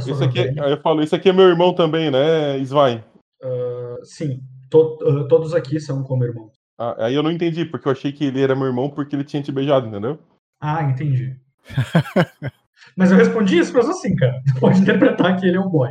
sua 0.00 0.24
aqui, 0.26 0.42
velha. 0.42 0.64
aí 0.64 0.72
eu 0.72 0.80
falo, 0.80 1.02
esse 1.02 1.14
aqui 1.14 1.28
é 1.28 1.32
meu 1.32 1.46
irmão 1.48 1.72
também, 1.74 2.10
né, 2.10 2.58
Svain? 2.58 3.04
Ah, 3.42 3.96
sim, 4.02 4.42
to- 4.68 4.98
ah, 5.02 5.28
todos 5.28 5.54
aqui 5.54 5.78
são 5.78 6.02
como 6.02 6.24
irmãos. 6.24 6.52
Ah, 6.78 7.06
aí 7.06 7.14
eu 7.14 7.22
não 7.22 7.30
entendi, 7.30 7.64
porque 7.64 7.86
eu 7.88 7.92
achei 7.92 8.12
que 8.12 8.24
ele 8.24 8.42
era 8.42 8.54
meu 8.56 8.66
irmão 8.66 8.90
porque 8.90 9.14
ele 9.16 9.24
tinha 9.24 9.42
te 9.42 9.50
beijado, 9.52 9.86
entendeu? 9.86 10.18
Ah, 10.60 10.82
entendi. 10.82 11.38
Mas 12.96 13.10
eu 13.10 13.16
respondi 13.18 13.58
isso, 13.58 13.72
mas 13.74 13.88
assim, 13.88 14.14
cara. 14.16 14.42
Você 14.46 14.60
pode 14.60 14.80
interpretar 14.80 15.38
que 15.38 15.46
ele 15.46 15.56
é 15.56 15.60
um 15.60 15.68
boy. 15.68 15.90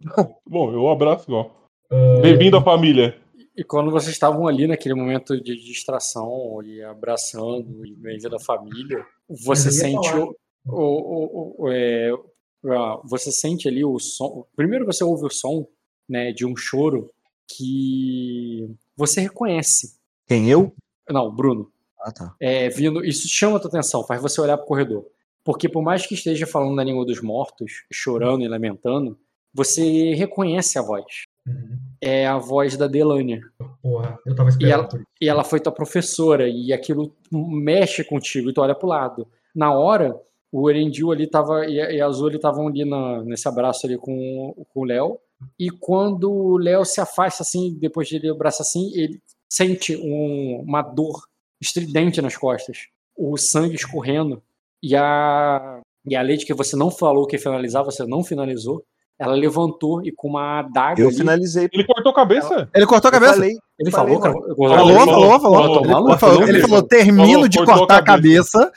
Bom, 0.48 0.72
eu 0.72 0.88
abraço 0.88 1.24
igual. 1.28 1.68
Ah, 1.90 2.20
Bem-vindo 2.22 2.56
à 2.56 2.62
família. 2.62 3.18
E 3.56 3.62
quando 3.64 3.90
vocês 3.90 4.12
estavam 4.12 4.46
ali 4.46 4.66
naquele 4.66 4.94
momento 4.94 5.38
de 5.40 5.54
distração 5.56 6.62
e 6.62 6.82
abraçando 6.82 7.84
e 7.84 7.94
bem-vindo 7.94 8.36
à 8.36 8.40
família, 8.40 9.04
você 9.28 9.70
sente 9.72 10.08
o, 10.16 10.34
o- 10.66 11.64
o- 11.64 11.70
é, 11.72 12.10
ah, 12.68 13.00
você 13.04 13.30
sente 13.32 13.68
ali 13.68 13.84
o 13.84 13.98
som. 13.98 14.46
Primeiro 14.54 14.86
você 14.86 15.02
ouve 15.04 15.26
o 15.26 15.30
som, 15.30 15.66
né, 16.08 16.32
de 16.32 16.46
um 16.46 16.56
choro 16.56 17.10
que 17.48 18.68
você 18.96 19.20
reconhece. 19.20 19.96
Quem 20.26 20.48
eu? 20.50 20.72
Não, 21.08 21.30
Bruno. 21.34 21.70
Ah, 22.00 22.12
tá. 22.12 22.34
É, 22.40 22.68
vindo, 22.68 23.04
isso 23.04 23.28
chama 23.28 23.56
a 23.56 23.60
tua 23.60 23.68
atenção, 23.68 24.04
faz 24.06 24.20
você 24.22 24.40
olhar 24.40 24.56
pro 24.58 24.66
corredor. 24.66 25.06
Porque 25.46 25.68
por 25.68 25.80
mais 25.82 26.04
que 26.04 26.14
esteja 26.14 26.44
falando 26.46 26.74
na 26.74 26.82
língua 26.84 27.06
dos 27.06 27.22
mortos, 27.22 27.84
chorando 27.90 28.42
e 28.44 28.48
lamentando, 28.48 29.16
você 29.54 30.12
reconhece 30.12 30.76
a 30.76 30.82
voz. 30.82 31.04
Uhum. 31.46 31.78
É 32.00 32.26
a 32.26 32.36
voz 32.36 32.76
da 32.76 32.88
Delânia. 32.88 33.40
Porra, 33.80 34.18
eu 34.26 34.34
tava 34.34 34.48
E 34.48 34.52
esperando 34.52 34.72
ela, 34.74 34.88
por 34.88 34.96
isso. 35.00 35.08
e 35.20 35.28
ela 35.28 35.44
foi 35.44 35.60
tua 35.60 35.70
professora, 35.72 36.48
e 36.48 36.72
aquilo 36.72 37.14
mexe 37.32 38.02
contigo, 38.02 38.50
e 38.50 38.52
tu 38.52 38.60
olha 38.60 38.74
pro 38.74 38.88
lado. 38.88 39.26
Na 39.54 39.72
hora, 39.72 40.20
o 40.50 40.68
Erendil 40.68 41.12
ali 41.12 41.28
tava, 41.28 41.64
e 41.66 41.80
a, 41.80 41.92
e 41.92 42.00
Azul 42.00 42.28
estavam 42.30 42.66
ali 42.66 42.84
na- 42.84 43.22
nesse 43.22 43.46
abraço 43.48 43.86
ali 43.86 43.96
com, 43.96 44.52
com 44.74 44.80
o 44.80 44.84
Léo, 44.84 45.18
e 45.56 45.70
quando 45.70 46.28
o 46.30 46.58
Léo 46.58 46.84
se 46.84 47.00
afasta 47.00 47.44
assim, 47.44 47.76
depois 47.78 48.08
de 48.08 48.16
ele 48.16 48.28
abraça 48.30 48.62
assim, 48.62 48.90
ele 48.94 49.22
sente 49.48 49.96
um- 49.96 50.60
uma 50.66 50.82
dor 50.82 51.22
estridente 51.60 52.20
nas 52.20 52.36
costas, 52.36 52.88
o 53.16 53.36
sangue 53.36 53.76
escorrendo, 53.76 54.42
e 54.82 54.94
a, 54.96 55.80
e 56.06 56.14
a 56.16 56.22
Lady 56.22 56.44
que 56.46 56.54
você 56.54 56.76
não 56.76 56.90
falou 56.90 57.26
que 57.26 57.36
ia 57.36 57.42
finalizar, 57.42 57.84
você 57.84 58.04
não 58.06 58.22
finalizou, 58.24 58.82
ela 59.18 59.34
levantou 59.34 60.04
e 60.04 60.12
com 60.12 60.28
uma 60.28 60.58
adaga 60.60 61.00
Eu 61.00 61.08
ali- 61.08 61.16
finalizei. 61.16 61.68
Ele 61.72 61.84
cortou 61.84 62.12
a 62.12 62.14
cabeça? 62.14 62.68
Ele 62.74 62.86
cortou 62.86 63.08
a 63.08 63.12
cabeça? 63.12 63.32
falei. 63.34 63.52
Ele 63.78 63.90
Falei, 63.90 64.14
falou, 64.18 64.20
cara. 64.22 64.34
Falou, 64.34 64.56
falou, 64.56 65.06
falou. 65.06 65.06
falou, 65.06 65.30
Ele, 65.38 65.40
falou, 65.40 66.18
falou, 66.18 66.18
falou, 66.18 66.48
ele 66.48 66.60
falou. 66.60 66.82
termino 66.82 67.32
Falou, 67.32 67.48
de 67.48 67.64
cortar 67.64 67.96
a 67.98 68.02
cabeça. 68.02 68.72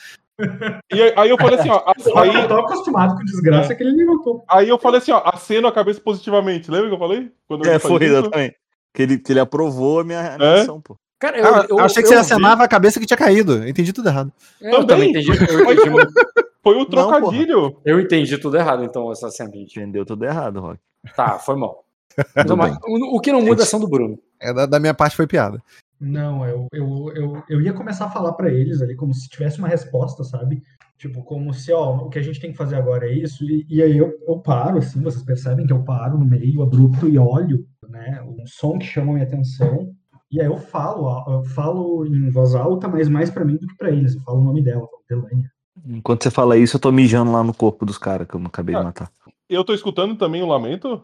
E 0.94 1.02
aí, 1.02 1.14
aí 1.18 1.30
eu 1.30 1.38
falei 1.38 1.60
assim, 1.60 1.70
ó, 1.70 1.76
a- 1.86 2.22
Aí 2.22 2.34
eu 2.34 2.48
tô 2.48 2.54
acostumado 2.56 3.16
com 3.18 3.26
desgraça 3.26 3.76
que 3.76 3.84
ele 3.84 3.92
levantou. 3.92 4.42
aí 4.48 4.70
eu 4.70 4.80
falei 4.80 5.00
assim, 5.00 5.12
ó, 5.12 5.22
aceno 5.26 5.68
a 5.68 5.72
cabeça 5.74 6.00
positivamente. 6.00 6.72
Lembra 6.72 6.88
que 6.88 6.96
eu 6.96 7.00
falei? 7.00 7.30
Quando 7.48 7.66
eu 7.66 7.74
É, 7.74 7.78
foi 7.80 8.02
exatamente. 8.04 8.56
Que 8.94 9.02
ele, 9.04 9.18
que 9.20 9.34
ele 9.34 9.40
aprovou 9.42 10.00
a 10.00 10.04
minha, 10.06 10.36
a 10.36 10.38
minha 10.38 10.50
É? 10.52 10.62
ação, 10.62 10.80
pô. 10.82 10.96
Cara, 11.20 11.38
eu, 11.38 11.46
Ah, 11.46 11.66
eu, 11.70 11.78
eu 11.78 11.86
achei 11.86 12.02
que 12.02 12.08
eu 12.08 12.14
você 12.14 12.20
acenava 12.20 12.64
a 12.64 12.68
cabeça 12.68 13.00
que 13.00 13.06
tinha 13.06 13.18
caído. 13.18 13.56
Eu 13.64 13.68
entendi 13.68 13.91
tudo 13.91 14.08
errado. 14.08 14.32
É, 14.62 14.74
Eu 14.74 14.86
também 14.86 15.10
entendi. 15.10 15.30
Eu, 15.30 15.72
entendi, 15.72 15.90
Foi 16.64 16.76
um 16.76 16.80
Não, 16.80 16.86
trocadilho. 16.86 17.78
eu 17.86 18.00
entendi 18.00 18.38
tudo 18.38 18.58
errado, 18.58 18.84
então, 18.84 19.12
essa 19.12 19.30
cena. 19.30 19.52
Entendeu 19.54 20.06
tudo 20.06 20.26
errado, 20.26 20.60
Rock. 20.60 20.80
Tá, 21.16 21.40
foi 21.40 21.56
mal. 21.56 21.84
Não, 22.48 22.58
mas 22.58 22.76
o, 22.86 23.18
o 23.18 23.20
que 23.22 23.32
não 23.32 23.41
muda 23.41 23.62
é 23.62 23.64
a 23.64 23.66
ação 23.66 23.80
do 23.80 23.88
Bruno. 23.88 24.20
É, 24.40 24.54
da, 24.54 24.66
da 24.66 24.80
minha 24.80 24.94
parte 24.94 25.16
foi 25.16 25.26
piada. 25.26 25.62
Não, 26.00 26.46
eu, 26.46 26.68
eu, 26.74 27.12
eu, 27.16 27.44
eu 27.50 27.62
ia 27.62 27.74
começar 27.74 28.06
a 28.06 28.10
falar 28.10 28.34
pra 28.34 28.52
eles 28.52 28.82
ali 28.82 28.96
como 28.96 29.14
se 29.14 29.30
tivesse 29.30 29.60
uma 29.60 29.68
resposta, 29.68 30.24
sabe? 30.24 30.62
Tipo, 30.98 31.24
como 31.24 31.54
se, 31.54 31.72
ó, 31.72 31.96
o 31.96 32.10
que 32.10 32.20
a 32.20 32.22
gente 32.22 32.41
tem 32.41 32.52
que 32.52 32.58
fazer 32.58 32.76
agora 32.76 33.08
é 33.10 33.14
isso. 33.14 33.44
E, 33.46 33.66
e 33.70 33.82
aí 33.82 33.98
eu, 33.98 34.12
eu 34.28 34.38
paro, 34.40 34.80
assim, 34.80 35.02
vocês 35.02 35.24
percebem 35.24 35.66
que 35.66 35.72
eu 35.74 35.84
paro 35.84 36.18
no 36.18 36.26
meio 36.26 36.62
abrupto 36.62 37.08
e 37.08 37.18
olho, 37.18 37.66
né? 37.88 38.22
Um 38.26 38.46
som 38.46 38.78
que 38.78 38.86
chama 38.86 39.12
a 39.12 39.14
minha 39.14 39.26
atenção. 39.26 39.94
E 40.31 40.39
aí 40.39 40.47
eu 40.47 40.57
falo, 40.57 41.23
eu 41.27 41.43
falo 41.43 42.06
em 42.06 42.30
voz 42.30 42.53
alta, 42.56 42.88
mas 42.88 43.07
mais 43.10 43.30
pra 43.30 43.43
mim 43.43 43.56
do 43.57 43.68
que 43.68 43.76
pra 43.76 43.89
eles. 43.89 44.15
Eu 44.15 44.22
falo 44.22 44.39
o 44.39 44.43
nome 44.43 44.61
dela, 44.61 44.81
eu 44.81 44.88
falo 44.88 45.03
Delânia. 45.10 45.51
Enquanto 45.88 46.23
você 46.23 46.30
fala 46.31 46.57
isso, 46.57 46.76
eu 46.76 46.81
tô 46.81 46.91
mijando 46.91 47.31
lá 47.31 47.43
no 47.43 47.53
corpo 47.53 47.85
dos 47.85 47.97
caras 47.97 48.27
que 48.27 48.35
eu 48.35 48.39
não 48.39 48.47
acabei 48.47 48.76
de 48.76 48.81
Ah. 48.81 48.84
matar. 48.84 49.11
Eu 49.49 49.64
tô 49.64 49.73
escutando 49.73 50.15
também 50.15 50.43
o 50.43 50.47
lamento? 50.47 51.01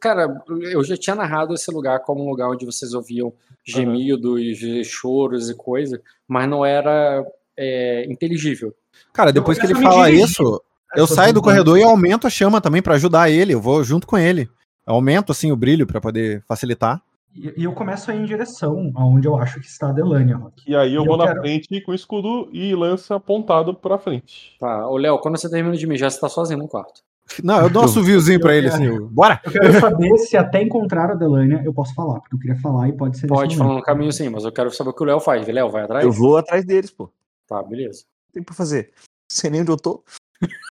Cara, 0.00 0.42
eu 0.70 0.82
já 0.84 0.96
tinha 0.96 1.16
narrado 1.16 1.52
esse 1.54 1.70
lugar 1.70 2.00
como 2.00 2.24
um 2.24 2.28
lugar 2.30 2.48
onde 2.48 2.64
vocês 2.64 2.94
ouviam 2.94 3.32
gemidos, 3.64 4.40
choros 4.86 5.50
e 5.50 5.54
coisa, 5.54 6.00
mas 6.28 6.48
não 6.48 6.64
era 6.64 7.24
é, 7.58 8.04
inteligível. 8.10 8.72
Cara, 9.12 9.32
depois 9.32 9.58
que 9.58 9.66
ele 9.66 9.74
fala 9.74 10.06
dirigir. 10.06 10.24
isso, 10.24 10.62
É, 10.94 11.00
eu 11.00 11.06
tô 11.06 11.14
saio 11.14 11.32
do 11.34 11.42
corredor 11.42 11.78
e 11.78 11.82
aumento 11.82 12.26
a 12.26 12.30
chama 12.30 12.60
também 12.60 12.80
pra 12.80 12.94
ajudar 12.94 13.28
ele. 13.30 13.52
Eu 13.54 13.60
vou 13.60 13.82
junto 13.82 14.06
com 14.06 14.16
ele. 14.16 14.48
Eu 14.86 14.94
aumento 14.94 15.32
assim 15.32 15.50
o 15.50 15.56
brilho 15.56 15.86
pra 15.86 16.00
poder 16.00 16.42
facilitar. 16.46 17.02
E, 17.36 17.60
e 17.60 17.64
eu 17.64 17.72
começo 17.72 18.10
a 18.10 18.14
ir 18.14 18.20
em 18.20 18.24
direção 18.24 18.90
aonde 18.94 19.28
eu 19.28 19.36
acho 19.36 19.60
que 19.60 19.66
está 19.66 19.90
a 19.90 19.92
Delânia, 19.92 20.36
Rock. 20.36 20.62
E 20.66 20.74
aí 20.74 20.94
eu 20.94 21.02
E 21.02 21.06
vou 21.06 21.14
eu 21.14 21.18
na 21.18 21.26
quero- 21.26 21.40
frente 21.40 21.80
com 21.82 21.92
o 21.92 21.94
escudo 21.94 22.48
e 22.52 22.74
lança 22.74 23.14
apontado 23.16 23.74
pra 23.74 23.98
frente. 23.98 24.56
Tá, 24.58 24.88
ô 24.88 24.96
Léo, 24.96 25.18
quando 25.18 25.36
você 25.38 25.50
termina 25.50 25.76
de 25.76 25.86
mijar, 25.86 26.10
você 26.10 26.18
tá 26.20 26.28
sozinho 26.28 26.58
no 26.60 26.68
quarto. 26.68 27.02
Não, 27.42 27.60
eu 27.60 27.68
dou 27.68 27.82
um 27.82 27.84
assoviozinho 27.86 28.38
pra 28.40 28.54
ele 28.54 28.68
assim. 28.68 29.00
Bora! 29.08 29.40
Eu 29.44 29.50
quero 29.50 29.80
saber 29.80 30.16
se 30.18 30.36
até 30.36 30.62
encontrar 30.62 31.10
a 31.10 31.14
Delânia 31.14 31.60
eu 31.64 31.74
posso 31.74 31.92
falar, 31.92 32.20
porque 32.20 32.36
eu 32.36 32.38
queria 32.38 32.56
falar 32.56 32.88
e 32.88 32.92
pode 32.92 33.18
ser 33.18 33.26
Pode 33.26 33.56
falar 33.56 33.74
no 33.74 33.82
caminho 33.82 34.12
sim, 34.12 34.28
mas 34.28 34.44
eu 34.44 34.52
quero 34.52 34.70
saber 34.70 34.90
o 34.90 34.92
que 34.94 35.02
o 35.02 35.06
Léo 35.06 35.18
faz. 35.18 35.44
Léo, 35.48 35.68
vai 35.68 35.82
atrás? 35.82 36.04
Eu 36.04 36.12
vou 36.12 36.36
atrás 36.36 36.64
deles, 36.64 36.90
pô. 36.92 37.10
Tá, 37.48 37.60
beleza. 37.64 38.04
Tem 38.32 38.42
pra 38.44 38.54
fazer. 38.54 38.92
Não 38.94 39.02
sei 39.28 39.50
nem 39.50 39.62
onde 39.62 39.72
eu 39.72 39.76
tô. 39.76 40.04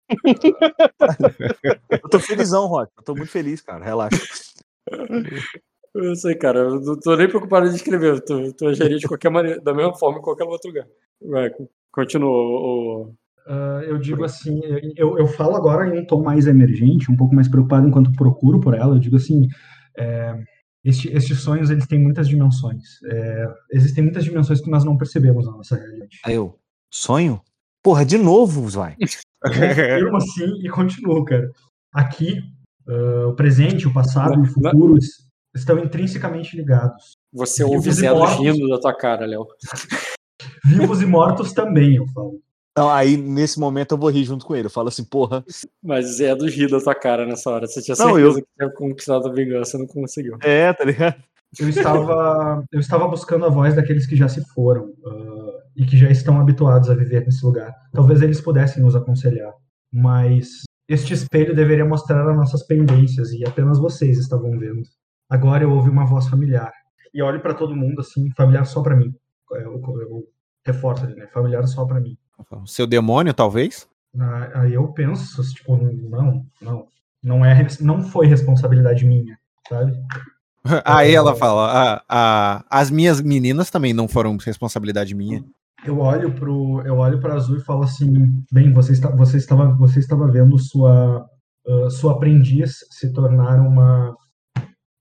eu 1.90 2.08
tô 2.08 2.18
felizão, 2.18 2.66
Rock. 2.66 2.90
Eu 2.96 3.04
tô 3.04 3.14
muito 3.14 3.30
feliz, 3.30 3.60
cara. 3.60 3.84
Relaxa. 3.84 4.16
Eu 5.98 6.14
sei, 6.14 6.34
cara. 6.36 6.60
Eu 6.60 6.80
não 6.80 6.98
tô 6.98 7.16
nem 7.16 7.28
preocupado 7.28 7.66
em 7.66 7.74
escrever. 7.74 8.14
Eu 8.14 8.24
tô, 8.24 8.52
tô 8.52 8.68
agiria 8.68 8.98
de 8.98 9.08
qualquer 9.08 9.30
maneira, 9.30 9.60
da 9.60 9.74
mesma 9.74 9.94
forma 9.94 10.18
em 10.18 10.22
qualquer 10.22 10.44
outro 10.44 10.68
lugar. 10.68 10.86
Vai, 11.20 11.50
continua. 11.92 12.30
O... 12.30 13.14
Uh, 13.46 13.80
eu 13.84 13.98
digo 13.98 14.24
assim, 14.24 14.60
eu, 14.94 15.18
eu 15.18 15.26
falo 15.26 15.56
agora 15.56 15.88
em 15.88 15.98
um 15.98 16.06
tom 16.06 16.22
mais 16.22 16.46
emergente, 16.46 17.10
um 17.10 17.16
pouco 17.16 17.34
mais 17.34 17.48
preocupado 17.48 17.88
enquanto 17.88 18.12
procuro 18.12 18.60
por 18.60 18.74
ela. 18.74 18.94
Eu 18.94 19.00
digo 19.00 19.16
assim, 19.16 19.48
é, 19.98 20.38
este, 20.84 21.08
estes 21.08 21.40
sonhos 21.40 21.70
eles 21.70 21.86
têm 21.86 21.98
muitas 21.98 22.28
dimensões. 22.28 23.02
É, 23.10 23.46
existem 23.72 24.04
muitas 24.04 24.24
dimensões 24.24 24.60
que 24.60 24.70
nós 24.70 24.84
não 24.84 24.98
percebemos 24.98 25.46
na 25.46 25.52
nossa 25.52 25.76
realidade. 25.76 26.20
Aí 26.24 26.34
eu, 26.34 26.58
sonho? 26.92 27.40
Porra, 27.82 28.04
de 28.04 28.18
novo, 28.18 28.68
Zói. 28.68 28.94
Eu 30.00 30.14
assim 30.14 30.46
e 30.62 30.68
continuo, 30.68 31.24
cara. 31.24 31.50
Aqui, 31.92 32.40
uh, 32.86 33.28
o 33.28 33.34
presente, 33.34 33.88
o 33.88 33.92
passado 33.92 34.38
e 34.38 34.42
o 34.42 34.52
futuro 34.52 34.98
estão 35.58 35.78
intrinsecamente 35.78 36.56
ligados. 36.56 37.16
Você 37.32 37.62
ouve 37.62 37.90
Zé 37.92 38.08
rindo 38.38 38.68
da 38.68 38.78
tua 38.80 38.94
cara, 38.94 39.26
Léo. 39.26 39.46
Vivos 40.64 41.02
e 41.02 41.06
mortos 41.06 41.52
também, 41.52 41.96
eu 41.96 42.06
falo. 42.08 42.40
Então, 42.72 42.88
aí, 42.88 43.16
nesse 43.16 43.58
momento, 43.58 43.92
eu 43.92 43.98
vou 43.98 44.08
rir 44.08 44.24
junto 44.24 44.46
com 44.46 44.54
ele. 44.54 44.66
Eu 44.66 44.70
falo 44.70 44.88
assim, 44.88 45.02
porra. 45.04 45.44
Mas 45.82 46.18
Zé 46.18 46.34
dos 46.34 46.54
rir 46.54 46.70
da 46.70 46.80
tua 46.80 46.94
cara 46.94 47.26
nessa 47.26 47.50
hora. 47.50 47.66
Você 47.66 47.82
tinha 47.82 47.96
certeza 47.96 48.16
não, 48.16 48.18
eu... 48.18 48.34
que 48.34 48.44
tinha 48.56 48.70
conquistado 48.70 49.28
a 49.28 49.32
vingança, 49.32 49.76
não 49.76 49.86
conseguiu. 49.86 50.38
É, 50.42 50.72
tá 50.72 50.84
ligado? 50.84 51.16
Eu 51.58 51.68
estava, 51.68 52.62
eu 52.70 52.78
estava 52.78 53.08
buscando 53.08 53.46
a 53.46 53.48
voz 53.48 53.74
daqueles 53.74 54.06
que 54.06 54.14
já 54.14 54.28
se 54.28 54.44
foram 54.52 54.84
uh, 54.84 55.52
e 55.74 55.86
que 55.86 55.96
já 55.96 56.10
estão 56.10 56.38
habituados 56.38 56.90
a 56.90 56.94
viver 56.94 57.24
nesse 57.24 57.44
lugar. 57.44 57.74
Talvez 57.92 58.20
eles 58.20 58.40
pudessem 58.40 58.82
nos 58.82 58.94
aconselhar, 58.94 59.52
mas 59.90 60.62
este 60.88 61.14
espelho 61.14 61.56
deveria 61.56 61.86
mostrar 61.86 62.28
as 62.28 62.36
nossas 62.36 62.66
pendências 62.66 63.32
e 63.32 63.46
apenas 63.46 63.78
vocês 63.78 64.18
estavam 64.18 64.58
vendo. 64.58 64.82
Agora 65.28 65.62
eu 65.62 65.70
ouvi 65.70 65.90
uma 65.90 66.06
voz 66.06 66.26
familiar 66.28 66.72
e 67.12 67.22
olho 67.22 67.40
para 67.40 67.54
todo 67.54 67.76
mundo 67.76 68.00
assim, 68.00 68.30
familiar 68.30 68.64
só 68.64 68.82
para 68.82 68.96
mim. 68.96 69.14
Eu, 69.50 69.80
eu, 69.82 70.00
eu 70.00 70.28
reforço 70.64 71.04
ali, 71.04 71.14
né? 71.14 71.26
Familiar 71.32 71.66
só 71.66 71.84
para 71.84 72.00
mim. 72.00 72.16
Seu 72.66 72.86
demônio, 72.86 73.34
talvez? 73.34 73.88
Ah, 74.18 74.50
aí 74.60 74.74
eu 74.74 74.86
penso, 74.88 75.42
tipo, 75.52 75.76
não, 75.76 76.46
não, 76.60 76.86
não 77.22 77.44
é, 77.44 77.66
não 77.80 78.02
foi 78.02 78.26
responsabilidade 78.26 79.04
minha, 79.04 79.38
sabe? 79.68 79.92
Aí 80.84 81.14
ela 81.14 81.34
fala, 81.34 81.70
ah, 81.72 82.02
ah, 82.08 82.64
as 82.68 82.90
minhas 82.90 83.20
meninas 83.20 83.70
também 83.70 83.94
não 83.94 84.06
foram 84.06 84.36
responsabilidade 84.36 85.14
minha. 85.14 85.42
Eu 85.84 86.00
olho 86.00 86.32
pro, 86.32 86.82
eu 86.84 86.98
olho 86.98 87.20
para 87.20 87.34
Azul 87.34 87.56
e 87.56 87.64
falo 87.64 87.84
assim, 87.84 88.42
bem, 88.50 88.72
você 88.72 88.92
está, 88.92 89.08
você 89.10 89.36
estava, 89.36 89.72
você 89.76 90.00
estava 90.00 90.26
vendo 90.26 90.58
sua, 90.58 91.24
uh, 91.66 91.90
sua 91.90 92.12
aprendiz 92.12 92.78
se 92.90 93.12
tornar 93.12 93.60
uma, 93.60 94.14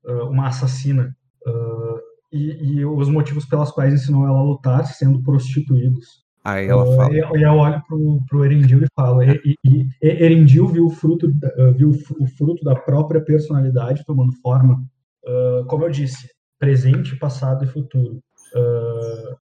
uma 0.08 0.48
assassina. 0.48 1.16
Uh, 1.46 2.00
e, 2.32 2.80
e, 2.80 2.86
os 2.86 3.08
motivos 3.10 3.46
pelas 3.46 3.72
quais 3.72 3.94
ensinou 3.94 4.26
ela 4.26 4.40
a 4.40 4.44
lutar 4.44 4.86
sendo 4.86 5.22
prostituídos. 5.24 6.26
Aí 6.44 6.68
ela 6.68 6.84
uh, 6.84 6.96
fala. 6.96 7.14
E 7.16 7.44
eu 7.44 7.54
olho 7.54 7.82
pro, 7.88 8.22
pro 8.28 8.46
Erendil 8.46 8.84
e 8.84 8.88
falo. 8.96 9.24
E, 9.24 9.42
e, 9.46 9.58
e 9.66 9.88
Erendil 10.02 10.68
viu 10.68 10.86
o 10.86 10.90
fruto, 10.90 11.32
viu 11.76 11.90
o 11.90 12.28
fruto 12.28 12.64
da 12.64 12.76
própria 12.76 13.22
personalidade 13.22 14.04
tomando 14.06 14.34
forma. 14.42 14.82
Como 15.68 15.84
eu 15.84 15.90
disse, 15.90 16.30
presente, 16.58 17.18
passado 17.18 17.66
e 17.66 17.68
futuro. 17.68 18.22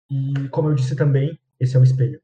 e 0.09 0.47
como 0.49 0.69
eu 0.69 0.75
disse 0.75 0.95
também, 0.95 1.37
esse 1.59 1.75
é 1.75 1.79
o 1.79 1.83
espelho. 1.83 2.19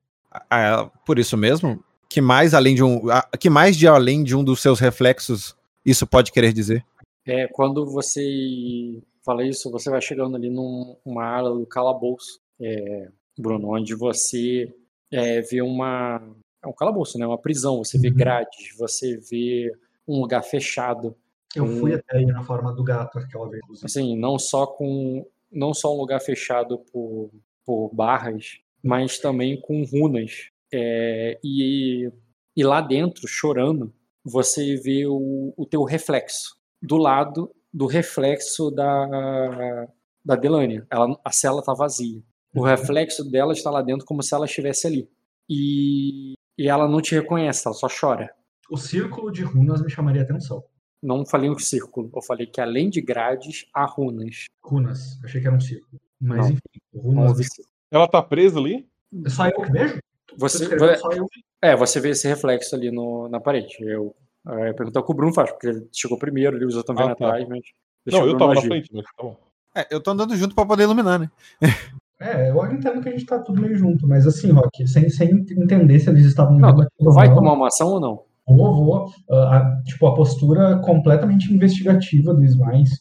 Ah, 0.50 0.90
por 1.06 1.20
isso 1.20 1.36
mesmo, 1.36 1.84
que 2.10 2.22
mais 2.22 2.54
além 2.54 2.76
de 2.76 2.84
um, 2.84 3.02
que 3.40 3.50
mais 3.50 3.76
de 3.76 3.88
além 3.88 4.24
de 4.24 4.36
um 4.36 4.44
dos 4.44 4.62
seus 4.62 4.80
reflexos 4.80 5.56
isso 5.86 6.06
pode 6.06 6.32
querer 6.32 6.54
dizer? 6.54 6.86
É 7.26 7.48
quando 7.48 7.86
você 7.86 9.02
fala 9.24 9.46
isso, 9.46 9.72
você 9.72 9.90
vai 9.90 10.02
chegando 10.02 10.36
ali 10.36 10.50
numa 10.50 11.24
área 11.24 11.50
do 11.50 11.66
calabouço. 11.66 12.40
É, 12.60 13.10
Bruno, 13.38 13.76
onde 13.76 13.96
você 13.96 14.74
é, 15.12 15.42
vê 15.42 15.62
uma. 15.62 16.22
É 16.64 16.68
um 16.68 16.74
calabouço, 16.74 17.18
né? 17.18 17.26
Uma 17.26 17.38
prisão, 17.38 17.78
você 17.78 17.98
vê 17.98 18.10
uhum. 18.10 18.16
grades, 18.16 18.76
você 18.78 19.18
vê 19.18 19.72
um 20.08 20.20
lugar 20.20 20.44
fechado. 20.44 21.16
Eu 21.56 21.66
um... 21.66 21.80
fui 21.80 21.94
até 21.94 22.18
aí 22.18 22.26
na 22.26 22.44
forma 22.44 22.74
do 22.74 22.84
gato 22.84 23.20
aquela 23.20 23.50
vez. 23.50 23.62
Assim, 23.84 24.18
não 24.18 24.38
só 24.38 24.66
com. 24.66 25.26
Não 25.52 25.74
só 25.74 25.94
um 25.94 26.00
lugar 26.00 26.22
fechado 26.22 26.80
por, 26.94 27.30
por 27.66 27.94
barras, 27.94 28.60
mas 28.82 29.20
também 29.20 29.60
com 29.60 29.84
runas. 29.84 30.50
É, 30.74 31.38
e, 31.44 32.10
e 32.56 32.64
lá 32.64 32.80
dentro, 32.80 33.28
chorando, 33.28 33.94
você 34.24 34.78
vê 34.78 35.06
o, 35.06 35.54
o 35.58 35.66
teu 35.66 35.84
reflexo. 35.84 36.61
Do 36.82 36.98
lado 36.98 37.52
do 37.74 37.86
reflexo 37.86 38.72
da, 38.72 39.88
da 40.24 40.36
Delania. 40.36 40.86
Ela, 40.90 41.20
a 41.24 41.32
cela 41.32 41.60
está 41.60 41.74
vazia. 41.74 42.22
O 42.54 42.64
reflexo 42.64 43.24
dela 43.30 43.54
está 43.54 43.70
lá 43.70 43.82
dentro 43.82 44.06
como 44.06 44.22
se 44.22 44.34
ela 44.34 44.46
estivesse 44.46 44.88
ali. 44.88 45.10
E, 45.50 46.34
e 46.58 46.68
ela 46.68 46.88
não 46.88 47.02
te 47.02 47.16
reconhece, 47.16 47.66
ela 47.66 47.76
só 47.76 47.88
chora. 47.88 48.34
O 48.70 48.78
círculo 48.78 49.32
de 49.32 49.44
runas 49.44 49.82
me 49.82 49.90
chamaria 49.90 50.22
atenção. 50.22 50.64
Não 51.02 51.26
falei 51.26 51.50
um 51.50 51.58
círculo, 51.58 52.12
eu 52.16 52.22
falei 52.22 52.46
que 52.46 52.62
além 52.62 52.90
de 52.90 53.02
grades, 53.02 53.66
há 53.74 53.86
runas. 53.86 54.46
Runas, 54.64 55.20
achei 55.24 55.42
que 55.42 55.48
era 55.48 55.56
um 55.56 55.60
círculo. 55.60 56.00
Mas 56.20 56.38
não, 56.38 56.46
enfim, 56.50 56.62
runas. 56.94 57.48
Ela 57.90 58.08
tá 58.08 58.22
presa 58.22 58.60
ali? 58.60 58.88
É 59.26 59.30
só 59.30 59.48
eu 59.48 59.62
que 59.62 59.72
vejo? 59.72 60.00
Você, 60.38 60.66
eu... 60.66 61.28
É, 61.62 61.76
você 61.76 62.00
vê 62.00 62.10
esse 62.10 62.28
reflexo 62.28 62.76
ali 62.76 62.92
no, 62.92 63.28
na 63.28 63.40
parede. 63.40 63.76
Eu, 63.82 64.16
ia 64.48 64.74
perguntar 64.74 65.00
o 65.00 65.04
que 65.04 65.12
o 65.12 65.16
Bruno 65.16 65.34
faz, 65.34 65.52
porque 65.52 65.68
ele 65.68 65.88
chegou 65.92 66.18
primeiro, 66.18 66.58
ele 66.58 66.66
usou 66.66 66.84
também 66.84 67.04
ah, 67.04 67.16
tá. 67.16 67.26
atrás, 67.26 67.48
mas. 67.48 67.62
Não, 68.06 68.26
eu 68.26 68.38
tava 68.38 68.56
na 68.56 68.62
frente, 68.62 68.90
mas 68.94 69.04
tá 69.04 69.24
bom. 69.24 69.38
É, 69.76 69.88
eu 69.90 70.02
tô 70.02 70.12
andando 70.12 70.36
junto 70.36 70.56
pra 70.56 70.66
poder 70.66 70.84
iluminar, 70.84 71.20
né? 71.20 71.30
É, 72.22 72.52
eu 72.52 72.72
entendo 72.72 73.02
que 73.02 73.10
a 73.10 73.12
gente 73.12 73.26
tá 73.26 73.40
tudo 73.40 73.60
meio 73.60 73.76
junto, 73.76 74.08
mas 74.08 74.28
assim, 74.28 74.52
Rock, 74.52 74.88
sem, 74.88 75.10
sem 75.10 75.32
entender 75.58 76.00
se 76.00 76.08
eles 76.08 76.28
estavam. 76.28 76.56
Não, 76.60 76.76
tu 76.76 77.12
vai 77.12 77.34
tomar 77.34 77.54
uma 77.54 77.66
ação 77.66 77.88
ou 77.94 78.00
não? 78.00 78.24
Vou, 78.48 78.86
vou. 78.86 79.06
Uh, 79.08 79.84
tipo, 79.86 80.06
a 80.06 80.14
postura 80.14 80.78
completamente 80.86 81.52
investigativa 81.52 82.32
do 82.32 82.44
Smiles, 82.46 82.92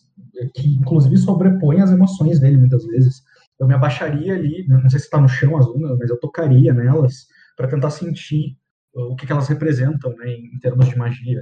que 0.54 0.66
inclusive 0.68 1.18
sobrepõe 1.18 1.82
as 1.82 1.90
emoções 1.90 2.40
dele 2.40 2.56
muitas 2.56 2.82
vezes. 2.86 3.22
Eu 3.58 3.66
me 3.66 3.74
abaixaria 3.74 4.32
ali, 4.32 4.66
não 4.66 4.88
sei 4.88 4.98
se 4.98 5.10
tá 5.10 5.20
no 5.20 5.28
chão 5.28 5.54
as 5.58 5.66
runas, 5.66 5.98
mas 5.98 6.08
eu 6.08 6.18
tocaria 6.18 6.72
nelas 6.72 7.26
para 7.58 7.68
tentar 7.68 7.90
sentir 7.90 8.56
o 8.94 9.14
que, 9.16 9.26
que, 9.26 9.32
elas 9.32 9.48
representam, 9.48 10.14
né, 10.16 10.32
em 10.32 10.58
termos 10.58 10.88
de 10.88 10.96
magia. 10.96 11.40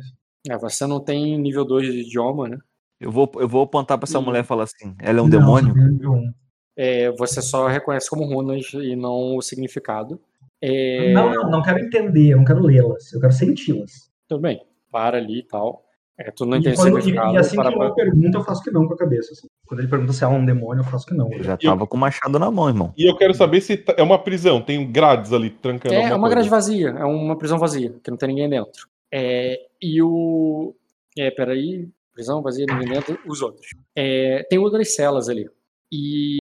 É, 0.48 0.56
você 0.58 0.86
não 0.86 1.00
tem 1.00 1.38
nível 1.38 1.64
2 1.64 1.92
de 1.92 2.00
idioma, 2.00 2.48
né? 2.48 2.58
Eu 3.00 3.10
vou, 3.10 3.30
eu 3.36 3.48
vou 3.48 3.62
apontar 3.62 3.98
para 3.98 4.08
essa 4.08 4.18
e... 4.18 4.22
mulher 4.22 4.44
e 4.44 4.46
falar 4.46 4.64
assim: 4.64 4.94
ela 5.00 5.18
é 5.18 5.22
um 5.22 5.28
não, 5.28 5.30
demônio? 5.30 5.74
Nível 5.74 6.12
1 6.12 6.32
é, 6.80 7.10
você 7.10 7.42
só 7.42 7.66
reconhece 7.66 8.08
como 8.08 8.24
runas 8.24 8.72
e 8.72 8.94
não 8.94 9.36
o 9.36 9.42
significado. 9.42 10.20
É... 10.62 11.12
Não, 11.12 11.34
não, 11.34 11.50
não 11.50 11.62
quero 11.62 11.80
entender, 11.80 12.28
eu 12.28 12.36
não 12.36 12.44
quero 12.44 12.60
lê-las, 12.60 13.12
eu 13.12 13.20
quero 13.20 13.32
senti-las. 13.32 14.08
Tudo 14.28 14.42
bem, 14.42 14.64
para 14.88 15.18
ali 15.18 15.40
e 15.40 15.42
tal. 15.42 15.84
É, 16.20 16.30
tu 16.32 16.44
não 16.44 16.56
entende 16.56 16.76
quando. 16.76 16.98
E, 16.98 17.12
e 17.12 17.36
assim 17.36 17.56
para, 17.56 17.70
que 17.70 17.78
ele 17.78 17.92
pergunta, 17.92 18.38
eu 18.38 18.44
faço 18.44 18.62
que 18.62 18.70
não 18.70 18.86
com 18.88 18.94
a 18.94 18.96
cabeça. 18.96 19.32
Assim. 19.32 19.46
Quando 19.66 19.80
ele 19.80 19.88
pergunta 19.88 20.12
se 20.12 20.24
é 20.24 20.26
um 20.26 20.44
demônio, 20.44 20.80
eu 20.80 20.84
faço 20.84 21.06
que 21.06 21.14
não. 21.14 21.32
Eu 21.32 21.42
já 21.44 21.56
tava 21.56 21.82
eu... 21.82 21.86
com 21.86 21.96
o 21.96 22.00
machado 22.00 22.38
na 22.38 22.50
mão, 22.50 22.68
irmão. 22.68 22.92
E 22.96 23.08
eu 23.08 23.16
quero 23.16 23.32
saber 23.34 23.60
se 23.60 23.76
tá, 23.76 23.94
é 23.96 24.02
uma 24.02 24.18
prisão, 24.18 24.60
tem 24.60 24.90
grades 24.90 25.32
ali 25.32 25.50
trancando. 25.50 25.94
É, 25.94 26.10
é 26.10 26.14
uma 26.14 26.28
grade 26.28 26.48
vazia, 26.48 26.88
é 26.88 27.04
uma 27.04 27.36
prisão 27.36 27.58
vazia, 27.58 27.94
que 28.02 28.10
não 28.10 28.18
tem 28.18 28.30
ninguém 28.30 28.48
dentro. 28.48 28.88
É, 29.12 29.58
e 29.80 30.02
o. 30.02 30.74
É, 31.16 31.30
peraí. 31.30 31.88
Prisão 32.12 32.42
vazia, 32.42 32.66
ninguém 32.68 32.88
dentro, 32.88 33.16
os 33.28 33.40
outros. 33.42 33.68
É, 33.94 34.44
tem 34.50 34.58
outras 34.58 34.92
celas 34.92 35.28
ali. 35.28 35.48
E 35.92 36.38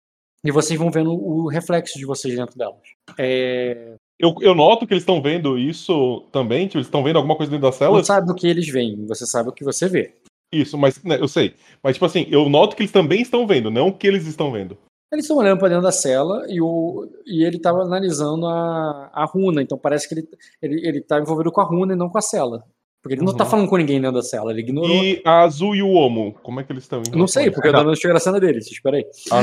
e 0.45 0.51
vocês 0.51 0.79
vão 0.79 0.91
vendo 0.91 1.11
o 1.11 1.49
reflexo 1.49 1.99
de 1.99 2.05
vocês 2.05 2.37
dentro 2.37 2.57
delas. 2.59 2.83
É... 3.19 3.97
Eu, 4.19 4.35
eu, 4.41 4.55
noto 4.55 4.87
que 4.87 4.93
eles 4.93 5.03
estão 5.03 5.21
vendo 5.21 5.59
isso 5.59 6.25
também, 6.31 6.67
tipo, 6.67 6.79
eles 6.79 6.87
estão 6.87 7.03
vendo 7.03 7.17
alguma 7.17 7.37
coisa 7.37 7.51
dentro 7.51 7.69
da 7.69 7.73
cela. 7.73 7.97
Não 7.97 8.05
sabe 8.05 8.27
do 8.27 8.35
que 8.35 8.47
eles 8.47 8.69
veem, 8.69 9.05
você 9.07 9.27
sabe 9.27 9.49
o 9.49 9.53
que 9.53 9.65
você 9.65 9.89
vê. 9.89 10.15
Isso, 10.53 10.79
mas 10.79 11.03
né, 11.03 11.19
eu 11.21 11.27
sei. 11.27 11.55
Mas, 11.83 11.95
tipo 11.97 12.07
assim, 12.07 12.27
eu 12.31 12.49
noto 12.49 12.77
que 12.77 12.83
eles 12.83 12.93
também 12.93 13.23
estão 13.23 13.47
vendo, 13.47 13.71
não 13.71 13.89
o 13.89 13.93
que 13.93 14.07
eles 14.07 14.27
estão 14.27 14.53
vendo. 14.53 14.79
Eles 15.13 15.25
estão 15.25 15.37
olhando 15.37 15.59
para 15.59 15.69
dentro 15.69 15.83
da 15.83 15.93
cela 15.93 16.45
e, 16.49 16.61
o, 16.61 17.09
e 17.27 17.45
ele 17.45 17.57
estava 17.57 17.83
analisando 17.83 18.47
a, 18.47 19.11
a 19.13 19.25
runa, 19.25 19.63
então 19.63 19.79
parece 19.79 20.09
que 20.09 20.15
ele, 20.15 20.29
ele, 20.63 20.89
ele 20.89 21.01
tá 21.01 21.21
envolvido 21.21 21.53
com 21.53 21.61
a 21.61 21.65
runa 21.65 21.93
e 21.93 21.97
não 21.97 22.09
com 22.09 22.19
a 22.19 22.23
cela. 22.23 22.65
Porque 23.03 23.15
ele 23.15 23.21
uhum. 23.21 23.29
não 23.29 23.37
tá 23.37 23.45
uhum. 23.45 23.51
falando 23.51 23.69
com 23.69 23.77
ninguém 23.77 24.01
dentro 24.01 24.17
da 24.17 24.23
cela, 24.23 24.51
ele 24.51 24.61
ignorou. 24.61 24.91
E 24.91 25.21
a 25.25 25.43
Azul 25.43 25.75
e 25.75 25.83
o 25.83 25.91
Homo, 25.91 26.35
como 26.43 26.61
é 26.61 26.65
que 26.65 26.73
eles 26.73 26.85
estão? 26.85 27.03
Não 27.13 27.27
sei, 27.27 27.51
porque 27.51 27.69
eu 27.69 27.73
tô 27.73 27.85
dando 27.85 27.93
a 27.93 28.21
cena 28.21 28.41
deles, 28.41 28.67
espera 28.67 28.97
aí. 28.97 29.05
Ah, 29.31 29.43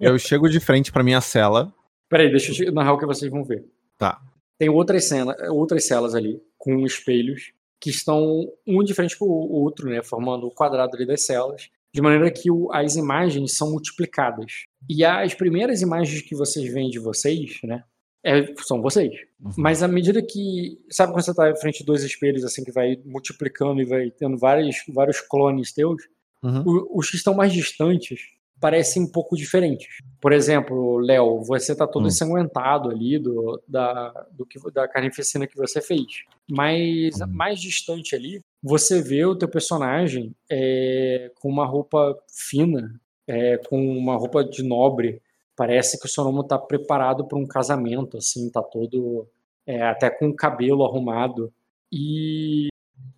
eu 0.00 0.18
chego 0.18 0.48
de 0.48 0.58
frente 0.58 0.90
pra 0.90 1.04
minha 1.04 1.20
cela. 1.20 1.72
Peraí, 2.08 2.30
deixa 2.30 2.64
eu 2.64 2.72
narrar 2.72 2.94
o 2.94 2.98
que 2.98 3.06
vocês 3.06 3.30
vão 3.30 3.44
ver. 3.44 3.64
Tá. 3.96 4.20
Tem 4.58 4.68
outras, 4.68 5.04
cena, 5.04 5.36
outras 5.50 5.86
celas 5.86 6.14
ali, 6.14 6.42
com 6.56 6.84
espelhos, 6.84 7.52
que 7.80 7.90
estão 7.90 8.50
um 8.66 8.82
de 8.82 8.94
frente 8.94 9.16
pro 9.16 9.26
outro, 9.28 9.88
né? 9.88 10.02
Formando 10.02 10.46
o 10.46 10.50
quadrado 10.50 10.96
ali 10.96 11.06
das 11.06 11.24
celas. 11.24 11.68
De 11.92 12.02
maneira 12.02 12.30
que 12.30 12.50
o, 12.50 12.70
as 12.72 12.96
imagens 12.96 13.56
são 13.56 13.70
multiplicadas. 13.70 14.64
E 14.88 15.04
as 15.04 15.34
primeiras 15.34 15.80
imagens 15.80 16.22
que 16.22 16.34
vocês 16.34 16.72
veem 16.72 16.90
de 16.90 16.98
vocês, 16.98 17.58
né? 17.62 17.84
É, 18.24 18.52
são 18.64 18.82
vocês. 18.82 19.12
Uhum. 19.40 19.52
Mas 19.56 19.82
à 19.82 19.88
medida 19.88 20.20
que. 20.20 20.78
Sabe 20.90 21.12
quando 21.12 21.24
você 21.24 21.30
está 21.30 21.48
em 21.50 21.56
frente 21.56 21.78
de 21.78 21.84
dois 21.84 22.02
espelhos, 22.02 22.44
assim, 22.44 22.64
que 22.64 22.72
vai 22.72 23.00
multiplicando 23.04 23.80
e 23.80 23.84
vai 23.84 24.10
tendo 24.10 24.36
vários, 24.36 24.76
vários 24.88 25.20
clones 25.20 25.72
teus? 25.72 26.02
Uhum. 26.42 26.62
O- 26.66 26.98
os 26.98 27.08
que 27.10 27.16
estão 27.16 27.32
mais 27.34 27.52
distantes 27.52 28.20
parecem 28.60 29.02
um 29.02 29.10
pouco 29.10 29.36
diferentes. 29.36 29.86
Por 30.20 30.32
exemplo, 30.32 30.98
Léo, 30.98 31.42
você 31.42 31.74
tá 31.74 31.86
todo 31.86 32.04
Hum. 32.04 32.08
ensanguentado 32.08 32.90
ali 32.90 33.18
do, 33.18 33.62
da, 33.66 34.10
do 34.32 34.44
que, 34.44 34.58
da 34.72 34.88
carnificina 34.88 35.46
que 35.46 35.56
você 35.56 35.80
fez. 35.80 36.24
Mas 36.50 37.18
mais 37.28 37.60
distante 37.60 38.14
ali, 38.14 38.42
você 38.62 39.00
vê 39.02 39.24
o 39.24 39.36
teu 39.36 39.48
personagem 39.48 40.34
é, 40.50 41.30
com 41.40 41.48
uma 41.48 41.66
roupa 41.66 42.16
fina, 42.28 43.00
é, 43.26 43.58
com 43.58 43.80
uma 43.80 44.16
roupa 44.16 44.44
de 44.44 44.62
nobre. 44.62 45.22
Parece 45.56 45.98
que 45.98 46.06
o 46.06 46.10
Sonomo 46.10 46.42
tá 46.44 46.58
preparado 46.58 47.26
para 47.26 47.38
um 47.38 47.46
casamento, 47.46 48.16
assim, 48.16 48.50
tá 48.50 48.62
todo 48.62 49.26
é, 49.66 49.82
até 49.82 50.08
com 50.10 50.28
o 50.28 50.34
cabelo 50.34 50.84
arrumado. 50.84 51.52
E 51.92 52.68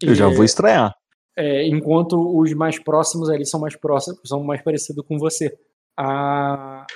Eu 0.03 0.15
já 0.15 0.31
e, 0.31 0.35
vou 0.35 0.45
estranhar. 0.45 0.95
É, 1.36 1.66
enquanto 1.66 2.39
os 2.39 2.52
mais 2.52 2.78
próximos 2.78 3.31
ali 3.31 3.47
são 3.47 3.61
mais 3.61 3.77
próximos, 3.77 4.20
são 4.24 4.43
mais 4.43 4.62
parecidos 4.62 5.05
com 5.07 5.19
você. 5.19 5.57
A, 5.98 6.86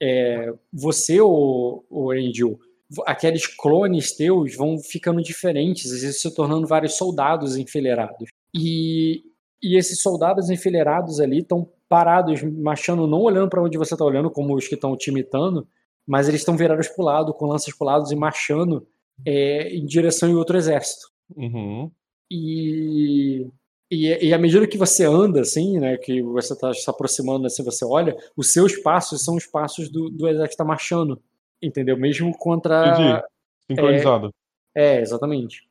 é, 0.00 0.52
você, 0.72 1.20
o, 1.20 1.84
o 1.88 2.10
Angel, 2.10 2.58
aqueles 3.06 3.46
clones 3.46 4.16
teus 4.16 4.56
vão 4.56 4.78
ficando 4.78 5.22
diferentes, 5.22 5.90
e 5.90 6.12
se 6.12 6.34
tornando 6.34 6.66
vários 6.66 6.96
soldados 6.96 7.56
enfileirados. 7.56 8.28
E, 8.54 9.22
e 9.62 9.76
esses 9.76 10.02
soldados 10.02 10.50
enfileirados 10.50 11.20
ali 11.20 11.38
estão 11.38 11.68
parados, 11.88 12.42
marchando, 12.42 13.06
não 13.06 13.20
olhando 13.20 13.48
para 13.48 13.62
onde 13.62 13.78
você 13.78 13.94
está 13.94 14.04
olhando, 14.04 14.30
como 14.30 14.54
os 14.54 14.66
que 14.66 14.74
estão 14.74 14.96
te 14.96 15.10
imitando, 15.10 15.66
mas 16.06 16.28
eles 16.28 16.40
estão 16.40 16.56
virados 16.56 16.88
para 16.88 17.02
o 17.02 17.06
lado, 17.06 17.34
com 17.34 17.46
lanças 17.46 17.74
para 17.76 17.86
lados 17.86 18.10
e 18.10 18.16
marchando 18.16 18.86
é, 19.26 19.68
em 19.74 19.84
direção 19.84 20.28
em 20.28 20.34
outro 20.34 20.56
exército. 20.56 21.06
Uhum. 21.36 21.90
E, 22.30 23.46
e, 23.94 24.28
e 24.28 24.32
à 24.32 24.38
medida 24.38 24.66
que 24.66 24.78
você 24.78 25.04
anda, 25.04 25.42
assim, 25.42 25.78
né, 25.78 25.98
que 25.98 26.22
você 26.22 26.54
está 26.54 26.72
se 26.72 26.88
aproximando, 26.88 27.46
assim, 27.46 27.62
você 27.62 27.84
olha, 27.84 28.16
os 28.34 28.50
seus 28.50 28.76
passos 28.78 29.22
são 29.22 29.36
os 29.36 29.44
passos 29.44 29.90
do, 29.90 30.08
do 30.08 30.26
exército 30.26 30.48
que 30.48 30.54
está 30.54 30.64
marchando, 30.64 31.20
entendeu? 31.60 31.94
Mesmo 31.98 32.32
contra... 32.38 32.94
Entendi. 32.94 33.22
Sincronizado. 33.68 34.34
É, 34.74 34.98
exatamente. 34.98 35.68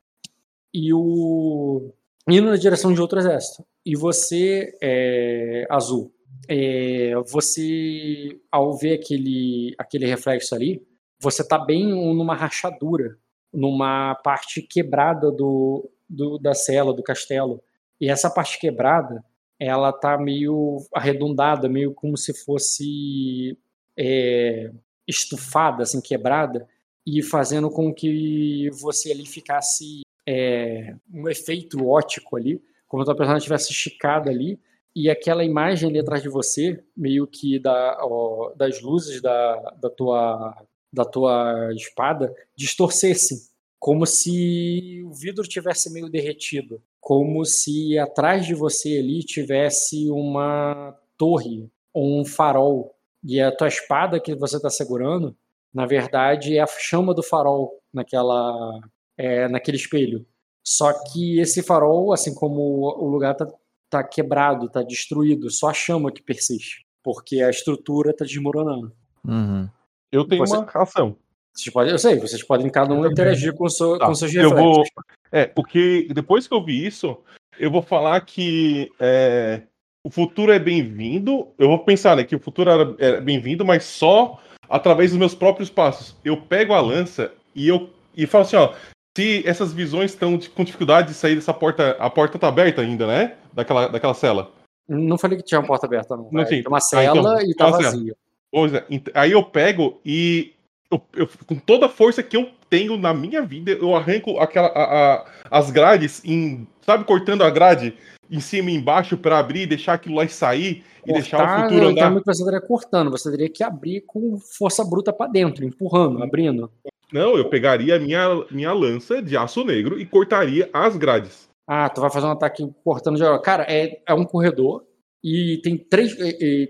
E 0.72 0.94
o. 0.94 1.92
indo 2.28 2.48
na 2.48 2.56
direção 2.56 2.94
de 2.94 3.00
outro 3.00 3.18
exército. 3.18 3.64
E 3.84 3.96
você, 3.96 4.72
é, 4.80 5.66
Azul, 5.68 6.12
é, 6.48 7.14
você, 7.26 8.40
ao 8.52 8.76
ver 8.76 8.94
aquele, 8.94 9.74
aquele 9.76 10.06
reflexo 10.06 10.54
ali, 10.54 10.80
você 11.18 11.46
tá 11.46 11.58
bem 11.58 11.88
numa 11.88 12.36
rachadura, 12.36 13.18
numa 13.52 14.14
parte 14.14 14.62
quebrada 14.62 15.30
do, 15.32 15.90
do, 16.08 16.38
da 16.38 16.54
cela, 16.54 16.94
do 16.94 17.02
castelo. 17.02 17.60
E 18.02 18.08
essa 18.08 18.28
parte 18.28 18.58
quebrada, 18.58 19.24
ela 19.60 19.92
tá 19.92 20.18
meio 20.18 20.78
arredondada, 20.92 21.68
meio 21.68 21.94
como 21.94 22.16
se 22.16 22.34
fosse 22.34 23.56
é, 23.96 24.72
estufada, 25.06 25.84
assim, 25.84 26.00
quebrada, 26.00 26.68
e 27.06 27.22
fazendo 27.22 27.70
com 27.70 27.94
que 27.94 28.68
você 28.70 29.12
ali 29.12 29.24
ficasse 29.24 30.00
é, 30.28 30.96
um 31.14 31.28
efeito 31.28 31.86
ótico 31.86 32.36
ali, 32.36 32.60
como 32.88 33.04
se 33.04 33.10
a 33.12 33.14
personagem 33.14 33.38
estivesse 33.38 33.70
esticada 33.70 34.30
ali, 34.30 34.58
e 34.96 35.08
aquela 35.08 35.44
imagem 35.44 35.88
ali 35.88 36.00
atrás 36.00 36.24
de 36.24 36.28
você, 36.28 36.82
meio 36.96 37.24
que 37.24 37.60
da, 37.60 37.98
ó, 38.02 38.52
das 38.56 38.82
luzes 38.82 39.22
da, 39.22 39.76
da, 39.80 39.88
tua, 39.88 40.66
da 40.92 41.04
tua 41.04 41.72
espada, 41.72 42.34
distorcessem, 42.56 43.38
como 43.82 44.06
se 44.06 45.02
o 45.04 45.12
vidro 45.12 45.42
tivesse 45.42 45.92
meio 45.92 46.08
derretido, 46.08 46.80
como 47.00 47.44
se 47.44 47.98
atrás 47.98 48.46
de 48.46 48.54
você 48.54 48.98
ali 48.98 49.24
tivesse 49.24 50.08
uma 50.08 50.96
torre 51.18 51.68
ou 51.92 52.20
um 52.20 52.24
farol, 52.24 52.94
e 53.24 53.40
a 53.40 53.50
tua 53.50 53.66
espada 53.66 54.20
que 54.20 54.36
você 54.36 54.56
está 54.56 54.70
segurando 54.70 55.36
na 55.72 55.86
verdade, 55.86 56.56
é 56.58 56.60
a 56.60 56.66
chama 56.66 57.14
do 57.14 57.22
farol 57.22 57.80
naquela, 57.92 58.78
é, 59.16 59.48
naquele 59.48 59.78
espelho. 59.78 60.26
Só 60.62 60.92
que 60.92 61.40
esse 61.40 61.62
farol, 61.62 62.12
assim 62.12 62.34
como 62.34 62.60
o 62.60 63.08
lugar 63.08 63.34
tá, 63.34 63.48
tá 63.88 64.04
quebrado, 64.04 64.68
tá 64.68 64.82
destruído, 64.82 65.50
só 65.50 65.70
a 65.70 65.74
chama 65.74 66.12
que 66.12 66.22
persiste, 66.22 66.86
porque 67.02 67.40
a 67.40 67.48
estrutura 67.48 68.14
tá 68.14 68.24
desmoronando. 68.24 68.92
Uhum. 69.26 69.68
Eu 70.10 70.28
tenho 70.28 70.46
Você- 70.46 70.56
uma 70.56 70.70
ação. 70.74 71.16
Vocês 71.54 71.72
podem, 71.72 71.92
eu 71.92 71.98
sei, 71.98 72.18
vocês 72.18 72.42
podem 72.42 72.68
cada 72.70 72.94
um 72.94 73.06
interagir 73.06 73.54
com, 73.54 73.64
o 73.64 73.70
seu, 73.70 73.98
Tá, 73.98 74.06
com 74.06 74.14
seus 74.14 74.34
eu 74.34 74.50
vou. 74.54 74.84
É, 75.30 75.46
porque 75.46 76.08
depois 76.14 76.46
que 76.46 76.54
eu 76.54 76.64
vi 76.64 76.86
isso, 76.86 77.18
eu 77.58 77.70
vou 77.70 77.82
falar 77.82 78.20
que 78.22 78.90
é, 78.98 79.62
o 80.04 80.10
futuro 80.10 80.50
é 80.52 80.58
bem-vindo. 80.58 81.48
Eu 81.58 81.68
vou 81.68 81.78
pensar, 81.80 82.16
né, 82.16 82.24
que 82.24 82.36
o 82.36 82.40
futuro 82.40 82.70
era, 82.70 82.94
é 82.98 83.20
bem-vindo, 83.20 83.64
mas 83.64 83.84
só 83.84 84.40
através 84.68 85.10
dos 85.10 85.18
meus 85.18 85.34
próprios 85.34 85.68
passos. 85.68 86.16
Eu 86.24 86.36
pego 86.38 86.72
a 86.72 86.80
lança 86.80 87.32
e 87.54 87.68
eu 87.68 87.90
e 88.16 88.26
falo 88.26 88.42
assim, 88.44 88.56
ó. 88.56 88.72
Se 89.16 89.46
essas 89.46 89.74
visões 89.74 90.12
estão 90.12 90.38
com 90.54 90.64
dificuldade 90.64 91.08
de 91.08 91.14
sair 91.14 91.34
dessa 91.34 91.52
porta, 91.52 91.90
a 91.98 92.08
porta 92.08 92.38
tá 92.38 92.48
aberta 92.48 92.80
ainda, 92.80 93.06
né? 93.06 93.34
Daquela, 93.52 93.86
daquela 93.86 94.14
cela. 94.14 94.50
Não 94.88 95.18
falei 95.18 95.36
que 95.36 95.44
tinha 95.44 95.60
uma 95.60 95.66
porta 95.66 95.84
aberta, 95.84 96.16
não. 96.16 96.30
Não. 96.32 96.44
Tem 96.46 96.64
uma 96.66 96.78
Ah, 96.78 96.80
cela 96.80 97.18
então, 97.18 97.40
e 97.42 97.54
tá 97.54 97.66
cela. 97.66 97.82
vazia. 97.82 98.16
Pois 98.50 98.72
é, 98.72 98.84
aí 99.14 99.32
eu 99.32 99.42
pego 99.44 100.00
e 100.04 100.54
eu- 100.92 101.02
eu- 101.16 101.28
com 101.46 101.56
toda 101.56 101.86
a 101.86 101.88
força 101.88 102.22
que 102.22 102.36
eu 102.36 102.48
tenho 102.68 102.96
na 102.96 103.12
minha 103.14 103.42
vida, 103.42 103.72
eu 103.72 103.94
arranco 103.96 104.38
aquela, 104.38 104.68
a- 104.68 105.14
a- 105.14 105.24
as 105.50 105.70
grades, 105.70 106.22
em, 106.24 106.66
sabe, 106.82 107.04
cortando 107.04 107.42
a 107.42 107.50
grade 107.50 107.94
em 108.30 108.40
cima 108.40 108.70
e 108.70 108.74
embaixo 108.74 109.16
para 109.16 109.38
abrir, 109.38 109.66
deixar 109.66 109.94
aquilo 109.94 110.16
lá 110.16 110.24
e 110.24 110.28
sair 110.28 110.84
e 111.06 111.12
deixar 111.12 111.38
o 111.38 111.40
Cortar, 111.40 111.62
futuro 111.64 111.88
andar. 111.88 112.18
que 112.18 112.24
você 112.24 112.42
estaria 112.42 112.60
cortando, 112.60 113.10
você 113.10 113.30
teria 113.30 113.48
que 113.48 113.62
abrir 113.62 114.02
com 114.06 114.38
força 114.38 114.84
bruta 114.84 115.12
pra 115.12 115.26
dentro, 115.26 115.64
empurrando, 115.64 116.22
abrindo. 116.22 116.70
Não, 117.12 117.36
eu 117.36 117.48
pegaria 117.50 117.96
a 117.96 117.98
minha, 117.98 118.44
minha 118.50 118.72
lança 118.72 119.20
de 119.20 119.36
aço 119.36 119.64
negro 119.64 120.00
e 120.00 120.06
cortaria 120.06 120.70
as 120.72 120.96
grades. 120.96 121.48
Ah, 121.68 121.88
tu 121.90 122.00
vai 122.00 122.10
fazer 122.10 122.26
um 122.26 122.30
ataque 122.30 122.66
cortando 122.82 123.18
geral. 123.18 123.40
Cara, 123.42 123.66
é, 123.68 124.00
é 124.06 124.14
um 124.14 124.24
corredor 124.24 124.84
e 125.22 125.60
tem 125.62 125.76
três, 125.76 126.16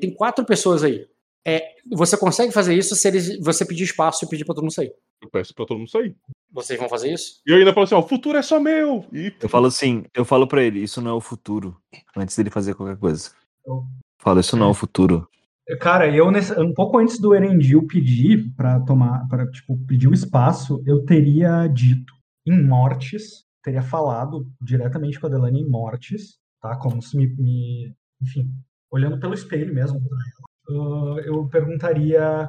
tem 0.00 0.10
quatro 0.10 0.44
pessoas 0.44 0.82
aí. 0.82 1.06
É, 1.46 1.74
você 1.90 2.16
consegue 2.16 2.52
fazer 2.52 2.74
isso 2.74 2.94
se 2.94 3.08
eles, 3.08 3.38
você 3.40 3.64
pedir 3.64 3.84
espaço 3.84 4.24
e 4.24 4.28
pedir 4.28 4.44
pra 4.44 4.54
todo 4.54 4.62
mundo 4.64 4.74
sair. 4.74 4.92
Eu 5.20 5.28
peço 5.30 5.54
pra 5.54 5.66
todo 5.66 5.78
mundo 5.78 5.90
sair. 5.90 6.16
Vocês 6.52 6.78
vão 6.78 6.88
fazer 6.88 7.12
isso? 7.12 7.40
E 7.46 7.50
eu 7.50 7.56
ainda 7.56 7.72
falo 7.72 7.84
assim, 7.84 7.94
ó, 7.94 8.00
o 8.00 8.08
futuro 8.08 8.38
é 8.38 8.42
só 8.42 8.60
meu. 8.60 9.04
E 9.12 9.32
Eu 9.40 9.48
falo 9.48 9.66
assim, 9.66 10.04
eu 10.14 10.24
falo 10.24 10.46
pra 10.46 10.62
ele, 10.62 10.80
isso 10.80 11.00
não 11.00 11.10
é 11.10 11.14
o 11.14 11.20
futuro. 11.20 11.76
Antes 12.16 12.36
dele 12.36 12.50
fazer 12.50 12.74
qualquer 12.74 12.96
coisa. 12.96 13.30
Eu- 13.66 13.84
Falo, 14.20 14.38
isso 14.38 14.56
não 14.56 14.66
é 14.68 14.70
o 14.70 14.74
futuro. 14.74 15.28
Cara, 15.80 16.08
eu 16.14 16.30
nesse- 16.30 16.56
um 16.60 16.72
pouco 16.72 16.98
antes 16.98 17.18
do 17.18 17.34
Erendil 17.34 17.86
pedir 17.86 18.52
para 18.56 18.78
tomar, 18.80 19.26
para 19.28 19.50
tipo 19.50 19.76
pedir 19.86 20.06
o 20.08 20.12
espaço, 20.14 20.80
eu 20.86 21.04
teria 21.04 21.66
dito 21.66 22.12
em 22.46 22.62
mortes, 22.64 23.44
teria 23.64 23.82
falado 23.82 24.46
diretamente 24.60 25.18
com 25.18 25.26
a 25.26 25.30
Delane 25.30 25.60
em 25.60 25.68
mortes, 25.68 26.36
tá? 26.60 26.76
Como 26.76 27.00
se 27.02 27.16
me, 27.16 27.26
me- 27.36 27.92
enfim, 28.20 28.48
olhando 28.92 29.18
pelo 29.18 29.34
espelho 29.34 29.72
mesmo 29.74 30.00
Ah, 30.74 31.20
eu 31.24 31.46
perguntaria 31.48 32.22
ah, 32.44 32.48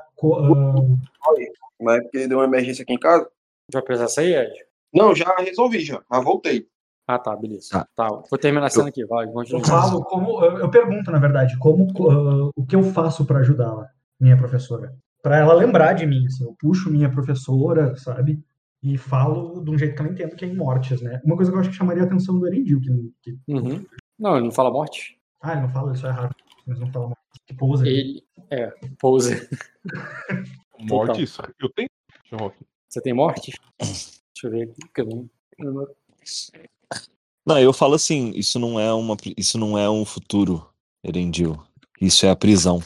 Mas 1.82 1.98
é 1.98 2.02
porque 2.02 2.28
deu 2.28 2.38
uma 2.40 2.46
emergência 2.46 2.84
aqui 2.84 2.94
em 2.94 3.00
casa. 3.00 3.28
Vai 3.72 3.82
precisar 3.82 4.08
sair, 4.08 4.36
Ed? 4.36 4.54
Não, 4.94 5.16
já 5.16 5.36
resolvi, 5.38 5.80
já. 5.82 6.02
Já 6.12 6.20
voltei. 6.20 6.68
Ah, 7.08 7.20
tá, 7.20 7.36
beleza. 7.36 7.86
Tá, 7.96 8.08
vou 8.08 8.40
terminar 8.40 8.68
a 8.68 8.70
cena 8.70 8.88
aqui, 8.90 9.06
vai, 9.06 9.28
continua. 9.28 9.60
Eu 9.62 9.66
falo 9.66 10.04
como. 10.06 10.44
Eu, 10.44 10.60
eu 10.60 10.70
pergunto, 10.70 11.12
na 11.12 11.20
verdade, 11.20 11.58
como 11.58 11.88
ah, 12.10 12.50
o 12.56 12.66
que 12.66 12.76
eu 12.76 12.84
faço 12.84 13.26
para 13.26 13.40
ajudá-la, 13.40 13.88
minha 14.20 14.38
professora. 14.38 14.96
Para 15.22 15.38
ela 15.38 15.54
lembrar 15.54 15.94
de 15.94 16.06
mim, 16.06 16.26
assim, 16.28 16.44
eu 16.44 16.56
puxo 16.60 16.90
minha 16.90 17.10
professora, 17.10 17.96
sabe? 17.98 18.44
E 18.82 18.98
falo 18.98 19.62
de 19.64 19.72
um 19.72 19.78
jeito 19.78 19.96
que 19.96 20.02
ela 20.02 20.12
entenda 20.12 20.36
que 20.36 20.44
é 20.44 20.48
em 20.50 20.56
mortes, 20.56 21.02
né? 21.02 21.22
Uma 21.24 21.38
coisa 21.38 21.50
que 21.52 21.56
eu 21.58 21.62
acho 21.62 21.70
que 21.70 21.76
chamaria 21.76 22.04
a 22.04 22.06
atenção 22.06 22.38
do 22.38 22.46
Erendil, 22.46 22.82
que, 22.82 23.14
que- 23.22 23.38
Uhum. 23.48 23.86
Não, 24.20 24.36
ele 24.36 24.46
não 24.46 24.52
fala 24.52 24.70
morte. 24.72 25.18
Ah, 25.42 25.54
ele 25.54 25.62
não 25.62 25.70
fala, 25.70 25.90
ele 25.92 25.98
só 25.98 26.08
é 26.08 26.12
raro. 26.12 26.36
Mas 26.68 26.80
não 26.80 26.92
fala 26.92 27.08
morte. 27.08 27.22
Que. 27.46 27.56
Ele. 27.88 28.24
É, 28.50 28.68
pose. 29.00 29.48
morte, 30.80 31.24
isso. 31.24 31.42
Eu 31.60 31.70
tenho. 31.70 31.90
Deixa 32.22 32.36
eu 32.44 32.48
aqui. 32.48 32.66
Você 32.90 33.02
tem 33.02 33.14
morte? 33.14 33.52
Deixa 33.80 34.22
eu 34.44 34.52
ver 34.52 34.64
aqui, 34.64 34.80
porque 34.82 35.02
eu 35.02 35.06
não. 35.06 35.30
eu 35.60 35.74
não- 35.74 35.88
Não, 37.46 37.60
eu 37.60 37.74
falo 37.74 37.96
assim, 37.96 38.32
isso 38.36 38.58
não 38.60 38.80
é 38.80 38.94
uma, 38.94 39.18
isso 39.38 39.58
não 39.58 39.78
é 39.78 39.90
um 39.90 40.06
futuro, 40.06 40.66
Erendil. 41.04 41.62
Isso 42.00 42.26
é 42.26 42.30
a 42.30 42.36
prisão. 42.36 42.82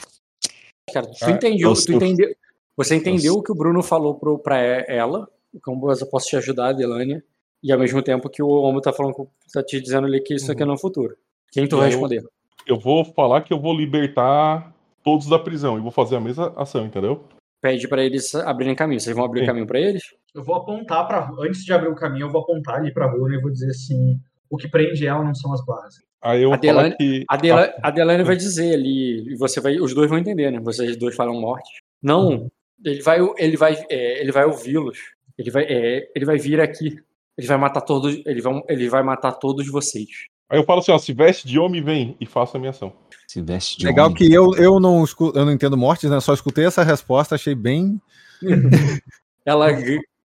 Cara, 0.91 1.07
tu 1.07 1.26
Ah, 1.26 1.32
entendeu, 1.32 1.72
é 1.72 1.76
tu 1.76 1.91
entendeu, 1.94 2.36
você 2.76 2.95
entendeu 2.95 3.34
Nossa. 3.34 3.40
o 3.40 3.44
que 3.44 3.52
o 3.52 3.56
Bruno 3.56 3.84
falou 3.84 4.15
pro, 4.15 4.40
pra 4.40 4.57
ela, 4.60 5.30
como 5.61 5.91
eu 5.91 6.07
posso 6.07 6.28
te 6.28 6.36
ajudar, 6.38 6.74
Delânia, 6.74 7.24
e 7.61 7.72
ao 7.72 7.80
mesmo 7.80 8.02
tempo 8.02 8.30
que 8.30 8.41
o 8.41 8.48
homem 8.48 8.82
tá 8.82 8.94
falando, 8.94 9.30
tá 9.52 9.61
te 9.61 9.82
dizendo 9.82 10.07
ali 10.07 10.22
que 10.22 10.36
isso 10.36 10.52
aqui 10.52 10.64
é 10.64 10.65
no 10.65 10.78
futuro. 10.78 11.18
Quem 11.52 11.68
tu 11.68 11.78
vai 11.78 11.88
eu- 11.88 11.91
responder? 11.91 12.26
Eu 12.68 12.77
vou 12.80 13.06
falar 13.06 13.41
que 13.41 13.53
eu 13.53 13.60
vou 13.60 13.73
libertar 13.73 14.73
todos 15.03 15.27
da 15.27 15.39
prisão 15.39 15.77
e 15.77 15.81
vou 15.81 15.91
fazer 15.91 16.18
a 16.18 16.19
mesma 16.19 16.53
ação, 16.57 16.85
entendeu? 16.85 17.23
Pede 17.61 17.88
pra 17.88 18.03
eles 18.03 18.35
abrirem 18.35 18.76
caminho. 18.76 18.99
Vocês 18.99 19.15
vão 19.15 19.26
abrir 19.26 19.41
Sim. 19.41 19.45
caminho 19.48 19.65
pra 19.68 19.80
eles? 19.80 20.03
Eu 20.35 20.44
vou 20.44 20.56
apontar 20.56 21.07
para 21.07 21.30
antes 21.39 21.64
de 21.64 21.73
abrir 21.73 21.89
o 21.89 21.95
caminho, 21.95 22.26
eu 22.27 22.31
vou 22.31 22.41
apontar 22.41 22.76
ali 22.76 22.94
para 22.94 23.07
Bruna 23.07 23.35
e 23.35 23.41
vou 23.41 23.49
dizer 23.52 23.69
assim: 23.72 24.19
o 24.49 24.57
que 24.57 24.68
prende 24.68 25.07
ela 25.07 25.23
não 25.23 25.34
são 25.34 25.53
as 25.53 25.65
barras. 25.65 25.95
Aí 26.22 26.44
eu 26.44 26.52
A 26.52 26.57
vou 26.57 26.64
falar 26.65 26.81
Delane, 26.84 26.95
que. 26.98 27.26
a 27.30 27.38
Dela- 27.38 27.73
a 27.81 27.91
Delane 27.91 28.23
vai 28.23 28.35
dizer 28.35 28.73
ali, 28.73 29.31
e 29.34 29.35
você 29.38 29.61
vai, 29.61 29.80
os 29.80 29.94
dois 29.94 30.10
vão 30.10 30.19
entender, 30.19 30.52
né? 30.52 30.60
Vocês 30.60 30.98
dois 30.98 31.15
falam 31.15 31.39
morte. 31.39 31.81
Não, 32.02 32.49
ele 32.84 33.02
vai, 33.02 33.19
ele 33.38 33.56
vai, 33.57 33.73
é, 33.89 34.22
ele 34.22 34.31
vai 34.31 34.45
ouvi-los. 34.45 34.98
Ele 35.38 35.49
vai, 35.52 35.64
é, 35.64 36.11
ele 36.15 36.26
vai 36.26 36.38
vir 36.38 36.60
aqui. 36.60 36.99
Ele 37.38 37.48
vai 37.48 37.57
matar 37.57 37.81
todos, 37.81 38.19
ele 38.26 38.41
vai, 38.41 38.61
ele 38.68 38.89
vai 38.89 39.03
matar 39.03 39.31
todos 39.34 39.68
vocês. 39.72 40.07
Aí 40.49 40.57
eu 40.60 40.64
falo 40.64 40.80
assim, 40.80 40.91
ó, 40.91 40.98
se 40.98 41.11
veste 41.14 41.48
de 41.48 41.60
homem, 41.60 41.84
vem 41.84 42.15
e 42.22 42.26
faça 42.26 42.57
a 42.57 42.60
minha 42.60 42.69
ação. 42.69 42.94
Se 43.28 43.41
veste 43.41 43.78
de 43.78 43.86
Legal 43.86 44.06
homem. 44.07 44.18
que 44.18 44.32
eu, 44.34 44.53
eu, 44.56 44.80
não, 44.80 45.03
escu- 45.03 45.34
eu 45.36 45.44
não 45.45 45.52
entendo 45.52 45.76
mortes, 45.78 46.10
né? 46.10 46.19
Só 46.22 46.34
escutei 46.34 46.65
essa 46.65 46.84
resposta, 46.84 47.36
achei 47.36 47.53
bem. 47.56 47.99
Ela, 49.45 49.68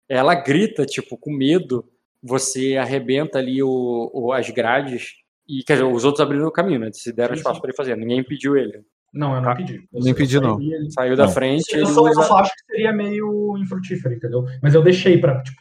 ela 0.09 0.35
grita, 0.37 0.87
tipo, 0.87 1.17
com 1.19 1.33
medo. 1.33 1.85
Você 2.23 2.77
arrebenta 2.77 3.39
ali 3.39 3.63
o, 3.63 4.11
o- 4.13 4.33
as 4.33 4.49
grades. 4.51 5.15
E, 5.49 5.65
quer 5.65 5.75
dizer, 5.75 5.85
os 5.85 6.05
outros 6.05 6.21
abriram 6.25 6.47
o 6.47 6.53
caminho, 6.53 6.79
né? 6.81 6.91
Se 6.93 7.13
deram 7.13 7.35
Sim, 7.35 7.39
espaço 7.41 7.61
para 7.61 7.71
ele 7.71 7.77
fazer. 7.77 7.97
Ninguém 7.97 8.21
impediu 8.21 8.57
ele. 8.57 8.83
Não, 9.13 9.31
eu 9.35 9.37
não 9.43 9.51
Tá. 9.51 9.57
pedi. 9.57 9.83
Eu 9.93 10.01
Nem 10.05 10.15
pedi, 10.15 10.37
eu 10.37 10.41
não. 10.43 10.61
ele- 10.61 10.91
Saiu 10.93 11.17
da 11.17 11.25
Não. 11.27 11.33
frente. 11.33 11.73
Eu 11.77 11.87
só, 11.87 12.07
eu 12.07 12.13
usa- 12.13 12.23
só 12.23 12.37
acho 12.39 12.53
que 12.55 12.73
seria 12.73 12.93
meio 12.93 13.57
infrutífero, 13.59 14.15
entendeu? 14.15 14.45
Mas 14.63 14.75
eu 14.75 14.83
deixei 14.83 15.19
pra, 15.19 15.43
tipo, 15.43 15.61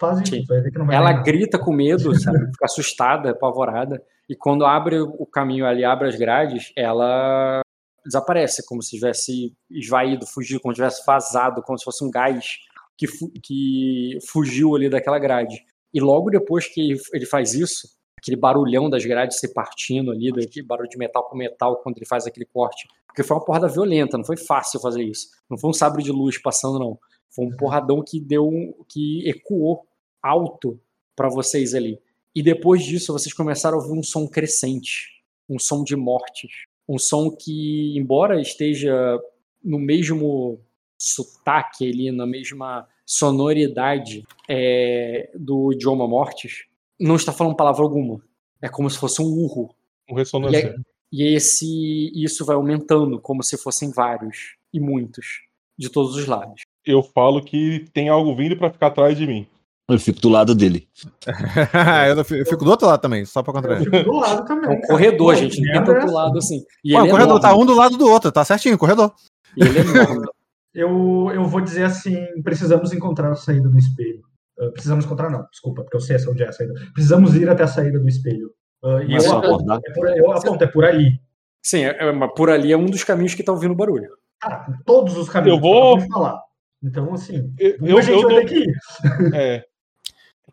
faz 0.00 0.18
isso, 0.40 0.52
Ela 0.92 1.12
grita 1.22 1.58
com 1.58 1.72
medo, 1.72 2.14
sabe? 2.18 2.38
Fica 2.46 2.64
assustada, 2.64 3.30
apavorada. 3.30 4.02
E 4.28 4.34
quando 4.34 4.64
abre 4.64 5.00
o 5.00 5.26
caminho 5.26 5.66
ali, 5.66 5.84
abre 5.84 6.08
as 6.08 6.16
grades, 6.16 6.72
ela 6.76 7.60
desaparece, 8.04 8.64
como 8.66 8.82
se 8.82 8.90
tivesse 8.96 9.52
esvaído, 9.70 10.26
fugido, 10.26 10.60
como 10.60 10.74
se 10.74 10.76
tivesse 10.80 11.04
vazado, 11.06 11.62
como 11.62 11.78
se 11.78 11.84
fosse 11.84 12.04
um 12.04 12.10
gás 12.10 12.56
que, 12.96 13.06
fu- 13.06 13.30
que 13.42 14.18
fugiu 14.28 14.74
ali 14.74 14.88
daquela 14.88 15.18
grade. 15.18 15.60
E 15.92 16.00
logo 16.00 16.30
depois 16.30 16.66
que 16.72 16.94
ele 17.12 17.26
faz 17.26 17.52
isso, 17.54 17.88
aquele 18.18 18.36
barulhão 18.36 18.88
das 18.88 19.04
grades 19.04 19.38
se 19.38 19.52
partindo 19.52 20.10
ali, 20.12 20.32
daquele 20.32 20.64
barulho 20.66 20.88
de 20.88 20.96
metal 20.96 21.28
com 21.28 21.36
metal 21.36 21.76
quando 21.82 21.96
ele 21.98 22.06
faz 22.06 22.26
aquele 22.26 22.46
corte. 22.46 22.86
Porque 23.06 23.22
foi 23.24 23.36
uma 23.36 23.44
porrada 23.44 23.66
violenta, 23.68 24.16
não 24.16 24.24
foi 24.24 24.36
fácil 24.36 24.78
fazer 24.80 25.02
isso. 25.02 25.26
Não 25.50 25.58
foi 25.58 25.70
um 25.70 25.74
sabre 25.74 26.02
de 26.02 26.12
luz 26.12 26.40
passando, 26.40 26.78
não. 26.78 26.98
Foi 27.34 27.44
um 27.44 27.56
porradão 27.56 28.02
que 28.06 28.20
deu, 28.20 28.48
que 28.88 29.28
ecoou 29.28 29.82
alto 30.22 30.80
para 31.16 31.28
vocês 31.28 31.74
ali. 31.74 31.98
E 32.34 32.42
depois 32.42 32.84
disso, 32.84 33.12
vocês 33.12 33.32
começaram 33.34 33.78
a 33.78 33.82
ouvir 33.82 33.98
um 33.98 34.02
som 34.02 34.26
crescente, 34.26 35.22
um 35.48 35.58
som 35.58 35.82
de 35.82 35.96
mortes, 35.96 36.50
um 36.88 36.98
som 36.98 37.30
que, 37.30 37.96
embora 37.98 38.40
esteja 38.40 39.18
no 39.62 39.78
mesmo 39.78 40.60
sotaque 40.98 41.88
ali, 41.88 42.10
na 42.10 42.26
mesma 42.26 42.86
sonoridade 43.06 44.24
é, 44.48 45.30
do 45.34 45.72
idioma 45.72 46.06
mortes, 46.06 46.64
não 46.98 47.16
está 47.16 47.32
falando 47.32 47.56
palavra 47.56 47.82
alguma. 47.82 48.20
É 48.62 48.68
como 48.68 48.88
se 48.90 48.98
fosse 48.98 49.20
um 49.22 49.26
urro. 49.26 49.74
Um 50.08 50.14
E, 50.14 50.18
ressonância. 50.18 50.58
é- 50.68 50.76
e 51.12 51.34
esse, 51.34 52.12
isso 52.14 52.44
vai 52.44 52.54
aumentando, 52.54 53.20
como 53.20 53.42
se 53.42 53.56
fossem 53.58 53.90
vários 53.90 54.56
e 54.72 54.78
muitos, 54.78 55.42
de 55.76 55.88
todos 55.88 56.14
os 56.14 56.26
lados. 56.26 56.62
Eu 56.84 57.02
falo 57.02 57.42
que 57.42 57.84
tem 57.92 58.08
algo 58.08 58.34
vindo 58.36 58.56
pra 58.56 58.70
ficar 58.70 58.88
atrás 58.88 59.16
de 59.18 59.26
mim. 59.26 59.46
Eu 59.94 59.98
fico 60.00 60.20
do 60.20 60.28
lado 60.28 60.54
dele. 60.54 60.88
eu 62.16 62.24
fico- 62.24 62.40
eu 62.40 62.46
fico 62.46 62.64
do 62.64 62.70
outro 62.70 62.86
lado 62.86 63.00
também, 63.00 63.24
só 63.24 63.42
pra 63.42 63.50
Eu 63.50 63.54
contrariar. 63.54 63.82
fico 63.84 64.02
do 64.04 64.12
lado 64.16 64.42
É 64.42 64.46
também. 64.46 64.70
um 64.70 64.80
cara. 64.80 64.86
corredor, 64.88 65.34
Pô, 65.34 65.40
gente, 65.40 65.56
não 65.60 65.72
tem 65.72 65.80
é 65.80 65.84
tanto 65.84 65.98
essa? 66.06 66.12
lado 66.12 66.38
assim. 66.38 66.62
E 66.84 66.92
ele 66.94 67.02
o 67.02 67.06
é 67.06 67.10
corredor 67.10 67.40
tá 67.40 67.48
enorme. 67.48 67.62
um 67.62 67.66
do 67.66 67.74
lado 67.74 67.96
do 67.96 68.06
outro, 68.08 68.30
tá 68.32 68.44
certinho, 68.44 68.78
corredor. 68.78 69.12
E 69.56 69.62
ele 69.64 69.78
é 69.78 69.82
enorme. 69.82 70.26
Eu, 70.72 71.32
eu 71.34 71.44
vou 71.46 71.60
dizer 71.60 71.82
assim, 71.82 72.16
precisamos 72.44 72.92
encontrar 72.92 73.32
a 73.32 73.34
saída 73.34 73.68
do 73.68 73.76
espelho. 73.76 74.20
Ah, 74.56 74.70
precisamos 74.70 75.04
encontrar, 75.04 75.28
não, 75.28 75.44
desculpa, 75.50 75.82
porque 75.82 75.96
eu 75.96 76.00
sei 76.00 76.16
onde 76.28 76.44
é 76.44 76.48
a 76.48 76.52
saída. 76.52 76.72
Precisamos 76.94 77.34
ir 77.34 77.48
até 77.48 77.64
a 77.64 77.66
saída 77.66 77.98
do 77.98 78.08
espelho. 78.08 78.52
Ah, 78.84 79.02
e 79.02 79.08
Mas 79.14 79.24
eu 79.24 79.32
aponto, 79.36 79.72
é 79.72 79.92
por, 79.92 80.08
eu 80.16 80.30
aponto, 80.30 80.62
é 80.62 80.66
por 80.68 80.84
aí. 80.84 81.14
Sim, 81.60 81.86
é- 81.86 81.96
é- 81.98 82.12
mas 82.12 82.30
por 82.36 82.48
ali 82.50 82.70
é 82.72 82.76
um 82.76 82.86
dos 82.86 83.02
caminhos 83.02 83.34
que 83.34 83.42
tá 83.42 83.50
ouvindo 83.50 83.74
barulho. 83.74 84.10
Ah, 84.44 84.64
todos 84.86 85.16
os 85.16 85.28
caminhos. 85.28 85.56
Eu 85.56 85.60
vou- 85.60 85.98
pra 85.98 86.06
falar. 86.06 86.40
Então, 86.84 87.12
assim, 87.14 87.52
Eu, 87.58 87.76
eu, 87.82 87.98
a 87.98 88.00
gente 88.00 88.12
eu 88.14 88.22
vai 88.22 88.30
dou, 88.30 88.40
ter 88.40 88.46
que 88.46 88.58
ir. 88.60 89.34
é, 89.34 89.64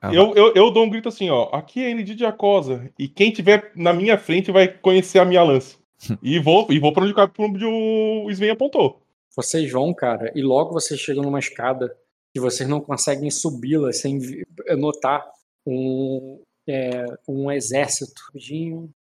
Ah, 0.02 0.14
eu, 0.14 0.34
eu, 0.36 0.54
eu 0.54 0.72
dou 0.72 0.84
um 0.84 0.90
grito 0.90 1.10
assim, 1.10 1.30
ó. 1.30 1.50
Aqui 1.54 1.84
é 1.84 1.94
ND 1.94 2.16
de 2.16 2.26
Acosa. 2.26 2.90
E 3.00 3.08
quem 3.08 3.32
tiver 3.32 3.72
na 3.76 3.94
minha 3.94 4.18
frente 4.18 4.52
vai 4.52 4.68
conhecer 4.68 5.20
a 5.20 5.26
minha 5.26 5.44
lança. 5.44 5.78
e 6.22 6.38
vou, 6.40 6.68
e 6.70 6.80
vou 6.80 6.94
pra 6.94 7.04
onde, 7.04 7.14
onde 7.40 7.66
o 7.66 8.30
Sven 8.30 8.52
apontou. 8.52 9.02
Vocês 9.36 9.72
vão, 9.72 9.94
cara, 9.94 10.32
e 10.36 10.42
logo 10.42 10.74
vocês 10.74 11.00
chegam 11.00 11.24
numa 11.24 11.40
escada 11.40 11.96
que 12.34 12.40
vocês 12.40 12.68
não 12.68 12.82
conseguem 12.82 13.30
subi-la 13.30 13.92
sem 13.94 14.20
vi- 14.20 14.46
notar 14.78 15.26
um, 15.66 16.40
é, 16.68 17.06
um 17.28 17.52
exército. 17.52 18.22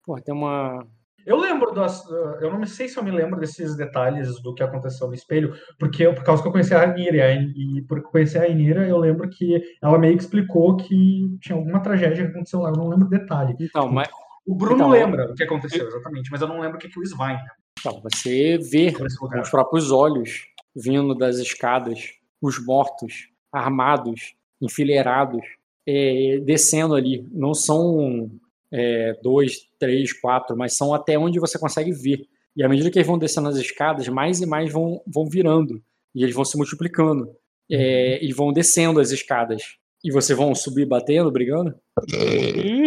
Pô, 0.04 0.20
tem 0.20 0.34
uma. 0.34 0.86
Eu 1.28 1.36
lembro 1.38 1.72
das. 1.72 2.04
ah, 2.10 2.38
Eu 2.40 2.50
não 2.52 2.64
sei 2.66 2.88
se 2.88 2.98
eu 2.98 3.04
me 3.04 3.10
lembro 3.10 3.38
desses 3.38 3.76
detalhes 3.76 4.40
do 4.40 4.54
que 4.54 4.62
aconteceu 4.62 5.06
no 5.06 5.14
espelho, 5.14 5.54
porque 5.78 6.02
eu, 6.06 6.14
por 6.14 6.24
causa 6.24 6.40
que 6.42 6.48
eu 6.48 6.52
conheci 6.52 6.72
a 6.74 6.78
Rainira, 6.78 7.16
e 7.16 7.20
a- 7.20 7.34
e 7.34 7.82
por 7.82 8.00
conhecer 8.02 8.38
a 8.38 8.40
Rainira, 8.42 8.88
eu 8.88 8.96
lembro 8.96 9.28
que 9.28 9.62
ela 9.82 9.98
meio 9.98 10.16
que 10.16 10.22
explicou 10.22 10.76
que 10.76 11.36
tinha 11.40 11.56
alguma 11.56 11.80
tragédia 11.80 12.24
que 12.24 12.30
aconteceu 12.30 12.60
lá. 12.60 12.70
Eu 12.70 12.76
não 12.76 12.88
lembro 12.88 13.06
o 13.06 13.10
detalhe. 13.10 13.54
Então, 13.60 13.88
mas. 13.92 14.08
O 14.46 14.54
Bruno 14.54 14.76
Então, 14.76 14.88
lembra 14.88 15.30
o 15.30 15.34
que 15.34 15.42
aconteceu 15.44 15.86
exatamente, 15.86 16.30
mas 16.30 16.40
eu 16.40 16.48
não 16.48 16.60
lembro 16.60 16.78
o 16.78 16.80
que, 16.80 16.88
que 16.88 16.98
o 16.98 17.02
Svein 17.02 17.36
Então, 17.78 18.00
você 18.02 18.56
vê 18.56 18.90
com 18.92 19.04
os 19.04 19.50
próprios 19.50 19.90
olhos 19.92 20.46
vindo 20.74 21.14
das 21.14 21.36
escadas 21.36 22.14
os 22.40 22.58
mortos, 22.64 23.28
armados, 23.52 24.34
enfileirados, 24.62 25.42
é, 25.86 26.38
descendo 26.42 26.94
ali. 26.94 27.28
Não 27.30 27.52
são 27.52 28.30
é, 28.72 29.18
dois, 29.22 29.60
três, 29.78 30.12
quatro, 30.12 30.56
mas 30.56 30.76
são 30.76 30.92
até 30.94 31.18
onde 31.18 31.38
você 31.40 31.58
consegue 31.58 31.92
ver. 31.92 32.26
E 32.56 32.62
à 32.64 32.68
medida 32.68 32.90
que 32.90 32.98
eles 32.98 33.06
vão 33.06 33.18
descendo 33.18 33.48
as 33.48 33.56
escadas, 33.56 34.08
mais 34.08 34.40
e 34.40 34.46
mais 34.46 34.72
vão, 34.72 35.00
vão 35.06 35.28
virando. 35.28 35.82
E 36.14 36.22
eles 36.22 36.34
vão 36.34 36.44
se 36.44 36.56
multiplicando. 36.56 37.30
É, 37.70 38.24
e 38.24 38.32
vão 38.32 38.52
descendo 38.52 38.98
as 38.98 39.10
escadas. 39.10 39.62
E 40.02 40.10
vocês 40.10 40.36
vão 40.38 40.54
subir 40.54 40.86
batendo, 40.86 41.30
brigando? 41.30 41.74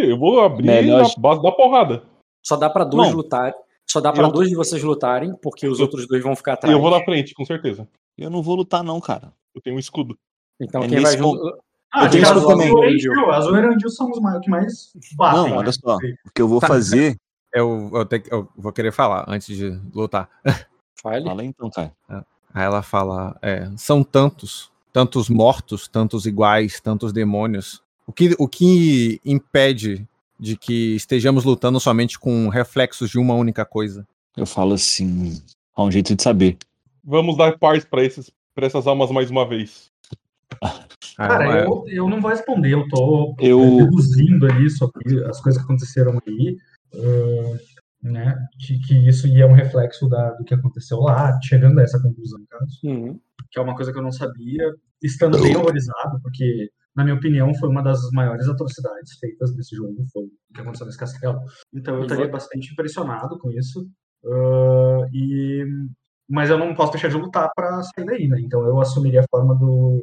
Eu 0.09 0.17
vou 0.17 0.39
abrir 0.41 0.65
Melhor- 0.65 1.03
na 1.03 1.09
base 1.17 1.41
da 1.41 1.51
porrada. 1.51 2.03
Só 2.43 2.55
dá 2.55 2.69
pra 2.69 2.83
dois 2.83 3.11
lutarem. 3.13 3.53
Só 3.89 3.99
dá 3.99 4.11
pra 4.11 4.23
Eu- 4.27 4.31
dois 4.31 4.49
de 4.49 4.55
vocês 4.55 4.81
lutarem, 4.81 5.33
porque 5.41 5.67
os 5.67 5.79
Eu- 5.79 5.85
outros 5.85 6.07
dois 6.07 6.23
vão 6.23 6.35
ficar 6.35 6.51
E 6.51 6.53
atrás. 6.55 6.73
eu 6.73 6.81
vou 6.81 6.89
na 6.89 7.03
frente, 7.03 7.33
com 7.33 7.45
certeza. 7.45 7.87
Eu 8.17 8.29
não 8.29 8.41
vou 8.41 8.55
lutar, 8.55 8.83
não, 8.83 8.99
cara. 9.01 9.33
Eu 9.53 9.61
tenho 9.61 9.75
um 9.75 9.79
escudo. 9.79 10.17
Então 10.59 10.83
É 10.83 10.87
quem 10.87 10.99
vai 10.99 11.17
junto. 11.17 11.41
Ah, 11.93 12.05
Eu 12.05 12.09
tenho 12.09 12.47
também. 12.47 12.71
Azul 13.31 13.55
e 13.55 13.59
Erendil 13.59 13.89
são 13.89 14.09
os 14.09 14.19
mais, 14.21 14.39
que 14.39 14.49
mais 14.49 14.93
batem. 15.15 15.49
Não, 15.49 15.57
olha 15.57 15.65
né? 15.67 15.71
só. 15.73 15.95
O 15.97 16.31
que 16.33 16.41
eu 16.41 16.47
vou 16.47 16.61
fazer. 16.61 17.17
Eu, 17.53 17.91
eu, 17.93 18.05
que- 18.05 18.33
eu 18.33 18.47
vou 18.55 18.71
querer 18.71 18.93
falar 18.93 19.25
antes 19.27 19.53
de 19.55 19.77
lutar. 19.93 20.29
Fale. 21.01 21.25
Fala 21.25 21.43
então, 21.43 21.69
cara. 21.69 21.91
Aí 22.53 22.63
ela 22.63 22.81
fala: 22.81 23.37
é, 23.41 23.69
são 23.75 24.03
tantos, 24.03 24.71
tantos 24.93 25.29
mortos, 25.29 25.87
tantos 25.87 26.25
iguais, 26.25 26.79
tantos 26.79 27.11
demônios. 27.11 27.81
O 28.07 28.13
que, 28.13 28.35
o 28.39 28.47
que 28.47 29.19
impede 29.25 30.07
de 30.39 30.55
que 30.55 30.95
estejamos 30.95 31.43
lutando 31.43 31.79
somente 31.79 32.17
com 32.17 32.47
reflexos 32.47 33.09
de 33.09 33.19
uma 33.19 33.33
única 33.33 33.65
coisa? 33.65 34.07
Eu 34.37 34.45
falo 34.45 34.73
assim. 34.73 35.41
Há 35.75 35.83
um 35.83 35.91
jeito 35.91 36.15
de 36.15 36.23
saber. 36.23 36.57
Vamos 37.03 37.35
dar 37.35 37.57
paz 37.57 37.83
pra 37.83 38.01
essas 38.65 38.87
almas 38.87 39.11
mais 39.11 39.29
uma 39.29 39.45
vez. 39.47 39.90
Cara, 41.17 41.63
Ah, 41.63 41.65
eu, 41.65 41.83
eu 41.87 42.09
não 42.09 42.21
vou 42.21 42.29
responder, 42.31 42.73
eu 42.73 42.87
tô 42.87 43.35
Eu- 43.39 43.77
deduzindo 43.77 44.45
ali 44.45 44.69
sobre 44.69 45.23
as 45.25 45.41
coisas 45.41 45.61
que 45.61 45.65
aconteceram 45.65 46.19
aí, 46.27 46.57
ah, 46.95 47.57
né, 48.03 48.35
que, 48.59 48.79
que 48.79 49.07
isso 49.07 49.27
ia 49.27 49.45
um 49.47 49.53
reflexo 49.53 50.07
da, 50.09 50.31
do 50.31 50.43
que 50.43 50.53
aconteceu 50.53 50.99
lá, 50.99 51.37
chegando 51.43 51.79
a 51.79 51.83
essa 51.83 52.01
conclusão, 52.01 52.39
Uhum. 52.83 53.19
que 53.51 53.59
é 53.59 53.61
uma 53.61 53.75
coisa 53.75 53.91
que 53.91 53.99
eu 53.99 54.03
não 54.03 54.11
sabia, 54.11 54.63
estando 55.03 55.39
bem 55.41 55.55
horrorizado, 55.55 56.19
porque, 56.23 56.69
na 56.95 57.03
minha 57.03 57.15
opinião, 57.15 57.53
foi 57.55 57.69
uma 57.69 57.83
das 57.83 57.99
maiores 58.11 58.47
atrocidades 58.47 59.17
feitas 59.19 59.55
nesse 59.55 59.75
jogo, 59.75 60.03
foi 60.11 60.23
o 60.23 60.53
que 60.53 60.61
aconteceu 60.61 60.85
nesse 60.87 60.97
castelo. 60.97 61.39
Então 61.73 61.95
eu 61.95 62.01
E 62.01 62.03
estaria 62.05 62.27
bastante 62.27 62.71
impressionado 62.71 63.37
com 63.37 63.51
isso, 63.51 63.87
ah, 64.25 65.05
e 65.13 65.63
mas 66.31 66.49
eu 66.49 66.57
não 66.57 66.73
posso 66.73 66.93
deixar 66.93 67.09
de 67.09 67.17
lutar 67.17 67.51
para 67.55 67.83
sair 67.83 68.05
daí, 68.05 68.27
né? 68.27 68.39
Então 68.41 68.65
eu 68.65 68.79
assumiria 68.79 69.21
a 69.21 69.25
forma 69.29 69.53
do, 69.55 70.01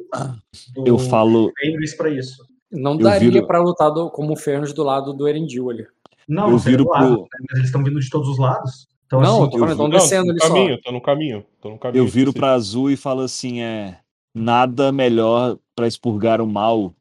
do 0.73 0.87
Eu 0.87 0.97
falo. 0.99 1.51
Fenris 1.59 1.95
para 1.95 2.09
isso. 2.09 2.45
Não 2.71 2.93
Eu 2.93 2.99
daria 2.99 3.31
viro- 3.31 3.47
pra 3.47 3.59
lutar 3.59 3.91
do- 3.91 4.09
como 4.11 4.33
o 4.33 4.37
Fernos 4.37 4.71
do 4.73 4.83
lado 4.83 5.11
do 5.13 5.27
Erendil 5.27 5.69
ali. 5.69 5.85
Não, 6.27 6.51
Eu 6.51 6.59
seria 6.59 6.77
viro 6.77 6.89
lado, 6.89 7.07
pro- 7.13 7.21
né? 7.23 7.27
mas 7.49 7.57
eles 7.57 7.65
estão 7.65 7.83
vindo 7.83 7.99
de 7.99 8.09
todos 8.09 8.29
os 8.29 8.37
lados. 8.37 8.87
Então, 9.07 9.19
Não, 9.21 9.37
eu 9.39 9.41
assim, 9.43 9.49
tô 9.51 9.57
falando, 9.57 9.69
eu 9.69 9.71
estão 9.71 9.87
Não, 9.87 9.97
descendo 9.97 10.25
tô 10.25 10.29
ali 10.31 10.39
no 10.39 10.41
só. 10.45 10.53
caminho, 10.53 10.81
tô 10.81 10.91
no 10.91 11.01
caminho. 11.01 11.45
Tô 11.59 11.69
no 11.71 11.79
caminho. 11.79 12.03
Eu 12.03 12.07
viro 12.07 12.31
pra 12.31 12.53
azul 12.53 12.91
e 12.91 12.95
falo 12.95 13.21
assim: 13.21 13.61
é. 13.61 13.97
Nada 14.35 14.91
melhor 14.91 15.57
pra 15.75 15.87
expurgar 15.87 16.39
o 16.39 16.45
mal 16.45 16.93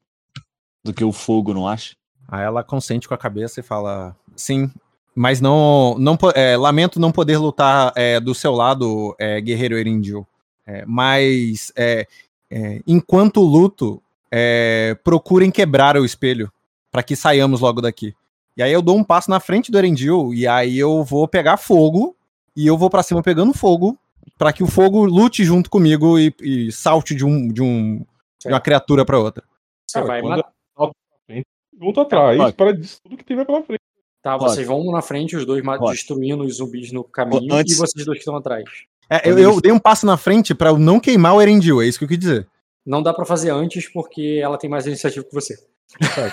do 0.82 0.94
que 0.94 1.05
o 1.05 1.12
fogo, 1.12 1.52
não 1.52 1.68
acha? 1.68 1.94
Aí 2.26 2.42
ela 2.42 2.64
consente 2.64 3.06
com 3.06 3.12
a 3.12 3.18
cabeça 3.18 3.60
e 3.60 3.62
fala: 3.62 4.16
sim, 4.34 4.70
mas 5.19 5.40
não. 5.40 5.97
não 5.99 6.16
é, 6.35 6.57
lamento 6.57 7.01
não 7.01 7.11
poder 7.11 7.39
lutar 7.39 7.93
é, 7.97 8.20
do 8.20 8.35
seu 8.35 8.53
lado, 8.53 9.16
é, 9.19 9.40
guerreiro 9.40 9.77
Erindil. 9.77 10.24
É, 10.65 10.85
mas 10.86 11.73
é, 11.77 12.07
é, 12.49 12.81
enquanto 12.86 13.40
luto, 13.40 14.01
é, 14.31 14.97
procurem 15.03 15.51
quebrar 15.51 15.97
o 15.97 16.05
espelho 16.05 16.53
para 16.90 17.03
que 17.03 17.16
saiamos 17.16 17.61
logo 17.61 17.81
daqui. 17.81 18.15
E 18.57 18.62
aí 18.62 18.73
eu 18.73 18.81
dou 18.81 18.97
um 18.97 19.03
passo 19.03 19.28
na 19.28 19.40
frente 19.40 19.73
do 19.73 19.78
Erendil 19.78 20.32
e 20.32 20.47
aí 20.47 20.78
eu 20.78 21.03
vou 21.03 21.27
pegar 21.27 21.57
fogo 21.57 22.16
e 22.55 22.66
eu 22.66 22.78
vou 22.78 22.89
para 22.89 23.03
cima 23.03 23.23
pegando 23.23 23.53
fogo 23.53 23.99
para 24.36 24.53
que 24.53 24.62
o 24.62 24.69
fogo 24.69 25.05
lute 25.05 25.45
junto 25.45 25.69
comigo 25.69 26.19
e, 26.19 26.32
e 26.40 26.70
salte 26.70 27.15
de 27.15 27.24
um 27.24 27.49
de 27.49 27.62
um 27.62 28.05
de 28.40 28.49
uma 28.49 28.61
criatura 28.61 29.05
para 29.05 29.19
outra. 29.19 29.43
Você 29.86 30.01
vai 30.03 30.20
quando 30.20 30.36
matar. 30.36 30.53
Junto 31.81 32.01
atrás, 32.01 32.53
para 32.53 32.73
disso 32.73 33.01
tudo 33.03 33.16
que 33.16 33.24
tiver 33.24 33.45
pela 33.45 33.62
frente. 33.62 33.88
Tá, 34.23 34.36
Pode. 34.39 34.53
vocês 34.55 34.66
vão 34.66 34.85
na 34.90 35.01
frente, 35.01 35.36
os 35.36 35.45
dois 35.47 35.62
Pode. 35.65 35.93
destruindo 35.93 36.45
os 36.45 36.57
zumbis 36.57 36.90
no 36.93 37.05
caminho 37.05 37.53
Antes- 37.55 37.74
e 37.74 37.78
vocês 37.78 38.05
dois 38.05 38.19
que 38.19 38.23
estão 38.23 38.36
atrás. 38.36 38.65
É, 39.11 39.28
eu, 39.31 39.39
eu 39.39 39.61
dei 39.61 39.73
um 39.73 39.78
passo 39.78 40.05
na 40.05 40.16
frente 40.16 40.55
para 40.55 40.70
eu 40.70 40.78
não 40.78 41.01
queimar 41.01 41.35
o 41.35 41.40
Erendil, 41.40 41.81
é 41.81 41.86
isso 41.86 41.99
que 41.99 42.05
eu 42.05 42.09
quis 42.09 42.19
dizer. 42.19 42.47
Não 42.85 43.03
dá 43.03 43.15
pra 43.15 43.24
fazer 43.24 43.51
antes 43.51 43.90
porque 43.90 44.40
ela 44.43 44.59
tem 44.59 44.69
mais 44.69 44.86
iniciativa 44.86 45.24
que 45.24 45.32
você. 45.35 45.55
É, 46.01 46.27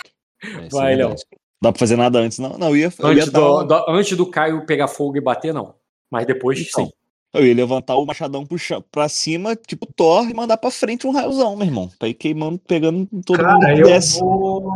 isso 0.66 0.78
é 0.78 0.82
Vai, 0.82 0.95
Léo. 0.95 1.16
Dá 1.62 1.72
pra 1.72 1.80
fazer 1.80 1.95
nada 1.95 2.20
antes, 2.20 2.38
não. 2.40 2.57
Não, 2.57 2.70
eu 2.70 2.78
ia, 2.78 2.94
eu 2.99 3.07
ia 3.14 3.22
Antes 3.22 3.32
dar 3.32 3.40
do, 3.40 3.64
do- 3.64 3.90
antes 3.90 4.18
do 4.18 4.30
Caio 4.30 4.66
pegar 4.66 4.88
fogo 4.88 5.16
e 5.18 5.22
bater, 5.22 5.53
não. 5.53 5.74
Mas 6.12 6.26
depois, 6.26 6.60
Então, 6.60 6.86
sim. 6.86 6.91
Eu 7.34 7.45
ia 7.45 7.53
levantar 7.53 7.95
o 7.95 8.06
machadão 8.06 8.45
chão- 8.57 8.84
pra 8.91 9.10
cima, 9.10 9.56
tipo 9.56 9.86
Thor, 9.94 10.30
e 10.30 10.34
mandar 10.34 10.56
pra 10.57 10.72
frente 10.72 11.06
um 11.06 11.12
raiozão, 11.12 11.56
meu 11.56 11.66
irmão. 11.66 11.90
Pra 11.99 12.07
ir 12.07 12.14
queimando, 12.14 12.57
pegando 12.60 13.06
todo 13.26 13.38
mundo 13.44 13.60
Cara, 13.60 13.74
que 13.76 13.82
eu 13.82 13.86
desce. 13.88 14.20
vou. 14.20 14.70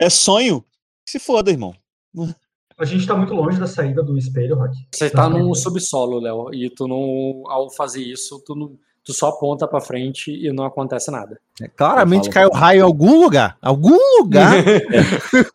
É 0.00 0.08
sonho? 0.08 0.62
Que 1.04 1.12
Se 1.12 1.18
foda, 1.18 1.50
irmão. 1.50 1.74
A 2.78 2.84
gente 2.84 3.06
tá 3.06 3.16
muito 3.16 3.34
longe 3.34 3.58
da 3.58 3.66
saída 3.66 4.02
do 4.02 4.16
espelho, 4.16 4.54
Rock. 4.56 4.76
Você 4.94 5.10
tá 5.10 5.28
num 5.28 5.52
subsolo, 5.54 6.20
Léo, 6.20 6.54
e 6.54 6.70
tu 6.70 6.86
não, 6.86 7.42
ao 7.50 7.68
fazer 7.70 8.02
isso, 8.02 8.40
tu, 8.46 8.54
não, 8.54 8.70
tu 9.04 9.12
só 9.12 9.28
aponta 9.30 9.66
pra 9.66 9.80
frente 9.80 10.30
e 10.30 10.52
não 10.52 10.64
acontece 10.64 11.10
nada. 11.10 11.38
É, 11.60 11.66
claramente 11.68 12.30
caiu 12.30 12.50
raio 12.52 12.78
em 12.78 12.82
algum 12.82 13.20
lugar. 13.20 13.56
Algum 13.60 13.98
lugar. 14.20 14.52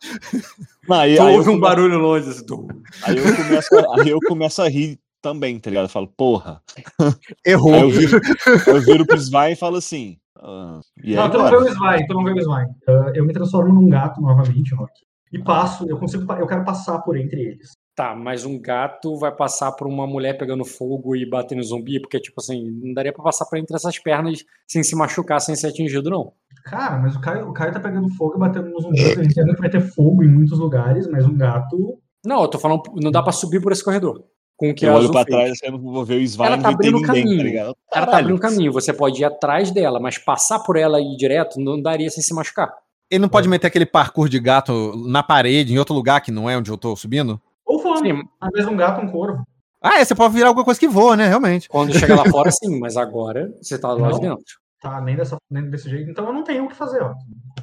Não, 0.86 0.96
aí, 0.98 1.16
Tu 1.16 1.22
aí 1.22 1.28
eu 1.32 1.38
ouve 1.38 1.48
um 1.50 1.58
barulho 1.58 1.98
longe, 1.98 2.28
assim, 2.28 2.44
tu- 2.44 2.68
Aí 3.04 3.16
eu 3.16 3.34
começo, 3.36 3.74
a- 3.74 4.02
aí 4.02 4.08
eu 4.10 4.18
começo 4.20 4.60
a 4.60 4.68
rir 4.68 4.98
também, 5.22 5.58
tá 5.58 5.70
ligado? 5.70 5.84
Eu 5.86 5.88
falo, 5.88 6.06
porra. 6.06 6.60
Errou. 7.44 7.72
Aí 7.74 7.80
eu 7.80 7.90
viro, 7.90 8.20
eu 8.66 8.80
viro 8.82 9.06
pro 9.06 9.16
Svai 9.18 9.52
e 9.52 9.56
falo 9.56 9.76
assim. 9.78 10.18
ah, 10.38 10.80
e 11.02 11.14
Não, 11.14 11.30
tu 11.30 11.38
não 11.38 11.48
vê 11.48 11.56
o 11.56 11.68
Sly, 11.68 12.06
tu 12.06 12.12
não 12.14 12.24
vê 12.24 12.32
o 12.32 12.38
Sly. 12.38 12.66
Ah, 12.86 13.12
eu 13.14 13.24
me 13.24 13.32
transformo 13.32 13.72
num 13.72 13.88
gato 13.88 14.20
novamente, 14.20 14.74
Rock. 14.74 14.92
E 15.34 15.42
passo, 15.42 15.84
eu 15.88 15.98
consigo, 15.98 16.30
eu 16.34 16.46
quero 16.46 16.64
passar 16.64 17.00
por 17.00 17.16
entre 17.16 17.40
eles. 17.40 17.72
Tá, 17.96 18.14
mas 18.14 18.44
um 18.44 18.60
gato 18.60 19.16
vai 19.18 19.30
passar 19.34 19.72
por 19.72 19.86
uma 19.86 20.06
mulher 20.06 20.36
pegando 20.38 20.64
fogo 20.64 21.14
e 21.14 21.28
batendo 21.28 21.62
zumbi, 21.62 22.00
porque, 22.00 22.18
tipo 22.20 22.40
assim, 22.40 22.70
não 22.82 22.92
daria 22.94 23.12
pra 23.12 23.22
passar 23.22 23.44
por 23.46 23.56
entre 23.58 23.74
essas 23.76 23.98
pernas 23.98 24.44
sem 24.68 24.82
se 24.82 24.96
machucar, 24.96 25.40
sem 25.40 25.54
ser 25.54 25.68
atingido, 25.68 26.10
não. 26.10 26.32
Cara, 26.64 26.98
mas 26.98 27.14
o 27.14 27.20
Caio, 27.20 27.48
o 27.48 27.52
Caio 27.52 27.72
tá 27.72 27.78
pegando 27.80 28.08
fogo 28.10 28.34
e 28.36 28.38
batendo 28.38 28.70
nos 28.70 28.82
zumbis. 28.82 29.16
Eu 29.16 29.22
entendo 29.22 29.54
que 29.54 29.60
vai 29.60 29.70
ter 29.70 29.80
fogo 29.80 30.24
em 30.24 30.28
muitos 30.28 30.58
lugares, 30.58 31.06
mas 31.08 31.24
um 31.26 31.36
gato. 31.36 31.98
Não, 32.24 32.42
eu 32.42 32.48
tô 32.48 32.58
falando, 32.58 32.82
não 33.00 33.10
dá 33.10 33.22
pra 33.22 33.32
subir 33.32 33.60
por 33.60 33.70
esse 33.72 33.84
corredor. 33.84 34.24
Com 34.56 34.70
o 34.70 34.74
que 34.74 34.86
Eu 34.86 34.94
olho 34.94 35.10
pra 35.10 35.24
fez. 35.24 35.58
trás, 35.58 35.58
eu 35.64 35.78
vou 35.78 36.04
ver 36.04 36.14
o 36.20 36.26
Svai 36.28 36.46
Ela 36.46 36.56
e 36.58 36.62
tá 36.62 36.70
não 36.70 36.78
tem 36.78 36.88
abrindo 36.90 37.06
ninguém, 37.06 37.22
caminho. 37.24 37.38
tá 37.38 37.44
ligado? 37.44 37.76
Ela 37.92 38.06
tá 38.06 38.18
abrindo 38.18 38.38
caminho. 38.40 38.72
Você 38.72 38.92
pode 38.92 39.20
ir 39.20 39.24
atrás 39.24 39.70
dela, 39.72 39.98
mas 40.00 40.16
passar 40.16 40.60
por 40.60 40.76
ela 40.76 41.00
e 41.00 41.14
ir 41.14 41.16
direto 41.16 41.60
não 41.60 41.80
daria 41.80 42.08
sem 42.08 42.22
se 42.22 42.32
machucar. 42.32 42.72
Ele 43.14 43.22
não 43.22 43.28
pode 43.28 43.48
meter 43.48 43.66
aquele 43.68 43.86
parkour 43.86 44.28
de 44.28 44.40
gato 44.40 44.92
na 45.06 45.22
parede, 45.22 45.72
em 45.72 45.78
outro 45.78 45.94
lugar 45.94 46.20
que 46.20 46.32
não 46.32 46.50
é 46.50 46.56
onde 46.56 46.70
eu 46.70 46.76
tô 46.76 46.96
subindo? 46.96 47.40
Ou 47.64 47.80
voando. 47.80 48.28
Às 48.40 48.50
vezes 48.50 48.68
um 48.68 48.76
gato, 48.76 49.00
um 49.04 49.08
corvo. 49.10 49.44
Ah, 49.80 50.00
é, 50.00 50.04
você 50.04 50.14
pode 50.14 50.34
virar 50.34 50.48
alguma 50.48 50.64
coisa 50.64 50.80
que 50.80 50.88
voa, 50.88 51.16
né? 51.16 51.28
Realmente. 51.28 51.68
Quando 51.68 51.96
chegar 51.96 52.16
lá 52.16 52.24
fora, 52.30 52.50
sim, 52.50 52.78
mas 52.80 52.96
agora 52.96 53.52
você 53.62 53.78
tá 53.78 53.92
lá 53.92 54.08
de 54.12 54.14
Não. 54.20 54.36
dentro. 54.36 54.58
Tá, 54.80 55.00
nem, 55.00 55.14
dessa, 55.14 55.36
nem 55.50 55.70
desse 55.70 55.88
jeito. 55.88 56.10
Então 56.10 56.26
eu 56.26 56.32
não 56.32 56.42
tenho 56.42 56.64
o 56.64 56.68
que 56.68 56.74
fazer, 56.74 57.02
ó. 57.02 57.14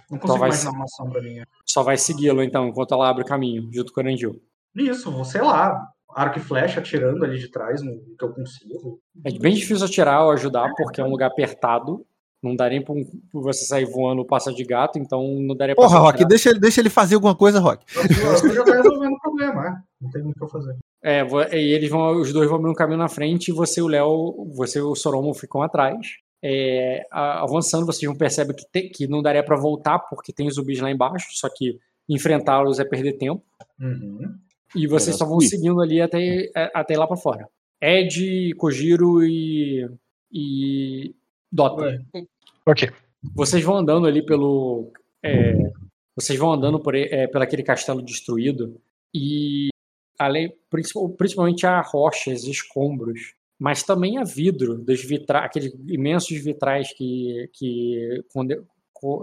Não 0.09 0.17
consigo 0.17 0.39
vai 0.39 0.49
imaginar 0.49 0.87
ser- 0.87 1.03
uma 1.03 1.11
pra 1.11 1.21
mim. 1.21 1.41
Só 1.65 1.83
vai 1.83 1.97
segui-lo, 1.97 2.41
então, 2.41 2.67
enquanto 2.67 2.93
ela 2.93 3.09
abre 3.09 3.23
o 3.23 3.27
caminho, 3.27 3.69
junto 3.73 3.91
com 3.93 3.99
o 3.99 4.03
Erendil. 4.03 4.41
Isso, 4.75 5.23
sei 5.25 5.41
lá, 5.41 5.79
arco 6.15 6.39
e 6.39 6.41
flecha 6.41 6.79
atirando 6.79 7.23
ali 7.25 7.37
de 7.37 7.49
trás 7.49 7.81
no 7.81 7.91
que 8.17 8.23
eu 8.23 8.33
consigo. 8.33 8.99
É 9.25 9.31
bem 9.37 9.53
difícil 9.53 9.85
atirar 9.85 10.23
ou 10.23 10.31
ajudar, 10.31 10.71
porque 10.77 11.01
é 11.01 11.03
um 11.03 11.09
lugar 11.11 11.27
apertado. 11.27 12.05
Não 12.43 12.55
daria 12.55 12.79
nem 12.79 12.85
pra 12.85 12.93
um- 12.95 13.03
pra 13.05 13.41
você 13.41 13.65
sair 13.65 13.85
voando 13.85 14.25
passa 14.25 14.51
de 14.51 14.63
gato, 14.63 14.97
então 14.97 15.21
não 15.39 15.55
daria 15.55 15.75
pra 15.75 15.83
Porra, 15.85 15.99
Rock, 15.99 16.25
deixa 16.25 16.49
ele, 16.49 16.59
deixa 16.59 16.81
ele 16.81 16.89
fazer 16.89 17.13
alguma 17.15 17.35
coisa, 17.35 17.59
Rock. 17.59 17.85
Você 17.93 18.53
já 18.53 18.63
tá 18.63 18.75
resolvendo 18.77 19.13
o 19.13 19.19
problema, 19.19 19.61
né? 19.61 19.81
Não 20.01 20.09
tem 20.09 20.23
muito 20.23 20.35
o 20.37 20.39
que 20.39 20.43
eu 20.45 20.49
fazer. 20.49 20.75
É, 21.03 21.21
e 21.55 21.71
eles 21.73 21.89
vão, 21.89 22.19
os 22.19 22.33
dois 22.33 22.47
vão 22.49 22.57
abrir 22.57 22.69
um 22.71 22.75
caminho 22.75 22.97
na 22.97 23.07
frente 23.09 23.49
e 23.49 23.53
você 23.53 23.79
e 23.79 23.83
o 23.83 23.87
Léo, 23.87 24.47
você 24.55 24.79
e 24.79 24.81
o 24.81 24.95
Soromo 24.95 25.33
ficam 25.33 25.61
atrás. 25.61 25.97
É, 26.43 27.05
avançando, 27.11 27.85
vocês 27.85 28.03
vão 28.09 28.17
perceber 28.17 28.55
que, 28.55 28.65
te- 28.71 28.89
que 28.89 29.07
não 29.07 29.21
daria 29.21 29.43
pra 29.43 29.55
voltar 29.55 29.99
porque 29.99 30.33
tem 30.33 30.49
zumbis 30.49 30.79
lá 30.79 30.89
embaixo, 30.89 31.27
só 31.33 31.47
que 31.47 31.77
enfrentá-los 32.09 32.79
é 32.79 32.83
perder 32.83 33.13
tempo. 33.19 33.43
Uhum. 33.79 34.33
E 34.75 34.87
vocês 34.87 35.15
só 35.15 35.25
vão 35.25 35.35
fui. 35.35 35.45
seguindo 35.47 35.79
ali 35.79 36.01
até, 36.01 36.49
até 36.73 36.97
lá 36.97 37.05
pra 37.05 37.15
fora. 37.17 37.47
Ed, 37.79 38.55
Kojiro 38.55 39.23
e, 39.23 39.87
e 40.31 41.13
Dota. 41.51 41.99
Ok. 42.65 42.89
Vocês 43.35 43.63
vão 43.63 43.77
andando 43.77 44.07
ali 44.07 44.25
pelo. 44.25 44.91
é, 45.23 45.53
vocês 46.15 46.37
vão 46.37 46.51
andando 46.53 46.79
por, 46.79 46.95
é, 46.95 47.27
pelo 47.27 47.43
aquele 47.43 47.63
castelo 47.63 48.01
destruído 48.01 48.79
e 49.13 49.69
além, 50.17 50.53
principal- 50.69 51.09
principalmente 51.09 51.65
há 51.65 51.81
rochas, 51.81 52.43
escombros, 52.43 53.33
mas 53.59 53.83
também 53.83 54.17
há 54.17 54.23
vidro, 54.23 54.77
dos 54.77 55.03
vitra, 55.03 55.39
aqueles 55.39 55.73
imensos 55.87 56.37
vitrais 56.43 56.93
que, 56.93 57.49
que 57.53 58.23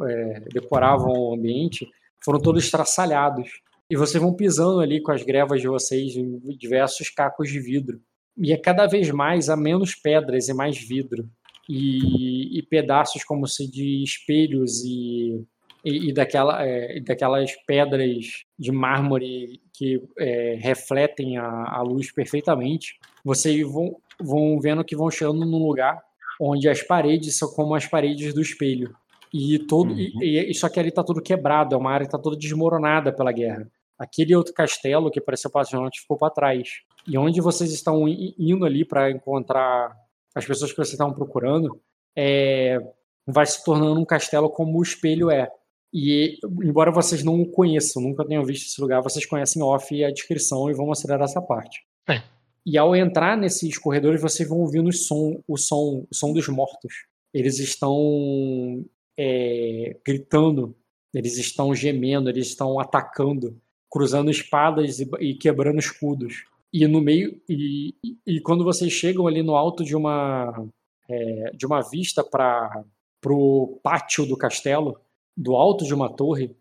é, 0.08 0.40
decoravam 0.52 1.12
o 1.12 1.34
ambiente, 1.34 1.88
foram 2.24 2.40
todos 2.40 2.64
estraçalhados. 2.64 3.48
E 3.90 3.96
vocês 3.96 4.22
vão 4.22 4.34
pisando 4.34 4.80
ali 4.80 5.00
com 5.00 5.12
as 5.12 5.22
grevas 5.22 5.60
de 5.60 5.68
vocês 5.68 6.14
em 6.16 6.38
diversos 6.56 7.08
cacos 7.10 7.50
de 7.50 7.58
vidro. 7.58 8.00
E 8.36 8.52
é 8.52 8.56
cada 8.56 8.86
vez 8.86 9.10
mais 9.10 9.48
há 9.48 9.56
menos 9.56 9.94
pedras 9.94 10.48
e 10.48 10.54
mais 10.54 10.78
vidro. 10.78 11.28
E, 11.68 12.58
e 12.58 12.62
pedaços 12.62 13.24
como 13.24 13.46
se 13.46 13.70
de 13.70 14.02
espelhos 14.02 14.82
e, 14.84 15.44
e, 15.84 16.08
e 16.08 16.12
daquela, 16.12 16.64
é, 16.64 16.98
daquelas 17.00 17.52
pedras 17.66 18.24
de 18.58 18.72
mármore 18.72 19.60
que 19.74 20.00
é, 20.18 20.58
refletem 20.60 21.36
a, 21.36 21.44
a 21.46 21.82
luz 21.82 22.10
perfeitamente. 22.12 22.98
Vocês 23.24 23.60
vão, 23.70 23.96
vão 24.20 24.58
vendo 24.60 24.84
que 24.84 24.96
vão 24.96 25.10
chegando 25.10 25.44
num 25.44 25.66
lugar 25.66 26.00
onde 26.40 26.68
as 26.68 26.82
paredes 26.82 27.36
são 27.36 27.48
como 27.50 27.74
as 27.74 27.86
paredes 27.86 28.32
do 28.32 28.40
espelho. 28.40 28.94
E 29.32 29.58
todo, 29.58 29.92
e, 29.92 30.50
e- 30.50 30.54
só 30.54 30.68
que 30.68 30.80
ali 30.80 30.90
tá 30.90 31.04
tudo 31.04 31.20
quebrado, 31.20 31.74
é 31.74 31.78
uma 31.78 31.92
área 31.92 32.06
que 32.06 32.12
tá 32.12 32.18
toda 32.18 32.36
desmoronada 32.36 33.12
pela 33.12 33.32
guerra. 33.32 33.68
Aquele 33.98 34.34
outro 34.34 34.54
castelo 34.54 35.10
que 35.10 35.20
parecia 35.20 35.48
apaixonante 35.48 36.00
ficou 36.00 36.16
para 36.16 36.32
trás. 36.32 36.68
E 37.06 37.18
onde 37.18 37.40
vocês 37.40 37.72
estão 37.72 38.06
indo 38.08 38.64
ali 38.64 38.84
para 38.84 39.10
encontrar 39.10 39.92
as 40.34 40.44
pessoas 40.44 40.70
que 40.70 40.76
vocês 40.76 40.92
estavam 40.92 41.14
procurando, 41.14 41.80
é, 42.16 42.78
vai 43.26 43.46
se 43.46 43.62
tornando 43.64 44.00
um 44.00 44.04
castelo 44.04 44.50
como 44.50 44.78
o 44.78 44.82
espelho 44.82 45.30
é. 45.30 45.50
E 45.92 46.38
embora 46.62 46.90
vocês 46.90 47.22
não 47.24 47.40
o 47.40 47.50
conheçam, 47.50 48.02
nunca 48.02 48.26
tenham 48.26 48.44
visto 48.44 48.66
esse 48.66 48.80
lugar, 48.80 49.02
vocês 49.02 49.24
conhecem 49.24 49.62
off 49.62 50.04
a 50.04 50.10
descrição 50.10 50.70
e 50.70 50.74
vão 50.74 50.92
acelerar 50.92 51.24
essa 51.24 51.40
parte. 51.40 51.80
Sim. 52.08 52.20
E 52.66 52.76
ao 52.76 52.94
entrar 52.94 53.36
nesses 53.36 53.78
corredores, 53.78 54.20
vocês 54.20 54.48
vão 54.48 54.58
ouvindo 54.58 54.88
o 54.88 54.92
som, 54.92 55.42
o 55.46 55.56
som, 55.56 56.06
o 56.10 56.14
som 56.14 56.32
dos 56.32 56.48
mortos. 56.48 57.06
Eles 57.32 57.58
estão 57.58 58.84
é, 59.18 59.96
gritando, 60.04 60.76
eles 61.14 61.38
estão 61.38 61.74
gemendo, 61.74 62.28
eles 62.28 62.48
estão 62.48 62.78
atacando, 62.78 63.58
cruzando 63.90 64.30
espadas 64.30 65.00
e, 65.00 65.08
e 65.20 65.34
quebrando 65.34 65.78
escudos. 65.78 66.44
E 66.72 66.86
no 66.86 67.00
meio 67.00 67.40
e, 67.48 67.94
e- 68.26 68.40
quando 68.40 68.64
vocês 68.64 68.92
chegam 68.92 69.26
ali 69.26 69.42
no 69.42 69.56
alto 69.56 69.84
de 69.84 69.96
uma 69.96 70.66
é, 71.08 71.50
de 71.54 71.66
uma 71.66 71.80
vista 71.80 72.22
para 72.22 72.84
pro 73.20 73.80
pátio 73.82 74.26
do 74.26 74.36
castelo, 74.36 75.00
do 75.36 75.56
alto 75.56 75.84
de 75.84 75.94
uma 75.94 76.08
torre, 76.08 76.54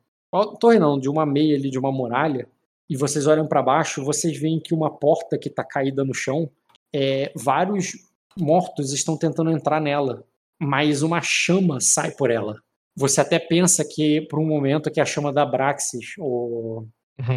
torre 0.59 0.79
não, 0.79 0.99
de 0.99 1.09
uma 1.09 1.25
meia 1.25 1.55
ali 1.55 1.69
de 1.69 1.77
uma 1.77 1.91
muralha, 1.91 2.47
e 2.89 2.95
vocês 2.95 3.27
olham 3.27 3.47
para 3.47 3.61
baixo, 3.61 4.03
vocês 4.03 4.37
veem 4.37 4.59
que 4.59 4.73
uma 4.73 4.89
porta 4.89 5.37
que 5.37 5.49
está 5.49 5.63
caída 5.63 6.03
no 6.03 6.13
chão, 6.13 6.49
é, 6.93 7.31
vários 7.35 7.91
mortos 8.37 8.93
estão 8.93 9.17
tentando 9.17 9.51
entrar 9.51 9.81
nela, 9.81 10.23
mas 10.59 11.01
uma 11.01 11.21
chama 11.21 11.79
sai 11.79 12.11
por 12.11 12.31
ela. 12.31 12.55
Você 12.95 13.21
até 13.21 13.37
pensa 13.37 13.85
que 13.85 14.21
por 14.21 14.39
um 14.39 14.47
momento 14.47 14.89
que 14.89 14.99
é 14.99 15.03
a 15.03 15.05
chama 15.05 15.31
da 15.31 15.45
Braxis 15.45 16.13
ou 16.17 16.87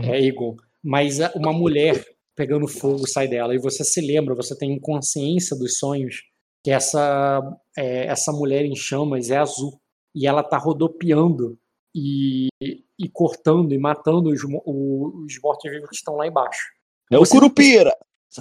é 0.05 0.25
Egon, 0.25 0.57
mas 0.83 1.19
uma 1.35 1.53
mulher 1.53 2.03
pegando 2.37 2.69
fogo 2.69 3.07
sai 3.07 3.29
dela 3.29 3.55
e 3.55 3.59
você 3.59 3.85
se 3.85 4.01
lembra, 4.01 4.35
você 4.35 4.57
tem 4.57 4.79
consciência 4.81 5.57
dos 5.57 5.79
sonhos 5.79 6.23
que 6.63 6.71
essa 6.71 7.41
é, 7.77 8.07
essa 8.07 8.33
mulher 8.33 8.65
em 8.65 8.77
chamas 8.77 9.31
é 9.31 9.37
azul 9.37 9.81
e 10.15 10.27
ela 10.27 10.43
tá 10.43 10.59
rodopiando 10.59 11.59
e, 11.95 12.49
e 12.63 13.09
cortando 13.13 13.73
e 13.73 13.79
matando 13.79 14.31
os, 14.31 14.43
os 14.43 15.41
mortos-vivos 15.43 15.89
que 15.89 15.97
estão 15.97 16.17
lá 16.17 16.27
embaixo. 16.27 16.69
É 17.11 17.19
o 17.19 17.27
Curupira! 17.27 17.93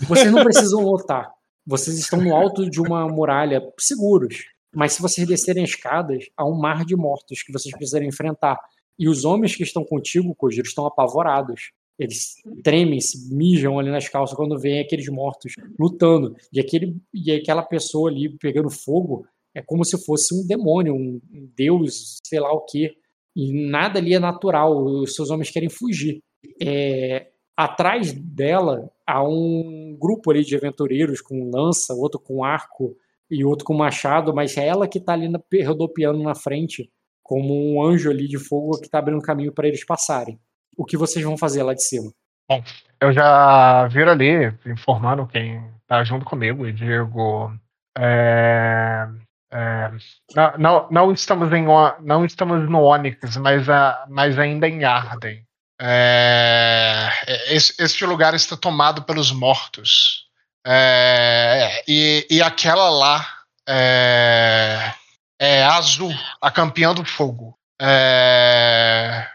Vocês 0.07 0.31
não 0.31 0.43
precisam 0.43 0.83
lutar. 0.83 1.31
Vocês 1.65 1.97
estão 1.97 2.21
no 2.21 2.35
alto 2.35 2.69
de 2.69 2.79
uma 2.79 3.07
muralha 3.07 3.61
seguros. 3.79 4.45
Mas 4.73 4.93
se 4.93 5.01
vocês 5.01 5.27
descerem 5.27 5.63
as 5.63 5.71
escadas, 5.71 6.25
há 6.37 6.45
um 6.45 6.57
mar 6.57 6.85
de 6.85 6.95
mortos 6.95 7.41
que 7.41 7.51
vocês 7.51 7.75
precisam 7.75 8.03
enfrentar. 8.03 8.59
E 8.97 9.09
os 9.09 9.25
homens 9.25 9.55
que 9.55 9.63
estão 9.63 9.83
contigo, 9.83 10.35
Kojiro, 10.35 10.67
estão 10.67 10.85
apavorados. 10.85 11.71
Eles 11.99 12.35
tremem, 12.63 13.01
se 13.01 13.35
mijam 13.35 13.77
ali 13.77 13.91
nas 13.91 14.07
calças 14.07 14.35
quando 14.35 14.57
veem 14.57 14.79
aqueles 14.79 15.09
mortos 15.09 15.53
lutando. 15.77 16.33
E, 16.51 16.59
aquele, 16.59 16.95
e 17.13 17.29
aquela 17.33 17.61
pessoa 17.61 18.09
ali 18.09 18.29
pegando 18.37 18.69
fogo 18.69 19.27
é 19.53 19.61
como 19.61 19.83
se 19.83 20.01
fosse 20.05 20.33
um 20.33 20.47
demônio, 20.47 20.95
um, 20.95 21.19
um 21.31 21.51
deus, 21.55 22.17
sei 22.25 22.39
lá 22.39 22.51
o 22.53 22.61
quê. 22.61 22.95
E 23.35 23.69
nada 23.69 23.99
ali 23.99 24.13
é 24.13 24.19
natural, 24.19 24.81
os 24.81 25.13
seus 25.13 25.29
homens 25.29 25.51
querem 25.51 25.69
fugir. 25.69 26.23
É, 26.61 27.27
atrás 27.55 28.13
dela 28.13 28.89
há 29.05 29.21
um 29.21 29.97
grupo 29.99 30.31
ali 30.31 30.45
de 30.45 30.55
aventureiros 30.55 31.19
com 31.19 31.51
lança, 31.53 31.93
outro 31.93 32.19
com 32.19 32.45
arco 32.45 32.95
e 33.29 33.43
outro 33.43 33.65
com 33.65 33.73
machado, 33.73 34.33
mas 34.33 34.55
é 34.57 34.65
ela 34.65 34.87
que 34.87 34.99
está 34.99 35.13
ali 35.13 35.29
rodopiando 35.65 36.23
na 36.23 36.33
frente, 36.33 36.89
como 37.21 37.53
um 37.53 37.83
anjo 37.83 38.09
ali 38.09 38.27
de 38.27 38.37
fogo 38.37 38.79
que 38.79 38.85
está 38.85 38.99
abrindo 38.99 39.21
caminho 39.21 39.51
para 39.51 39.67
eles 39.67 39.85
passarem. 39.85 40.39
O 40.79 40.85
que 40.85 40.95
vocês 40.95 41.25
vão 41.25 41.37
fazer 41.37 41.61
lá 41.61 41.73
de 41.73 41.83
cima? 41.83 42.09
Bom, 42.49 42.63
eu 43.01 43.11
já 43.11 43.85
viro 43.89 44.09
ali, 44.09 44.47
informando 44.65 45.27
quem 45.27 45.61
tá 45.85 46.05
junto 46.05 46.23
comigo 46.23 46.65
e 46.65 46.71
digo. 46.71 47.53
É, 47.97 49.05
é, 49.51 49.91
não, 50.33 50.57
não, 50.57 50.87
não, 50.89 51.11
estamos 51.11 51.51
em, 51.51 51.65
não 51.99 52.23
estamos 52.23 52.69
no 52.69 52.83
Onyx, 52.83 53.35
mas, 53.35 53.67
a, 53.67 54.05
mas 54.07 54.39
ainda 54.39 54.69
em 54.69 54.85
Arden. 54.85 55.43
É, 55.81 57.09
este 57.49 58.05
lugar 58.05 58.33
está 58.33 58.55
tomado 58.55 59.03
pelos 59.03 59.33
mortos. 59.33 60.29
É, 60.65 61.83
e, 61.89 62.25
e 62.29 62.41
aquela 62.41 62.89
lá 62.89 63.27
é, 63.67 64.93
é 65.41 65.63
azul, 65.65 66.13
a 66.41 66.49
campeã 66.49 66.93
do 66.93 67.03
fogo. 67.03 67.53
É, 67.81 69.27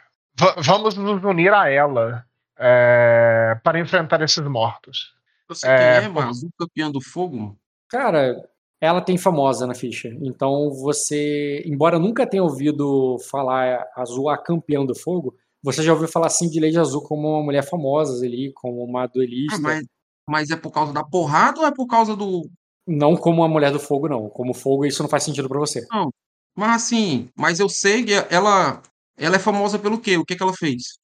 vamos 0.58 0.96
nos 0.96 1.22
unir 1.24 1.52
a 1.52 1.68
ela 1.68 2.24
é, 2.58 3.58
para 3.62 3.80
enfrentar 3.80 4.20
esses 4.22 4.44
mortos. 4.46 5.14
Você 5.48 5.66
é, 5.66 6.00
quem 6.00 6.06
é, 6.06 6.08
mano? 6.08 6.28
Azul 6.30 6.50
campeã 6.58 6.90
do 6.90 7.00
fogo? 7.00 7.56
Cara, 7.88 8.34
ela 8.80 9.00
tem 9.00 9.16
famosa 9.16 9.66
na 9.66 9.74
ficha. 9.74 10.08
Então 10.20 10.70
você, 10.70 11.62
embora 11.66 11.98
nunca 11.98 12.26
tenha 12.26 12.42
ouvido 12.42 13.18
falar 13.30 13.86
Azul 13.96 14.28
a 14.28 14.38
campeã 14.38 14.84
do 14.84 14.94
fogo, 14.94 15.34
você 15.62 15.82
já 15.82 15.92
ouviu 15.92 16.08
falar 16.08 16.26
assim 16.26 16.48
de 16.50 16.60
Lady 16.60 16.78
Azul 16.78 17.02
como 17.02 17.28
uma 17.28 17.42
mulher 17.42 17.62
famosa 17.62 18.24
ali, 18.24 18.52
como 18.52 18.84
uma 18.84 19.06
duelista. 19.06 19.56
Ah, 19.56 19.60
mas, 19.60 19.86
mas 20.28 20.50
é 20.50 20.56
por 20.56 20.70
causa 20.70 20.92
da 20.92 21.02
porrada 21.02 21.60
ou 21.60 21.66
é 21.66 21.72
por 21.72 21.86
causa 21.86 22.14
do. 22.14 22.50
Não 22.86 23.16
como 23.16 23.42
a 23.42 23.48
mulher 23.48 23.72
do 23.72 23.80
fogo, 23.80 24.06
não. 24.08 24.28
Como 24.28 24.52
fogo, 24.52 24.84
isso 24.84 25.02
não 25.02 25.08
faz 25.08 25.22
sentido 25.22 25.48
para 25.48 25.58
você. 25.58 25.86
Não. 25.90 26.10
Mas 26.54 26.82
assim, 26.82 27.30
mas 27.34 27.58
eu 27.58 27.68
sei 27.68 28.04
que 28.04 28.12
ela, 28.30 28.82
ela 29.16 29.36
é 29.36 29.38
famosa 29.38 29.78
pelo 29.78 29.98
quê? 29.98 30.16
O 30.16 30.24
que, 30.24 30.36
que 30.36 30.42
ela 30.42 30.52
fez? 30.52 30.98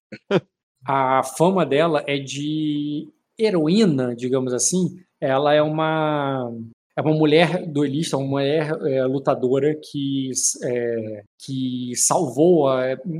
a 0.86 1.22
fama 1.22 1.64
dela 1.64 2.02
é 2.06 2.18
de 2.18 3.08
heroína, 3.38 4.14
digamos 4.14 4.52
assim. 4.52 5.00
Ela 5.20 5.54
é 5.54 5.62
uma 5.62 6.50
é 6.96 7.02
uma 7.02 7.14
mulher 7.14 7.66
duelista, 7.66 8.16
uma 8.16 8.26
mulher 8.26 8.70
é, 8.86 9.04
lutadora 9.04 9.74
que, 9.74 10.30
é, 10.64 11.22
que 11.38 11.92
salvou 11.96 12.68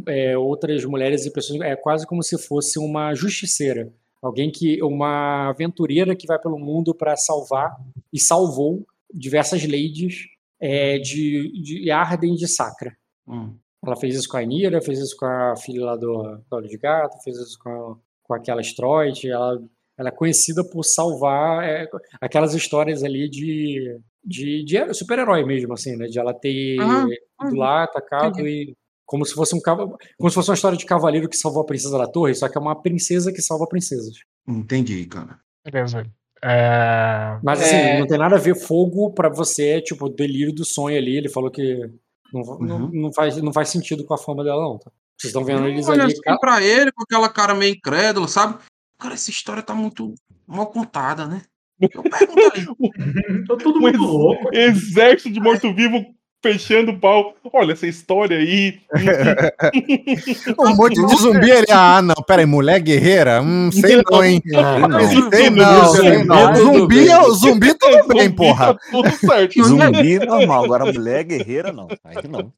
é, 0.07 0.36
outras 0.36 0.85
mulheres 0.85 1.25
e 1.25 1.33
pessoas. 1.33 1.60
É 1.62 1.77
quase 1.77 2.07
como 2.07 2.23
se 2.23 2.36
fosse 2.36 2.78
uma 2.78 3.15
justiceira. 3.15 3.93
Alguém 4.23 4.51
que. 4.51 4.83
Uma 4.83 5.49
aventureira 5.49 6.15
que 6.15 6.27
vai 6.27 6.39
pelo 6.39 6.59
mundo 6.59 6.94
para 6.94 7.17
salvar 7.17 7.75
e 8.12 8.20
salvou 8.20 8.85
diversas 9.12 9.62
ladies 9.62 10.27
é, 10.60 10.99
de, 10.99 11.51
de 11.62 11.91
Arden 11.91 12.35
de 12.35 12.47
Sacra. 12.47 12.94
Hum. 13.27 13.55
Ela 13.84 13.97
fez 13.97 14.15
isso 14.15 14.28
com 14.28 14.36
a 14.36 14.41
Anira, 14.41 14.83
fez 14.83 14.99
isso 14.99 15.17
com 15.17 15.25
a 15.26 15.55
filha 15.57 15.84
lá 15.84 15.97
do, 15.97 16.23
do 16.23 16.57
Olho 16.57 16.68
de 16.68 16.76
Gato, 16.76 17.23
fez 17.23 17.36
isso 17.36 17.59
com, 17.59 17.97
com 18.23 18.34
aquela 18.34 18.60
Stroid. 18.60 19.28
Ela, 19.28 19.59
ela 19.99 20.09
é 20.09 20.12
conhecida 20.12 20.62
por 20.62 20.84
salvar 20.84 21.65
é, 21.65 21.89
aquelas 22.20 22.55
histórias 22.55 23.02
ali 23.02 23.28
de, 23.28 23.99
de, 24.25 24.65
de 24.65 24.94
super-herói 24.94 25.44
mesmo, 25.44 25.73
assim, 25.73 25.97
né? 25.97 26.07
De 26.07 26.18
ela 26.18 26.34
ter 26.34 26.78
uhum. 26.78 27.09
ido 27.47 27.57
lá, 27.57 27.84
atacado 27.84 28.47
e. 28.47 28.76
Como 29.07 29.26
se 29.26 29.34
fosse 29.34 29.57
um 29.57 29.60
como 29.60 29.99
se 30.28 30.34
fosse 30.36 30.50
uma 30.50 30.55
história 30.55 30.78
de 30.78 30.86
cavaleiro 30.86 31.28
que 31.28 31.36
salvou 31.36 31.62
a 31.62 31.67
princesa 31.67 31.99
da 31.99 32.07
torre, 32.07 32.33
só 32.33 32.49
que 32.49 32.57
é 32.57 32.60
uma 32.60 32.81
princesa 32.81 33.33
que 33.33 33.42
salva 33.42 33.67
princesas. 33.67 34.15
Entendi, 34.47 35.05
cara. 35.07 35.36
Beleza. 35.65 36.07
É... 36.41 37.36
Mas 37.42 37.60
assim, 37.60 37.75
é... 37.75 37.99
não 37.99 38.07
tem 38.07 38.17
nada 38.17 38.36
a 38.36 38.39
ver 38.39 38.55
fogo 38.55 39.10
para 39.12 39.28
você, 39.28 39.81
tipo, 39.81 40.09
delírio 40.09 40.55
do 40.55 40.65
sonho 40.65 40.97
ali. 40.97 41.17
Ele 41.17 41.28
falou 41.28 41.50
que 41.50 41.91
não, 42.33 42.42
uhum. 42.42 42.67
não, 42.67 42.78
não, 42.89 43.12
faz, 43.12 43.36
não 43.36 43.52
faz 43.52 43.68
sentido 43.68 44.05
com 44.05 44.15
a 44.15 44.18
fama 44.18 44.44
dela, 44.44 44.62
não. 44.62 44.78
Tá? 44.78 44.91
Vocês 45.17 45.31
estão 45.31 45.44
vendo 45.44 45.67
eles 45.67 45.89
ali. 45.89 46.02
Assim 46.02 46.39
pra 46.41 46.62
ele, 46.62 46.92
com 46.92 47.02
aquela 47.02 47.28
cara 47.28 47.55
meio 47.55 47.75
incrédula, 47.75 48.26
sabe? 48.26 48.59
Cara, 48.99 49.15
essa 49.15 49.31
história 49.31 49.62
tá 49.62 49.75
muito 49.75 50.15
mal 50.47 50.67
contada, 50.68 51.26
né? 51.26 51.42
Eu 51.81 52.02
pergunto 52.02 52.52
ali. 52.55 52.67
tá 53.47 53.57
todo 53.57 53.81
mundo 53.81 53.99
louco. 53.99 54.55
Exército 54.55 55.31
de 55.31 55.41
morto-vivo 55.41 56.05
fechando 56.43 56.93
o 56.93 56.99
pau. 56.99 57.35
Olha 57.52 57.73
essa 57.73 57.86
história 57.86 58.39
aí. 58.39 58.81
um 60.59 60.77
monte 60.77 61.05
de 61.05 61.17
zumbi 61.17 61.52
ali. 61.52 61.67
Ah, 61.70 62.02
não, 62.02 62.15
peraí, 62.27 62.47
mulher 62.47 62.81
guerreira? 62.81 63.41
Hum, 63.43 63.70
sei 63.73 64.02
não, 64.10 64.25
hein? 64.25 64.43
Ah, 64.55 64.78
não. 64.89 65.31
Sei 65.31 65.51
não, 65.51 65.89
sei 65.94 66.25
não. 66.25 66.55
Zumbi, 66.55 67.07
zumbi 67.35 67.75
tudo 67.78 68.09
bem, 68.09 68.31
porra. 68.31 68.75
Tá 68.75 68.81
tudo 68.91 69.10
certo. 69.17 69.62
Zumbi 69.62 70.19
normal, 70.19 70.65
agora 70.65 70.93
mulher 70.93 71.25
guerreira 71.25 71.73
não. 71.73 71.89
Aí 72.05 72.17
não. 72.28 72.52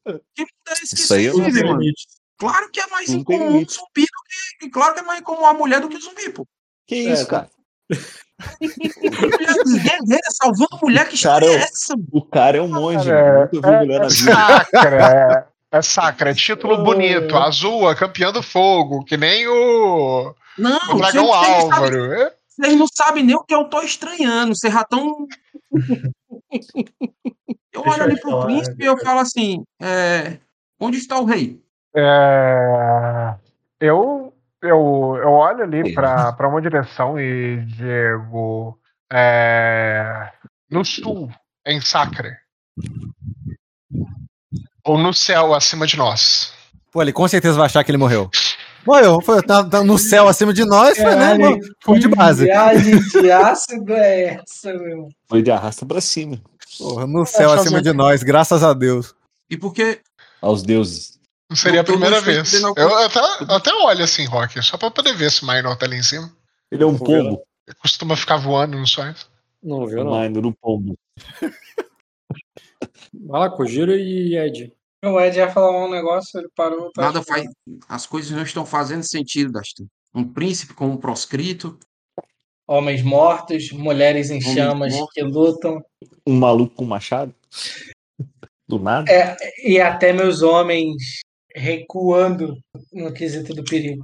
Isso 0.91 1.13
aí 1.13 1.27
é 1.27 1.33
um 1.33 1.43
Claro 2.37 2.69
que 2.71 2.79
é 2.79 2.87
mais 2.87 3.09
incomum 3.09 3.57
um 3.57 3.65
zumbi 3.65 4.01
do 4.01 4.59
que. 4.59 4.69
Claro 4.69 4.93
que 4.93 4.99
é 4.99 5.03
mais 5.03 5.21
incomum 5.21 5.45
a 5.45 5.53
mulher 5.53 5.79
do 5.79 5.87
que 5.87 5.95
o 5.95 6.01
zumbi, 6.01 6.29
pô. 6.29 6.45
Que 6.85 6.95
isso, 6.95 7.23
é, 7.23 7.25
cara? 7.25 7.49
Guerreira 8.59 10.29
salvando 10.31 10.79
mulher, 10.81 11.07
que 11.07 11.21
cara, 11.21 11.45
é 11.45 11.53
essa? 11.55 11.95
O 12.11 12.21
cara 12.21 12.57
é 12.57 12.61
um 12.61 12.67
monge, 12.67 13.09
é, 13.09 13.39
nunca 13.39 13.69
vi 13.69 13.77
mulher 13.77 13.99
na 13.99 14.07
vida. 14.07 14.33
Sacra, 14.33 15.47
é, 15.71 15.77
é 15.77 15.81
sacra, 15.81 16.31
é 16.31 16.33
título 16.33 16.81
bonito, 16.83 17.35
azul, 17.35 17.87
a 17.87 17.95
campeã 17.95 18.31
do 18.31 18.43
fogo, 18.43 19.03
que 19.03 19.17
nem 19.17 19.47
o, 19.47 20.33
não, 20.57 20.79
o 20.91 20.97
Dragão 20.97 21.33
Álvaro. 21.33 22.09
Sabe, 22.09 22.33
vocês 22.47 22.77
não 22.77 22.87
sabem 22.87 23.23
nem 23.23 23.35
o 23.35 23.43
que 23.43 23.53
eu 23.53 23.65
tô 23.65 23.81
estranhando, 23.81 24.55
vocês 24.55 24.73
já 24.73 24.83
tão... 24.83 25.27
Eu 27.73 27.81
olho 27.81 28.03
ali 28.03 28.19
pro 28.21 28.45
príncipe 28.45 28.83
e 28.83 28.85
eu 28.85 28.95
falo 28.99 29.19
assim, 29.19 29.63
é, 29.81 30.37
onde 30.79 30.97
está 30.97 31.19
o 31.19 31.25
rei? 31.25 31.59
É, 31.95 33.33
eu 33.79 34.32
eu, 34.63 35.19
eu 35.21 35.29
olho 35.29 35.63
ali 35.63 35.93
para 35.93 36.47
uma 36.47 36.61
direção 36.61 37.19
e 37.19 37.57
digo. 37.65 38.79
É, 39.11 40.31
no 40.71 40.83
sul, 40.83 41.29
em 41.67 41.79
Sacre. 41.79 42.31
Ou 44.83 44.97
no 44.97 45.13
céu 45.13 45.53
acima 45.53 45.85
de 45.85 45.97
nós. 45.97 46.51
Pô, 46.91 47.01
ele 47.01 47.13
com 47.13 47.27
certeza 47.27 47.57
vai 47.57 47.65
achar 47.65 47.83
que 47.83 47.91
ele 47.91 47.97
morreu. 47.97 48.29
Morreu, 48.85 49.21
foi, 49.21 49.41
tá, 49.41 49.63
tá 49.63 49.83
no 49.83 49.97
céu 49.97 50.27
acima 50.27 50.53
de 50.53 50.65
nós, 50.65 50.97
foi, 50.97 51.15
né? 51.15 51.37
Foi 51.81 51.99
de 51.99 52.07
base. 52.07 52.45
Viagem 52.45 52.99
de 52.99 53.31
ácido 53.31 53.93
é 53.93 54.41
essa, 54.41 54.73
meu. 54.73 55.09
Foi 55.27 55.41
de 55.41 55.51
arrasta 55.51 55.85
pra 55.85 56.01
cima. 56.01 56.37
Porra, 56.77 57.07
no 57.07 57.25
céu 57.25 57.51
acima 57.51 57.81
de 57.81 57.93
nós, 57.93 58.23
graças 58.23 58.63
a 58.63 58.73
Deus. 58.73 59.15
E 59.49 59.55
porque. 59.55 60.01
Aos 60.41 60.63
deuses. 60.63 61.12
Não 61.53 61.57
seria 61.57 61.81
a 61.81 61.83
primeira 61.83 62.19
vez. 62.19 62.51
Eu 62.51 62.97
até, 62.97 63.19
até 63.47 63.71
olho 63.75 64.03
assim, 64.03 64.25
Rock, 64.25 64.59
só 64.63 64.75
pra 64.75 64.89
poder 64.89 65.15
ver 65.15 65.29
se 65.29 65.43
o 65.43 65.47
Minor 65.47 65.77
tá 65.77 65.85
ali 65.85 65.97
em 65.97 66.01
cima. 66.01 66.35
Ele 66.71 66.81
é 66.81 66.85
um 66.85 66.97
pombo. 66.97 67.43
Ele 67.67 67.77
costuma 67.79 68.15
ficar 68.15 68.37
voando 68.37 68.75
nos 68.75 68.89
sonhos. 68.89 69.29
Não 69.61 69.85
viu, 69.85 70.03
não. 70.03 70.19
Minor, 70.19 70.47
um 70.47 70.51
pombo. 70.51 70.97
Vai 73.13 73.39
lá, 73.39 73.51
Kojiro 73.51 73.93
e 73.93 74.35
Ed. 74.35 74.73
O 75.05 75.19
Ed 75.19 75.37
ia 75.37 75.51
falar 75.51 75.85
um 75.85 75.91
negócio, 75.91 76.39
ele 76.39 76.49
parou. 76.55 76.91
Tá 76.91 77.03
Nada 77.03 77.21
faz. 77.21 77.45
As 77.87 78.07
coisas 78.07 78.31
não 78.31 78.41
estão 78.41 78.65
fazendo 78.65 79.03
sentido, 79.03 79.51
Dastan. 79.51 79.85
Um 80.11 80.27
príncipe 80.27 80.73
com 80.73 80.87
um 80.87 80.97
proscrito. 80.97 81.77
Homens 82.67 83.03
mortos, 83.03 83.71
mulheres 83.71 84.31
em 84.31 84.37
Homens 84.37 84.55
chamas 84.55 84.93
mortos. 84.95 85.13
que 85.13 85.21
lutam. 85.21 85.85
Um 86.25 86.35
maluco 86.35 86.73
com 86.73 86.85
machado? 86.85 87.31
Do 88.67 88.79
nada? 88.79 89.11
É, 89.11 89.37
e 89.63 89.79
até 89.79 90.11
meus 90.11 90.41
homens 90.41 91.22
recuando 91.55 92.57
no 92.91 93.13
quesito 93.13 93.53
do 93.53 93.63
perigo. 93.63 94.01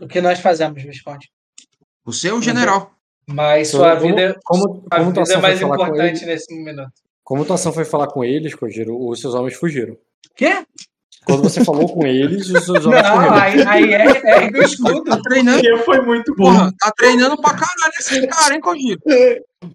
O 0.00 0.06
que 0.06 0.20
nós 0.20 0.40
fazemos, 0.40 0.82
Visconde? 0.82 1.28
Você 2.04 2.28
é 2.28 2.34
o 2.34 2.42
general. 2.42 2.92
Mas 3.26 3.68
sua 3.68 3.94
então, 3.94 4.00
vida, 4.00 4.40
como, 4.44 4.66
como, 4.66 4.88
como 4.90 5.10
vida 5.10 5.34
é 5.34 5.36
mais 5.36 5.60
importante 5.60 6.24
nesse 6.26 6.54
momento. 6.54 6.82
Como 7.22 7.44
tua 7.44 7.54
ação 7.54 7.72
foi 7.72 7.84
falar 7.84 8.08
com 8.08 8.24
eles, 8.24 8.54
Kojiro, 8.54 9.08
os 9.08 9.20
seus 9.20 9.34
homens 9.34 9.54
fugiram. 9.54 9.96
Quê? 10.34 10.64
Quando 11.24 11.42
você 11.42 11.64
falou 11.64 11.86
com 11.86 12.04
eles, 12.06 12.48
os 12.48 12.64
seus 12.64 12.86
homens 12.86 13.02
Não, 13.02 13.16
fugiram. 13.16 13.40
aí, 13.40 13.62
aí 13.66 13.94
é, 13.94 14.46
é 14.46 14.50
o 14.50 14.62
escudo. 14.62 15.04
Tá 15.04 15.20
treinando. 15.22 15.60
Que 15.60 15.76
foi 15.78 16.00
muito 16.00 16.34
bom. 16.34 16.46
Porra, 16.46 16.72
tá 16.78 16.90
treinando 16.96 17.36
pra 17.40 17.50
caralho 17.50 17.92
esse 17.98 18.26
cara, 18.26 18.54
hein, 18.54 18.60
Kojiro? 18.60 19.00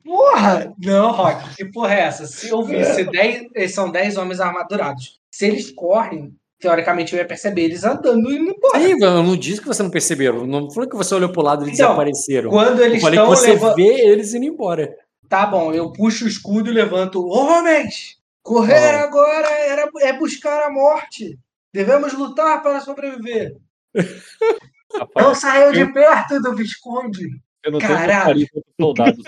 Porra! 0.03 0.73
Não, 0.83 1.11
Rock, 1.11 1.55
que 1.55 1.65
porra 1.65 1.93
é 1.93 1.99
essa? 2.01 2.25
Se 2.25 2.49
eu 2.49 2.63
visse 2.63 3.03
10, 3.03 3.73
são 3.73 3.91
10 3.91 4.17
homens 4.17 4.39
armadurados. 4.39 5.19
Se 5.31 5.45
eles 5.45 5.71
correm, 5.71 6.35
teoricamente 6.59 7.13
eu 7.13 7.19
ia 7.19 7.25
perceber 7.27 7.63
eles 7.63 7.83
andando 7.83 8.31
e 8.31 8.35
indo 8.37 8.51
embora. 8.51 8.79
Sim, 8.79 8.91
eu 9.03 9.23
não 9.23 9.35
disse 9.37 9.61
que 9.61 9.67
você 9.67 9.83
não 9.83 9.89
perceberam. 9.89 10.45
Não 10.45 10.69
falou 10.71 10.89
que 10.89 10.95
você 10.95 11.13
olhou 11.15 11.29
pro 11.29 11.41
lado 11.41 11.63
e 11.63 11.67
eles 11.67 11.75
Então, 11.79 11.87
desapareceram. 11.89 12.49
quando 12.49 12.81
eles 12.81 12.95
eu 12.95 13.01
falei 13.01 13.19
que 13.19 13.23
estão 13.25 13.35
você 13.35 13.51
leva- 13.53 13.75
vê 13.75 14.07
eles 14.07 14.33
indo 14.33 14.45
embora. 14.45 14.95
Tá 15.29 15.45
bom, 15.45 15.73
eu 15.73 15.91
puxo 15.91 16.25
o 16.25 16.27
escudo 16.27 16.69
e 16.69 16.73
levanto. 16.73 17.25
Homens! 17.27 18.17
Correr 18.43 18.95
Ah. 18.95 19.03
agora 19.03 19.47
era, 19.49 19.89
é 20.01 20.13
buscar 20.13 20.63
a 20.67 20.69
morte. 20.71 21.37
Devemos 21.73 22.13
lutar 22.13 22.61
para 22.61 22.79
sobreviver. 22.79 23.55
Não 25.15 25.33
saiu 25.35 25.71
de 25.73 25.91
perto 25.91 26.39
do 26.41 26.55
Visconde. 26.55 27.27
Eu 27.65 27.71
não 27.71 27.79
Caralho. 27.79 28.05
tenho 28.07 28.23
carinho 28.23 28.47
contra 28.53 28.71
soldados. 28.79 29.23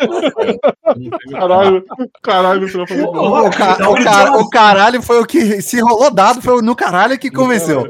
Caralho, 1.31 1.83
caralho, 2.21 2.67
bom. 3.11 3.47
O, 3.47 3.49
ca- 3.51 3.89
o 3.89 3.95
ca- 4.03 4.37
o 4.37 4.49
caralho 4.49 5.01
foi 5.01 5.19
o 5.19 5.25
que. 5.25 5.61
Se 5.61 5.79
rolou 5.81 6.11
dado, 6.13 6.41
foi 6.41 6.61
no 6.61 6.75
caralho 6.75 7.17
que 7.17 7.31
convenceu. 7.31 7.87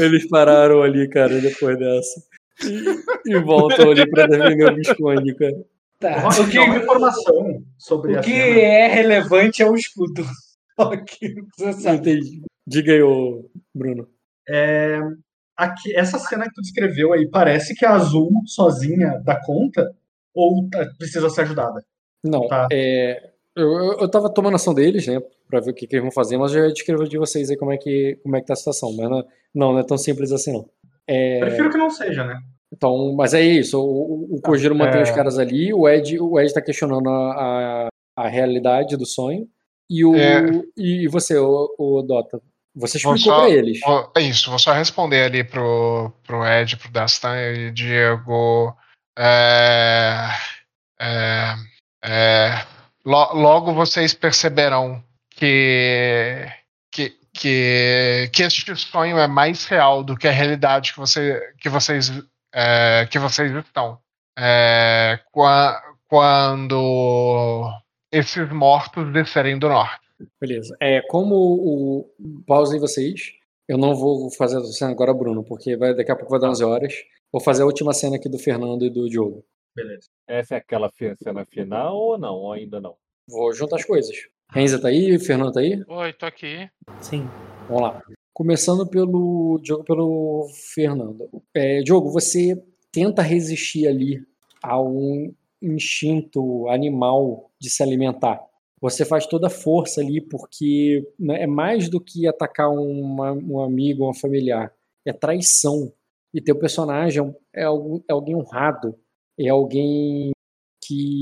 Eles 0.00 0.26
pararam 0.28 0.82
ali, 0.82 1.08
cara, 1.08 1.38
depois 1.40 1.78
dessa. 1.78 2.22
E, 2.64 3.30
e 3.34 3.38
voltam 3.40 3.90
ali 3.90 4.08
pra 4.10 4.26
defender 4.26 4.72
o 4.72 4.74
Visconde, 4.74 5.34
cara. 5.34 5.56
Tá. 5.98 6.18
Rock, 6.20 6.40
O 6.40 6.48
que, 6.48 6.58
uma 6.58 6.76
informação 6.78 7.62
sobre 7.78 8.16
o 8.16 8.20
que 8.22 8.30
cena. 8.30 8.58
é 8.60 8.86
relevante 8.88 9.62
é 9.62 9.70
o 9.70 9.74
escudo. 9.74 10.24
Ok, 10.78 11.34
você 11.58 11.72
sabe. 11.74 11.96
Entendi. 11.98 12.40
Diga 12.66 12.92
aí, 12.92 13.02
ô, 13.02 13.44
Bruno. 13.74 14.08
É, 14.48 14.98
aqui, 15.64 15.94
essa 15.96 16.18
cena 16.18 16.44
que 16.44 16.54
tu 16.54 16.62
descreveu 16.62 17.12
aí, 17.12 17.28
parece 17.28 17.74
que 17.74 17.84
a 17.84 17.92
Azul 17.94 18.30
sozinha 18.46 19.20
dá 19.24 19.40
conta 19.44 19.90
ou 20.34 20.68
tá- 20.70 20.86
precisa 20.98 21.28
ser 21.30 21.42
ajudada? 21.42 21.84
Não, 22.24 22.46
Tá. 22.48 22.68
é, 22.72 23.30
eu, 23.56 23.68
eu, 24.00 24.10
tava 24.10 24.32
tomando 24.32 24.54
ação 24.56 24.72
deles, 24.74 25.06
né, 25.06 25.20
pra 25.48 25.60
ver 25.60 25.70
o 25.70 25.74
que, 25.74 25.86
que 25.86 25.94
eles 25.96 26.02
vão 26.04 26.12
fazer, 26.12 26.36
mas 26.38 26.54
eu 26.54 26.62
já 26.66 26.72
descrevo 26.72 27.08
de 27.08 27.18
vocês 27.18 27.50
aí 27.50 27.56
como 27.56 27.72
é 27.72 27.76
que, 27.78 28.18
como 28.22 28.36
é 28.36 28.40
que 28.40 28.46
tá 28.46 28.52
a 28.52 28.56
situação. 28.56 28.94
Mas 28.96 29.08
não, 29.10 29.24
não, 29.54 29.72
não 29.72 29.78
é 29.80 29.84
tão 29.84 29.98
simples 29.98 30.30
assim, 30.32 30.52
não. 30.52 30.68
É, 31.06 31.40
Prefiro 31.40 31.70
que 31.70 31.78
não 31.78 31.90
seja, 31.90 32.24
né? 32.24 32.38
Então, 32.72 33.12
mas 33.16 33.34
é 33.34 33.42
isso. 33.42 33.80
O, 33.80 33.84
o- 34.32 34.36
o 34.36 34.40
Kojiro 34.40 34.74
mantém 34.76 35.00
é. 35.00 35.02
os 35.02 35.10
caras 35.10 35.38
ali, 35.38 35.74
o 35.74 35.88
Ed, 35.88 36.20
o 36.20 36.38
Ed 36.38 36.52
tá 36.54 36.62
questionando 36.62 37.08
a, 37.08 37.32
a, 37.32 37.88
a 38.24 38.28
realidade 38.28 38.96
do 38.96 39.04
sonho. 39.04 39.48
E 39.90 40.04
o 40.04 40.14
É. 40.14 40.44
e 40.76 41.08
você, 41.08 41.36
o, 41.36 41.74
o 41.76 42.00
Dota, 42.02 42.40
você 42.74 42.96
explicou 42.98 43.18
só- 43.18 43.40
pra 43.40 43.50
eles. 43.50 43.80
vou- 43.80 44.12
é 44.16 44.20
isso, 44.20 44.50
vou 44.50 44.58
só 44.58 44.72
responder 44.72 45.24
ali 45.24 45.42
pro, 45.44 46.12
pro 46.26 46.46
Ed, 46.46 46.76
pro 46.76 46.90
Dastan 46.90 47.36
e 47.40 47.70
Diego. 47.70 48.76
É, 49.18 50.28
é, 51.00 51.54
é, 52.04 52.66
lo- 53.04 53.32
logo 53.34 53.74
vocês 53.74 54.14
perceberão 54.14 55.02
que, 55.30 56.46
que, 56.92 57.10
que, 57.34 58.30
que 58.32 58.42
este 58.42 58.74
sonho 58.76 59.18
é 59.18 59.26
mais 59.26 59.64
real 59.66 60.02
do 60.02 60.16
que 60.16 60.28
a 60.28 60.32
realidade 60.32 60.92
que, 60.92 60.98
você, 60.98 61.40
que, 61.60 61.68
vocês, 61.68 62.12
é, 62.54 63.06
que 63.10 63.18
vocês 63.18 63.50
estão. 63.52 63.98
É, 64.38 65.18
qua- 65.32 65.82
quando 66.08 67.70
esses 68.12 68.48
mortos 68.50 69.12
descerem 69.12 69.58
do 69.58 69.68
norte. 69.68 70.00
Beleza. 70.40 70.76
É, 70.80 71.00
como 71.02 71.34
o. 71.34 72.10
Pausem 72.46 72.80
vocês. 72.80 73.32
Eu 73.68 73.78
não 73.78 73.94
vou 73.94 74.30
fazer 74.32 74.58
a 74.58 74.64
cena 74.64 74.90
agora, 74.90 75.14
Bruno, 75.14 75.44
porque 75.44 75.76
vai, 75.76 75.94
daqui 75.94 76.10
a 76.10 76.16
pouco 76.16 76.30
vai 76.30 76.40
dar 76.40 76.50
11 76.50 76.64
horas. 76.64 76.94
Vou 77.32 77.40
fazer 77.40 77.62
a 77.62 77.66
última 77.66 77.92
cena 77.92 78.16
aqui 78.16 78.28
do 78.28 78.38
Fernando 78.38 78.84
e 78.84 78.90
do 78.90 79.08
Diogo. 79.08 79.44
Beleza. 79.76 80.08
Essa 80.26 80.56
é 80.56 80.58
aquela 80.58 80.90
cena 80.90 81.46
final 81.46 81.96
ou 81.96 82.18
não? 82.18 82.34
Ou 82.34 82.52
ainda 82.52 82.80
não? 82.80 82.96
Vou 83.28 83.52
juntar 83.52 83.76
as 83.76 83.84
coisas. 83.84 84.16
Renza 84.52 84.80
tá 84.80 84.88
aí? 84.88 85.16
Fernando 85.20 85.52
tá 85.52 85.60
aí? 85.60 85.80
Oi, 85.86 86.12
tô 86.14 86.26
aqui. 86.26 86.68
Sim. 87.00 87.28
Vamos 87.68 87.82
lá. 87.82 88.02
Começando 88.32 88.88
pelo 88.88 89.60
Diogo, 89.62 89.84
pelo 89.84 90.48
Fernando. 90.74 91.28
É, 91.54 91.80
Diogo, 91.82 92.10
você 92.10 92.60
tenta 92.90 93.22
resistir 93.22 93.86
ali 93.86 94.20
a 94.60 94.80
um 94.80 95.32
instinto 95.62 96.68
animal 96.68 97.50
de 97.60 97.70
se 97.70 97.82
alimentar. 97.82 98.40
Você 98.80 99.04
faz 99.04 99.26
toda 99.26 99.48
a 99.48 99.50
força 99.50 100.00
ali 100.00 100.20
porque 100.20 101.06
né, 101.18 101.42
é 101.42 101.46
mais 101.46 101.88
do 101.88 102.00
que 102.00 102.26
atacar 102.26 102.70
uma- 102.70 103.32
um 103.32 103.60
amigo, 103.60 104.08
um 104.08 104.14
familiar. 104.14 104.72
É 105.06 105.12
traição. 105.12 105.92
E 106.32 106.40
teu 106.40 106.58
personagem 106.58 107.34
é, 107.54 107.64
algum- 107.64 108.00
é 108.08 108.12
alguém 108.12 108.34
honrado. 108.36 108.96
É 109.38 109.48
alguém 109.48 110.30
que 110.82 111.18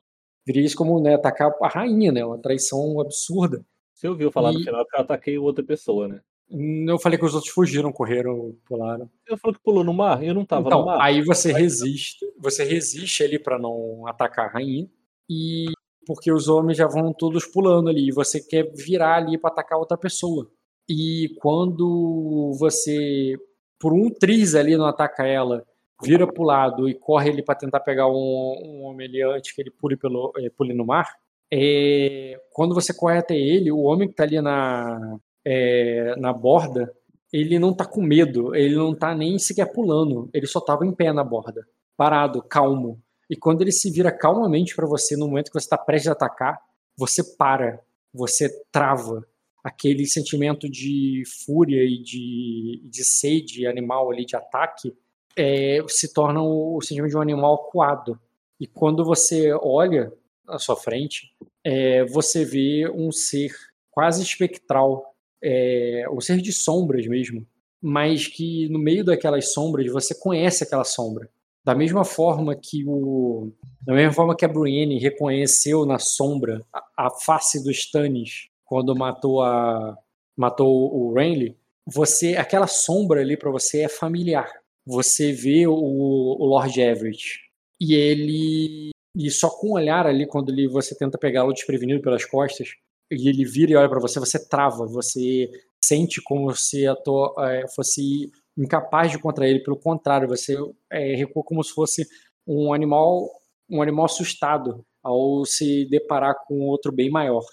viria 0.47 0.65
isso 0.65 0.77
como 0.77 1.01
né, 1.01 1.15
atacar 1.15 1.53
a 1.63 1.69
rainha, 1.69 2.13
né? 2.13 2.25
Uma 2.25 2.39
traição 2.39 3.01
absurda. 3.01 3.65
Você 3.95 4.09
ouviu 4.09 4.31
falar 4.31 4.53
no 4.53 4.61
E- 4.61 4.65
final 4.65 4.87
que 4.87 4.97
eu 4.97 5.01
ataquei 5.01 5.39
outra 5.39 5.65
pessoa, 5.65 6.07
né? 6.09 6.21
Eu 6.51 6.99
falei 6.99 7.19
que 7.19 7.25
os 7.27 7.35
outros 7.35 7.53
fugiram, 7.53 7.93
correram, 7.93 8.57
pularam. 8.67 9.11
Eu 9.27 9.37
falou 9.37 9.55
que 9.55 9.63
pulou 9.63 9.85
no 9.85 9.93
mar? 9.93 10.23
Eu 10.23 10.33
não 10.33 10.47
tava 10.47 10.67
então, 10.69 10.81
no 10.81 10.87
mar. 10.87 10.99
aí 11.03 11.21
você 11.23 11.53
resiste, 11.53 12.25
você 12.39 12.65
resiste 12.65 13.23
ali 13.23 13.39
pra 13.39 13.59
não 13.59 14.07
atacar 14.07 14.47
a 14.47 14.53
rainha 14.53 14.89
e 15.29 15.67
porque 16.09 16.33
os 16.33 16.49
homens 16.49 16.79
já 16.79 16.87
vão 16.87 17.13
todos 17.13 17.45
pulando 17.45 17.91
ali, 17.91 18.09
e 18.09 18.13
você 18.13 18.41
quer 18.41 18.73
virar 18.75 19.17
ali 19.17 19.37
pra 19.37 19.51
atacar 19.51 19.79
outra 19.79 19.99
pessoa. 19.99 20.51
E 20.89 21.37
quando 21.39 22.57
você 22.59 23.37
por 23.79 23.93
um 23.93 24.09
triz 24.11 24.55
ali 24.55 24.75
não 24.75 24.87
ataca 24.87 25.27
ela, 25.27 25.63
vira 26.03 26.27
pro 26.27 26.45
lado 26.45 26.89
e 26.89 26.95
corre 26.95 27.31
ali 27.31 27.45
pra 27.45 27.55
tentar 27.55 27.81
pegar 27.81 28.09
um, 28.09 28.15
um 28.15 28.85
homem 28.85 29.07
ali 29.07 29.23
antes 29.23 29.53
que 29.53 29.61
ele 29.61 29.71
pule 29.71 29.99
pelo 29.99 30.33
eh, 30.39 30.49
pule 30.57 30.73
no 30.73 30.87
mar, 30.87 31.15
é, 31.53 32.41
quando 32.53 32.75
você 32.75 32.95
corre 32.95 33.19
até 33.19 33.37
ele, 33.37 33.71
o 33.71 33.81
homem 33.81 34.09
que 34.09 34.15
tá 34.15 34.25
ali 34.25 34.41
na 34.41 35.19
é, 35.45 36.17
na 36.17 36.33
borda, 36.33 36.91
ele 37.31 37.59
não 37.59 37.75
tá 37.75 37.85
com 37.85 38.01
medo, 38.03 38.55
ele 38.55 38.77
não 38.77 38.95
tá 38.95 39.15
nem 39.15 39.39
sequer 39.39 39.71
pulando, 39.73 40.31
ele 40.33 40.47
só 40.47 40.61
tava 40.61 40.87
em 40.87 40.93
pé 40.95 41.13
na 41.13 41.23
borda, 41.23 41.67
parado, 41.99 42.43
calmo. 42.43 42.99
E 43.29 43.37
quando 43.37 43.63
ele 43.63 43.73
se 43.73 43.91
vira 43.91 44.11
calmamente 44.11 44.75
para 44.75 44.87
você 44.87 45.17
no 45.17 45.27
momento 45.29 45.51
que 45.51 45.61
você 45.61 45.67
está 45.67 45.77
prestes 45.77 46.09
a 46.09 46.13
atacar, 46.13 46.59
você 46.97 47.23
para, 47.37 47.81
você 48.13 48.49
trava 48.73 49.27
aquele 49.63 50.07
sentimento 50.07 50.69
de 50.69 51.23
fúria 51.45 51.85
e 51.85 52.03
de, 52.03 52.83
de 52.85 53.05
sede 53.05 53.67
animal 53.67 54.11
ali 54.11 54.25
de 54.25 54.37
ataque 54.37 54.95
é, 55.37 55.79
se 55.89 56.13
torna 56.13 56.43
o, 56.43 56.77
o 56.77 56.83
sentimento 56.83 57.11
de 57.11 57.17
um 57.17 57.23
animal 57.23 57.55
acuado. 57.55 58.19
E 58.59 58.67
quando 58.67 59.05
você 59.05 59.53
olha 59.53 60.13
à 60.47 60.59
sua 60.59 60.75
frente, 60.75 61.33
é, 61.63 62.05
você 62.05 62.45
vê 62.45 62.91
um 62.91 63.13
ser 63.13 63.53
quase 63.91 64.23
espectral, 64.23 65.15
é, 65.43 66.05
um 66.11 66.21
ser 66.21 66.41
de 66.41 66.53
sombras 66.53 67.07
mesmo, 67.07 67.47
mas 67.81 68.27
que 68.27 68.69
no 68.69 68.79
meio 68.79 69.05
daquelas 69.05 69.53
sombras 69.53 69.91
você 69.93 70.15
conhece 70.15 70.65
aquela 70.65 70.85
sombra. 70.85 71.31
Da 71.69 71.75
mesma 71.75 72.03
forma 72.03 72.57
que 72.57 72.83
o, 72.87 73.53
da 73.83 73.93
mesma 73.93 74.15
forma 74.15 74.35
que 74.35 74.43
a 74.43 74.49
Brienne 74.49 74.99
reconheceu 74.99 75.85
na 75.85 75.99
sombra 75.99 76.65
a, 76.73 77.09
a 77.09 77.11
face 77.11 77.63
dos 77.63 77.77
Stannis 77.77 78.49
quando 78.65 78.97
matou 78.97 79.43
a 79.43 79.95
matou 80.35 80.67
o 80.97 81.13
Renly, 81.13 81.59
você 81.87 82.37
aquela 82.37 82.67
sombra 82.67 83.21
ali 83.21 83.37
para 83.37 83.51
você 83.51 83.83
é 83.83 83.89
familiar. 83.91 84.51
Você 84.87 85.31
vê 85.31 85.67
o, 85.67 85.75
o 85.75 86.47
Lord 86.47 86.81
Everett 86.81 87.39
e 87.79 87.95
ele 87.95 88.89
e 89.15 89.31
só 89.31 89.51
com 89.51 89.73
o 89.73 89.75
olhar 89.75 90.07
ali 90.07 90.27
quando 90.27 90.51
ele, 90.51 90.67
você 90.69 90.97
tenta 90.97 91.19
pegá-lo 91.19 91.53
desprevenido 91.53 92.01
pelas 92.01 92.25
costas 92.25 92.71
e 93.13 93.29
ele 93.29 93.45
vira 93.45 93.73
e 93.73 93.77
olha 93.77 93.91
para 93.91 94.01
você, 94.01 94.19
você 94.19 94.43
trava, 94.49 94.87
você 94.87 95.51
sente 95.85 96.23
como 96.23 96.51
se 96.57 96.87
a 96.87 96.97
tua, 96.97 97.35
é, 97.41 97.69
fosse 97.69 98.33
incapaz 98.59 99.11
de 99.11 99.19
contra 99.19 99.49
ele, 99.49 99.63
pelo 99.63 99.79
contrário, 99.79 100.29
você 100.29 100.57
é, 100.91 101.15
recua 101.15 101.43
como 101.45 101.63
se 101.63 101.73
fosse 101.73 102.07
um 102.47 102.73
animal, 102.73 103.29
um 103.71 103.81
animal 103.81 104.07
assustado 104.07 104.85
ao 105.03 105.45
se 105.45 105.87
deparar 105.89 106.35
com 106.47 106.61
outro 106.63 106.93
bem 106.93 107.11
maior. 107.11 107.45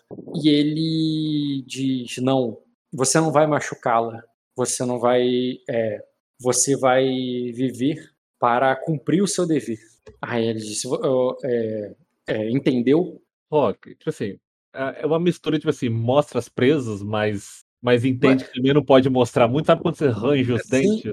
E 0.44 0.50
ele 0.50 1.64
diz: 1.68 2.18
não, 2.18 2.58
você 2.92 3.20
não 3.20 3.32
vai 3.32 3.46
machucá-la, 3.46 4.22
você 4.56 4.86
não 4.86 5.00
vai, 5.00 5.58
é, 5.70 6.00
você 6.40 6.78
vai 6.78 7.04
viver 7.54 7.96
para 8.40 8.76
cumprir 8.76 9.22
o 9.22 9.28
seu 9.28 9.46
dever. 9.46 9.80
Aí 10.22 10.46
ele 10.46 10.60
disse: 10.60 10.88
é, 11.44 11.96
é, 12.28 12.50
entendeu? 12.50 13.22
Rock, 13.52 13.96
tipo 13.96 14.10
assim, 14.10 14.38
é 14.74 15.06
uma 15.06 15.20
mistura, 15.20 15.58
tipo 15.58 15.70
assim, 15.70 15.90
mostra 15.90 16.40
as 16.40 16.50
presas, 16.50 17.02
mas, 17.02 17.65
mas 17.86 18.04
entende 18.04 18.44
que 18.44 18.56
também 18.56 18.74
não 18.74 18.84
pode 18.84 19.08
mostrar 19.10 19.48
muito. 19.48 19.68
Sabe 19.68 19.82
quando 19.84 19.96
você 19.96 20.08
arranja 20.08 20.56
os 20.56 20.64
Sim. 20.64 20.70
dentes? 20.70 21.12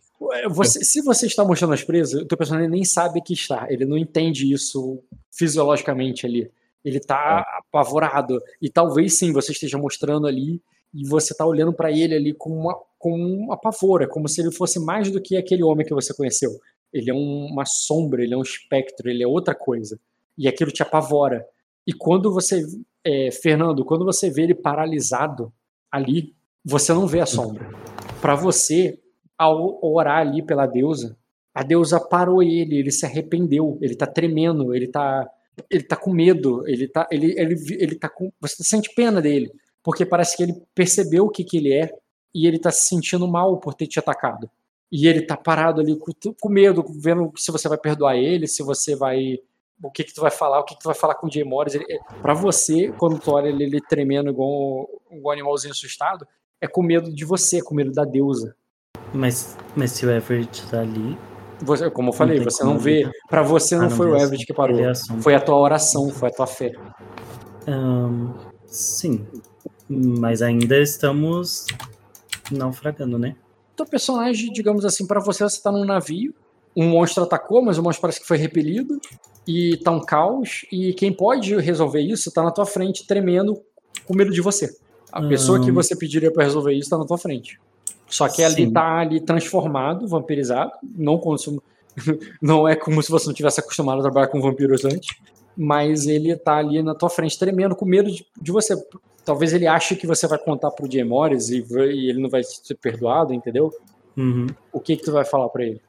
Você, 0.50 0.82
se 0.82 1.02
você 1.02 1.26
está 1.26 1.44
mostrando 1.44 1.74
as 1.74 1.84
presas, 1.84 2.22
o 2.22 2.26
teu 2.26 2.38
personagem 2.38 2.70
nem 2.70 2.84
sabe 2.84 3.20
que 3.20 3.34
está. 3.34 3.66
Ele 3.68 3.84
não 3.84 3.98
entende 3.98 4.50
isso 4.50 4.98
fisiologicamente 5.30 6.24
ali. 6.24 6.50
Ele 6.82 6.96
está 6.96 7.44
apavorado. 7.58 8.40
E 8.60 8.70
talvez 8.70 9.18
sim 9.18 9.30
você 9.32 9.52
esteja 9.52 9.76
mostrando 9.76 10.26
ali 10.26 10.60
e 10.94 11.06
você 11.06 11.32
está 11.32 11.44
olhando 11.46 11.72
para 11.72 11.92
ele 11.92 12.14
ali 12.14 12.32
com 12.32 12.50
uma, 12.50 12.74
com 12.98 13.14
uma 13.14 13.56
pavora, 13.58 14.08
como 14.08 14.26
se 14.28 14.40
ele 14.40 14.50
fosse 14.50 14.80
mais 14.80 15.10
do 15.10 15.20
que 15.20 15.36
aquele 15.36 15.62
homem 15.62 15.86
que 15.86 15.94
você 15.94 16.14
conheceu. 16.14 16.50
Ele 16.92 17.10
é 17.10 17.14
um- 17.14 17.46
uma 17.52 17.64
sombra, 17.66 18.22
ele 18.22 18.32
é 18.34 18.36
um 18.36 18.42
espectro, 18.42 19.08
ele 19.10 19.22
é 19.22 19.26
outra 19.26 19.54
coisa. 19.54 19.98
E 20.36 20.48
aquilo 20.48 20.70
te 20.70 20.82
apavora. 20.82 21.44
E 21.86 21.92
quando 21.92 22.32
você, 22.32 22.64
é, 23.04 23.30
Fernando, 23.30 23.84
quando 23.84 24.04
você 24.04 24.30
vê 24.30 24.42
ele 24.44 24.54
paralisado 24.54 25.52
ali, 25.90 26.34
você 26.64 26.92
não 26.92 27.06
vê 27.06 27.20
a 27.20 27.26
sombra. 27.26 27.68
Para 28.20 28.34
você, 28.34 28.98
ao 29.36 29.78
orar 29.84 30.18
ali 30.18 30.42
pela 30.42 30.66
deusa, 30.66 31.16
a 31.54 31.62
deusa 31.62 32.00
parou 32.00 32.42
ele, 32.42 32.78
ele 32.78 32.90
se 32.90 33.04
arrependeu, 33.04 33.78
ele 33.80 33.94
tá 33.94 34.06
tremendo, 34.06 34.74
ele 34.74 34.88
tá 34.88 35.28
ele 35.68 35.82
tá 35.82 35.96
com 35.96 36.10
medo, 36.10 36.66
ele 36.66 36.88
tá 36.88 37.06
ele 37.10 37.34
ele, 37.38 37.54
ele 37.78 37.94
tá 37.96 38.08
com 38.08 38.32
você 38.40 38.62
sente 38.64 38.94
pena 38.94 39.20
dele, 39.20 39.52
porque 39.82 40.06
parece 40.06 40.36
que 40.36 40.42
ele 40.42 40.54
percebeu 40.74 41.26
o 41.26 41.30
que 41.30 41.44
que 41.44 41.58
ele 41.58 41.74
é 41.74 41.90
e 42.34 42.46
ele 42.46 42.58
tá 42.58 42.70
se 42.70 42.88
sentindo 42.88 43.28
mal 43.28 43.58
por 43.58 43.74
ter 43.74 43.86
te 43.86 43.98
atacado. 43.98 44.50
E 44.90 45.06
ele 45.06 45.22
tá 45.22 45.36
parado 45.36 45.80
ali 45.80 45.96
com, 45.96 46.12
com 46.40 46.48
medo, 46.48 46.84
vendo 47.00 47.32
se 47.36 47.50
você 47.50 47.68
vai 47.68 47.78
perdoar 47.78 48.16
ele, 48.16 48.46
se 48.46 48.62
você 48.62 48.94
vai 48.94 49.38
o 49.82 49.90
que 49.90 50.04
que 50.04 50.14
tu 50.14 50.20
vai 50.20 50.30
falar, 50.30 50.60
o 50.60 50.64
que 50.64 50.74
que 50.74 50.80
tu 50.80 50.86
vai 50.86 50.94
falar 50.94 51.16
com 51.16 51.26
o 51.26 51.30
Jay 51.30 51.44
Morris. 51.44 51.74
Ele, 51.74 51.84
pra 52.20 52.34
você, 52.34 52.92
quando 52.92 53.18
tu 53.18 53.32
olha 53.32 53.48
ele, 53.48 53.64
ele 53.64 53.80
tremendo 53.80 54.30
igual 54.30 54.48
um, 54.48 54.86
um 55.10 55.30
animalzinho 55.30 55.72
assustado, 55.72 56.26
é 56.62 56.68
com 56.68 56.80
medo 56.80 57.12
de 57.12 57.24
você, 57.24 57.60
com 57.60 57.74
medo 57.74 57.90
da 57.90 58.04
deusa. 58.04 58.54
Mas, 59.12 59.58
mas 59.74 59.90
se 59.90 60.06
o 60.06 60.10
Everett 60.10 60.64
tá 60.70 60.80
ali. 60.80 61.18
Você, 61.60 61.90
como 61.90 62.10
eu 62.10 62.12
falei, 62.12 62.38
você 62.38 62.62
não 62.62 62.78
vê. 62.78 63.10
Para 63.28 63.42
você 63.42 63.76
não, 63.76 63.86
Ah, 63.86 63.88
não 63.88 63.96
foi 63.96 64.08
o 64.08 64.16
Everett 64.16 64.46
que 64.46 64.54
parou. 64.54 64.78
Foi 65.20 65.34
a 65.34 65.40
tua 65.40 65.56
oração, 65.56 66.08
foi 66.10 66.28
a 66.28 66.32
tua 66.32 66.46
fé. 66.46 66.72
Ahn, 67.66 68.32
sim. 68.64 69.26
Mas 69.88 70.40
ainda 70.40 70.78
estamos 70.78 71.66
naufragando, 72.50 73.18
né? 73.18 73.34
Teu 73.76 73.84
personagem, 73.84 74.52
digamos 74.52 74.84
assim, 74.84 75.04
para 75.04 75.20
você, 75.20 75.42
você 75.42 75.60
tá 75.60 75.72
num 75.72 75.84
navio. 75.84 76.32
Um 76.76 76.88
monstro 76.88 77.24
atacou, 77.24 77.60
mas 77.60 77.76
o 77.76 77.82
monstro 77.82 78.02
parece 78.02 78.20
que 78.20 78.26
foi 78.26 78.38
repelido. 78.38 79.00
E 79.46 79.78
tá 79.78 79.90
um 79.90 80.00
caos. 80.00 80.64
E 80.70 80.94
quem 80.94 81.12
pode 81.12 81.56
resolver 81.56 82.00
isso 82.00 82.30
tá 82.30 82.42
na 82.42 82.52
tua 82.52 82.64
frente, 82.64 83.04
tremendo, 83.04 83.60
com 84.06 84.14
medo 84.14 84.30
de 84.30 84.40
você. 84.40 84.70
A 85.12 85.20
pessoa 85.22 85.62
que 85.62 85.70
você 85.70 85.94
pediria 85.94 86.32
para 86.32 86.44
resolver 86.44 86.72
isso 86.72 86.88
tá 86.88 86.96
na 86.96 87.04
tua 87.04 87.18
frente. 87.18 87.60
Só 88.08 88.28
que 88.28 88.42
ele 88.42 88.54
Sim. 88.66 88.72
tá 88.72 88.98
ali 88.98 89.20
transformado, 89.20 90.08
vampirizado. 90.08 90.72
Não, 90.82 91.18
como, 91.18 91.36
não 92.40 92.66
é 92.66 92.74
como 92.74 93.02
se 93.02 93.10
você 93.10 93.26
não 93.26 93.34
tivesse 93.34 93.60
acostumado 93.60 93.98
a 93.98 94.02
trabalhar 94.02 94.28
com 94.28 94.40
vampiros 94.40 94.84
antes. 94.84 95.16
Mas 95.56 96.06
ele 96.06 96.34
tá 96.36 96.56
ali 96.56 96.82
na 96.82 96.94
tua 96.94 97.10
frente, 97.10 97.38
tremendo, 97.38 97.76
com 97.76 97.84
medo 97.84 98.10
de, 98.10 98.26
de 98.40 98.50
você. 98.50 98.74
Talvez 99.24 99.52
ele 99.52 99.66
ache 99.66 99.96
que 99.96 100.06
você 100.06 100.26
vai 100.26 100.38
contar 100.38 100.70
pro 100.70 100.90
Jay 100.90 101.04
Morris 101.04 101.50
e, 101.50 101.64
e 101.70 102.10
ele 102.10 102.20
não 102.20 102.30
vai 102.30 102.42
ser 102.42 102.74
perdoado, 102.74 103.34
entendeu? 103.34 103.70
Uhum. 104.16 104.46
O 104.72 104.80
que 104.80 104.96
que 104.96 105.04
tu 105.04 105.12
vai 105.12 105.24
falar 105.24 105.48
pra 105.50 105.64
ele? 105.64 105.80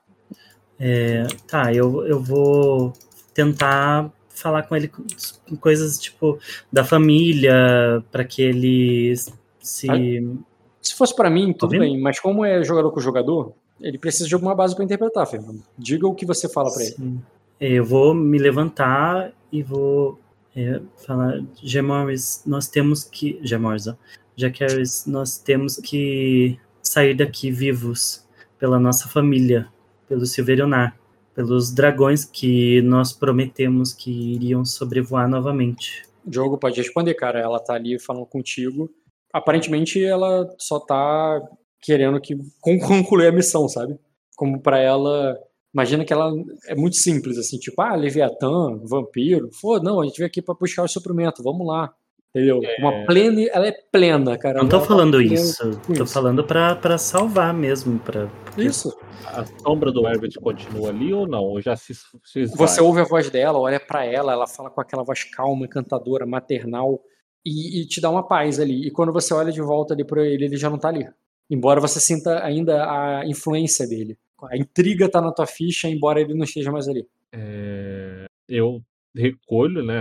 É, 0.80 1.26
tá, 1.48 1.74
eu, 1.74 2.06
eu 2.06 2.22
vou 2.22 2.94
tentar 3.34 4.12
falar 4.34 4.64
com 4.64 4.76
ele 4.76 4.88
com 4.88 5.56
coisas 5.60 5.98
tipo 5.98 6.40
da 6.72 6.84
família, 6.84 8.04
para 8.12 8.24
que 8.24 8.42
ele 8.42 9.14
se. 9.60 9.88
Se 10.82 10.96
fosse 10.96 11.16
pra 11.16 11.30
mim, 11.30 11.54
tudo 11.54 11.76
ouvindo? 11.76 11.82
bem, 11.82 12.02
mas 12.02 12.20
como 12.20 12.44
é 12.44 12.62
jogador 12.64 12.92
com 12.92 13.00
jogador, 13.00 13.54
ele 13.80 13.98
precisa 13.98 14.28
de 14.28 14.34
alguma 14.34 14.54
base 14.54 14.76
pra 14.76 14.84
interpretar, 14.84 15.26
Fernando. 15.26 15.64
Diga 15.78 16.06
o 16.08 16.14
que 16.14 16.26
você 16.26 16.50
fala 16.50 16.72
pra 16.74 16.84
ele. 16.84 16.92
Sim. 16.92 17.22
Eu 17.60 17.86
vou 17.86 18.14
me 18.14 18.38
levantar 18.38 19.32
e 19.50 19.64
vou 19.64 20.20
é, 20.56 20.82
falar, 21.06 21.42
Gemorris, 21.62 22.44
nós 22.46 22.68
temos 22.68 23.04
que. 23.04 23.40
Gemorris, 23.42 23.88
ó. 23.88 23.96
Jacaris, 24.36 25.06
nós 25.06 25.38
temos 25.38 25.78
que 25.78 26.60
sair 26.82 27.14
daqui 27.14 27.52
vivos 27.52 28.26
pela 28.60 28.80
nossa 28.80 29.08
família, 29.08 29.68
pelo 30.08 30.26
Silverionar, 30.26 30.98
pelos 31.34 31.72
dragões 31.74 32.24
que 32.26 32.82
nós 32.84 33.12
prometemos 33.14 33.94
que 33.94 34.12
iriam 34.36 34.64
sobrevoar 34.64 35.28
novamente. 35.30 36.04
Diogo 36.26 36.58
pode 36.58 36.78
responder, 36.78 37.14
cara. 37.16 37.40
Ela 37.40 37.60
tá 37.60 37.74
ali 37.74 38.00
falando 38.00 38.26
contigo. 38.26 38.90
Aparentemente, 39.34 40.04
ela 40.04 40.48
só 40.60 40.80
tá 40.80 41.42
querendo 41.82 42.20
que 42.22 42.36
con- 42.62 42.80
concluir 42.86 43.28
a 43.28 43.32
missão, 43.32 43.68
sabe? 43.68 43.98
Como 44.36 44.62
pra 44.62 44.80
ela. 44.80 45.38
Imagina 45.74 46.06
que 46.06 46.14
ela 46.14 46.32
é 46.68 46.76
muito 46.76 46.96
simples, 46.98 47.36
assim, 47.36 47.58
tipo, 47.58 47.82
ah, 47.82 47.96
Leviatã, 47.96 48.78
vampiro. 48.84 49.50
Pô, 49.60 49.80
não, 49.80 50.00
a 50.02 50.06
gente 50.06 50.18
veio 50.18 50.28
aqui 50.28 50.40
pra 50.40 50.54
buscar 50.54 50.84
o 50.84 50.88
suprimento, 50.88 51.42
vamos 51.42 51.66
lá. 51.66 51.92
Entendeu? 52.36 52.62
Uma 52.80 53.06
plena. 53.06 53.42
Ela 53.54 53.68
é 53.68 53.72
plena, 53.92 54.36
cara. 54.40 54.60
Não 54.60 54.68
tô 54.68 54.78
Ela 54.78 54.82
tá 54.82 54.88
falando 54.88 55.18
querendo 55.20 55.34
isso, 55.34 55.80
tô 55.82 55.94
isso. 55.94 56.08
falando 56.08 56.44
pra, 56.44 56.76
pra 56.76 56.98
salvar 56.98 57.54
mesmo. 57.54 58.00
Pra, 58.00 58.28
Isso. 58.58 58.92
A 59.28 59.46
sombra 59.62 59.92
do 59.92 60.08
Everett 60.08 60.40
continua 60.40 60.90
ali 60.90 61.14
ou 61.14 61.28
não? 61.28 61.44
Ou 61.44 61.62
já 61.62 61.76
se, 61.76 61.94
se? 62.24 62.46
Você 62.48 62.82
ouve 62.82 63.02
a 63.02 63.04
voz 63.04 63.30
dela, 63.30 63.60
olha 63.60 63.80
pra 63.80 64.04
ela, 64.04 64.34
ela 64.34 64.48
fala 64.48 64.72
com 64.72 64.82
aquela 64.82 65.04
voz 65.04 65.24
calma, 65.24 65.66
encantadora, 65.66 66.26
maternal 66.26 67.00
e, 67.46 67.82
e 67.82 67.88
te 67.88 68.02
dá 68.02 68.10
uma 68.10 68.28
paz 68.28 68.60
ali. 68.60 68.88
E 68.88 68.92
quando 68.92 69.14
você 69.14 69.32
olha 69.34 69.52
de 69.52 69.62
volta 69.62 69.94
ali 69.94 70.04
pra 70.04 70.26
ele, 70.26 70.46
ele 70.46 70.58
já 70.58 70.72
não 70.72 70.80
tá 70.80 70.88
ali. 70.90 71.08
Embora 71.50 71.80
você 71.80 72.00
sinta 72.00 72.44
ainda 72.44 72.84
a 72.84 73.26
influência 73.28 73.88
dele. 73.88 74.18
A 74.50 74.58
intriga 74.58 75.08
tá 75.08 75.22
na 75.22 75.32
tua 75.32 75.46
ficha, 75.46 75.88
embora 75.88 76.20
ele 76.20 76.34
não 76.34 76.44
esteja 76.44 76.72
mais 76.72 76.88
ali. 76.88 77.08
É, 77.32 78.26
eu 78.50 78.82
recolho, 79.16 79.84
né, 79.84 79.96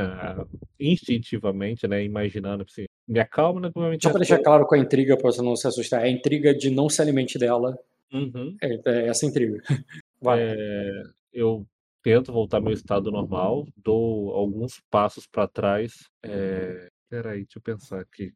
instintivamente, 0.80 1.86
né, 1.86 2.02
imaginando 2.04 2.64
assim, 2.68 2.86
me 3.06 3.20
acalma, 3.20 3.60
né, 3.60 3.70
Só 4.00 4.10
pra 4.10 4.18
deixar 4.18 4.38
claro 4.42 4.66
com 4.66 4.74
a 4.74 4.78
intriga, 4.78 5.16
pra 5.16 5.30
você 5.30 5.42
não 5.42 5.54
se 5.56 5.66
assustar, 5.66 6.02
é 6.02 6.04
a 6.04 6.10
intriga 6.10 6.54
de 6.54 6.70
não 6.70 6.88
se 6.88 7.02
alimente 7.02 7.38
dela. 7.38 7.78
Uhum. 8.12 8.56
É, 8.62 8.80
é 8.86 9.08
essa 9.08 9.26
intriga. 9.26 9.62
Vai. 10.20 10.40
É, 10.40 11.02
eu 11.32 11.66
tento 12.02 12.32
voltar 12.32 12.58
ao 12.58 12.62
meu 12.62 12.72
estado 12.72 13.10
normal, 13.10 13.66
dou 13.76 14.30
alguns 14.32 14.80
passos 14.90 15.26
para 15.26 15.48
trás. 15.48 16.08
É, 16.22 16.88
peraí, 17.08 17.42
deixa 17.44 17.58
eu 17.58 17.62
pensar 17.62 18.00
aqui. 18.00 18.32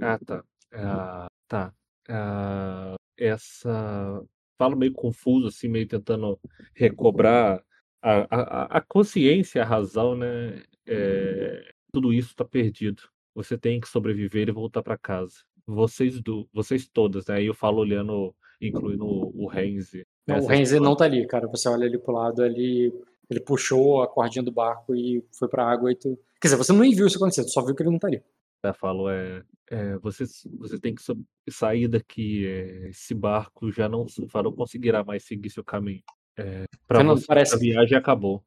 Ah, 0.00 0.18
tá. 0.18 0.44
Ah, 0.72 1.26
tá. 1.48 1.72
Ah, 2.08 2.94
essa. 3.18 4.22
Falo 4.58 4.76
meio 4.76 4.92
confuso, 4.92 5.48
assim, 5.48 5.68
meio 5.68 5.86
tentando 5.86 6.38
recobrar 6.74 7.62
a, 8.06 8.26
a, 8.30 8.78
a 8.78 8.80
consciência, 8.80 9.62
a 9.62 9.64
razão, 9.64 10.14
né? 10.16 10.62
É, 10.86 11.72
tudo 11.92 12.12
isso 12.12 12.28
está 12.28 12.44
perdido. 12.44 13.02
Você 13.34 13.58
tem 13.58 13.80
que 13.80 13.88
sobreviver 13.88 14.48
e 14.48 14.52
voltar 14.52 14.82
para 14.82 14.96
casa. 14.96 15.34
Vocês 15.66 16.20
do, 16.20 16.48
vocês 16.52 16.86
todas, 16.86 17.26
né? 17.26 17.36
Aí 17.36 17.46
eu 17.46 17.54
falo 17.54 17.78
olhando, 17.78 18.32
incluindo 18.60 19.04
o 19.04 19.48
Renzi. 19.48 20.06
Não, 20.26 20.38
o 20.38 20.46
Renzi 20.46 20.78
não 20.78 20.94
tá 20.94 21.04
ali, 21.04 21.26
cara. 21.26 21.48
Você 21.48 21.68
olha 21.68 21.86
ali 21.86 21.98
pro 21.98 22.12
lado, 22.12 22.42
ali, 22.42 22.92
ele 23.28 23.40
puxou 23.40 24.00
a 24.02 24.06
cordinha 24.06 24.44
do 24.44 24.52
barco 24.52 24.94
e 24.94 25.24
foi 25.36 25.48
pra 25.48 25.68
água 25.68 25.90
e 25.90 25.96
tu. 25.96 26.16
Quer 26.40 26.48
dizer, 26.48 26.56
você 26.56 26.72
nem 26.72 26.94
viu 26.94 27.06
isso 27.06 27.16
acontecer, 27.16 27.42
tu 27.42 27.50
só 27.50 27.64
viu 27.64 27.74
que 27.74 27.82
ele 27.82 27.90
não 27.90 27.98
tá 27.98 28.06
ali. 28.06 28.22
Eu 28.62 28.74
falo, 28.74 29.08
é, 29.08 29.42
é 29.70 29.98
você, 29.98 30.24
você 30.58 30.78
tem 30.78 30.94
que 30.94 31.02
sair 31.50 31.88
daqui. 31.88 32.46
é, 32.46 32.88
esse 32.88 33.14
barco 33.14 33.70
já 33.72 33.88
não, 33.88 34.06
já 34.08 34.42
não 34.42 34.52
conseguirá 34.52 35.04
mais 35.04 35.24
seguir 35.24 35.50
seu 35.50 35.64
caminho. 35.64 36.02
É, 36.38 36.64
para 36.86 36.98
Fernando, 36.98 37.18
você, 37.20 37.26
parece- 37.26 37.54
a 37.54 37.58
viagem 37.58 37.96
acabou. 37.96 38.42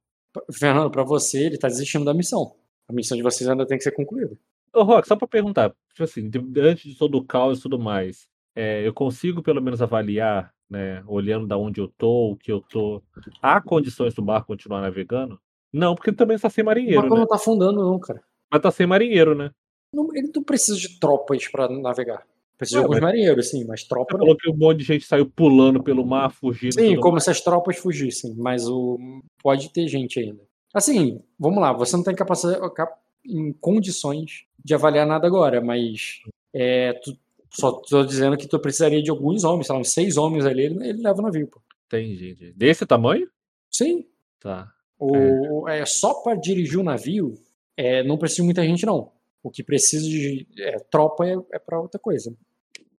Fernando, 0.52 0.92
pra 0.92 1.04
você, 1.04 1.46
ele 1.46 1.58
tá 1.58 1.68
desistindo 1.68 2.06
da 2.06 2.14
missão. 2.14 2.56
A 2.88 2.94
missão 2.94 3.18
de 3.18 3.24
vocês 3.24 3.50
ainda 3.50 3.66
tem 3.66 3.78
que 3.78 3.84
ser 3.84 3.92
concluída. 3.92 4.38
Ô, 4.74 4.84
Rock, 4.84 5.08
só 5.08 5.16
para 5.16 5.28
perguntar, 5.28 5.70
tipo 5.94 6.04
assim, 6.04 6.30
antes 6.58 6.84
de 6.92 6.98
todo 6.98 7.18
o 7.18 7.26
caos 7.26 7.60
e 7.60 7.62
tudo 7.64 7.80
mais, 7.80 8.28
é, 8.56 8.86
eu 8.88 8.94
consigo 8.94 9.42
pelo 9.42 9.62
menos 9.62 9.82
avaliar, 9.82 10.54
né, 10.70 11.04
olhando 11.08 11.48
da 11.48 11.58
onde 11.58 11.82
eu 11.82 11.88
tô, 11.88 12.32
o 12.32 12.36
que 12.38 12.52
eu 12.52 12.62
tô, 12.62 13.02
há 13.42 13.60
condições 13.60 14.14
do 14.14 14.22
barco 14.22 14.48
continuar 14.48 14.82
navegando? 14.82 15.40
Não, 15.74 15.96
porque 15.96 16.12
também 16.12 16.36
está 16.36 16.50
sem 16.50 16.64
O 16.64 16.66
marinheiro, 16.66 17.02
barco 17.02 17.16
né? 17.16 17.22
não 17.22 17.28
tá 17.28 17.36
afundando, 17.36 17.82
não, 17.82 18.00
cara. 18.00 18.22
Mas 18.52 18.62
tá 18.62 18.70
sem 18.72 18.86
marinheiro, 18.86 19.34
né? 19.36 19.52
Não- 19.94 20.10
ele 20.16 20.32
não 20.36 20.44
precisa 20.44 20.78
de 20.78 21.00
tropas 21.00 21.48
pra 21.48 21.68
navegar. 21.68 22.24
Precisa 22.60 22.80
Ué, 22.80 22.82
de 22.82 22.86
alguns 22.86 22.96
mas- 23.02 23.04
marinheiros, 23.14 23.50
sim, 23.50 23.64
mas 23.66 23.84
tropa 23.86 24.12
Você 24.12 24.18
não. 24.18 24.26
falou 24.26 24.38
que 24.38 24.50
um 24.52 24.56
monte 24.56 24.80
de 24.80 24.84
gente 24.84 25.06
saiu 25.06 25.26
pulando 25.28 25.82
pelo 25.82 26.06
mar, 26.06 26.30
fugindo. 26.30 26.74
Sim, 26.74 26.96
como 26.98 27.14
mais. 27.14 27.24
se 27.24 27.32
as 27.32 27.42
tropas 27.42 27.78
fugissem, 27.78 28.36
mas 28.36 28.68
o 28.68 29.00
pode 29.42 29.70
ter 29.72 29.88
gente 29.88 30.20
ainda. 30.20 30.42
Assim, 30.74 31.22
vamos 31.40 31.60
lá, 31.62 31.72
você 31.74 31.96
não 31.96 32.04
tem 32.04 32.14
capacidade 32.14 32.60
cap- 32.76 33.00
em 33.26 33.52
condições 33.54 34.44
de 34.64 34.74
avaliar 34.76 35.08
nada 35.08 35.26
agora, 35.26 35.62
mas 35.62 36.20
é, 36.54 36.94
tu, 37.02 37.18
só 37.50 37.72
tô 37.72 38.04
dizendo 38.04 38.36
que 38.38 38.46
tu 38.48 38.60
precisaria 38.60 39.02
de 39.02 39.10
alguns 39.10 39.44
homens, 39.46 39.66
sei 39.68 39.74
lá, 39.76 39.82
uns 39.82 39.94
seis 39.94 40.18
homens 40.18 40.46
ali, 40.46 40.64
ele, 40.64 40.88
ele 40.88 41.02
leva 41.02 41.18
o 41.20 41.24
navio, 41.24 41.48
pô. 41.48 41.60
Entendi. 41.88 42.32
entendi. 42.32 42.54
Desse 42.54 42.86
tamanho? 42.86 43.28
Sim. 43.72 44.06
Tá. 44.40 44.70
O, 45.00 45.68
é, 45.70 45.86
só 45.86 46.14
para 46.16 46.36
dirigir 46.36 46.78
o 46.78 46.84
navio, 46.84 47.34
é, 47.78 48.04
não 48.04 48.18
precisa 48.18 48.42
de 48.42 48.46
muita 48.46 48.64
gente, 48.64 48.86
não. 48.86 49.12
O 49.42 49.50
que 49.50 49.64
precisa 49.64 50.06
de 50.06 50.46
é, 50.60 50.78
tropa 50.92 51.26
é, 51.26 51.36
é 51.54 51.58
para 51.58 51.80
outra 51.80 51.98
coisa. 51.98 52.36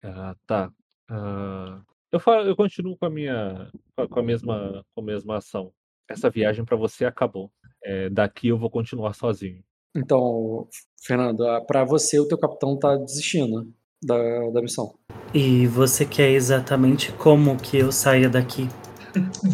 Ah, 0.02 0.34
tá. 0.46 0.72
Ah, 1.08 1.82
eu, 2.12 2.20
falo, 2.20 2.48
eu 2.48 2.56
continuo 2.56 2.96
com 2.96 3.06
a 3.06 3.10
minha 3.10 3.70
com 3.94 4.20
a, 4.20 4.22
mesma 4.22 4.84
com 4.94 5.00
a 5.00 5.04
mesma 5.04 5.36
ação. 5.38 5.72
Essa 6.08 6.30
viagem 6.30 6.64
para 6.64 6.76
você 6.76 7.04
acabou. 7.04 7.50
É, 7.82 8.10
daqui 8.10 8.48
eu 8.48 8.58
vou 8.58 8.70
continuar 8.70 9.14
sozinho. 9.14 9.62
Então, 9.96 10.68
Fernando, 11.02 11.44
para 11.66 11.84
você, 11.84 12.18
o 12.20 12.28
teu 12.28 12.38
capitão 12.38 12.78
tá 12.78 12.96
desistindo 12.96 13.72
da, 14.02 14.50
da 14.50 14.62
missão. 14.62 14.94
E 15.34 15.66
você 15.66 16.04
quer 16.04 16.30
exatamente 16.30 17.12
como 17.12 17.56
que 17.56 17.78
eu 17.78 17.92
saia 17.92 18.28
daqui? 18.28 18.68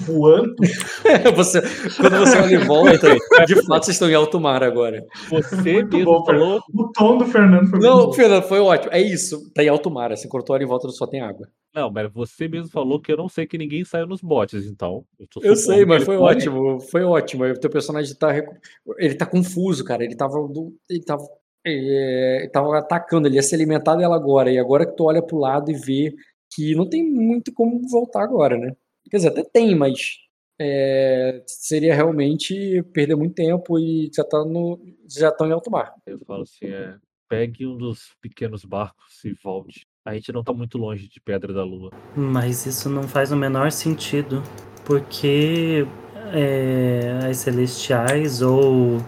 Voando? 0.06 0.54
você, 1.34 1.62
quando 1.96 2.18
você 2.18 2.38
olha 2.38 2.54
em 2.56 2.64
volta, 2.64 3.14
de 3.46 3.54
fato 3.66 3.84
vocês 3.84 3.94
estão 3.94 4.10
em 4.10 4.14
alto 4.14 4.38
mar 4.40 4.62
agora. 4.62 5.04
Você 5.30 5.72
Muito 5.72 5.96
mesmo 5.96 6.04
bom, 6.04 6.24
falou. 6.24 6.60
O 6.74 6.92
tom 6.92 7.18
do 7.18 7.26
Fernando 7.26 7.68
foi 7.68 7.78
muito 7.78 7.82
Não, 7.82 8.06
bom. 8.06 8.12
Fernando, 8.12 8.42
foi 8.42 8.60
ótimo. 8.60 8.92
É 8.92 9.00
isso. 9.00 9.50
Tá 9.54 9.62
em 9.62 9.68
alto 9.68 9.90
mar, 9.90 10.12
assim, 10.12 10.28
quando 10.28 10.44
tu 10.44 10.52
olha 10.52 10.64
em 10.64 10.66
volta 10.66 10.88
só 10.88 11.06
tem 11.06 11.20
água. 11.20 11.48
Não, 11.74 11.90
mas 11.90 12.10
você 12.12 12.48
mesmo 12.48 12.70
falou 12.70 13.00
que 13.00 13.12
eu 13.12 13.16
não 13.16 13.28
sei 13.28 13.46
que 13.46 13.58
ninguém 13.58 13.84
saiu 13.84 14.06
nos 14.06 14.22
botes, 14.22 14.66
então. 14.66 15.04
Eu, 15.18 15.26
eu 15.42 15.56
sei, 15.56 15.84
mas 15.84 16.04
foi 16.04 16.16
pode... 16.16 16.48
ótimo. 16.48 16.80
Foi 16.80 17.04
ótimo. 17.04 17.44
O 17.44 17.60
teu 17.60 17.70
personagem 17.70 18.14
tá. 18.16 18.34
Ele 18.98 19.14
tá 19.14 19.26
confuso, 19.26 19.84
cara. 19.84 20.04
Ele 20.04 20.16
tava. 20.16 20.36
Ele 20.88 21.02
tava. 21.02 21.22
É, 21.66 22.38
ele 22.42 22.50
tava 22.50 22.78
atacando, 22.78 23.26
ele 23.26 23.36
ia 23.36 23.42
ser 23.42 23.56
alimentado 23.56 24.00
ela 24.00 24.16
agora. 24.16 24.50
E 24.50 24.58
agora 24.58 24.86
que 24.86 24.96
tu 24.96 25.04
olha 25.04 25.20
pro 25.20 25.38
lado 25.38 25.70
e 25.70 25.74
vê 25.74 26.14
que 26.50 26.74
não 26.74 26.88
tem 26.88 27.04
muito 27.04 27.52
como 27.52 27.86
voltar 27.88 28.22
agora, 28.22 28.56
né? 28.56 28.72
Quer 29.10 29.18
dizer, 29.18 29.28
até 29.28 29.44
tem, 29.44 29.74
mas 29.74 30.18
é, 30.58 31.42
seria 31.46 31.94
realmente 31.94 32.82
perder 32.92 33.14
muito 33.14 33.34
tempo 33.34 33.78
e 33.78 34.10
já 34.14 34.24
tá 34.24 34.44
no. 34.44 34.80
Já 35.08 35.28
estão 35.28 35.46
em 35.46 35.52
alto 35.52 35.70
mar. 35.70 35.92
Eu 36.06 36.18
falo 36.20 36.42
assim, 36.42 36.66
é, 36.66 36.96
pegue 37.28 37.66
um 37.66 37.76
dos 37.76 38.14
pequenos 38.20 38.64
barcos 38.64 39.24
e 39.24 39.32
volte. 39.32 39.86
A 40.04 40.14
gente 40.14 40.32
não 40.32 40.42
tá 40.42 40.52
muito 40.52 40.78
longe 40.78 41.08
de 41.08 41.20
Pedra 41.20 41.52
da 41.52 41.64
Lua. 41.64 41.90
Mas 42.16 42.64
isso 42.64 42.88
não 42.88 43.02
faz 43.02 43.32
o 43.32 43.36
menor 43.36 43.70
sentido. 43.72 44.42
Porque 44.84 45.84
é, 46.32 47.18
as 47.28 47.38
celestiais 47.38 48.40
ou 48.40 48.98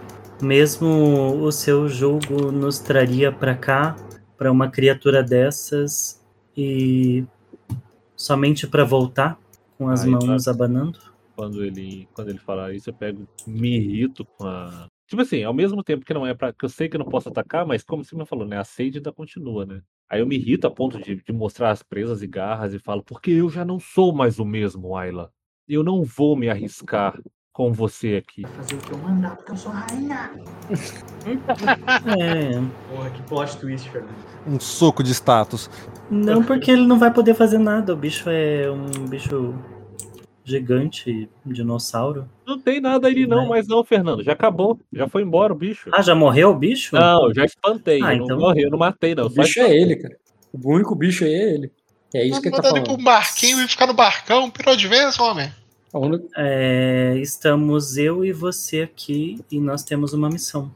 mesmo 0.41 1.41
o 1.41 1.51
seu 1.51 1.87
jogo 1.87 2.51
nos 2.51 2.79
traria 2.79 3.31
para 3.31 3.55
cá, 3.55 3.95
para 4.37 4.51
uma 4.51 4.69
criatura 4.69 5.23
dessas 5.23 6.21
e 6.55 7.25
somente 8.15 8.67
para 8.67 8.83
voltar 8.83 9.39
com 9.79 9.87
as 9.89 10.03
Aí, 10.03 10.11
mãos 10.11 10.43
tá. 10.43 10.51
abanando? 10.51 10.99
Quando 11.35 11.63
ele, 11.63 12.05
quando 12.13 12.29
ele 12.29 12.37
fala 12.37 12.73
isso, 12.73 12.89
eu 12.89 12.93
pego, 12.93 13.25
me 13.47 13.77
irrito 13.77 14.25
com 14.25 14.45
a. 14.45 14.87
Tipo 15.07 15.21
assim, 15.21 15.41
ao 15.41 15.53
mesmo 15.53 15.81
tempo 15.81 16.05
que 16.05 16.13
não 16.13 16.27
é 16.27 16.33
para 16.33 16.51
que 16.51 16.65
eu 16.65 16.69
sei 16.69 16.89
que 16.89 16.97
eu 16.97 16.99
não 16.99 17.07
posso 17.07 17.29
atacar, 17.29 17.65
mas 17.65 17.81
como 17.81 18.03
você 18.03 18.15
me 18.15 18.25
falou, 18.25 18.45
né? 18.45 18.57
A 18.57 18.63
sede 18.65 18.97
ainda 18.97 19.13
continua, 19.13 19.65
né? 19.65 19.81
Aí 20.09 20.19
eu 20.19 20.27
me 20.27 20.35
irrito 20.35 20.67
a 20.67 20.71
ponto 20.71 20.99
de, 20.99 21.15
de 21.23 21.31
mostrar 21.31 21.71
as 21.71 21.81
presas 21.81 22.21
e 22.21 22.27
garras 22.27 22.73
e 22.73 22.79
falo, 22.79 23.01
porque 23.03 23.31
eu 23.31 23.49
já 23.49 23.63
não 23.63 23.79
sou 23.79 24.13
mais 24.13 24.37
o 24.37 24.45
mesmo, 24.45 24.95
Ayla. 24.97 25.31
Eu 25.67 25.81
não 25.81 26.03
vou 26.03 26.35
me 26.35 26.49
arriscar 26.49 27.19
com 27.59 27.73
você 27.73 28.15
aqui. 28.15 28.43
Fazer 28.55 28.75
o 28.75 28.77
que 28.77 28.91
eu 28.93 28.97
mandar, 28.99 29.35
porque 29.35 29.51
eu 29.51 29.57
sou 29.57 29.69
rainha. 29.69 30.31
é. 32.17 32.51
Porra, 32.89 33.09
que 33.09 33.21
plot 33.23 33.57
twist, 33.57 33.89
Fernando. 33.89 34.15
Um 34.47 34.57
soco 34.61 35.03
de 35.03 35.11
status. 35.11 35.69
Não, 36.09 36.41
porque 36.41 36.71
ele 36.71 36.87
não 36.87 36.97
vai 36.97 37.11
poder 37.11 37.33
fazer 37.33 37.57
nada. 37.57 37.91
O 37.91 37.97
bicho 37.97 38.29
é 38.29 38.71
um 38.71 39.05
bicho 39.09 39.53
gigante, 40.45 41.29
dinossauro. 41.45 42.29
Não 42.47 42.57
tem 42.57 42.79
nada 42.79 43.09
ali 43.09 43.27
não, 43.27 43.49
mas 43.49 43.67
não, 43.67 43.83
Fernando. 43.83 44.23
Já 44.23 44.31
acabou. 44.31 44.79
Já 44.93 45.09
foi 45.09 45.23
embora 45.23 45.51
o 45.51 45.57
bicho. 45.57 45.89
Ah, 45.93 46.01
já 46.01 46.15
morreu 46.15 46.51
o 46.51 46.55
bicho? 46.55 46.95
Não, 46.95 47.33
já 47.33 47.43
espantei. 47.43 48.01
Ah, 48.01 48.15
então... 48.15 48.37
Não 48.37 48.39
morreu, 48.39 48.71
não 48.71 48.79
matei, 48.79 49.13
não. 49.13 49.25
O 49.25 49.29
bicho 49.29 49.59
é 49.59 49.69
ele, 49.69 49.97
cara. 49.97 50.15
O 50.53 50.73
único 50.73 50.95
bicho 50.95 51.25
aí 51.25 51.33
é 51.33 51.53
ele. 51.55 51.71
É 52.15 52.23
isso 52.23 52.35
não 52.35 52.41
que 52.41 52.47
ele 52.47 52.55
tá 52.55 52.63
falando. 52.63 52.85
pro 52.85 53.03
barquinho 53.03 53.61
e 53.61 53.67
ficar 53.67 53.85
no 53.85 53.93
barcão, 53.93 54.49
pirou 54.49 54.77
de 54.77 54.87
vez, 54.87 55.19
homem. 55.19 55.51
É, 56.37 57.17
estamos 57.17 57.97
eu 57.97 58.23
e 58.23 58.31
você 58.31 58.81
aqui 58.81 59.43
e 59.51 59.59
nós 59.59 59.83
temos 59.83 60.13
uma 60.13 60.29
missão. 60.29 60.71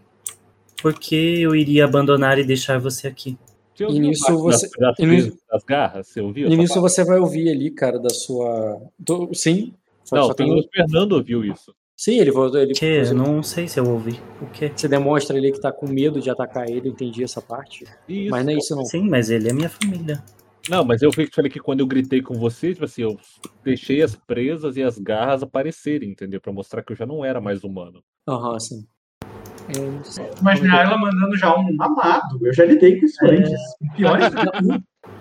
Por 0.82 0.93
que 0.93 1.42
eu 1.42 1.56
iria 1.56 1.85
abandonar 1.85 2.38
e 2.40 2.43
deixar 2.43 2.80
você 2.80 3.08
aqui? 3.08 3.38
E 3.80 4.00
nisso 4.00 4.38
você. 4.38 4.69
Das, 4.77 4.95
das, 4.98 5.38
das 5.51 5.64
garras, 5.64 6.08
você 6.08 6.22
ouviu? 6.22 6.48
E 6.48 6.58
nisso 6.58 6.80
você 6.80 7.03
vai 7.03 7.19
ouvir 7.19 7.50
ali, 7.50 7.72
cara, 7.72 8.00
da 8.00 8.09
sua. 8.09 8.82
Do... 9.00 9.30
Sim. 9.33 9.74
Só, 10.03 10.16
não, 10.16 10.24
só 10.27 10.33
tem... 10.33 10.51
o 10.51 10.64
Fernando 10.72 11.14
ouviu 11.14 11.43
isso. 11.43 11.74
Sim, 11.95 12.19
ele 12.19 12.32
voltou. 12.32 12.59
Ele... 12.59 12.74
Que? 12.74 13.01
Não 13.14 13.42
sei 13.42 13.67
se 13.67 13.80
eu 13.80 13.90
ouvi. 13.90 14.19
O 14.42 14.48
quê? 14.48 14.72
Você 14.75 14.88
demonstra 14.88 15.38
ali 15.38 15.51
que 15.51 15.61
tá 15.61 15.72
com 15.72 15.88
medo 15.88 16.19
de 16.19 16.30
atacar 16.30 16.69
ele, 16.69 16.90
eu 16.90 16.92
entendi 16.92 17.24
essa 17.24 17.42
parte. 17.42 17.85
Isso, 18.08 18.30
mas 18.30 18.45
não 18.45 18.51
é 18.51 18.56
isso, 18.58 18.75
não. 18.75 18.85
Sim, 18.85 19.08
mas 19.08 19.30
ele 19.30 19.50
é 19.50 19.53
minha 19.53 19.69
família. 19.69 20.24
Não, 20.69 20.85
mas 20.85 21.01
eu 21.01 21.11
falei 21.11 21.51
que 21.51 21.59
quando 21.59 21.82
eu 21.82 21.88
gritei 21.88 22.22
com 22.22 22.35
você, 22.35 22.74
tipo 22.74 22.85
assim, 22.85 23.01
eu 23.01 23.19
deixei 23.64 24.01
as 24.01 24.16
presas 24.16 24.77
e 24.77 24.83
as 24.83 24.98
garras 24.98 25.43
aparecerem, 25.43 26.09
entendeu? 26.09 26.40
Pra 26.40 26.53
mostrar 26.53 26.82
que 26.83 26.93
eu 26.93 26.95
já 26.95 27.06
não 27.06 27.24
era 27.24 27.42
mais 27.42 27.64
humano. 27.64 28.01
Aham, 28.27 28.53
uhum, 28.53 30.03
sim. 30.03 30.25
Imagina 30.40 30.82
ela 30.82 30.98
mandando 30.98 31.35
já 31.38 31.53
um 31.53 31.82
amado. 31.82 32.40
Eu 32.42 32.53
já 32.53 32.64
lidei 32.64 32.98
com 32.98 33.06
isso 33.06 33.25
é... 33.25 33.35
antes. 33.35 33.61
Pior 33.95 34.17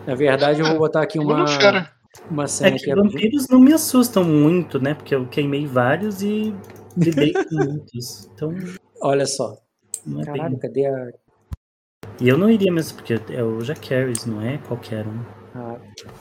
Na 0.06 0.14
verdade, 0.14 0.60
eu 0.60 0.66
vou 0.66 0.78
botar 0.78 1.02
aqui 1.02 1.18
uma, 1.18 1.44
uma 2.30 2.46
cena 2.46 2.76
é 2.76 2.78
que, 2.78 2.84
que 2.84 2.94
vampiros 2.94 3.48
não 3.48 3.58
me 3.58 3.72
assustam 3.72 4.24
muito, 4.24 4.80
né? 4.80 4.94
Porque 4.94 5.14
eu 5.14 5.26
queimei 5.26 5.66
vários 5.66 6.22
e 6.22 6.54
lidei 6.96 7.32
com 7.32 7.56
muitos. 7.64 8.30
Então. 8.32 8.54
Olha 9.00 9.26
só. 9.26 9.56
É 10.20 10.24
Caralho, 10.24 10.50
bem... 10.50 10.58
cadê 10.60 10.86
a. 10.86 11.21
E 12.20 12.28
eu 12.28 12.38
não 12.38 12.50
iria 12.50 12.72
mesmo, 12.72 12.96
porque 12.96 13.14
é 13.30 13.42
o 13.42 13.60
Jacaris, 13.62 14.26
não 14.26 14.40
é 14.40 14.58
qualquer 14.58 15.06
um. 15.06 15.42
A 15.54 15.78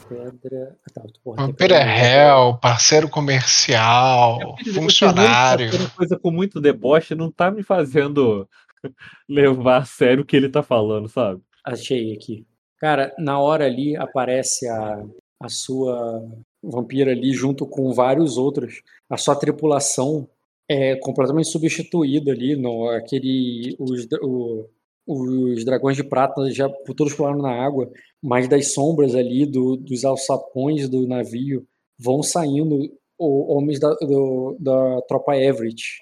pedra. 0.10 0.78
Ah, 0.86 0.92
tá, 0.94 1.04
Vampiro 1.24 1.74
é 1.74 1.84
réu, 1.84 2.58
parceiro 2.58 3.08
comercial, 3.08 4.58
é, 4.60 4.74
funcionário. 4.74 5.74
Uma 5.74 5.90
coisa 5.90 6.20
com 6.20 6.32
muito 6.32 6.60
deboche 6.60 7.16
não 7.16 7.32
tá 7.32 7.50
me 7.50 7.64
fazendo 7.64 8.48
levar 9.30 9.78
a 9.78 9.86
sério 9.86 10.24
o 10.24 10.26
que 10.26 10.36
ele 10.36 10.50
tá 10.50 10.62
falando, 10.62 11.08
sabe? 11.08 11.42
Achei 11.64 12.14
aqui. 12.14 12.46
Cara, 12.78 13.14
na 13.18 13.40
hora 13.40 13.66
ali 13.66 13.96
aparece 13.96 14.68
a, 14.68 15.02
a 15.40 15.48
sua 15.48 16.22
vampira 16.62 17.12
ali 17.12 17.32
junto 17.32 17.66
com 17.66 17.94
vários 17.94 18.38
outros. 18.38 18.82
A 19.10 19.16
sua 19.16 19.36
tripulação 19.36 20.28
é 20.68 20.96
completamente 20.96 21.48
substituída 21.48 22.32
ali 22.32 22.56
no 22.56 22.90
aquele 22.90 23.76
os, 23.80 24.08
o, 24.22 24.68
os 25.06 25.66
dragões 25.66 25.98
de 25.98 26.04
prata 26.04 26.50
já 26.52 26.70
todos 26.96 27.14
pularam 27.14 27.42
na 27.42 27.52
água, 27.52 27.92
mas 28.22 28.48
das 28.48 28.74
sombras 28.74 29.16
ali 29.16 29.46
do, 29.46 29.76
dos 29.76 30.06
alçapões 30.06 30.88
do 30.88 31.08
navio 31.08 31.66
vão 32.00 32.22
saindo 32.24 32.80
homens 33.18 33.80
da, 33.80 33.94
do, 33.96 34.58
da 34.60 35.02
tropa 35.08 35.36
Everett. 35.36 36.02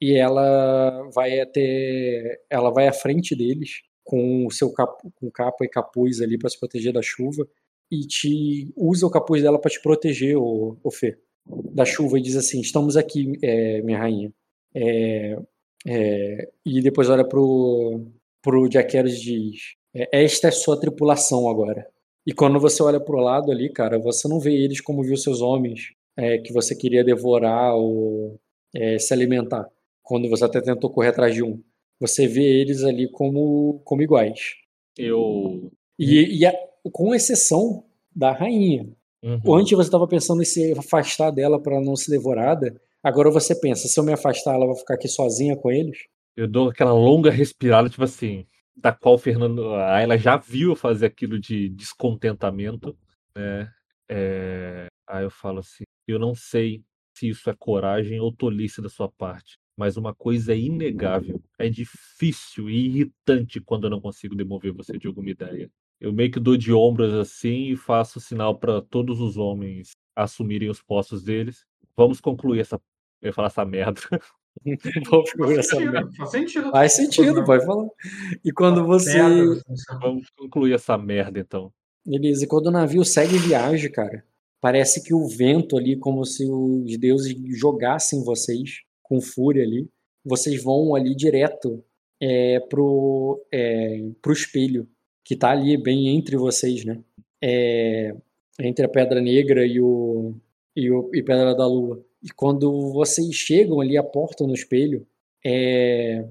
E 0.00 0.14
ela 0.14 1.08
vai 1.14 1.40
até 1.40 2.40
ela 2.50 2.70
vai 2.70 2.88
à 2.88 2.92
frente 2.92 3.34
deles 3.34 3.82
com 4.04 4.46
o 4.46 4.50
seu 4.50 4.72
capo, 4.72 5.10
com 5.16 5.30
capa 5.30 5.64
e 5.64 5.68
capuz 5.68 6.20
ali 6.20 6.38
para 6.38 6.50
se 6.50 6.58
proteger 6.58 6.92
da 6.92 7.02
chuva 7.02 7.48
e 7.90 8.00
te 8.06 8.72
usa 8.76 9.06
o 9.06 9.10
capuz 9.10 9.42
dela 9.42 9.58
para 9.58 9.70
te 9.70 9.80
proteger 9.80 10.36
o, 10.36 10.76
o 10.82 10.90
Fê 10.90 11.18
da 11.46 11.84
chuva 11.84 12.18
e 12.18 12.22
diz 12.22 12.36
assim 12.36 12.60
estamos 12.60 12.96
aqui 12.96 13.32
é, 13.42 13.82
minha 13.82 13.98
rainha. 13.98 14.32
É, 14.74 15.38
é, 15.86 16.48
e 16.64 16.80
depois 16.82 17.08
olha 17.08 17.26
pro 17.26 18.06
pro 18.44 18.70
Jaqueros 18.70 19.18
diz: 19.18 19.74
é, 19.96 20.24
esta 20.24 20.48
é 20.48 20.50
sua 20.50 20.78
tripulação 20.78 21.48
agora. 21.48 21.88
E 22.26 22.32
quando 22.32 22.60
você 22.60 22.82
olha 22.82 23.00
pro 23.00 23.18
lado 23.18 23.50
ali, 23.50 23.72
cara, 23.72 23.98
você 23.98 24.28
não 24.28 24.38
vê 24.38 24.52
eles 24.52 24.80
como 24.80 25.02
viu 25.02 25.16
seus 25.16 25.40
homens 25.40 25.92
é, 26.16 26.38
que 26.38 26.52
você 26.52 26.76
queria 26.76 27.02
devorar 27.02 27.74
ou 27.74 28.38
é, 28.74 28.98
se 28.98 29.12
alimentar. 29.12 29.66
Quando 30.02 30.28
você 30.28 30.44
até 30.44 30.60
tentou 30.60 30.90
correr 30.90 31.08
atrás 31.08 31.34
de 31.34 31.42
um, 31.42 31.60
você 31.98 32.26
vê 32.26 32.44
eles 32.44 32.84
ali 32.84 33.10
como 33.10 33.80
como 33.84 34.02
iguais. 34.02 34.54
Eu 34.96 35.70
e, 35.98 36.40
e 36.40 36.46
a, 36.46 36.52
com 36.92 37.14
exceção 37.14 37.84
da 38.14 38.30
rainha. 38.32 38.86
Uhum. 39.22 39.54
Antes 39.54 39.72
você 39.72 39.88
estava 39.88 40.06
pensando 40.06 40.42
em 40.42 40.44
se 40.44 40.72
afastar 40.72 41.30
dela 41.30 41.60
para 41.60 41.80
não 41.80 41.96
ser 41.96 42.10
devorada. 42.10 42.78
Agora 43.02 43.30
você 43.30 43.54
pensa, 43.54 43.88
se 43.88 43.98
eu 43.98 44.04
me 44.04 44.12
afastar, 44.12 44.54
ela 44.54 44.66
vai 44.66 44.76
ficar 44.76 44.94
aqui 44.94 45.08
sozinha 45.08 45.56
com 45.56 45.70
eles? 45.70 45.98
Eu 46.36 46.48
dou 46.48 46.68
aquela 46.68 46.92
longa 46.92 47.30
respirada, 47.30 47.88
tipo 47.88 48.02
assim, 48.02 48.46
da 48.76 48.92
qual 48.92 49.14
o 49.14 49.18
Fernando, 49.18 49.74
a 49.74 50.00
ela 50.00 50.18
já 50.18 50.36
viu 50.36 50.74
fazer 50.74 51.06
aquilo 51.06 51.38
de 51.38 51.68
descontentamento, 51.68 52.96
né? 53.36 53.72
É, 54.08 54.86
aí 55.06 55.24
eu 55.24 55.30
falo 55.30 55.60
assim, 55.60 55.84
eu 56.06 56.18
não 56.18 56.34
sei 56.34 56.82
se 57.16 57.28
isso 57.28 57.48
é 57.48 57.54
coragem 57.54 58.20
ou 58.20 58.32
tolice 58.32 58.82
da 58.82 58.88
sua 58.88 59.10
parte, 59.10 59.56
mas 59.76 59.96
uma 59.96 60.14
coisa 60.14 60.52
é 60.52 60.58
inegável, 60.58 61.42
é 61.58 61.68
difícil 61.68 62.68
e 62.68 62.86
irritante 62.86 63.60
quando 63.60 63.84
eu 63.84 63.90
não 63.90 64.00
consigo 64.00 64.34
demover 64.34 64.72
você 64.72 64.98
de 64.98 65.06
alguma 65.06 65.30
ideia. 65.30 65.70
Eu 66.00 66.12
meio 66.12 66.30
que 66.30 66.40
dou 66.40 66.56
de 66.56 66.72
ombros 66.72 67.14
assim 67.14 67.68
e 67.70 67.76
faço 67.76 68.20
sinal 68.20 68.58
para 68.58 68.82
todos 68.82 69.20
os 69.20 69.36
homens 69.36 69.92
assumirem 70.14 70.68
os 70.68 70.82
postos 70.82 71.22
deles. 71.22 71.64
Vamos 71.96 72.20
concluir 72.20 72.60
essa, 72.60 72.80
eu 73.22 73.28
ia 73.28 73.32
falar 73.32 73.46
essa 73.48 73.64
merda. 73.64 74.00
Vou 75.10 75.26
faz, 75.26 75.68
sentido, 75.68 76.12
faz 76.16 76.30
sentido. 76.30 76.70
Faz 76.70 76.92
sentido, 76.92 77.44
pode 77.44 77.66
falar. 77.66 77.88
E 78.44 78.52
quando 78.52 78.86
você. 78.86 79.18
Vamos 80.00 80.28
concluir 80.36 80.74
essa 80.74 80.96
merda 80.96 81.40
então. 81.40 81.72
Beleza, 82.06 82.44
e 82.44 82.46
quando 82.46 82.66
o 82.66 82.70
navio 82.70 83.04
segue 83.04 83.38
viagem, 83.38 83.90
cara, 83.90 84.24
parece 84.60 85.02
que 85.02 85.14
o 85.14 85.26
vento 85.26 85.76
ali, 85.76 85.96
como 85.96 86.24
se 86.24 86.44
os 86.48 86.98
deuses 86.98 87.34
jogassem 87.58 88.22
vocês 88.22 88.82
com 89.02 89.20
fúria 89.20 89.62
ali. 89.62 89.88
Vocês 90.24 90.62
vão 90.62 90.94
ali 90.94 91.14
direto 91.14 91.84
é, 92.20 92.58
pro, 92.60 93.46
é, 93.52 94.10
pro 94.22 94.32
espelho, 94.32 94.88
que 95.22 95.36
tá 95.36 95.50
ali 95.50 95.76
bem 95.76 96.08
entre 96.08 96.36
vocês, 96.36 96.84
né? 96.84 96.98
É, 97.42 98.14
entre 98.58 98.86
a 98.86 98.88
Pedra 98.88 99.20
Negra 99.20 99.66
e 99.66 99.80
o, 99.80 100.34
e 100.74 100.90
o 100.90 101.10
e 101.14 101.22
Pedra 101.22 101.54
da 101.54 101.66
Lua. 101.66 102.02
E 102.24 102.30
quando 102.30 102.90
vocês 102.92 103.34
chegam 103.34 103.80
ali 103.80 103.98
à 103.98 104.02
porta 104.02 104.46
no 104.46 104.54
espelho, 104.54 105.06
é, 105.44 106.26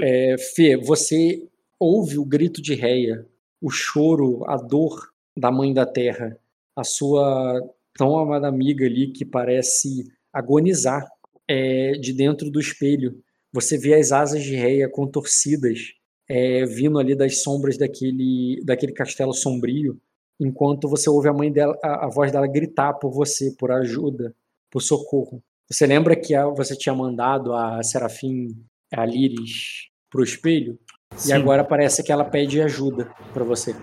é, 0.00 0.36
Fê, 0.54 0.76
você 0.76 1.42
ouve 1.80 2.18
o 2.18 2.24
grito 2.24 2.60
de 2.60 2.74
Reia, 2.74 3.26
o 3.60 3.70
choro, 3.70 4.44
a 4.46 4.56
dor 4.56 5.10
da 5.36 5.50
mãe 5.50 5.72
da 5.72 5.86
terra 5.86 6.38
a 6.78 6.84
sua 6.84 7.60
tão 7.96 8.16
amada 8.16 8.46
amiga 8.46 8.86
ali 8.86 9.10
que 9.10 9.24
parece 9.24 10.06
agonizar 10.32 11.04
é, 11.48 11.92
de 11.92 12.12
dentro 12.12 12.48
do 12.52 12.60
espelho. 12.60 13.20
Você 13.52 13.76
vê 13.76 13.94
as 13.94 14.12
asas 14.12 14.44
de 14.44 14.54
Reia 14.54 14.88
contorcidas 14.88 15.94
é, 16.28 16.64
vindo 16.66 17.00
ali 17.00 17.16
das 17.16 17.42
sombras 17.42 17.76
daquele, 17.76 18.62
daquele 18.64 18.92
castelo 18.92 19.32
sombrio, 19.32 20.00
enquanto 20.38 20.88
você 20.88 21.10
ouve 21.10 21.28
a 21.28 21.32
mãe 21.32 21.50
dela, 21.50 21.76
a, 21.82 22.06
a 22.06 22.08
voz 22.08 22.30
dela 22.30 22.46
gritar 22.46 22.92
por 22.94 23.10
você, 23.10 23.50
por 23.58 23.72
ajuda, 23.72 24.32
por 24.70 24.80
socorro. 24.80 25.42
Você 25.70 25.86
lembra 25.86 26.16
que 26.16 26.34
você 26.56 26.76
tinha 26.76 26.94
mandado 26.94 27.52
a 27.52 27.82
Serafim, 27.82 28.48
a 28.92 29.04
Liris, 29.04 29.88
pro 30.10 30.22
espelho? 30.22 30.78
Sim. 31.14 31.30
E 31.30 31.32
agora 31.32 31.64
parece 31.64 32.02
que 32.02 32.12
ela 32.12 32.24
pede 32.24 32.60
ajuda 32.60 33.10
para 33.32 33.44
você. 33.44 33.74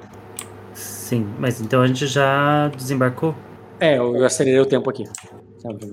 Sim, 0.74 1.26
mas 1.40 1.62
então 1.62 1.82
a 1.82 1.88
gente 1.88 2.08
já 2.08 2.70
desembarcou? 2.70 3.36
É, 3.80 3.98
eu 3.98 4.24
acelerei 4.26 4.60
o 4.60 4.66
tempo 4.66 4.90
aqui. 4.90 5.04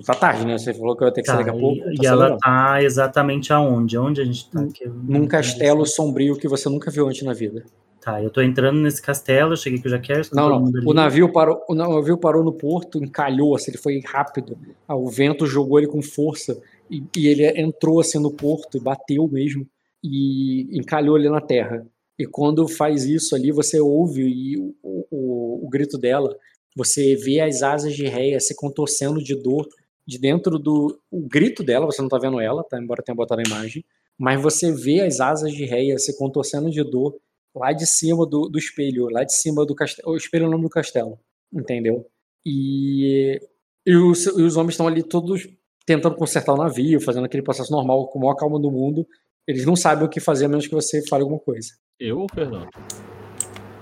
Tá 0.05 0.15
tarde, 0.15 0.47
né? 0.47 0.59
Você 0.59 0.75
falou 0.75 0.97
que 0.97 1.03
eu 1.03 1.09
ia 1.09 1.15
ter 1.15 1.23
que 1.23 1.27
tá, 1.27 1.35
sair 1.35 1.45
daqui 1.45 1.57
a 1.57 1.61
pouco. 1.61 1.79
E, 1.79 1.97
tá 1.97 2.03
e 2.03 2.07
ela 2.07 2.39
tá 2.39 2.83
exatamente 2.83 3.53
aonde? 3.53 3.97
Onde 3.97 4.21
a 4.21 4.25
gente 4.25 4.51
tá? 4.51 4.65
Num 5.03 5.27
castelo 5.27 5.87
sombrio 5.87 6.37
que 6.37 6.47
você 6.47 6.69
nunca 6.69 6.91
viu 6.91 7.09
antes 7.09 7.23
na 7.23 7.33
vida. 7.33 7.65
Tá, 8.03 8.21
eu 8.21 8.31
tô 8.31 8.43
entrando 8.43 8.81
nesse 8.81 9.01
castelo, 9.01 9.53
eu 9.53 9.57
cheguei 9.57 9.81
com 9.81 9.87
o 9.87 9.91
Jaquer. 9.91 10.29
Não, 10.33 10.49
não. 10.49 10.73
O 10.85 10.93
navio, 10.93 11.33
parou, 11.33 11.65
o 11.69 11.75
navio 11.75 12.19
parou 12.19 12.43
no 12.43 12.53
porto, 12.53 12.99
encalhou, 12.99 13.55
assim, 13.55 13.71
ele 13.71 13.79
foi 13.79 14.01
rápido. 14.05 14.59
Ah, 14.89 14.97
o 14.97 15.09
vento 15.09 15.47
jogou 15.47 15.79
ele 15.79 15.87
com 15.87 16.03
força 16.03 16.61
e, 16.91 17.01
e, 17.17 17.29
ele 17.29 17.47
entrou 17.61 18.01
assim 18.01 18.19
no 18.19 18.33
porto 18.33 18.81
bateu 18.81 19.29
mesmo 19.29 19.65
e 20.03 20.67
encalhou 20.77 21.15
ali 21.15 21.31
na 21.31 21.41
terra. 21.41 21.87
E 22.19 22.27
quando 22.27 22.67
faz 22.67 23.05
isso 23.05 23.37
ali, 23.37 23.53
você 23.53 23.79
ouve 23.79 24.23
e, 24.23 24.59
o, 24.59 25.07
o, 25.09 25.67
o 25.67 25.69
grito 25.71 25.97
dela 25.97 26.37
você 26.75 27.15
vê 27.15 27.41
as 27.41 27.63
asas 27.63 27.95
de 27.95 28.07
Reia 28.07 28.41
se 28.41 28.57
contorcendo 28.57 29.23
de 29.23 29.35
dor 29.35 29.69
de 30.07 30.19
dentro 30.19 30.59
do 30.59 30.99
o 31.11 31.21
grito 31.21 31.63
dela, 31.63 31.87
você 31.87 32.03
não 32.03 32.09
tá 32.09 32.19
vendo 32.19 32.41
ela, 32.41 32.65
tá? 32.65 32.81
Embora 32.81 33.03
tenha 33.03 33.15
botado 33.15 33.41
a 33.41 33.45
imagem, 33.45 33.85
mas 34.19 34.43
você 34.43 34.73
vê 34.73 35.01
as 35.01 35.21
asas 35.21 35.53
de 35.53 35.65
Reia 35.65 35.99
se 35.99 36.17
contorcendo 36.19 36.71
de 36.71 36.83
dor 36.83 37.17
lá 37.55 37.73
de 37.73 37.87
cima 37.87 38.27
do, 38.27 38.49
do 38.49 38.59
espelho, 38.59 39.09
lá 39.11 39.25
de 39.25 39.35
cima 39.35 39.65
do 39.65 39.75
castelo. 39.75 40.13
O 40.13 40.17
espelho 40.17 40.45
é 40.45 40.49
o 40.49 40.51
nome 40.51 40.65
do 40.65 40.71
castelo, 40.71 41.19
entendeu? 41.53 42.07
E, 42.45 43.41
e, 43.87 43.97
os, 43.97 44.27
e 44.27 44.43
os 44.43 44.57
homens 44.57 44.75
estão 44.75 44.87
ali 44.87 45.03
todos 45.03 45.47
tentando 45.87 46.17
consertar 46.17 46.55
o 46.55 46.57
navio, 46.57 47.01
fazendo 47.01 47.25
aquele 47.25 47.43
processo 47.43 47.73
normal, 47.73 48.09
com 48.09 48.19
a 48.19 48.23
maior 48.23 48.35
calma 48.35 48.61
do 48.61 48.71
mundo. 48.71 49.07
Eles 49.47 49.67
não 49.67 49.75
sabem 49.75 50.05
o 50.05 50.09
que 50.09 50.21
fazer 50.21 50.47
a 50.47 50.49
menos 50.49 50.67
que 50.67 50.75
você 50.75 51.07
fale 51.09 51.23
alguma 51.23 51.41
coisa. 51.41 51.69
Eu 51.99 52.21
ou 52.21 52.27
Fernando? 52.33 52.69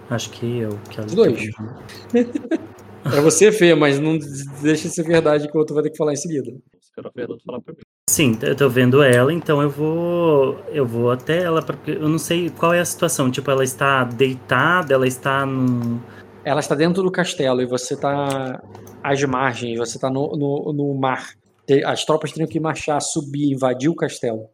Acho 0.08 0.30
que 0.30 0.58
eu. 0.58 0.78
Que 0.90 1.00
Os 1.00 1.14
dois. 1.14 1.40
É 3.02 3.18
você, 3.18 3.50
Fê, 3.50 3.74
mas 3.74 3.98
não 3.98 4.18
deixa 4.62 4.86
de 4.86 4.94
ser 4.94 5.04
verdade 5.04 5.48
que 5.48 5.56
o 5.56 5.58
outro 5.58 5.74
vai 5.74 5.82
ter 5.82 5.90
que 5.90 5.96
falar 5.96 6.12
em 6.12 6.16
seguida. 6.16 6.52
Espero 6.78 7.10
Fernando 7.12 7.40
falar 7.42 7.62
primeiro. 7.62 7.86
Sim, 8.10 8.36
eu 8.42 8.56
tô 8.56 8.68
vendo 8.68 9.04
ela, 9.04 9.32
então 9.32 9.62
eu 9.62 9.70
vou 9.70 10.58
eu 10.72 10.84
vou 10.84 11.12
até 11.12 11.44
ela 11.44 11.62
porque 11.62 11.92
eu 11.92 12.08
não 12.08 12.18
sei 12.18 12.50
qual 12.50 12.74
é 12.74 12.80
a 12.80 12.84
situação, 12.84 13.30
tipo 13.30 13.48
ela 13.48 13.62
está 13.62 14.02
deitada, 14.02 14.92
ela 14.92 15.06
está 15.06 15.46
num 15.46 16.00
ela 16.44 16.58
está 16.58 16.74
dentro 16.74 17.04
do 17.04 17.12
castelo 17.12 17.62
e 17.62 17.66
você 17.66 17.94
está 17.94 18.60
às 19.00 19.22
margens, 19.22 19.78
você 19.78 19.96
está 19.96 20.10
no, 20.10 20.36
no, 20.36 20.72
no 20.72 20.92
mar. 21.00 21.34
As 21.86 22.04
tropas 22.04 22.32
teriam 22.32 22.48
que 22.48 22.58
marchar, 22.58 23.00
subir, 23.00 23.52
invadir 23.52 23.88
o 23.88 23.94
castelo. 23.94 24.50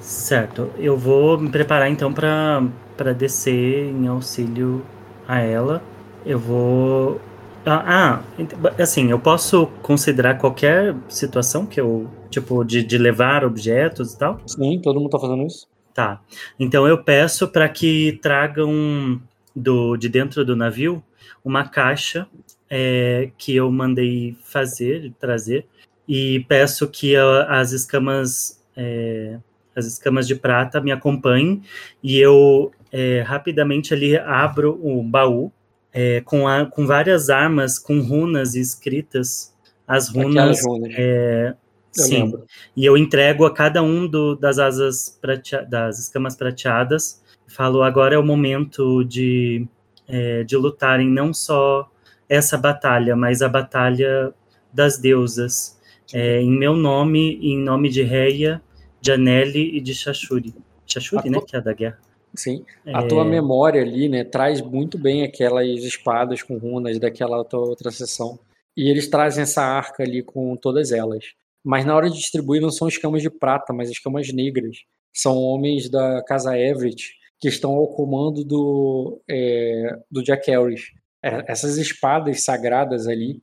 Certo, 0.00 0.70
eu 0.78 0.96
vou 0.96 1.36
me 1.36 1.50
preparar 1.50 1.90
então 1.90 2.12
para 2.12 3.12
descer 3.12 3.86
em 3.86 4.06
auxílio 4.06 4.86
a 5.26 5.40
ela. 5.40 5.82
Eu 6.24 6.38
vou 6.38 7.20
ah, 7.66 8.22
ah, 8.38 8.82
assim, 8.82 9.10
eu 9.10 9.18
posso 9.18 9.66
considerar 9.82 10.38
qualquer 10.38 10.94
situação 11.08 11.66
que 11.66 11.80
eu, 11.80 12.08
tipo, 12.30 12.64
de, 12.64 12.82
de 12.82 12.98
levar 12.98 13.44
objetos 13.44 14.14
e 14.14 14.18
tal? 14.18 14.40
Sim, 14.46 14.80
todo 14.82 15.00
mundo 15.00 15.10
tá 15.10 15.18
fazendo 15.18 15.46
isso. 15.46 15.66
Tá. 15.94 16.20
Então 16.58 16.86
eu 16.86 17.02
peço 17.02 17.48
para 17.48 17.68
que 17.68 18.18
tragam 18.22 19.20
do, 19.54 19.96
de 19.96 20.08
dentro 20.08 20.44
do 20.44 20.54
navio 20.54 21.02
uma 21.44 21.68
caixa 21.68 22.26
é, 22.70 23.30
que 23.36 23.56
eu 23.56 23.70
mandei 23.70 24.36
fazer, 24.44 25.12
trazer, 25.18 25.66
e 26.06 26.44
peço 26.48 26.88
que 26.88 27.16
a, 27.16 27.60
as 27.60 27.72
escamas 27.72 28.62
é, 28.76 29.38
as 29.74 29.86
escamas 29.86 30.26
de 30.26 30.34
prata 30.34 30.80
me 30.80 30.92
acompanhem 30.92 31.62
e 32.02 32.18
eu 32.18 32.72
é, 32.92 33.22
rapidamente 33.22 33.94
ali 33.94 34.16
abro 34.16 34.78
o 34.82 35.02
baú 35.02 35.52
é, 35.92 36.20
com, 36.20 36.46
a, 36.46 36.66
com 36.66 36.86
várias 36.86 37.30
armas, 37.30 37.78
com 37.78 38.00
runas 38.00 38.54
escritas. 38.54 39.54
As 39.86 40.08
runas. 40.08 40.64
runas. 40.64 40.94
É, 40.96 41.54
sim. 42.02 42.22
Lembro. 42.22 42.44
E 42.76 42.84
eu 42.84 42.96
entrego 42.96 43.44
a 43.44 43.52
cada 43.52 43.82
um 43.82 44.06
do, 44.06 44.36
das 44.36 44.58
asas 44.58 45.18
pratea, 45.20 45.62
das 45.62 45.98
escamas 45.98 46.36
prateadas. 46.36 47.22
Falo, 47.46 47.82
agora 47.82 48.14
é 48.14 48.18
o 48.18 48.24
momento 48.24 49.04
de, 49.04 49.66
é, 50.06 50.44
de 50.44 50.56
lutarem 50.56 51.08
não 51.08 51.32
só 51.32 51.90
essa 52.28 52.58
batalha, 52.58 53.16
mas 53.16 53.42
a 53.42 53.48
batalha 53.48 54.32
das 54.72 54.98
deusas. 54.98 55.78
É, 56.12 56.40
em 56.40 56.50
meu 56.50 56.74
nome 56.74 57.38
em 57.42 57.58
nome 57.58 57.90
de 57.90 58.02
Reia, 58.02 58.62
de 59.00 59.12
Aneli 59.12 59.76
e 59.76 59.80
de 59.80 59.94
Shashuri. 59.94 60.54
Shashuri, 60.86 61.28
né? 61.28 61.40
Que 61.46 61.56
é 61.56 61.58
a 61.58 61.62
da 61.62 61.72
guerra. 61.72 61.98
Sim. 62.34 62.64
A 62.86 63.02
tua 63.02 63.22
é. 63.22 63.28
memória 63.28 63.82
ali, 63.82 64.08
né, 64.08 64.24
traz 64.24 64.60
muito 64.60 64.98
bem 64.98 65.24
aquelas 65.24 65.66
espadas 65.82 66.42
com 66.42 66.56
runas 66.56 66.98
daquela 66.98 67.44
outra 67.52 67.90
sessão. 67.90 68.38
E 68.76 68.88
eles 68.90 69.08
trazem 69.08 69.42
essa 69.42 69.62
arca 69.62 70.02
ali 70.02 70.22
com 70.22 70.54
todas 70.56 70.92
elas. 70.92 71.24
Mas 71.68 71.84
na 71.84 71.94
hora 71.94 72.08
de 72.08 72.16
distribuir 72.16 72.62
não 72.62 72.70
são 72.70 72.88
escamas 72.88 73.20
de 73.20 73.28
prata, 73.28 73.74
mas 73.74 73.90
escamas 73.90 74.32
negras. 74.32 74.78
São 75.12 75.36
homens 75.36 75.90
da 75.90 76.24
casa 76.24 76.58
Everett 76.58 77.12
que 77.38 77.46
estão 77.46 77.72
ao 77.72 77.88
comando 77.88 78.42
do, 78.42 79.20
é, 79.28 79.98
do 80.10 80.22
Jack 80.22 80.50
Harris. 80.50 80.86
É, 81.22 81.44
essas 81.46 81.76
espadas 81.76 82.42
sagradas 82.42 83.06
ali, 83.06 83.42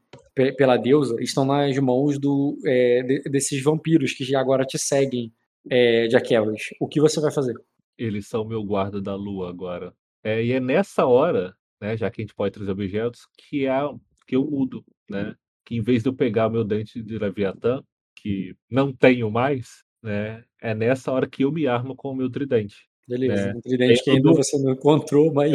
pela 0.57 0.75
deusa, 0.75 1.15
estão 1.21 1.45
nas 1.45 1.77
mãos 1.77 2.17
do, 2.17 2.57
é, 2.65 3.03
desses 3.29 3.61
vampiros 3.61 4.13
que 4.13 4.35
agora 4.35 4.65
te 4.65 4.79
seguem, 4.79 5.31
é, 5.69 6.07
Jack 6.07 6.33
Harris. 6.33 6.69
O 6.81 6.87
que 6.87 6.99
você 6.99 7.21
vai 7.21 7.31
fazer? 7.31 7.53
Eles 7.95 8.27
são 8.27 8.43
meu 8.43 8.63
guarda 8.63 8.99
da 8.99 9.13
lua 9.13 9.49
agora. 9.51 9.93
É, 10.23 10.43
e 10.43 10.51
é 10.51 10.59
nessa 10.59 11.05
hora, 11.05 11.53
né, 11.79 11.95
já 11.95 12.09
que 12.09 12.21
a 12.21 12.23
gente 12.23 12.33
pode 12.33 12.55
trazer 12.55 12.71
objetos, 12.71 13.27
que 13.37 13.67
é 13.67 13.79
que 14.25 14.35
eu 14.35 14.43
mudo, 14.43 14.83
né? 15.07 15.35
Que 15.63 15.75
em 15.75 15.81
vez 15.83 16.01
de 16.01 16.09
eu 16.09 16.13
pegar 16.13 16.49
meu 16.49 16.63
dente 16.63 17.03
de 17.03 17.19
Leviatã, 17.19 17.83
que 18.25 18.55
não 18.67 18.91
tenho 18.91 19.29
mais, 19.29 19.83
né? 20.01 20.43
É 20.59 20.73
nessa 20.73 21.11
hora 21.11 21.27
que 21.27 21.43
eu 21.43 21.51
me 21.51 21.67
armo 21.67 21.95
com 21.95 22.09
o 22.09 22.15
meu 22.15 22.27
tridente. 22.27 22.89
Beleza, 23.07 23.45
né? 23.45 23.53
um 23.55 23.61
tridente 23.61 24.03
que 24.03 24.09
ainda 24.09 24.33
você 24.33 24.57
não 24.57 24.71
encontrou, 24.71 25.31
mas 25.31 25.51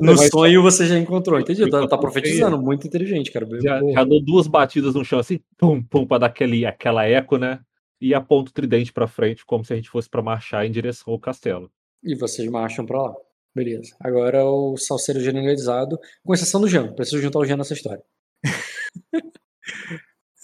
no 0.00 0.16
sonho 0.30 0.62
você 0.62 0.86
já 0.86 0.96
encontrou. 0.96 1.40
Entendi, 1.40 1.68
tá, 1.68 1.84
tá 1.88 1.98
profetizando, 1.98 2.62
muito 2.62 2.86
inteligente, 2.86 3.32
cara. 3.32 3.44
Já, 3.60 3.80
já, 3.80 4.04
dou 4.04 4.22
duas 4.22 4.46
batidas 4.46 4.94
no 4.94 5.04
chão 5.04 5.18
assim, 5.18 5.40
pum, 5.58 5.82
pum, 5.82 6.06
pra 6.06 6.18
dar 6.18 6.26
aquele, 6.26 6.64
aquela 6.64 7.04
eco, 7.04 7.36
né? 7.38 7.58
E 8.00 8.14
aponto 8.14 8.50
o 8.50 8.54
tridente 8.54 8.92
pra 8.92 9.08
frente, 9.08 9.44
como 9.44 9.64
se 9.64 9.72
a 9.72 9.76
gente 9.76 9.90
fosse 9.90 10.08
para 10.08 10.22
marchar 10.22 10.64
em 10.64 10.70
direção 10.70 11.12
ao 11.12 11.18
castelo. 11.18 11.68
E 12.04 12.14
vocês 12.14 12.48
marcham 12.48 12.86
para 12.86 13.02
lá. 13.02 13.14
Beleza. 13.52 13.96
Agora 13.98 14.44
o 14.44 14.76
salseiro 14.76 15.20
generalizado, 15.20 15.98
com 16.24 16.32
exceção 16.32 16.60
do 16.60 16.68
Jean. 16.68 16.92
Preciso 16.92 17.20
juntar 17.20 17.40
o 17.40 17.44
Jean 17.44 17.56
nessa 17.56 17.74
história. 17.74 18.02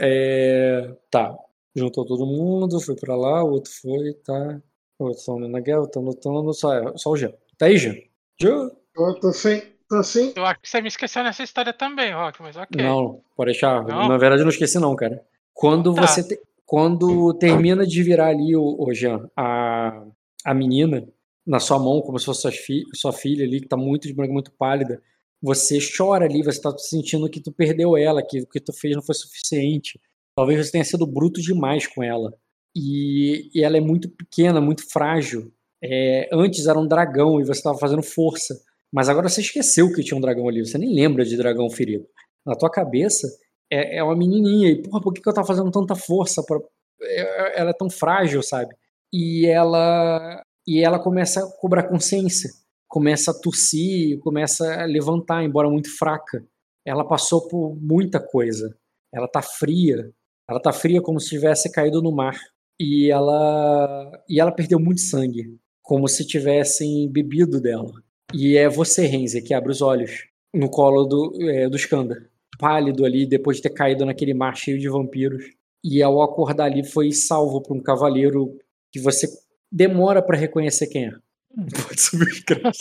é, 0.01 0.93
tá. 1.09 1.37
Juntou 1.79 2.05
todo 2.05 2.27
mundo, 2.27 2.81
foi 2.81 2.97
para 2.97 3.15
lá, 3.15 3.43
o 3.45 3.53
outro 3.53 3.71
foi, 3.71 4.13
tá. 4.25 4.61
O 4.99 5.05
outro 5.05 5.25
tá 5.25 5.49
na 5.49 5.61
guerra, 5.61 5.87
tá 5.87 6.01
lutando, 6.01 6.53
só, 6.53 6.97
só 6.97 7.11
o 7.11 7.17
Jean. 7.17 7.33
Tá 7.57 7.67
aí, 7.67 7.79
Jean? 7.79 7.95
Jean? 8.41 8.71
Eu 8.97 9.15
tô 9.21 9.33
sim, 9.33 9.63
tô 9.89 10.03
sim. 10.03 10.33
Eu 10.35 10.45
acho 10.45 10.61
que 10.61 10.69
você 10.69 10.81
me 10.81 10.89
esqueceu 10.89 11.23
nessa 11.23 11.43
história 11.43 11.73
também, 11.73 12.13
Rock, 12.13 12.43
mas 12.43 12.57
ok. 12.57 12.83
Não, 12.83 13.23
pode 13.37 13.53
deixar. 13.53 13.85
Não? 13.87 14.09
Na 14.09 14.19
verdade, 14.19 14.43
eu 14.43 14.45
não 14.45 14.51
esqueci, 14.51 14.79
não, 14.79 14.95
cara. 14.97 15.25
Quando 15.55 15.95
tá. 15.95 16.07
você. 16.07 16.23
Te... 16.23 16.41
Quando 16.67 17.33
termina 17.35 17.87
de 17.87 18.03
virar 18.03 18.27
ali, 18.27 18.55
o, 18.55 18.77
o 18.79 18.93
Jean, 18.93 19.31
a, 19.35 20.05
a 20.45 20.53
menina, 20.53 21.09
na 21.47 21.59
sua 21.59 21.79
mão, 21.79 22.03
como 22.03 22.19
se 22.19 22.27
fosse 22.27 22.43
sua, 22.43 22.53
fi 22.53 22.85
sua 22.93 23.13
filha 23.13 23.45
ali, 23.45 23.61
que 23.61 23.67
está 23.67 23.77
muito 23.77 24.07
de 24.07 24.13
branco, 24.13 24.35
muito 24.35 24.53
pálida, 24.53 25.01
você 25.41 25.79
chora 25.79 26.27
ali, 26.27 26.43
você 26.43 26.59
está 26.59 26.77
sentindo 26.77 27.31
que 27.31 27.41
tu 27.41 27.51
perdeu 27.51 27.97
ela, 27.97 28.23
que 28.23 28.41
o 28.41 28.47
que 28.47 28.61
tu 28.61 28.73
fez 28.73 28.95
não 28.95 29.03
foi 29.03 29.15
suficiente. 29.15 29.99
Talvez 30.39 30.65
você 30.65 30.71
tenha 30.71 30.85
sido 30.85 31.05
bruto 31.05 31.43
demais 31.43 31.89
com 31.89 32.01
ela. 32.01 32.33
E, 32.73 33.51
e 33.53 33.65
ela 33.65 33.77
é 33.77 33.81
muito 33.81 34.09
pequena, 34.09 34.61
muito 34.61 34.89
frágil. 34.89 35.53
É, 35.83 36.29
antes 36.33 36.69
era 36.69 36.79
um 36.79 36.87
dragão 36.87 37.41
e 37.41 37.45
você 37.45 37.59
estava 37.59 37.77
fazendo 37.77 38.05
força. 38.05 38.55
Mas 38.93 39.09
agora 39.09 39.29
você 39.29 39.41
esqueceu 39.41 39.93
que 39.93 40.01
tinha 40.01 40.17
um 40.17 40.21
dragão 40.21 40.49
ali. 40.49 40.65
Você 40.65 40.79
nem 40.79 40.95
lembra 40.95 41.25
de 41.25 41.37
dragão 41.37 41.69
ferido. 41.69 42.07
Na 42.47 42.55
tua 42.55 42.71
cabeça 42.71 43.27
é, 43.69 43.97
é 43.97 44.05
uma 44.05 44.15
menininha. 44.15 44.71
E, 44.71 44.81
porra, 44.81 45.03
por 45.03 45.13
que, 45.13 45.21
que 45.21 45.29
eu 45.29 45.35
tava 45.35 45.45
fazendo 45.45 45.73
tanta 45.73 45.97
força? 45.97 46.41
Pra... 46.47 46.57
É, 47.03 47.61
ela 47.61 47.71
é 47.71 47.75
tão 47.77 47.91
frágil, 47.91 48.41
sabe? 48.41 48.73
E 49.13 49.45
ela 49.45 50.41
e 50.65 50.85
ela 50.85 51.01
começa 51.01 51.45
a 51.45 51.51
cobrar 51.61 51.89
consciência, 51.89 52.49
começa 52.87 53.33
a 53.33 53.35
tossir, 53.35 54.21
começa 54.21 54.83
a 54.83 54.85
levantar, 54.85 55.43
embora 55.43 55.69
muito 55.69 55.91
fraca. 55.99 56.47
ela 56.87 57.05
passou 57.05 57.49
por 57.49 57.75
muita 57.75 58.21
coisa. 58.21 58.73
Ela 59.13 59.27
tá 59.27 59.43
fria. 59.43 60.13
Ela 60.49 60.61
tá 60.61 60.73
fria 60.73 61.03
como 61.03 61.21
se 61.21 61.29
tivesse 61.29 61.71
caído 61.71 62.03
no 62.03 62.11
mar. 62.11 62.39
E 62.81 63.11
ela 63.11 64.23
e 64.29 64.41
ela 64.41 64.53
perdeu 64.53 64.79
muito 64.79 65.01
sangue, 65.01 65.59
como 65.83 66.07
se 66.07 66.25
tivessem 66.25 67.11
bebido 67.11 67.61
dela. 67.61 67.93
E 68.33 68.57
é 68.57 68.69
você, 68.69 69.07
Renzi, 69.07 69.43
que 69.43 69.53
abre 69.53 69.73
os 69.73 69.83
olhos 69.83 70.27
no 70.55 70.71
colo 70.71 71.05
do, 71.05 71.51
é, 71.51 71.69
do 71.69 71.77
Skanda. 71.77 72.31
Pálido 72.59 73.05
ali, 73.05 73.27
depois 73.27 73.57
de 73.57 73.65
ter 73.65 73.71
caído 73.71 74.07
naquele 74.07 74.33
mar 74.33 74.57
cheio 74.57 74.79
de 74.79 74.89
vampiros. 74.89 75.45
E 75.83 76.03
ao 76.03 76.23
acordar 76.23 76.65
ali, 76.65 76.85
foi 76.85 77.13
salvo 77.13 77.61
por 77.61 77.77
um 77.77 77.83
cavaleiro 77.83 78.57
que 78.93 79.01
você 79.01 79.29
demora 79.71 80.23
para 80.23 80.37
reconhecer 80.37 80.87
quem 80.87 81.07
é. 81.07 81.13
Pode 81.87 82.01
subir 82.01 82.29
os 82.29 82.41
créditos. 82.41 82.79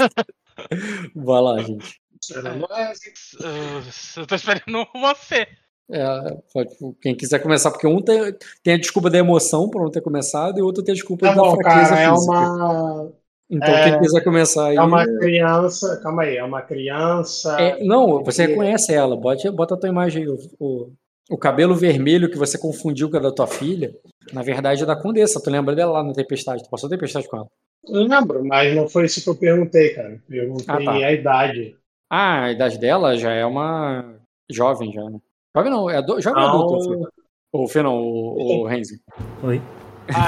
Vai 1.15 1.41
lá, 1.41 1.59
gente. 1.59 2.01
Eu 4.17 4.27
tô 4.27 4.35
esperando 4.35 4.87
você. 4.93 5.47
É, 5.90 6.38
quem 7.01 7.16
quiser 7.16 7.40
começar, 7.40 7.72
porque 7.72 7.88
um 7.88 8.01
tem, 8.01 8.35
tem 8.61 8.74
a 8.74 8.77
desculpa 8.77 9.09
da 9.09 9.17
emoção 9.17 9.69
por 9.69 9.82
não 9.82 9.90
ter 9.90 10.01
começado 10.01 10.57
e 10.59 10.61
o 10.61 10.66
outro 10.66 10.83
tem 10.83 10.91
a 10.91 10.95
desculpa 10.95 11.27
Tá 11.27 11.33
da 11.33 11.41
bom, 11.41 11.56
fraqueza 11.56 11.90
cara, 11.95 12.01
é 12.01 12.09
física. 12.14 12.32
uma. 12.33 13.11
Então, 13.49 13.69
é- 13.69 13.90
quem 13.91 13.99
quiser 14.01 14.24
começar 14.24 14.67
aí. 14.67 14.75
É 14.75 14.82
uma 14.82 15.06
criança. 15.06 15.98
Calma 16.03 16.24
aí, 16.24 16.35
é 16.35 16.43
uma 16.43 16.61
criança. 16.61 17.56
É, 17.61 17.82
não, 17.83 18.22
você 18.22 18.45
reconhece 18.48 18.93
ela. 18.93 19.16
Bota, 19.16 19.49
bota 19.51 19.75
a 19.75 19.77
tua 19.77 19.88
imagem 19.90 20.24
aí. 20.24 20.30
O, 20.30 20.38
o, 20.59 20.91
o 21.30 21.38
cabelo 21.38 21.74
vermelho 21.74 22.30
que 22.30 22.38
você 22.38 22.57
confundiu 22.57 23.09
com 23.09 23.16
a 23.16 23.22
da 23.22 23.32
tua 23.32 23.48
filha, 23.48 23.95
na 24.33 24.41
verdade 24.43 24.83
é 24.83 24.85
da 24.85 24.95
Condessa. 25.01 25.41
Tu 25.41 25.49
lembra 25.49 25.74
dela 25.74 25.93
lá 25.93 26.03
na 26.03 26.11
Tempestade? 26.14 26.64
Tu 26.64 26.69
passou 26.69 26.88
a 26.88 26.90
Tempestade 26.90 27.25
com 27.30 27.38
ela. 27.38 27.48
Eu 27.88 28.01
lembro, 28.03 28.43
mas 28.43 28.75
não 28.75 28.90
foi 28.90 29.06
isso 29.06 29.24
que 29.24 29.30
eu 29.30 29.35
perguntei, 29.35 29.93
cara. 29.93 30.19
Perguntei 30.27 30.66
Ah, 30.67 30.83
tá. 30.83 30.91
a 30.91 31.11
idade. 31.14 31.77
Ah, 32.09 32.43
a 32.43 32.51
idade 32.51 32.77
dela 32.77 33.16
já 33.16 33.32
é 33.32 33.45
uma 33.45 34.16
jovem, 34.51 34.91
já, 34.91 35.09
né? 35.09 35.19
Jovem 35.57 35.71
não, 35.71 35.89
é 35.89 35.97
ado... 35.97 36.21
jovem 36.21 36.41
Não. 36.43 36.49
adulto. 36.49 36.89
Fê. 36.89 37.09
O 37.53 37.67
Fê 37.67 37.81
não, 37.83 37.95
o, 37.97 38.61
o 38.61 38.65
Renzi. 38.67 39.01
Oi. 39.43 39.61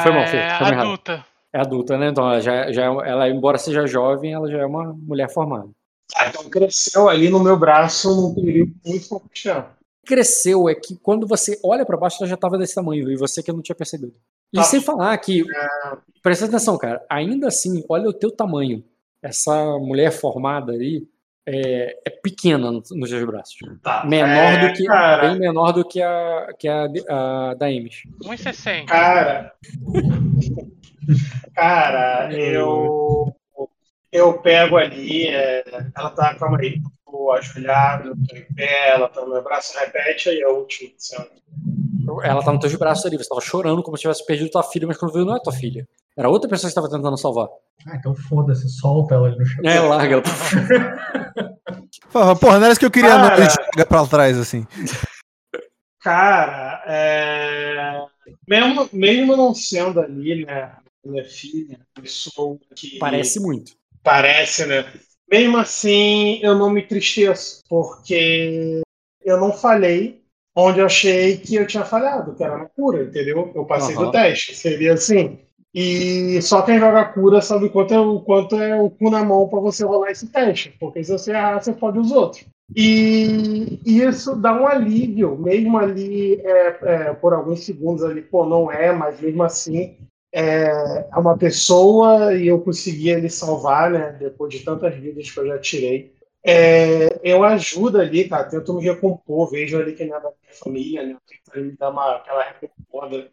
Foi 0.03 0.11
mal, 0.11 0.27
Fê. 0.27 0.37
É 0.37 0.57
foi 0.57 0.67
errado. 0.67 0.79
adulta. 0.85 1.25
É 1.53 1.59
adulta, 1.59 1.97
né? 1.97 2.09
Então, 2.09 2.25
ela, 2.25 2.39
já, 2.41 2.71
já, 2.71 2.83
é- 2.83 3.09
ela, 3.09 3.29
embora 3.29 3.57
seja 3.57 3.85
jovem, 3.87 4.33
ela 4.33 4.49
já 4.49 4.59
é 4.59 4.65
uma 4.65 4.93
mulher 4.93 5.29
formada. 5.31 5.69
Ah, 6.15 6.27
então 6.27 6.43
cresceu 6.49 7.07
ali 7.07 7.29
no 7.29 7.39
meu 7.39 7.57
braço 7.57 8.09
num 8.15 8.33
período 8.33 8.71
muito 8.85 9.21
tempo. 9.43 9.65
Cresceu 10.05 10.67
é 10.67 10.73
que 10.73 10.95
quando 10.97 11.27
você 11.27 11.59
olha 11.63 11.85
pra 11.85 11.95
baixo, 11.97 12.17
ela 12.19 12.27
já 12.29 12.35
tava 12.37 12.57
desse 12.57 12.73
tamanho, 12.73 13.11
e 13.11 13.15
você 13.15 13.43
que 13.43 13.51
não 13.51 13.61
tinha 13.61 13.75
percebido. 13.75 14.13
E 14.51 14.57
Tá. 14.57 14.63
sem 14.63 14.81
falar 14.81 15.15
que, 15.19 15.41
É, 15.41 15.97
presta 16.23 16.45
atenção, 16.45 16.77
cara, 16.79 17.05
ainda 17.09 17.47
assim, 17.47 17.83
olha 17.87 18.09
o 18.09 18.13
teu 18.13 18.31
tamanho. 18.31 18.83
Essa 19.21 19.77
mulher 19.79 20.11
formada 20.11 20.71
aí 20.71 21.05
é, 21.51 21.95
é 22.05 22.09
pequena 22.09 22.71
no- 22.71 22.83
nos 22.91 23.09
teus 23.09 23.25
braços. 23.25 23.57
Tá. 23.81 24.05
Menor 24.05 24.53
É, 24.53 24.67
do 24.67 24.73
que, 24.73 24.85
cara. 24.85 25.27
bem 25.29 25.39
menor 25.39 25.71
do 25.71 25.83
que 25.87 26.01
a, 26.01 26.47
que 26.59 26.67
a, 26.67 26.85
a 27.09 27.53
da 27.55 27.65
Ames. 27.67 28.03
1,60. 28.23 28.85
Cara. 28.85 29.53
Cara, 31.55 32.33
eu. 32.33 33.33
Eu 34.11 34.39
pego 34.39 34.75
ali, 34.77 35.27
é, 35.27 35.63
ela 35.95 36.09
tá, 36.09 36.33
calma 36.33 36.57
aí, 36.59 36.81
tô 37.05 37.31
ajoelhado, 37.31 38.15
tô 38.27 38.35
em 38.35 38.43
pé, 38.55 38.89
ela 38.89 39.07
tá 39.07 39.21
no 39.21 39.29
meu 39.33 39.43
braço, 39.43 39.77
repete 39.77 40.29
aí 40.29 40.41
a 40.41 40.49
última 40.49 40.89
cena. 40.97 41.27
Ela 42.23 42.43
tá 42.43 42.51
nos 42.51 42.61
teus 42.61 42.75
braços 42.75 43.05
ali, 43.05 43.17
você 43.17 43.29
tava 43.29 43.41
chorando 43.41 43.83
como 43.83 43.97
se 43.97 44.01
tivesse 44.01 44.25
perdido 44.25 44.49
tua 44.49 44.63
filha, 44.63 44.87
mas 44.87 44.97
quando 44.97 45.13
viu, 45.13 45.25
não 45.25 45.35
é 45.35 45.39
tua 45.39 45.53
filha. 45.53 45.87
Era 46.17 46.29
outra 46.29 46.49
pessoa 46.49 46.67
que 46.67 46.71
estava 46.71 46.89
tentando 46.89 47.17
salvar. 47.17 47.47
Ah, 47.87 47.95
então 47.95 48.13
foda-se, 48.15 48.67
solta 48.69 49.15
ela 49.15 49.27
ali 49.27 49.37
no 49.37 49.45
chão. 49.45 49.63
É, 49.65 49.79
larga 49.79 50.15
ela. 50.15 50.23
Porra, 52.11 52.35
porra, 52.35 52.57
não 52.57 52.63
era 52.63 52.71
isso 52.71 52.79
que 52.79 52.85
eu 52.85 52.91
queria 52.91 53.17
não 53.17 53.29
Cara. 53.29 53.47
jogar 53.73 53.85
pra 53.85 54.07
trás, 54.07 54.37
assim. 54.37 54.65
Cara, 56.01 56.83
é, 56.87 58.01
mesmo, 58.47 58.89
mesmo 58.91 59.35
não 59.35 59.53
sendo 59.53 59.99
ali, 59.99 60.45
né, 60.45 60.71
minha 61.05 61.25
filha, 61.25 61.79
pessoa 61.93 62.57
que. 62.75 62.97
Parece 62.97 63.39
muito. 63.39 63.73
Parece, 64.03 64.65
né? 64.65 64.85
Mesmo 65.29 65.57
assim, 65.57 66.39
eu 66.41 66.57
não 66.57 66.69
me 66.69 66.81
tristeço, 66.81 67.61
porque 67.69 68.81
eu 69.23 69.37
não 69.39 69.53
falhei 69.53 70.18
onde 70.59 70.79
eu 70.79 70.85
achei 70.85 71.37
que 71.37 71.55
eu 71.55 71.67
tinha 71.67 71.83
falhado, 71.83 72.35
que 72.35 72.43
era 72.43 72.57
na 72.57 72.65
cura, 72.65 73.03
entendeu? 73.03 73.51
Eu 73.55 73.65
passei 73.65 73.95
Aham. 73.95 74.05
do 74.05 74.11
teste, 74.11 74.55
seria 74.55 74.93
assim. 74.93 75.39
E 75.73 76.41
só 76.41 76.63
quem 76.63 76.79
joga 76.79 77.05
cura 77.05 77.41
sabe 77.41 77.65
o 77.65 77.69
quanto 77.69 77.93
é 77.93 77.99
o, 77.99 78.19
quanto 78.21 78.55
é 78.55 78.79
o 78.79 78.89
cu 78.89 79.09
na 79.09 79.23
mão 79.23 79.47
para 79.47 79.59
você 79.59 79.83
rolar 79.83 80.09
esse 80.09 80.27
teste, 80.27 80.75
porque 80.79 81.03
se 81.03 81.11
você 81.11 81.31
errar, 81.31 81.61
você 81.61 81.71
pode 81.71 81.99
os 81.99 82.11
outros. 82.11 82.45
E 82.75 83.79
isso 83.85 84.35
dá 84.35 84.53
um 84.53 84.67
alívio, 84.67 85.37
mesmo 85.37 85.77
ali 85.77 86.39
é, 86.41 86.77
é, 86.81 87.13
por 87.13 87.33
alguns 87.33 87.65
segundos 87.65 88.03
ali, 88.03 88.21
pô, 88.21 88.45
não 88.45 88.71
é, 88.71 88.91
mas 88.91 89.19
mesmo 89.19 89.43
assim 89.43 89.95
é, 90.33 91.07
é 91.11 91.17
uma 91.17 91.37
pessoa 91.37 92.35
e 92.35 92.47
eu 92.47 92.59
consegui 92.59 93.09
ele 93.09 93.29
salvar, 93.29 93.89
né? 93.89 94.15
Depois 94.19 94.53
de 94.53 94.63
tantas 94.63 94.95
vidas 94.95 95.29
que 95.29 95.39
eu 95.39 95.47
já 95.47 95.57
tirei. 95.57 96.13
É, 96.49 97.19
eu 97.23 97.43
ajudo 97.43 97.99
ali, 97.99 98.27
cara, 98.27 98.45
tento 98.45 98.73
me 98.73 98.83
recompor, 98.83 99.51
vejo 99.51 99.77
ali 99.79 99.93
quem 99.93 100.07
é 100.07 100.19
da 100.19 100.19
minha 100.19 100.53
família, 100.63 101.03
né? 101.05 101.17
Tento 101.27 101.63
me 101.63 101.77
dar 101.77 101.89
uma, 101.89 102.15
aquela 102.15 102.43
recompor, 102.43 103.09
né? 103.09 103.27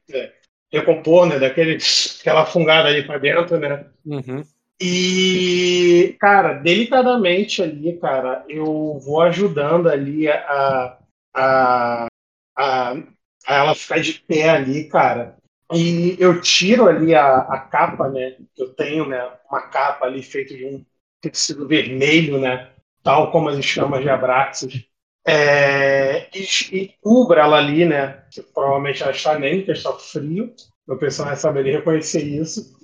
Recompor, 0.70 1.27
né? 1.27 1.39
Daquele, 1.39 1.78
aquela 2.20 2.45
fungada 2.45 2.89
ali 2.89 3.07
pra 3.07 3.19
dentro, 3.19 3.59
né? 3.59 3.86
Uhum. 4.05 4.45
E, 4.78 6.15
cara, 6.20 6.55
delicadamente 6.55 7.62
ali, 7.62 7.97
cara, 7.97 8.45
eu 8.49 8.99
vou 8.99 9.23
ajudando 9.23 9.89
ali 9.89 10.28
a, 10.28 10.99
a, 11.35 12.07
a, 12.55 12.97
a 13.47 13.55
ela 13.55 13.75
ficar 13.75 14.01
de 14.01 14.12
pé 14.15 14.51
ali, 14.51 14.85
cara. 14.85 15.36
E 15.73 16.17
eu 16.20 16.41
tiro 16.41 16.86
ali 16.86 17.15
a, 17.15 17.39
a 17.39 17.59
capa, 17.59 18.09
né? 18.09 18.36
Que 18.55 18.62
eu 18.62 18.75
tenho, 18.75 19.07
né? 19.07 19.27
Uma 19.51 19.62
capa 19.62 20.05
ali 20.05 20.23
feita 20.23 20.55
de 20.55 20.67
um 20.67 20.85
tecido 21.20 21.67
vermelho, 21.67 22.39
né? 22.39 22.70
Tal 23.07 23.31
como 23.31 23.49
as 23.49 23.57
escamas 23.57 24.02
de 24.02 24.09
Abraxas. 24.09 24.85
É, 25.25 26.26
e, 26.36 26.76
e 26.76 26.94
cubra 27.01 27.43
ela 27.43 27.57
ali, 27.57 27.85
né? 27.85 28.25
Provavelmente 28.52 29.01
ela 29.01 29.12
está 29.12 29.39
nem, 29.39 29.59
porque 29.59 29.70
está 29.70 29.93
frio. 29.93 30.52
Meu 30.89 30.99
personagem 30.99 31.39
saberia 31.39 31.78
reconhecer 31.78 32.25
isso. 32.25 32.76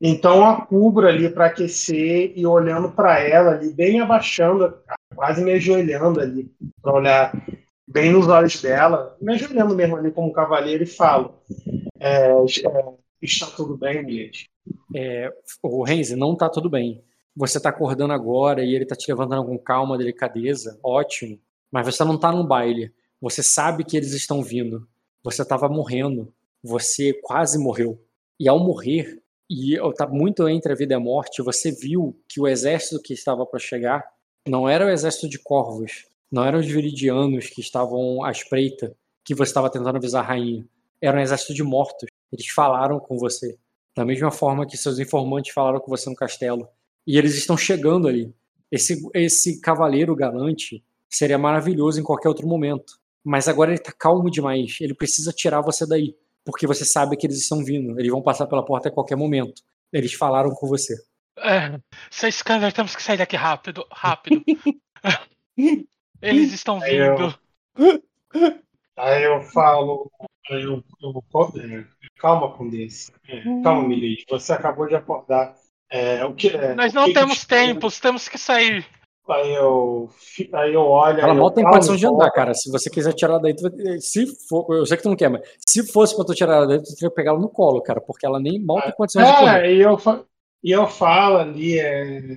Então 0.00 0.44
a 0.44 0.66
cubro 0.66 1.06
ali 1.06 1.28
para 1.28 1.46
aquecer 1.46 2.32
e 2.34 2.44
olhando 2.44 2.90
para 2.90 3.20
ela 3.20 3.52
ali, 3.52 3.72
bem 3.72 4.00
abaixando, 4.00 4.74
quase 5.14 5.44
me 5.44 5.52
ajoelhando 5.52 6.20
ali, 6.20 6.50
para 6.82 6.94
olhar 6.94 7.46
bem 7.86 8.10
nos 8.10 8.26
olhos 8.26 8.60
dela, 8.60 9.16
me 9.20 9.34
ajoelhando 9.34 9.76
mesmo 9.76 9.96
ali 9.96 10.10
como 10.10 10.32
cavaleiro 10.32 10.82
e 10.82 10.86
falo: 10.86 11.40
é, 12.00 12.30
é, 12.30 12.34
Está 13.22 13.46
tudo 13.46 13.76
bem, 13.76 14.04
Milete? 14.04 14.50
É, 14.94 15.32
o 15.62 15.84
Renzi, 15.84 16.16
não 16.16 16.36
tá 16.36 16.48
tudo 16.48 16.68
bem. 16.68 17.04
Você 17.38 17.60
tá 17.60 17.68
acordando 17.68 18.12
agora 18.12 18.64
e 18.64 18.74
ele 18.74 18.84
tá 18.84 18.96
te 18.96 19.08
levantando 19.08 19.46
com 19.46 19.56
calma, 19.56 19.96
delicadeza, 19.96 20.76
ótimo. 20.82 21.38
Mas 21.70 21.86
você 21.86 22.02
não 22.02 22.18
tá 22.18 22.32
num 22.32 22.44
baile. 22.44 22.92
Você 23.20 23.44
sabe 23.44 23.84
que 23.84 23.96
eles 23.96 24.12
estão 24.12 24.42
vindo. 24.42 24.88
Você 25.22 25.44
tava 25.44 25.68
morrendo. 25.68 26.34
Você 26.64 27.12
quase 27.22 27.56
morreu. 27.56 28.04
E 28.40 28.48
ao 28.48 28.58
morrer, 28.58 29.22
e 29.48 29.78
tá 29.96 30.04
muito 30.08 30.48
entre 30.48 30.72
a 30.72 30.74
vida 30.74 30.94
e 30.94 30.96
a 30.96 31.00
morte, 31.00 31.40
você 31.40 31.70
viu 31.70 32.20
que 32.28 32.40
o 32.40 32.48
exército 32.48 33.00
que 33.00 33.14
estava 33.14 33.46
para 33.46 33.60
chegar 33.60 34.04
não 34.44 34.68
era 34.68 34.84
o 34.84 34.90
exército 34.90 35.28
de 35.28 35.38
corvos, 35.38 36.06
não 36.28 36.44
eram 36.44 36.58
os 36.58 36.66
viridianos 36.66 37.46
que 37.46 37.60
estavam 37.60 38.24
à 38.24 38.32
espreita, 38.32 38.96
que 39.24 39.32
você 39.32 39.50
estava 39.50 39.70
tentando 39.70 39.94
avisar 39.94 40.24
a 40.24 40.26
rainha. 40.26 40.66
Era 41.00 41.16
um 41.16 41.20
exército 41.20 41.54
de 41.54 41.62
mortos. 41.62 42.08
Eles 42.32 42.48
falaram 42.48 42.98
com 42.98 43.16
você. 43.16 43.56
Da 43.96 44.04
mesma 44.04 44.32
forma 44.32 44.66
que 44.66 44.76
seus 44.76 44.98
informantes 44.98 45.52
falaram 45.52 45.78
com 45.78 45.88
você 45.88 46.10
no 46.10 46.16
castelo. 46.16 46.68
E 47.06 47.16
eles 47.16 47.34
estão 47.36 47.56
chegando 47.56 48.06
ali. 48.08 48.32
Esse, 48.70 49.00
esse 49.14 49.60
cavaleiro 49.60 50.14
galante 50.14 50.84
seria 51.08 51.38
maravilhoso 51.38 51.98
em 52.00 52.04
qualquer 52.04 52.28
outro 52.28 52.46
momento. 52.46 52.98
Mas 53.24 53.48
agora 53.48 53.70
ele 53.70 53.80
tá 53.80 53.92
calmo 53.92 54.30
demais. 54.30 54.76
Ele 54.80 54.94
precisa 54.94 55.32
tirar 55.32 55.60
você 55.60 55.86
daí. 55.86 56.14
Porque 56.44 56.66
você 56.66 56.84
sabe 56.84 57.16
que 57.16 57.26
eles 57.26 57.38
estão 57.38 57.64
vindo. 57.64 57.98
Eles 57.98 58.10
vão 58.10 58.22
passar 58.22 58.46
pela 58.46 58.64
porta 58.64 58.88
a 58.88 58.92
qualquer 58.92 59.16
momento. 59.16 59.62
Eles 59.92 60.12
falaram 60.14 60.50
com 60.50 60.66
você. 60.66 60.94
É, 61.38 61.78
seu 62.10 62.30
Scanner, 62.32 62.72
temos 62.72 62.96
que 62.96 63.02
sair 63.02 63.16
daqui 63.16 63.36
rápido, 63.36 63.86
rápido. 63.92 64.42
Eles 66.20 66.52
estão 66.52 66.82
Aí 66.82 66.96
eu- 66.96 67.16
vindo. 67.16 68.02
Aí 68.96 69.22
eu 69.22 69.40
falo, 69.42 70.10
aí 70.50 70.62
eu, 70.62 70.82
eu, 71.00 71.24
calma 72.18 72.52
com 72.56 72.68
desse. 72.68 73.12
Calma, 73.62 73.86
Milete, 73.86 74.24
você 74.28 74.52
acabou 74.52 74.88
de 74.88 74.96
acordar. 74.96 75.56
É, 75.90 76.24
o 76.24 76.34
que, 76.34 76.48
é, 76.48 76.74
Nós 76.74 76.92
não 76.92 77.04
que 77.04 77.12
que 77.12 77.18
temos 77.18 77.38
te- 77.38 77.46
tempos, 77.46 78.00
temos 78.00 78.28
que 78.28 78.38
sair. 78.38 78.86
Aí 79.28 79.54
eu, 79.54 80.08
aí 80.54 80.72
eu 80.72 80.80
olho. 80.80 81.20
Ela 81.20 81.32
aí 81.32 81.38
mal 81.38 81.48
eu, 81.48 81.54
tem 81.54 81.64
condição 81.64 81.96
de 81.96 82.06
andar, 82.06 82.30
cara. 82.30 82.54
Se 82.54 82.70
você 82.70 82.88
quiser 82.88 83.12
tirar 83.12 83.38
daí, 83.38 83.54
tu 83.54 83.62
vai- 83.62 84.00
se 84.00 84.26
for, 84.48 84.66
eu 84.74 84.86
sei 84.86 84.96
que 84.96 85.02
tu 85.02 85.10
não 85.10 85.16
quer, 85.16 85.28
mas 85.28 85.42
se 85.66 85.86
fosse 85.92 86.16
pra 86.16 86.24
tu 86.24 86.34
tirar 86.34 86.56
ela 86.56 86.66
daí, 86.66 86.78
tu 86.82 86.94
teria 86.94 87.10
que 87.10 87.14
pegar 87.14 87.32
ela 87.32 87.40
no 87.40 87.48
colo, 87.48 87.82
cara, 87.82 88.00
porque 88.00 88.24
ela 88.24 88.40
nem 88.40 88.58
mal 88.62 88.80
tem 88.80 88.92
condição 88.92 89.22
de 89.22 89.38
correr. 89.38 89.66
É, 89.66 89.74
e 89.74 89.80
eu, 89.80 89.98
e 90.64 90.70
eu 90.70 90.86
falo 90.86 91.38
ali, 91.38 91.78
é, 91.78 92.36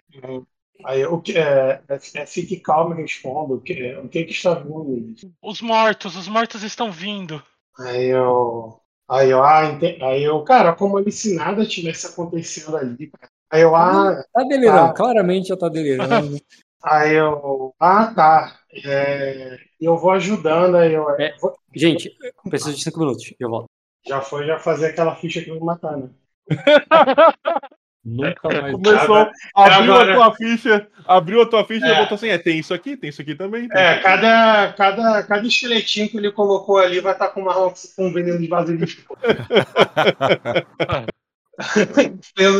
Aí 0.83 1.05
o 1.05 1.21
que 1.21 1.37
é, 1.37 1.81
é, 1.87 2.21
é 2.21 2.25
fique 2.25 2.59
calmo 2.59 2.95
e 2.95 3.01
responda 3.01 3.53
o 3.53 3.61
que, 3.61 3.93
o 3.97 4.09
que, 4.09 4.23
que 4.25 4.31
está 4.31 4.55
vindo. 4.55 5.13
Os 5.41 5.61
mortos, 5.61 6.15
os 6.15 6.27
mortos 6.27 6.63
estão 6.63 6.91
vindo. 6.91 7.41
Aí 7.79 8.07
eu. 8.07 8.79
Aí 9.07 9.29
eu, 9.29 9.43
ah, 9.43 9.65
ente- 9.65 10.01
aí 10.01 10.23
eu, 10.23 10.41
cara, 10.43 10.73
como 10.73 11.03
se 11.11 11.35
nada 11.35 11.65
tivesse 11.65 12.07
acontecendo 12.07 12.77
ali, 12.77 13.07
cara. 13.07 13.29
Aí 13.51 13.61
eu, 13.61 13.75
ah, 13.75 14.23
Tá 14.33 14.43
delirando, 14.43 14.87
tá. 14.87 14.93
claramente 14.93 15.47
já 15.49 15.57
tá 15.57 15.67
delirando. 15.69 16.07
Aí 16.83 17.13
eu, 17.13 17.75
ah, 17.79 18.11
tá. 18.15 18.55
É, 18.85 19.57
eu 19.79 19.95
vou 19.97 20.09
ajudando, 20.11 20.77
aí 20.77 20.93
eu. 20.93 21.07
É, 21.19 21.35
gente, 21.75 22.11
preciso 22.49 22.75
de 22.75 22.83
cinco 22.83 22.99
minutos, 23.01 23.23
eu 23.39 23.49
volto. 23.49 23.67
Já 24.07 24.19
foi 24.21 24.47
já 24.47 24.57
fazer 24.57 24.87
aquela 24.87 25.15
ficha 25.15 25.41
que 25.41 25.49
vai 25.51 25.59
me 25.59 25.65
matar, 25.65 25.95
né? 25.95 26.09
Nunca 28.03 28.49
mais. 28.49 28.71
Começou, 28.73 29.15
Agora- 29.15 29.31
abriu 29.53 29.93
agora- 29.93 30.11
a 30.11 30.15
tua 30.15 30.35
ficha, 30.35 30.87
abriu 31.05 31.41
a 31.43 31.45
tua 31.45 31.63
ficha 31.65 31.85
e 31.85 31.91
É. 31.91 31.99
botou 31.99 32.15
assim: 32.15 32.29
é, 32.29 32.37
tem 32.39 32.57
isso 32.57 32.73
aqui, 32.73 32.97
tem 32.97 33.11
isso 33.11 33.21
aqui 33.21 33.35
também. 33.35 33.67
É, 33.71 33.89
aqui. 33.91 34.01
cada, 34.03 34.73
cada, 34.73 35.23
cada 35.23 35.47
esqueletinho 35.47 36.09
que 36.09 36.17
ele 36.17 36.31
colocou 36.31 36.79
ali 36.79 36.99
vai 36.99 37.13
estar 37.13 37.27
com 37.27 37.41
uma 37.41 37.53
com 37.53 38.11
veneno 38.11 38.39
de 38.39 38.47
basilisco. 38.47 39.15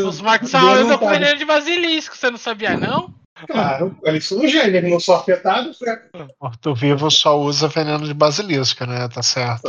Os 0.06 0.18
só 0.48 0.74
andam 0.74 0.98
com 0.98 1.08
veneno 1.08 1.38
de 1.38 1.44
basilisco, 1.44 2.16
você 2.16 2.30
não 2.30 2.38
sabia, 2.38 2.76
não? 2.76 3.14
Claro, 3.46 3.96
eles 4.04 4.24
são 4.24 4.46
gênios, 4.46 4.90
não 4.90 5.00
são 5.00 5.16
afetados, 5.16 5.78
né? 5.80 5.98
Morto-vivo 6.40 7.10
só 7.10 7.38
usa 7.38 7.68
veneno 7.68 8.06
de 8.06 8.14
basilisco, 8.14 8.86
né? 8.86 9.08
Tá 9.08 9.22
certo. 9.22 9.68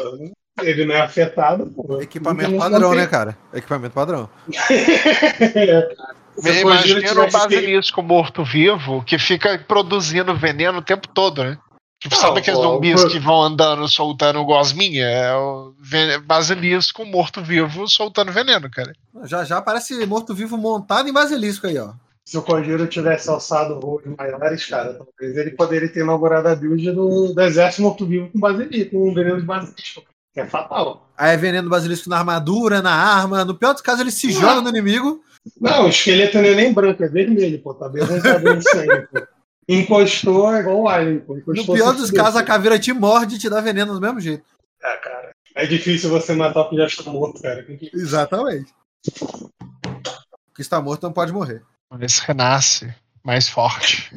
Ele 0.61 0.85
não 0.85 0.93
é 0.93 1.01
afetado, 1.01 1.65
pô. 1.65 1.99
Equipamento 1.99 2.55
padrão, 2.57 2.93
né, 2.93 3.07
cara? 3.07 3.37
Equipamento 3.53 3.93
padrão. 3.93 4.29
Gojira 6.35 6.61
imagina 6.61 6.99
um 6.99 7.03
tivesse 7.03 7.31
basilisco 7.31 8.01
morto-vivo 8.01 9.03
que 9.03 9.19
fica 9.19 9.57
produzindo 9.67 10.35
veneno 10.35 10.79
o 10.79 10.83
tempo 10.83 11.07
todo, 11.07 11.43
né? 11.43 11.57
Tipo, 12.03 12.15
Não, 12.15 12.21
sabe 12.21 12.39
aqueles 12.39 12.59
zumbis 12.59 13.03
que 13.05 13.17
vão 13.17 13.41
andando 13.43 13.87
soltando 13.87 14.43
gosminha? 14.43 15.05
É 15.05 15.33
o 15.35 15.73
ven- 15.79 16.19
basilisco 16.19 17.05
morto-vivo 17.05 17.87
soltando 17.87 18.29
veneno, 18.31 18.69
cara. 18.69 18.93
Já 19.23 19.45
já 19.45 19.61
parece 19.61 20.05
morto-vivo 20.05 20.57
montado 20.57 21.07
em 21.07 21.13
basilisco 21.13 21.65
aí, 21.65 21.77
ó. 21.79 21.93
Se 22.25 22.37
o 22.37 22.41
Kojiro 22.41 22.87
tivesse 22.87 23.29
alçado 23.29 23.79
voos 23.79 24.01
maiores, 24.17 24.65
cara, 24.65 24.93
talvez 24.93 25.37
ele 25.37 25.51
poderia 25.51 25.87
ter 25.87 26.01
inaugurado 26.01 26.49
a 26.49 26.55
build 26.55 26.91
do, 26.91 27.33
do 27.33 27.41
exército 27.41 27.81
morto-vivo 27.81 28.29
com 28.31 28.39
basilisco, 28.39 28.91
com 28.91 29.13
veneno 29.13 29.39
de 29.39 29.45
basilisco. 29.45 30.03
Que 30.33 30.41
é 30.41 30.45
fatal. 30.45 31.09
Aí 31.17 31.33
é 31.33 31.37
veneno 31.37 31.69
basilisco 31.69 32.09
na 32.09 32.17
armadura, 32.17 32.81
na 32.81 32.91
arma. 32.93 33.45
No 33.45 33.55
pior 33.55 33.71
dos 33.73 33.81
casos, 33.81 34.01
ele 34.01 34.11
se 34.11 34.31
joga 34.31 34.59
no 34.61 34.69
inimigo. 34.69 35.21
Não, 35.59 35.85
o 35.85 35.89
esqueleto 35.89 36.37
não 36.37 36.45
é 36.45 36.55
nem 36.55 36.73
branco, 36.73 37.03
é 37.03 37.07
vermelho, 37.07 37.61
pô. 37.61 37.73
Tá 37.73 37.87
berrando 37.87 38.21
de 38.57 38.69
sangue, 38.69 39.07
pô. 39.11 39.21
Encostou 39.67 40.53
é 40.53 40.59
igual 40.59 40.81
o 40.81 40.89
Alien, 40.89 41.19
pô. 41.19 41.33
No 41.33 41.39
Encostou, 41.39 41.75
pior 41.75 41.93
se 41.93 42.01
dos 42.01 42.11
casos, 42.11 42.35
a 42.35 42.43
caveira 42.43 42.79
te 42.79 42.91
morde 42.93 43.35
e 43.35 43.39
te 43.39 43.49
dá 43.49 43.61
veneno 43.61 43.93
do 43.93 44.01
mesmo 44.01 44.19
jeito. 44.19 44.45
É, 44.81 44.97
cara. 44.97 45.31
É 45.55 45.65
difícil 45.65 46.09
você 46.09 46.33
matar 46.33 46.61
o 46.61 46.69
que 46.69 46.77
já 46.77 46.87
está 46.87 47.09
morto, 47.11 47.41
cara. 47.41 47.65
Exatamente. 47.93 48.73
O 49.21 50.53
que 50.55 50.61
está 50.61 50.81
morto 50.81 51.03
não 51.03 51.13
pode 51.13 51.31
morrer. 51.31 51.63
Mas 51.89 52.19
renasce 52.19 52.93
mais 53.23 53.47
forte. 53.47 54.11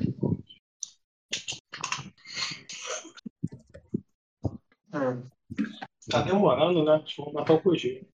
Tá 6.11 6.23
demorando, 6.23 6.85
né? 6.85 7.05
Vou 7.17 7.33
matar 7.33 7.55
o 7.55 7.61
Kojiro. 7.61 8.07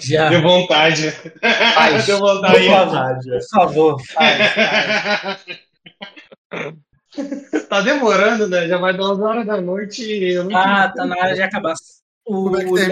Já. 0.00 0.28
Deu 0.28 0.42
vontade. 0.42 1.10
Faz. 1.74 2.06
Deu 2.06 2.18
vontade. 2.18 3.30
Por 3.30 3.42
favor, 3.50 3.96
por 3.96 4.06
favor, 4.06 5.38
tá 7.68 7.80
demorando, 7.80 8.48
né? 8.48 8.66
Já 8.68 8.78
vai 8.78 8.98
11 8.98 9.22
horas 9.22 9.46
da 9.46 9.60
noite 9.60 10.02
e 10.02 10.34
eu 10.34 10.44
não 10.44 10.56
Ah, 10.56 10.88
tá 10.94 11.04
na 11.04 11.16
hora 11.16 11.34
de 11.34 11.42
acabar. 11.42 11.74
O 12.24 12.56
é 12.56 12.88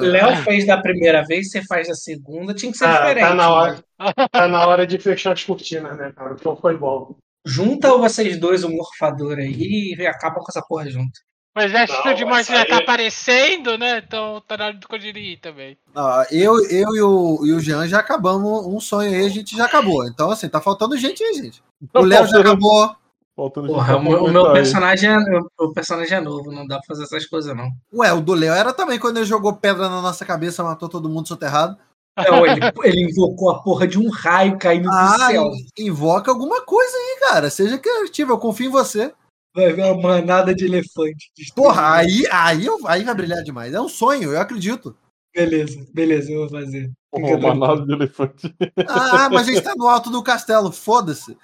Léo 0.00 0.28
é 0.28 0.36
fez 0.44 0.64
da 0.66 0.80
primeira 0.80 1.24
vez, 1.24 1.50
você 1.50 1.60
faz 1.64 1.88
da 1.88 1.94
segunda, 1.94 2.54
tinha 2.54 2.70
que 2.70 2.78
ser 2.78 2.84
Ah, 2.84 3.00
diferente. 3.00 3.24
tá 3.26 3.34
na 3.34 3.50
hora. 3.50 3.84
Tá 4.30 4.48
na 4.48 4.66
hora 4.66 4.86
de 4.86 4.98
fechar 4.98 5.32
as 5.32 5.42
cortinas, 5.42 5.96
né, 5.96 6.12
cara? 6.14 6.36
Então 6.38 6.56
foi 6.56 6.76
bom. 6.76 7.16
Junta 7.44 7.96
vocês 7.98 8.38
dois, 8.38 8.62
o 8.64 8.70
morfador 8.70 9.38
aí, 9.38 9.94
e 9.98 10.06
acaba 10.06 10.36
com 10.36 10.46
essa 10.48 10.62
porra 10.62 10.88
junto. 10.88 11.18
O 11.56 11.60
exército 11.60 12.02
Não, 12.04 12.14
de 12.14 12.24
morte 12.24 12.48
já 12.52 12.66
tá 12.66 12.78
aparecendo, 12.78 13.78
né? 13.78 14.02
Então 14.04 14.42
tá 14.46 14.56
na 14.56 14.64
hora 14.66 14.74
do 14.74 14.88
Kojiri 14.88 15.34
ir 15.34 15.36
também. 15.36 15.78
Ah, 15.94 16.26
eu, 16.30 16.54
eu 16.68 16.96
e, 16.96 17.00
o, 17.00 17.46
e 17.46 17.52
o 17.52 17.60
Jean 17.60 17.86
já 17.86 18.00
acabamos 18.00 18.66
um 18.66 18.80
sonho 18.80 19.10
aí, 19.10 19.24
a 19.24 19.28
gente 19.28 19.56
já 19.56 19.66
acabou. 19.66 20.04
Então, 20.08 20.30
assim, 20.30 20.48
tá 20.48 20.60
faltando 20.60 20.96
gente 20.96 21.22
aí, 21.22 21.34
gente. 21.34 21.62
O 21.94 22.00
Léo 22.00 22.26
já 22.26 22.40
acabou. 22.40 22.96
Faltando 23.36 23.68
Porra, 23.68 23.96
o 23.96 24.02
meu, 24.02 24.24
o 24.24 24.30
meu 24.30 24.52
personagem 24.52 25.10
é, 25.10 25.16
o 25.58 25.72
personagem 25.72 26.18
é 26.18 26.20
novo, 26.20 26.52
não 26.52 26.66
dá 26.66 26.76
pra 26.76 26.86
fazer 26.86 27.02
essas 27.04 27.26
coisas, 27.26 27.54
não. 27.56 27.68
Ué, 27.92 28.12
o 28.12 28.20
do 28.20 28.32
Léo 28.32 28.52
era 28.52 28.72
também 28.72 28.98
quando 28.98 29.16
ele 29.16 29.26
jogou 29.26 29.54
pedra 29.54 29.88
na 29.88 30.00
nossa 30.00 30.24
cabeça, 30.24 30.62
matou 30.62 30.88
todo 30.88 31.08
mundo 31.08 31.26
soterrado. 31.26 31.76
Não, 32.16 32.46
ele, 32.46 32.60
ele 32.84 33.10
invocou 33.10 33.50
a 33.50 33.60
porra 33.60 33.88
de 33.88 33.98
um 33.98 34.08
raio 34.08 34.56
caindo 34.56 34.84
do 34.88 34.92
Ah, 34.94 35.26
céu. 35.30 35.50
invoca 35.78 36.30
alguma 36.30 36.64
coisa 36.64 36.96
aí, 36.96 37.28
cara. 37.28 37.50
Seja 37.50 37.76
criativo, 37.76 38.32
eu 38.32 38.38
confio 38.38 38.66
em 38.66 38.70
você. 38.70 39.12
Vai 39.54 39.72
ver 39.72 39.82
uma 39.84 40.00
manada 40.02 40.54
de 40.54 40.64
elefante. 40.64 41.30
Porra, 41.54 41.96
aí, 41.96 42.24
aí, 42.30 42.66
eu- 42.66 42.86
aí 42.86 43.04
vai 43.04 43.14
brilhar 43.14 43.42
demais. 43.42 43.72
É 43.72 43.80
um 43.80 43.88
sonho, 43.88 44.32
eu 44.32 44.40
acredito. 44.40 44.96
Beleza, 45.34 45.84
beleza, 45.92 46.30
eu 46.32 46.40
vou 46.40 46.48
fazer. 46.48 46.90
Uma 47.12 47.38
manada 47.38 47.86
de 47.86 47.92
elefante. 47.92 48.54
Ah, 48.88 49.28
mas 49.30 49.48
a 49.48 49.52
gente 49.52 49.62
tá 49.62 49.74
no 49.76 49.86
alto 49.88 50.10
do 50.10 50.22
castelo, 50.22 50.72
foda-se. 50.72 51.36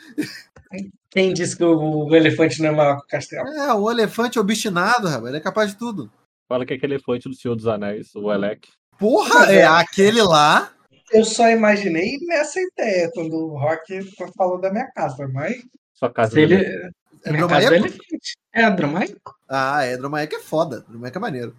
Quem 1.10 1.32
disse 1.32 1.56
que 1.56 1.64
o, 1.64 2.06
o 2.06 2.14
elefante 2.14 2.60
não 2.62 2.68
é 2.68 2.72
maior 2.72 2.96
que 2.98 3.04
o 3.04 3.08
castelo? 3.08 3.48
É, 3.48 3.72
o 3.74 3.90
elefante 3.90 4.38
obstinado, 4.38 5.08
rapaz, 5.08 5.26
ele 5.28 5.36
é 5.36 5.40
capaz 5.40 5.70
de 5.70 5.76
tudo. 5.76 6.10
Fala 6.48 6.66
que 6.66 6.72
é 6.72 6.76
aquele 6.76 6.94
elefante 6.94 7.28
do 7.28 7.34
Senhor 7.34 7.54
dos 7.54 7.66
Anéis, 7.66 8.14
o 8.14 8.32
Elec. 8.32 8.68
Porra, 8.98 9.52
é 9.52 9.64
aquele 9.64 10.22
lá. 10.22 10.72
Eu 11.12 11.24
só 11.24 11.48
imaginei 11.48 12.18
nessa 12.26 12.60
ideia 12.60 13.10
quando 13.12 13.34
o 13.34 13.58
Rock 13.58 14.00
falou 14.36 14.60
da 14.60 14.70
minha 14.70 14.88
casa, 14.92 15.28
mas. 15.32 15.56
Sua 15.94 16.12
casa 16.12 16.32
Se 16.32 16.40
ele. 16.40 16.64
É 17.24 17.32
Dromaico? 17.32 17.74
elefante. 17.74 17.98
É, 18.52 18.70
Dromaico? 18.70 19.36
Ah, 19.48 19.84
é, 19.84 19.96
Dromaico 19.96 20.36
é 20.36 20.40
foda. 20.40 20.84
Dromaico 20.88 21.18
é 21.18 21.20
maneiro. 21.20 21.56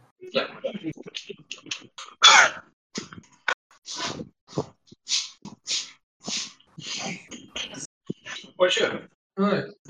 Poxa, 8.55 9.09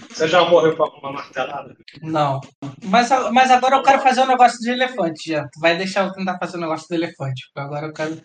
você 0.09 0.27
já 0.27 0.47
morreu 0.49 0.75
pra 0.75 0.85
uma 0.85 1.13
martelada? 1.13 1.75
Não. 2.01 2.39
Mas, 2.83 3.09
mas 3.31 3.51
agora 3.51 3.75
eu 3.75 3.83
quero 3.83 4.01
fazer 4.01 4.21
um 4.21 4.27
negócio 4.27 4.59
de 4.59 4.69
elefante 4.69 5.29
já. 5.29 5.47
Tu 5.49 5.59
vai 5.59 5.77
deixar 5.77 6.05
eu 6.05 6.13
tentar 6.13 6.37
fazer 6.37 6.57
um 6.57 6.61
negócio 6.61 6.87
do 6.87 6.95
elefante. 6.95 7.49
Porque 7.53 7.59
agora 7.59 7.87
eu 7.87 7.93
quero. 7.93 8.21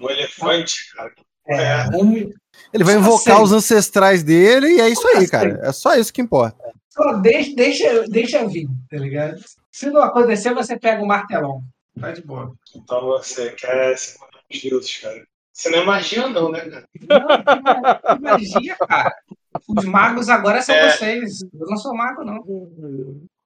O 0.00 0.10
elefante, 0.10 0.94
cara. 0.94 1.12
É, 1.50 1.88
um, 1.96 2.30
Ele 2.72 2.84
vai 2.84 2.94
invocar 2.94 3.36
sei. 3.36 3.44
os 3.44 3.52
ancestrais 3.52 4.22
dele 4.22 4.68
e 4.76 4.80
é 4.80 4.88
isso 4.88 5.06
aí, 5.08 5.28
cara. 5.28 5.58
É 5.62 5.72
só 5.72 5.94
isso 5.96 6.12
que 6.12 6.22
importa. 6.22 6.56
só 6.88 7.14
deixa, 7.14 7.54
deixa, 7.54 8.04
deixa 8.08 8.46
vir, 8.46 8.68
tá 8.90 8.96
ligado? 8.96 9.36
Se 9.72 9.90
não 9.90 10.02
acontecer, 10.02 10.54
você 10.54 10.78
pega 10.78 11.02
o 11.02 11.06
martelão. 11.06 11.62
Tá 11.98 12.12
de 12.12 12.22
boa. 12.22 12.52
Então 12.74 13.00
você 13.06 13.50
quer 13.50 13.96
se 13.98 14.18
matar 14.20 14.40
os 14.50 14.62
deuses, 14.62 14.96
cara. 14.98 15.22
Você 15.52 15.68
não 15.70 15.78
é 15.80 15.84
magia, 15.84 16.28
não, 16.28 16.50
né, 16.50 16.60
cara? 16.60 16.84
Não, 17.08 18.16
que 18.16 18.22
magia, 18.22 18.76
cara. 18.76 19.14
Os 19.68 19.84
magos 19.84 20.28
agora 20.28 20.62
são 20.62 20.74
É. 20.74 20.90
vocês. 20.90 21.42
Eu 21.42 21.66
não 21.66 21.76
sou 21.76 21.94
mago, 21.94 22.24
não. 22.24 22.42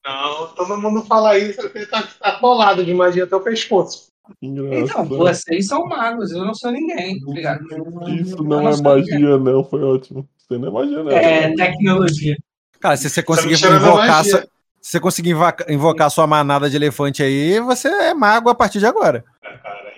Não, 0.07 0.55
todo 0.55 0.81
mundo 0.81 1.03
fala 1.07 1.39
isso, 1.39 1.63
você 1.63 1.87
tá 1.87 2.07
atolado 2.21 2.85
de 2.85 2.93
magia 2.93 3.25
até 3.25 3.35
o 3.35 3.41
pescoço. 3.41 4.09
Então, 4.41 5.05
vocês 5.05 5.67
são 5.67 5.87
magos, 5.87 6.33
eu 6.33 6.45
não 6.45 6.55
sou 6.55 6.71
ninguém, 6.71 7.21
tá 7.21 7.33
ligado? 7.33 7.65
Isso 8.09 8.43
não 8.43 8.69
é 8.69 8.77
magia, 8.81 9.39
não. 9.39 9.65
Foi 9.65 9.83
ótimo. 9.83 10.29
Isso 10.39 10.59
não 10.59 10.69
é 10.69 10.71
magia, 10.71 11.03
não. 11.03 11.11
É 11.11 11.55
tecnologia. 11.55 12.37
Cara, 12.81 12.97
se 12.97 13.09
você 13.09 13.23
conseguir 13.23 13.57
tirando 13.57 13.85
a 13.85 13.89
invocar. 13.89 14.25
Sua, 14.25 14.41
se 14.41 14.91
você 14.91 15.01
conseguir 15.01 15.31
invoca- 15.31 15.73
invocar 15.73 16.11
sua 16.11 16.27
manada 16.27 16.69
de 16.69 16.77
elefante 16.77 17.23
aí, 17.23 17.59
você 17.61 17.89
é 17.89 18.15
mago 18.15 18.49
a 18.51 18.55
partir 18.55 18.79
de 18.79 18.87
agora. 18.87 19.25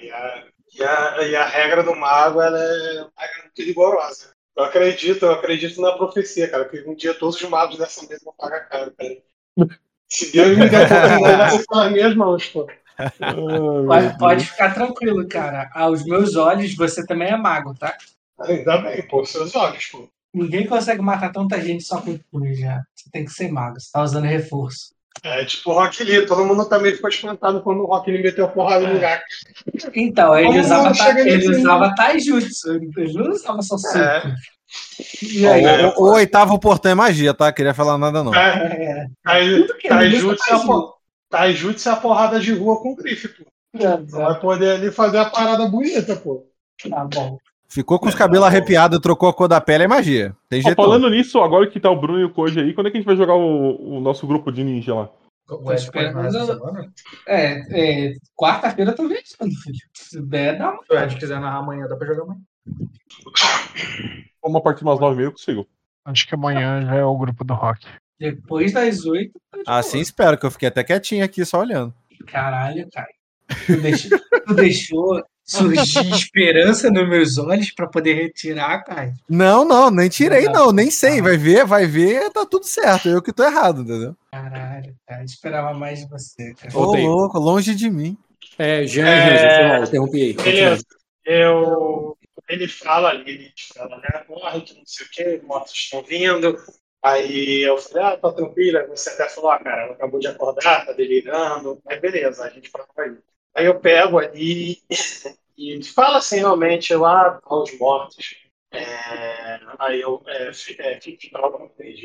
E 0.01 0.11
a, 0.11 0.45
e 0.75 0.83
a, 0.83 1.23
e 1.29 1.37
a 1.37 1.47
regra 1.47 1.83
do 1.83 1.95
mago, 1.97 2.41
ela 2.41 2.59
é 2.59 3.01
uma 3.03 3.11
regra 3.17 3.43
muito 3.45 3.63
rigorosa. 3.63 4.31
Eu 4.57 4.65
acredito, 4.65 5.25
eu 5.25 5.33
acredito 5.33 5.81
na 5.81 5.93
profecia, 5.93 6.49
cara, 6.49 6.65
que 6.65 6.81
um 6.89 6.95
dia 6.95 7.15
todos 7.15 7.41
os 7.41 7.49
magos 7.49 7.79
dessa 7.79 8.07
mesa 8.07 8.23
vão 8.25 8.35
pagar 8.39 8.61
caro, 8.69 8.93
cara. 8.97 9.17
Se 10.09 10.33
Deus 10.33 10.57
me 10.57 10.69
der 10.69 10.83
a 10.83 10.85
oportunidade, 10.85 11.37
vai 11.39 11.51
ser 11.51 11.67
pelas 11.67 11.93
minhas 11.93 12.15
mãos, 12.17 12.47
pô. 12.47 12.67
Pode, 13.87 14.19
pode 14.19 14.47
ficar 14.47 14.75
tranquilo, 14.75 15.27
cara. 15.29 15.71
Aos 15.75 16.05
meus 16.05 16.37
olhos, 16.37 16.75
você 16.75 17.05
também 17.07 17.29
é 17.29 17.37
mago, 17.37 17.75
tá? 17.75 17.95
Ainda 18.41 18.79
bem, 18.79 19.07
pô, 19.09 19.25
seus 19.25 19.55
olhos, 19.55 19.87
pô. 19.87 20.09
Ninguém 20.35 20.67
consegue 20.67 21.01
matar 21.01 21.33
tanta 21.33 21.61
gente 21.61 21.83
só 21.85 22.01
com 22.01 22.19
cruz 22.33 22.59
já. 22.59 22.83
Você 22.95 23.11
tem 23.11 23.25
que 23.25 23.31
ser 23.33 23.51
mago, 23.51 23.81
você 23.81 23.91
tá 23.93 24.03
usando 24.03 24.25
reforço. 24.25 24.95
É 25.23 25.45
tipo 25.47 25.71
o 25.71 25.75
Rock 25.75 26.05
Lee, 26.05 26.27
todo 26.27 26.45
mundo 26.45 26.67
também 26.67 26.95
ficou 26.95 27.09
espantado 27.09 27.63
quando 27.63 27.81
o 27.83 27.87
Rock 27.87 28.11
Lee 28.11 28.23
meteu 28.23 28.45
a 28.45 28.49
porrada 28.49 28.87
no 28.87 29.01
gato. 29.01 29.25
Então, 29.95 30.37
ele 30.37 30.47
Todo 30.49 30.61
usava, 30.61 30.95
ta- 30.95 31.21
ele 31.21 31.49
usava 31.57 31.95
taijutsu, 31.95 32.75
ele 32.99 33.13
não 33.15 33.31
usava 33.31 33.63
só. 33.63 33.77
É. 33.99 34.35
E 35.23 35.47
aí, 35.47 35.65
o, 35.87 35.89
o- 35.89 36.03
o 36.11 36.13
oitavo 36.15 36.59
portão 36.59 36.93
é 36.93 36.95
magia, 36.95 37.33
tá? 37.33 37.51
Queria 37.51 37.73
falar 37.73 37.97
nada, 37.97 38.23
não. 38.23 38.35
É, 38.35 39.43
ele 39.43 39.65
usa 39.65 39.75
Taijutsu 39.89 40.55
é 40.55 40.67
por- 40.67 40.96
Taijutsu 41.37 41.89
é 41.89 41.93
a 41.93 41.97
porrada 41.97 42.41
de 42.41 42.55
rua 42.55 42.81
com 42.81 42.95
grife, 42.95 43.29
pô. 43.29 43.45
Você 43.75 44.17
vai 44.17 44.41
poder 44.41 44.71
ali 44.77 44.91
fazer 44.91 45.19
a 45.19 45.29
parada 45.29 45.69
bonita, 45.69 46.17
pô. 46.17 46.47
Tá 46.89 47.05
bom. 47.05 47.39
Ficou 47.69 47.99
com 47.99 48.09
os 48.09 48.15
cabelos 48.15 48.47
arrepiados, 48.47 49.01
trocou 49.01 49.29
a 49.29 49.35
cor 49.35 49.49
da 49.49 49.61
pele, 49.61 49.85
é 49.85 49.89
magia. 49.89 50.35
Tem 50.49 50.63
jeito. 50.63 50.77
falando 50.77 51.11
nisso, 51.11 51.41
agora 51.41 51.67
que 51.67 51.81
tá 51.81 51.91
o 51.91 52.01
Bruno 52.01 52.21
e 52.21 52.25
o 52.25 52.33
Koji 52.33 52.61
aí, 52.61 52.73
quando 52.73 52.87
é 52.87 52.91
que 52.91 52.97
a 52.97 53.01
gente 53.01 53.07
vai 53.07 53.17
jogar 53.17 53.35
o, 53.35 53.97
o 53.97 54.01
nosso 54.01 54.27
grupo 54.27 54.51
de 54.51 54.65
ninja 54.65 54.95
lá? 54.95 55.11
Essa 55.71 56.47
semana? 56.47 56.93
É, 57.27 58.09
é, 58.09 58.15
quarta-feira 58.35 58.93
eu 58.93 58.97
tô 58.97 59.07
viajando, 59.07 59.55
filho. 59.63 59.79
Se 59.95 60.23
der, 60.23 60.59
dá 60.59 60.71
uma. 60.71 60.83
Se 60.85 60.93
o 60.93 60.99
Ed 60.99 61.17
quiser 61.17 61.41
narrar 61.41 61.59
amanhã, 61.59 61.87
dá 61.87 61.97
pra 61.97 62.07
jogar 62.07 62.23
amanhã. 62.23 62.41
Uma 64.43 64.63
partir 64.63 64.83
umas 64.83 64.99
nove 64.99 65.15
e 65.15 65.17
meia 65.19 65.27
eu 65.27 65.33
consigo. 65.33 65.67
Acho 66.05 66.27
que 66.27 66.35
amanhã 66.35 66.83
já 66.83 66.95
é 66.95 67.05
o 67.05 67.17
grupo 67.17 67.45
do 67.45 67.55
rock. 67.55 67.87
Depois 68.19 68.73
das 68.73 69.05
oito, 69.05 69.41
Assim 69.67 70.01
espero, 70.01 70.39
que 70.39 70.47
eu 70.47 70.51
fiquei 70.51 70.69
até 70.69 70.83
quietinho 70.83 71.25
aqui, 71.25 71.45
só 71.45 71.61
olhando. 71.61 71.93
caralho, 72.27 72.89
cara. 72.91 73.09
Tu 73.67 73.77
deixou, 73.81 74.19
tu 74.47 74.55
deixou 74.55 75.23
surgir 75.45 76.11
esperança 76.13 76.91
nos 76.91 77.09
meus 77.09 77.39
olhos 77.39 77.71
pra 77.71 77.87
poder 77.87 78.15
retirar, 78.15 78.83
cara. 78.83 79.13
Não, 79.29 79.65
não, 79.65 79.91
nem 79.91 80.09
tirei, 80.09 80.47
não, 80.49 80.73
nem 80.73 80.91
sei. 80.91 81.23
Vai 81.23 81.37
ver, 81.37 81.65
vai 81.65 81.87
ver, 81.87 82.31
tá 82.31 82.45
tudo 82.45 82.65
certo. 82.67 83.09
Eu 83.09 83.23
que 83.23 83.33
tô 83.33 83.45
errado, 83.45 83.83
entendeu? 83.83 84.17
Caralho, 84.33 84.95
cara. 85.07 85.23
Esperava 85.23 85.73
mais 85.79 86.01
de 86.01 86.09
você, 86.09 86.55
cara. 86.55 86.77
Ô, 86.77 86.97
louco, 86.97 87.39
longe 87.39 87.75
de 87.75 87.89
mim. 87.89 88.17
É, 88.59 88.85
Jean 88.87 89.07
É, 89.07 89.57
foi 89.57 89.69
mal, 89.69 89.85
interrompi 89.85 90.23
aí. 90.23 90.33
Beleza. 90.33 90.85
Eu. 91.25 92.17
Ele 92.49 92.69
fala 92.69 93.11
ali, 93.11 93.31
ele 93.31 93.53
fala, 93.75 93.97
né? 93.99 94.25
Morre, 94.29 94.61
que 94.63 94.75
não 94.75 94.83
sei 94.87 95.07
o 95.07 95.11
quê, 95.11 95.41
mortos 95.45 95.73
estão 95.75 96.03
vindo. 96.03 96.57
Aí 97.07 97.63
eu 97.63 97.79
falei, 97.79 98.03
ah, 98.03 98.17
tá 98.17 98.33
tranquila. 98.33 98.85
Você 98.89 99.11
até 99.11 99.29
falou, 99.29 99.53
ah, 99.53 99.63
cara, 99.63 99.83
ela 99.83 99.93
acabou 99.93 100.19
de 100.19 100.27
acordar, 100.27 100.85
tá 100.85 100.93
delirando. 100.93 101.81
Aí 101.87 102.01
beleza, 102.01 102.45
a 102.45 102.51
gente 102.51 102.69
vai 102.69 102.85
aí. 103.07 103.17
Aí 103.55 103.67
eu 103.67 103.79
pego 103.79 104.19
ali 104.19 104.83
e 105.57 105.85
fala 105.85 106.19
assim, 106.19 106.39
realmente, 106.39 106.93
lá, 106.97 107.41
tá 107.41 107.55
os 107.55 107.79
mortos. 107.79 108.35
É, 108.73 109.61
aí 109.79 110.01
eu 110.01 110.21
é, 110.27 110.51
é. 110.51 110.99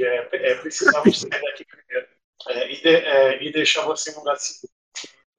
É, 0.04 0.52
é, 0.52 0.56
precisamos 0.56 1.20
sair 1.20 1.42
daqui 1.42 1.66
primeiro. 1.66 2.08
É, 2.48 2.72
e, 2.72 2.82
de, 2.82 2.96
é, 2.96 3.44
e 3.44 3.52
deixar 3.52 3.84
você 3.86 4.12
em 4.12 4.14
um 4.14 4.20
lugar 4.20 4.36
seguro. 4.36 4.72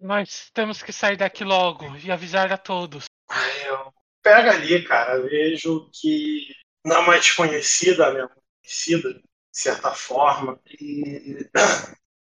Nós 0.01 0.51
temos 0.53 0.83
que 0.83 0.93
sair 0.93 1.17
daqui 1.17 1.45
logo 1.45 1.87
e 2.05 2.11
avisar 2.11 2.53
a 2.53 2.59
todos. 2.59 3.05
Aí 3.31 3.65
eu 3.67 3.95
pego 4.21 4.51
ali, 4.51 4.83
cara, 4.83 5.21
vejo 5.21 5.89
que 5.93 6.49
não 6.85 6.97
é 6.97 6.99
uma 6.99 7.17
desconhecida, 7.17 8.13
né? 8.13 8.29
Conhecida, 8.61 9.23
de 9.53 9.59
certa 9.59 9.93
forma. 9.93 10.59
E 10.81 11.47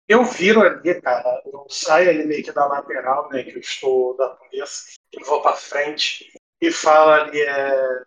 eu 0.06 0.24
viro 0.24 0.60
ali, 0.60 1.00
cara, 1.00 1.42
eu 1.46 1.66
saio 1.68 2.10
ali 2.10 2.24
meio 2.24 2.44
que 2.44 2.52
da 2.52 2.66
lateral, 2.66 3.28
né? 3.30 3.42
Que 3.42 3.56
eu 3.56 3.60
estou 3.60 4.16
da 4.16 4.36
cabeça, 4.36 4.92
e 5.12 5.24
vou 5.24 5.40
pra 5.40 5.54
frente 5.54 6.32
e 6.60 6.70
falo 6.70 7.10
ali, 7.10 7.40
é. 7.40 8.04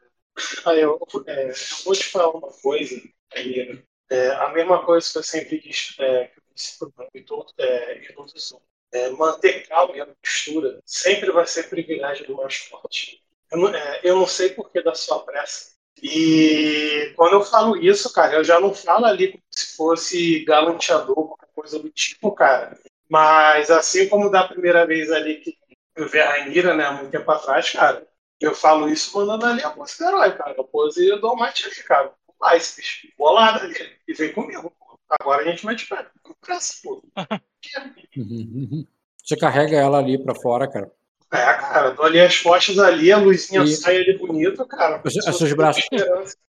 Aí 0.65 0.81
eu, 0.81 0.99
é, 1.27 1.49
eu 1.49 1.53
vou 1.85 1.93
te 1.93 2.09
falar 2.09 2.29
uma 2.31 2.51
coisa, 2.51 3.01
aí, 3.33 3.81
é, 4.09 4.29
a 4.31 4.49
mesma 4.49 4.85
coisa 4.85 5.09
que 5.09 5.17
eu 5.17 5.23
sempre 5.23 5.59
disse, 5.61 5.95
é, 6.01 6.25
que 6.27 6.39
eu 6.39 6.43
disse 6.53 6.77
todo, 7.25 7.53
é, 7.57 8.01
os 8.17 8.53
é, 8.91 9.09
manter 9.11 9.67
calma 9.67 9.95
e 9.95 10.01
a 10.01 10.07
postura 10.07 10.79
sempre 10.85 11.31
vai 11.31 11.47
ser 11.47 11.69
privilégio 11.69 12.27
do 12.27 12.35
mais 12.35 12.55
forte. 12.57 13.23
Eu 13.51 13.59
não, 13.59 13.73
é, 13.73 14.01
eu 14.03 14.15
não 14.17 14.27
sei 14.27 14.49
por 14.49 14.69
que 14.71 14.81
da 14.81 14.93
sua 14.93 15.23
pressa. 15.23 15.74
E 16.01 17.13
quando 17.15 17.33
eu 17.33 17.43
falo 17.43 17.77
isso, 17.77 18.11
cara, 18.13 18.35
eu 18.35 18.43
já 18.43 18.59
não 18.59 18.73
falo 18.73 19.05
ali 19.05 19.31
como 19.31 19.43
se 19.49 19.75
fosse 19.75 20.45
galanteador, 20.45 21.15
qualquer 21.15 21.49
coisa 21.53 21.79
do 21.79 21.89
tipo, 21.89 22.31
cara. 22.31 22.77
Mas 23.09 23.69
assim 23.71 24.07
como 24.09 24.29
da 24.29 24.47
primeira 24.47 24.85
vez 24.85 25.11
ali 25.11 25.35
que 25.35 25.57
eu 25.95 26.09
vi 26.09 26.19
a 26.19 26.29
Rainira, 26.29 26.75
né, 26.75 26.85
há 26.85 26.91
muito 26.91 27.11
tempo 27.11 27.29
atrás, 27.31 27.71
cara, 27.71 28.05
eu 28.39 28.53
falo 28.53 28.89
isso 28.89 29.17
mandando 29.17 29.45
ali 29.45 29.63
a 29.63 29.69
pose 29.69 29.97
do 29.97 30.05
herói, 30.05 30.31
cara. 30.37 30.55
A 30.59 30.63
pose 30.63 31.07
eu 31.07 31.19
dou 31.21 31.33
uma 31.33 31.51
tira, 31.51 31.71
cara. 31.87 32.13
Vai, 32.39 32.57
esse 32.57 32.81
bicho, 32.81 33.07
bolada 33.17 33.63
ali. 33.63 33.75
E 34.07 34.13
vem 34.13 34.33
comigo, 34.33 34.71
pô. 34.71 34.99
Agora 35.09 35.43
a 35.43 35.45
gente 35.45 35.87
pé. 35.87 36.05
Com 36.21 36.33
pressa, 36.41 36.73
pô. 36.83 37.03
Você 39.23 39.37
carrega 39.37 39.77
ela 39.77 39.97
ali 39.99 40.21
pra 40.21 40.35
fora, 40.35 40.69
cara. 40.69 40.91
É, 41.31 41.37
cara, 41.37 41.89
dou 41.91 42.05
ali 42.05 42.19
as 42.19 42.37
costas 42.39 42.77
ali, 42.79 43.11
a 43.11 43.17
luzinha 43.17 43.63
E- 43.63 43.75
sai 43.75 43.97
ali 43.97 44.17
bonito, 44.17 44.65
cara. 44.65 45.01
Os, 45.03 45.13
seus 45.37 45.53
braços. 45.53 45.83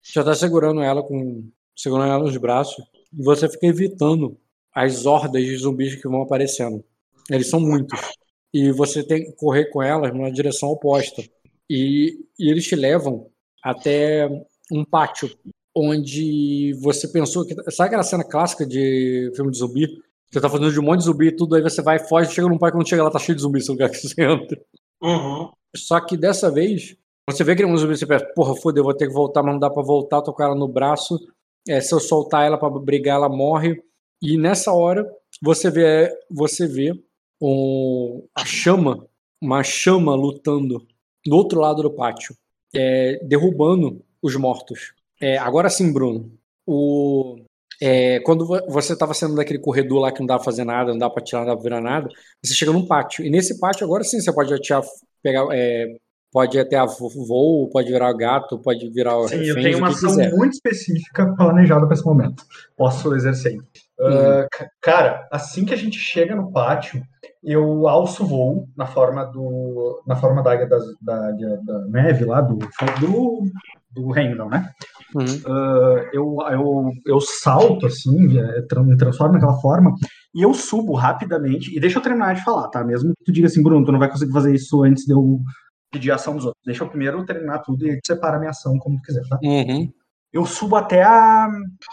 Você 0.02 0.24
tá 0.24 0.34
segurando 0.34 0.82
ela 0.82 1.04
com. 1.04 1.50
segurando 1.76 2.12
ela 2.12 2.24
nos 2.24 2.38
braços. 2.38 2.84
E 3.14 3.24
você 3.24 3.48
fica 3.50 3.68
evitando 3.68 4.38
as 4.74 5.06
hordas 5.06 5.44
de 5.44 5.56
zumbis 5.58 5.96
que 5.96 6.08
vão 6.08 6.22
aparecendo. 6.24 6.84
Eles 7.30 7.50
são 7.50 7.60
muitos. 7.60 8.00
E 8.54 8.72
você 8.72 9.04
tem 9.04 9.26
que 9.26 9.32
correr 9.34 9.66
com 9.66 9.82
elas 9.84 10.14
numa 10.14 10.32
direção 10.32 10.70
oposta. 10.70 11.22
E, 11.70 12.26
e 12.40 12.50
eles 12.50 12.66
te 12.66 12.76
levam 12.76 13.28
até 13.64 14.28
um 14.72 14.84
pátio 14.84 15.30
onde 15.76 16.74
você 16.82 17.08
pensou 17.08 17.46
que. 17.46 17.54
Sabe 17.72 17.88
aquela 17.88 18.04
cena 18.04 18.24
clássica 18.24 18.66
de 18.66 19.32
filme 19.36 19.52
de 19.52 19.58
zumbi? 19.58 20.02
Você 20.32 20.40
tá 20.40 20.50
fazendo 20.50 20.72
de 20.72 20.80
um 20.80 20.84
monte 20.84 21.00
de 21.00 21.06
zumbi 21.06 21.28
e 21.28 21.36
tudo, 21.36 21.56
aí 21.56 21.62
você 21.62 21.82
vai, 21.82 22.00
foge, 22.00 22.32
chega 22.32 22.48
num 22.48 22.58
pátio, 22.58 22.78
quando 22.78 22.88
chega 22.88 23.04
lá 23.04 23.12
tá 23.12 23.20
cheio 23.20 23.36
de 23.36 23.42
zumbi 23.42 23.60
esse 23.60 23.70
lugar 23.70 23.90
que 23.90 23.98
você 23.98 24.24
entra. 24.24 24.62
Uhum. 25.02 25.52
Só 25.76 26.00
que 26.00 26.16
dessa 26.16 26.50
vez, 26.50 26.96
você 27.30 27.44
vê 27.44 27.56
que 27.56 27.66
um 27.66 27.76
zumbi, 27.76 27.98
você 27.98 28.06
pensa, 28.06 28.26
porra, 28.34 28.56
foda, 28.56 28.80
eu 28.80 28.84
vou 28.84 28.94
ter 28.94 29.08
que 29.08 29.14
voltar, 29.14 29.44
mas 29.44 29.54
não 29.54 29.60
dá 29.60 29.70
pra 29.70 29.84
voltar, 29.84 30.22
tô 30.22 30.34
com 30.34 30.42
ela 30.42 30.56
no 30.56 30.68
braço. 30.68 31.20
É, 31.68 31.82
se 31.82 31.94
eu 31.94 32.00
soltar 32.00 32.46
ela 32.46 32.58
pra 32.58 32.70
brigar, 32.70 33.18
ela 33.18 33.30
morre. 33.30 33.82
E 34.22 34.38
nessa 34.38 34.72
hora, 34.72 35.06
você 35.42 35.70
vê, 35.70 36.10
você 36.30 36.66
vê 36.66 36.94
um, 37.42 38.24
a 38.36 38.46
chama, 38.46 39.06
uma 39.42 39.64
chama 39.64 40.16
lutando 40.16 40.86
do 41.26 41.36
outro 41.36 41.60
lado 41.60 41.82
do 41.82 41.92
pátio, 41.92 42.36
é, 42.74 43.20
derrubando 43.26 44.04
os 44.22 44.36
mortos. 44.36 44.94
É, 45.20 45.38
agora 45.38 45.70
sim, 45.70 45.92
Bruno. 45.92 46.32
O, 46.66 47.38
é, 47.82 48.20
quando 48.22 48.46
vo- 48.46 48.62
você 48.70 48.94
estava 48.94 49.14
saindo 49.14 49.36
daquele 49.36 49.60
corredor 49.60 50.00
lá 50.02 50.12
que 50.12 50.20
não 50.20 50.28
dá 50.28 50.36
pra 50.36 50.44
fazer 50.46 50.64
nada, 50.64 50.92
não 50.92 50.98
dá 51.00 51.10
pra 51.10 51.24
tirar, 51.24 51.40
não 51.42 51.48
dá 51.48 51.54
pra 51.56 51.64
virar 51.64 51.82
nada, 51.82 52.08
você 52.44 52.54
chega 52.54 52.72
num 52.72 52.86
pátio. 52.86 53.26
E 53.26 53.30
nesse 53.30 53.60
pátio, 53.60 53.86
agora 53.86 54.04
sim, 54.04 54.20
você 54.22 54.32
pode 54.34 54.54
atirar, 54.54 54.82
pegar, 55.24 55.46
é, 55.52 55.88
pode 56.32 56.58
até 56.60 56.78
a 56.78 56.86
vo- 56.86 57.10
voo, 57.28 57.70
pode 57.70 57.90
virar 57.92 58.14
gato, 58.14 58.60
pode 58.60 58.90
virar 58.92 59.16
Sim, 59.28 59.36
eu 59.44 59.56
reféns, 59.56 59.64
tenho 59.64 59.76
o 59.78 59.80
uma 59.80 59.88
ação 59.90 60.10
quiser. 60.12 60.34
muito 60.36 60.54
específica 60.54 61.34
planejada 61.36 61.86
para 61.86 61.94
esse 61.96 62.06
momento. 62.06 62.44
Posso 62.78 63.14
exercer. 63.16 63.58
Ah, 64.00 64.48
ca- 64.52 64.70
cara, 64.82 65.28
assim 65.32 65.64
que 65.66 65.74
a 65.74 65.78
gente 65.78 65.98
chega 66.00 66.36
no 66.36 66.52
pátio, 66.52 67.04
eu 67.44 67.88
alço 67.88 68.26
voo 68.26 68.68
na 68.76 68.86
forma 68.88 69.26
do 69.26 70.02
na 70.08 70.16
forma 70.16 70.42
da 70.42 70.52
águia 70.54 70.68
da, 71.02 71.28
águia 71.28 71.60
da 71.64 71.80
neve 71.88 72.26
lá 72.26 72.42
do 72.42 72.58
do, 73.00 73.44
do 73.92 74.10
reino, 74.10 74.48
né? 74.50 74.70
Ah, 75.46 76.10
eu, 76.14 76.38
eu, 76.52 76.92
eu 77.06 77.22
salto 77.22 77.86
assim, 77.86 78.16
me 78.18 78.98
transformo 78.98 79.34
naquela 79.34 79.60
forma 79.60 79.94
e 80.34 80.42
eu 80.42 80.54
subo 80.54 80.94
rapidamente. 80.94 81.76
E 81.76 81.80
deixa 81.80 82.00
eu 82.00 82.04
terminar 82.04 82.36
de 82.36 82.44
falar, 82.44 82.68
tá? 82.70 82.84
Mesmo 82.84 83.14
que 83.18 83.26
tu 83.26 83.32
diga 83.32 83.48
assim, 83.48 83.62
Bruno, 83.62 83.86
tu 83.86 83.92
não 83.92 84.00
vai 84.00 84.10
conseguir 84.10 84.32
fazer 84.32 84.54
isso 84.54 84.84
antes 84.84 85.06
de 85.06 85.14
eu 85.14 85.40
pedir 85.92 86.12
a 86.12 86.16
ação 86.16 86.36
dos 86.36 86.46
outros. 86.46 86.62
Deixa 86.66 86.84
eu 86.84 86.90
primeiro 86.90 87.26
terminar 87.26 87.60
tudo 87.60 87.86
e 87.86 88.00
separa 88.06 88.38
a 88.38 88.40
minha 88.40 88.52
ação 88.52 88.78
como 88.80 88.98
tu 88.98 89.04
quiser, 89.04 89.28
tá? 89.28 89.38
Eu 90.32 90.46
subo 90.46 90.78
até 90.78 91.04
a 91.04 91.50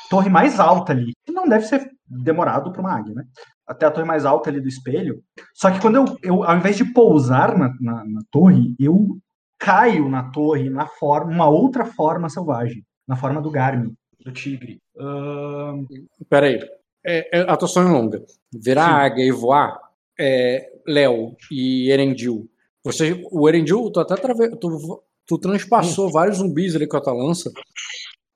torre 0.09 0.31
mais 0.31 0.61
alta 0.61 0.93
ali, 0.93 1.13
que 1.27 1.33
não 1.33 1.49
deve 1.49 1.65
ser 1.67 1.91
demorado 2.07 2.71
para 2.73 2.81
uma 2.81 2.97
águia, 2.97 3.13
né? 3.13 3.25
Até 3.67 3.85
a 3.85 3.91
torre 3.91 4.07
mais 4.07 4.25
alta 4.25 4.49
ali 4.49 4.61
do 4.61 4.69
espelho. 4.69 5.21
Só 5.55 5.71
que 5.71 5.81
quando 5.81 5.97
eu, 5.97 6.05
eu 6.23 6.45
ao 6.45 6.57
invés 6.57 6.77
de 6.77 6.85
pousar 6.85 7.59
na, 7.59 7.75
na, 7.81 8.05
na 8.05 8.21
torre, 8.31 8.77
eu 8.79 9.19
caio 9.59 10.09
na 10.09 10.31
torre 10.31 10.71
na 10.71 10.87
forma, 10.87 11.33
uma 11.33 11.49
outra 11.49 11.85
forma 11.85 12.29
selvagem, 12.29 12.85
na 13.09 13.17
forma 13.17 13.41
do 13.41 13.51
Garmin, 13.51 13.97
do 14.25 14.33
tigre. 14.33 14.81
Ahn, 14.99 15.87
Peraí. 16.29 16.61
É, 17.05 17.39
é, 17.39 17.41
a 17.43 17.55
atuação 17.55 17.89
é 17.89 17.91
longa. 17.91 18.23
Virar 18.53 18.87
Sim. 18.87 19.07
águia 19.07 19.25
e 19.25 19.31
voar, 19.31 19.81
é, 20.19 20.71
Léo 20.87 21.35
e 21.51 21.91
Erendil. 21.91 22.49
Você, 22.85 23.25
o 23.31 23.49
Erendil, 23.49 23.91
tu 23.91 24.01
até 24.01 24.15
trave, 24.17 24.57
tu, 24.57 25.03
tu 25.27 25.39
transpassou 25.39 26.13
vários 26.13 26.39
zumbis 26.39 26.77
ali 26.77 26.87
com 26.87 26.97
a 26.97 27.01
tua 27.01 27.13
lança, 27.13 27.51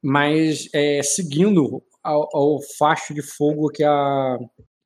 mas 0.02 0.68
é, 0.73 1.02
seguindo 1.02 1.83
ao, 2.02 2.28
ao 2.34 2.59
facho 2.78 3.12
de 3.15 3.23
fogo 3.23 3.68
que 3.68 3.84
a, 3.84 4.39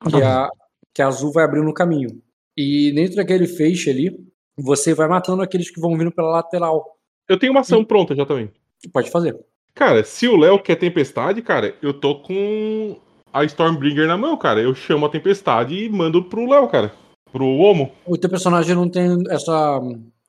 que 0.09 0.23
a 0.23 0.51
que 0.97 1.03
a 1.03 1.09
azul 1.09 1.31
vai 1.31 1.45
abrindo 1.45 1.67
no 1.67 1.75
caminho. 1.75 2.23
E 2.57 2.91
dentro 2.93 3.17
daquele 3.17 3.47
feixe 3.47 3.91
ali, 3.91 4.19
você 4.57 4.95
vai 4.95 5.07
matando 5.07 5.43
aqueles 5.43 5.71
que 5.71 5.79
vão 5.79 5.95
vindo 5.95 6.11
pela 6.11 6.31
lateral. 6.31 6.99
Eu 7.29 7.39
tenho 7.39 7.53
uma 7.53 7.61
ação 7.61 7.85
pronta 7.85 8.15
já 8.15 8.25
também. 8.25 8.51
Pode 8.91 9.11
fazer. 9.11 9.39
Cara, 9.77 10.03
se 10.03 10.27
o 10.27 10.37
Léo 10.37 10.59
quer 10.59 10.77
tempestade, 10.77 11.43
cara, 11.43 11.75
eu 11.83 11.93
tô 11.93 12.15
com 12.17 12.97
a 13.31 13.45
Stormbringer 13.45 14.09
na 14.09 14.17
mão, 14.17 14.35
cara. 14.37 14.59
Eu 14.61 14.75
chamo 14.75 15.05
a 15.05 15.09
tempestade 15.11 15.75
e 15.85 15.89
mando 15.91 16.23
pro 16.25 16.49
Léo, 16.49 16.67
cara. 16.67 16.91
Pro 17.31 17.45
Homo. 17.45 17.93
O 18.07 18.17
teu 18.17 18.31
personagem 18.31 18.75
não 18.75 18.89
tem 18.89 19.23
essa 19.29 19.79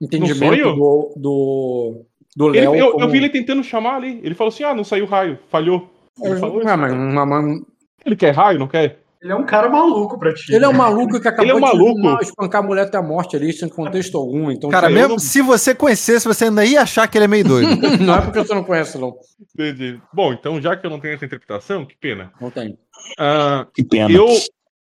entendimento 0.02 0.38
sonho? 0.64 0.76
do, 0.76 1.14
do, 1.16 2.06
do 2.36 2.48
Léo. 2.50 2.76
eu, 2.76 2.76
eu 2.76 2.92
como- 2.92 3.08
vi 3.08 3.18
ele 3.20 3.30
tentando 3.30 3.64
chamar 3.64 3.96
ali. 3.96 4.20
Ele 4.22 4.36
falou 4.36 4.50
assim: 4.50 4.64
ah, 4.66 4.76
não 4.76 4.84
saiu 4.84 5.06
raio, 5.06 5.40
falhou. 5.50 5.90
Ele, 6.22 6.36
falou 6.36 6.60
isso. 6.60 6.68
Ah, 6.68 6.76
mas 6.76 6.92
uma- 6.92 7.24
uma- 7.24 7.62
ele 8.06 8.16
quer 8.18 8.32
raio, 8.36 8.60
não 8.60 8.68
quer? 8.68 9.00
Ele 9.28 9.34
é 9.34 9.36
um 9.36 9.46
cara 9.46 9.68
maluco 9.68 10.18
pra 10.18 10.34
ti. 10.34 10.54
Ele 10.56 10.64
é 10.64 10.70
um 10.70 10.74
maluco 10.74 11.20
que 11.20 11.28
acabou 11.28 11.44
Ele 11.44 11.52
é 11.52 11.56
um 11.56 11.58
de 11.60 11.62
maluco. 11.66 12.00
mal- 12.02 12.22
espancar 12.22 12.64
a 12.64 12.66
mulher 12.66 12.84
até 12.84 12.98
a 12.98 13.02
morte 13.02 13.36
ali, 13.36 13.52
sem 13.52 13.68
contexto 13.68 14.18
algum. 14.18 14.50
Então, 14.50 14.70
Cara, 14.70 14.90
mesmo 14.90 15.10
não- 15.10 15.20
se 15.20 15.42
você 15.42 15.76
conhecesse, 15.76 16.26
você 16.26 16.46
ainda 16.46 16.64
ia 16.64 16.82
achar 16.82 17.06
que 17.10 17.18
ele 17.18 17.26
é 17.26 17.28
meio 17.28 17.44
doido. 17.44 17.68
não 18.10 18.16
é 18.16 18.22
porque 18.22 18.40
você 18.40 18.54
não 18.56 18.64
conhece, 18.64 18.98
não. 18.98 19.14
Entendi. 19.54 20.00
Bom, 20.14 20.32
então 20.32 20.62
já 20.62 20.78
que 20.78 20.86
eu 20.86 20.90
não 20.90 21.00
tenho 21.02 21.16
essa 21.16 21.26
interpretação, 21.26 21.86
que 21.86 21.98
pena. 21.98 22.32
Não 22.40 22.50
tem. 22.50 22.78
Ah, 23.20 23.68
Que 23.74 23.84
pena. 23.84 24.10
Eu, 24.10 24.28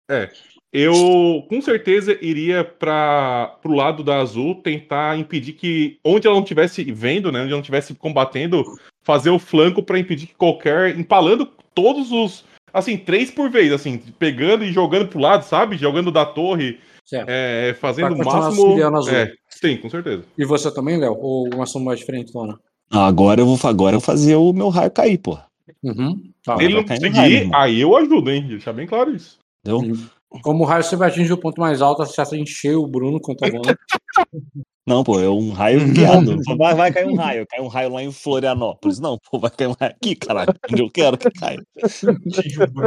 é, 0.10 0.30
eu 0.74 1.46
com 1.50 1.62
certeza 1.62 2.18
iria 2.22 2.64
para 2.64 3.58
pro 3.62 3.74
lado 3.74 4.04
da 4.04 4.18
Azul 4.18 4.56
tentar 4.56 5.18
impedir 5.20 5.54
que 5.54 6.00
onde 6.04 6.26
ela 6.28 6.36
não 6.36 6.44
estivesse 6.44 6.84
vendo, 6.92 7.32
né, 7.32 7.40
onde 7.42 7.50
ela 7.50 7.58
não 7.58 7.60
estivesse 7.62 7.94
combatendo, 7.94 8.64
fazer 9.04 9.30
o 9.30 9.38
flanco 9.40 9.84
para 9.84 10.00
impedir 10.00 10.28
que 10.28 10.36
qualquer 10.36 10.98
empalando 10.98 11.46
todos 11.74 12.12
os 12.12 12.44
assim, 12.74 12.98
três 12.98 13.30
por 13.32 13.50
vez, 13.50 13.72
assim, 13.72 13.98
pegando 14.18 14.64
e 14.64 14.72
jogando 14.72 15.08
pro 15.08 15.20
lado, 15.20 15.44
sabe? 15.44 15.78
Jogando 15.78 16.12
da 16.12 16.26
torre, 16.26 16.80
Certo. 17.06 17.28
é, 17.30 17.74
fazendo 17.80 18.14
o 18.16 18.18
máximo. 18.18 18.78
É, 19.10 19.32
sim, 19.50 19.78
com 19.78 19.90
certeza. 19.90 20.24
E 20.38 20.46
você 20.46 20.74
também, 20.74 20.98
Léo? 20.98 21.18
Ou 21.20 21.48
uma 21.54 21.64
ação 21.64 21.82
mais 21.82 22.00
diferente, 22.00 22.32
Dona? 22.32 22.60
Ah, 22.92 23.08
Agora 23.08 23.42
eu 23.42 23.46
vou, 23.46 23.58
agora 23.70 23.96
eu 23.96 24.00
vou 24.00 24.06
fazer 24.06 24.36
o 24.36 24.52
meu 24.54 24.70
raio 24.70 24.92
cair, 24.92 25.18
pô. 25.18 25.38
Uhum. 25.84 26.22
Tá. 26.44 26.58
Se 26.58 26.64
ele 26.64 26.76
não 26.76 26.84
conseguir, 26.84 27.10
raio, 27.18 27.50
aí 27.56 27.82
eu 27.82 27.96
ajudo, 27.96 28.30
hein? 28.30 28.46
Deixar 28.48 28.74
bem 28.74 28.86
claro 28.88 29.16
isso. 29.16 29.40
Entendeu? 29.66 29.98
Como 30.44 30.64
o 30.64 30.68
raio 30.68 30.84
sempre 30.84 31.08
atinge 31.08 31.34
o 31.34 31.38
ponto 31.38 31.60
mais 31.60 31.82
alto, 31.82 32.06
você 32.06 32.22
acerta 32.22 32.38
encher 32.38 32.76
o 32.76 32.88
Bruno 32.88 33.20
contra 33.20 33.48
o. 33.50 33.62
Não, 34.88 35.04
pô, 35.04 35.20
é 35.20 35.30
um 35.30 35.52
raio 35.52 35.80
guiado. 35.94 36.38
Vai, 36.58 36.74
vai 36.74 36.92
cair 36.92 37.06
um 37.06 37.16
raio, 37.16 37.46
cai 37.48 37.62
um 37.62 37.68
raio 37.68 37.94
lá 37.94 38.02
em 38.02 38.12
Florianópolis. 38.12 39.00
Não, 39.00 39.16
pô, 39.30 39.38
vai 39.38 39.52
cair 39.52 39.68
um 39.68 39.76
raio 39.80 39.92
aqui, 39.94 40.16
caralho. 40.16 40.52
Onde 40.72 40.82
eu 40.82 40.90
quero 40.90 41.18
que 41.18 41.30
caia. 41.30 41.62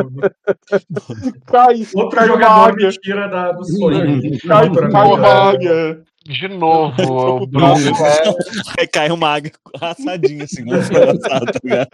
Cai, 1.46 1.86
Outro 1.94 2.10
cai 2.18 2.26
uma 2.26 2.34
jogador 2.34 2.70
águia. 2.72 2.88
me 2.88 2.98
tira 2.98 3.28
da, 3.28 3.52
do 3.52 3.64
sonho. 3.64 4.20
Cai, 4.46 4.68
Outra 4.68 4.90
cai 4.90 5.06
uma 5.06 5.28
águia. 5.28 6.02
De 6.26 6.48
novo, 6.48 6.94
o 7.02 7.46
Bruno. 7.46 7.74
Aí 8.78 8.86
cai 8.86 9.10
uma 9.10 9.28
águia 9.28 9.52
assadinha, 9.80 10.44
assim, 10.44 10.64
foi 10.64 11.10
assado, 11.10 11.46
tá 11.46 11.60
ligado? 11.62 11.88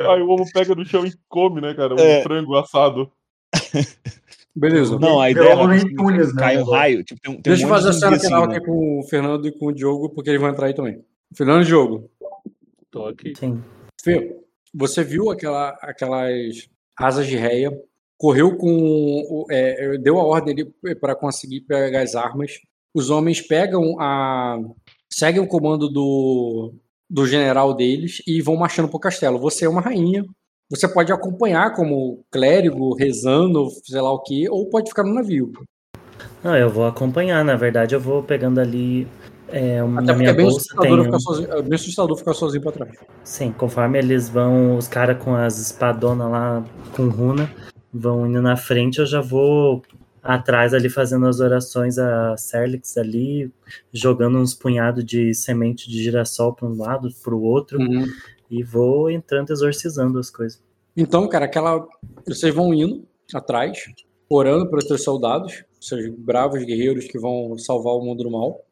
Aí 0.00 0.20
o 0.20 0.28
ovo 0.28 0.44
pega 0.52 0.74
no 0.74 0.84
chão 0.84 1.06
e 1.06 1.12
come, 1.28 1.60
né, 1.60 1.74
cara? 1.74 1.94
Um 1.94 1.98
É. 1.98 2.22
frango 2.22 2.56
assado. 2.56 3.10
Beleza. 4.56 4.98
Não, 4.98 5.20
a 5.20 5.30
ideia 5.30 5.50
é 5.50 5.56
Tunes, 5.94 6.34
né, 6.34 6.56
um 6.56 6.60
agora. 6.60 6.78
raio, 6.78 7.04
tipo, 7.04 7.20
tem, 7.20 7.32
tem 7.34 7.42
Deixa 7.42 7.62
eu 7.62 7.66
um 7.66 7.70
monte 7.70 7.82
fazer 7.82 7.90
a 7.90 7.92
cena 7.92 8.18
final 8.18 8.42
assim, 8.42 8.50
né? 8.50 8.56
aqui 8.56 8.66
com 8.66 9.00
o 9.00 9.02
Fernando 9.02 9.46
e 9.46 9.52
com 9.52 9.66
o 9.66 9.72
Diogo, 9.72 10.08
porque 10.08 10.30
eles 10.30 10.40
vão 10.40 10.48
entrar 10.50 10.66
aí 10.66 10.74
também. 10.74 11.04
Fernando 11.34 11.62
e 11.62 11.66
Diogo. 11.66 12.10
Tô 12.90 13.04
aqui. 13.04 13.34
Sim. 13.38 13.62
Fê, 14.02 14.34
você 14.74 15.04
viu 15.04 15.30
aquela, 15.30 15.70
aquelas 15.82 16.68
asas 16.98 17.26
de 17.26 17.36
réia, 17.36 17.70
correu 18.16 18.56
com. 18.56 19.44
é, 19.50 19.98
deu 19.98 20.18
a 20.18 20.24
ordem 20.24 20.54
para 21.00 21.14
conseguir 21.14 21.60
pegar 21.62 22.00
as 22.00 22.14
armas. 22.14 22.52
Os 22.94 23.10
homens 23.10 23.42
pegam 23.42 24.00
a. 24.00 24.58
seguem 25.12 25.42
o 25.42 25.46
comando 25.46 25.88
do, 25.88 26.72
do 27.10 27.26
general 27.26 27.74
deles 27.74 28.22
e 28.26 28.40
vão 28.40 28.56
marchando 28.56 28.88
pro 28.88 28.98
castelo. 28.98 29.38
Você 29.38 29.66
é 29.66 29.68
uma 29.68 29.82
rainha. 29.82 30.24
Você 30.68 30.88
pode 30.88 31.12
acompanhar 31.12 31.72
como 31.74 32.24
clérigo, 32.30 32.94
rezando, 32.96 33.68
sei 33.84 34.00
lá 34.00 34.12
o 34.12 34.20
que, 34.22 34.48
ou 34.48 34.68
pode 34.68 34.88
ficar 34.88 35.04
no 35.04 35.14
navio. 35.14 35.52
Não, 36.42 36.56
eu 36.56 36.68
vou 36.68 36.86
acompanhar, 36.86 37.44
na 37.44 37.54
verdade 37.56 37.94
eu 37.94 38.00
vou 38.00 38.22
pegando 38.22 38.60
ali 38.60 39.06
é, 39.48 39.80
uma- 39.80 40.00
Até 40.00 40.12
minha 40.12 40.30
é 40.30 40.34
bem 40.34 40.44
bolsa 40.44 40.58
assustador, 40.58 40.96
tem 40.96 41.04
ficar 41.04 41.16
um- 41.16 41.20
sozinho, 41.20 41.52
é 41.52 41.62
bem 41.62 41.74
assustador 41.74 42.16
ficar 42.18 42.34
sozinho 42.34 42.62
pra 42.62 42.72
trás. 42.72 42.98
Sim, 43.22 43.52
conforme 43.52 43.96
eles 43.98 44.28
vão, 44.28 44.76
os 44.76 44.88
caras 44.88 45.22
com 45.22 45.36
as 45.36 45.58
espadonas 45.60 46.28
lá 46.28 46.64
com 46.96 47.08
runa 47.08 47.48
vão 47.94 48.26
indo 48.26 48.42
na 48.42 48.56
frente, 48.56 48.98
eu 48.98 49.06
já 49.06 49.20
vou 49.20 49.82
atrás 50.20 50.74
ali 50.74 50.88
fazendo 50.90 51.26
as 51.28 51.38
orações 51.38 51.96
a 51.96 52.36
Serlix 52.36 52.96
ali, 52.96 53.52
jogando 53.92 54.38
uns 54.38 54.52
punhados 54.52 55.04
de 55.04 55.32
semente 55.32 55.88
de 55.88 56.02
girassol 56.02 56.52
para 56.52 56.66
um 56.66 56.76
lado, 56.76 57.08
para 57.22 57.34
o 57.34 57.42
outro, 57.42 57.78
Uhum. 57.80 58.04
E 58.50 58.62
vou 58.62 59.10
entrando 59.10 59.50
exorcizando 59.52 60.18
as 60.18 60.30
coisas. 60.30 60.62
Então, 60.96 61.28
cara, 61.28 61.44
aquela. 61.46 61.86
Vocês 62.26 62.54
vão 62.54 62.72
indo 62.72 63.06
atrás, 63.34 63.84
orando 64.28 64.68
pelos 64.68 64.86
seus 64.86 65.02
soldados, 65.02 65.64
seus 65.80 66.08
bravos 66.18 66.62
guerreiros 66.64 67.06
que 67.06 67.18
vão 67.18 67.56
salvar 67.58 67.94
o 67.94 68.02
mundo 68.02 68.24
do 68.24 68.30
mal. 68.30 68.64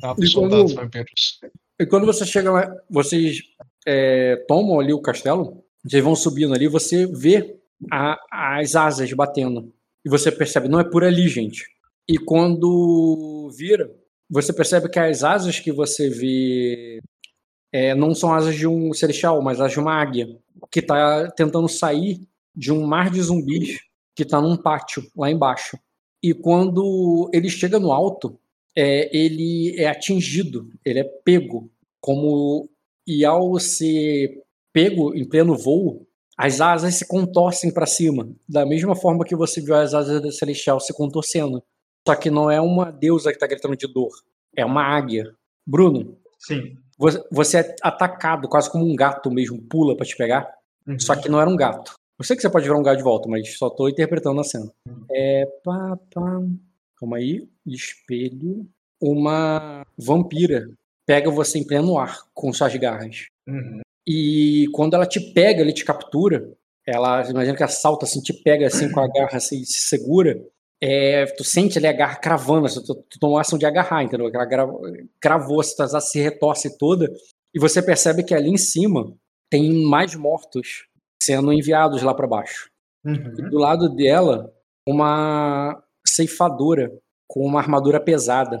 Bravos 0.00 0.30
E 0.30 0.32
quando- 0.34 0.50
soldados 0.50 0.72
vampiros. 0.74 1.40
E 1.78 1.86
quando 1.86 2.06
você 2.06 2.24
chega 2.24 2.50
lá, 2.50 2.74
vocês 2.88 3.40
é, 3.86 4.36
tomam 4.48 4.80
ali 4.80 4.92
o 4.92 5.00
castelo, 5.00 5.62
vocês 5.84 6.02
vão 6.02 6.16
subindo 6.16 6.54
ali, 6.54 6.66
você 6.68 7.06
vê 7.06 7.56
a- 7.92 8.18
as 8.58 8.74
asas 8.74 9.12
batendo. 9.12 9.72
E 10.04 10.08
você 10.08 10.32
percebe, 10.32 10.68
não 10.68 10.80
é 10.80 10.84
por 10.84 11.04
ali, 11.04 11.28
gente. 11.28 11.64
E 12.08 12.16
quando 12.18 13.50
vira, 13.56 13.92
você 14.30 14.52
percebe 14.52 14.88
que 14.88 14.98
as 14.98 15.22
asas 15.22 15.60
que 15.60 15.70
você 15.70 16.08
vê 16.08 17.00
é, 17.72 17.94
não 17.94 18.14
são 18.14 18.32
asas 18.32 18.54
de 18.54 18.66
um 18.66 18.92
celestial, 18.92 19.42
mas 19.42 19.60
as 19.60 19.72
de 19.72 19.80
uma 19.80 19.94
águia, 19.94 20.28
que 20.70 20.80
está 20.80 21.30
tentando 21.30 21.68
sair 21.68 22.20
de 22.54 22.72
um 22.72 22.86
mar 22.86 23.10
de 23.10 23.20
zumbis 23.20 23.80
que 24.14 24.22
está 24.22 24.40
num 24.40 24.56
pátio 24.56 25.04
lá 25.16 25.30
embaixo. 25.30 25.78
E 26.22 26.32
quando 26.32 27.30
ele 27.32 27.50
chega 27.50 27.78
no 27.78 27.92
alto, 27.92 28.38
é, 28.74 29.14
ele 29.16 29.74
é 29.78 29.86
atingido, 29.88 30.70
ele 30.84 31.00
é 31.00 31.04
pego, 31.04 31.70
como 32.00 32.68
e 33.06 33.24
ao 33.24 33.58
ser 33.58 34.42
pego 34.72 35.14
em 35.14 35.24
pleno 35.24 35.56
voo, 35.56 36.06
as 36.36 36.60
asas 36.60 36.96
se 36.96 37.06
contorcem 37.06 37.72
para 37.72 37.86
cima, 37.86 38.28
da 38.48 38.66
mesma 38.66 38.94
forma 38.94 39.24
que 39.24 39.36
você 39.36 39.60
viu 39.60 39.74
as 39.74 39.94
asas 39.94 40.20
da 40.20 40.30
celestial 40.30 40.80
se 40.80 40.92
contorcendo. 40.92 41.62
Só 42.06 42.14
que 42.14 42.30
não 42.30 42.50
é 42.50 42.60
uma 42.60 42.90
deusa 42.90 43.30
que 43.30 43.36
está 43.36 43.46
gritando 43.46 43.76
de 43.76 43.86
dor, 43.86 44.10
é 44.54 44.64
uma 44.64 44.82
águia. 44.82 45.34
Bruno, 45.66 46.18
Sim. 46.38 46.76
Você, 46.98 47.58
é 47.58 47.76
atacado 47.82 48.48
quase 48.48 48.70
como 48.70 48.84
um 48.84 48.96
gato 48.96 49.30
mesmo, 49.30 49.60
pula 49.62 49.96
para 49.96 50.06
te 50.06 50.16
pegar. 50.16 50.50
Uhum. 50.86 50.98
Só 50.98 51.14
que 51.14 51.28
não 51.28 51.40
era 51.40 51.50
um 51.50 51.56
gato. 51.56 51.94
Eu 52.18 52.24
sei 52.24 52.34
que 52.34 52.42
você 52.42 52.48
pode 52.48 52.64
virar 52.64 52.78
um 52.78 52.82
gato 52.82 52.96
de 52.96 53.02
volta, 53.02 53.28
mas 53.28 53.56
só 53.58 53.68
tô 53.68 53.88
interpretando 53.88 54.40
a 54.40 54.44
cena. 54.44 54.70
É. 55.10 55.44
Pá, 55.62 55.98
pá. 56.14 56.42
Calma 56.98 57.18
aí. 57.18 57.46
Espelho. 57.66 58.66
Uma 59.00 59.84
vampira 59.98 60.70
pega 61.04 61.30
você 61.30 61.58
em 61.58 61.66
pleno 61.66 61.98
ar 61.98 62.18
com 62.32 62.52
suas 62.52 62.74
garras. 62.76 63.26
Uhum. 63.46 63.80
E 64.06 64.66
quando 64.72 64.94
ela 64.94 65.06
te 65.06 65.20
pega, 65.32 65.60
ele 65.60 65.72
te 65.72 65.84
captura. 65.84 66.50
Ela, 66.86 67.28
imagina 67.28 67.56
que 67.56 67.62
ela 67.62 67.70
salta 67.70 68.06
assim, 68.06 68.22
te 68.22 68.32
pega 68.32 68.66
assim 68.66 68.90
com 68.90 69.00
a 69.00 69.08
garra 69.08 69.36
assim, 69.36 69.64
se 69.64 69.88
segura. 69.88 70.40
É, 70.82 71.24
tu 71.36 71.42
sente 71.44 71.78
ali 71.78 71.86
a 71.86 71.92
garra 71.92 72.16
cravando, 72.16 72.68
tu, 72.68 72.94
tu 72.94 73.18
tomou 73.18 73.38
ação 73.38 73.58
de 73.58 73.64
agarrar, 73.64 74.02
entendeu? 74.02 74.28
Ela 74.32 74.46
cravou, 75.20 75.62
tua 75.76 75.84
asa 75.86 76.00
se 76.00 76.20
retorce 76.20 76.76
toda. 76.76 77.10
E 77.54 77.58
você 77.58 77.82
percebe 77.82 78.22
que 78.22 78.34
ali 78.34 78.50
em 78.50 78.56
cima 78.58 79.14
tem 79.50 79.84
mais 79.84 80.14
mortos 80.14 80.86
sendo 81.22 81.52
enviados 81.52 82.02
lá 82.02 82.12
para 82.14 82.26
baixo. 82.26 82.70
Uhum. 83.04 83.50
do 83.50 83.58
lado 83.58 83.88
dela, 83.94 84.52
uma 84.86 85.80
ceifadora 86.04 86.90
com 87.28 87.46
uma 87.46 87.60
armadura 87.60 88.00
pesada. 88.00 88.58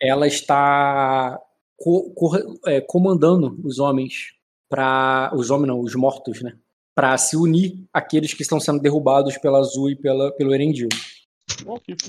Ela 0.00 0.26
está 0.28 1.36
co- 1.76 2.12
co- 2.14 2.60
é, 2.66 2.80
comandando 2.80 3.58
os 3.64 3.80
homens 3.80 4.34
para 4.70 5.32
os 5.34 5.50
homens 5.50 5.66
não, 5.68 5.80
os 5.80 5.96
mortos, 5.96 6.40
né? 6.42 6.52
Para 7.00 7.16
se 7.16 7.34
unir 7.34 7.72
àqueles 7.94 8.34
que 8.34 8.42
estão 8.42 8.60
sendo 8.60 8.78
derrubados 8.78 9.38
pela 9.38 9.58
Azul 9.58 9.88
e 9.88 9.96
pela, 9.96 10.30
pelo 10.32 10.52
Erendil. 10.52 10.86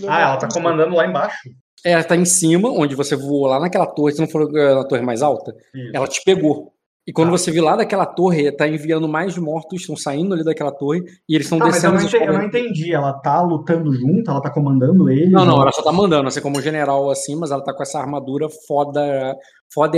Ah, 0.05 0.19
ela 0.19 0.35
tá 0.37 0.49
comandando 0.51 0.93
lá 0.93 1.07
embaixo. 1.07 1.49
Ela 1.85 2.03
tá 2.03 2.17
em 2.17 2.25
cima, 2.25 2.69
onde 2.69 2.93
você 2.93 3.15
voou 3.15 3.47
lá 3.47 3.57
naquela 3.57 3.85
torre, 3.87 4.11
se 4.11 4.19
não 4.19 4.27
for 4.27 4.53
eh, 4.53 4.75
na 4.75 4.83
torre 4.83 5.01
mais 5.01 5.21
alta, 5.21 5.55
Isso. 5.73 5.91
ela 5.95 6.07
te 6.07 6.21
pegou. 6.25 6.73
E 7.07 7.13
quando 7.13 7.31
você 7.31 7.51
viu 7.51 7.63
lá 7.63 7.77
daquela 7.77 8.05
torre, 8.05 8.51
tá 8.51 8.67
enviando 8.67 9.07
mais 9.07 9.37
mortos, 9.37 9.79
estão 9.79 9.95
saindo 9.95 10.33
ali 10.33 10.43
daquela 10.43 10.73
torre, 10.73 11.01
e 11.27 11.35
eles 11.35 11.47
estão 11.47 11.57
Ah, 11.59 11.67
mas 11.71 11.81
eu 11.81 11.91
descendo. 11.93 11.95
não, 11.95 12.03
entendi, 12.03 12.27
eu 12.27 12.33
não 12.33 12.43
entendi. 12.43 12.93
Ela 12.93 13.13
tá 13.13 13.41
lutando 13.41 13.93
junto? 13.93 14.29
Ela 14.29 14.41
tá 14.41 14.49
comandando 14.51 15.09
eles? 15.09 15.31
Não, 15.31 15.45
não, 15.45 15.61
ela 15.61 15.71
só 15.71 15.81
tá 15.81 15.91
mandando, 15.93 16.27
assim 16.27 16.41
como 16.41 16.61
general 16.61 17.09
assim, 17.09 17.35
mas 17.37 17.49
ela 17.49 17.63
tá 17.63 17.73
com 17.73 17.81
essa 17.81 17.97
armadura 17.97 18.47
foda, 18.67 19.35
foda 19.73 19.97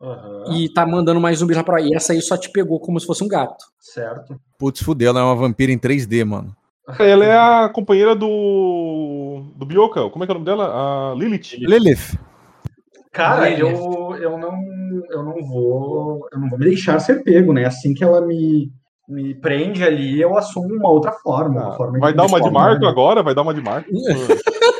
Aham, 0.00 0.56
e 0.56 0.68
tá 0.68 0.86
mandando 0.86 1.20
mais 1.20 1.38
zumbis 1.38 1.56
lá 1.56 1.64
pra 1.64 1.74
lá. 1.74 1.80
E 1.80 1.94
essa 1.94 2.12
aí 2.12 2.20
só 2.20 2.36
te 2.36 2.50
pegou 2.50 2.78
como 2.80 3.00
se 3.00 3.06
fosse 3.06 3.24
um 3.24 3.28
gato. 3.28 3.64
Certo. 3.80 4.38
Putz, 4.58 4.82
fudeu, 4.82 5.10
ela 5.10 5.20
é 5.20 5.22
uma 5.22 5.36
vampira 5.36 5.72
em 5.72 5.78
3D, 5.78 6.24
mano. 6.24 6.54
Ela 7.00 7.24
é 7.24 7.34
a 7.34 7.68
companheira 7.70 8.14
do. 8.14 9.42
do 9.56 9.64
Bioka. 9.64 10.10
Como 10.10 10.22
é 10.22 10.26
que 10.26 10.32
é 10.32 10.34
o 10.34 10.38
nome 10.38 10.44
dela? 10.44 11.12
A 11.12 11.14
Lilith. 11.14 11.56
Lilith. 11.58 12.18
Cara, 13.10 13.48
Lilith. 13.48 13.60
eu, 13.62 14.16
eu 14.16 14.38
não 14.38 14.52
eu 15.10 15.22
não 15.22 15.46
vou 15.46 16.28
eu 16.30 16.38
não 16.38 16.50
vou 16.50 16.58
me 16.58 16.66
deixar 16.66 16.98
ser 16.98 17.22
pego, 17.22 17.54
né? 17.54 17.64
Assim 17.64 17.94
que 17.94 18.04
ela 18.04 18.20
me 18.20 18.70
me 19.08 19.34
prende 19.34 19.84
ali, 19.84 20.20
eu 20.20 20.36
assumo 20.36 20.74
uma 20.74 20.90
outra 20.90 21.12
forma. 21.12 21.68
Uma 21.68 21.76
forma 21.76 21.98
Vai 21.98 22.12
dar 22.12 22.26
uma 22.26 22.40
de 22.40 22.50
Marco 22.50 22.84
né? 22.84 22.88
agora? 22.90 23.22
Vai 23.22 23.34
dar 23.34 23.42
uma 23.42 23.54
de 23.54 23.62
Marco? 23.62 23.90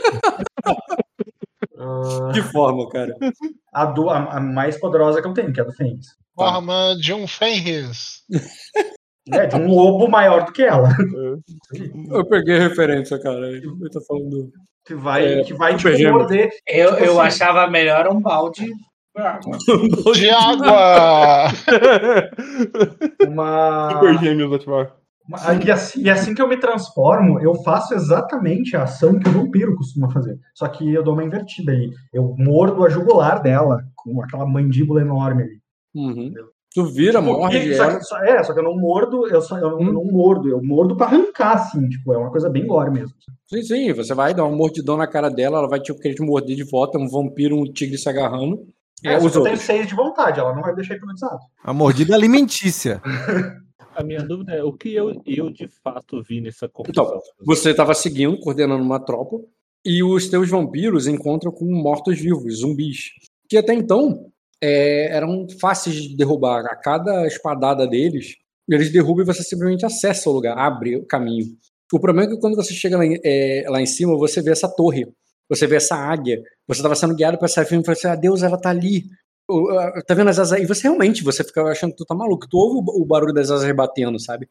Que 2.32 2.42
forma, 2.42 2.88
cara? 2.88 3.14
A, 3.72 3.84
do- 3.86 4.10
a- 4.10 4.36
a 4.36 4.40
mais 4.40 4.78
poderosa 4.78 5.20
que 5.22 5.28
eu 5.28 5.32
tenho, 5.34 5.52
que 5.52 5.60
é 5.60 5.62
a 5.62 5.66
do 5.66 5.72
Fênix. 5.72 6.06
Forma 6.34 6.96
de 7.00 7.12
um 7.12 7.26
Fenris. 7.26 8.22
É, 9.32 9.46
de 9.46 9.56
um 9.56 9.68
lobo 9.68 10.08
maior 10.08 10.44
do 10.44 10.52
que 10.52 10.62
ela. 10.62 10.88
Eu 12.10 12.24
peguei 12.26 12.56
a 12.56 12.68
referência, 12.68 13.18
cara. 13.20 13.50
Eu 13.52 13.90
tô 13.90 14.00
falando. 14.02 14.50
Que 14.86 14.94
vai, 14.94 15.40
É, 15.40 15.44
que 15.44 15.54
vai 15.54 15.78
super 15.78 15.96
tipo, 15.96 16.10
morder. 16.12 16.50
Eu, 16.68 16.90
Tipo 16.94 17.04
eu 17.04 17.20
assim, 17.20 17.42
achava 17.42 17.66
melhor 17.70 18.06
um 18.08 18.20
balde 18.20 18.66
de 19.16 19.22
água. 19.22 19.58
De 20.14 20.28
água! 20.30 21.48
Uma... 23.26 23.90
Super 23.92 24.18
gêmeos 24.18 24.52
ativar. 24.52 24.92
Uma- 25.28 25.38
E 25.64 25.70
assim, 25.70 26.00
e 26.02 26.10
assim 26.10 26.34
que 26.34 26.42
eu 26.42 26.48
me 26.48 26.56
transformo, 26.58 27.40
eu 27.40 27.54
faço 27.62 27.94
exatamente 27.94 28.76
a 28.76 28.82
ação 28.84 29.18
que 29.18 29.28
o 29.28 29.32
vampiro 29.32 29.74
costuma 29.76 30.10
fazer. 30.10 30.38
Só 30.54 30.66
que 30.68 30.92
eu 30.92 31.02
dou 31.02 31.14
uma 31.14 31.24
invertida 31.24 31.72
ali. 31.72 31.90
Eu 32.12 32.34
mordo 32.38 32.84
a 32.84 32.88
jugular 32.88 33.40
dela, 33.42 33.82
com 33.96 34.22
aquela 34.22 34.46
mandíbula 34.46 35.00
enorme 35.00 35.42
ali. 35.44 35.58
Uhum. 35.94 36.32
Tu 36.74 36.84
vira, 36.86 37.20
Tipo, 37.20 37.32
morde 37.32 37.56
e- 37.56 37.74
só, 37.76 37.88
que- 37.96 38.04
só- 38.04 38.18
é, 38.24 38.42
só 38.42 38.52
que 38.52 38.58
eu 38.58 38.64
não 38.64 38.76
mordo, 38.76 39.28
eu, 39.28 39.40
só, 39.40 39.56
eu 39.58 39.78
não, 39.78 39.92
não 39.92 40.04
mordo, 40.06 40.48
eu 40.48 40.60
mordo 40.60 40.96
pra 40.96 41.06
arrancar, 41.06 41.52
assim, 41.52 41.88
tipo, 41.88 42.12
é 42.12 42.18
uma 42.18 42.32
coisa 42.32 42.50
bem 42.50 42.66
gore 42.66 42.90
mesmo. 42.90 43.14
Sim, 43.46 43.62
sim, 43.62 43.92
você 43.92 44.12
vai 44.12 44.34
dar 44.34 44.44
um 44.44 44.56
mordidão 44.56 44.96
na 44.96 45.06
cara 45.06 45.28
dela, 45.30 45.58
ela 45.58 45.68
vai 45.68 45.78
tipo, 45.78 46.00
querer 46.00 46.16
te 46.16 46.22
morder 46.22 46.56
de 46.56 46.64
volta, 46.64 46.98
um 46.98 47.08
vampiro, 47.08 47.56
um 47.56 47.62
tigre 47.64 47.96
se 47.96 48.08
agarrando. 48.08 48.58
É, 49.04 49.16
os 49.18 49.30
que 49.32 49.38
eu 49.38 49.42
tenho 49.44 49.56
seis 49.56 49.86
de 49.86 49.94
vontade, 49.94 50.40
ela 50.40 50.52
não 50.52 50.62
vai 50.62 50.74
deixar 50.74 50.94
hipnotizado. 50.96 51.38
A 51.62 51.72
mordida 51.72 52.12
alimentícia. 52.14 53.00
A 53.94 54.02
minha 54.02 54.22
dúvida 54.22 54.52
é 54.52 54.62
o 54.62 54.72
que 54.72 54.94
eu, 54.94 55.22
eu 55.26 55.50
de 55.50 55.68
fato 55.68 56.22
vi 56.22 56.40
nessa 56.40 56.68
confusão. 56.68 57.04
Então, 57.04 57.20
você 57.44 57.70
estava 57.70 57.94
seguindo, 57.94 58.38
coordenando 58.38 58.82
uma 58.82 58.98
tropa, 58.98 59.40
e 59.84 60.02
os 60.02 60.28
teus 60.28 60.48
vampiros 60.48 61.06
encontram 61.06 61.52
com 61.52 61.66
mortos-vivos, 61.66 62.60
zumbis. 62.60 63.10
Que 63.48 63.58
até 63.58 63.74
então 63.74 64.30
é, 64.62 65.14
eram 65.14 65.46
fáceis 65.60 65.96
de 65.96 66.16
derrubar. 66.16 66.64
A 66.66 66.74
cada 66.74 67.26
espadada 67.26 67.86
deles, 67.86 68.36
eles 68.68 68.90
derrubam 68.90 69.22
e 69.22 69.26
você 69.26 69.42
simplesmente 69.42 69.84
acessa 69.84 70.30
o 70.30 70.32
lugar, 70.32 70.56
abre 70.56 70.96
o 70.96 71.06
caminho. 71.06 71.46
O 71.92 72.00
problema 72.00 72.28
é 72.28 72.34
que 72.34 72.40
quando 72.40 72.56
você 72.56 72.72
chega 72.72 72.96
lá 72.96 73.04
em, 73.04 73.20
é, 73.22 73.64
lá 73.68 73.80
em 73.80 73.86
cima, 73.86 74.16
você 74.16 74.40
vê 74.40 74.50
essa 74.50 74.68
torre, 74.68 75.06
você 75.48 75.66
vê 75.66 75.76
essa 75.76 75.94
águia, 75.94 76.42
você 76.66 76.80
estava 76.80 76.94
sendo 76.94 77.14
guiado 77.14 77.36
para 77.36 77.46
essa 77.46 77.64
filme 77.64 77.82
e 77.82 77.86
fala 77.86 77.96
assim: 77.96 78.08
ah, 78.08 78.16
Deus, 78.16 78.42
ela 78.42 78.58
tá 78.58 78.70
ali. 78.70 79.04
Tá 80.06 80.14
vendo 80.14 80.30
as 80.30 80.38
asas? 80.38 80.60
E 80.60 80.66
você 80.66 80.82
realmente, 80.84 81.22
você 81.22 81.44
fica 81.44 81.62
achando 81.64 81.90
que 81.90 81.96
tu 81.98 82.04
tá 82.06 82.14
maluco. 82.14 82.48
Tu 82.48 82.56
ouve 82.56 82.78
o- 82.86 83.04
barulho 83.04 83.32
das 83.32 83.50
asas 83.50 83.74
batendo, 83.76 84.18
sabe? 84.18 84.46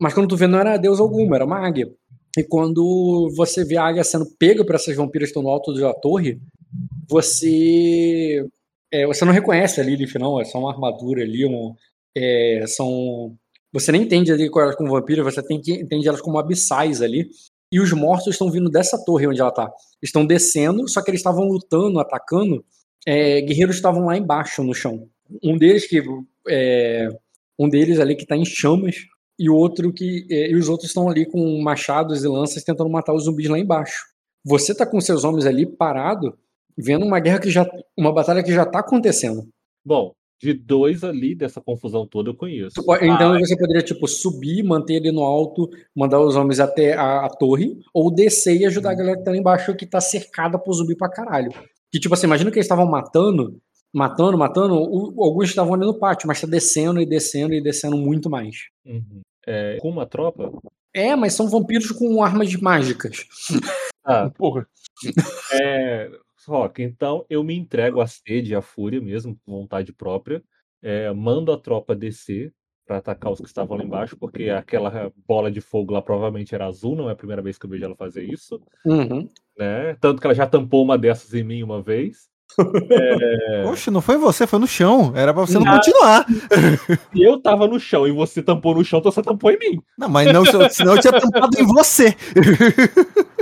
Mas 0.00 0.14
quando 0.14 0.28
tu 0.28 0.36
vê, 0.36 0.46
não 0.46 0.58
era 0.58 0.76
Deus 0.76 1.00
alguma, 1.00 1.36
era 1.36 1.44
uma 1.44 1.58
águia. 1.66 1.88
E 2.36 2.42
quando 2.44 3.28
você 3.36 3.64
vê 3.64 3.76
a 3.76 3.84
águia 3.86 4.02
sendo 4.04 4.26
pega 4.38 4.64
por 4.64 4.74
essas 4.74 4.94
vampiras 4.96 5.28
que 5.28 5.30
estão 5.30 5.42
no 5.42 5.48
alto 5.48 5.72
da 5.72 5.92
torre, 5.94 6.40
você. 7.08 8.46
é, 8.92 9.06
você 9.06 9.24
não 9.24 9.32
reconhece 9.32 9.80
a 9.80 9.84
Lilith, 9.84 10.18
não. 10.18 10.40
É 10.40 10.44
só 10.44 10.58
uma 10.58 10.72
armadura 10.72 11.22
ali. 11.22 11.44
Um, 11.46 11.74
é, 12.16 12.64
são. 12.66 13.34
Você 13.72 13.90
nem 13.90 14.02
entende 14.02 14.32
ali 14.32 14.48
com 14.48 14.60
elas 14.60 14.76
como 14.76 14.90
vampiro, 14.92 15.24
você 15.24 15.42
tem 15.42 15.60
que 15.60 15.72
entende 15.72 16.06
elas 16.08 16.20
como 16.20 16.38
abissais 16.38 17.02
ali. 17.02 17.28
E 17.72 17.80
os 17.80 17.92
mortos 17.92 18.28
estão 18.28 18.50
vindo 18.50 18.70
dessa 18.70 19.02
torre 19.04 19.26
onde 19.26 19.40
ela 19.40 19.50
tá. 19.50 19.68
Estão 20.02 20.24
descendo, 20.24 20.88
só 20.88 21.02
que 21.02 21.10
eles 21.10 21.20
estavam 21.20 21.44
lutando, 21.44 21.98
atacando. 21.98 22.64
É, 23.06 23.40
guerreiros 23.40 23.76
estavam 23.76 24.06
lá 24.06 24.16
embaixo 24.16 24.62
no 24.62 24.74
chão. 24.74 25.08
Um 25.42 25.56
deles 25.56 25.86
que. 25.86 26.02
é, 26.48 27.08
um 27.58 27.68
deles 27.68 28.00
ali 28.00 28.16
que 28.16 28.26
tá 28.26 28.36
em 28.36 28.44
chamas 28.44 29.06
e 29.38 29.48
o 29.48 29.54
outro 29.54 29.92
que 29.92 30.26
é, 30.30 30.50
e 30.50 30.56
os 30.56 30.68
outros 30.68 30.90
estão 30.90 31.08
ali 31.08 31.26
com 31.26 31.60
machados 31.62 32.24
e 32.24 32.28
lanças 32.28 32.62
tentando 32.62 32.90
matar 32.90 33.14
os 33.14 33.24
zumbis 33.24 33.48
lá 33.48 33.58
embaixo. 33.58 34.06
Você 34.44 34.74
tá 34.74 34.84
com 34.84 35.00
seus 35.00 35.24
homens 35.24 35.46
ali 35.46 35.64
parado, 35.64 36.36
vendo 36.76 37.06
uma 37.06 37.20
guerra 37.20 37.38
que 37.38 37.50
já 37.50 37.66
uma 37.96 38.12
batalha 38.12 38.42
que 38.42 38.52
já 38.52 38.66
tá 38.66 38.80
acontecendo. 38.80 39.48
Bom, 39.84 40.14
de 40.40 40.52
dois 40.52 41.02
ali 41.02 41.34
dessa 41.34 41.60
confusão 41.60 42.06
toda 42.06 42.30
eu 42.30 42.34
conheço. 42.34 42.80
Então 43.02 43.38
você 43.38 43.56
poderia 43.56 43.82
tipo 43.82 44.06
subir, 44.06 44.62
manter 44.62 44.94
ele 44.94 45.10
no 45.10 45.22
alto, 45.22 45.70
mandar 45.94 46.20
os 46.20 46.36
homens 46.36 46.60
até 46.60 46.94
a, 46.94 47.24
a 47.24 47.28
torre 47.28 47.78
ou 47.92 48.12
descer 48.12 48.56
e 48.60 48.66
ajudar 48.66 48.90
a 48.90 48.94
galera 48.94 49.18
que 49.18 49.24
tá 49.24 49.30
lá 49.30 49.36
embaixo 49.36 49.74
que 49.74 49.86
tá 49.86 50.00
cercada 50.00 50.58
por 50.58 50.74
zumbi 50.74 50.96
pra 50.96 51.08
caralho. 51.08 51.52
Que 51.94 52.00
tipo 52.00 52.12
assim, 52.12 52.26
imagina 52.26 52.50
que 52.50 52.56
eles 52.56 52.64
estavam 52.64 52.86
matando, 52.86 53.62
matando, 53.92 54.36
matando, 54.36 54.74
o- 54.74 55.22
alguns 55.22 55.48
estavam 55.48 55.74
ali 55.74 55.86
no 55.86 55.96
pátio, 55.96 56.26
mas 56.26 56.40
tá 56.40 56.46
descendo 56.48 57.00
e 57.00 57.06
descendo 57.06 57.54
e 57.54 57.62
descendo 57.62 57.96
muito 57.96 58.28
mais. 58.28 58.64
Uhum. 58.84 59.20
É, 59.46 59.76
com 59.80 59.90
uma 59.90 60.04
tropa? 60.04 60.50
É, 60.92 61.14
mas 61.14 61.34
são 61.34 61.48
vampiros 61.48 61.92
com 61.92 62.20
armas 62.20 62.52
mágicas. 62.56 63.24
Ah, 64.06 64.28
porra. 64.28 64.66
É, 65.52 66.10
Rock, 66.46 66.82
então 66.82 67.24
eu 67.30 67.42
me 67.42 67.54
entrego 67.56 68.02
à 68.02 68.06
sede 68.06 68.52
e 68.52 68.54
à 68.54 68.60
fúria 68.60 69.00
mesmo, 69.00 69.38
com 69.46 69.52
vontade 69.60 69.94
própria. 69.94 70.42
É, 70.82 71.10
mando 71.12 71.50
a 71.50 71.56
tropa 71.58 71.94
descer 71.96 72.52
para 72.86 72.98
atacar 72.98 73.32
os 73.32 73.40
que 73.40 73.46
estavam 73.46 73.76
lá 73.76 73.84
embaixo, 73.84 74.16
porque 74.16 74.50
aquela 74.50 75.10
bola 75.26 75.50
de 75.50 75.60
fogo 75.60 75.92
lá 75.92 76.02
provavelmente 76.02 76.54
era 76.54 76.66
azul, 76.66 76.94
não 76.94 77.08
é 77.08 77.12
a 77.12 77.16
primeira 77.16 77.42
vez 77.42 77.58
que 77.58 77.66
eu 77.66 77.70
vejo 77.70 77.84
ela 77.84 77.96
fazer 77.96 78.24
isso. 78.24 78.60
Uhum. 78.84 79.28
Né? 79.58 79.96
Tanto 80.00 80.20
que 80.20 80.26
ela 80.26 80.34
já 80.34 80.46
tampou 80.46 80.82
uma 80.82 80.98
dessas 80.98 81.32
em 81.34 81.42
mim 81.42 81.62
uma 81.62 81.82
vez. 81.82 82.28
É, 82.90 83.64
Oxe, 83.66 83.90
não 83.90 84.00
foi 84.00 84.16
você, 84.16 84.46
foi 84.46 84.58
no 84.58 84.66
chão. 84.66 85.12
Era 85.16 85.32
pra 85.32 85.44
você 85.44 85.54
não 85.54 85.64
Não. 85.64 85.74
continuar. 85.74 86.26
E 87.14 87.22
eu 87.26 87.40
tava 87.40 87.66
no 87.66 87.80
chão 87.80 88.06
e 88.06 88.12
você 88.12 88.42
tampou 88.42 88.74
no 88.74 88.84
chão, 88.84 89.00
então 89.00 89.10
você 89.10 89.22
tampou 89.22 89.50
em 89.50 89.58
mim. 89.58 89.82
Não, 89.98 90.08
mas 90.08 90.32
não, 90.32 90.44
senão 90.70 90.94
eu 90.94 91.00
tinha 91.00 91.18
tampado 91.18 91.58
em 91.58 91.66
você. 91.66 92.14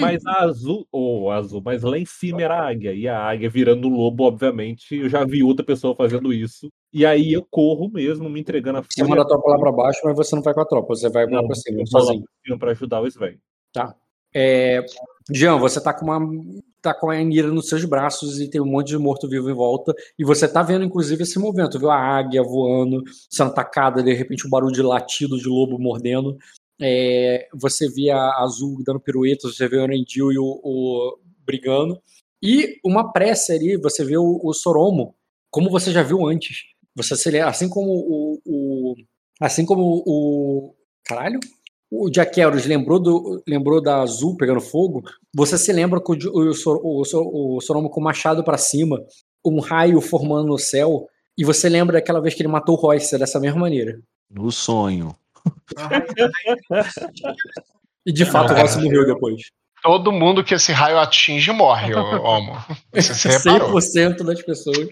Mas 0.00 0.24
a 0.26 0.44
azul, 0.44 0.86
ou 0.92 1.30
azul, 1.30 1.62
mas 1.64 1.82
lá 1.82 1.98
em 1.98 2.04
cima 2.04 2.42
era 2.42 2.56
a 2.58 2.68
águia. 2.68 2.92
E 2.92 3.06
a 3.08 3.18
águia 3.18 3.48
virando 3.50 3.88
lobo, 3.88 4.24
obviamente. 4.24 4.94
Eu 4.96 5.08
já 5.08 5.24
vi 5.24 5.42
outra 5.42 5.64
pessoa 5.64 5.94
fazendo 5.94 6.32
isso. 6.32 6.68
E 6.92 7.04
aí 7.04 7.32
eu 7.32 7.46
corro 7.50 7.90
mesmo, 7.90 8.28
me 8.30 8.40
entregando 8.40 8.78
a 8.78 8.82
Você 8.82 9.02
manda 9.04 9.22
a 9.22 9.26
tropa 9.26 9.50
lá 9.50 9.58
pra 9.58 9.72
baixo, 9.72 10.00
mas 10.04 10.16
você 10.16 10.34
não 10.36 10.42
vai 10.42 10.54
com 10.54 10.60
a 10.60 10.66
tropa, 10.66 10.94
você 10.94 11.08
vai 11.10 11.24
lá 11.26 11.40
Não, 11.40 11.46
pra 11.46 11.56
cima, 11.56 11.78
eu 11.78 11.80
lá 11.80 11.86
sozinho. 12.00 12.22
pra 12.22 12.30
cima 12.44 12.58
pra 12.58 12.70
ajudar 12.72 13.00
o 13.00 13.06
Sven. 13.06 13.38
Tá. 13.72 13.94
É, 14.36 14.84
Jean, 15.32 15.58
você 15.58 15.80
tá 15.80 15.92
com 15.94 16.04
uma. 16.06 16.20
tá 16.82 16.92
com 16.92 17.08
a 17.10 17.14
Anira 17.14 17.48
nos 17.48 17.68
seus 17.68 17.84
braços 17.84 18.40
e 18.40 18.50
tem 18.50 18.60
um 18.60 18.66
monte 18.66 18.88
de 18.88 18.98
morto-vivo 18.98 19.48
em 19.48 19.54
volta. 19.54 19.94
E 20.18 20.24
você 20.24 20.46
tá 20.48 20.62
vendo, 20.62 20.84
inclusive, 20.84 21.22
esse 21.22 21.38
movimento, 21.38 21.78
viu? 21.78 21.90
A 21.90 21.96
águia 21.96 22.42
voando, 22.42 23.02
sendo 23.30 23.50
atacada, 23.50 24.02
de 24.02 24.12
repente 24.12 24.46
um 24.46 24.50
barulho 24.50 24.72
de 24.72 24.82
latido 24.82 25.38
de 25.38 25.48
lobo 25.48 25.78
mordendo. 25.78 26.36
É, 26.80 27.48
você 27.54 27.88
vê 27.88 28.10
a 28.10 28.42
Azul 28.42 28.82
dando 28.84 29.00
piruetas, 29.00 29.56
você 29.56 29.68
vê 29.68 29.76
o 29.76 29.82
Orendil 29.82 30.32
e 30.32 30.38
o, 30.38 30.60
o 30.62 31.18
brigando. 31.46 32.00
E 32.42 32.78
uma 32.84 33.12
prece 33.12 33.52
ali, 33.52 33.76
você 33.76 34.04
vê 34.04 34.16
o, 34.16 34.40
o 34.42 34.52
Soromo, 34.52 35.14
como 35.50 35.70
você 35.70 35.92
já 35.92 36.02
viu 36.02 36.26
antes. 36.26 36.64
Você 36.96 37.38
assim 37.40 37.68
como 37.68 37.90
o, 37.90 38.40
o- 38.44 38.94
assim 39.40 39.64
como 39.64 40.02
o 40.06 40.74
caralho, 41.04 41.40
o 41.90 42.10
Jaqueros 42.12 42.66
lembrou 42.66 42.98
do 43.00 43.42
lembrou 43.46 43.80
da 43.80 44.00
Azul 44.02 44.36
pegando 44.36 44.60
fogo. 44.60 45.02
Você 45.34 45.56
se 45.56 45.72
lembra 45.72 46.00
que 46.02 46.12
o, 46.12 46.16
o, 46.32 46.52
o, 46.52 47.56
o 47.56 47.60
Soromo 47.60 47.88
com 47.90 48.00
o 48.00 48.04
machado 48.04 48.44
pra 48.44 48.58
cima, 48.58 49.00
um 49.44 49.60
raio 49.60 50.00
formando 50.00 50.46
no 50.48 50.58
céu. 50.58 51.06
E 51.36 51.44
você 51.44 51.68
lembra 51.68 51.94
daquela 51.94 52.20
vez 52.20 52.34
que 52.34 52.42
ele 52.42 52.48
matou 52.48 52.76
o 52.76 52.78
Royce 52.80 53.18
dessa 53.18 53.40
mesma 53.40 53.60
maneira. 53.60 54.00
No 54.30 54.50
sonho. 54.52 55.14
E 58.06 58.12
de 58.12 58.24
fato 58.26 58.52
o 58.52 58.56
Royce 58.56 58.78
morreu 58.82 59.06
depois. 59.06 59.42
Todo 59.82 60.12
mundo 60.12 60.42
que 60.42 60.54
esse 60.54 60.72
raio 60.72 60.98
atinge 60.98 61.52
morre, 61.52 61.94
Homo. 61.94 62.56
Você 62.92 63.14
se 63.14 63.28
reparou. 63.28 63.72
100% 63.74 64.22
das 64.24 64.42
pessoas. 64.42 64.88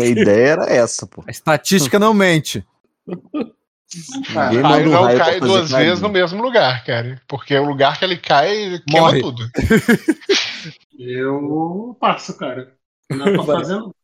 A 0.00 0.04
ideia 0.04 0.48
era 0.48 0.64
essa, 0.64 1.06
pô. 1.06 1.22
A 1.26 1.30
estatística 1.30 1.98
não 1.98 2.12
mente. 2.12 2.64
Ninguém 3.06 4.58
O 4.58 4.62
manda 4.62 4.68
raio 4.68 4.90
não 4.90 5.02
raio 5.04 5.18
cai 5.18 5.40
duas 5.40 5.70
vezes 5.70 6.00
no 6.00 6.08
mesmo 6.08 6.42
lugar, 6.42 6.84
cara. 6.84 7.22
Porque 7.26 7.56
o 7.56 7.64
lugar 7.64 7.98
que 7.98 8.04
ele 8.04 8.16
cai 8.18 8.80
queima 8.86 9.06
Morre. 9.06 9.20
tudo. 9.22 9.48
Eu 10.98 11.96
passo, 12.00 12.36
cara. 12.36 12.74
Não 13.10 13.32
tô 13.36 13.42
Vai. 13.44 13.56
fazendo. 13.56 13.94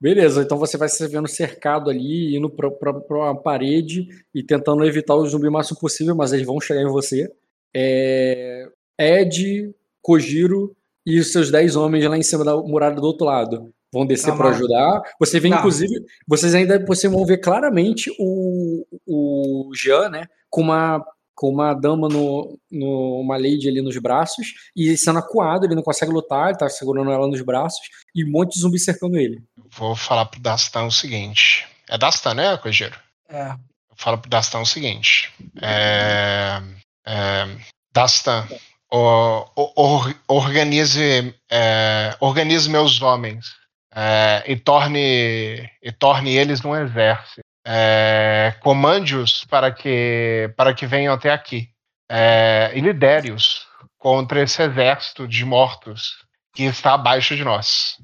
Beleza, 0.00 0.42
então 0.42 0.56
você 0.56 0.78
vai 0.78 0.88
se 0.88 1.06
vendo 1.08 1.28
cercado 1.28 1.90
ali, 1.90 2.34
indo 2.34 2.48
pra, 2.48 2.70
pra, 2.70 2.94
pra 2.94 3.16
uma 3.18 3.36
parede 3.36 4.08
e 4.34 4.42
tentando 4.42 4.84
evitar 4.84 5.14
o 5.14 5.26
zumbi 5.26 5.48
o 5.48 5.52
máximo 5.52 5.78
possível, 5.78 6.14
mas 6.16 6.32
eles 6.32 6.46
vão 6.46 6.60
chegar 6.60 6.80
em 6.80 6.90
você. 6.90 7.30
É... 7.76 8.66
Ed, 8.98 9.74
Kojiro 10.02 10.74
e 11.06 11.18
os 11.18 11.32
seus 11.32 11.50
10 11.50 11.76
homens 11.76 12.04
lá 12.06 12.16
em 12.16 12.22
cima 12.22 12.44
da 12.44 12.56
muralha 12.56 12.96
do 12.96 13.02
outro 13.06 13.26
lado 13.26 13.72
vão 13.92 14.06
descer 14.06 14.30
Tá, 14.30 14.36
para 14.36 14.50
ajudar. 14.50 15.02
Você 15.18 15.40
vê, 15.40 15.50
Tá. 15.50 15.58
inclusive, 15.58 15.92
vocês 16.26 16.54
ainda 16.54 16.82
vocês 16.86 17.12
vão 17.12 17.24
ver 17.26 17.38
claramente 17.38 18.10
o, 18.18 18.86
o 19.06 19.70
Jean, 19.74 20.08
né, 20.08 20.26
com 20.48 20.62
uma 20.62 21.04
com 21.40 21.48
uma 21.48 21.72
dama 21.72 22.06
no, 22.06 22.58
no 22.70 23.18
uma 23.18 23.38
lady 23.38 23.66
ali 23.66 23.80
nos 23.80 23.96
braços 23.96 24.46
e 24.76 24.94
sendo 24.98 25.20
acuado, 25.20 25.64
ele 25.64 25.74
não 25.74 25.82
consegue 25.82 26.12
lutar, 26.12 26.50
ele 26.50 26.58
tá 26.58 26.68
segurando 26.68 27.10
ela 27.10 27.26
nos 27.26 27.40
braços 27.40 27.80
e 28.14 28.22
um 28.22 28.30
monte 28.30 28.52
de 28.52 28.60
zumbi 28.60 28.78
cercando 28.78 29.16
ele. 29.16 29.42
Vou 29.70 29.96
falar 29.96 30.26
pro 30.26 30.38
Dastan 30.38 30.82
o 30.84 30.90
seguinte. 30.90 31.66
É 31.88 31.96
Dastan, 31.96 32.34
né, 32.34 32.58
Cogeiro? 32.58 32.94
É. 33.26 33.52
Eu 33.52 33.96
falo 33.96 34.18
pro 34.18 34.28
Dastan 34.28 34.58
o 34.60 34.66
seguinte. 34.66 35.32
É, 35.62 36.60
é, 37.06 37.48
Dastan, 37.94 38.46
o- 38.92 39.46
o- 39.56 39.72
or- 39.76 40.14
organize, 40.28 41.34
é, 41.50 42.14
organize 42.20 42.68
meus 42.68 43.00
homens 43.00 43.46
é, 43.94 44.44
e 44.46 44.56
torne 44.56 45.66
e 45.82 45.90
torne 45.98 46.36
eles 46.36 46.62
um 46.62 46.76
exército. 46.76 47.40
É, 47.72 48.56
Comande-os 48.62 49.44
para 49.44 49.70
que 49.70 50.52
para 50.56 50.74
que 50.74 50.86
venham 50.86 51.14
até 51.14 51.30
aqui 51.30 51.68
é, 52.10 52.72
e 52.74 52.80
lidere-os 52.80 53.64
contra 53.96 54.42
esse 54.42 54.60
exército 54.60 55.28
de 55.28 55.44
mortos 55.44 56.24
que 56.52 56.64
está 56.64 56.94
abaixo 56.94 57.36
de 57.36 57.44
nós. 57.44 57.96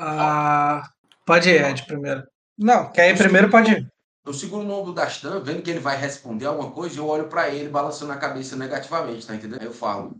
Ah, 0.00 0.82
pode 1.24 1.48
ir, 1.48 1.64
Ed, 1.64 1.84
primeiro. 1.84 2.24
Não, 2.58 2.90
quer 2.90 3.10
ir 3.10 3.16
primeiro, 3.16 3.48
pode 3.48 3.70
ir. 3.70 3.86
Eu 4.26 4.34
seguro 4.34 4.64
no 4.64 4.74
ombro 4.74 4.92
do 4.92 4.94
Dastan, 4.94 5.40
vendo 5.40 5.62
que 5.62 5.70
ele 5.70 5.78
vai 5.78 5.96
responder 5.96 6.46
alguma 6.46 6.72
coisa, 6.72 6.98
eu 6.98 7.06
olho 7.06 7.28
pra 7.28 7.50
ele 7.50 7.68
balançando 7.68 8.12
a 8.12 8.16
cabeça 8.16 8.56
negativamente, 8.56 9.26
tá 9.26 9.34
entendendo? 9.36 9.60
Aí 9.60 9.66
eu 9.66 9.72
falo. 9.72 10.16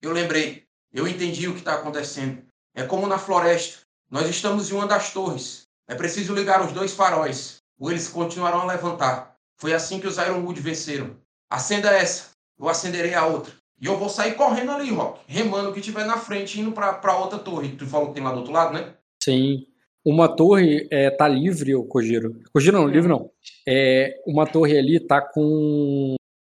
Eu 0.00 0.12
lembrei, 0.12 0.64
eu 0.92 1.08
entendi 1.08 1.48
o 1.48 1.56
que 1.56 1.62
tá 1.62 1.74
acontecendo. 1.74 2.40
É 2.72 2.84
como 2.84 3.08
na 3.08 3.18
floresta. 3.18 3.80
Nós 4.08 4.28
estamos 4.28 4.70
em 4.70 4.74
uma 4.74 4.86
das 4.86 5.12
torres. 5.12 5.66
É 5.88 5.94
preciso 5.96 6.34
ligar 6.34 6.64
os 6.64 6.72
dois 6.72 6.92
faróis, 6.94 7.58
eles 7.80 8.08
continuarão 8.08 8.62
a 8.62 8.66
levantar. 8.66 9.36
Foi 9.58 9.72
assim 9.72 10.00
que 10.00 10.06
os 10.06 10.18
Ironwood 10.18 10.60
venceram. 10.60 11.16
Acenda 11.50 11.90
essa, 11.90 12.30
eu 12.58 12.68
acenderei 12.68 13.14
a 13.14 13.26
outra. 13.26 13.52
E 13.80 13.86
eu 13.86 13.98
vou 13.98 14.08
sair 14.08 14.34
correndo 14.34 14.72
ali, 14.72 14.90
Rock, 14.90 15.20
remando 15.26 15.70
o 15.70 15.72
que 15.72 15.80
tiver 15.80 16.06
na 16.06 16.16
frente, 16.16 16.60
indo 16.60 16.72
pra, 16.72 16.94
pra 16.94 17.18
outra 17.18 17.38
torre. 17.38 17.76
Tu 17.76 17.86
falou 17.86 18.08
que 18.08 18.14
tem 18.14 18.22
lá 18.22 18.32
do 18.32 18.38
outro 18.38 18.52
lado, 18.52 18.72
né? 18.72 18.94
Sim. 19.22 19.66
Uma 20.04 20.28
torre 20.28 20.86
é, 20.90 21.10
tá 21.10 21.28
livre, 21.28 21.74
o 21.74 21.84
Kojiro. 21.84 22.40
Kojiro 22.52 22.78
não, 22.78 22.88
livre 22.88 23.08
não. 23.08 23.30
É, 23.68 24.14
uma 24.26 24.46
torre 24.46 24.78
ali 24.78 25.00
tá 25.00 25.20
com. 25.20 26.14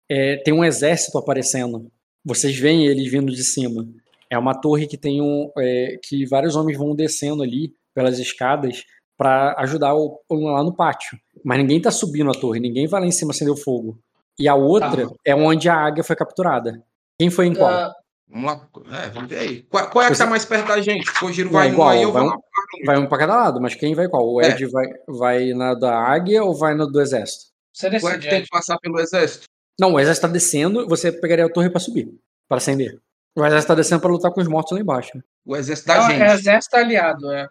é, 0.08 0.36
tem 0.36 0.54
um 0.54 0.64
exército 0.64 1.18
aparecendo. 1.18 1.90
Vocês 2.24 2.56
veem 2.56 2.86
eles 2.86 3.10
vindo 3.10 3.32
de 3.32 3.42
cima. 3.42 3.86
É 4.30 4.38
uma 4.38 4.54
torre 4.54 4.86
que 4.86 4.96
tem 4.96 5.20
um. 5.20 5.50
é, 5.58 5.98
que 6.02 6.24
vários 6.26 6.56
homens 6.56 6.78
vão 6.78 6.94
descendo 6.94 7.42
ali 7.42 7.74
pelas 7.92 8.18
escadas 8.18 8.84
para 9.20 9.54
ajudar 9.58 9.94
o, 9.94 10.18
o- 10.30 10.48
lá 10.50 10.64
no 10.64 10.72
pátio. 10.74 11.18
Mas 11.44 11.58
ninguém 11.58 11.78
tá 11.78 11.90
subindo 11.90 12.30
a 12.30 12.34
torre, 12.34 12.58
ninguém 12.58 12.86
vai 12.86 13.02
lá 13.02 13.06
em 13.06 13.10
cima 13.12 13.32
acender 13.32 13.52
o 13.52 13.56
fogo. 13.56 13.98
E 14.38 14.48
a 14.48 14.54
outra 14.54 15.06
é 15.26 15.34
onde 15.34 15.68
a 15.68 15.74
águia 15.76 16.02
foi 16.02 16.16
capturada. 16.16 16.82
Quem 17.18 17.28
foi 17.28 17.46
em 17.48 17.54
qual? 17.54 17.68
Ah, 17.70 17.92
vamos 18.26 18.46
lá. 18.50 18.68
É, 19.04 19.08
vamos 19.10 19.28
ver 19.28 19.38
aí. 19.40 19.62
Qual, 19.64 19.90
qual 19.90 20.04
é 20.04 20.08
que 20.08 20.14
Você- 20.14 20.24
tá 20.24 20.30
mais 20.30 20.46
perto 20.46 20.68
da 20.68 20.80
gente? 20.80 21.06
O 21.22 21.30
Giro 21.30 21.48
Não, 21.50 21.58
vai 21.58 21.66
em 21.68 21.70
um 21.70 21.74
igual, 21.74 21.88
aí, 21.90 22.02
eu 22.02 22.12
vai, 22.12 22.22
vou 22.22 22.32
um, 22.32 22.86
vai 22.86 22.98
um 22.98 23.06
pra 23.06 23.18
cada 23.18 23.36
lado, 23.36 23.60
mas 23.60 23.74
quem 23.74 23.94
vai 23.94 24.08
qual? 24.08 24.26
O 24.26 24.40
É. 24.40 24.48
Ed 24.48 24.64
vai, 24.68 24.86
vai 25.06 25.52
na 25.52 25.74
da 25.74 25.94
águia 25.98 26.42
ou 26.42 26.56
vai 26.56 26.74
no 26.74 26.86
do 26.90 26.98
exército? 26.98 27.50
Você 27.74 28.00
Qual 28.00 28.12
é 28.14 28.18
que 28.18 28.28
tem 28.30 28.42
que 28.42 28.48
passar 28.48 28.78
pelo 28.78 28.98
exército? 28.98 29.44
Não, 29.78 29.92
o 29.92 30.00
exército 30.00 30.26
tá 30.26 30.32
descendo, 30.32 30.88
você 30.88 31.12
pegaria 31.12 31.44
a 31.44 31.52
torre 31.52 31.68
pra 31.68 31.78
subir, 31.78 32.08
pra 32.48 32.56
acender. 32.56 32.98
O 33.36 33.44
exército 33.44 33.68
tá 33.68 33.74
descendo 33.74 34.00
pra 34.00 34.10
lutar 34.10 34.32
com 34.32 34.40
os 34.40 34.48
mortos 34.48 34.72
lá 34.72 34.80
embaixo. 34.80 35.12
O 35.44 35.54
exército 35.54 35.88
da 35.88 35.96
Não, 35.98 36.10
gente. 36.10 36.22
é 36.22 36.32
exército 36.32 36.76
aliado, 36.76 37.30
é. 37.32 37.46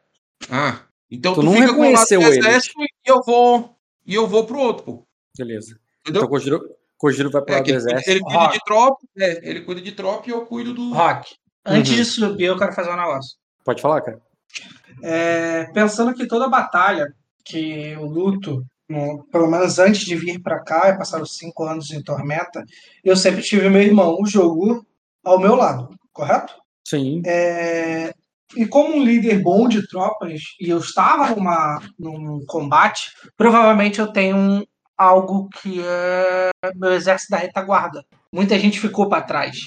Ah, 0.50 0.80
então 1.12 1.34
Tu 1.34 1.42
tu, 1.42 1.46
não 1.46 1.54
fica 1.54 1.68
com 1.74 1.80
o 1.82 1.92
lado 1.92 2.06
reconheceu 2.08 2.22
exército 2.22 2.82
e 2.82 2.88
eu 3.10 3.22
vou 3.26 3.76
e 4.06 4.16
eu 4.16 4.28
vou 4.28 4.46
pro 4.46 4.60
outro, 4.60 4.84
pô. 4.86 5.08
Beleza. 5.38 5.78
Entendeu? 6.02 6.22
Então 6.22 6.24
o 6.24 6.30
Kojiro, 6.30 6.62
Kojiro 6.98 7.30
vai 7.32 7.42
pro 7.42 7.54
É, 7.54 7.58
lado 7.58 7.66
do 7.66 7.70
ele, 7.72 7.80
cuida- 7.80 7.92
exército. 7.92 8.12
ele 8.12 8.20
cuida 8.22 8.48
de 8.48 8.60
tropa, 8.66 8.98
é, 9.18 9.50
ele 9.50 9.62
cuida 9.62 9.82
de 9.82 9.92
tropa 9.92 10.28
e 10.30 10.32
eu 10.32 10.46
cuido 10.46 10.74
do. 10.74 10.94
Rock, 10.94 11.36
antes 11.66 11.92
Uhum. 11.92 11.98
de 11.98 12.06
subir, 12.06 12.44
eu 12.46 12.58
quero 12.58 12.74
fazer 12.74 12.90
um 12.90 12.96
negócio. 12.98 13.38
Pode 13.64 13.82
falar, 13.82 14.02
cara. 14.02 14.20
É, 15.04 15.66
pensando 15.74 16.14
que 16.14 16.28
toda 16.28 16.48
batalha 16.50 17.14
que 17.46 17.92
eu 17.92 18.06
luto, 18.06 18.64
no- 18.88 19.24
pelo 19.32 19.48
menos 19.50 19.80
antes 19.80 20.02
de 20.02 20.16
vir 20.16 20.42
pra 20.42 20.60
cá, 20.64 20.90
e 20.90 20.98
passar 20.98 21.22
os 21.22 21.38
cinco 21.38 21.64
anos 21.64 21.92
em 21.92 22.02
Tormenta, 22.02 22.64
eu 23.04 23.16
sempre 23.16 23.42
tive 23.42 23.70
meu 23.70 23.82
irmão, 23.82 24.18
o 24.20 24.26
jogo, 24.26 24.86
ao 25.24 25.40
meu 25.40 25.56
lado, 25.56 25.90
correto? 26.12 26.54
Sim. 26.88 27.22
É, 27.26 28.12
e 28.56 28.66
como 28.66 28.96
um 28.96 29.04
líder 29.04 29.42
bom 29.42 29.68
de 29.68 29.88
tropas, 29.88 30.42
e 30.60 30.70
eu 30.70 30.80
estava 30.80 31.36
numa, 31.36 31.82
num 31.98 32.44
combate, 32.48 33.12
provavelmente 33.38 34.00
eu 34.00 34.08
tenho 34.12 34.36
um- 34.38 34.64
algo 34.98 35.48
que 35.62 35.80
é 35.82 36.50
meu 36.76 36.92
exército 36.92 37.32
da 37.32 37.38
retaguarda. 37.38 38.04
Muita 38.34 38.60
gente 38.60 38.80
ficou 38.82 39.08
para 39.08 39.22
trás. 39.22 39.58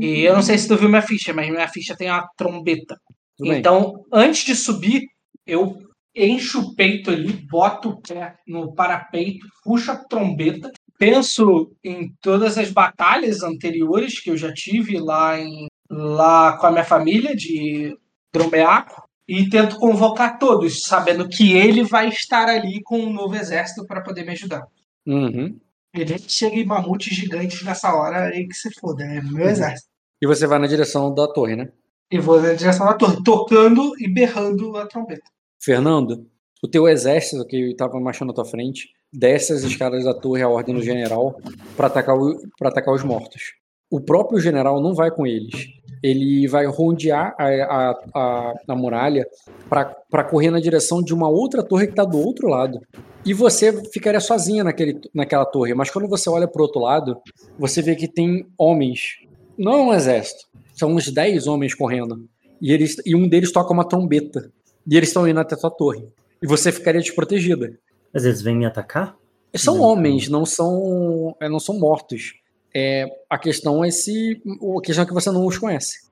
E 0.00 0.22
eu 0.22 0.34
não 0.34 0.42
sei 0.42 0.58
se 0.58 0.66
tu 0.66 0.76
viu 0.76 0.88
minha 0.88 1.00
ficha, 1.00 1.32
mas 1.32 1.48
minha 1.48 1.68
ficha 1.68 1.96
tem 1.96 2.10
uma 2.10 2.28
trombeta. 2.36 2.98
Tudo 3.36 3.50
bem. 3.50 3.58
então, 3.60 4.04
antes 4.12 4.44
de 4.44 4.54
subir, 4.56 5.02
eu 5.46 5.78
encho 6.14 6.60
o 6.60 6.74
peito 6.74 7.10
ali, 7.10 7.32
boto 7.50 7.90
o 7.90 8.00
pé 8.00 8.36
no 8.46 8.72
parapeito, 8.74 9.46
puxo 9.64 9.90
a 9.92 9.96
trombeta, 9.96 10.70
penso 10.98 11.72
em 11.82 12.12
todas 12.20 12.56
as 12.58 12.70
batalhas 12.70 13.42
anteriores 13.42 14.20
que 14.20 14.30
eu 14.30 14.36
já 14.36 14.52
tive 14.52 14.98
lá 14.98 15.38
em 15.38 15.66
lá 15.90 16.56
com 16.56 16.66
a 16.66 16.70
minha 16.72 16.84
família 16.84 17.36
de 17.36 17.96
Dromeaco 18.34 19.02
e 19.26 19.48
tento 19.48 19.76
convocar 19.78 20.38
todos, 20.38 20.82
sabendo 20.82 21.28
que 21.28 21.52
ele 21.56 21.82
vai 21.84 22.08
estar 22.08 22.48
ali 22.48 22.82
com 22.82 22.98
um 22.98 23.12
novo 23.12 23.34
exército 23.36 23.86
para 23.86 24.02
poder 24.02 24.24
me 24.24 24.32
ajudar. 24.32 24.66
Uhum. 25.06 25.58
Ele 25.94 26.18
chega 26.28 26.56
em 26.56 26.66
mamutes 26.66 27.16
gigantes 27.16 27.62
nessa 27.64 27.94
hora 27.94 28.24
aí 28.26 28.46
que 28.46 28.54
se 28.54 28.68
foda, 28.78 29.04
é 29.04 29.22
meu 29.22 29.48
exército. 29.48 29.88
E 30.20 30.26
você 30.26 30.46
vai 30.46 30.58
na 30.58 30.66
direção 30.66 31.14
da 31.14 31.26
torre, 31.32 31.54
né? 31.56 31.68
E 32.10 32.18
vou 32.18 32.40
na 32.42 32.52
direção 32.52 32.86
da 32.86 32.94
torre, 32.94 33.22
tocando 33.22 33.92
e 33.98 34.12
berrando 34.12 34.76
a 34.76 34.86
trombeta. 34.86 35.22
Fernando, 35.62 36.26
o 36.62 36.68
teu 36.68 36.88
exército 36.88 37.46
que 37.46 37.70
estava 37.70 37.98
marchando 38.00 38.30
à 38.32 38.34
tua 38.34 38.44
frente 38.44 38.88
desce 39.12 39.52
as 39.52 39.62
escadas 39.62 40.04
da 40.04 40.12
torre 40.12 40.42
à 40.42 40.48
ordem 40.48 40.74
do 40.74 40.82
general 40.82 41.40
para 41.76 41.86
atacar, 41.86 42.16
o- 42.16 42.36
atacar 42.62 42.92
os 42.94 43.04
mortos. 43.04 43.52
O 43.90 44.00
próprio 44.00 44.40
general 44.40 44.82
não 44.82 44.94
vai 44.94 45.10
com 45.10 45.26
eles. 45.26 45.66
Ele 46.04 46.46
vai 46.46 46.66
rondear 46.66 47.34
a, 47.38 47.44
a, 47.46 47.90
a, 48.14 48.54
a 48.68 48.76
muralha 48.76 49.26
para 49.70 50.22
correr 50.24 50.50
na 50.50 50.60
direção 50.60 51.02
de 51.02 51.14
uma 51.14 51.30
outra 51.30 51.62
torre 51.62 51.86
que 51.86 51.92
está 51.92 52.04
do 52.04 52.18
outro 52.18 52.46
lado. 52.46 52.78
E 53.24 53.32
você 53.32 53.72
ficaria 53.90 54.20
sozinha 54.20 54.62
naquele, 54.62 55.00
naquela 55.14 55.46
torre. 55.46 55.72
Mas 55.72 55.88
quando 55.88 56.06
você 56.06 56.28
olha 56.28 56.46
para 56.46 56.60
o 56.60 56.64
outro 56.64 56.82
lado, 56.82 57.16
você 57.58 57.80
vê 57.80 57.96
que 57.96 58.06
tem 58.06 58.46
homens. 58.58 59.16
Não 59.56 59.72
é 59.72 59.76
um 59.76 59.94
exército. 59.94 60.44
São 60.74 60.92
uns 60.92 61.10
10 61.10 61.46
homens 61.46 61.74
correndo. 61.74 62.28
E, 62.60 62.70
eles, 62.70 62.96
e 63.06 63.16
um 63.16 63.26
deles 63.26 63.50
toca 63.50 63.72
uma 63.72 63.88
trombeta. 63.88 64.52
E 64.86 64.98
eles 64.98 65.08
estão 65.08 65.26
indo 65.26 65.40
até 65.40 65.54
a 65.54 65.58
tua 65.58 65.70
torre. 65.70 66.06
E 66.42 66.46
você 66.46 66.70
ficaria 66.70 67.00
desprotegida. 67.00 67.78
Mas 68.12 68.26
eles 68.26 68.42
vêm 68.42 68.54
me 68.54 68.66
atacar? 68.66 69.16
São 69.56 69.80
homens, 69.80 70.28
não 70.28 70.44
são, 70.44 71.34
é, 71.40 71.48
não 71.48 71.58
são 71.58 71.78
mortos. 71.78 72.34
É, 72.76 73.06
a 73.30 73.38
questão 73.38 73.84
é 73.84 73.90
se. 73.90 74.42
A 74.78 74.80
questão 74.82 75.04
é 75.04 75.06
que 75.06 75.14
você 75.14 75.30
não 75.30 75.46
os 75.46 75.58
conhece. 75.58 76.08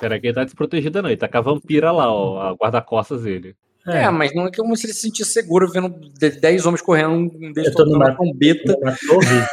Peraí, 0.00 0.20
que 0.20 0.26
ele 0.28 0.34
tá 0.34 0.44
desprotegido, 0.44 1.02
não. 1.02 1.08
Ele 1.08 1.16
tá 1.16 1.26
com 1.28 1.38
a 1.38 1.40
vampira 1.40 1.90
lá, 1.90 2.12
ó, 2.12 2.38
a 2.40 2.52
guarda-costas 2.54 3.22
dele. 3.22 3.56
É. 3.88 4.10
mas 4.10 4.34
não 4.34 4.46
é 4.46 4.50
como 4.50 4.76
se 4.76 4.86
ele 4.86 4.92
se 4.92 5.02
sentisse 5.02 5.30
seguro 5.32 5.70
vendo 5.70 5.88
de- 6.18 6.40
10 6.40 6.66
homens 6.66 6.82
correndo, 6.82 7.12
um 7.12 7.28
deles 7.52 7.68
Eu 7.68 7.72
tô 7.72 7.78
tocando 7.84 7.92
numa- 7.92 8.06
uma 8.06 8.16
trombeta. 8.16 8.76
Numa 8.80 8.96
torre? 9.06 9.46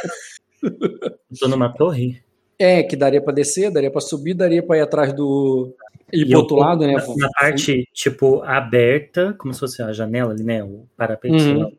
Eu 0.62 1.38
tô 1.38 1.48
numa 1.48 1.72
torre? 1.72 2.20
É, 2.58 2.82
que 2.82 2.96
daria 2.96 3.20
pra 3.22 3.32
descer, 3.32 3.70
daria 3.70 3.90
pra 3.90 4.00
subir, 4.00 4.34
daria 4.34 4.62
pra 4.62 4.76
ir 4.76 4.80
atrás 4.80 5.12
do. 5.12 5.74
ir 6.12 6.22
E 6.22 6.28
pro 6.30 6.38
outro 6.40 6.56
lado, 6.56 6.86
né? 6.86 6.94
Na, 7.16 7.28
parte, 7.30 7.88
tipo, 7.92 8.42
aberta, 8.42 9.34
como 9.38 9.52
se 9.54 9.60
fosse 9.60 9.82
a 9.82 9.92
janela 9.92 10.32
ali, 10.32 10.42
né? 10.44 10.62
O 10.62 10.86
parapeito, 10.96 11.38
sei 11.40 11.54
Uhum. 11.54 11.72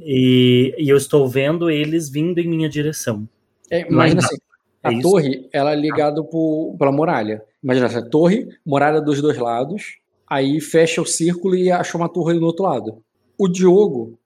E, 0.00 0.74
e 0.78 0.88
eu 0.88 0.96
estou 0.96 1.28
vendo 1.28 1.70
eles 1.70 2.08
vindo 2.10 2.38
em 2.40 2.48
minha 2.48 2.68
direção. 2.68 3.28
É, 3.74 3.82
Lá 3.82 3.88
imagina 3.88 4.20
assim, 4.20 4.36
a 4.82 4.92
É 4.92 5.00
torre, 5.00 5.48
ela 5.52 5.72
é 5.72 5.76
ligada 5.76 6.22
por, 6.22 6.76
pela 6.78 6.92
muralha. 6.92 7.42
Imagina 7.62 7.86
assim, 7.86 8.08
torre, 8.08 8.48
muralha 8.64 9.00
dos 9.00 9.20
dois 9.20 9.36
lados, 9.38 9.96
aí 10.28 10.60
fecha 10.60 11.02
o 11.02 11.06
círculo 11.06 11.56
e 11.56 11.72
acha 11.72 11.96
uma 11.96 12.08
torre 12.08 12.34
no 12.34 12.46
outro 12.46 12.64
lado. 12.64 13.02
O 13.38 13.48
Diogo 13.48 14.18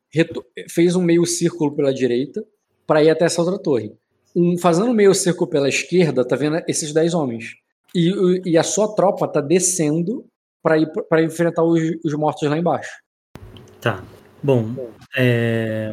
fez 0.68 0.94
um 0.94 1.02
meio 1.02 1.25
círculo 1.25 1.73
pela 1.73 1.94
direita 1.94 2.44
para 2.86 3.02
ir 3.02 3.10
até 3.10 3.25
essa 3.25 3.41
outra 3.41 3.59
torre. 3.59 3.93
Um, 4.36 4.59
fazendo 4.59 4.91
um 4.91 4.94
meio 4.94 5.15
círculo 5.15 5.49
pela 5.49 5.68
esquerda, 5.68 6.27
tá 6.27 6.36
vendo 6.36 6.60
esses 6.68 6.93
10 6.93 7.15
homens. 7.15 7.55
E, 7.94 8.43
e 8.44 8.59
a 8.59 8.62
sua 8.62 8.94
tropa 8.94 9.27
tá 9.27 9.41
descendo 9.41 10.27
para 10.62 10.77
ir 10.77 10.91
para 11.09 11.23
enfrentar 11.23 11.62
os, 11.62 11.81
os 12.05 12.12
mortos 12.15 12.49
lá 12.49 12.59
embaixo. 12.59 12.91
Tá. 13.81 14.05
Bom, 14.43 14.75
é... 15.17 15.93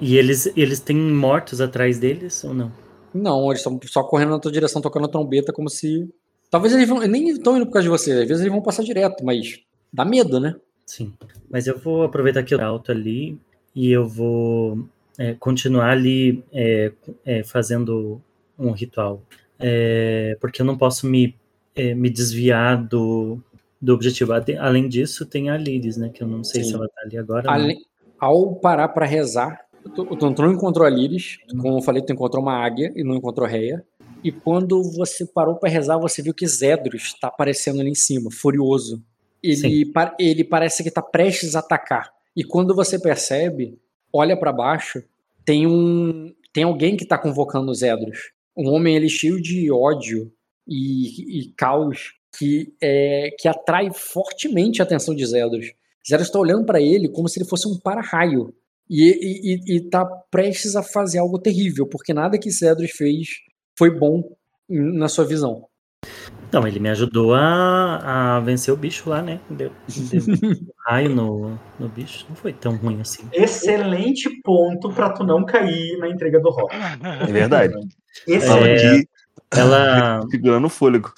e 0.00 0.16
eles, 0.16 0.50
eles 0.56 0.80
têm 0.80 0.96
mortos 0.96 1.60
atrás 1.60 1.98
deles 1.98 2.42
ou 2.42 2.54
não? 2.54 2.72
Não, 3.16 3.46
eles 3.46 3.60
estão 3.60 3.78
só 3.84 4.02
correndo 4.04 4.30
na 4.30 4.38
tua 4.38 4.52
direção, 4.52 4.82
tocando 4.82 5.08
trombeta, 5.08 5.52
como 5.52 5.68
se. 5.68 6.08
Talvez 6.50 6.72
eles 6.74 6.88
vão. 6.88 6.98
Nem 7.00 7.28
estão 7.30 7.56
indo 7.56 7.66
por 7.66 7.72
causa 7.72 7.84
de 7.84 7.88
você, 7.90 8.12
às 8.12 8.28
vezes 8.28 8.40
eles 8.40 8.52
vão 8.52 8.62
passar 8.62 8.82
direto, 8.82 9.24
mas 9.24 9.60
dá 9.92 10.04
medo, 10.04 10.38
né? 10.38 10.56
Sim. 10.84 11.12
Mas 11.50 11.66
eu 11.66 11.78
vou 11.78 12.04
aproveitar 12.04 12.42
que 12.42 12.54
eu 12.54 12.58
tô 12.58 12.64
alto 12.64 12.92
ali 12.92 13.38
e 13.74 13.90
eu 13.90 14.06
vou 14.06 14.86
é, 15.18 15.34
continuar 15.34 15.90
ali 15.90 16.44
é, 16.52 16.92
é, 17.24 17.42
fazendo 17.42 18.20
um 18.58 18.70
ritual. 18.70 19.22
É, 19.58 20.36
porque 20.40 20.62
eu 20.62 20.66
não 20.66 20.76
posso 20.76 21.06
me, 21.06 21.34
é, 21.74 21.94
me 21.94 22.08
desviar 22.08 22.82
do, 22.82 23.40
do 23.80 23.94
objetivo. 23.94 24.32
Além 24.60 24.88
disso, 24.88 25.26
tem 25.26 25.50
a 25.50 25.56
Liris, 25.56 25.96
né? 25.96 26.08
Que 26.08 26.22
eu 26.22 26.28
não 26.28 26.44
sei 26.44 26.62
Sim. 26.62 26.70
se 26.70 26.74
ela 26.76 26.88
tá 26.88 27.00
ali 27.04 27.18
agora. 27.18 27.50
Ale- 27.50 27.78
Ao 28.18 28.54
parar 28.54 28.88
para 28.88 29.06
rezar, 29.06 29.65
tu, 29.94 30.04
tu, 30.16 30.34
tu 30.34 30.42
não 30.42 30.52
encontrou 30.52 30.86
a 30.86 30.90
Liris, 30.90 31.38
como 31.60 31.78
eu 31.78 31.82
falei, 31.82 32.02
tu 32.02 32.12
encontrou 32.12 32.42
uma 32.42 32.54
águia 32.54 32.92
e 32.96 33.04
não 33.04 33.14
encontrou 33.14 33.46
Reia. 33.46 33.84
E 34.22 34.32
quando 34.32 34.82
você 34.82 35.24
parou 35.26 35.56
para 35.56 35.68
rezar, 35.68 35.98
você 35.98 36.22
viu 36.22 36.34
que 36.34 36.46
Zedros 36.46 37.04
está 37.04 37.28
aparecendo 37.28 37.80
ali 37.80 37.90
em 37.90 37.94
cima, 37.94 38.30
furioso. 38.30 39.02
Ele, 39.42 39.92
ele 40.18 40.44
parece 40.44 40.82
que 40.82 40.88
está 40.88 41.02
prestes 41.02 41.54
a 41.54 41.60
atacar. 41.60 42.10
E 42.34 42.42
quando 42.42 42.74
você 42.74 42.98
percebe, 42.98 43.78
olha 44.12 44.36
para 44.36 44.52
baixo, 44.52 45.02
tem 45.44 45.66
um 45.66 46.34
tem 46.52 46.64
alguém 46.64 46.96
que 46.96 47.04
está 47.04 47.18
convocando 47.18 47.70
os 47.70 47.80
Zedros. 47.80 48.32
Um 48.56 48.70
homem 48.70 48.96
ele 48.96 49.08
cheio 49.08 49.40
de 49.40 49.70
ódio 49.70 50.32
e, 50.66 51.40
e 51.40 51.52
caos 51.56 52.14
que 52.36 52.74
é, 52.80 53.30
que 53.38 53.46
atrai 53.46 53.90
fortemente 53.92 54.80
a 54.80 54.84
atenção 54.84 55.14
de 55.14 55.24
Zedros. 55.24 55.66
Zedros 56.08 56.28
está 56.28 56.38
olhando 56.38 56.64
para 56.64 56.80
ele 56.80 57.08
como 57.08 57.28
se 57.28 57.38
ele 57.38 57.48
fosse 57.48 57.68
um 57.68 57.78
para-raio 57.78 58.54
e, 58.88 59.60
e, 59.66 59.76
está 59.78 60.04
prestes 60.30 60.76
a 60.76 60.82
fazer 60.82 61.18
algo 61.18 61.38
terrível, 61.38 61.86
porque 61.86 62.14
nada 62.14 62.38
que 62.38 62.50
Zedros 62.50 62.92
fez 62.92 63.28
foi 63.76 63.90
bom 63.90 64.22
na 64.68 65.08
sua 65.08 65.24
visão. 65.24 65.66
Não, 66.52 66.66
ele 66.66 66.78
me 66.78 66.88
ajudou 66.90 67.34
a, 67.34 68.36
a 68.36 68.40
vencer 68.40 68.72
o 68.72 68.76
bicho 68.76 69.10
lá, 69.10 69.20
né? 69.20 69.40
Deu, 69.50 69.72
deu 69.88 70.22
um 70.22 70.66
raio 70.86 71.10
no, 71.10 71.58
no 71.78 71.88
bicho. 71.88 72.24
Não 72.28 72.36
foi 72.36 72.52
tão 72.52 72.76
ruim 72.76 73.00
assim. 73.00 73.28
Excelente 73.32 74.30
ponto 74.42 74.90
para 74.92 75.10
tu 75.10 75.24
não 75.24 75.44
cair 75.44 75.98
na 75.98 76.08
entrega 76.08 76.40
do 76.40 76.50
rock. 76.50 76.74
É 76.74 77.26
verdade. 77.26 77.74
É, 78.28 79.02
ela 79.58 80.20
segurando 80.30 80.66
o 80.66 80.70
fôlego. 80.70 81.12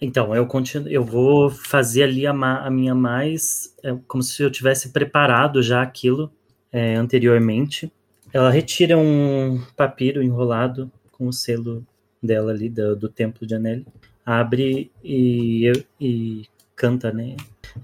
Então, 0.00 0.34
eu 0.34 0.46
continuo, 0.46 0.88
eu 0.88 1.04
vou 1.04 1.50
fazer 1.50 2.04
ali 2.04 2.26
a, 2.26 2.32
a 2.32 2.70
minha 2.70 2.94
mais 2.94 3.74
é, 3.84 3.94
como 4.08 4.22
se 4.22 4.42
eu 4.42 4.50
tivesse 4.50 4.88
preparado 4.88 5.62
já 5.62 5.82
aquilo 5.82 6.32
é, 6.72 6.94
anteriormente. 6.94 7.92
Ela 8.32 8.50
retira 8.50 8.96
um 8.96 9.60
papiro 9.76 10.22
enrolado 10.22 10.90
com 11.12 11.26
o 11.26 11.32
selo 11.32 11.84
dela 12.22 12.52
ali 12.52 12.68
do, 12.68 12.94
do 12.94 13.08
templo 13.08 13.46
de 13.46 13.54
Anelli 13.54 13.86
abre 14.24 14.90
e, 15.02 15.72
e 16.00 16.44
canta, 16.76 17.12
né? 17.12 17.36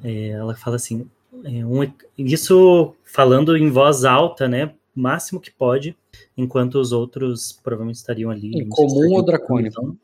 É, 0.05 0.29
ela 0.29 0.55
fala 0.55 0.77
assim, 0.77 1.09
é, 1.45 1.65
um, 1.65 1.91
isso 2.17 2.95
falando 3.05 3.57
em 3.57 3.71
voz 3.71 4.05
alta, 4.05 4.47
né? 4.47 4.75
Máximo 4.95 5.41
que 5.41 5.51
pode, 5.51 5.97
enquanto 6.37 6.77
os 6.77 6.93
outros 6.93 7.53
provavelmente 7.53 7.97
estariam 7.97 8.31
ali. 8.31 8.63
Em 8.63 8.69
comum 8.69 9.15
ou 9.15 9.25
dracônico? 9.25 9.97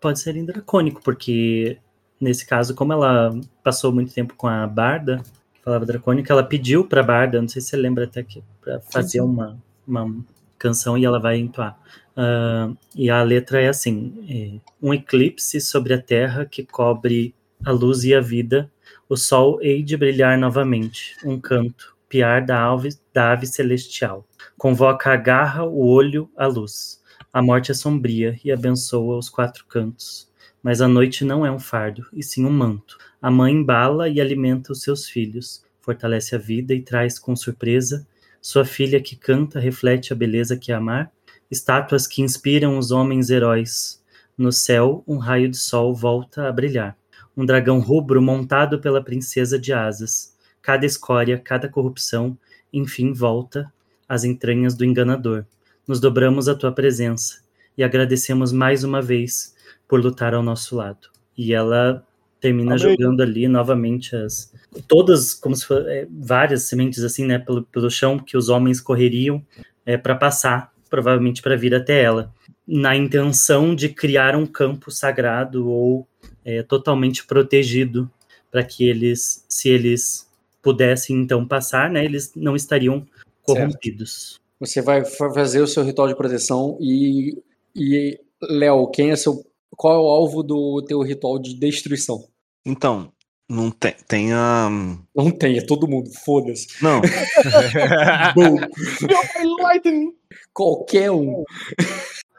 Pode 0.00 0.18
ser 0.18 0.36
em 0.36 0.44
dracônico, 0.44 1.00
porque 1.02 1.78
nesse 2.20 2.46
caso, 2.46 2.74
como 2.74 2.92
ela 2.92 3.38
passou 3.62 3.92
muito 3.92 4.12
tempo 4.12 4.34
com 4.34 4.46
a 4.46 4.66
Barda, 4.66 5.22
que 5.68 5.72
falava 5.72 5.84
dracônico, 5.84 6.32
ela 6.32 6.42
pediu 6.42 6.84
para 6.84 7.02
Barda, 7.02 7.40
não 7.40 7.48
sei 7.48 7.60
se 7.60 7.68
você 7.68 7.76
lembra 7.76 8.04
até 8.04 8.22
que, 8.22 8.42
para 8.60 8.80
fazer 8.80 9.08
sim, 9.08 9.18
sim. 9.18 9.24
Uma, 9.24 9.58
uma 9.86 10.24
canção 10.58 10.96
e 10.96 11.04
ela 11.04 11.20
vai 11.20 11.36
entoar. 11.38 11.78
Uh, 12.16 12.76
e 12.96 13.10
a 13.10 13.22
letra 13.22 13.60
é 13.60 13.68
assim: 13.68 14.26
é, 14.28 14.60
um 14.82 14.94
eclipse 14.94 15.60
sobre 15.60 15.94
a 15.94 16.00
terra 16.00 16.46
que 16.46 16.64
cobre 16.64 17.34
a 17.64 17.70
luz 17.70 18.04
e 18.04 18.14
a 18.14 18.20
vida, 18.20 18.70
o 19.08 19.16
sol 19.16 19.60
hei 19.60 19.82
de 19.82 19.96
brilhar 19.96 20.38
novamente, 20.38 21.16
um 21.24 21.38
canto, 21.38 21.96
piar 22.08 22.44
da 22.44 22.64
ave, 22.64 22.90
da 23.12 23.32
ave 23.32 23.46
celestial. 23.46 24.26
Convoca 24.56 25.12
a 25.12 25.16
garra, 25.16 25.64
o 25.64 25.86
olho, 25.86 26.30
a 26.36 26.46
luz. 26.46 27.00
A 27.32 27.42
morte 27.42 27.70
é 27.70 27.74
sombria 27.74 28.38
e 28.44 28.50
abençoa 28.50 29.18
os 29.18 29.28
quatro 29.28 29.64
cantos. 29.66 30.27
Mas 30.68 30.82
a 30.82 30.86
noite 30.86 31.24
não 31.24 31.46
é 31.46 31.50
um 31.50 31.58
fardo, 31.58 32.04
e 32.12 32.22
sim 32.22 32.44
um 32.44 32.50
manto. 32.50 32.98
A 33.22 33.30
mãe 33.30 33.54
embala 33.54 34.06
e 34.06 34.20
alimenta 34.20 34.70
os 34.70 34.82
seus 34.82 35.08
filhos, 35.08 35.64
fortalece 35.80 36.34
a 36.34 36.38
vida 36.38 36.74
e 36.74 36.82
traz 36.82 37.18
com 37.18 37.34
surpresa. 37.34 38.06
Sua 38.38 38.66
filha 38.66 39.00
que 39.00 39.16
canta 39.16 39.58
reflete 39.58 40.12
a 40.12 40.16
beleza 40.16 40.58
que 40.58 40.70
é 40.70 40.74
amar 40.74 41.10
estátuas 41.50 42.06
que 42.06 42.20
inspiram 42.20 42.76
os 42.76 42.90
homens 42.90 43.30
heróis. 43.30 44.04
No 44.36 44.52
céu, 44.52 45.02
um 45.08 45.16
raio 45.16 45.48
de 45.48 45.56
sol 45.56 45.94
volta 45.94 46.46
a 46.46 46.52
brilhar. 46.52 46.94
Um 47.34 47.46
dragão 47.46 47.80
rubro 47.80 48.20
montado 48.20 48.78
pela 48.78 49.02
princesa 49.02 49.58
de 49.58 49.72
asas. 49.72 50.36
Cada 50.60 50.84
escória, 50.84 51.38
cada 51.38 51.66
corrupção, 51.66 52.36
enfim 52.70 53.14
volta 53.14 53.72
às 54.06 54.22
entranhas 54.22 54.74
do 54.74 54.84
enganador. 54.84 55.46
Nos 55.86 55.98
dobramos 55.98 56.46
à 56.46 56.54
tua 56.54 56.72
presença 56.72 57.38
e 57.74 57.82
agradecemos 57.82 58.52
mais 58.52 58.84
uma 58.84 59.00
vez 59.00 59.56
por 59.88 60.00
lutar 60.00 60.34
ao 60.34 60.42
nosso 60.42 60.76
lado. 60.76 61.08
E 61.36 61.52
ela 61.54 62.04
termina 62.40 62.76
Amém. 62.76 62.78
jogando 62.78 63.22
ali 63.22 63.48
novamente 63.48 64.14
as 64.14 64.52
todas 64.86 65.34
como 65.34 65.56
se 65.56 65.66
for, 65.66 65.88
é, 65.88 66.06
várias 66.08 66.64
sementes 66.64 67.02
assim, 67.02 67.24
né, 67.24 67.38
pelo, 67.38 67.64
pelo 67.64 67.90
chão 67.90 68.18
que 68.18 68.36
os 68.36 68.48
homens 68.48 68.80
correriam 68.80 69.44
é, 69.84 69.96
para 69.96 70.14
passar 70.14 70.72
provavelmente 70.88 71.42
para 71.42 71.56
vir 71.56 71.74
até 71.74 72.02
ela, 72.02 72.32
na 72.66 72.96
intenção 72.96 73.74
de 73.74 73.88
criar 73.88 74.36
um 74.36 74.46
campo 74.46 74.90
sagrado 74.90 75.68
ou 75.68 76.06
é, 76.44 76.62
totalmente 76.62 77.26
protegido 77.26 78.10
para 78.50 78.64
que 78.64 78.88
eles, 78.88 79.44
se 79.48 79.68
eles 79.68 80.26
pudessem 80.62 81.16
então 81.16 81.46
passar, 81.46 81.90
né, 81.90 82.04
eles 82.04 82.32
não 82.34 82.56
estariam 82.56 83.06
corrompidos. 83.42 84.32
Certo. 84.32 84.40
Você 84.60 84.82
vai 84.82 85.04
fazer 85.04 85.60
o 85.60 85.66
seu 85.66 85.84
ritual 85.84 86.08
de 86.08 86.16
proteção 86.16 86.76
e, 86.80 87.40
e 87.76 88.18
Léo, 88.42 88.90
quem 88.90 89.10
é 89.10 89.16
seu, 89.16 89.44
qual 89.76 89.94
é 89.94 89.98
o 89.98 90.08
alvo 90.08 90.42
do 90.42 90.82
teu 90.82 91.02
ritual 91.02 91.38
de 91.38 91.54
destruição? 91.54 92.24
Então, 92.64 93.12
não 93.48 93.70
tem, 93.70 93.94
tem 94.06 94.32
a. 94.32 94.68
Não 95.14 95.30
tem, 95.30 95.56
é 95.56 95.62
todo 95.62 95.88
mundo, 95.88 96.10
foda-se. 96.24 96.66
Não. 96.82 97.00
Lightning. 99.62 100.12
Qualquer 100.52 101.10
um. 101.10 101.44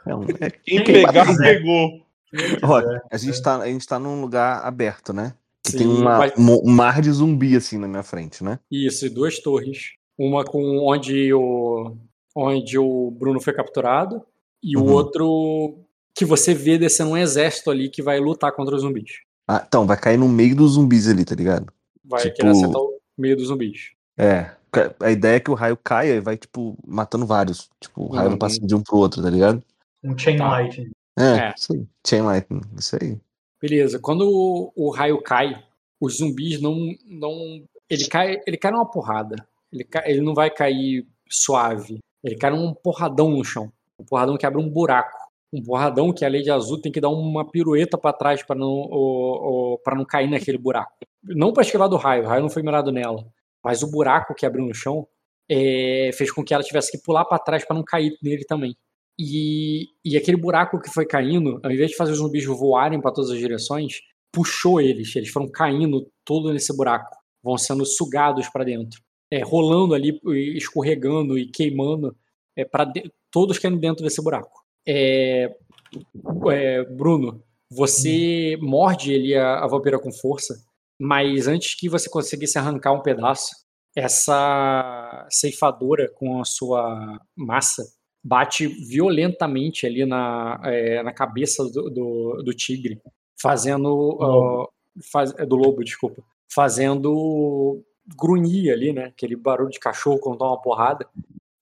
É 0.06 0.16
um 0.16 0.24
é, 0.40 0.52
quem 0.52 0.84
pegar, 0.84 1.36
pegou. 1.36 2.06
Olha, 2.62 3.02
a 3.12 3.18
gente, 3.18 3.42
tá, 3.42 3.58
a 3.58 3.66
gente 3.66 3.88
tá 3.88 3.98
num 3.98 4.22
lugar 4.22 4.64
aberto, 4.64 5.12
né? 5.12 5.34
Que 5.64 5.72
Sim, 5.72 5.78
tem 5.80 5.88
uma, 5.88 6.20
mas... 6.20 6.34
um 6.38 6.72
mar 6.72 7.02
de 7.02 7.12
zumbi 7.12 7.56
assim 7.56 7.80
na 7.80 7.88
minha 7.88 8.04
frente, 8.04 8.44
né? 8.44 8.60
Isso, 8.72 9.06
e 9.06 9.10
duas 9.10 9.40
torres. 9.40 9.94
Uma 10.18 10.44
com 10.44 10.78
onde 10.78 11.34
o, 11.34 11.96
onde 12.36 12.78
o 12.78 13.12
Bruno 13.12 13.42
foi 13.42 13.54
capturado, 13.54 14.22
e 14.62 14.78
uhum. 14.78 14.84
o 14.84 14.92
outro 14.92 15.80
que 16.20 16.26
você 16.26 16.54
vê 16.54 16.78
descendo 16.78 17.12
um 17.12 17.18
exército 17.18 17.72
ali 17.72 17.90
que 17.90 18.02
vai 18.02 18.20
lutar 18.20 18.52
contra 18.52 18.76
os 18.76 18.82
zumbis. 18.82 19.22
Ah, 19.48 19.64
então, 19.66 19.88
vai 19.88 19.96
cair 19.96 20.18
no 20.18 20.28
meio 20.28 20.54
dos 20.54 20.74
zumbis 20.74 21.08
ali, 21.08 21.24
tá 21.24 21.34
ligado? 21.34 21.72
Vai 22.04 22.24
tipo... 22.24 22.36
querer 22.36 22.50
acertar 22.50 22.82
o 22.82 23.00
meio 23.18 23.38
dos 23.38 23.48
zumbis. 23.48 23.92
É, 24.18 24.52
a 25.00 25.12
ideia 25.12 25.38
é 25.38 25.40
que 25.40 25.50
o 25.50 25.54
raio 25.54 25.78
caia 25.78 26.16
e 26.16 26.20
vai, 26.20 26.36
tipo, 26.36 26.78
matando 26.86 27.26
vários. 27.26 27.70
Tipo, 27.80 28.04
o 28.04 28.08
raio 28.10 28.26
uhum. 28.26 28.32
não 28.32 28.38
passa 28.38 28.60
de 28.60 28.76
um 28.76 28.84
pro 28.84 28.98
outro, 28.98 29.24
tá 29.24 29.30
ligado? 29.30 29.64
Um 30.04 30.18
chain 30.18 30.36
tá. 30.36 30.50
lightning. 30.50 30.92
É, 31.18 31.24
é, 31.24 31.54
isso 31.58 31.72
aí. 31.72 31.88
Chain 32.06 32.22
lightning, 32.24 32.62
isso 32.78 32.98
aí. 33.02 33.18
Beleza. 33.62 33.98
Quando 33.98 34.30
o, 34.30 34.74
o, 34.76 34.92
raio 34.92 35.22
cai, 35.22 35.64
os 36.02 36.18
zumbis 36.18 36.62
não. 36.62 36.76
não 37.06 37.64
ele, 37.90 38.08
cai, 38.10 38.42
ele 38.46 38.58
cai 38.58 38.72
numa 38.72 38.92
porrada. 38.92 39.38
Ele, 39.72 39.86
cai, 39.86 40.12
ele 40.12 40.20
não 40.20 40.34
vai 40.34 40.52
cair 40.52 41.08
suave. 41.30 42.00
Ele 42.22 42.36
cai 42.36 42.52
num 42.52 42.74
porradão 42.74 43.30
no 43.30 43.42
chão. 43.46 43.72
Um 43.98 44.04
porradão 44.04 44.38
que 44.38 44.46
abre 44.46 44.62
um 44.62 44.70
buraco. 44.70 45.18
Um 45.52 45.64
porradão 45.64 46.14
que 46.14 46.24
a 46.24 46.30
Lei 46.30 46.42
de 46.42 46.52
Azul 46.52 46.80
tem 46.80 46.92
que 46.92 47.02
dar 47.02 47.10
uma 47.10 47.50
pirueta 47.50 47.98
para 47.98 48.14
trás 48.14 48.44
para 48.44 48.56
não, 48.56 49.80
para 49.84 49.96
não 49.96 50.06
cair 50.06 50.30
naquele 50.30 50.58
buraco. 50.58 50.92
Não 51.24 51.52
para 51.52 51.64
esquivar 51.64 51.90
do 51.90 51.98
raio, 51.98 52.24
o 52.24 52.28
raio 52.28 52.42
não 52.42 52.50
foi 52.50 52.62
mirado 52.62 52.92
nela 52.92 53.26
mas 53.64 53.84
o 53.84 53.92
buraco 53.92 54.34
que 54.34 54.46
abriu 54.46 54.66
no 54.66 54.74
chão 54.74 55.08
é, 55.50 56.12
fez 56.14 56.32
com 56.32 56.44
que 56.44 56.54
ela 56.54 56.64
tivesse 56.64 56.92
que 56.92 57.04
pular 57.04 57.26
para 57.26 57.40
trás 57.40 57.66
para 57.66 57.76
não 57.76 57.84
cair 57.84 58.18
nele 58.22 58.46
também. 58.46 58.76
E, 59.18 59.88
e 60.04 60.16
aquele 60.16 60.38
buraco 60.38 60.80
que 60.80 60.90
foi 60.90 61.06
caindo, 61.06 61.60
ao 61.64 61.72
invés 61.72 61.92
de 61.92 61.98
fazer 61.98 62.14
os 62.14 62.20
zumbis 62.20 62.46
voarem 62.46 63.02
para 63.02 63.12
todas 63.12 63.32
as 63.32 63.38
direções, 63.38 64.00
puxou 64.32 64.80
eles. 64.80 65.14
Eles 65.16 65.30
foram 65.30 65.50
caindo 65.50 66.10
todo 66.24 66.54
nesse 66.54 66.76
buraco, 66.76 67.16
vão 67.44 67.58
sendo 67.58 67.86
sugados 67.86 68.48
para 68.50 68.64
dentro, 68.64 69.02
é, 69.32 69.44
rolando 69.44 69.94
ali, 69.94 70.20
escorregando 70.56 71.38
e 71.38 71.48
queimando, 71.48 72.16
é, 72.56 72.64
para 72.64 72.92
todos 73.30 73.60
caindo 73.60 73.80
dentro 73.80 74.04
desse 74.04 74.24
buraco. 74.24 74.64
É, 74.92 75.56
é, 76.52 76.84
Bruno, 76.86 77.44
você 77.70 78.58
morde 78.62 79.14
ele 79.14 79.36
a, 79.36 79.60
a 79.60 79.68
vampira 79.68 80.00
com 80.00 80.12
força 80.12 80.56
mas 81.00 81.48
antes 81.48 81.76
que 81.76 81.88
você 81.88 82.10
conseguisse 82.10 82.58
arrancar 82.58 82.92
um 82.92 83.02
pedaço, 83.02 83.56
essa 83.96 85.26
ceifadora 85.32 86.12
com 86.14 86.42
a 86.42 86.46
sua 86.46 87.20
massa 87.36 87.84
bate 88.22 88.68
violentamente 88.68 89.88
ali 89.88 90.06
na, 90.06 90.60
é, 90.66 91.02
na 91.02 91.14
cabeça 91.14 91.64
do, 91.64 91.90
do, 91.90 92.44
do 92.44 92.54
tigre, 92.54 93.02
fazendo 93.42 93.88
uh, 93.88 94.68
faz, 95.10 95.32
do 95.34 95.56
lobo, 95.56 95.84
desculpa, 95.84 96.22
fazendo 96.54 97.82
grunhir 98.18 98.74
ali, 98.74 98.92
né? 98.92 99.06
Aquele 99.06 99.38
barulho 99.38 99.70
de 99.70 99.80
cachorro 99.80 100.20
quando 100.20 100.40
dá 100.40 100.48
uma 100.48 100.62
porrada. 100.62 101.08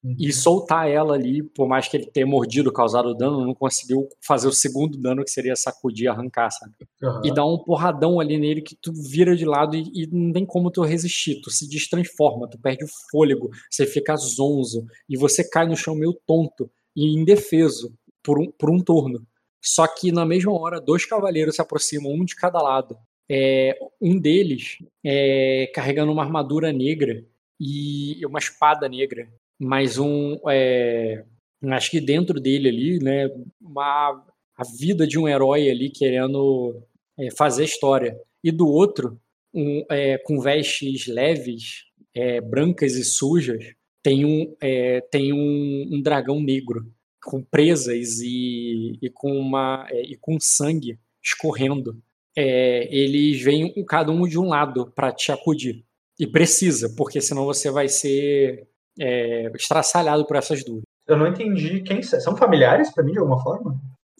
E 0.04 0.32
soltar 0.32 0.88
ela 0.88 1.14
ali, 1.14 1.42
por 1.42 1.66
mais 1.66 1.88
que 1.88 1.96
ele 1.96 2.06
tenha 2.06 2.26
mordido, 2.26 2.72
causado 2.72 3.14
dano, 3.14 3.44
não 3.44 3.54
conseguiu 3.54 4.08
fazer 4.20 4.46
o 4.46 4.52
segundo 4.52 4.96
dano, 4.96 5.24
que 5.24 5.30
seria 5.30 5.56
sacudir, 5.56 6.08
arrancar, 6.08 6.50
sabe? 6.50 6.72
Aham. 7.02 7.22
E 7.24 7.34
dar 7.34 7.44
um 7.44 7.58
porradão 7.58 8.20
ali 8.20 8.38
nele 8.38 8.62
que 8.62 8.76
tu 8.76 8.92
vira 8.92 9.36
de 9.36 9.44
lado 9.44 9.76
e, 9.76 9.82
e 9.94 10.06
não 10.06 10.32
tem 10.32 10.46
como 10.46 10.70
tu 10.70 10.82
resistir, 10.82 11.40
tu 11.42 11.50
se 11.50 11.68
destransforma, 11.68 12.48
tu 12.48 12.58
perde 12.58 12.84
o 12.84 12.88
fôlego, 13.10 13.50
você 13.68 13.86
fica 13.86 14.16
zonzo, 14.16 14.86
e 15.08 15.16
você 15.16 15.48
cai 15.48 15.66
no 15.66 15.76
chão 15.76 15.96
meio 15.96 16.14
tonto 16.26 16.70
e 16.94 17.14
indefeso 17.14 17.92
por 18.22 18.38
um, 18.38 18.50
por 18.52 18.70
um 18.70 18.78
turno. 18.78 19.26
Só 19.60 19.86
que 19.86 20.12
na 20.12 20.24
mesma 20.24 20.52
hora, 20.52 20.80
dois 20.80 21.04
cavaleiros 21.04 21.56
se 21.56 21.62
aproximam, 21.62 22.12
um 22.12 22.24
de 22.24 22.36
cada 22.36 22.60
lado. 22.60 22.96
É, 23.30 23.76
um 24.00 24.18
deles 24.18 24.78
é, 25.04 25.70
carregando 25.74 26.12
uma 26.12 26.22
armadura 26.22 26.72
negra 26.72 27.24
e 27.60 28.24
uma 28.24 28.38
espada 28.38 28.88
negra, 28.88 29.28
mas 29.58 29.98
um 29.98 30.38
é, 30.48 31.24
acho 31.70 31.90
que 31.90 32.00
dentro 32.00 32.40
dele 32.40 32.68
ali, 32.68 32.98
né, 32.98 33.28
uma 33.60 34.24
a 34.56 34.64
vida 34.64 35.06
de 35.06 35.18
um 35.18 35.28
herói 35.28 35.70
ali 35.70 35.90
querendo 35.90 36.82
é, 37.18 37.30
fazer 37.30 37.64
história 37.64 38.18
e 38.42 38.50
do 38.50 38.66
outro 38.66 39.20
um, 39.54 39.84
é, 39.90 40.18
com 40.18 40.40
vestes 40.40 41.06
leves, 41.06 41.84
é, 42.14 42.40
brancas 42.40 42.94
e 42.94 43.04
sujas, 43.04 43.64
tem 44.02 44.24
um 44.24 44.54
é, 44.60 45.00
tem 45.00 45.32
um, 45.32 45.88
um 45.92 46.02
dragão 46.02 46.40
negro 46.40 46.92
com 47.24 47.42
presas 47.42 48.20
e, 48.20 48.98
e 49.02 49.10
com 49.10 49.32
uma 49.38 49.86
é, 49.90 50.02
e 50.02 50.16
com 50.16 50.38
sangue 50.40 50.98
escorrendo. 51.22 52.00
Eles 52.36 53.42
vêm 53.42 53.84
cada 53.84 54.12
um 54.12 54.22
de 54.28 54.38
um 54.38 54.46
lado 54.46 54.92
para 54.94 55.10
te 55.10 55.32
acudir. 55.32 55.84
E 56.20 56.24
precisa, 56.24 56.94
porque 56.96 57.20
senão 57.20 57.44
você 57.44 57.68
vai 57.68 57.88
ser 57.88 58.68
é, 58.98 59.50
estraçalhado 59.54 60.24
por 60.26 60.36
essas 60.36 60.64
duas. 60.64 60.82
Eu 61.06 61.16
não 61.16 61.26
entendi 61.26 61.80
quem 61.82 62.02
são. 62.02 62.20
São 62.20 62.36
familiares 62.36 62.92
pra 62.92 63.02
mim, 63.04 63.12
de 63.12 63.18
alguma 63.18 63.42
forma? 63.42 63.74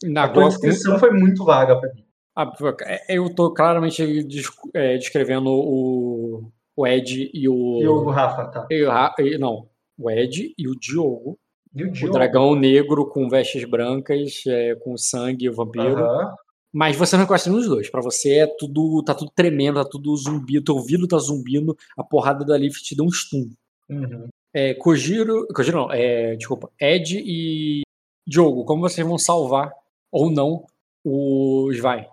Na 0.04 0.24
a 0.24 0.28
tua 0.28 0.48
descrição 0.48 0.98
foi 0.98 1.10
muito 1.10 1.44
vaga 1.44 1.78
pra 1.78 1.92
mim. 1.92 2.04
Ah, 2.36 2.52
é, 2.82 3.16
Eu 3.18 3.34
tô 3.34 3.52
claramente 3.52 4.26
é, 4.72 4.96
descrevendo 4.96 5.50
o, 5.50 6.50
o 6.76 6.86
Ed 6.86 7.30
e 7.34 7.48
o. 7.48 7.80
E 7.82 7.88
o 7.88 8.08
Rafa, 8.10 8.46
tá. 8.46 8.66
e 8.70 8.84
o 8.84 8.88
Ra- 8.88 9.14
não, 9.40 9.68
o 9.98 10.10
Ed 10.10 10.54
e 10.56 10.68
o 10.68 10.74
Diogo. 10.78 11.36
E 11.74 11.84
o 11.84 11.88
O 11.88 11.92
Diogo? 11.92 12.12
dragão 12.14 12.54
negro 12.54 13.06
com 13.08 13.28
vestes 13.28 13.64
brancas, 13.68 14.42
é, 14.46 14.74
com 14.76 14.96
sangue 14.96 15.44
e 15.46 15.50
o 15.50 15.54
vampiro. 15.54 15.98
Aham. 15.98 16.34
Mas 16.72 16.96
você 16.96 17.16
não 17.16 17.24
encosta 17.24 17.50
nos 17.50 17.66
dois. 17.66 17.90
Pra 17.90 18.00
você 18.00 18.38
é 18.40 18.46
tudo. 18.46 19.02
tá 19.02 19.14
tudo 19.14 19.30
tremendo, 19.34 19.82
tá 19.82 19.88
tudo 19.90 20.14
zumbido, 20.16 20.64
teu 20.64 20.76
ouvido 20.76 21.08
tá 21.08 21.18
zumbindo, 21.18 21.76
a 21.96 22.04
porrada 22.04 22.44
da 22.44 22.56
Leaf 22.56 22.76
te 22.82 22.94
deu 22.94 23.04
um 23.04 23.10
stun. 23.10 23.48
Uhum. 23.90 24.28
É, 24.54 24.74
Kojiro. 24.74 25.46
Kojiro 25.54 25.78
não, 25.78 25.92
é, 25.92 26.36
desculpa. 26.36 26.70
Ed 26.80 27.22
e 27.24 27.82
Diogo, 28.26 28.64
como 28.64 28.82
vocês 28.82 29.06
vão 29.06 29.18
salvar 29.18 29.72
ou 30.12 30.30
não 30.30 30.64
os 31.04 31.78
vai? 31.78 32.08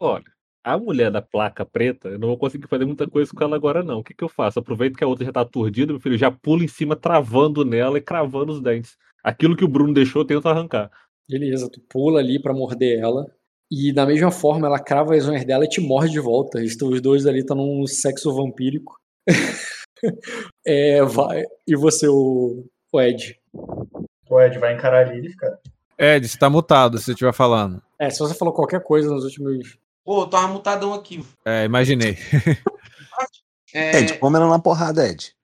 Olha, 0.00 0.24
a 0.64 0.78
mulher 0.78 1.10
da 1.10 1.22
placa 1.22 1.64
preta, 1.64 2.08
eu 2.08 2.18
não 2.18 2.28
vou 2.28 2.38
conseguir 2.38 2.66
fazer 2.66 2.84
muita 2.84 3.06
coisa 3.08 3.30
com 3.34 3.42
ela 3.42 3.56
agora, 3.56 3.82
não. 3.82 3.98
O 3.98 4.04
que, 4.04 4.14
que 4.14 4.24
eu 4.24 4.28
faço? 4.28 4.58
Aproveito 4.58 4.96
que 4.96 5.04
a 5.04 5.06
outra 5.06 5.24
já 5.24 5.32
tá 5.32 5.40
aturdida, 5.40 5.92
meu 5.92 6.00
filho, 6.00 6.18
já 6.18 6.30
pulo 6.30 6.62
em 6.62 6.68
cima, 6.68 6.96
travando 6.96 7.64
nela 7.64 7.98
e 7.98 8.02
cravando 8.02 8.52
os 8.52 8.60
dentes. 8.60 8.96
Aquilo 9.22 9.56
que 9.56 9.64
o 9.64 9.68
Bruno 9.68 9.92
deixou, 9.92 10.22
eu 10.22 10.26
tento 10.26 10.48
arrancar. 10.48 10.90
Beleza, 11.28 11.70
tu 11.70 11.80
pula 11.88 12.20
ali 12.20 12.40
pra 12.40 12.54
morder 12.54 12.98
ela. 12.98 13.26
E 13.70 13.92
da 13.92 14.06
mesma 14.06 14.30
forma, 14.30 14.66
ela 14.66 14.78
crava 14.78 15.14
as 15.14 15.28
unhas 15.28 15.44
dela 15.44 15.64
e 15.64 15.68
te 15.68 15.80
morde 15.80 16.12
de 16.12 16.20
volta. 16.20 16.58
Os 16.58 17.00
dois 17.02 17.26
ali 17.26 17.40
estão 17.40 17.56
num 17.56 17.86
sexo 17.86 18.34
vampírico. 18.34 18.98
é, 20.66 21.02
vai. 21.02 21.44
E 21.66 21.76
você, 21.76 22.08
o, 22.08 22.64
o 22.92 23.00
Ed? 23.00 23.38
O 24.30 24.40
Ed 24.40 24.58
vai 24.58 24.74
encarar 24.74 25.08
ali 25.08 25.26
e 25.26 25.30
fica. 25.30 25.58
Ed, 25.98 26.28
você 26.28 26.38
tá 26.38 26.48
mutado 26.48 26.98
se 26.98 27.04
você 27.06 27.10
estiver 27.12 27.32
falando. 27.32 27.82
É, 27.98 28.08
se 28.10 28.18
você 28.20 28.34
falou 28.34 28.54
qualquer 28.54 28.82
coisa 28.82 29.10
nos 29.10 29.24
últimos. 29.24 29.76
Pô, 30.04 30.22
eu 30.22 30.26
tava 30.26 30.48
mutadão 30.48 30.94
aqui. 30.94 31.24
É, 31.44 31.64
imaginei. 31.64 32.16
É, 33.74 33.98
Ed, 33.98 34.18
come 34.18 34.36
ela 34.38 34.48
na 34.48 34.58
porrada, 34.58 35.06
Ed. 35.06 35.34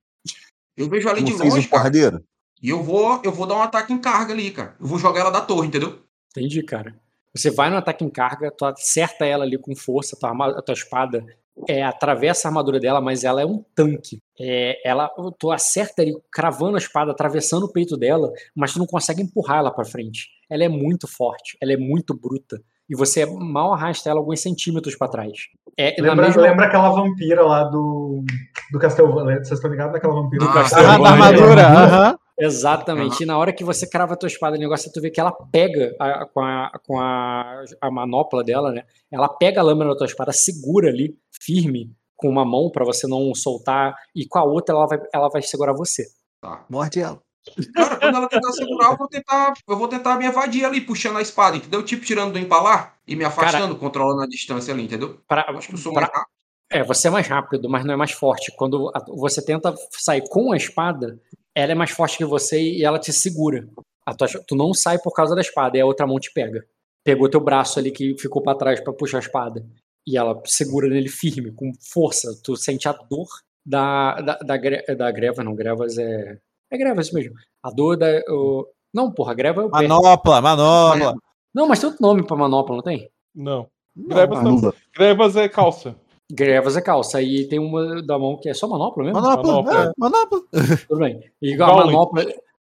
eu 0.78 0.89
vejo 0.89 1.08
ali 1.10 1.20
Não 1.20 1.26
de 1.26 1.36
fez 1.36 1.52
um 1.52 1.57
longe, 1.57 1.68
cara. 1.68 1.78
porradeiro? 1.83 2.24
E 2.62 2.70
eu 2.70 2.83
vou, 2.83 3.20
eu 3.23 3.31
vou 3.31 3.47
dar 3.47 3.57
um 3.57 3.60
ataque 3.62 3.92
em 3.92 4.00
carga 4.00 4.33
ali, 4.33 4.50
cara. 4.50 4.74
Eu 4.81 4.86
vou 4.86 4.99
jogar 4.99 5.20
ela 5.20 5.31
da 5.31 5.42
torre, 5.42 5.68
entendeu? 5.68 6.02
Entendi, 6.31 6.62
cara. 6.62 6.99
Você 7.34 7.50
vai 7.50 7.68
no 7.68 7.76
ataque 7.76 8.02
em 8.02 8.08
carga, 8.08 8.50
tu 8.50 8.65
acerta 8.65 9.26
ela 9.26 9.44
ali 9.44 9.58
com 9.58 9.76
força, 9.76 10.16
tua, 10.18 10.31
arma- 10.31 10.57
a 10.58 10.62
tua 10.62 10.73
espada 10.73 11.23
é, 11.68 11.83
atravessa 11.83 12.47
a 12.47 12.50
armadura 12.50 12.81
dela, 12.81 13.00
mas 13.00 13.24
ela 13.24 13.41
é 13.41 13.47
um 13.47 13.65
tanque. 13.74 14.20
É, 14.41 14.76
ela, 14.89 15.08
tu 15.39 15.50
acerta 15.50 16.02
ali, 16.02 16.12
cravando 16.33 16.76
a 16.76 16.78
espada, 16.78 17.12
atravessando 17.12 17.65
o 17.65 17.73
peito 17.73 17.97
dela, 17.97 18.31
mas 18.55 18.73
tu 18.73 18.78
não 18.78 18.86
consegue 18.86 19.23
empurrar 19.23 19.58
ela 19.58 19.70
pra 19.70 19.84
frente. 19.84 20.28
Ela 20.50 20.65
é 20.65 20.68
muito 20.68 21.07
forte, 21.07 21.57
ela 21.60 21.73
é 21.73 21.76
muito 21.76 22.12
bruta. 22.15 22.60
E 22.91 22.94
você 22.94 23.24
mal 23.24 23.73
arrasta 23.73 24.10
ela 24.10 24.20
alguns 24.20 24.41
centímetros 24.41 24.94
pra 24.97 25.08
trás. 25.08 25.33
É, 25.78 25.94
Lembra, 25.99 26.26
mesma- 26.26 26.42
lembra 26.42 26.66
aquela 26.66 26.91
vampira 26.91 27.42
lá 27.42 27.65
do, 27.65 28.23
do 28.70 28.78
Castlevania? 28.78 29.36
Vocês 29.36 29.52
estão 29.52 29.70
ligados 29.70 29.94
naquela 29.94 30.12
vampira 30.15 30.44
do 30.44 30.50
Ah, 30.50 30.99
da 30.99 31.10
armadura, 31.10 31.66
aham. 31.66 32.18
Exatamente. 32.39 33.23
E 33.23 33.27
na 33.27 33.39
hora 33.39 33.53
que 33.53 33.65
você 33.65 33.89
crava 33.89 34.15
a 34.15 34.17
tua 34.17 34.27
espada, 34.27 34.57
o 34.57 34.59
negócio 34.61 34.89
é 34.89 34.93
tu 34.93 35.01
vê 35.01 35.11
que 35.11 35.21
ela 35.21 35.33
pega 35.53 35.95
a- 36.01 36.27
com, 36.27 36.41
a, 36.41 36.71
com 36.87 37.01
a, 37.01 37.65
a 37.81 37.91
manopla 37.91 38.43
dela, 38.43 38.73
né? 38.73 38.83
Ela 39.11 39.29
pega 39.29 39.61
a 39.61 39.65
lâmina 39.65 39.91
da 39.91 39.97
tua 39.97 40.07
espada, 40.07 40.33
segura 40.33 40.89
ali, 40.89 41.17
firme, 41.43 41.93
com 42.17 42.29
uma 42.29 42.45
mão 42.45 42.71
pra 42.71 42.85
você 42.85 43.07
não 43.07 43.35
soltar, 43.35 43.95
e 44.15 44.27
com 44.27 44.39
a 44.39 44.45
outra 44.45 44.75
ela 44.75 44.87
vai, 44.87 44.99
ela 45.13 45.29
vai 45.29 45.43
segurar 45.43 45.73
você. 45.75 46.05
Tá. 46.41 46.65
Morde 46.69 47.01
ela. 47.01 47.21
Cara, 47.75 47.97
quando 47.97 48.17
ela 48.17 48.29
tentar 48.29 48.53
segurar, 48.53 48.91
eu 48.93 48.97
vou 48.97 49.07
tentar, 49.09 49.53
eu 49.69 49.77
vou 49.77 49.87
tentar 49.89 50.17
me 50.17 50.25
evadir 50.25 50.65
ali, 50.65 50.81
puxando 50.81 51.19
a 51.19 51.23
espada, 51.23 51.57
entendeu? 51.57 51.83
Tipo, 51.85 52.05
tirando 52.05 52.33
do 52.33 52.39
empalar 52.39 52.97
e 53.07 53.15
me 53.15 53.25
afastando, 53.25 53.77
controlando 53.77 54.23
a 54.23 54.27
distância 54.27 54.73
ali, 54.73 54.85
entendeu? 54.85 55.21
Pra, 55.29 55.45
Acho 55.51 55.69
que 55.69 55.75
eu 55.75 55.79
sou 55.79 55.93
pra- 55.93 56.03
mais 56.03 56.13
rápido. 56.15 56.31
É, 56.73 56.83
você 56.83 57.09
é 57.09 57.11
mais 57.11 57.29
rápido, 57.29 57.69
mas 57.69 57.85
não 57.85 57.93
é 57.93 57.97
mais 57.97 58.13
forte. 58.13 58.51
Quando 58.57 58.91
você 59.09 59.45
tenta 59.45 59.75
sair 59.91 60.25
com 60.31 60.53
a 60.53 60.57
espada, 60.57 61.21
ela 61.55 61.73
é 61.73 61.74
mais 61.74 61.91
forte 61.91 62.18
que 62.18 62.24
você 62.24 62.60
e 62.60 62.84
ela 62.84 62.99
te 62.99 63.12
segura. 63.12 63.68
A 64.07 64.15
tua- 64.15 64.28
tu 64.47 64.55
não 64.57 64.74
sai 64.74 64.99
por 64.99 65.12
causa 65.12 65.34
da 65.34 65.41
espada, 65.41 65.76
e 65.76 65.81
a 65.81 65.86
outra 65.86 66.07
mão 66.07 66.18
te 66.18 66.33
pega. 66.33 66.65
Pegou 67.05 67.28
teu 67.28 67.41
braço 67.41 67.78
ali 67.78 67.91
que 67.91 68.16
ficou 68.18 68.42
pra 68.42 68.55
trás 68.55 68.81
pra 68.81 68.92
puxar 68.92 69.18
a 69.18 69.20
espada. 69.20 69.65
E 70.07 70.16
ela 70.18 70.41
segura 70.44 70.89
nele 70.89 71.08
firme, 71.08 71.52
com 71.52 71.73
força. 71.92 72.39
Tu 72.42 72.57
sente 72.57 72.89
a 72.89 72.92
dor 72.92 73.26
da, 73.65 74.20
da, 74.20 74.36
da, 74.39 74.57
da 74.97 75.10
greva, 75.10 75.42
não, 75.42 75.55
grevas 75.55 75.97
é. 75.99 76.39
É 76.70 76.76
grevas 76.76 77.10
mesmo. 77.12 77.34
A 77.62 77.70
dor 77.70 77.97
da. 77.97 78.07
o- 78.28 78.66
não, 78.92 79.10
porra, 79.10 79.33
greva 79.34 79.62
é 79.62 79.65
o 79.65 79.70
pé. 79.70 79.86
Manopla, 79.89 80.41
manopla. 80.41 81.15
Não, 81.55 81.66
mas 81.68 81.78
tem 81.78 81.89
outro 81.89 82.02
nome 82.07 82.26
pra 82.26 82.36
manopla, 82.36 82.76
não 82.76 82.83
tem? 82.83 83.08
Não. 83.34 83.66
Grevas, 83.97 84.42
Não. 84.42 84.57
não. 84.60 84.74
Grevas 84.94 85.36
é 85.36 85.49
calça. 85.49 85.94
Grevas 86.33 86.77
é 86.77 86.81
calça. 86.81 87.20
E 87.23 87.47
tem 87.49 87.59
uma 87.59 88.03
da 88.03 88.19
mão 88.19 88.39
que 88.39 88.49
é 88.49 88.55
só 88.55 88.67
manopla 88.67 89.05
mesmo? 89.05 89.20
Manopla, 89.20 89.85
é, 89.85 89.93
manopla. 89.97 90.41
Tudo 90.89 91.01
bem. 91.01 91.20
E 91.41 91.55
a 91.55 91.67
manopla, 91.67 92.27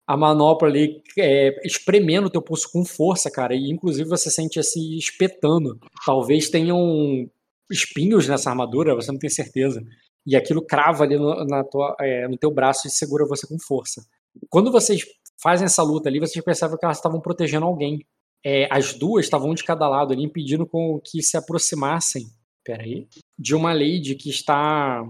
a 0.07 0.17
manopla 0.17 0.67
ali 0.67 1.01
é, 1.17 1.55
espremendo 1.65 2.27
o 2.27 2.29
teu 2.29 2.41
pulso 2.41 2.71
com 2.71 2.83
força, 2.83 3.31
cara. 3.31 3.55
E 3.55 3.69
inclusive 3.69 4.09
você 4.09 4.29
sente 4.29 4.59
assim 4.59 4.95
espetando. 4.95 5.79
Talvez 6.05 6.49
tenham 6.49 7.29
espinhos 7.71 8.27
nessa 8.27 8.49
armadura, 8.49 8.95
você 8.95 9.11
não 9.11 9.19
tem 9.19 9.29
certeza. 9.29 9.83
E 10.25 10.35
aquilo 10.35 10.65
crava 10.65 11.03
ali 11.03 11.17
no, 11.17 11.45
na 11.45 11.63
tua, 11.63 11.95
é, 11.99 12.27
no 12.27 12.37
teu 12.37 12.51
braço 12.51 12.87
e 12.87 12.91
segura 12.91 13.27
você 13.27 13.47
com 13.47 13.57
força. 13.59 14.05
Quando 14.49 14.71
vocês 14.71 15.03
fazem 15.41 15.65
essa 15.65 15.83
luta 15.83 16.09
ali, 16.09 16.19
vocês 16.19 16.43
percebem 16.43 16.77
que 16.77 16.85
elas 16.85 16.97
estavam 16.97 17.19
protegendo 17.19 17.65
alguém. 17.65 18.05
É, 18.45 18.67
as 18.71 18.93
duas 18.93 19.25
estavam 19.25 19.53
de 19.53 19.63
cada 19.63 19.87
lado 19.87 20.13
ali, 20.13 20.23
impedindo 20.23 20.65
com 20.65 20.99
que 21.03 21.21
se 21.21 21.37
aproximassem. 21.37 22.25
Peraí. 22.63 23.07
De 23.37 23.55
uma 23.55 23.73
lady 23.73 24.15
que 24.15 24.29
está. 24.29 25.03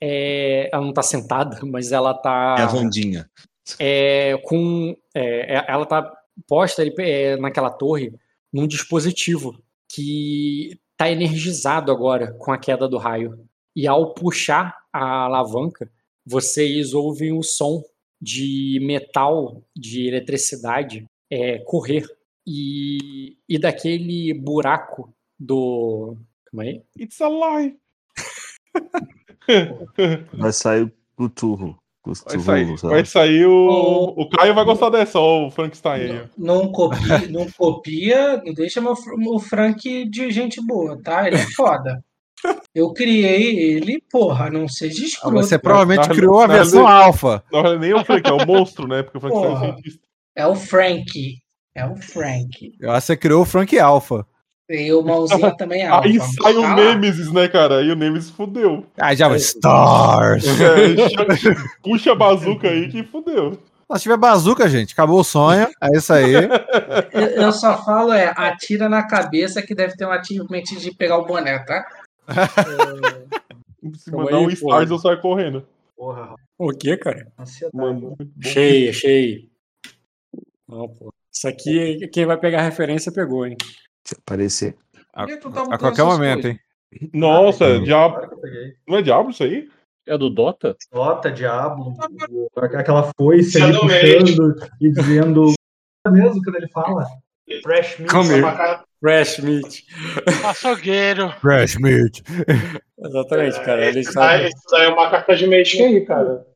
é, 0.00 0.68
ela 0.72 0.82
não 0.82 0.90
está 0.90 1.02
sentada, 1.02 1.60
mas 1.64 1.92
ela 1.92 2.12
está. 2.12 2.56
É 2.58 2.62
a 2.62 2.66
Vandinha. 2.66 3.30
é, 3.78 4.36
com 4.44 4.96
é, 5.14 5.56
é- 5.56 5.64
ela 5.68 5.86
tá 5.86 6.14
posta 6.46 6.82
ali, 6.82 6.94
é, 6.98 7.36
naquela 7.36 7.70
torre 7.70 8.12
num 8.52 8.66
dispositivo 8.66 9.60
que 9.88 10.78
tá 10.96 11.10
energizado 11.10 11.90
agora 11.90 12.32
com 12.32 12.52
a 12.52 12.58
queda 12.58 12.88
do 12.88 12.98
raio. 12.98 13.44
E 13.74 13.86
ao 13.86 14.14
puxar 14.14 14.76
a 14.92 15.24
alavanca, 15.24 15.90
vocês 16.24 16.92
ouvem 16.94 17.32
o 17.32 17.42
som 17.42 17.82
de 18.20 18.78
metal, 18.82 19.62
de 19.76 20.08
eletricidade 20.08 21.06
é, 21.30 21.58
correr. 21.58 22.04
E, 22.46 23.36
e 23.48 23.58
daquele 23.58 24.32
buraco 24.32 25.14
do. 25.38 26.16
Calma 26.50 26.62
aí. 26.64 26.82
It's 26.98 27.20
a 27.20 27.28
lie. 27.28 27.76
Vai 30.32 30.52
sair 30.52 30.92
o 31.16 31.28
turro. 31.28 31.76
Vai 32.06 32.38
sair, 32.40 32.76
vai 32.80 33.04
sair 33.04 33.44
o. 33.44 34.14
O 34.16 34.28
Caio 34.30 34.54
vai 34.54 34.64
gostar 34.64 34.88
dessa, 34.88 35.18
o 35.20 35.50
Frankenstein 35.50 36.00
aí. 36.00 36.20
ó. 36.22 36.26
Não 36.38 36.72
copia, 36.72 37.28
não 37.28 37.46
copia, 37.50 38.42
não 38.46 38.54
deixa 38.54 38.80
meu, 38.80 38.94
o 38.94 39.38
Frank 39.38 40.08
de 40.08 40.30
gente 40.30 40.58
boa, 40.64 40.98
tá? 41.02 41.26
Ele 41.26 41.36
é 41.36 41.46
foda. 41.54 42.02
Eu 42.74 42.94
criei 42.94 43.58
ele, 43.74 44.00
porra, 44.10 44.48
não 44.48 44.66
seja 44.68 45.04
escroto. 45.04 45.36
Você 45.36 45.58
provavelmente 45.58 46.08
Na- 46.08 46.14
criou 46.14 46.40
a 46.40 46.46
versão 46.46 46.84
na- 46.84 46.92
alfa. 47.04 47.42
Não, 47.52 47.78
nem 47.78 47.92
o 47.92 48.02
Frank, 48.04 48.26
é 48.26 48.32
o 48.32 48.46
monstro, 48.46 48.86
né? 48.88 49.02
Porque 49.02 49.18
o 49.18 49.20
Frank 49.20 49.36
é 49.36 49.40
Porra. 49.40 49.60
cientista. 49.74 50.00
É 50.36 50.46
o 50.46 50.54
Frank. 50.54 51.38
É 51.74 51.84
o 51.86 51.96
Frank. 51.96 52.72
Eu 52.80 52.90
acho 52.92 53.00
que 53.02 53.06
você 53.08 53.16
criou 53.18 53.42
o 53.42 53.46
Frank 53.46 53.78
Alpha. 53.78 54.24
E 54.68 54.92
o 54.92 55.02
mãozinha 55.02 55.56
também 55.56 55.82
é 55.82 55.88
alfa. 55.88 56.06
Aí 56.06 56.20
sai 56.20 56.54
o 56.54 56.60
lá. 56.60 56.74
Nemesis, 56.74 57.32
né, 57.32 57.48
cara? 57.48 57.78
Aí 57.78 57.90
o 57.90 57.96
Nemesis 57.96 58.30
fudeu. 58.30 58.84
Aí 59.00 59.16
já 59.16 59.26
vai. 59.26 59.38
Stars! 59.38 60.44
É, 60.46 61.54
puxa 61.82 62.12
a 62.12 62.14
bazuca 62.14 62.68
aí 62.68 62.88
que 62.88 63.02
fudeu. 63.02 63.58
Se 63.96 64.02
tiver 64.02 64.18
bazuca, 64.18 64.68
gente, 64.68 64.92
acabou 64.92 65.20
o 65.20 65.24
sonho. 65.24 65.66
É 65.80 65.96
isso 65.96 66.12
aí. 66.12 66.34
Eu, 67.10 67.22
eu 67.22 67.52
só 67.52 67.82
falo 67.82 68.12
é, 68.12 68.34
atira 68.36 68.86
na 68.86 69.02
cabeça 69.06 69.62
que 69.62 69.74
deve 69.74 69.96
ter 69.96 70.04
um 70.04 70.10
achievement 70.10 70.62
de 70.62 70.94
pegar 70.94 71.16
o 71.16 71.24
boné, 71.24 71.58
tá? 71.60 71.86
Se 73.96 74.10
Calma 74.10 74.24
mandar 74.26 74.38
aí, 74.38 74.46
um 74.46 74.50
Stars, 74.50 74.90
eu 74.90 74.98
saio 74.98 75.20
correndo. 75.22 75.66
Porra, 75.96 76.34
O 76.58 76.70
que, 76.70 76.96
cara? 76.98 77.26
Mano. 77.72 78.14
Achei, 78.44 78.90
achei. 78.90 79.48
Não, 80.68 80.86
pô. 80.88 81.12
Isso 81.32 81.48
aqui, 81.48 82.08
quem 82.08 82.26
vai 82.26 82.36
pegar 82.36 82.62
referência 82.62 83.10
pegou, 83.12 83.46
hein? 83.46 83.56
Se 84.04 84.14
aparecer. 84.14 84.76
A, 85.12 85.26
tá 85.26 85.62
a 85.70 85.78
qualquer 85.78 86.04
momento, 86.04 86.42
coisas? 86.42 86.60
hein? 86.92 87.10
Nossa, 87.12 87.64
eu 87.64 87.80
peguei. 88.40 88.74
Não 88.86 88.98
é 88.98 89.02
diabo 89.02 89.30
isso 89.30 89.42
aí? 89.42 89.68
É 90.06 90.16
do 90.16 90.30
Dota? 90.30 90.74
Dota, 90.90 91.30
Diablo, 91.30 91.94
aquela 92.56 93.12
foice 93.18 93.60
ali 93.60 93.74
Shadowmage. 93.74 94.18
puxando 94.20 94.68
e 94.80 94.90
dizendo. 94.90 95.52
É 96.06 96.10
mesmo 96.10 96.42
quando 96.42 96.56
ele 96.56 96.68
fala? 96.68 97.04
Fresh 97.62 97.98
meat. 97.98 98.10
Come 98.10 98.28
here. 98.30 98.80
Fresh 99.00 99.38
meat. 99.40 99.84
Açougueiro. 100.46 101.30
Fresh 101.40 101.76
meat. 101.76 102.22
Exatamente, 102.98 103.62
cara. 103.64 103.84
Ele 103.86 104.00
Esse 104.00 104.14
daí, 104.14 104.38
sabe. 104.38 104.44
esse 104.46 104.64
daí 104.70 104.84
é 104.86 104.88
uma 104.88 105.10
carta 105.10 105.36
de 105.36 105.46
Magic 105.46 105.82
aí, 105.82 106.04
cara. 106.06 106.46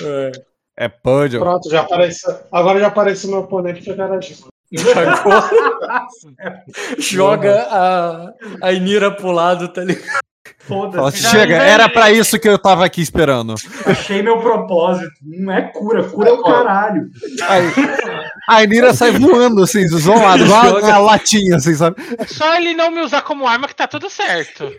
É. 0.00 0.32
É 0.76 0.88
Puddle. 0.88 1.40
Pronto, 1.40 1.68
já 1.68 1.80
apareceu. 1.80 2.32
Agora 2.52 2.78
já 2.78 2.86
apareceu 2.86 3.30
meu 3.30 3.40
oponente 3.40 3.80
que 3.82 3.90
é 3.90 3.96
cara 3.96 4.16
disso. 4.18 4.46
Agora 4.96 6.08
joga 6.98 7.66
a, 7.70 8.32
a 8.62 8.72
Inira 8.72 9.10
pro 9.10 9.30
lado, 9.30 9.68
tá 9.68 9.82
ligado? 9.82 10.06
Foda-se. 10.60 11.22
Chega, 11.28 11.56
era 11.56 11.88
pra 11.88 12.10
isso 12.10 12.38
que 12.38 12.48
eu 12.48 12.58
tava 12.58 12.84
aqui 12.84 13.00
esperando. 13.00 13.54
Achei 13.86 14.22
meu 14.22 14.38
propósito. 14.40 15.10
Não 15.22 15.52
é 15.52 15.62
cura, 15.72 16.04
cura 16.04 16.28
é 16.30 16.32
o 16.32 16.42
caralho. 16.42 17.08
Aí, 17.48 17.64
a 18.48 18.66
Nira 18.66 18.92
sai 18.92 19.12
voando, 19.12 19.62
assim, 19.62 19.80
isolado, 19.80 20.44
igual 20.44 20.78
uma, 20.78 20.80
uma 20.80 20.98
latinha, 20.98 21.56
assim, 21.56 21.74
sabe? 21.74 21.96
É 22.18 22.26
só 22.26 22.54
ele 22.56 22.74
não 22.74 22.90
me 22.90 23.00
usar 23.00 23.22
como 23.22 23.46
arma 23.46 23.68
que 23.68 23.74
tá 23.76 23.86
tudo 23.86 24.10
certo. 24.10 24.70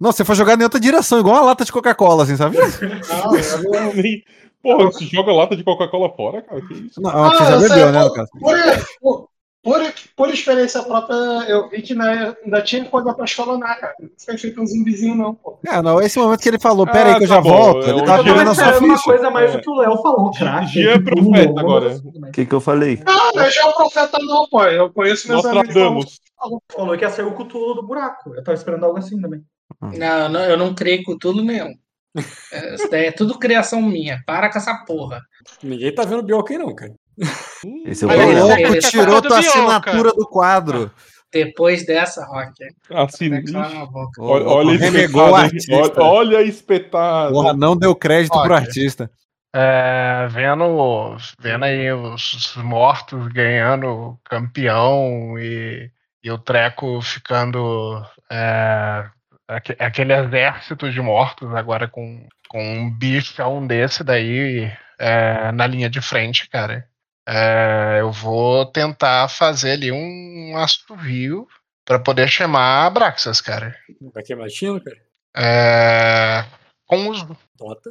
Não, 0.00 0.10
você 0.10 0.24
foi 0.24 0.34
jogar 0.34 0.58
em 0.58 0.64
outra 0.64 0.80
direção, 0.80 1.20
igual 1.20 1.36
uma 1.36 1.46
lata 1.46 1.64
de 1.64 1.72
Coca-Cola, 1.72 2.24
assim, 2.24 2.36
sabe? 2.36 2.56
Não, 2.58 3.36
eu 3.36 3.62
não- 3.72 3.92
Porra, 4.62 4.84
você 4.86 5.04
joga 5.06 5.32
lata 5.32 5.56
de 5.56 5.64
Coca-Cola 5.64 6.10
fora, 6.14 6.42
cara? 6.42 6.60
Que 6.66 6.74
isso? 6.74 7.00
Não, 7.00 7.10
você 7.10 7.42
Ah, 7.42 7.46
já 7.46 7.50
eu 7.54 7.60
sei, 7.60 7.68
bebeu, 7.70 7.92
né, 7.92 8.00
pô, 8.02 8.08
no 8.08 8.14
caso? 8.14 8.30
Por, 9.00 9.28
por, 9.64 9.80
por 10.16 10.28
experiência 10.30 10.82
própria, 10.82 11.14
eu 11.48 11.68
vi 11.68 11.82
que 11.82 11.94
né, 11.94 12.34
ainda 12.44 12.62
tinha 12.62 12.84
coisa 12.84 13.12
pra 13.14 13.24
escalonar, 13.24 13.78
cara. 13.80 13.94
Não 14.00 14.08
foi 14.24 14.36
feito 14.38 14.60
um 14.60 14.66
zumbizinho, 14.66 15.14
não, 15.14 15.34
pô. 15.34 15.58
É, 15.66 15.80
não, 15.82 16.00
esse 16.00 16.18
momento 16.18 16.40
que 16.40 16.48
ele 16.48 16.58
falou, 16.58 16.84
pera 16.86 17.10
aí 17.10 17.14
Ah, 17.14 17.18
que 17.18 17.24
eu 17.24 17.28
tá 17.28 17.34
já 17.36 17.40
bom, 17.40 17.50
volto, 17.62 17.86
é, 17.86 17.90
ele 17.90 18.00
o 18.00 18.04
tava 18.04 18.22
dia- 18.24 18.32
pegando 18.32 18.50
a 18.50 18.54
sua 18.54 18.64
era 18.66 18.78
uma 18.78 18.96
ficha. 18.96 19.04
coisa 19.04 19.30
mais 19.30 19.50
É. 19.50 19.56
do 19.56 19.62
que 19.62 19.70
o 19.70 19.74
Léo 19.74 19.96
falou, 20.02 20.30
crack. 20.32 20.66
Dia 20.72 20.90
é 20.94 20.98
profeta 21.00 21.60
agora. 21.60 21.96
O 21.96 22.30
que, 22.32 22.46
que 22.46 22.54
eu 22.54 22.60
falei? 22.60 23.02
Não, 23.06 23.32
não 23.34 23.42
é 23.42 23.50
já 23.50 23.72
profeta, 23.72 24.18
não, 24.20 24.48
pô. 24.48 24.64
Eu 24.64 24.92
conheço 24.92 25.28
meus 25.28 25.44
amigos. 25.44 25.66
Nostradamus. 25.74 26.20
Falou 26.74 26.96
que 26.98 27.04
ia 27.04 27.10
sair 27.10 27.24
o 27.24 27.32
Cthulhu 27.34 27.74
do 27.74 27.82
buraco. 27.86 28.34
Eu 28.34 28.42
tava 28.42 28.56
esperando 28.56 28.84
algo 28.84 28.98
assim 28.98 29.20
também. 29.20 29.42
Não, 29.80 30.28
não, 30.28 30.40
eu 30.40 30.56
não 30.56 30.74
criei 30.74 31.02
com 31.04 31.16
tudo 31.16 31.42
nenhum. 31.44 31.72
É, 32.52 32.74
isso 32.74 32.90
daí 32.90 33.06
é 33.06 33.12
tudo 33.12 33.38
criação 33.38 33.80
minha. 33.80 34.22
Para 34.26 34.50
com 34.50 34.58
essa 34.58 34.74
porra. 34.84 35.20
Ninguém 35.62 35.94
tá 35.94 36.04
vendo 36.04 36.20
o 36.20 36.22
Bioca 36.22 36.52
aí, 36.52 36.58
não, 36.58 36.74
cara. 36.74 36.92
Esse 37.86 38.04
é 38.04 38.08
o 38.08 38.46
louco, 38.46 38.60
ele- 38.60 38.80
tirou 38.80 39.22
tua 39.22 39.40
Bioca. 39.40 39.58
assinatura 39.58 40.12
do 40.12 40.26
quadro. 40.28 40.90
Depois 41.32 41.86
dessa, 41.86 42.26
Rock. 42.26 42.52
Assim, 42.90 43.30
olha, 44.18 44.44
olha 44.46 44.74
a 44.74 44.76
renegou. 44.76 45.22
Olha, 45.22 45.50
olha 45.96 46.38
a 46.38 46.42
espetada. 46.42 47.32
Porra, 47.32 47.54
não 47.54 47.74
deu 47.74 47.94
crédito 47.94 48.38
pro 48.42 48.54
artista. 48.54 49.10
É, 49.54 50.26
vendo, 50.30 51.16
vendo 51.38 51.64
aí 51.64 51.90
os 51.92 52.54
mortos 52.56 53.28
ganhando 53.28 54.18
campeão 54.24 55.38
e, 55.38 55.90
e 56.22 56.30
o 56.30 56.38
treco 56.38 57.00
ficando 57.02 58.02
é, 58.30 59.04
aquele 59.78 60.12
exército 60.12 60.90
de 60.90 61.00
mortos 61.00 61.54
agora 61.54 61.88
com, 61.88 62.26
com 62.48 62.62
um 62.62 62.90
bichão 62.90 63.66
desse 63.66 64.02
daí 64.04 64.70
é, 64.98 65.52
na 65.52 65.66
linha 65.66 65.90
de 65.90 66.00
frente, 66.00 66.48
cara. 66.48 66.88
É, 67.26 67.98
eu 68.00 68.10
vou 68.10 68.66
tentar 68.66 69.28
fazer 69.28 69.72
ali 69.72 69.92
um 69.92 70.56
assovio 70.56 71.46
para 71.84 71.98
poder 71.98 72.28
chamar 72.28 72.86
a 72.86 72.90
Braxas, 72.90 73.40
cara. 73.40 73.76
Vai 74.12 74.22
queimar 74.22 74.48
tino, 74.48 74.80
cara? 74.82 74.96
É, 75.36 76.44
com 76.86 77.08
os. 77.08 77.22
Dota. 77.56 77.90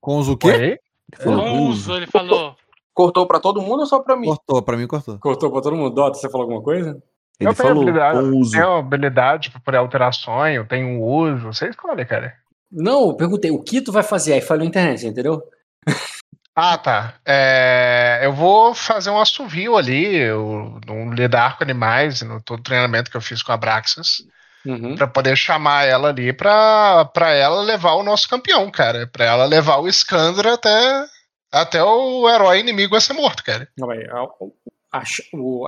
Com 0.00 0.18
os 0.18 0.28
o 0.28 0.36
quê? 0.36 0.78
Com 1.22 1.68
uso, 1.68 1.96
ele 1.96 2.06
falou. 2.06 2.56
Cortou 2.92 3.26
pra 3.26 3.40
todo 3.40 3.60
mundo 3.60 3.80
ou 3.80 3.86
só 3.86 4.00
pra 4.00 4.16
mim? 4.16 4.26
Cortou, 4.26 4.62
pra 4.62 4.76
mim 4.76 4.86
cortou. 4.86 5.18
Cortou 5.18 5.52
pra 5.52 5.60
todo 5.60 5.76
mundo. 5.76 5.94
Dota, 5.94 6.16
você 6.16 6.30
falou 6.30 6.44
alguma 6.44 6.62
coisa? 6.62 7.02
Ele 7.38 7.50
eu 7.50 7.54
tenho 7.54 7.68
falou, 7.68 7.82
habilidade, 7.82 8.18
com 8.18 8.38
uso. 8.38 8.52
tenho 8.52 8.76
habilidade 8.76 9.50
para 9.50 9.60
poder 9.60 9.78
alterar 9.78 10.14
sonho, 10.14 10.62
eu 10.62 10.66
tenho 10.66 11.02
uso, 11.02 11.52
você 11.52 11.68
escolhe, 11.68 12.04
cara. 12.04 12.34
Não, 12.72 13.08
eu 13.08 13.14
perguntei, 13.16 13.50
o 13.50 13.62
que 13.62 13.80
tu 13.80 13.92
vai 13.92 14.02
fazer? 14.02 14.32
Aí 14.32 14.40
falou 14.40 14.62
na 14.64 14.68
internet, 14.68 15.06
entendeu? 15.06 15.42
Ah, 16.58 16.78
tá. 16.78 17.16
É, 17.22 18.20
eu 18.22 18.32
vou 18.32 18.74
fazer 18.74 19.10
um 19.10 19.20
assovio 19.20 19.76
ali, 19.76 20.16
eu, 20.16 20.80
no 20.86 21.12
lidar 21.12 21.58
com 21.58 21.64
animais, 21.64 22.22
no 22.22 22.40
todo 22.42 22.62
treinamento 22.62 23.10
que 23.10 23.16
eu 23.18 23.20
fiz 23.20 23.42
com 23.42 23.52
a 23.52 23.58
Braxas, 23.58 24.24
Uhum. 24.64 24.96
para 24.96 25.06
poder 25.06 25.36
chamar 25.36 25.84
ela 25.84 26.08
ali 26.08 26.32
pra, 26.32 27.04
pra 27.12 27.30
ela 27.32 27.60
levar 27.60 27.92
o 27.92 28.02
nosso 28.02 28.26
campeão, 28.26 28.70
cara. 28.70 29.06
Pra 29.06 29.26
ela 29.26 29.44
levar 29.44 29.76
o 29.76 29.92
Scandra 29.92 30.54
até, 30.54 31.04
até 31.52 31.84
o 31.84 32.26
herói 32.28 32.60
inimigo 32.60 32.96
a 32.96 33.00
ser 33.02 33.12
morto, 33.12 33.44
cara. 33.44 33.68
Não, 33.78 33.88
a, 33.90 33.94
a, 34.92 35.02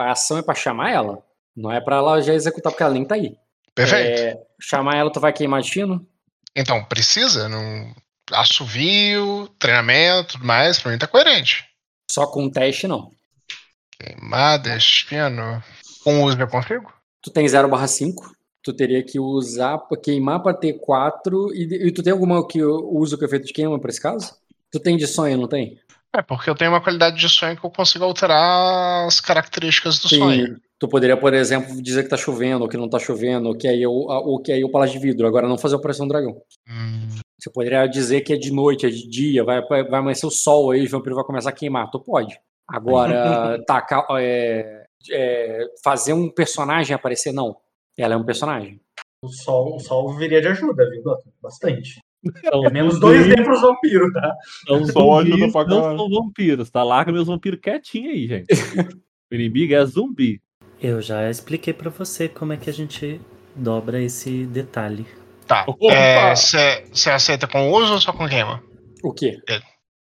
a 0.05 0.10
ação 0.10 0.38
é 0.38 0.42
pra 0.42 0.55
chamar 0.55 0.90
ela. 0.90 1.22
Não 1.59 1.73
é 1.73 1.81
pra 1.81 1.97
ela 1.97 2.20
já 2.23 2.33
executar, 2.33 2.73
porque 2.73 2.85
ela 2.85 2.95
nem 2.95 3.05
tá 3.05 3.17
aí. 3.17 3.37
Perfeito. 3.75 4.20
É, 4.20 4.41
chamar 4.61 4.97
ela, 4.97 5.12
tu 5.12 5.19
vai 5.19 5.33
queimar 5.33 5.61
destino? 5.61 6.07
Então, 6.55 6.85
precisa? 6.85 7.49
Não... 7.49 7.93
Assovio, 8.31 9.49
treinamento, 9.59 10.35
tudo 10.35 10.45
mais, 10.45 10.78
pra 10.78 10.93
mim 10.93 10.99
tá 10.99 11.07
coerente. 11.07 11.65
Só 12.11 12.27
com 12.27 12.49
teste, 12.51 12.87
não. 12.87 13.11
Queimar 13.99 14.59
destino. 14.59 15.62
Com 16.05 16.23
uso 16.23 16.39
eu 16.39 16.47
consigo? 16.47 16.93
Tu 17.23 17.31
tem 17.31 17.49
0 17.49 17.69
barra 17.69 17.89
5. 17.89 18.33
Tu 18.62 18.73
teria 18.75 19.03
que 19.03 19.19
usar, 19.19 19.81
queimar 20.03 20.43
pra 20.43 20.53
ter 20.55 20.75
4. 20.75 21.55
E, 21.55 21.89
e 21.89 21.93
tu 21.93 22.03
tem 22.03 22.12
alguma 22.12 22.47
que 22.47 22.62
usa 22.62 23.17
o 23.17 23.25
efeito 23.25 23.47
de 23.47 23.53
queima 23.53 23.81
pra 23.81 23.91
esse 23.91 24.01
caso? 24.01 24.37
Tu 24.70 24.78
tem 24.78 24.97
de 24.97 25.07
sonho, 25.07 25.39
não 25.39 25.49
tem? 25.49 25.81
É, 26.15 26.23
porque 26.23 26.49
eu 26.49 26.55
tenho 26.55 26.70
uma 26.70 26.83
qualidade 26.83 27.19
de 27.19 27.28
sonho 27.28 27.57
que 27.57 27.65
eu 27.65 27.70
consigo 27.70 28.05
alterar 28.05 29.07
as 29.07 29.20
características 29.20 29.99
do 29.99 30.09
sonho. 30.09 30.61
Tu 30.81 30.89
poderia, 30.89 31.16
por 31.16 31.34
exemplo, 31.34 31.82
dizer 31.82 32.05
que 32.05 32.08
tá 32.08 32.16
chovendo, 32.16 32.62
ou 32.62 32.68
que 32.68 32.76
não 32.76 32.89
tá 32.89 32.98
chovendo, 33.00 33.48
ou 33.48 33.57
que 33.57 33.66
aí 33.66 33.84
ou 33.86 34.40
que 34.40 34.52
aí 34.52 34.60
eu 34.60 34.70
palácio 34.70 34.98
de 34.98 35.05
vidro. 35.05 35.26
Agora 35.26 35.48
não 35.48 35.58
fazer 35.58 35.74
a 35.74 35.78
operação 35.78 36.07
do 36.07 36.10
dragão. 36.12 36.40
Hum, 36.68 37.08
Você 37.40 37.50
poderia 37.50 37.86
dizer 37.86 38.20
que 38.20 38.32
é 38.32 38.36
de 38.36 38.52
noite, 38.52 38.86
é 38.86 38.89
de 38.89 39.08
dia, 39.08 39.42
vai, 39.42 39.60
vai 39.66 39.84
amanhecer 39.98 40.26
o 40.26 40.31
sol 40.31 40.70
aí, 40.70 40.84
o 40.84 40.89
vampiro 40.90 41.16
vai 41.16 41.24
começar 41.24 41.50
a 41.50 41.52
queimar. 41.52 41.90
Tu 41.90 41.98
pode. 42.00 42.39
Agora, 42.68 43.60
tacar, 43.66 44.07
é, 44.20 44.84
é, 45.10 45.65
fazer 45.82 46.12
um 46.12 46.28
personagem 46.31 46.94
aparecer, 46.94 47.32
não. 47.32 47.57
Ela 47.98 48.15
é 48.15 48.16
um 48.16 48.24
personagem. 48.24 48.81
O 49.24 49.28
sol, 49.28 49.74
o 49.76 49.81
sol 49.81 50.16
viria 50.16 50.40
de 50.40 50.47
ajuda, 50.47 50.89
viu? 50.90 51.02
Bastante. 51.42 51.98
Então, 52.24 52.65
É 52.65 52.70
menos 52.70 52.94
os 52.94 53.00
2 53.00 53.23
zumbis- 53.23 53.36
D 53.36 53.42
pros 53.42 53.60
vampiros, 53.60 54.12
tá? 54.12 54.36
Ajuda 54.70 54.92
zumbis 54.92 55.52
pra 55.52 55.65
não 55.66 55.97
são 55.97 56.08
vampiros, 56.08 56.70
tá? 56.70 56.82
Larga 56.84 57.10
meus 57.12 57.26
vampiros 57.26 57.58
quietinho 57.60 58.10
aí, 58.10 58.26
gente. 58.28 58.47
O 59.31 59.34
inimigo 59.34 59.74
é 59.74 59.84
zumbi. 59.84 60.40
Eu 60.81 61.00
já 61.02 61.28
expliquei 61.28 61.73
pra 61.73 61.90
você 61.90 62.28
como 62.28 62.52
é 62.52 62.57
que 62.57 62.70
a 62.70 62.73
gente 62.73 63.20
dobra 63.55 64.00
esse 64.00 64.47
detalhe. 64.47 65.07
Tá. 65.47 65.66
Você 65.66 67.10
aceita 67.10 67.47
com 67.48 67.70
uso 67.73 67.94
ou 67.94 68.00
só 68.00 68.12
com 68.12 68.28
queima? 68.28 68.62
O 69.02 69.12
quê? 69.12 69.39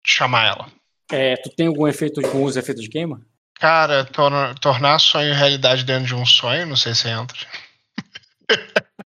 Chamar 0.07 0.47
ela. 0.47 0.67
É, 1.11 1.37
tu 1.37 1.51
tem 1.57 1.69
algum 1.69 1.87
efeito 1.87 2.21
com 2.21 2.43
uso 2.43 2.59
efeito 2.59 2.81
de 2.81 2.89
queima? 2.89 3.21
Cara, 3.59 4.05
tor- 4.05 4.55
tornar 4.61 4.99
sonho 4.99 5.33
realidade 5.35 5.85
dentro 5.85 6.07
de 6.07 6.15
um 6.15 6.27
sonho, 6.27 6.67
não 6.67 6.77
sei 6.77 6.95
se 6.95 7.09
entra. 7.09 7.37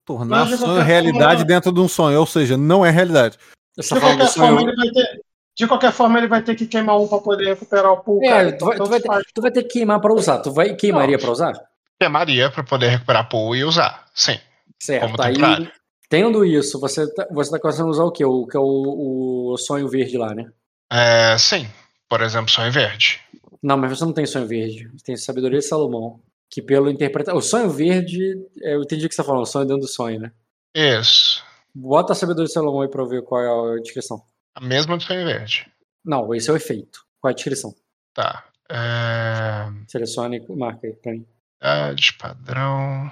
Tornar 0.06 0.46
sonho 0.48 0.82
realidade 0.84 1.32
forma- 1.40 1.46
dentro 1.46 1.72
de 1.72 1.80
um 1.80 1.88
sonho, 1.88 2.20
ou 2.20 2.26
seja, 2.26 2.56
não 2.58 2.86
é 2.86 2.90
realidade. 2.92 3.38
Você 3.76 3.94
De 3.96 4.00
qualquer, 4.00 4.28
forma, 4.28 4.62
ele 4.62 4.76
vai 4.76 4.90
ter, 4.92 5.22
de 5.58 5.68
qualquer 5.68 5.92
forma, 5.92 6.20
ele 6.20 6.28
vai 6.28 6.42
ter 6.44 6.54
que 6.56 6.68
queimar 6.68 7.00
um 7.00 7.08
pra 7.08 7.18
poder 7.18 7.46
recuperar 7.48 7.92
o 7.92 7.98
pool, 7.98 8.22
cara. 8.22 8.50
É, 8.50 8.52
tu 8.52 8.56
Então, 8.56 8.68
vai, 8.68 8.76
tu, 8.76 8.78
tanto 8.78 8.90
vai 8.90 9.00
ter, 9.02 9.32
tu 9.34 9.42
vai 9.42 9.52
ter 9.52 9.64
que 9.64 9.70
queimar 9.70 10.00
pra 10.00 10.14
usar. 10.14 10.38
Tu 10.40 10.52
vai 10.52 10.76
queimaria 10.76 11.18
pra 11.18 11.32
usar? 11.32 11.54
Queimaria 12.00 12.52
pra 12.52 12.64
poder 12.64 12.90
recuperar 12.90 13.28
pool 13.28 13.56
e 13.56 13.64
usar. 13.64 14.06
Sim. 14.14 14.40
Certo. 14.80 15.02
Como 15.12 15.22
Aí, 15.22 15.34
temporário. 15.34 15.72
Tendo 16.10 16.46
isso, 16.46 16.80
você 16.80 17.12
tá, 17.12 17.28
você 17.32 17.50
tá 17.52 17.60
começando 17.60 17.88
a 17.88 17.90
usar 17.92 18.04
o 18.04 18.12
quê? 18.12 18.24
O 18.24 18.46
que 18.46 18.56
é 18.56 18.60
o, 18.60 19.52
o 19.54 19.58
sonho 19.58 19.90
verde 19.90 20.18
lá, 20.18 20.34
né? 20.36 20.50
É, 20.92 21.36
sim. 21.40 21.68
Por 22.08 22.22
exemplo, 22.22 22.50
sonho 22.52 22.72
verde. 22.72 23.20
Não, 23.62 23.76
mas 23.76 23.98
você 23.98 24.06
não 24.06 24.14
tem 24.14 24.26
sonho 24.26 24.46
verde. 24.48 24.90
Você 24.96 25.04
tem 25.06 25.18
sabedoria 25.18 25.60
de 25.60 25.66
Salomão. 25.66 26.20
Que 26.50 26.62
pelo 26.62 26.90
interpretar. 26.90 27.36
O 27.36 27.42
sonho 27.42 27.70
verde. 27.70 28.22
é, 28.62 28.76
Eu 28.76 28.84
entendi 28.84 29.06
o 29.06 29.10
que 29.10 29.16
você 29.16 29.22
tá 29.22 29.26
falando, 29.28 29.42
o 29.42 29.46
sonho 29.46 29.66
dentro 29.66 29.82
do 29.82 29.88
sonho, 29.88 30.20
né? 30.20 30.32
Isso. 30.76 31.44
Bota 31.76 32.14
a 32.14 32.16
sabedoria 32.16 32.46
de 32.48 32.54
Salomão 32.54 32.82
aí 32.84 32.88
pra 32.88 33.02
eu 33.02 33.08
ver 33.10 33.24
qual 33.24 33.42
é 33.42 33.78
a 33.78 33.82
descrição. 33.82 34.22
A 34.58 34.60
mesma 34.60 34.98
do 34.98 35.04
sonho 35.04 35.24
verde. 35.24 35.72
Não, 36.04 36.34
esse 36.34 36.50
é 36.50 36.54
o 36.54 36.56
efeito. 36.56 37.06
Qual 37.22 37.30
é 37.30 37.32
a 37.32 37.36
descrição? 37.36 37.76
Tá. 38.12 38.44
É... 38.68 39.70
Selecione 39.88 40.38
e 40.38 40.56
marca 40.56 40.88
aí 40.88 40.94
pra 40.94 41.12
mim. 41.12 41.28
Idade, 41.62 42.14
padrão. 42.14 43.12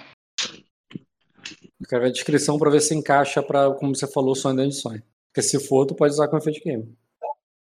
Eu 0.91 1.87
quero 1.87 2.01
ver 2.01 2.09
a 2.09 2.11
descrição 2.11 2.57
pra 2.57 2.71
ver 2.71 2.81
se 2.81 2.95
encaixa 2.95 3.43
pra, 3.43 3.69
como 3.75 3.95
você 3.95 4.11
falou, 4.11 4.33
sonho 4.33 4.55
dentro 4.55 4.71
de 4.71 4.77
sonho. 4.77 5.03
Porque 5.27 5.47
se 5.47 5.59
for, 5.67 5.85
tu 5.85 5.93
pode 5.93 6.13
usar 6.13 6.27
com 6.29 6.37
efeito 6.37 6.57
de 6.57 6.63
game. 6.63 6.97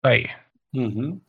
Aí. 0.01 0.25
Uhum. 0.73 1.21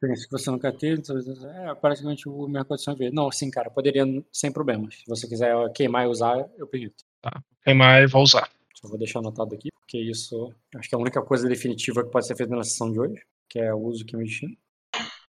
Pensa 0.00 0.26
que 0.26 0.30
você 0.30 0.48
nunca 0.48 0.72
teve, 0.72 1.00
então, 1.00 1.18
é 1.18 1.74
praticamente 1.74 2.28
o 2.28 2.46
mesma 2.46 2.66
condição 2.66 2.94
verde. 2.94 3.16
Não, 3.16 3.32
sim, 3.32 3.50
cara, 3.50 3.68
poderia 3.68 4.04
sem 4.32 4.52
problemas. 4.52 4.94
Se 4.94 5.04
você 5.08 5.26
quiser 5.26 5.56
queimar 5.72 6.04
e 6.04 6.08
usar, 6.08 6.48
eu 6.56 6.68
permito. 6.68 7.02
Tá. 7.20 7.42
Queimar 7.64 8.00
e 8.00 8.06
vou 8.06 8.22
usar. 8.22 8.48
Só 8.80 8.88
vou 8.88 8.98
deixar 8.98 9.18
anotado 9.18 9.54
aqui, 9.54 9.68
porque 9.72 9.98
isso 9.98 10.52
acho 10.74 10.88
que 10.88 10.94
é 10.94 10.98
a 10.98 11.00
única 11.00 11.22
coisa 11.22 11.48
definitiva 11.48 12.02
que 12.02 12.10
pode 12.10 12.26
ser 12.26 12.36
feita 12.36 12.54
na 12.54 12.64
sessão 12.64 12.90
de 12.90 12.98
hoje, 12.98 13.22
que 13.48 13.58
é 13.58 13.74
o 13.74 13.78
uso 13.78 14.04
que 14.04 14.16
me 14.16 14.24
destino. 14.24 14.56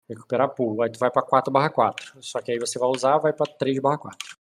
Recuperar 0.08 0.54
pool. 0.54 0.82
Aí 0.82 0.92
tu 0.92 1.00
vai 1.00 1.10
pra 1.10 1.22
4 1.22 1.52
barra 1.52 1.70
4. 1.70 2.22
Só 2.22 2.42
que 2.42 2.52
aí 2.52 2.60
você 2.60 2.78
vai 2.78 2.90
usar, 2.90 3.18
vai 3.18 3.34
pra 3.34 3.46
3 3.46 3.80
barra 3.80 3.98
4. 3.98 4.38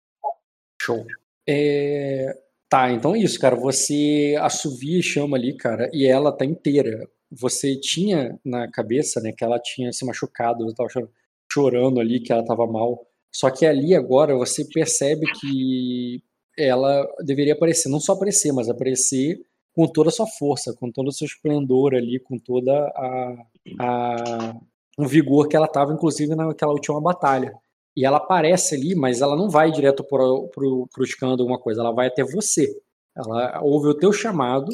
Show. 0.81 1.05
É... 1.47 2.39
Tá, 2.69 2.91
então 2.91 3.15
é 3.15 3.19
isso, 3.19 3.39
cara. 3.39 3.55
Você 3.55 4.35
assovia 4.39 4.99
e 4.99 5.03
chama 5.03 5.37
ali, 5.37 5.55
cara, 5.57 5.89
e 5.93 6.05
ela 6.05 6.31
tá 6.31 6.45
inteira. 6.45 7.07
Você 7.31 7.75
tinha 7.79 8.39
na 8.45 8.69
cabeça, 8.71 9.19
né, 9.21 9.31
que 9.31 9.43
ela 9.43 9.59
tinha 9.59 9.91
se 9.91 10.05
machucado, 10.05 10.73
tava 10.73 10.89
chorando, 10.89 11.11
chorando 11.51 11.99
ali, 11.99 12.19
que 12.19 12.31
ela 12.31 12.45
tava 12.45 12.65
mal. 12.67 13.05
Só 13.31 13.49
que 13.49 13.65
ali 13.65 13.93
agora 13.95 14.35
você 14.35 14.65
percebe 14.65 15.25
que 15.39 16.23
ela 16.57 17.07
deveria 17.23 17.53
aparecer, 17.53 17.89
não 17.89 17.99
só 17.99 18.13
aparecer, 18.13 18.51
mas 18.51 18.69
aparecer 18.69 19.39
com 19.73 19.87
toda 19.87 20.09
a 20.09 20.11
sua 20.11 20.27
força, 20.27 20.73
com 20.73 20.91
todo 20.91 21.09
o 21.09 21.11
seu 21.11 21.25
esplendor 21.25 21.93
ali, 21.93 22.19
com 22.19 22.37
toda 22.37 22.71
a, 22.71 23.35
a 23.79 24.55
um 24.97 25.05
vigor 25.05 25.47
que 25.47 25.55
ela 25.55 25.67
tava, 25.67 25.93
inclusive, 25.93 26.33
naquela 26.35 26.71
última 26.71 27.01
batalha. 27.01 27.53
E 27.95 28.05
ela 28.05 28.17
aparece 28.17 28.75
ali, 28.75 28.95
mas 28.95 29.21
ela 29.21 29.35
não 29.35 29.49
vai 29.49 29.71
direto 29.71 30.03
pro, 30.03 30.49
pro 30.49 31.03
escândalo, 31.03 31.41
alguma 31.41 31.59
coisa, 31.59 31.81
ela 31.81 31.93
vai 31.93 32.07
até 32.07 32.23
você. 32.23 32.67
Ela 33.15 33.61
ouve 33.61 33.89
o 33.89 33.93
teu 33.93 34.11
chamado 34.11 34.69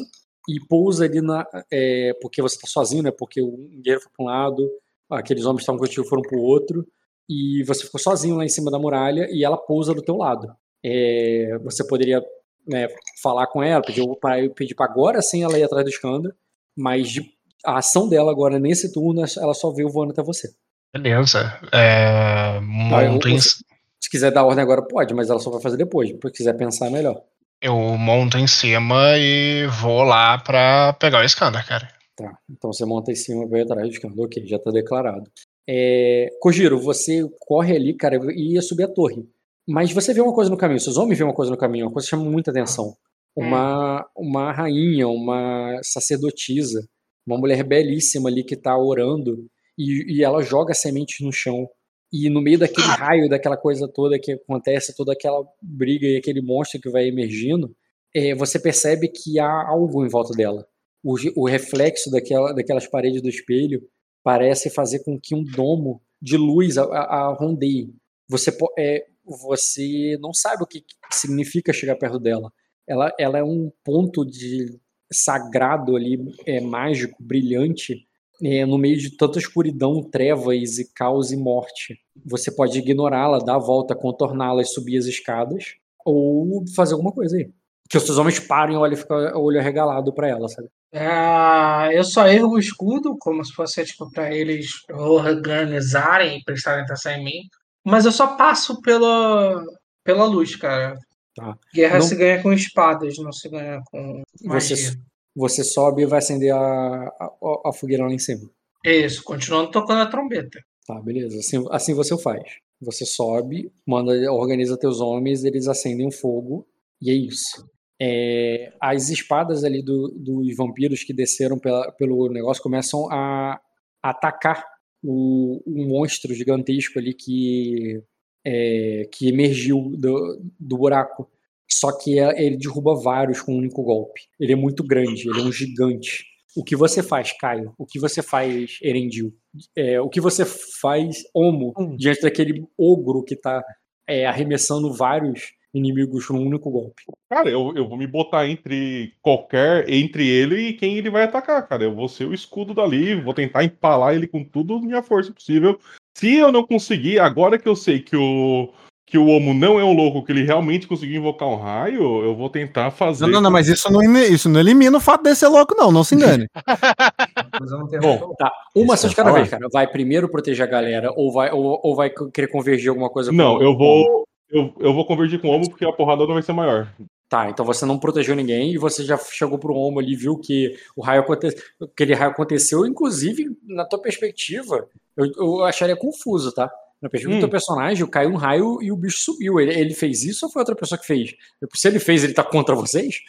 e 0.48 0.58
pousa 0.68 1.04
ali 1.04 1.20
na. 1.20 1.46
É, 1.70 2.12
porque 2.20 2.42
você 2.42 2.58
tá 2.58 2.66
sozinho, 2.66 3.02
né? 3.02 3.10
Porque 3.10 3.40
o 3.40 3.68
guerreiro 3.82 4.00
foi 4.00 4.12
pra 4.16 4.24
um 4.24 4.26
lado, 4.26 4.70
aqueles 5.10 5.44
homens 5.44 5.58
que 5.58 5.62
estavam 5.62 5.80
contigo 5.80 6.06
foram 6.06 6.22
pro 6.22 6.40
outro, 6.40 6.86
e 7.28 7.62
você 7.64 7.84
ficou 7.84 8.00
sozinho 8.00 8.36
lá 8.36 8.44
em 8.44 8.48
cima 8.48 8.70
da 8.70 8.78
muralha 8.78 9.28
e 9.30 9.44
ela 9.44 9.56
pousa 9.56 9.94
do 9.94 10.02
teu 10.02 10.16
lado. 10.16 10.52
É, 10.84 11.58
você 11.62 11.86
poderia 11.86 12.22
né, 12.66 12.88
falar 13.22 13.46
com 13.46 13.62
ela, 13.62 13.82
pedir 13.82 14.02
para 14.20 14.48
pedir 14.50 14.74
para 14.74 14.90
agora 14.90 15.22
sim 15.22 15.42
ela 15.42 15.58
ir 15.58 15.64
atrás 15.64 15.84
do 15.84 15.90
escândalo, 15.90 16.34
mas 16.76 17.08
de, 17.08 17.22
a 17.64 17.78
ação 17.78 18.08
dela 18.08 18.30
agora 18.30 18.58
nesse 18.58 18.92
turno 18.92 19.24
ela 19.38 19.54
só 19.54 19.70
veio 19.70 19.88
voando 19.88 20.12
até 20.12 20.22
você. 20.22 20.52
Beleza. 20.92 21.58
É... 21.72 22.60
Monto 22.60 23.28
em... 23.28 23.38
Se 23.38 24.10
quiser 24.10 24.30
dar 24.30 24.44
ordem 24.44 24.62
agora, 24.62 24.82
pode, 24.82 25.14
mas 25.14 25.30
ela 25.30 25.38
só 25.38 25.50
vai 25.50 25.60
fazer 25.60 25.76
depois. 25.76 26.10
Se 26.10 26.32
quiser 26.32 26.56
pensar, 26.56 26.90
melhor. 26.90 27.22
Eu 27.62 27.76
monto 27.96 28.36
em 28.36 28.46
cima 28.46 29.16
e 29.16 29.66
vou 29.80 30.02
lá 30.02 30.36
pra 30.38 30.92
pegar 30.94 31.20
o 31.20 31.24
escândalo, 31.24 31.64
cara. 31.64 31.88
Tá, 32.16 32.36
então 32.50 32.72
você 32.72 32.84
monta 32.84 33.10
em 33.10 33.14
cima 33.14 33.44
e 33.44 33.48
vai 33.48 33.62
atrás 33.62 33.88
do 33.88 33.92
escândalo. 33.92 34.24
Ok, 34.24 34.44
já 34.46 34.58
tá 34.58 34.70
declarado. 34.70 35.24
É... 35.66 36.28
Kojiro, 36.40 36.78
você 36.78 37.26
corre 37.40 37.76
ali, 37.76 37.94
cara, 37.94 38.18
e 38.32 38.54
ia 38.54 38.62
subir 38.62 38.84
a 38.84 38.88
torre. 38.88 39.24
Mas 39.66 39.92
você 39.92 40.12
vê 40.12 40.20
uma 40.20 40.34
coisa 40.34 40.50
no 40.50 40.56
caminho, 40.56 40.80
seus 40.80 40.96
homens 40.96 41.18
vêem 41.18 41.28
uma 41.28 41.34
coisa 41.34 41.50
no 41.50 41.56
caminho, 41.56 41.86
uma 41.86 41.92
coisa 41.92 42.06
que 42.06 42.10
chama 42.10 42.28
muita 42.28 42.50
atenção. 42.50 42.96
Uma, 43.34 44.04
uma 44.16 44.52
rainha, 44.52 45.08
uma 45.08 45.80
sacerdotisa, 45.82 46.86
uma 47.26 47.38
mulher 47.38 47.62
belíssima 47.64 48.28
ali 48.28 48.44
que 48.44 48.56
tá 48.56 48.76
orando 48.76 49.46
e, 49.78 50.18
e 50.18 50.24
ela 50.24 50.42
joga 50.42 50.74
sementes 50.74 51.24
no 51.24 51.32
chão. 51.32 51.66
E 52.12 52.28
no 52.28 52.42
meio 52.42 52.58
daquele 52.58 52.86
raio, 52.86 53.28
daquela 53.28 53.56
coisa 53.56 53.88
toda 53.88 54.18
que 54.18 54.32
acontece, 54.32 54.94
toda 54.94 55.12
aquela 55.12 55.42
briga 55.62 56.06
e 56.06 56.16
aquele 56.16 56.42
monstro 56.42 56.80
que 56.80 56.90
vai 56.90 57.06
emergindo, 57.06 57.74
é, 58.14 58.34
você 58.34 58.58
percebe 58.58 59.08
que 59.08 59.38
há 59.38 59.68
algo 59.68 60.04
em 60.04 60.08
volta 60.08 60.34
dela. 60.34 60.66
O, 61.02 61.14
o 61.36 61.48
reflexo 61.48 62.10
daquela, 62.10 62.52
daquelas 62.52 62.86
paredes 62.86 63.22
do 63.22 63.28
espelho 63.28 63.80
parece 64.22 64.68
fazer 64.68 65.02
com 65.04 65.18
que 65.18 65.34
um 65.34 65.42
domo 65.42 66.02
de 66.20 66.36
luz 66.36 66.76
a, 66.76 66.84
a, 66.84 67.28
a 67.28 67.34
rondeie. 67.34 67.94
Você, 68.28 68.56
é, 68.78 69.04
você 69.24 70.16
não 70.20 70.32
sabe 70.32 70.62
o 70.62 70.66
que 70.66 70.84
significa 71.10 71.72
chegar 71.72 71.96
perto 71.96 72.18
dela. 72.18 72.52
Ela, 72.86 73.12
ela 73.18 73.38
é 73.38 73.44
um 73.44 73.70
ponto 73.84 74.24
de 74.24 74.78
sagrado 75.12 75.96
ali, 75.96 76.18
é, 76.46 76.60
mágico, 76.60 77.22
brilhante, 77.22 78.06
é, 78.42 78.66
no 78.66 78.78
meio 78.78 78.96
de 78.96 79.16
tanta 79.16 79.38
escuridão, 79.38 80.02
trevas 80.02 80.78
e 80.78 80.92
caos 80.92 81.30
e 81.30 81.36
morte. 81.36 81.98
Você 82.24 82.50
pode 82.50 82.78
ignorá-la, 82.78 83.38
dar 83.38 83.56
a 83.56 83.58
volta, 83.58 83.94
contorná-la 83.94 84.62
e 84.62 84.66
subir 84.66 84.98
as 84.98 85.06
escadas, 85.06 85.76
ou 86.04 86.64
fazer 86.74 86.94
alguma 86.94 87.12
coisa 87.12 87.36
aí. 87.36 87.50
Que 87.88 87.98
os 87.98 88.04
seus 88.04 88.18
homens 88.18 88.40
parem 88.40 88.74
e 88.74 88.78
olhem, 88.78 88.96
fica 88.96 89.36
o 89.36 89.42
olho 89.42 89.60
arregalado 89.60 90.12
para 90.12 90.28
ela, 90.28 90.48
sabe? 90.48 90.68
Ah, 90.94 91.88
eu 91.92 92.04
só 92.04 92.26
erro 92.26 92.54
o 92.54 92.58
escudo, 92.58 93.16
como 93.18 93.44
se 93.44 93.52
fosse 93.52 93.84
tipo, 93.84 94.10
para 94.10 94.34
eles 94.34 94.66
organizarem 94.90 96.38
e 96.38 96.44
prestarem 96.44 96.84
atenção 96.84 97.12
em 97.12 97.24
mim. 97.24 97.40
Mas 97.84 98.04
eu 98.04 98.12
só 98.12 98.36
passo 98.36 98.80
pela, 98.82 99.64
pela 100.04 100.24
luz, 100.24 100.54
cara. 100.56 100.94
Tá. 101.34 101.56
Guerra 101.74 101.94
Não- 101.98 102.02
se 102.06 102.14
ganha 102.16 102.42
com 102.42 102.52
espadas, 102.52 103.16
não 103.18 103.32
se 103.32 103.48
ganha 103.48 103.80
com 103.90 104.22
magia. 104.44 104.76
Você, 104.76 104.96
você 105.34 105.64
sobe 105.64 106.02
e 106.02 106.06
vai 106.06 106.18
acender 106.18 106.52
a, 106.54 106.58
a, 106.58 107.30
a 107.66 107.72
fogueira 107.72 108.04
lá 108.06 108.12
em 108.12 108.18
cima. 108.18 108.48
Isso, 108.84 109.22
continuando 109.24 109.70
tocando 109.70 110.02
a 110.02 110.06
trombeta. 110.10 110.58
Tá, 110.86 111.00
beleza. 111.00 111.38
Assim, 111.38 111.64
assim 111.70 111.94
você 111.94 112.16
faz. 112.20 112.42
Você 112.80 113.06
sobe, 113.06 113.72
manda, 113.86 114.12
organiza 114.32 114.76
teus 114.76 115.00
homens, 115.00 115.44
eles 115.44 115.68
acendem 115.68 116.06
o 116.06 116.12
fogo, 116.12 116.66
e 117.00 117.10
é 117.10 117.14
isso. 117.14 117.64
É, 118.00 118.72
as 118.80 119.08
espadas 119.08 119.62
ali 119.62 119.80
do- 119.82 120.08
dos 120.08 120.56
vampiros 120.56 121.04
que 121.04 121.12
desceram 121.14 121.56
pela- 121.58 121.90
pelo 121.92 122.28
negócio 122.28 122.60
começam 122.62 123.06
a 123.10 123.60
atacar 124.02 124.64
o, 125.02 125.62
monstro 125.66 126.34
gigantesco 126.34 126.98
ali 126.98 127.14
que, 127.14 128.02
é, 128.44 129.08
que 129.12 129.28
emergiu 129.28 129.92
do, 129.96 130.40
do 130.58 130.78
buraco. 130.78 131.28
Só 131.70 131.96
que 131.96 132.18
é- 132.18 132.44
ele 132.44 132.56
derruba 132.56 132.94
vários 132.94 133.40
com 133.40 133.54
um 133.54 133.58
único 133.58 133.82
golpe. 133.82 134.22
Ele 134.38 134.52
é 134.52 134.56
muito 134.56 134.84
grande, 134.84 135.28
ele 135.28 135.40
é 135.40 135.42
um 135.42 135.52
gigante. 135.52 136.24
O 136.54 136.62
que 136.62 136.76
você 136.76 137.02
faz, 137.02 137.32
Caio? 137.32 137.72
O 137.78 137.86
que 137.86 137.98
você 137.98 138.22
faz, 138.22 138.78
Erendil? 138.82 139.34
É, 139.76 140.00
o 140.00 140.08
que 140.08 140.20
você 140.20 140.44
faz, 140.44 141.24
Homo, 141.34 141.72
diante 141.96 142.20
daquele 142.20 142.64
ogro 142.76 143.24
que 143.24 143.34
tá 143.34 143.62
é, 144.06 144.26
arremessando 144.26 144.92
vários 144.92 145.52
inimigos 145.74 146.28
num 146.30 146.46
único 146.46 146.70
golpe? 146.70 147.02
Cara, 147.30 147.48
eu, 147.48 147.72
eu 147.74 147.88
vou 147.88 147.96
me 147.96 148.06
botar 148.06 148.46
entre 148.46 149.14
qualquer. 149.22 149.88
entre 149.88 150.26
ele 150.28 150.68
e 150.68 150.72
quem 150.74 150.96
ele 150.96 151.10
vai 151.10 151.24
atacar, 151.24 151.66
cara. 151.66 151.84
Eu 151.84 151.94
vou 151.94 152.08
ser 152.08 152.26
o 152.26 152.34
escudo 152.34 152.74
dali, 152.74 153.20
vou 153.20 153.34
tentar 153.34 153.64
empalar 153.64 154.14
ele 154.14 154.26
com 154.26 154.44
tudo 154.44 154.80
minha 154.80 155.02
força 155.02 155.32
possível. 155.32 155.78
Se 156.16 156.36
eu 156.36 156.52
não 156.52 156.66
conseguir, 156.66 157.18
agora 157.18 157.58
que 157.58 157.68
eu 157.68 157.76
sei 157.76 158.00
que 158.00 158.16
o. 158.16 158.72
Que 159.04 159.18
o 159.18 159.26
Homo 159.26 159.52
não 159.52 159.78
é 159.78 159.84
um 159.84 159.92
louco, 159.92 160.24
que 160.24 160.32
ele 160.32 160.42
realmente 160.42 160.86
conseguiu 160.86 161.20
invocar 161.20 161.46
um 161.46 161.56
raio, 161.56 162.24
eu 162.24 162.34
vou 162.34 162.48
tentar 162.48 162.90
fazer. 162.90 163.26
Não, 163.26 163.32
não, 163.32 163.40
não, 163.42 163.50
mas 163.50 163.68
isso 163.68 163.92
não, 163.92 164.00
isso 164.22 164.48
não 164.48 164.58
elimina 164.58 164.96
o 164.96 165.00
fato 165.02 165.22
de 165.22 165.34
ser 165.34 165.48
louco, 165.48 165.74
não, 165.76 165.92
não 165.92 166.02
se 166.02 166.14
engane. 166.14 166.46
Bom, 168.00 168.34
tá. 168.38 168.50
Uma 168.74 168.94
eu 168.94 169.08
de 169.10 169.14
cada 169.14 169.28
ia 169.28 169.34
vez, 169.34 169.50
cara. 169.50 169.68
Vai 169.70 169.86
primeiro 169.86 170.30
proteger 170.30 170.66
a 170.66 170.70
galera 170.70 171.12
ou 171.14 171.30
vai, 171.30 171.52
ou, 171.52 171.78
ou 171.82 171.94
vai 171.94 172.10
querer 172.32 172.48
convergir 172.48 172.88
alguma 172.88 173.10
coisa 173.10 173.30
com 173.30 173.36
Não, 173.36 173.60
eu 173.60 173.76
vou. 173.76 174.24
Eu, 174.52 174.74
eu 174.78 174.92
vou 174.92 175.06
convergir 175.06 175.40
com 175.40 175.48
o 175.48 175.50
Homo 175.50 175.70
porque 175.70 175.84
a 175.84 175.92
porrada 175.92 176.26
não 176.26 176.34
vai 176.34 176.42
ser 176.42 176.52
maior. 176.52 176.92
Tá, 177.28 177.48
então 177.48 177.64
você 177.64 177.86
não 177.86 177.98
protegeu 177.98 178.36
ninguém 178.36 178.72
e 178.72 178.76
você 178.76 179.02
já 179.02 179.16
chegou 179.16 179.58
pro 179.58 179.74
Homo 179.74 179.98
ali, 179.98 180.14
viu 180.14 180.36
que 180.36 180.76
o 180.94 181.00
raio 181.00 181.22
aconte... 181.22 181.48
aquele 181.80 182.12
raio 182.12 182.30
aconteceu, 182.30 182.84
inclusive, 182.84 183.56
na 183.66 183.86
tua 183.86 183.98
perspectiva, 183.98 184.86
eu, 185.16 185.32
eu 185.38 185.64
acharia 185.64 185.96
confuso, 185.96 186.52
tá? 186.52 186.70
Na 187.00 187.08
perspectiva 187.08 187.34
Hum. 187.36 187.40
do 187.40 187.40
teu 187.40 187.50
personagem, 187.50 188.06
caiu 188.06 188.30
um 188.30 188.36
raio 188.36 188.82
e 188.82 188.92
o 188.92 188.96
bicho 188.96 189.18
subiu. 189.18 189.58
Ele, 189.58 189.72
ele 189.72 189.94
fez 189.94 190.22
isso 190.22 190.44
ou 190.44 190.52
foi 190.52 190.60
outra 190.60 190.76
pessoa 190.76 190.98
que 190.98 191.06
fez? 191.06 191.34
Se 191.74 191.88
ele 191.88 191.98
fez, 191.98 192.22
ele 192.22 192.34
tá 192.34 192.44
contra 192.44 192.74
vocês? 192.74 193.20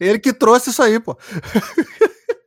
Ele 0.00 0.18
que 0.18 0.32
trouxe 0.32 0.70
isso 0.70 0.82
aí, 0.82 0.98
pô. 0.98 1.16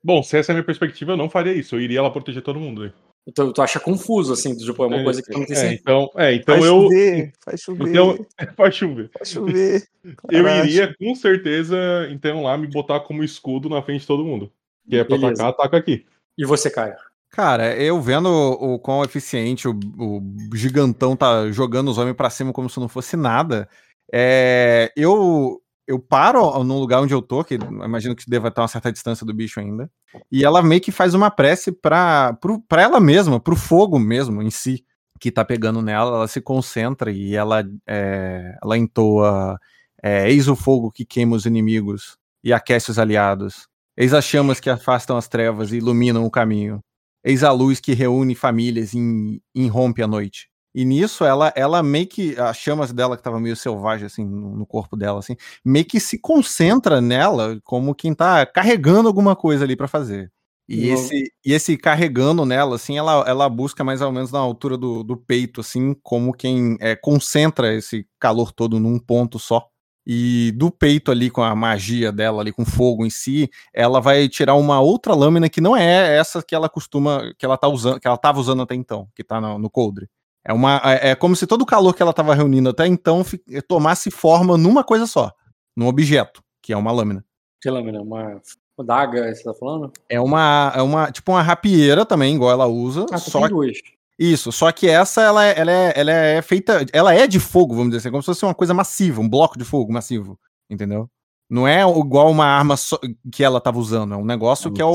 Bom, 0.03 0.23
se 0.23 0.35
essa 0.37 0.51
é 0.51 0.53
a 0.53 0.55
minha 0.55 0.65
perspectiva, 0.65 1.11
eu 1.11 1.17
não 1.17 1.29
faria 1.29 1.53
isso. 1.53 1.75
Eu 1.75 1.81
iria 1.81 2.01
lá 2.01 2.09
proteger 2.09 2.41
todo 2.41 2.59
mundo. 2.59 2.83
aí. 2.83 2.91
Tu, 3.35 3.53
tu 3.53 3.61
acha 3.61 3.79
confuso, 3.79 4.33
assim, 4.33 4.55
tipo, 4.57 4.83
é 4.83 4.87
uma 4.87 4.97
É, 5.01 5.03
coisa 5.03 5.21
que 5.21 5.31
não 5.31 5.45
tem 5.45 5.55
é, 5.55 5.59
certeza. 5.59 5.81
então, 5.81 6.09
é, 6.15 6.33
então 6.33 6.55
Faz 6.55 6.65
eu. 6.65 6.81
chover, 6.81 7.31
faz 7.45 7.61
chover. 7.61 7.87
Então, 7.89 8.25
faz 8.57 8.75
chover. 8.75 9.09
Faz 9.17 9.29
chover. 9.29 9.83
Eu 10.31 10.43
Caraca. 10.43 10.65
iria, 10.65 10.95
com 10.97 11.13
certeza, 11.15 11.77
então, 12.09 12.43
lá 12.43 12.57
me 12.57 12.67
botar 12.67 13.01
como 13.01 13.23
escudo 13.23 13.69
na 13.69 13.81
frente 13.83 14.01
de 14.01 14.07
todo 14.07 14.25
mundo. 14.25 14.51
Que 14.89 14.97
é 14.97 15.03
pra 15.03 15.17
Beleza. 15.17 15.43
atacar, 15.43 15.49
ataca 15.67 15.77
aqui. 15.77 16.05
E 16.37 16.45
você, 16.45 16.71
Caio? 16.71 16.95
Cara, 17.29 17.75
eu 17.77 18.01
vendo 18.01 18.27
o, 18.27 18.73
o 18.73 18.79
quão 18.79 19.03
eficiente 19.03 19.67
o, 19.67 19.77
o 19.99 20.21
gigantão 20.55 21.15
tá 21.15 21.51
jogando 21.51 21.91
os 21.91 21.99
homens 21.99 22.15
pra 22.15 22.29
cima 22.31 22.51
como 22.51 22.67
se 22.67 22.79
não 22.79 22.89
fosse 22.89 23.15
nada, 23.15 23.69
é, 24.11 24.91
eu 24.97 25.61
eu 25.89 25.97
paro 25.97 26.63
no 26.63 26.79
lugar 26.79 27.01
onde 27.01 27.15
eu 27.15 27.21
tô, 27.21 27.43
que 27.43 27.55
eu 27.55 27.83
imagino 27.83 28.15
que 28.15 28.29
deva 28.29 28.49
estar 28.49 28.61
uma 28.61 28.67
certa 28.67 28.91
distância 28.91 29.25
do 29.25 29.33
bicho 29.33 29.59
ainda, 29.59 29.89
e 30.31 30.45
ela 30.45 30.61
meio 30.61 30.79
que 30.79 30.91
faz 30.91 31.15
uma 31.15 31.31
prece 31.31 31.71
pra, 31.71 32.33
pro, 32.39 32.61
pra 32.61 32.83
ela 32.83 32.99
mesma, 32.99 33.39
pro 33.39 33.55
fogo 33.55 33.97
mesmo 33.97 34.39
em 34.43 34.51
si, 34.51 34.85
que 35.19 35.31
tá 35.31 35.43
pegando 35.43 35.81
nela, 35.81 36.17
ela 36.17 36.27
se 36.27 36.39
concentra 36.39 37.11
e 37.11 37.35
ela, 37.35 37.63
é, 37.87 38.55
ela 38.61 38.77
entoa 38.77 39.59
é, 40.03 40.29
Eis 40.29 40.47
o 40.47 40.55
fogo 40.55 40.91
que 40.91 41.03
queima 41.03 41.35
os 41.35 41.47
inimigos 41.47 42.17
e 42.43 42.53
aquece 42.53 42.91
os 42.91 42.99
aliados. 42.99 43.67
Eis 43.97 44.13
as 44.13 44.23
chamas 44.25 44.59
que 44.59 44.69
afastam 44.69 45.17
as 45.17 45.27
trevas 45.27 45.73
e 45.73 45.77
iluminam 45.77 46.23
o 46.23 46.31
caminho. 46.31 46.81
Eis 47.23 47.43
a 47.43 47.51
luz 47.51 47.79
que 47.79 47.93
reúne 47.93 48.35
famílias 48.35 48.93
e 48.93 49.41
irrompe 49.55 50.03
a 50.03 50.07
noite. 50.07 50.48
E 50.73 50.85
nisso 50.85 51.23
ela, 51.25 51.51
ela 51.55 51.81
meio 51.81 52.07
que. 52.07 52.39
As 52.39 52.57
chamas 52.57 52.91
dela, 52.91 53.17
que 53.17 53.23
tava 53.23 53.39
meio 53.39 53.55
selvagem, 53.55 54.05
assim, 54.05 54.25
no, 54.25 54.65
corpo 54.65 54.95
dela, 54.95 55.19
assim, 55.19 55.35
meio 55.65 55.85
que 55.85 55.99
se 55.99 56.19
concentra 56.19 57.01
nela 57.01 57.59
como 57.63 57.95
quem 57.95 58.13
tá 58.13 58.45
carregando 58.45 59.07
alguma 59.07 59.35
coisa 59.35 59.63
ali 59.63 59.75
pra 59.75 59.87
fazer. 59.87 60.31
E 60.71 60.89
esse, 60.89 61.33
e 61.43 61.51
esse 61.51 61.75
carregando 61.75 62.45
nela, 62.45 62.75
assim, 62.75 62.95
ela, 62.95 63.25
ela 63.27 63.49
busca 63.49 63.83
mais 63.83 64.01
ou 64.01 64.11
menos 64.11 64.31
na 64.31 64.37
altura 64.37 64.77
do, 64.77 65.03
do 65.03 65.17
peito, 65.17 65.61
assim, 65.61 65.95
como 66.03 66.31
quem 66.31 66.77
é, 66.79 66.95
concentra 66.95 67.73
esse 67.73 68.05
calor 68.19 68.51
todo 68.51 68.79
num 68.79 68.99
ponto 68.99 69.39
só. 69.39 69.67
E 70.05 70.51
do 70.55 70.69
peito 70.69 71.09
ali, 71.11 71.31
com 71.31 71.41
a 71.41 71.55
magia 71.55 72.11
dela 72.11 72.41
ali, 72.41 72.51
com 72.51 72.65
fogo 72.65 73.03
em 73.03 73.09
si, 73.09 73.49
ela 73.73 73.99
vai 73.99 74.29
tirar 74.29 74.53
uma 74.53 74.79
outra 74.79 75.15
lâmina 75.15 75.49
que 75.49 75.59
não 75.59 75.75
é 75.75 76.15
essa 76.17 76.43
que 76.43 76.53
ela 76.53 76.69
costuma, 76.69 77.33
que 77.37 77.45
ela 77.45 77.57
tá 77.57 77.67
usando, 77.67 77.99
que 77.99 78.07
ela 78.07 78.17
tava 78.17 78.39
usando 78.39 78.61
até 78.61 78.75
então, 78.75 79.07
que 79.15 79.23
tá 79.23 79.41
no, 79.41 79.57
no 79.57 79.71
coldre. 79.71 80.07
É 80.49 80.53
uma, 80.53 80.81
é, 80.83 81.11
é 81.11 81.15
como 81.15 81.35
se 81.35 81.45
todo 81.45 81.61
o 81.61 81.65
calor 81.65 81.93
que 81.93 82.01
ela 82.01 82.11
tava 82.11 82.33
reunindo 82.33 82.69
até 82.69 82.87
então 82.87 83.23
fi- 83.23 83.39
tomasse 83.67 84.09
forma 84.09 84.57
numa 84.57 84.83
coisa 84.83 85.05
só, 85.05 85.31
num 85.77 85.85
objeto, 85.85 86.41
que 86.59 86.73
é 86.73 86.77
uma 86.77 86.91
lâmina. 86.91 87.23
Que 87.61 87.69
lâmina? 87.69 88.01
Uma 88.01 88.41
daga, 88.83 89.31
você 89.31 89.43
tá 89.43 89.53
falando? 89.53 89.91
É 90.09 90.19
uma, 90.19 90.73
é 90.75 90.81
uma, 90.81 91.11
tipo 91.11 91.31
uma 91.31 91.43
rapieira 91.43 92.03
também, 92.03 92.33
igual 92.33 92.49
ela 92.49 92.65
usa, 92.65 93.05
Ah, 93.11 93.19
tu 93.19 93.29
só 93.29 93.41
tem 93.41 93.49
duas. 93.49 93.77
Isso, 94.17 94.51
só 94.51 94.71
que 94.71 94.87
essa, 94.89 95.21
ela 95.21 95.45
é, 95.45 95.53
ela, 95.59 95.71
é, 95.71 95.93
ela 95.95 96.11
é 96.11 96.41
feita. 96.41 96.83
Ela 96.91 97.13
é 97.13 97.27
de 97.27 97.39
fogo, 97.39 97.75
vamos 97.75 97.89
dizer 97.91 97.99
assim, 97.99 98.09
como 98.09 98.23
se 98.23 98.25
fosse 98.25 98.43
uma 98.43 98.55
coisa 98.55 98.73
massiva, 98.73 99.21
um 99.21 99.29
bloco 99.29 99.55
de 99.55 99.63
fogo 99.63 99.93
massivo, 99.93 100.37
entendeu? 100.67 101.07
Não 101.47 101.67
é 101.67 101.81
igual 101.81 102.31
uma 102.31 102.45
arma 102.45 102.75
só- 102.75 102.99
que 103.31 103.43
ela 103.43 103.61
tava 103.61 103.77
usando, 103.77 104.15
é 104.15 104.17
um 104.17 104.25
negócio 104.25 104.71
um 104.71 104.73
que 104.73 104.81
é, 104.81 104.85
o, 104.85 104.93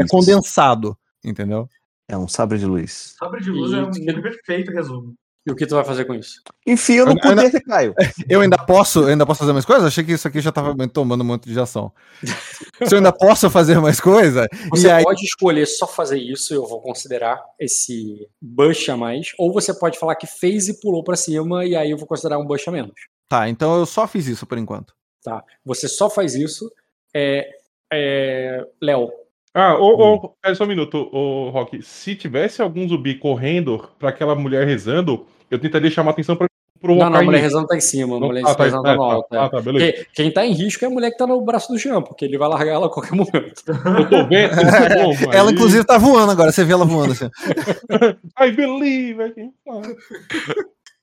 é 0.00 0.06
condensado, 0.08 0.96
entendeu? 1.22 1.68
É 2.08 2.16
um 2.16 2.28
sabre 2.28 2.58
de 2.58 2.66
luz. 2.66 3.14
Sabre 3.18 3.40
de 3.40 3.50
luz 3.50 3.72
E- 3.72 3.76
é 4.10 4.12
um 4.12 4.22
perfeito 4.22 4.70
resumo. 4.72 5.14
E 5.46 5.52
o 5.52 5.54
que 5.54 5.66
tu 5.66 5.74
vai 5.74 5.84
fazer 5.84 6.06
com 6.06 6.14
isso? 6.14 6.40
Enfia 6.66 7.04
no 7.04 7.12
Eu- 7.12 7.18
eu 7.22 7.38
ainda- 7.38 7.60
Caio. 7.62 7.94
Eu 8.30 8.40
ainda 8.40 8.56
posso, 8.56 9.00
eu 9.00 9.08
ainda 9.08 9.26
posso 9.26 9.40
fazer 9.40 9.52
mais 9.52 9.66
coisa? 9.66 9.86
Achei 9.86 10.02
que 10.02 10.12
isso 10.12 10.26
aqui 10.26 10.40
já 10.40 10.50
tava 10.50 10.74
me 10.74 10.88
tomando 10.88 11.22
muito 11.22 11.46
de 11.46 11.60
ação. 11.60 11.92
Se 12.88 12.94
eu 12.94 12.96
ainda 12.96 13.12
posso 13.12 13.50
fazer 13.50 13.78
mais 13.78 14.00
coisa, 14.00 14.48
Você 14.70 14.86
e 14.86 14.90
aí, 14.90 15.04
pode 15.04 15.22
escolher 15.22 15.66
só 15.66 15.86
fazer 15.86 16.18
isso, 16.18 16.54
eu 16.54 16.66
vou 16.66 16.80
considerar 16.80 17.42
esse 17.60 18.26
bush 18.40 18.88
a 18.88 18.96
mais, 18.96 19.32
ou 19.38 19.52
você 19.52 19.74
pode 19.74 19.98
falar 19.98 20.14
que 20.16 20.26
fez 20.26 20.68
e 20.68 20.80
pulou 20.80 21.04
pra 21.04 21.14
cima, 21.14 21.64
e 21.66 21.76
aí 21.76 21.90
eu 21.90 21.98
vou 21.98 22.06
considerar 22.06 22.38
um 22.38 22.46
bush 22.46 22.66
a 22.66 22.70
menos. 22.70 22.94
tá, 23.28 23.46
então 23.48 23.78
eu 23.78 23.84
só 23.84 24.06
fiz 24.08 24.26
isso 24.26 24.46
por 24.46 24.56
enquanto. 24.56 24.94
Tá? 25.22 25.42
Você 25.64 25.88
só 25.88 26.08
faz 26.08 26.34
isso. 26.34 26.70
É, 27.14 27.50
é, 27.92 28.66
Léo, 28.80 29.10
Ah, 29.54 29.78
ô, 29.78 30.14
ô, 30.14 30.28
pera 30.42 30.52
só 30.56 30.64
um 30.64 30.66
minuto, 30.66 31.08
ô, 31.12 31.48
Rock. 31.50 31.80
Se 31.80 32.16
tivesse 32.16 32.60
algum 32.60 32.88
zumbi 32.88 33.14
correndo 33.14 33.88
pra 34.00 34.08
aquela 34.08 34.34
mulher 34.34 34.66
rezando, 34.66 35.26
eu 35.48 35.60
tentaria 35.60 35.88
chamar 35.88 36.10
atenção 36.10 36.34
pra 36.34 36.48
provocar 36.80 37.04
não, 37.04 37.12
não, 37.12 37.20
a 37.20 37.22
mulher 37.22 37.40
rezando 37.40 37.68
tá 37.68 37.76
em 37.76 37.80
cima, 37.80 38.16
a 38.16 38.20
mulher 38.20 38.42
ah, 38.44 38.52
tá, 38.52 38.64
rezando 38.64 38.82
tá 38.82 38.90
é, 38.90 38.96
no 38.96 39.08
tá, 39.08 39.14
alto. 39.14 39.28
tá, 39.28 39.44
é. 39.44 39.48
tá, 39.48 39.60
beleza. 39.60 39.92
Porque 39.92 40.10
Quem 40.12 40.32
tá 40.32 40.44
em 40.44 40.52
risco 40.52 40.84
é 40.84 40.88
a 40.88 40.90
mulher 40.90 41.12
que 41.12 41.16
tá 41.16 41.26
no 41.26 41.40
braço 41.40 41.72
do 41.72 41.78
Jean, 41.78 42.02
porque 42.02 42.24
ele 42.24 42.36
vai 42.36 42.48
largar 42.48 42.72
ela 42.72 42.86
a 42.86 42.90
qualquer 42.90 43.14
momento. 43.14 43.62
Eu 43.68 44.10
tô 44.10 44.26
vendo. 44.26 44.56
Bom, 44.56 45.12
Ela, 45.32 45.52
inclusive, 45.52 45.84
tá 45.84 45.98
voando 45.98 46.32
agora, 46.32 46.50
você 46.50 46.64
vê 46.64 46.72
ela 46.72 46.84
voando 46.84 47.12
assim. 47.12 47.30
I 48.40 48.50
believe. 48.50 49.22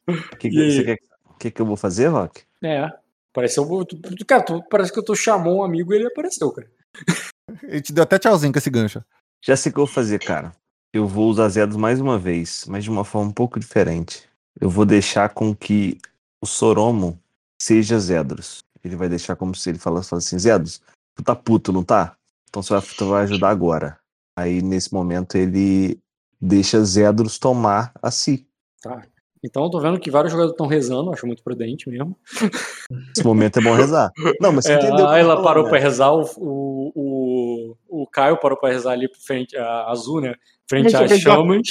O 0.08 0.38
que, 0.38 0.50
que, 0.50 0.84
quer, 0.84 0.98
o 1.30 1.34
que, 1.40 1.52
que 1.52 1.62
eu 1.62 1.66
vou 1.66 1.78
fazer, 1.78 2.08
Rock? 2.08 2.42
É. 2.62 2.90
Pareceu. 3.32 3.66
Cara, 4.28 4.44
tu, 4.44 4.62
parece 4.70 4.92
que 4.92 5.02
tu 5.02 5.16
chamou 5.16 5.60
um 5.60 5.64
amigo 5.64 5.94
e 5.94 5.96
ele 5.96 6.08
apareceu, 6.08 6.52
cara. 6.52 6.68
Ele 7.64 7.82
te 7.82 7.94
deu 7.94 8.04
até 8.04 8.18
tchauzinho 8.18 8.52
com 8.52 8.60
esse 8.60 8.70
gancho. 8.70 9.04
Já 9.44 9.56
sei 9.56 9.70
o 9.70 9.74
que 9.74 9.80
eu 9.80 9.86
vou 9.86 9.94
fazer, 9.94 10.20
cara. 10.20 10.54
Eu 10.94 11.08
vou 11.08 11.30
usar 11.30 11.50
Zedos 11.50 11.78
mais 11.78 12.00
uma 12.00 12.20
vez, 12.20 12.66
mas 12.68 12.84
de 12.84 12.90
uma 12.90 13.06
forma 13.06 13.30
um 13.30 13.34
pouco 13.34 13.60
diferente. 13.60 14.28
Eu 14.60 14.70
vou 14.70 14.86
deixar 14.86 15.30
com 15.30 15.56
que 15.56 15.98
o 16.42 16.46
Soromo 16.46 17.20
seja 17.62 18.00
Zedros. 18.00 18.60
Ele 18.84 18.96
vai 18.96 19.08
deixar 19.08 19.36
como 19.36 19.56
se 19.56 19.70
ele 19.70 19.80
falasse, 19.80 20.10
falasse 20.10 20.28
assim: 20.28 20.40
Zedros, 20.40 20.82
tu 21.16 21.24
tá 21.24 21.36
puto, 21.36 21.72
não 21.72 21.84
tá? 21.84 22.16
Então 22.50 22.62
você 22.62 22.74
vai, 22.74 22.82
tu 22.82 23.10
vai 23.10 23.24
ajudar 23.24 23.50
agora. 23.50 23.98
Aí 24.38 24.62
nesse 24.62 24.94
momento 24.94 25.36
ele 25.36 26.00
deixa 26.40 26.84
Zedros 26.84 27.40
tomar 27.40 27.92
a 28.02 28.12
si. 28.12 28.46
Tá. 28.82 29.04
Então 29.44 29.64
eu 29.64 29.70
tô 29.70 29.80
vendo 29.80 30.00
que 30.00 30.12
vários 30.12 30.32
jogadores 30.32 30.54
estão 30.54 30.68
rezando, 30.68 31.12
acho 31.12 31.26
muito 31.26 31.44
prudente 31.44 31.90
mesmo. 31.90 32.16
Nesse 32.90 33.26
momento 33.26 33.60
é 33.60 33.62
bom 33.64 33.74
rezar. 33.74 34.12
Não, 34.40 34.52
mas 34.52 34.66
você 34.66 34.74
É, 34.74 34.76
entendeu. 34.78 35.08
a 35.08 35.14
Ayla 35.14 35.30
falando, 35.34 35.44
parou 35.46 35.64
né? 35.64 35.70
pra 35.70 35.80
rezar, 35.80 36.12
o, 36.14 36.22
o, 36.38 36.92
o, 37.90 38.02
o 38.04 38.08
Caio 38.08 38.38
parou 38.38 38.58
pra 38.58 38.70
rezar 38.70 38.92
ali 38.92 39.10
frente 39.26 39.58
a 39.58 39.86
Azul, 39.90 40.22
né? 40.22 40.36
Frente 40.70 40.96
às 40.96 41.20
chamas. 41.20 41.62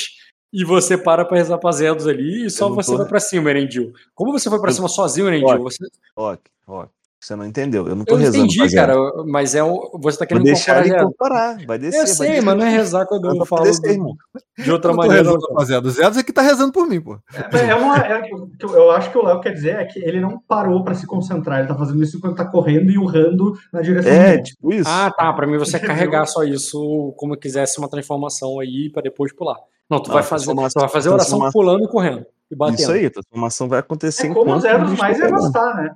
E 0.52 0.64
você 0.64 0.98
para 0.98 1.24
pra 1.24 1.36
rezar 1.38 1.58
pra 1.58 1.70
Zedos 1.70 2.08
ali 2.08 2.46
e 2.46 2.50
só 2.50 2.68
você 2.68 2.90
tô- 2.90 2.98
vai 2.98 3.06
pra 3.06 3.20
cima, 3.20 3.50
Erendil. 3.50 3.92
Como 4.16 4.32
você 4.32 4.50
foi 4.50 4.60
pra 4.60 4.72
cima 4.72 4.88
sozinho, 4.88 5.28
Erendil? 5.28 5.46
Rock, 5.48 5.62
Você... 5.62 5.84
Rock, 6.16 6.42
Rock. 6.66 6.90
Você 7.22 7.36
não 7.36 7.44
entendeu. 7.44 7.86
Eu 7.86 7.94
não 7.94 8.04
tô 8.06 8.14
Eu 8.14 8.18
rezando. 8.18 8.46
entendi, 8.46 8.74
cara, 8.74 8.94
mas 9.26 9.54
é 9.54 9.62
o... 9.62 9.90
você 10.00 10.16
tá 10.18 10.24
Vou 10.24 10.28
querendo 10.28 10.44
deixar 10.44 10.86
ele 10.86 10.94
incorporar. 10.96 11.58
Vai 11.66 11.78
descer. 11.78 12.00
Eu 12.00 12.06
sei, 12.06 12.28
descer. 12.28 12.42
mas 12.44 12.56
não 12.56 12.64
é 12.64 12.70
rezar 12.70 13.04
quando 13.04 13.28
eu 13.28 13.36
Vai 13.36 13.46
falo 13.46 13.62
descer, 13.64 13.98
do- 13.98 14.16
de 14.64 14.72
outra 14.72 14.90
Eu 14.92 14.96
maneira. 14.96 15.22
rezando 15.22 15.48
pra 15.54 15.64
Zedos. 15.66 15.94
Zedos 15.96 16.16
é 16.18 16.22
que 16.22 16.32
tá 16.32 16.40
rezando 16.40 16.72
por 16.72 16.88
mim, 16.88 16.98
pô. 16.98 17.18
É, 17.52 17.66
é 17.70 17.74
uma, 17.74 17.98
é, 17.98 18.18
o 18.34 18.46
que 18.48 18.64
eu- 18.64 18.74
eu 18.74 18.90
acho 18.92 19.10
que 19.10 19.18
o 19.18 19.22
Léo 19.22 19.38
quer 19.40 19.52
dizer 19.52 19.76
é 19.76 19.84
que 19.84 19.98
ele 19.98 20.18
não 20.18 20.40
parou 20.48 20.82
pra 20.82 20.94
se 20.94 21.06
concentrar, 21.06 21.58
ele 21.58 21.68
tá 21.68 21.74
fazendo 21.74 22.02
isso 22.02 22.16
enquanto 22.16 22.36
tá 22.36 22.46
correndo 22.46 22.90
e 22.90 22.96
urrando 22.96 23.52
na 23.70 23.82
direção 23.82 24.10
É, 24.10 24.38
do 24.38 24.42
tipo 24.42 24.72
isso. 24.72 24.88
Ah, 24.88 25.12
tá. 25.14 25.30
Pra 25.34 25.46
mim 25.46 25.58
você 25.58 25.78
carregar 25.78 26.24
só 26.26 26.42
isso 26.42 27.12
como 27.18 27.36
quisesse 27.36 27.78
uma 27.78 27.88
transformação 27.90 28.58
aí 28.60 28.88
pra 28.90 29.02
depois 29.02 29.30
pular. 29.34 29.56
Não, 29.90 30.00
tu 30.00 30.08
Não, 30.08 30.14
vai 30.14 30.22
fazer, 30.22 30.46
tu 30.54 30.54
vai 30.80 30.88
fazer 30.88 31.10
a 31.10 31.12
oração 31.12 31.50
pulando 31.50 31.84
e 31.84 31.88
correndo. 31.88 32.24
E 32.50 32.56
batendo. 32.56 32.78
Isso 32.80 32.92
aí, 32.92 33.04
a 33.06 33.10
transformação 33.10 33.68
vai 33.68 33.80
acontecer 33.80 34.26
É 34.26 34.28
como 34.30 34.40
enquanto 34.42 34.56
os 34.56 34.62
Zedros 34.62 34.88
o 34.88 34.90
bicho 34.92 35.02
mais 35.02 35.18
tá 35.18 35.24
ia 35.24 35.28
pegando. 35.30 35.42
gostar, 35.42 35.74
né? 35.76 35.90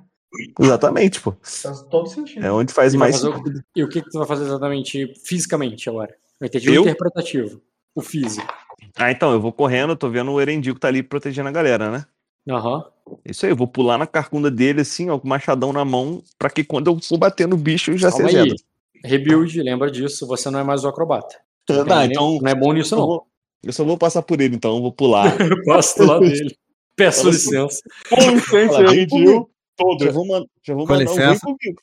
Exatamente, 0.59 1.21
pô. 1.21 1.33
Faz 1.41 1.81
todo 1.83 2.07
sentido. 2.07 2.45
É 2.45 2.51
onde 2.51 2.73
faz 2.73 2.93
E 2.93 2.97
mais 2.97 3.23
o-. 3.23 3.33
E 3.75 3.83
o 3.83 3.89
que, 3.89 4.01
que 4.01 4.09
tu 4.09 4.17
vai 4.19 4.27
fazer 4.27 4.45
exatamente 4.45 5.13
fisicamente 5.25 5.89
agora? 5.89 6.15
Eu 6.39 6.47
entendi 6.47 6.69
o 6.69 6.73
Eu? 6.75 6.81
interpretativo. 6.83 7.61
O 7.95 8.01
físico. 8.01 8.53
Ah, 8.97 9.11
então, 9.11 9.31
eu 9.31 9.39
vou 9.39 9.51
correndo, 9.53 9.95
tô 9.95 10.09
vendo 10.09 10.31
o 10.31 10.41
Erendil 10.41 10.73
que 10.73 10.79
tá 10.81 10.87
ali 10.89 11.01
protegendo 11.01 11.47
a 11.49 11.51
galera, 11.51 11.89
né? 11.89 12.05
Aham. 12.49 12.83
Isso 13.23 13.45
aí, 13.45 13.51
eu 13.51 13.55
vou 13.55 13.67
pular 13.67 13.97
na 13.97 14.05
carcunda 14.07 14.51
dele, 14.51 14.81
assim, 14.81 15.09
ó, 15.09 15.17
com 15.17 15.25
o 15.25 15.29
machadão 15.29 15.71
na 15.71 15.85
mão, 15.85 16.21
pra 16.37 16.49
que 16.49 16.63
quando 16.63 16.87
eu 16.91 16.99
for 17.01 17.17
bater 17.17 17.47
no 17.47 17.55
bicho, 17.57 17.91
eu 17.91 17.97
já 17.97 18.11
Calma 18.11 18.29
sei 18.29 18.39
aí. 18.41 18.55
Rebuild, 19.03 19.61
lembra 19.61 19.89
disso. 19.91 20.25
Você 20.27 20.49
não 20.49 20.59
é 20.59 20.63
mais 20.63 20.83
o 20.83 20.87
acrobata. 20.87 21.37
Tá, 21.65 21.83
Não 21.85 21.99
é- 22.01 22.05
então- 22.05 22.37
Não 22.41 22.51
é 22.51 22.55
bom 22.55 22.73
nisso, 22.73 22.95
Eu, 22.95 22.99
não. 22.99 23.07
vou- 23.07 23.27
eu 23.63 23.71
só 23.73 23.83
vou 23.83 23.97
passar 23.97 24.21
por 24.21 24.39
ele, 24.41 24.55
então, 24.55 24.75
eu 24.75 24.81
vou 24.81 24.91
pular. 24.91 25.25
Eu 25.57 25.63
passo 25.63 25.97
do 25.99 26.05
lado 26.05 26.19
dele. 26.27 26.55
Peço 26.95 27.19
Fala- 27.21 27.31
licença. 27.33 27.81
Com 28.09 28.31
licença, 28.31 28.83
Todo. 29.77 30.05
Já 30.05 30.11
vou, 30.11 30.25
man- 30.27 30.45
já 30.63 30.73
vou 30.73 30.85
Com 30.87 30.93
mandar 30.93 31.11
um 31.11 31.15
vem 31.15 31.25
licença. 31.27 31.41
comigo. 31.45 31.81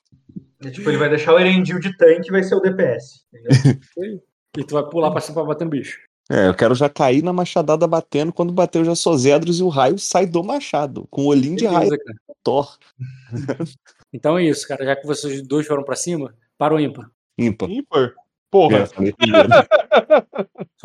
É, 0.65 0.71
tipo, 0.71 0.89
ele 0.91 0.99
vai 0.99 1.09
deixar 1.09 1.35
o 1.35 1.39
Erendil 1.39 1.79
de 1.81 1.97
tanque 1.97 2.29
e 2.29 2.31
vai 2.33 2.43
ser 2.43 2.55
o 2.55 2.61
DPS. 2.61 3.25
E 4.55 4.63
tu 4.65 4.75
vai 4.75 4.83
pular 4.87 5.11
pra 5.11 5.21
cima 5.23 5.37
pra 5.37 5.45
bater 5.45 5.65
no 5.65 5.71
bicho. 5.71 5.99
É, 6.31 6.47
eu 6.49 6.55
quero 6.55 6.75
já 6.75 6.87
cair 6.87 7.23
na 7.23 7.33
machadada 7.33 7.87
batendo. 7.87 8.31
Quando 8.35 8.53
bater, 8.53 8.81
eu 8.81 8.85
já 8.85 8.95
sou 8.95 9.17
Zedros 9.17 9.59
e 9.61 9.63
o 9.63 9.69
raio 9.69 9.99
sai 9.99 10.27
do 10.27 10.45
machado. 10.45 11.07
Com 11.11 11.23
o 11.23 11.29
olhinho 11.29 11.57
de 11.57 11.65
raio. 11.67 11.89
Cara. 11.89 12.19
Thor. 12.45 12.77
Então 14.13 14.37
é 14.37 14.45
isso, 14.45 14.69
cara. 14.69 14.85
Já 14.85 14.95
que 14.95 15.07
vocês 15.07 15.41
dois 15.41 15.67
foram 15.67 15.83
pra 15.83 15.97
cima, 15.97 16.35
para 16.59 16.75
o 16.75 16.79
ímpar. 16.79 17.11
Ímpar. 17.39 17.71
Ímpar. 17.71 18.13
Porra. 18.51 18.81
É. 18.81 18.87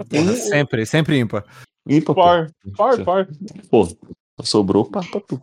Porra, 0.10 0.34
sempre, 0.36 0.86
sempre 0.86 1.20
ímpar. 1.20 1.44
Ímpar, 1.86 2.16
pô. 2.16 2.22
Par. 2.24 2.52
Par, 2.78 3.04
par. 3.04 3.28
Pô, 3.70 3.86
sobrou 4.44 4.86
par 4.86 5.06
pra 5.12 5.20
tu. 5.20 5.42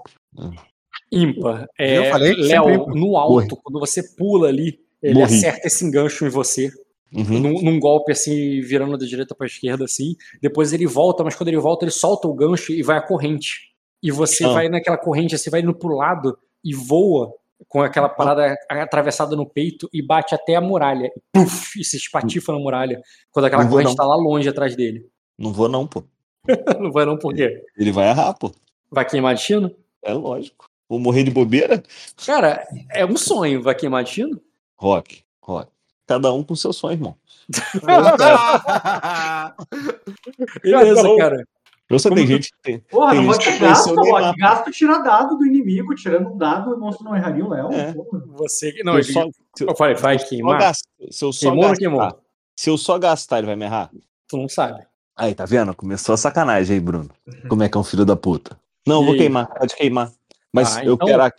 Ímpar. 1.15 1.67
É, 1.79 1.99
Eu 1.99 2.05
falei 2.11 2.35
Léo, 2.35 2.87
no 2.89 3.17
alto, 3.17 3.57
quando 3.63 3.79
você 3.81 4.03
pula 4.17 4.49
ali, 4.49 4.79
ele 5.03 5.15
Morri. 5.15 5.35
acerta 5.37 5.67
esse 5.67 5.85
engancho 5.85 6.25
em 6.27 6.29
você. 6.31 6.71
Uhum. 7.17 7.39
num, 7.39 7.63
num 7.63 7.79
golpe 7.79 8.11
assim, 8.11 8.61
virando 8.61 8.99
da 8.99 9.07
direita 9.07 9.37
pra 9.37 9.47
esquerda 9.47 9.85
assim. 9.85 10.17
Depois 10.43 10.73
ele 10.73 10.85
volta, 10.85 11.23
mas 11.23 11.37
quando 11.37 11.49
ele 11.49 11.59
volta, 11.59 11.85
ele 11.85 11.93
solta 11.93 12.27
o 12.27 12.35
gancho 12.35 12.73
e 12.73 12.83
vai 12.83 12.99
a 12.99 13.03
corrente. 13.03 13.71
E 14.03 14.11
você 14.11 14.45
Ah. 14.45 14.49
vai 14.53 14.69
naquela 14.69 14.99
corrente, 14.99 15.39
você 15.39 15.49
vai 15.49 15.61
indo 15.61 15.73
pro 15.73 15.95
lado 15.95 16.37
e 16.65 16.75
voa 16.75 17.33
com 17.69 17.81
aquela 17.83 18.09
parada 18.09 18.57
atravessada 18.69 19.37
no 19.37 19.47
peito 19.49 19.89
e 19.93 20.03
bate 20.05 20.35
até 20.35 20.57
a 20.57 20.61
muralha. 20.61 21.07
E, 21.07 21.21
puf, 21.33 21.79
e 21.81 21.85
se 21.85 21.97
espatifa 21.97 22.53
na 22.53 22.59
muralha. 22.59 23.01
Quando 23.31 23.45
aquela 23.47 23.63
Não 23.63 23.71
corrente 23.71 23.91
não. 23.91 23.95
tá 23.97 24.05
lá 24.05 24.17
longe 24.17 24.49
atrás 24.49 24.75
dele. 24.75 25.07
Não 25.39 25.53
vou 25.53 25.69
não, 25.69 25.87
pô. 25.87 26.03
Não 26.81 26.91
vai 26.91 27.07
não, 27.07 27.17
por 27.17 27.33
quê? 27.33 27.63
Ele 27.79 27.93
vai 27.93 28.09
errar, 28.09 28.35
pô. 28.35 28.51
Vai 28.91 29.05
queimar 29.09 29.35
destino? 29.37 29.71
É 30.05 30.13
lógico. 30.13 30.67
Vou 30.89 30.99
morrer 30.99 31.25
de 31.25 31.31
bobeira? 31.31 31.83
Cara, 32.27 32.67
é 32.91 33.05
um 33.07 33.17
sonho. 33.17 33.63
Vai 33.63 33.75
queimar 33.75 34.05
destino? 34.05 34.41
Rock, 34.77 35.23
rock. 35.43 35.71
Cada 36.07 36.33
um 36.33 36.43
com 36.43 36.55
seu 36.55 36.73
sonho, 36.73 36.93
irmão. 36.95 37.17
Beleza, 40.63 41.03
cara. 41.19 41.45
Eu 41.91 41.99
só 41.99 42.09
Como 42.09 42.19
tem 42.19 42.27
gente 42.27 42.51
que 42.51 42.57
tem. 42.63 42.79
Porra, 42.81 43.13
tem 43.13 43.21
não 43.21 43.29
vai 43.31 43.39
ter 43.39 43.59
gasto. 43.59 43.95
Rock. 43.95 44.39
Gasto 44.39 44.71
tira 44.71 44.99
dado 45.03 45.37
do 45.37 45.45
inimigo. 45.47 45.95
Tirando 45.95 46.31
um 46.33 46.39
dado, 46.39 46.75
o 46.75 46.81
monstro 46.81 47.05
não 47.05 47.15
erraria 47.15 47.45
o 47.45 47.49
Léo. 47.51 47.71
É. 47.73 47.95
Você. 48.37 48.75
Não, 48.83 48.95
Eu 48.95 49.01
ele- 49.01 49.13
só- 49.13 49.29
eu 49.61 49.77
falei, 49.77 49.95
vai 49.95 50.19
queimar. 50.19 50.59
gas- 50.59 50.83
Se 51.11 51.25
eu 51.25 51.33
só 51.33 51.49
Queimou 51.51 51.69
gastar, 51.69 51.79
queimou? 51.79 52.21
se 52.57 52.71
eu 52.71 52.79
só 52.79 52.99
gastar, 52.99 53.39
ele 53.39 53.47
vai 53.49 53.57
me 53.57 53.65
errar? 53.67 53.91
Tu 54.29 54.37
não 54.37 54.49
sabe. 54.49 54.83
Aí, 55.17 55.35
tá 55.35 55.45
vendo? 55.45 55.75
Começou 55.75 56.15
a 56.15 56.19
sacanagem 56.19 56.75
aí, 56.75 56.81
Bruno. 56.81 57.11
Como 57.49 57.63
é 57.63 57.69
que 57.69 57.77
é 57.77 57.81
um 57.81 57.85
filho 57.85 58.05
da 58.05 58.17
puta. 58.17 58.59
Não, 58.87 59.03
E 59.03 59.07
vou 59.07 59.17
queimar, 59.17 59.47
pode 59.47 59.77
queimar. 59.77 60.11
Mas 60.55 60.77
Ah, 60.77 60.85
eu 60.85 60.95
então- 60.95 61.07
quero 61.09 61.23
a 61.23 61.31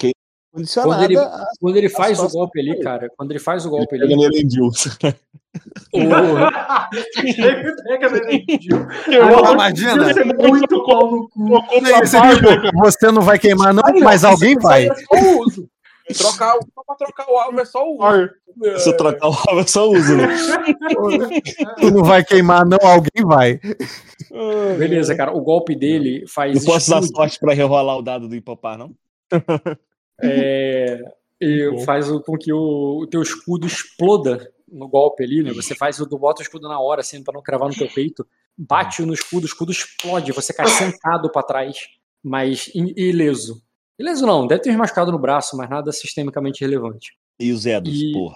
condicionada. 0.53 0.93
Quando 0.97 1.03
ele, 1.05 1.17
a- 1.17 1.45
quando 1.59 1.77
ele 1.77 1.89
faz 1.89 2.19
o 2.19 2.29
golpe 2.29 2.59
ali, 2.59 2.71
dele. 2.71 2.83
cara, 2.83 3.09
quando 3.17 3.31
ele 3.31 3.39
faz 3.39 3.65
o 3.65 3.69
golpe 3.69 3.87
Pega 3.87 4.03
ali. 4.05 4.15
nele 4.15 4.41
em 4.41 4.47
Dilson. 4.47 4.89
Ele 5.93 7.75
pega 7.83 8.09
no 8.09 8.17
imagina. 9.53 10.07
Ia 10.07 10.13
ser 10.13 10.25
muito 10.25 10.83
pau 10.85 11.11
no 11.11 11.29
cu. 11.29 11.47
Você, 12.01 12.17
você 12.73 13.11
não 13.11 13.21
vai 13.21 13.39
queimar, 13.39 13.73
não, 13.73 13.81
mas 14.01 14.25
alguém 14.25 14.55
vai. 14.57 14.87
Trocar, 16.17 16.57
o- 16.57 16.59
só 16.61 16.83
pra 16.85 16.95
trocar 16.95 17.31
o 17.31 17.37
alvo 17.37 17.59
é 17.59 17.65
só 17.65 17.83
o 17.87 17.95
uso. 17.97 18.29
Se 18.79 18.89
eu 18.89 18.97
trocar 18.97 19.27
o 19.29 19.31
alvo, 19.33 19.59
eu 19.61 19.67
só 19.67 19.89
uso, 19.89 20.15
né? 20.15 20.27
Tu 21.79 21.91
não 21.91 22.03
vai 22.03 22.23
queimar, 22.23 22.65
não, 22.65 22.77
alguém 22.83 23.25
vai. 23.25 23.59
Beleza, 24.77 25.15
cara. 25.15 25.31
O 25.31 25.41
golpe 25.41 25.73
dele 25.75 26.25
faz. 26.27 26.53
Não 26.53 26.73
posso 26.73 26.89
dar 26.91 27.01
sorte 27.01 27.39
pra 27.39 27.53
rerolar 27.53 27.97
o 27.97 28.01
dado 28.01 28.27
do 28.27 28.35
Hipopar, 28.35 28.77
não? 28.77 28.91
É, 30.21 31.01
e 31.41 31.83
faz 31.85 32.09
o- 32.09 32.21
com 32.21 32.37
que 32.37 32.51
o, 32.53 32.99
o 33.01 33.07
teu 33.07 33.21
escudo 33.21 33.67
exploda 33.67 34.51
no 34.71 34.87
golpe 34.87 35.23
ali, 35.23 35.43
né? 35.43 35.51
Você 35.53 35.75
faz 35.75 35.99
o 35.99 36.05
do 36.05 36.17
bota 36.17 36.41
o 36.41 36.43
escudo 36.43 36.67
na 36.67 36.79
hora, 36.79 37.01
assim, 37.01 37.23
pra 37.23 37.33
não 37.33 37.41
cravar 37.43 37.67
no 37.69 37.75
teu 37.75 37.87
peito. 37.89 38.25
Bate 38.57 39.01
no 39.05 39.13
escudo, 39.13 39.43
o 39.43 39.45
escudo 39.47 39.71
explode, 39.71 40.31
você 40.31 40.53
cai 40.53 40.67
sentado 40.67 41.29
pra 41.31 41.43
trás, 41.43 41.77
mas 42.23 42.69
ileso. 42.73 43.61
Ileso 43.99 44.25
não, 44.25 44.47
deve 44.47 44.61
ter 44.61 44.71
me 44.71 44.77
machucado 44.77 45.11
no 45.11 45.19
braço, 45.19 45.55
mas 45.57 45.69
nada 45.69 45.91
sistemicamente 45.91 46.61
relevante. 46.61 47.11
E 47.39 47.51
o 47.51 47.57
Zedos, 47.57 47.93
E- 47.93 48.11
porra. 48.13 48.35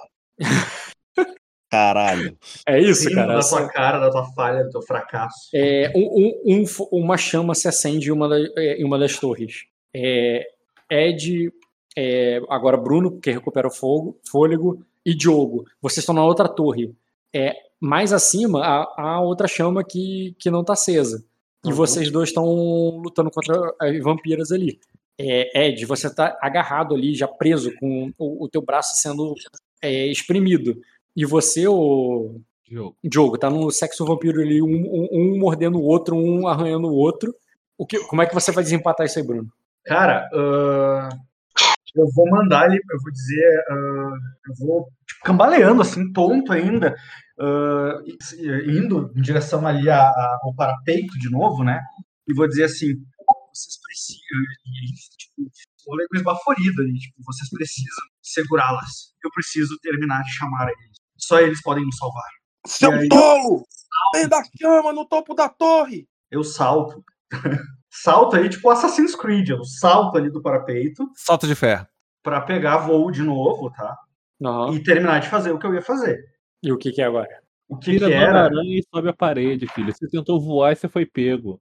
Caralho. 1.71 2.35
É 2.67 2.79
isso, 2.79 3.03
Rindo 3.03 3.15
cara. 3.15 3.33
da 3.33 3.39
essa- 3.39 3.57
tua 3.57 3.69
cara, 3.69 3.99
da 3.99 4.09
tua 4.09 4.25
falha, 4.33 4.63
do 4.63 4.69
teu 4.71 4.81
fracasso. 4.81 5.49
É, 5.53 5.91
um- 5.95 6.33
um- 6.47 6.63
um 6.63 6.99
uma 7.03 7.15
chama 7.15 7.53
se 7.53 7.67
acende 7.67 8.09
em 8.09 8.11
uma, 8.11 8.27
da- 8.27 8.39
é, 8.57 8.81
em 8.81 8.83
uma 8.83 8.97
das 8.97 9.17
torres. 9.19 9.65
É, 9.95 10.43
Ed, 10.89 11.51
é, 11.97 12.41
agora 12.49 12.77
Bruno, 12.77 13.19
que 13.19 13.31
recupera 13.31 13.67
o 13.67 13.71
fogo, 13.71 14.17
fôlego, 14.29 14.83
e 15.05 15.13
Diogo. 15.15 15.65
Vocês 15.81 15.99
estão 15.99 16.13
na 16.15 16.23
outra 16.25 16.47
torre. 16.47 16.93
É, 17.33 17.55
mais 17.79 18.11
acima, 18.11 18.61
há, 18.63 18.93
há 18.97 19.21
outra 19.21 19.47
chama 19.47 19.83
que, 19.83 20.35
que 20.39 20.49
não 20.51 20.61
está 20.61 20.73
acesa. 20.73 21.23
E 21.65 21.69
Uhum. 21.69 21.73
vocês 21.75 22.09
dois 22.11 22.29
estão 22.29 22.45
lutando 23.01 23.29
contra 23.31 23.75
as 23.81 23.99
vampiras 24.01 24.51
ali. 24.51 24.79
É, 25.17 25.67
Ed, 25.67 25.85
você 25.85 26.07
está 26.07 26.37
agarrado 26.41 26.95
ali, 26.95 27.13
já 27.13 27.27
preso, 27.27 27.73
com 27.79 28.11
o, 28.17 28.45
o 28.45 28.49
teu 28.49 28.61
braço 28.61 28.95
sendo 29.01 29.33
é, 29.81 30.07
espremido. 30.07 30.79
E 31.15 31.25
você, 31.25 31.67
o, 31.67 32.35
Diogo. 32.65 32.95
Diogo, 33.03 33.37
tá 33.37 33.49
no 33.49 33.69
sexo 33.71 34.05
vampiro 34.05 34.41
ali, 34.41 34.61
um, 34.61 34.67
um- 34.67 35.09
um 35.11 35.39
mordendo 35.39 35.77
o 35.79 35.83
outro, 35.83 36.15
um 36.15 36.47
arranhando 36.47 36.87
o 36.87 36.95
outro. 36.95 37.35
O 37.77 37.85
que, 37.85 37.99
como 38.05 38.21
é 38.21 38.25
que 38.25 38.33
você 38.33 38.51
vai 38.51 38.63
desempatar 38.63 39.05
isso 39.05 39.19
aí, 39.19 39.25
Bruno? 39.25 39.51
Cara, 39.85 40.30
ah, 40.33 41.09
eu 41.95 42.06
vou 42.16 42.30
mandar 42.30 42.67
ele, 42.67 42.80
eu 42.90 42.98
vou 43.01 43.11
dizer, 43.11 43.64
ah, 43.69 44.11
eu 44.48 44.53
vou 44.59 44.85
tipo, 45.08 45.22
cambaleando, 45.24 45.82
assim, 45.82 46.11
tonto 46.14 46.51
ainda, 46.53 46.95
e- 48.06 48.77
indo 48.77 49.11
em 49.16 49.22
direção 49.22 49.66
ali 49.66 49.90
a- 49.90 49.99
a- 50.09 50.40
ao 50.43 50.53
parapeito 50.56 51.17
de 51.17 51.30
novo, 51.32 51.64
né? 51.64 51.82
E 52.27 52.33
vou 52.33 52.48
dizer 52.48 52.66
assim, 52.66 52.88
vocês 53.51 53.80
precisam, 53.82 54.40
e, 54.66 55.17
tipo, 55.17 55.51
fôlego 55.83 56.16
esbaforido 56.16 56.82
ali, 56.83 56.93
tipo, 56.99 57.16
vocês 57.25 57.49
precisam 57.49 58.06
segurá-las. 58.22 59.14
Eu 59.24 59.32
preciso 59.32 59.75
terminar 59.82 60.22
de 60.24 60.32
chamar 60.33 60.67
eles. 60.67 60.98
Só 61.17 61.40
eles 61.40 61.61
podem 61.61 61.83
nos 61.83 61.98
salvar. 61.98 62.24
Seu 62.67 62.91
aí- 62.91 63.09
tolo! 63.09 63.64
Tem 64.14 64.27
da 64.30 64.41
chama 64.61 64.93
no 64.93 65.06
topo 65.08 65.33
da 65.33 65.49
torre! 65.49 66.08
Eu 66.30 66.43
salto. 66.43 67.03
salto 67.89 68.35
aí, 68.35 68.47
tipo 68.49 68.69
Assassin's 68.69 69.15
Creed, 69.15 69.49
eu 69.49 69.63
salto 69.63 70.17
ali 70.17 70.29
do 70.29 70.41
parapeito 70.41 71.09
Salto 71.15 71.47
de 71.47 71.55
ferro. 71.55 71.85
pra 72.23 72.41
pegar 72.41 72.77
voo 72.77 73.09
de 73.11 73.21
novo, 73.23 73.71
tá? 73.71 73.97
Não. 74.39 74.73
E 74.73 74.81
terminar 74.83 75.19
de 75.19 75.27
fazer 75.29 75.51
o 75.51 75.59
que 75.59 75.65
eu 75.65 75.73
ia 75.73 75.81
fazer. 75.81 76.19
E 76.63 76.71
o 76.71 76.77
que, 76.77 76.91
que 76.91 77.01
é 77.01 77.05
agora? 77.05 77.27
O 77.67 77.77
que, 77.77 77.91
Tira 77.91 78.07
que 78.07 78.13
era? 78.13 78.45
aranha 78.45 78.79
e 78.79 78.83
sobe 78.93 79.09
a 79.09 79.13
parede, 79.13 79.67
filho. 79.67 79.93
Você 79.93 80.07
tentou 80.07 80.39
voar 80.41 80.71
e 80.71 80.75
você 80.75 80.87
foi 80.87 81.05
pego. 81.05 81.59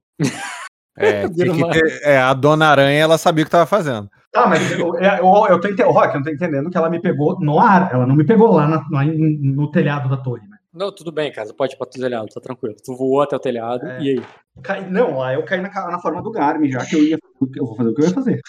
É, 0.97 1.27
ter- 1.29 2.01
é, 2.03 2.17
a 2.17 2.33
Dona 2.33 2.67
Aranha, 2.67 2.99
ela 2.99 3.17
sabia 3.17 3.43
o 3.43 3.45
que 3.45 3.51
tava 3.51 3.65
fazendo. 3.65 4.09
Tá, 4.31 4.47
mas 4.47 4.71
eu, 4.71 4.97
é, 4.97 5.19
eu, 5.19 5.25
eu 5.49 5.59
tô 5.59 5.67
entendendo, 5.67 5.91
Rock, 5.93 6.15
eu 6.15 6.23
tô 6.23 6.29
entendendo 6.29 6.69
que 6.69 6.77
ela 6.77 6.89
me 6.89 7.01
pegou 7.01 7.39
no 7.39 7.59
ar, 7.59 7.91
ela 7.93 8.05
não 8.05 8.15
me 8.15 8.23
pegou 8.25 8.51
lá, 8.53 8.67
na- 8.67 8.85
no 8.89 9.71
telhado 9.71 10.09
da 10.09 10.17
torre? 10.17 10.41
Não, 10.73 10.93
tudo 10.93 11.11
bem, 11.11 11.31
cara. 11.31 11.51
Pode 11.53 11.73
ir 11.73 11.77
pra 11.77 11.87
telhado, 11.87 12.27
tá 12.27 12.39
tranquilo. 12.39 12.75
Tu 12.83 12.95
voou 12.95 13.21
até 13.21 13.35
o 13.35 13.39
telhado, 13.39 13.85
É. 13.87 14.01
e 14.01 14.09
aí? 14.09 14.25
Cai- 14.63 14.89
não, 14.89 15.17
lá 15.17 15.33
eu 15.33 15.43
caí 15.43 15.59
na, 15.61 15.69
na 15.69 15.99
forma 15.99 16.21
do 16.21 16.31
Garmin, 16.31 16.69
já 16.71 16.85
que 16.85 16.95
eu 16.95 17.03
ia 17.03 17.17
eu 17.55 17.65
vou 17.65 17.75
fazer 17.75 17.89
o 17.89 17.93
que 17.95 18.01
eu 18.01 18.05
ia 18.07 18.13
fazer. 18.13 18.41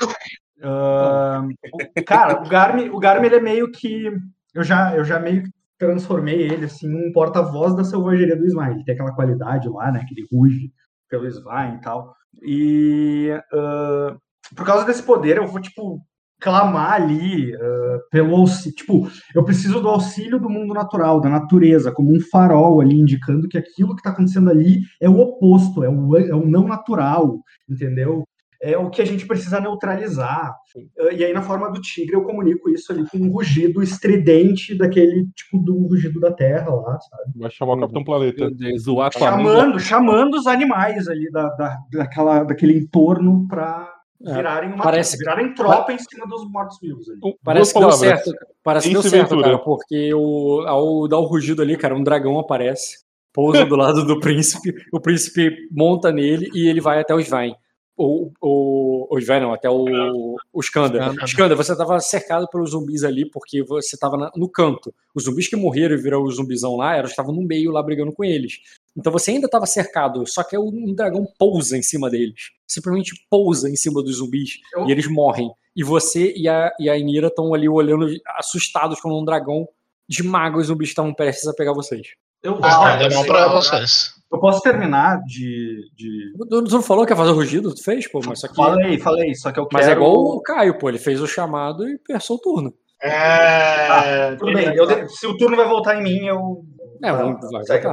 O- 0.63 2.05
cara, 2.05 2.43
o 2.43 2.49
Garmin, 2.49 2.89
o 2.91 2.99
Garmin 2.99 3.27
ele 3.27 3.37
é 3.37 3.41
meio 3.41 3.71
que 3.71 4.11
eu 4.55 4.63
já 4.63 4.95
eu 4.97 5.05
já 5.05 5.19
meio 5.19 5.45
que 5.45 5.51
transformei 5.79 6.43
ele 6.43 6.67
assim 6.67 6.87
num 6.89 7.11
porta-voz 7.13 7.75
da 7.75 7.85
selvageria 7.85 8.37
do 8.37 8.45
Smile. 8.47 8.75
Ele 8.75 8.85
tem 8.85 8.95
aquela 8.95 9.15
qualidade 9.15 9.69
lá, 9.69 9.91
né, 9.91 10.05
que 10.07 10.13
ele 10.15 10.27
ruge 10.31 10.71
pelo 11.09 11.27
Smile 11.27 11.77
e 11.77 11.81
tal. 11.81 12.15
E 12.43 13.31
ah, 13.53 14.17
por 14.55 14.67
causa 14.67 14.85
desse 14.85 15.03
poder 15.03 15.39
eu 15.39 15.47
vou 15.47 15.61
tipo 15.61 16.01
clamar 16.41 16.94
ali 16.94 17.55
ah, 17.55 17.99
pelo 18.10 18.36
auxílio, 18.36 18.75
tipo, 18.75 19.10
eu 19.35 19.44
preciso 19.44 19.81
do 19.81 19.89
auxílio 19.89 20.41
do 20.41 20.49
mundo 20.49 20.75
natural, 20.75 21.20
da 21.20 21.28
natureza, 21.28 21.93
como 21.93 22.15
um 22.15 22.20
farol 22.20 22.81
ali 22.81 22.99
indicando 22.99 23.49
que 23.49 23.59
aquilo 23.59 23.94
que 23.94 24.01
está 24.01 24.10
acontecendo 24.10 24.51
ali 24.51 24.81
é 25.01 25.09
o 25.09 25.19
oposto, 25.19 25.85
é 25.85 25.89
o, 25.89 26.17
é 26.17 26.35
o 26.35 26.47
não 26.47 26.67
natural, 26.67 27.39
entendeu? 27.69 28.25
É 28.62 28.77
o 28.77 28.91
que 28.91 29.01
a 29.01 29.07
gente 29.07 29.27
precisa 29.27 29.59
neutralizar. 29.59 30.55
Ah, 30.99 31.12
E 31.15 31.25
aí, 31.25 31.33
na 31.33 31.41
forma 31.41 31.70
do 31.70 31.81
tigre, 31.81 32.15
eu 32.15 32.23
comunico 32.23 32.69
isso 32.69 32.93
ali 32.93 33.09
com 33.09 33.17
um 33.17 33.33
rugido 33.33 33.83
estridente 33.83 34.77
daquele 34.77 35.27
tipo 35.35 35.59
do 35.59 35.86
rugido 35.86 36.20
da 36.20 36.31
terra 36.31 36.69
lá, 36.69 36.99
sabe? 37.01 37.39
Vai 37.39 37.51
chamar 37.51 37.75
o 37.75 37.81
Capitão 37.81 38.05
Planeta. 38.05 38.51
Zoar 38.78 39.12
Chamando, 39.12 39.81
chamando 39.81 40.35
os 40.35 40.47
animais 40.47 41.09
ali 41.09 41.31
da, 41.31 41.49
da, 41.55 41.78
daquela, 41.91 42.44
daquele 42.44 42.77
entorno 42.77 43.47
para 43.49 43.91
virarem 44.21 44.73
uma 44.73 44.83
parece- 44.83 45.17
virarem 45.17 45.55
tropa 45.55 45.93
em 45.93 45.99
cima 45.99 46.27
dos 46.27 46.49
mortos-vivos 46.51 47.09
ali. 47.09 47.19
Parece 47.43 47.73
que 47.73 47.79
deu 47.81 47.89
certo. 47.99 48.33
Parece 48.63 48.89
que 48.89 48.93
deu 48.93 49.03
certo, 49.11 49.35
cara, 49.43 49.59
porque 49.59 50.13
o, 50.15 50.61
ao 50.67 51.09
dar 51.09 51.19
o 51.19 51.25
rugido 51.25 51.63
ali, 51.63 51.77
cara, 51.77 51.95
um 51.95 52.03
dragão 52.03 52.39
aparece, 52.39 52.99
pousa 53.33 53.65
do 53.65 53.77
lado 53.77 54.05
do 54.05 54.21
príncipe, 54.21 54.75
o 54.93 55.01
príncipe 55.01 55.51
monta 55.71 56.13
nele 56.13 56.51
e 56.55 56.69
ele 56.69 56.81
vai 56.81 57.01
até 57.01 57.15
o 57.15 57.21
Svein. 57.21 57.55
O, 58.03 58.31
o, 58.41 59.15
o 59.15 59.19
Svein 59.21 59.41
não, 59.43 59.53
até 59.53 59.69
o, 59.69 59.85
o 60.53 60.61
Skanda. 60.61 61.13
Skanda. 61.27 61.55
Você 61.55 61.77
tava 61.77 62.01
cercado 62.01 62.49
pelos 62.49 62.71
zumbis 62.71 63.05
ali 63.05 63.29
porque 63.31 63.63
você 63.63 63.95
tava 63.99 64.17
na- 64.17 64.31
no 64.37 64.49
canto. 64.49 64.93
Os 65.15 65.25
zumbis 65.25 65.49
que 65.49 65.57
morreram 65.57 65.95
e 65.95 65.99
viraram 66.01 66.23
o 66.23 66.31
zumbizão 66.31 66.77
lá, 66.77 66.97
eram 66.97 67.09
estavam 67.09 67.35
no 67.35 67.43
meio 67.43 67.71
lá 67.71 67.83
brigando 67.83 68.11
com 68.13 68.25
eles. 68.25 68.55
Então 69.01 69.11
você 69.12 69.33
ainda 69.33 69.47
estava 69.47 69.67
cercado, 69.67 70.25
só 70.27 70.45
que 70.45 70.57
um 70.57 70.95
dragão 70.95 71.27
pousa 71.39 71.77
em 71.77 71.83
cima 71.83 72.09
deles. 72.11 72.51
Simplesmente 72.67 73.12
pousa 73.29 73.69
em 73.69 73.75
cima 73.77 74.03
dos 74.03 74.17
zumbis 74.19 74.59
Eu- 74.77 74.87
e 74.87 74.93
eles 74.93 75.09
morrem. 75.09 75.51
E 75.75 75.83
você 75.83 76.33
e 76.37 76.49
a, 76.49 76.70
e 76.79 76.89
a 76.91 76.97
Inira 76.97 77.29
estão 77.29 77.53
ali 77.55 77.69
olhando 77.69 78.07
assustados 78.37 79.01
quando 79.01 79.19
um 79.19 79.25
dragão 79.25 79.67
esmaga 80.09 80.59
os 80.59 80.67
zumbis 80.67 80.89
que 80.89 80.93
estavam 80.93 81.15
prestes 81.15 81.47
a 81.49 81.55
pegar 81.55 81.73
vocês. 81.73 82.09
Eu, 82.43 82.59
Ah, 82.62 82.99
eu, 83.03 83.11
não 83.11 83.25
pra 83.25 83.49
vocês. 83.49 84.12
eu 84.33 84.41
posso 84.41 84.61
terminar 84.62 85.20
de. 85.25 85.91
de... 85.95 86.33
Tu 86.49 86.62
não 86.70 86.83
falou 86.83 87.05
que 87.05 87.12
ia 87.12 87.17
fazer 87.17 87.31
o 87.31 87.35
rugido? 87.35 87.75
Tu 87.75 87.83
fez, 87.85 88.07
pô, 88.11 88.20
mas 88.27 88.41
só 88.41 88.49
que. 88.49 88.55
Falei, 88.57 88.99
falei, 88.99 89.35
só 89.35 89.53
que 89.53 89.61
eu 89.61 89.69
Mas 89.73 89.87
é 89.87 89.89
quero. 89.91 90.01
igual 90.01 90.15
o 90.15 90.41
Caio, 90.43 90.79
pô, 90.79 90.89
ele 90.89 90.99
fez 90.99 91.20
o 91.20 91.27
chamado 91.27 91.87
e 91.89 91.99
pensou 91.99 92.37
o 92.37 92.41
turno. 92.41 92.73
É. 93.03 94.35
Tudo 94.37 94.53
bem, 94.53 94.75
eu 94.75 94.87
de- 94.87 95.09
se 95.15 95.27
o 95.27 95.37
turno 95.37 95.57
vai 95.57 95.69
voltar 95.69 95.97
em 95.97 96.03
mim, 96.03 96.27
eu. 96.27 96.65
É, 97.03 97.12
Vai 97.12 97.33
vai, 97.33 97.41
vai 97.53 97.65
segue. 97.65 97.87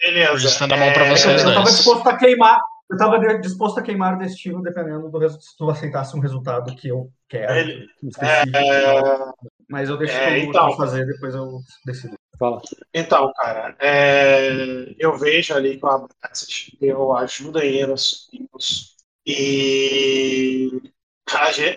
Beleza. 0.00 0.48
Estendo 0.48 0.74
a 0.74 0.76
mão 0.76 0.92
pra 0.92 1.06
É, 1.06 1.10
vocês 1.10 1.42
Eu 1.42 1.48
estava 1.48 1.64
disposto 1.70 2.06
a 2.08 2.16
queimar. 2.16 2.60
Eu 2.90 2.94
estava 2.96 3.18
disposto 3.38 3.78
a 3.78 3.82
queimar 3.82 4.14
o 4.16 4.18
destino 4.18 4.62
dependendo 4.62 5.08
do 5.08 5.18
resultado. 5.18 5.44
Se 5.44 5.56
tu 5.56 5.70
aceitasse 5.70 6.16
um 6.16 6.20
resultado 6.20 6.74
que 6.74 6.88
eu 6.88 7.08
quero. 7.28 7.52
Ele- 7.52 7.86
específico, 8.02 8.56
é, 8.56 9.32
Mas 9.68 9.88
eu 9.88 9.96
deixo 9.96 10.14
é, 10.14 10.38
então. 10.40 10.76
fazer, 10.76 11.06
depois 11.06 11.34
eu 11.34 11.60
decido. 11.86 12.14
Fala. 12.38 12.60
Então, 12.94 13.30
cara, 13.36 13.76
é, 13.78 14.94
eu 14.98 15.16
vejo 15.18 15.54
ali 15.54 15.78
com 15.78 15.86
a 15.88 15.96
Abraxas, 15.96 16.70
eu 16.80 17.14
ajudo 17.14 17.58
subir-os. 17.98 18.96
E, 19.26 20.70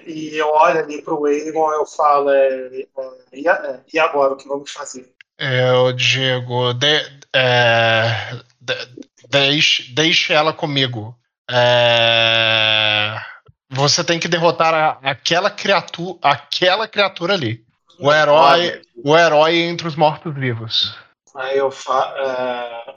e 0.08 0.36
eu 0.38 0.48
olho 0.48 0.80
ali 0.80 1.02
pro 1.02 1.26
Aegon 1.26 1.72
eu 1.74 1.86
falo, 1.86 2.30
é, 2.30 2.48
é, 2.48 2.88
e, 3.34 3.48
a- 3.48 3.82
e 3.94 4.00
agora, 4.00 4.34
o 4.34 4.38
que 4.38 4.48
vamos 4.48 4.72
fazer? 4.72 5.13
Eu 5.38 5.92
digo, 5.94 6.74
de, 6.74 7.02
é, 7.36 8.32
de- 8.62 8.88
deixe, 9.30 9.94
deixe 9.94 10.34
ela 10.34 10.54
comigo. 10.54 11.18
É, 11.50 13.16
você 13.70 14.04
tem 14.04 14.20
que 14.20 14.28
derrotar 14.28 14.74
a- 14.74 15.00
aquela 15.02 15.50
criatura, 15.50 16.18
aquela 16.22 16.88
criatura 16.88 17.34
ali. 17.34 17.66
O 18.00 18.12
herói, 18.12 18.82
o 19.04 19.18
herói 19.18 19.56
entre 19.58 19.88
os 19.88 19.96
mortos-vivos. 19.96 20.96
Aí 21.36 21.58
eu, 21.58 21.72
fa 21.72 22.14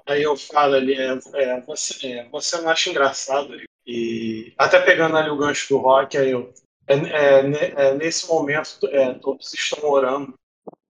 é, 0.07 0.13
aí 0.13 0.23
eu 0.23 0.37
falo 0.37 0.75
ali, 0.75 0.95
é, 0.95 1.19
é, 1.35 1.61
você, 1.63 2.27
você 2.31 2.61
não 2.61 2.69
acha 2.69 2.91
engraçado? 2.91 3.57
E 3.87 4.53
até 4.59 4.79
pegando 4.81 5.17
ali 5.17 5.31
o 5.31 5.37
gancho 5.37 5.69
do 5.71 5.79
rock, 5.79 6.19
aí 6.19 6.31
eu, 6.31 6.53
é, 6.87 6.95
é, 6.97 7.73
é, 7.77 7.95
nesse 7.95 8.29
momento 8.29 8.87
é, 8.89 9.15
todos 9.15 9.55
estão 9.55 9.89
orando, 9.89 10.35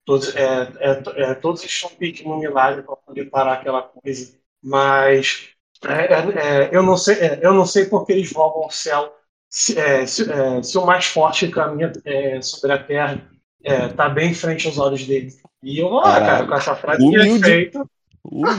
todos, 0.07 0.33
é, 0.37 0.71
é, 0.79 1.03
é, 1.17 1.33
todos 1.35 1.61
estão 1.65 1.89
pedindo 1.89 2.31
um 2.31 2.39
milagre 2.39 2.81
para 2.81 2.95
poder 2.95 3.25
parar 3.25 3.55
aquela 3.55 3.81
coisa, 3.81 4.33
mas 4.63 5.49
é, 5.83 6.13
é, 6.13 6.63
é, 6.63 6.69
eu 6.71 6.81
não 6.81 6.95
sei, 6.95 7.15
é, 7.15 7.39
eu 7.41 7.53
não 7.53 7.65
sei 7.65 7.85
porque 7.85 8.13
eles 8.13 8.31
rogam 8.31 8.63
ao 8.63 8.71
céu 8.71 9.13
se, 9.49 9.77
é, 9.77 10.05
se, 10.05 10.31
é, 10.31 10.63
se 10.63 10.77
o 10.77 10.85
mais 10.85 11.07
forte 11.07 11.49
caminha 11.49 11.91
é, 12.05 12.41
sobre 12.41 12.71
a 12.71 12.81
terra 12.81 13.21
está 13.61 14.07
bem 14.07 14.29
em 14.31 14.33
frente 14.33 14.65
aos 14.65 14.77
olhos 14.77 15.05
dele. 15.05 15.29
E 15.61 15.79
eu, 15.79 15.99
ah, 15.99 16.21
cara, 16.21 16.47
com 16.47 16.55
essa 16.55 16.73
frase 16.73 16.99
de 16.99 17.19
Humilde. 17.19 17.39
efeito. 17.39 17.89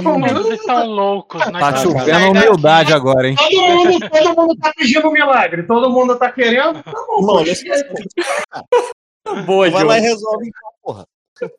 Todos 0.03 0.51
estão 0.51 0.87
loucos. 0.87 1.43
Tá 1.43 1.51
nós 1.51 1.81
chovendo 1.81 2.09
estamos 2.11 2.29
humildade 2.29 2.93
agora, 2.93 3.29
hein? 3.29 3.37
Todo 3.37 3.85
mundo, 3.85 4.11
todo 4.11 4.37
mundo 4.37 4.57
tá 4.57 4.73
pedindo 4.77 5.09
um 5.09 5.13
milagre, 5.13 5.63
todo 5.63 5.91
mundo 5.91 6.19
tá 6.19 6.31
querendo. 6.31 6.83
Tá 6.83 6.93
bom, 6.93 7.23
Mano, 7.23 7.47
Boa, 9.47 9.71
Vai 9.71 9.85
lá 9.85 9.99
e 9.99 10.03
resolve 10.03 10.49
então, 10.49 10.71
porra. 10.83 11.07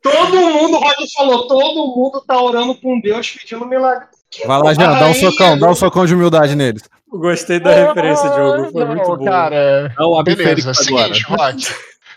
Todo 0.01 0.35
mundo, 0.35 0.77
o 0.77 0.79
Roger 0.79 1.07
falou, 1.15 1.47
todo 1.47 1.95
mundo 1.95 2.21
tá 2.25 2.41
orando 2.41 2.75
com 2.75 2.99
Deus 2.99 3.29
pedindo 3.31 3.65
milagre. 3.65 4.07
Vai 4.45 4.61
lá, 4.61 4.73
Jean, 4.73 4.99
dá 4.99 5.05
um 5.05 5.09
Aí, 5.09 5.13
socão, 5.15 5.57
dá 5.57 5.69
um 5.69 5.75
socão 5.75 6.05
de 6.05 6.13
humildade 6.13 6.55
neles. 6.55 6.83
Gostei 7.09 7.59
da 7.59 7.73
referência, 7.73 8.29
Diogo. 8.29 8.71
Foi 8.71 8.85
Não, 8.85 8.95
muito 8.95 9.17
bom. 9.17 9.25
Cara, 9.25 9.95
um 9.99 10.23
beleza, 10.23 10.71
agora. 10.71 10.73
seguinte, 10.75 11.23
Rock. 11.23 11.67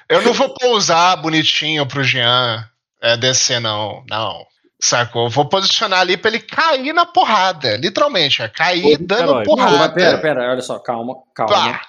Eu 0.09 0.23
não 0.23 0.35
vou 0.35 0.51
pousar 0.51 1.17
bonitinho 1.23 1.87
pro 1.87 2.05
Jean 2.05 2.69
é, 3.01 3.17
descer, 3.17 3.61
não. 3.61 4.05
Não. 4.11 4.45
Sacou? 4.79 5.25
Eu 5.25 5.31
Vou 5.31 5.49
posicionar 5.49 6.01
ali 6.01 6.17
pra 6.17 6.31
ele 6.31 6.41
cair 6.41 6.93
na 6.93 7.07
porrada. 7.07 7.77
Literalmente, 7.77 8.43
é 8.43 8.49
cair 8.49 8.99
Todo 8.99 9.07
dando 9.07 9.23
herói. 9.23 9.45
Não, 9.47 9.57
mas 9.57 9.67
porrada. 9.67 9.95
pera, 9.95 10.19
pera, 10.19 10.51
olha 10.51 10.61
só, 10.61 10.79
calma, 10.79 11.15
calma. 11.35 11.81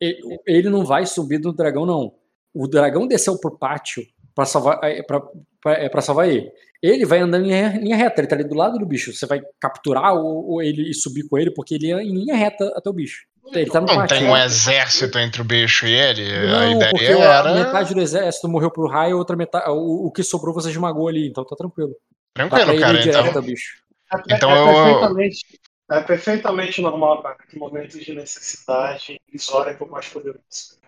Ele, 0.00 0.20
ele 0.46 0.68
não 0.68 0.84
vai 0.84 1.06
subir 1.06 1.38
do 1.38 1.52
dragão, 1.52 1.86
não. 1.86 2.12
O 2.52 2.66
dragão 2.66 3.06
desceu 3.06 3.38
pro 3.38 3.56
pátio 3.56 4.02
pra 4.40 4.46
salvar, 4.46 4.78
é, 4.82 5.02
pra, 5.02 5.20
pra, 5.60 5.72
é, 5.74 5.88
pra 5.90 6.00
salvar 6.00 6.26
ele. 6.28 6.50
Ele 6.82 7.04
vai 7.04 7.18
andando 7.18 7.44
em 7.44 7.48
linha, 7.48 7.78
linha 7.78 7.96
reta, 7.96 8.20
ele 8.22 8.26
tá 8.28 8.34
ali 8.36 8.44
do 8.44 8.54
lado 8.54 8.78
do 8.78 8.86
bicho. 8.86 9.12
Você 9.12 9.26
vai 9.26 9.42
capturar 9.60 10.14
ou, 10.14 10.48
ou 10.52 10.62
ele 10.62 10.88
e 10.88 10.94
subir 10.94 11.28
com 11.28 11.36
ele, 11.36 11.50
porque 11.52 11.74
ele 11.74 11.92
é 11.92 12.02
em 12.02 12.14
linha 12.14 12.34
reta 12.34 12.72
até 12.74 12.88
o 12.88 12.92
bicho. 12.94 13.26
Ele 13.52 13.68
tá 13.70 13.80
no 13.82 13.86
Não 13.86 14.06
tem 14.06 14.24
um 14.26 14.36
exército 14.36 15.18
entre 15.18 15.42
o 15.42 15.44
bicho 15.44 15.84
e 15.86 15.92
ele. 15.92 16.22
a 16.32 16.46
Não, 16.46 16.72
ideia 16.72 16.90
porque 16.90 17.04
era. 17.04 17.50
a 17.50 17.54
metade 17.54 17.92
do 17.94 18.00
exército 18.00 18.48
morreu 18.48 18.70
pro 18.70 18.86
raio, 18.88 19.16
a 19.16 19.18
outra 19.18 19.36
metade, 19.36 19.68
o, 19.68 20.06
o 20.06 20.10
que 20.12 20.22
sobrou 20.22 20.54
você 20.54 20.70
esmagou 20.70 21.08
ali, 21.08 21.26
então 21.28 21.44
tá 21.44 21.54
tranquilo. 21.56 21.94
Tranquilo, 22.32 22.72
ir 22.72 22.80
cara. 22.80 22.98
direto 22.98 23.26
Então, 23.28 23.36
ao 23.36 23.42
bicho. 23.42 23.74
É, 24.12 24.34
Então 24.36 24.50
é 24.50 24.58
eu- 24.60 24.74
perfeitamente, 24.84 25.46
é 25.90 26.00
perfeitamente 26.00 26.80
normal, 26.80 27.22
cara, 27.22 27.36
que 27.48 27.58
momentos 27.58 28.00
de 28.02 28.14
necessidade 28.14 29.20
eles 29.28 29.48
orem 29.50 29.76
por 29.76 29.90
mais 29.90 30.08
poderoso. 30.08 30.79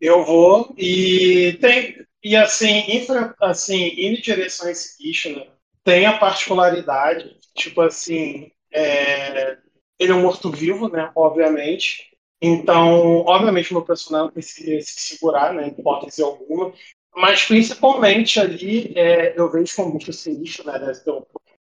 Eu 0.00 0.24
vou 0.24 0.74
e 0.78 1.58
tem 1.60 2.04
e 2.22 2.36
assim, 2.36 2.84
infra, 2.96 3.34
assim 3.40 3.88
indo 3.96 4.18
em 4.18 4.20
direção 4.20 4.68
a 4.68 4.70
esse 4.70 5.02
bicho, 5.02 5.34
né, 5.34 5.46
tem 5.82 6.06
a 6.06 6.18
particularidade, 6.18 7.34
tipo 7.54 7.80
assim, 7.80 8.50
é, 8.72 9.56
ele 9.98 10.12
é 10.12 10.14
um 10.14 10.22
morto-vivo, 10.22 10.88
né, 10.88 11.10
obviamente. 11.14 12.10
Então, 12.42 13.18
obviamente, 13.26 13.72
meu 13.72 13.82
personagem 13.82 14.30
tem 14.32 14.42
que 14.42 14.48
se, 14.48 14.82
se 14.82 15.00
segurar, 15.16 15.52
né, 15.54 15.68
hipótese 15.68 16.22
alguma. 16.22 16.72
Mas, 17.14 17.44
principalmente 17.44 18.38
ali, 18.38 18.92
é, 18.96 19.38
eu 19.38 19.50
vejo 19.50 19.74
como 19.76 19.96
bicho 19.98 20.12
sinistro, 20.12 20.66
né, 20.66 20.78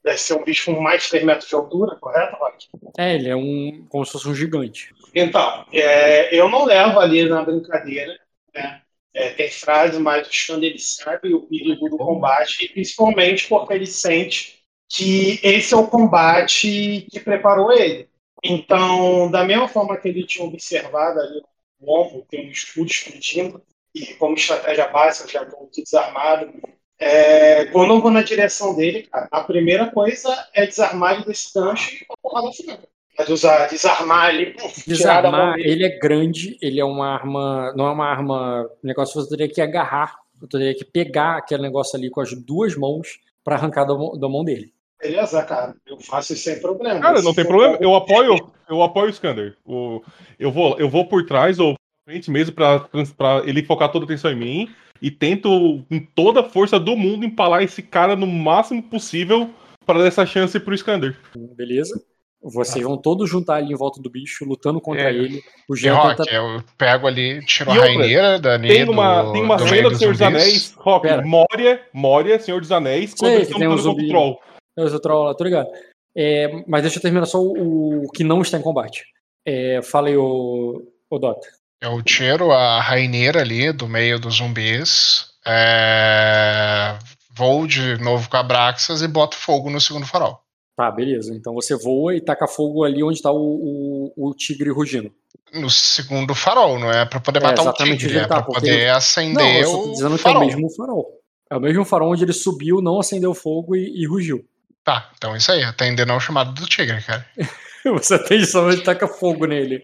Deve 0.06 0.18
ser 0.18 0.34
um 0.34 0.44
bicho 0.44 0.72
com 0.72 0.80
mais 0.80 1.02
de 1.02 1.10
3 1.10 1.24
metros 1.24 1.48
de 1.48 1.54
altura, 1.56 1.96
correto, 1.96 2.36
Rock? 2.36 2.68
É, 2.96 3.16
ele 3.16 3.28
é 3.28 3.34
um. 3.34 3.84
como 3.88 4.06
se 4.06 4.12
fosse 4.12 4.28
um 4.28 4.34
gigante. 4.36 4.94
Então, 5.12 5.66
é, 5.72 6.32
eu 6.32 6.48
não 6.48 6.64
levo 6.64 7.00
ali 7.00 7.28
na 7.28 7.42
brincadeira, 7.42 8.16
né? 8.54 8.82
É, 9.12 9.30
tem 9.30 9.50
frase, 9.50 9.98
mas 9.98 10.28
o 10.28 10.32
Xander 10.32 10.70
ele 10.70 10.78
sabe 10.78 11.34
o 11.34 11.40
perigo 11.48 11.88
do 11.88 11.96
combate, 11.96 12.68
principalmente 12.68 13.48
porque 13.48 13.74
ele 13.74 13.86
sente 13.86 14.60
que 14.88 15.40
esse 15.42 15.74
é 15.74 15.76
o 15.76 15.88
combate 15.88 17.04
que 17.10 17.18
preparou 17.18 17.72
ele. 17.72 18.08
Então, 18.44 19.28
da 19.28 19.42
mesma 19.42 19.66
forma 19.66 19.96
que 19.96 20.06
ele 20.06 20.24
tinha 20.24 20.46
observado 20.46 21.18
ali 21.18 21.42
o 21.80 22.00
ombro, 22.00 22.24
tem 22.30 22.46
um 22.46 22.52
escudo 22.52 22.88
explodindo, 22.88 23.60
e 23.92 24.14
como 24.14 24.36
estratégia 24.36 24.86
básica, 24.86 25.28
já 25.28 25.42
estou 25.42 25.68
desarmado, 25.74 26.52
é, 26.98 27.66
quando 27.66 27.94
eu 27.94 28.00
vou 28.00 28.10
na 28.10 28.22
direção 28.22 28.74
dele, 28.74 29.02
cara, 29.02 29.28
a 29.30 29.42
primeira 29.42 29.90
coisa 29.90 30.34
é 30.54 30.66
desarmar 30.66 31.14
ele 31.14 31.24
desse 31.24 31.52
gancho 31.54 31.94
e 31.94 32.06
uma 32.08 32.16
porrada 32.22 32.52
franca. 32.52 32.88
Mas 33.18 33.28
usar, 33.30 33.66
desarmar 33.68 34.34
mão 34.34 34.70
Desarmar, 34.86 35.58
ele 35.58 35.86
é 35.86 35.98
grande, 35.98 36.58
ele 36.60 36.78
é 36.78 36.84
uma 36.84 37.14
arma. 37.14 37.72
Não 37.74 37.86
é 37.86 37.90
uma 37.90 38.06
arma. 38.06 38.68
O 38.82 38.86
negócio 38.86 39.20
você 39.20 39.30
teria 39.30 39.48
que 39.48 39.60
agarrar, 39.60 40.16
eu 40.40 40.46
teria 40.46 40.74
que 40.74 40.84
pegar 40.84 41.38
aquele 41.38 41.62
negócio 41.62 41.98
ali 41.98 42.10
com 42.10 42.20
as 42.20 42.32
duas 42.34 42.76
mãos 42.76 43.18
pra 43.42 43.56
arrancar 43.56 43.86
da 43.86 43.94
mão, 43.94 44.18
da 44.18 44.28
mão 44.28 44.44
dele. 44.44 44.70
Beleza, 45.00 45.42
cara. 45.44 45.74
Eu 45.86 45.98
faço 46.00 46.34
isso 46.34 46.44
sem 46.44 46.60
problema. 46.60 47.00
Cara, 47.00 47.22
não 47.22 47.34
tem 47.34 47.44
for 47.44 47.50
problema. 47.50 47.78
Eu 47.80 47.94
apoio, 47.94 48.52
eu 48.68 48.82
apoio 48.82 49.06
o 49.06 49.10
Skander. 49.10 49.56
O, 49.64 50.02
eu, 50.38 50.50
vou, 50.50 50.78
eu 50.78 50.88
vou 50.88 51.06
por 51.06 51.24
trás 51.24 51.58
ou 51.58 51.74
frente 52.06 52.30
mesmo 52.30 52.54
pra, 52.54 52.80
pra 53.16 53.42
ele 53.44 53.64
focar 53.64 53.90
toda 53.90 54.04
a 54.04 54.06
atenção 54.06 54.30
em 54.30 54.36
mim 54.36 54.68
e 55.02 55.10
tento, 55.10 55.84
com 55.90 55.98
toda 56.14 56.40
a 56.40 56.44
força 56.44 56.78
do 56.78 56.96
mundo, 56.96 57.26
empalar 57.26 57.62
esse 57.62 57.82
cara 57.82 58.14
no 58.14 58.26
máximo 58.26 58.82
possível 58.82 59.50
para 59.84 59.98
dar 59.98 60.06
essa 60.06 60.24
chance 60.24 60.58
pro 60.60 60.74
Skander. 60.74 61.18
Beleza? 61.56 62.00
Vocês 62.40 62.84
vão 62.84 62.96
todos 62.96 63.28
juntar 63.28 63.56
ali 63.56 63.72
em 63.72 63.76
volta 63.76 64.00
do 64.00 64.08
bicho, 64.08 64.44
lutando 64.44 64.80
contra 64.80 65.10
É. 65.10 65.14
ele. 65.14 65.42
O 65.68 65.74
Jean 65.74 65.94
Rock, 65.94 66.16
tenta. 66.18 66.30
eu 66.32 66.62
pego 66.78 67.08
ali, 67.08 67.44
tiro 67.44 67.72
a 67.72 67.74
E 67.74 67.78
outra, 67.78 67.92
raineira 67.92 68.38
da 68.38 68.58
Tem 68.58 68.88
uma, 68.88 69.22
do, 69.22 69.32
tem 69.32 69.42
uma 69.42 69.56
do 69.56 69.68
cena 69.68 69.82
do 69.82 69.88
dos 69.90 69.98
Senhor 69.98 70.12
dos. 70.12 70.22
Anéis, 70.22 70.74
Rock, 70.78 71.08
Pera. 71.08 71.22
Moria, 71.26 71.82
Moria, 71.92 72.38
Senhor 72.38 72.60
dos 72.60 72.70
Anéis, 72.70 73.14
quando 73.14 73.30
Sei 73.32 73.36
eles 73.38 73.48
estão 73.48 73.60
um 73.66 73.70
contra 73.70 73.80
o 73.80 73.82
zumbi. 73.82 74.08
Troll. 74.08 74.40
Eu 74.76 74.88
sou 74.88 75.00
troll 75.00 75.24
lá, 75.24 75.34
tô 75.34 75.42
ligado. 75.42 75.68
É, 76.16 76.62
mas 76.68 76.82
deixa 76.82 76.98
eu 76.98 77.02
terminar 77.02 77.26
só 77.26 77.42
o, 77.42 78.04
o 78.04 78.10
que 78.12 78.22
não 78.22 78.42
está 78.42 78.56
em 78.58 78.62
combate. 78.62 79.04
É, 79.44 79.80
fala 79.82 80.08
aí, 80.08 80.16
o, 80.16 80.86
o 81.10 81.18
Dota. 81.18 81.48
Eu 81.80 82.02
tiro 82.02 82.52
a 82.52 82.80
raineira 82.80 83.40
ali 83.40 83.70
do 83.72 83.86
meio 83.86 84.18
dos 84.18 84.36
zumbis, 84.36 85.26
é, 85.46 86.96
vou 87.30 87.66
de 87.66 87.98
novo 88.02 88.28
com 88.30 88.36
a 88.36 88.42
Braxas 88.42 89.02
e 89.02 89.08
boto 89.08 89.36
fogo 89.36 89.70
no 89.70 89.80
segundo 89.80 90.06
farol. 90.06 90.40
Tá, 90.76 90.90
beleza. 90.90 91.34
Então 91.34 91.54
você 91.54 91.76
voa 91.76 92.14
e 92.14 92.20
taca 92.20 92.46
fogo 92.46 92.84
ali 92.84 93.02
onde 93.02 93.20
tá 93.22 93.30
o, 93.30 94.12
o, 94.16 94.28
o 94.30 94.34
tigre 94.34 94.70
rugindo. 94.70 95.10
No 95.54 95.70
segundo 95.70 96.34
farol, 96.34 96.78
não 96.78 96.90
é 96.90 97.04
pra 97.06 97.20
poder 97.20 97.40
É, 97.40 97.42
matar 97.44 97.62
o 97.62 97.64
exatamente 97.64 98.00
tigre, 98.00 98.16
ele 98.16 98.24
é 98.24 98.28
tá, 98.28 98.36
pra 98.36 98.42
porque 98.44 98.60
poder 98.60 98.90
acender 98.90 99.34
Não, 99.36 99.70
eu 99.70 99.70
tô 99.70 99.88
o 99.88 99.92
dizendo 99.92 100.18
que 100.18 100.26
é 100.26 100.30
o 100.30 100.34
farol. 100.34 100.46
mesmo 100.46 100.70
farol. 100.74 101.06
É 101.50 101.56
o 101.56 101.60
mesmo 101.60 101.84
farol 101.84 102.12
onde 102.12 102.24
ele 102.24 102.32
subiu, 102.32 102.82
não 102.82 102.98
acendeu 102.98 103.32
fogo 103.34 103.76
e, 103.76 104.02
e 104.02 104.06
rugiu. 104.06 104.44
Tá, 104.82 105.10
então 105.16 105.34
é 105.34 105.38
isso 105.38 105.50
aí, 105.52 105.62
atender 105.62 106.06
não 106.06 106.16
o 106.16 106.20
chamado 106.20 106.52
do 106.52 106.66
tigre, 106.66 107.00
cara. 107.02 107.24
Você 107.84 108.14
atende 108.14 108.46
só 108.46 108.66
onde 108.66 108.82
taca 108.82 109.06
fogo 109.06 109.46
nele. 109.46 109.82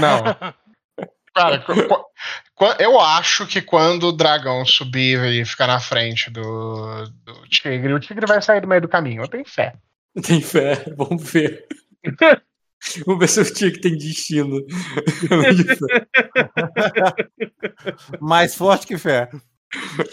Não. 0.00 0.54
Cara, 1.34 1.64
eu 2.78 3.00
acho 3.00 3.46
que 3.46 3.60
quando 3.60 4.04
o 4.04 4.12
dragão 4.12 4.64
subir 4.64 5.18
e 5.32 5.44
ficar 5.44 5.66
na 5.66 5.80
frente 5.80 6.30
do, 6.30 7.04
do 7.24 7.48
tigre, 7.48 7.92
o 7.92 7.98
tigre 8.00 8.26
vai 8.26 8.40
sair 8.40 8.60
do 8.60 8.68
meio 8.68 8.80
do 8.82 8.88
caminho. 8.88 9.22
Eu 9.22 9.28
tenho 9.28 9.44
fé. 9.44 9.74
Tem 10.22 10.40
fé, 10.40 10.84
vamos 10.96 11.22
ver. 11.22 11.66
Vamos 13.06 13.18
ver 13.20 13.28
se 13.28 13.40
o 13.40 13.44
tigre 13.54 13.80
tem 13.80 13.96
destino. 13.96 14.60
Mais 18.20 18.54
forte 18.54 18.86
que 18.86 18.98
fé. 18.98 19.30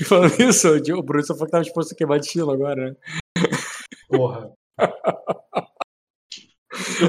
Falando 0.06 0.40
isso, 0.42 0.70
o 0.98 1.04
Bruno 1.04 1.24
só 1.26 1.34
falou 1.34 1.48
que 1.48 1.52
tava 1.52 1.64
disposto 1.66 1.92
a 1.92 1.96
queimar 1.98 2.20
destino 2.20 2.50
agora, 2.50 2.92
né? 2.92 2.96
Porra. 4.08 4.52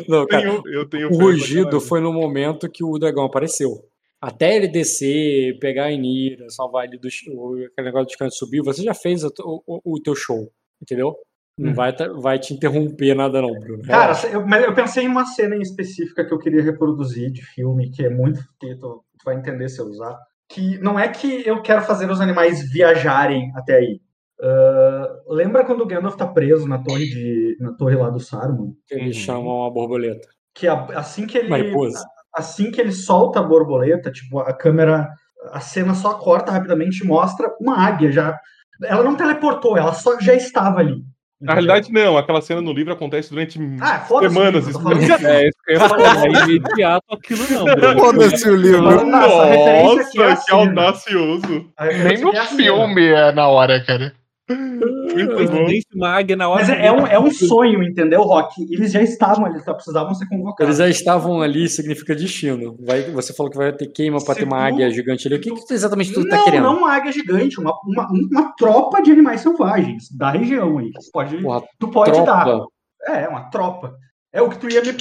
Não, 0.08 0.26
cara, 0.26 0.42
tenho- 0.42 0.62
eu 0.66 0.88
tenho 0.88 1.08
o 1.12 1.16
rugido 1.16 1.80
foi 1.80 2.00
no 2.00 2.12
momento 2.12 2.68
que 2.68 2.82
o 2.82 2.98
dragão 2.98 3.24
apareceu. 3.24 3.88
Até 4.22 4.54
ele 4.54 4.68
descer, 4.68 5.58
pegar 5.58 5.86
a 5.86 5.90
Inira, 5.92 6.48
salvar 6.48 6.84
ele 6.86 6.96
do 6.96 7.08
aquele 7.08 7.86
negócio 7.88 8.06
de 8.08 8.16
canto 8.16 8.34
subir, 8.36 8.62
você 8.62 8.82
já 8.82 8.94
fez 8.94 9.24
o, 9.24 9.32
o, 9.66 9.94
o 9.96 10.00
teu 10.00 10.14
show, 10.14 10.48
entendeu? 10.80 11.16
Não 11.58 11.72
Hum. 11.72 11.74
vai, 11.74 11.94
ta- 11.94 12.12
vai 12.12 12.38
te 12.38 12.54
interromper 12.54 13.14
nada 13.14 13.42
não, 13.42 13.52
Bruno. 13.58 13.82
Cara, 13.82 14.14
eu, 14.32 14.46
mas 14.46 14.64
eu 14.64 14.72
pensei 14.74 15.04
em 15.04 15.08
uma 15.08 15.26
cena 15.26 15.54
em 15.56 15.60
específica 15.60 16.24
que 16.24 16.32
eu 16.32 16.38
queria 16.38 16.62
reproduzir 16.62 17.30
de 17.32 17.42
filme, 17.42 17.90
que 17.90 18.04
é 18.04 18.08
muito. 18.08 18.40
que 18.60 18.74
tu, 18.76 19.04
tu 19.18 19.24
vai 19.24 19.36
entender 19.36 19.68
se 19.68 19.80
eu 19.80 19.86
usar. 19.86 20.16
Que 20.48 20.78
não 20.78 20.98
é 20.98 21.08
que 21.08 21.46
eu 21.46 21.60
quero 21.60 21.82
fazer 21.82 22.10
os 22.10 22.20
animais 22.20 22.70
viajarem 22.72 23.50
até 23.56 23.76
aí. 23.76 24.00
Ah, 24.40 25.08
lembra 25.28 25.64
quando 25.64 25.82
o 25.82 25.86
Gandalf 25.86 26.16
tá 26.16 26.26
preso 26.26 26.66
na 26.66 26.78
torre 26.82 27.04
de 27.06 27.56
na 27.60 27.72
torre 27.74 27.96
lá 27.96 28.08
do 28.10 28.18
Saruman? 28.20 28.72
Eles 28.90 29.16
chamam 29.16 29.64
a 29.64 29.70
borboleta. 29.70 30.28
Que 30.54 30.66
a- 30.66 30.86
assim 30.98 31.26
que 31.26 31.38
ele 31.38 31.48
Mariposa. 31.48 32.02
Assim 32.34 32.70
que 32.70 32.80
ele 32.80 32.92
solta 32.92 33.40
a 33.40 33.42
borboleta, 33.42 34.10
tipo 34.10 34.38
a 34.40 34.52
câmera, 34.52 35.08
a 35.52 35.60
cena 35.60 35.94
só 35.94 36.14
corta 36.14 36.52
rapidamente 36.52 37.02
e 37.04 37.06
mostra 37.06 37.50
uma 37.60 37.76
águia 37.78 38.10
já. 38.12 38.38
Ela 38.84 39.02
não 39.04 39.14
teleportou, 39.16 39.76
ela 39.76 39.92
só 39.92 40.18
já 40.20 40.34
estava 40.34 40.80
ali. 40.80 41.02
Na 41.40 41.54
realidade, 41.54 41.92
não. 41.92 42.16
Aquela 42.16 42.40
cena 42.40 42.60
no 42.60 42.72
livro 42.72 42.92
acontece 42.92 43.30
durante 43.30 43.58
Ah, 43.80 44.04
semanas. 44.20 44.68
isso- 44.68 45.26
É, 45.26 45.50
eu 45.66 45.80
falar. 45.80 46.24
É 46.24 46.28
imediato 46.28 47.04
aquilo, 47.10 47.42
não. 47.50 47.66
Foda-se 47.98 48.48
o 48.48 48.54
livro. 48.54 49.04
Nossa, 49.04 49.42
a 49.42 49.44
referência 49.46 50.02
aqui 50.02 50.22
é 50.22 50.28
Nossa, 50.28 50.44
que 50.44 50.50
cena. 50.50 50.82
audacioso. 50.82 51.72
A 51.76 51.86
Nem 51.86 52.18
no 52.20 52.32
é 52.32 52.38
a 52.38 52.44
cena. 52.46 52.56
filme 52.62 53.06
é 53.08 53.32
na 53.32 53.48
hora, 53.48 53.84
cara. 53.84 54.12
Coincidência, 55.34 55.88
uma 55.94 56.08
águia 56.08 56.36
na 56.36 56.48
hora. 56.48 56.60
Mas 56.60 56.70
é, 56.70 56.86
é 56.86 56.92
um, 56.92 57.06
é 57.06 57.18
um 57.18 57.30
sonho, 57.30 57.82
entendeu, 57.82 58.22
Rock? 58.22 58.62
Eles 58.70 58.92
já 58.92 59.02
estavam 59.02 59.46
ali, 59.46 59.60
só 59.60 59.74
precisavam 59.74 60.14
ser 60.14 60.26
convocados. 60.28 60.60
Eles 60.60 60.78
já 60.78 60.88
estavam 60.88 61.40
ali, 61.42 61.68
significa 61.68 62.14
destino. 62.14 62.76
Vai, 62.80 63.02
você 63.10 63.32
falou 63.32 63.50
que 63.50 63.58
vai 63.58 63.72
ter 63.72 63.86
queima 63.88 64.24
pra 64.24 64.34
ter 64.34 64.44
uma 64.44 64.58
águia 64.58 64.90
gigante 64.90 65.26
ali. 65.26 65.36
O 65.36 65.40
que, 65.40 65.50
que 65.50 65.74
exatamente 65.74 66.12
tu 66.12 66.26
tá 66.28 66.36
não, 66.36 66.44
querendo? 66.44 66.62
não 66.62 66.78
uma 66.78 66.92
águia 66.92 67.12
gigante, 67.12 67.60
uma, 67.60 67.72
uma, 67.84 68.08
uma 68.10 68.52
tropa 68.56 69.02
de 69.02 69.10
animais 69.10 69.40
selvagens 69.40 70.04
da 70.16 70.30
região 70.30 70.78
aí. 70.78 70.90
Tu 70.92 71.10
pode, 71.12 71.36
Porra, 71.42 71.62
tu 71.78 71.88
pode 71.88 72.24
dar. 72.24 72.44
tropa. 72.44 72.66
É, 73.06 73.28
uma 73.28 73.50
tropa. 73.50 73.94
É 74.32 74.40
o 74.40 74.48
que 74.48 74.58
tu 74.58 74.68
ia 74.68 74.80
me, 74.80 74.94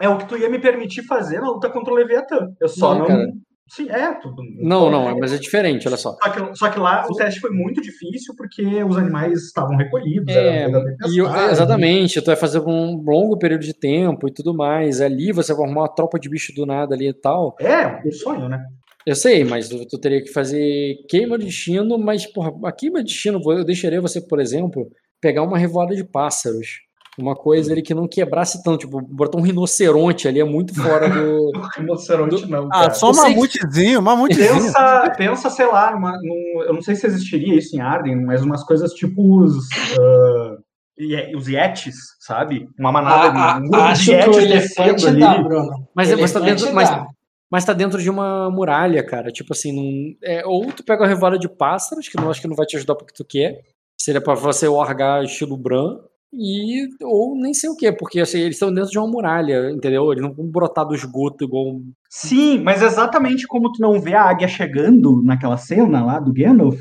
é 0.00 0.08
o 0.08 0.18
que 0.18 0.26
tu 0.26 0.36
ia 0.36 0.50
me 0.50 0.58
permitir 0.58 1.02
fazer 1.04 1.40
na 1.40 1.48
luta 1.48 1.70
contra 1.70 1.92
o 1.92 1.96
Leviatã. 1.96 2.48
Eu 2.60 2.68
só 2.68 2.94
Não, 2.94 3.08
não. 3.08 3.32
Sim, 3.68 3.88
é 3.90 4.12
tudo. 4.14 4.42
Não, 4.56 4.90
não, 4.90 5.18
mas 5.18 5.32
é 5.32 5.38
diferente, 5.38 5.86
olha 5.86 5.96
só. 5.96 6.16
Só 6.22 6.30
que, 6.30 6.56
só 6.56 6.70
que 6.70 6.78
lá 6.78 7.06
o 7.08 7.14
teste 7.14 7.40
foi 7.40 7.50
muito 7.50 7.80
difícil 7.80 8.34
porque 8.36 8.82
os 8.82 8.96
animais 8.96 9.44
estavam 9.44 9.76
recolhidos. 9.76 10.34
É, 10.34 10.66
e 11.06 11.20
exatamente, 11.50 12.20
tu 12.20 12.26
vai 12.26 12.36
fazer 12.36 12.60
um 12.60 13.02
longo 13.02 13.38
período 13.38 13.62
de 13.62 13.74
tempo 13.74 14.26
e 14.28 14.32
tudo 14.32 14.54
mais. 14.54 15.00
Ali 15.00 15.32
você 15.32 15.52
vai 15.52 15.64
arrumar 15.64 15.82
uma 15.82 15.94
tropa 15.94 16.18
de 16.18 16.28
bicho 16.28 16.54
do 16.54 16.64
nada 16.64 16.94
ali 16.94 17.08
e 17.08 17.12
tal. 17.12 17.56
É, 17.60 18.00
um 18.06 18.12
sonho, 18.12 18.48
né? 18.48 18.64
Eu 19.06 19.14
sei, 19.14 19.44
mas 19.44 19.68
tu, 19.68 19.86
tu 19.86 19.98
teria 19.98 20.22
que 20.22 20.30
fazer 20.30 20.96
queima 21.08 21.38
de 21.38 21.46
destino, 21.46 21.98
mas, 21.98 22.26
porra, 22.26 22.52
a 22.64 22.72
queima 22.72 22.98
de 22.98 23.12
destino, 23.12 23.40
eu 23.52 23.64
deixaria 23.64 24.00
você, 24.00 24.20
por 24.20 24.40
exemplo, 24.40 24.90
pegar 25.20 25.42
uma 25.42 25.58
revoada 25.58 25.94
de 25.94 26.04
pássaros. 26.04 26.87
Uma 27.18 27.34
coisa 27.34 27.72
ali 27.72 27.82
que 27.82 27.92
não 27.92 28.06
quebrasse 28.06 28.62
tanto, 28.62 28.78
tipo, 28.86 29.00
botar 29.00 29.38
um 29.38 29.42
rinoceronte 29.42 30.28
ali 30.28 30.38
é 30.40 30.44
muito 30.44 30.72
fora 30.74 31.08
do. 31.08 31.50
Rinoceronte 31.76 32.46
não, 32.48 32.66
Ah, 32.66 32.82
cara. 32.82 32.90
só 32.94 33.10
um 33.10 33.12
que- 33.12 33.18
mamutezinho, 33.18 33.98
um 33.98 34.02
mamutezinho. 34.02 34.54
Pensa, 34.54 35.14
pensa, 35.16 35.50
sei 35.50 35.66
lá, 35.66 35.90
numa, 35.90 36.12
num- 36.12 36.62
eu 36.66 36.72
não 36.74 36.80
sei 36.80 36.94
se 36.94 37.06
existiria 37.06 37.56
isso 37.56 37.74
em 37.76 37.80
Arden, 37.80 38.24
mas 38.24 38.42
umas 38.42 38.62
coisas 38.64 38.92
tipo 38.92 39.42
os, 39.42 39.54
ah, 39.98 40.56
Ye- 41.00 41.34
os 41.36 41.48
Yetis, 41.48 41.94
sabe? 42.20 42.68
Uma 42.78 42.92
manada 42.92 43.36
Ah, 43.38 43.56
um 43.56 43.62
grupo 43.62 43.76
de 43.76 43.82
acho 43.82 44.04
que 44.04 44.10
o 44.10 44.14
Yetis 44.40 44.76
elefante 44.76 45.10
dá, 45.18 45.30
ali. 45.32 45.44
Bruno. 45.44 45.88
Mas 45.94 46.08
você 46.08 46.16
tá 46.16 46.22
Elefante 46.40 46.44
dentro. 46.62 46.74
Mas, 46.74 46.90
dá. 46.90 47.06
mas 47.50 47.64
tá 47.64 47.72
dentro 47.72 48.00
de 48.02 48.10
uma 48.10 48.50
muralha, 48.50 49.04
cara. 49.04 49.30
Tipo 49.32 49.52
assim, 49.52 49.72
num- 49.72 50.14
é, 50.24 50.46
ou 50.46 50.66
tu 50.72 50.84
pega 50.84 51.02
uma 51.02 51.08
revoada 51.08 51.38
de 51.38 51.48
pássaros, 51.48 52.08
que 52.08 52.18
eu 52.18 52.30
acho 52.30 52.40
que 52.40 52.48
não 52.48 52.56
vai 52.56 52.66
te 52.66 52.76
ajudar 52.76 52.94
porque 52.94 53.12
tu 53.14 53.24
quer. 53.24 53.60
Seria 54.00 54.20
pra 54.20 54.34
você 54.34 54.68
largar 54.68 55.24
estilo 55.24 55.56
Bran. 55.56 55.98
E, 56.32 56.86
ou 57.02 57.34
nem 57.34 57.54
sei 57.54 57.70
o 57.70 57.76
que, 57.76 57.90
porque 57.90 58.20
assim, 58.20 58.38
eles 58.40 58.56
estão 58.56 58.72
dentro 58.72 58.90
de 58.90 58.98
uma 58.98 59.08
muralha, 59.08 59.70
entendeu? 59.70 60.12
Eles 60.12 60.22
não 60.22 60.32
vão 60.34 60.46
brotar 60.46 60.84
do 60.86 60.94
esgoto 60.94 61.44
igual. 61.44 61.68
um- 61.68 61.92
Sim, 62.10 62.58
mas 62.62 62.82
exatamente 62.82 63.46
como 63.46 63.72
tu 63.72 63.80
não 63.80 64.00
vê 64.00 64.14
a 64.14 64.24
águia 64.24 64.46
chegando 64.48 65.22
naquela 65.22 65.56
cena 65.56 66.04
lá 66.04 66.18
do 66.20 66.32
Gandalf, 66.32 66.80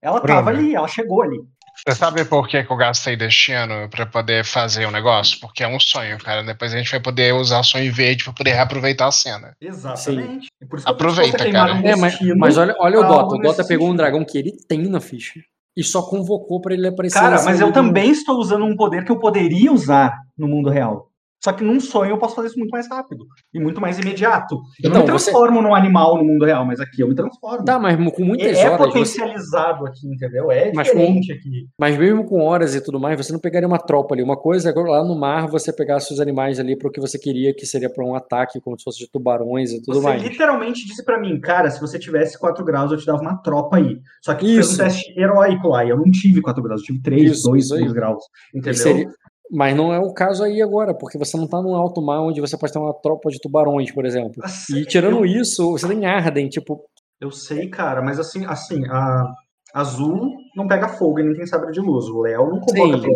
ela 0.00 0.20
Bruno. 0.20 0.34
tava 0.36 0.50
ali, 0.50 0.74
ela 0.74 0.86
chegou 0.88 1.22
ali. 1.22 1.38
Você 1.76 1.96
sabe 1.96 2.24
por 2.24 2.46
que, 2.46 2.62
que 2.62 2.70
eu 2.72 2.76
gastei 2.76 3.16
destino 3.16 3.88
pra 3.90 4.06
poder 4.06 4.44
fazer 4.44 4.86
o 4.86 4.92
negócio? 4.92 5.40
Porque 5.40 5.64
é 5.64 5.68
um 5.68 5.80
sonho, 5.80 6.16
cara. 6.18 6.44
Depois 6.44 6.72
a 6.72 6.78
gente 6.78 6.88
vai 6.92 7.00
poder 7.00 7.34
usar 7.34 7.58
o 7.58 7.64
sonho 7.64 7.92
verde 7.92 8.22
pra 8.22 8.32
poder 8.32 8.52
reaproveitar 8.52 9.08
a 9.08 9.10
cena. 9.10 9.56
Exatamente. 9.60 10.46
Por 10.70 10.76
isso 10.78 10.86
que 10.86 10.92
eu 10.92 10.96
tô 10.96 11.04
Aproveita, 11.04 11.50
cara. 11.50 11.74
um 11.74 11.84
É, 11.84 11.96
mas, 11.96 12.16
mas 12.36 12.56
olha, 12.56 12.76
olha 12.78 13.00
o 13.00 13.02
Dota. 13.02 13.34
O 13.34 13.38
Dota 13.38 13.66
pegou 13.66 13.90
um 13.90 13.96
dragão 13.96 14.24
que 14.24 14.38
ele 14.38 14.52
tem 14.68 14.82
na 14.88 15.00
ficha 15.00 15.40
e 15.76 15.82
só 15.82 16.02
convocou 16.02 16.60
pra 16.60 16.74
ele 16.74 16.86
aparecer. 16.86 17.18
Cara, 17.18 17.42
mas 17.42 17.60
eu 17.60 17.72
também 17.72 18.10
estou 18.10 18.38
usando 18.38 18.64
um 18.64 18.76
poder 18.76 19.04
que 19.04 19.10
eu 19.10 19.18
poderia 19.18 19.72
usar 19.72 20.16
no 20.36 20.46
mundo 20.46 20.70
real. 20.70 21.10
Só 21.44 21.52
que 21.52 21.62
num 21.62 21.78
sonho 21.78 22.12
eu 22.12 22.18
posso 22.18 22.34
fazer 22.34 22.48
isso 22.48 22.58
muito 22.58 22.70
mais 22.70 22.88
rápido 22.88 23.26
e 23.52 23.60
muito 23.60 23.78
mais 23.78 23.98
imediato. 23.98 24.54
Eu 24.82 24.88
não 24.88 25.00
Então, 25.02 25.02
me 25.14 25.20
você- 25.20 25.30
transformo 25.30 25.60
num 25.60 25.74
animal 25.74 26.16
no 26.16 26.24
mundo 26.24 26.46
real, 26.46 26.64
mas 26.64 26.80
aqui 26.80 27.02
eu 27.02 27.08
me 27.08 27.14
transformo. 27.14 27.62
Tá, 27.66 27.78
mas 27.78 27.96
com 28.14 28.24
muitas 28.24 28.56
é, 28.56 28.62
é 28.62 28.70
horas. 28.70 28.78
você- 28.78 28.86
potencializado 29.20 29.86
aqui, 29.86 30.06
entendeu? 30.08 30.50
É 30.50 30.72
Mas 30.74 30.90
com- 30.90 30.96
diferente 30.98 31.32
aqui. 31.32 31.66
Mas 31.78 31.98
mesmo 31.98 32.24
com 32.24 32.40
horas 32.40 32.74
e 32.74 32.80
tudo 32.80 32.98
mais, 32.98 33.18
você 33.18 33.30
não 33.30 33.38
pegaria 33.38 33.68
uma 33.68 33.78
tropa 33.78 34.14
ali. 34.14 34.22
Uma 34.22 34.36
coisa 34.38 34.70
é 34.70 34.72
lá 34.74 35.04
no 35.04 35.14
mar 35.18 35.46
você 35.46 35.70
pegasse 35.70 36.14
os 36.14 36.20
animais 36.20 36.58
ali 36.58 36.76
para 36.78 36.88
o 36.88 36.90
que 36.90 36.98
você 37.00 37.18
queria, 37.18 37.52
que 37.54 37.66
seria 37.66 37.90
para 37.90 38.04
um 38.04 38.14
ataque, 38.14 38.58
como 38.60 38.78
se 38.78 38.84
fosse 38.84 39.00
de 39.00 39.10
tubarões 39.10 39.70
e 39.70 39.82
tudo 39.82 40.00
Você 40.00 40.06
mais. 40.08 40.22
literalmente 40.22 40.86
disse 40.86 41.04
pra 41.04 41.20
mim, 41.20 41.38
cara, 41.40 41.70
se 41.70 41.78
você 41.80 41.98
tivesse 41.98 42.38
4 42.38 42.64
graus, 42.64 42.90
eu 42.90 42.96
te 42.96 43.04
dava 43.04 43.20
uma 43.20 43.36
tropa 43.36 43.76
aí. 43.76 43.98
Só 44.24 44.32
que 44.34 44.46
tu 44.46 44.52
fez 44.54 44.66
Isso. 44.70 44.74
um 44.80 44.84
teste 44.84 45.20
heróico 45.20 45.68
lá, 45.68 45.84
e 45.84 45.90
eu 45.90 45.96
não 45.98 46.10
tive 46.10 46.40
4 46.40 46.62
graus, 46.62 46.80
eu 46.80 46.86
tive 46.86 47.02
3, 47.02 47.32
Isso, 47.32 47.42
2, 47.50 47.64
isso 47.64 47.74
aí. 47.74 47.80
3 47.80 47.92
graus. 47.92 48.22
Entendeu? 48.54 48.74
Seria- 48.74 49.08
Mas 49.50 49.76
não 49.76 49.92
é 49.92 49.98
o 49.98 50.12
caso 50.12 50.42
aí 50.42 50.62
agora, 50.62 50.94
porque 50.94 51.18
você 51.18 51.36
não 51.36 51.46
tá 51.46 51.60
num 51.60 51.74
alto 51.74 52.00
mar 52.00 52.20
onde 52.20 52.40
você 52.40 52.56
pode 52.56 52.72
ter 52.72 52.78
uma 52.78 52.94
tropa 52.94 53.28
de 53.30 53.38
tubarões, 53.40 53.92
por 53.92 54.06
exemplo. 54.06 54.42
E 54.74 54.84
tirando 54.86 55.24
isso, 55.26 55.72
você 55.72 55.86
tem 55.86 56.06
Arden, 56.06 56.48
tipo. 56.48 56.82
Eu 57.20 57.30
sei, 57.30 57.68
cara, 57.68 58.02
mas 58.02 58.18
assim, 58.18 58.44
assim, 58.46 58.84
a 58.88 59.26
Azul 59.74 60.30
não 60.56 60.66
pega 60.66 60.88
fogo 60.88 61.20
e 61.20 61.22
nem 61.22 61.34
tem 61.34 61.46
sabre 61.46 61.72
de 61.72 61.80
luz. 61.80 62.06
O 62.06 62.22
Léo 62.22 62.48
não 62.48 62.60
convoca 62.60 63.08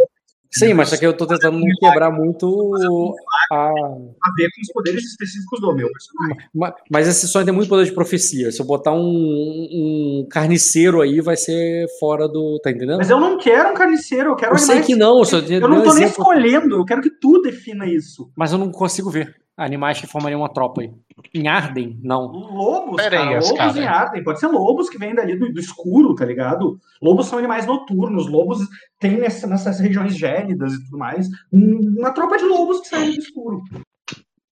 Sim. 0.51 0.75
mas 0.75 0.89
só 0.89 0.97
que 0.97 1.07
eu 1.07 1.12
tô 1.17 1.27
tentando 1.27 1.59
não 1.59 1.67
quebrar 1.78 2.10
muito 2.10 3.15
a. 3.52 3.55
a 3.57 4.33
ver 4.36 4.49
com 4.55 4.60
os 4.62 4.73
poderes 4.73 5.05
específicos 5.05 5.60
do 5.60 5.75
meu 5.75 5.89
personagem. 5.93 6.49
Ma- 6.55 6.75
Mas 6.91 7.07
esse 7.09 7.28
sonho 7.28 7.44
tem 7.44 7.55
muito 7.55 7.68
poder 7.68 7.85
de 7.85 7.93
profecia. 7.93 8.51
Se 8.51 8.60
eu 8.60 8.67
botar 8.67 8.93
um, 8.93 8.99
um 9.01 10.27
carniceiro 10.31 11.01
aí, 11.01 11.20
vai 11.20 11.36
ser 11.36 11.86
fora 12.01 12.27
do. 12.28 12.59
Tá 12.62 12.70
entendendo? 12.70 12.99
Mas 12.99 13.10
eu 13.10 13.20
não 13.20 13.36
quero 13.39 13.70
um 13.70 13.75
carniceiro, 13.75 14.31
eu 14.31 14.36
quero 14.36 14.55
Eu 14.55 14.59
sei 14.59 14.81
que 14.81 14.94
não, 14.97 15.18
eu 15.18 15.25
só 15.25 15.39
Eu 15.39 15.68
não 15.68 15.83
tô 15.83 15.93
nem 15.94 16.05
escolhendo, 16.07 16.77
eu 16.77 16.85
quero 16.85 17.02
que 17.02 17.10
tu 17.10 17.41
defina 17.43 17.86
isso. 17.86 18.31
Mas 18.36 18.52
eu 18.52 18.59
não 18.59 18.70
consigo 18.70 19.10
ver 19.10 19.35
animais 19.58 20.00
que 20.00 20.06
formariam 20.06 20.40
uma 20.40 20.48
tropa 20.48 20.80
aí. 20.80 20.90
Em 21.34 21.48
Arden, 21.48 21.98
não. 22.02 22.26
Lobos, 22.28 22.96
cara, 22.96 23.24
lobos 23.40 23.52
cara. 23.52 23.78
em 23.78 23.84
Arden. 23.86 24.24
Pode 24.24 24.38
ser 24.40 24.46
lobos 24.46 24.88
que 24.88 24.96
vêm 24.98 25.14
dali 25.14 25.36
do, 25.36 25.52
do 25.52 25.60
escuro, 25.60 26.14
tá 26.14 26.24
ligado? 26.24 26.78
Lobos 27.02 27.26
são 27.26 27.38
animais 27.38 27.66
noturnos. 27.66 28.28
Lobos 28.28 28.60
tem 29.00 29.18
nessa- 29.18 29.46
nessas 29.46 29.80
regiões 29.80 30.16
gélidas 30.16 30.72
e 30.72 30.84
tudo 30.84 30.96
mais. 30.96 31.26
um- 31.52 31.96
Uma 31.98 32.12
tropa 32.12 32.38
de 32.38 32.44
lobos 32.44 32.80
que 32.80 32.88
saem 32.88 33.12
do 33.12 33.18
escuro. 33.18 33.62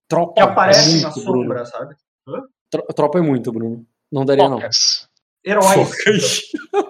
Tropa 0.08 0.34
Que 0.34 0.40
aparecem 0.40 0.98
é 0.98 1.02
na 1.02 1.08
muito, 1.10 1.20
sombra, 1.20 1.48
Bruno. 1.54 1.66
sabe? 1.66 1.94
Hã? 2.28 2.42
Tropa 2.94 3.18
é 3.18 3.22
muito, 3.22 3.52
Bruno. 3.52 3.86
Não 4.12 4.24
daria, 4.24 4.48
não. 4.48 4.58
Heróis. 5.46 5.74
Focas. 5.74 6.40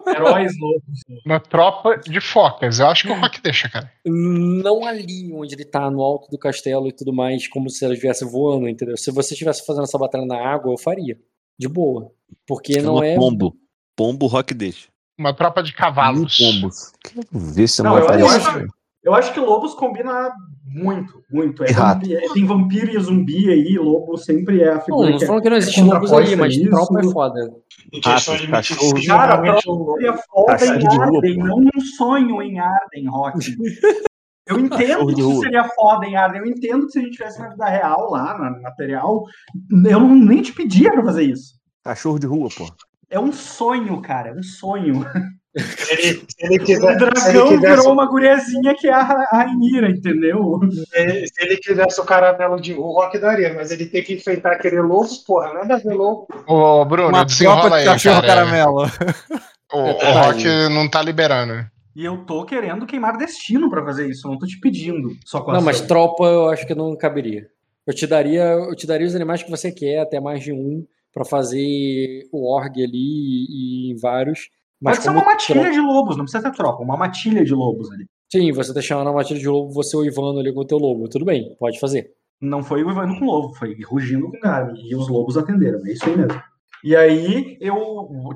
Heróis 0.09 0.59
lobos. 0.59 1.01
Uma 1.27 1.39
tropa 1.39 1.99
de 1.99 2.21
focas. 2.21 2.79
Eu 2.79 2.87
acho 2.87 3.07
que 3.07 3.13
o 3.13 3.21
Rock 3.21 3.43
deixa, 3.43 3.69
cara. 3.69 3.93
Não 4.05 4.87
ali 4.87 5.31
onde 5.33 5.55
ele 5.55 5.65
tá, 5.65 5.91
no 5.91 6.01
alto 6.01 6.31
do 6.31 6.39
castelo 6.39 6.89
e 6.89 6.93
tudo 6.93 7.13
mais, 7.13 7.47
como 7.47 7.69
se 7.69 7.85
ela 7.85 7.93
estivesse 7.93 8.25
voando, 8.25 8.67
entendeu? 8.67 8.97
Se 8.97 9.11
você 9.11 9.35
estivesse 9.35 9.65
fazendo 9.67 9.85
essa 9.85 9.99
batalha 9.99 10.25
na 10.25 10.39
água, 10.39 10.73
eu 10.73 10.79
faria. 10.79 11.19
De 11.59 11.69
boa. 11.69 12.11
Porque 12.47 12.81
não 12.81 12.97
Chama 12.97 13.07
é. 13.07 13.15
Pombo. 13.15 13.55
Pombo 13.95 14.27
rock 14.27 14.55
deixa. 14.55 14.89
Uma 15.19 15.35
tropa 15.35 15.63
de 15.63 15.73
cavalos. 15.75 16.39
Pombos. 16.39 16.93
Quero 17.03 17.27
ver 17.33 17.69
se 17.69 17.83
Não, 17.83 17.91
não, 17.91 17.99
eu, 17.99 18.21
eu 18.21 18.29
acho, 18.29 18.67
eu 19.07 19.15
acho 19.15 19.33
que 19.33 19.39
lobos 19.39 19.73
combina 19.75 20.33
muito, 20.65 21.23
muito. 21.31 21.63
É 21.63 21.69
é- 21.71 22.35
tem 22.35 22.45
vampiro 22.45 22.91
e 22.91 22.99
zumbi 22.99 23.49
aí, 23.49 23.79
lobo 23.79 24.17
sempre 24.19 24.61
é 24.61 24.71
a 24.71 24.75
Não, 24.75 24.81
figura 24.81 25.11
não 25.11 25.19
tô 25.19 25.27
falando 25.27 25.43
que 25.43 25.49
não 25.49 25.55
é 25.55 25.59
existe 25.59 25.81
lobos 25.81 26.11
contraposta 26.11 26.29
aí, 26.31 26.37
mas 26.37 26.57
isso. 26.57 26.71
tropa 26.71 27.01
é 27.01 27.03
foda. 27.05 27.55
Em 27.93 28.01
questão 28.01 28.37
de 28.37 28.49
cachorro. 28.49 28.93
medicina, 28.95 29.15
Cara, 29.15 29.61
tropa 29.61 29.89
seria 29.89 30.13
foda 30.19 30.67
em 30.67 30.87
Arden, 30.87 31.39
não 31.39 31.59
um 31.59 31.81
sonho 31.97 32.43
em 32.43 32.59
Arden, 32.59 33.09
Rock. 33.09 33.39
Eu 34.49 34.61
entendo 34.61 35.07
que 35.07 35.21
isso 35.21 35.41
seria 35.41 35.65
foda 35.71 36.07
em 36.07 36.15
Arden, 36.15 36.41
eu 36.43 36.47
entendo 36.47 36.87
que 36.87 36.93
se 36.93 37.01
a 37.01 37.03
gente 37.03 37.15
tivesse 37.15 37.41
na 37.41 37.49
vida 37.49 37.67
real 37.67 38.11
lá, 38.13 38.39
na 38.39 38.51
material, 38.61 39.25
eu 39.71 39.99
não, 39.99 40.15
nem 40.15 40.41
te 40.41 40.53
pedia 40.53 40.93
pra 40.93 41.03
fazer 41.03 41.25
isso. 41.25 41.55
Cachorro 41.83 42.17
de 42.21 42.29
rua, 42.29 42.49
pô. 42.57 42.65
É 43.11 43.19
um 43.19 43.33
sonho, 43.33 44.01
cara, 44.01 44.29
é 44.29 44.33
um 44.33 44.43
sonho. 44.45 45.05
Se 45.57 45.93
ele, 45.93 46.03
se 46.29 46.37
ele 46.41 46.59
quiser, 46.59 46.95
o 46.95 46.99
dragão 46.99 47.49
se 47.49 47.55
ele 47.55 47.67
virou 47.67 47.93
uma 47.93 48.07
guriazinha 48.07 48.75
que 48.75 48.89
é 48.89 48.93
a 48.93 49.03
Ra- 49.03 49.29
a 49.33 49.37
Rainira, 49.39 49.89
entendeu? 49.91 50.61
se 50.73 51.43
ele 51.45 51.57
quisesse 51.57 52.01
o 52.01 52.05
caramelo 52.05 52.61
de 52.61 52.75
o 52.75 52.83
Rock 52.93 53.19
daria, 53.19 53.55
mas 53.55 53.71
ele 53.71 53.87
tem 53.87 54.03
que 54.03 54.15
enfeitar 54.15 54.53
aquele 54.53 54.81
lobo, 54.81 55.09
porra, 55.27 55.55
nada 55.55 55.75
a 55.75 55.79
ver 55.79 55.95
lobo. 55.95 56.27
Ô, 56.47 56.85
Bruno, 56.85 57.09
Uma 57.09 57.25
desenrola 57.25 57.77
aí, 57.77 57.85
de 57.85 57.91
cachorro 57.91 58.21
cara. 58.23 58.27
caramelo. 58.27 58.83
O, 59.73 59.79
o 59.91 59.95
Tá 59.95 60.23
Rock 60.23 60.45
não 60.71 60.89
tá 60.89 61.03
liberando. 61.03 61.67
E 61.95 62.05
eu 62.05 62.19
tô 62.27 62.45
querendo 62.45 62.85
queimar 62.87 63.17
destino 63.17 63.71
pra 63.71 63.83
fazer 63.83 64.09
isso, 64.11 64.27
eu 64.29 64.33
não 64.33 64.39
tô 64.39 64.47
te 64.47 64.61
pedindo. 64.61 65.17
Só 65.25 65.41
com 65.41 65.53
Não, 65.53 65.63
mas 65.63 65.81
tropa 65.81 66.25
eu 66.25 66.49
acho 66.51 66.67
que 66.67 66.75
não 66.75 66.95
caberia. 66.97 67.49
Eu 67.87 67.95
te 67.95 68.07
daria, 68.07 68.43
eu 68.43 68.77
te 68.77 68.87
daria 68.87 69.07
os 69.07 69.15
animais 69.15 69.43
que 69.43 69.51
você 69.51 69.73
quer, 69.73 70.01
até 70.01 70.21
mais 70.21 70.43
de 70.43 70.53
um, 70.53 70.85
pra 71.15 71.25
fazer 71.25 72.27
o 72.31 72.53
org 72.55 72.83
ali 72.85 72.91
e, 72.93 73.93
e 73.93 73.95
vários. 73.99 74.51
Mas 74.81 74.97
Pode 74.97 75.05
ser 75.05 75.11
uma 75.11 75.25
matilha 75.25 75.61
tropa- 75.61 75.75
de 75.75 75.81
lobos, 75.81 76.17
não 76.17 76.25
precisa 76.25 76.43
ter 76.51 76.57
tropa, 76.57 76.83
uma 76.83 76.97
matilha 76.97 77.45
de 77.45 77.55
lobos 77.55 77.91
ali. 77.91 78.05
Sim, 78.31 78.53
você 78.53 78.75
tá 78.75 78.81
chamando 78.83 79.09
a 79.09 79.13
matilha 79.13 79.39
de 79.41 79.49
lobo, 79.49 79.73
você 79.73 79.97
o 79.97 80.05
Ivano 80.05 80.39
ali 80.41 80.53
com 80.53 80.61
o 80.61 80.67
teu 80.67 80.79
lobo. 80.79 81.09
Tudo 81.09 81.25
bem, 81.25 81.55
pode 81.59 81.79
fazer. 81.79 82.11
Não 82.41 82.63
foi 82.63 82.83
o 82.85 82.91
Ivano 82.91 83.19
com 83.19 83.25
lobo, 83.25 83.55
foi 83.55 83.75
rugindo 83.83 84.31
com 84.31 84.39
Garmin. 84.41 84.81
E 84.87 84.95
os 84.95 85.09
lobos 85.09 85.39
atenderam, 85.39 85.79
é 85.87 85.93
isso 85.93 86.05
aí 86.07 86.17
mesmo. 86.17 86.43
E 86.85 86.95
aí 86.95 87.57
eu, 87.61 87.75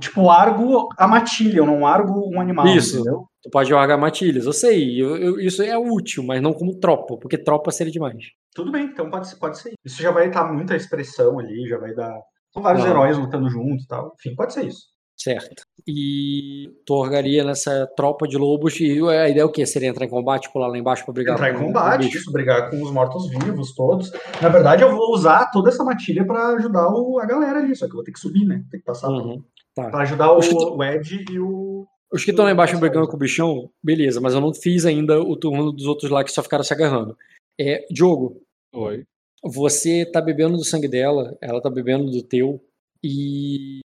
tipo, 0.00 0.22
largo 0.22 0.88
a 0.96 1.06
matilha, 1.06 1.58
eu 1.58 1.66
não 1.66 1.80
largo 1.80 2.26
um 2.34 2.40
animal, 2.40 2.66
Isso. 2.68 2.96
entendeu? 3.00 3.26
Tu 3.42 3.50
pode 3.50 3.72
largar 3.72 3.96
matilhas, 3.98 4.46
eu 4.46 4.52
sei, 4.52 5.00
eu- 5.00 5.16
eu- 5.16 5.40
isso 5.40 5.62
é 5.62 5.76
útil, 5.78 6.22
mas 6.22 6.40
não 6.42 6.52
como 6.52 6.78
tropa, 6.78 7.16
porque 7.18 7.36
tropa 7.38 7.70
seria 7.70 7.92
demais. 7.92 8.16
Tudo 8.54 8.72
bem, 8.72 8.86
então 8.86 9.08
pode 9.10 9.28
ser, 9.28 9.36
pode 9.36 9.58
ser. 9.58 9.72
Isso 9.84 10.00
já 10.02 10.10
vai 10.10 10.28
estar 10.28 10.50
muita 10.52 10.74
expressão 10.74 11.38
ali, 11.38 11.66
já 11.68 11.78
vai 11.78 11.94
dar. 11.94 12.18
São 12.52 12.62
vários 12.62 12.82
Não. 12.84 12.90
heróis 12.90 13.16
lutando 13.18 13.48
junto 13.48 13.82
e 13.82 13.86
tal. 13.86 14.14
Enfim, 14.18 14.34
pode 14.34 14.52
ser 14.54 14.64
isso. 14.66 14.86
Certo. 15.22 15.64
E 15.86 16.70
tu 16.86 16.94
orgaria 16.94 17.44
nessa 17.44 17.86
tropa 17.94 18.26
de 18.26 18.38
lobos 18.38 18.80
e 18.80 18.98
a 19.06 19.28
ideia 19.28 19.42
é 19.42 19.44
o 19.44 19.50
quê? 19.50 19.66
Seria 19.66 19.88
entrar 19.90 20.06
em 20.06 20.08
combate, 20.08 20.50
pular 20.50 20.68
lá 20.68 20.78
embaixo 20.78 21.04
pra 21.04 21.12
brigar 21.12 21.34
Entrar 21.34 21.50
em 21.50 21.54
com 21.56 21.62
o 21.62 21.66
combate, 21.66 22.04
bicho? 22.04 22.16
isso, 22.18 22.32
brigar 22.32 22.70
com 22.70 22.82
os 22.82 22.90
mortos-vivos 22.90 23.74
todos. 23.74 24.10
Na 24.40 24.48
verdade, 24.48 24.82
eu 24.82 24.90
vou 24.96 25.12
usar 25.12 25.50
toda 25.50 25.68
essa 25.68 25.84
matilha 25.84 26.24
pra 26.26 26.48
ajudar 26.54 26.88
o- 26.88 27.18
a 27.18 27.26
galera 27.26 27.58
ali, 27.58 27.74
só 27.76 27.84
que 27.86 27.92
eu 27.92 27.96
vou 27.96 28.04
ter 28.04 28.12
que 28.12 28.18
subir, 28.20 28.46
né? 28.46 28.64
Tem 28.70 28.80
que 28.80 28.86
passar 28.86 29.08
Uhum, 29.10 29.42
tá. 29.74 29.90
pra 29.90 30.00
ajudar 30.02 30.32
o, 30.32 30.38
o 30.76 30.82
Ed 30.84 31.24
e 31.30 31.38
o. 31.38 31.86
Os 32.12 32.24
que 32.24 32.30
estão 32.30 32.44
lá 32.46 32.52
embaixo 32.52 32.78
brigando 32.78 33.06
com 33.06 33.16
o 33.16 33.18
bichão, 33.18 33.70
beleza, 33.82 34.20
mas 34.22 34.32
eu 34.34 34.40
não 34.40 34.54
fiz 34.54 34.86
ainda 34.86 35.20
o 35.20 35.36
turno 35.36 35.70
dos 35.70 35.84
outros 35.86 36.10
lá 36.10 36.24
que 36.24 36.32
só 36.32 36.42
ficaram 36.42 36.64
se 36.64 36.72
agarrando. 36.72 37.14
É, 37.60 37.84
Diogo, 37.90 38.40
Oi. 38.74 39.04
você 39.44 40.04
tá 40.06 40.20
bebendo 40.20 40.56
do 40.56 40.64
sangue 40.64 40.88
dela, 40.88 41.36
ela 41.42 41.60
tá 41.60 41.68
bebendo 41.70 42.10
do 42.10 42.22
teu, 42.22 42.60
e, 43.04 43.80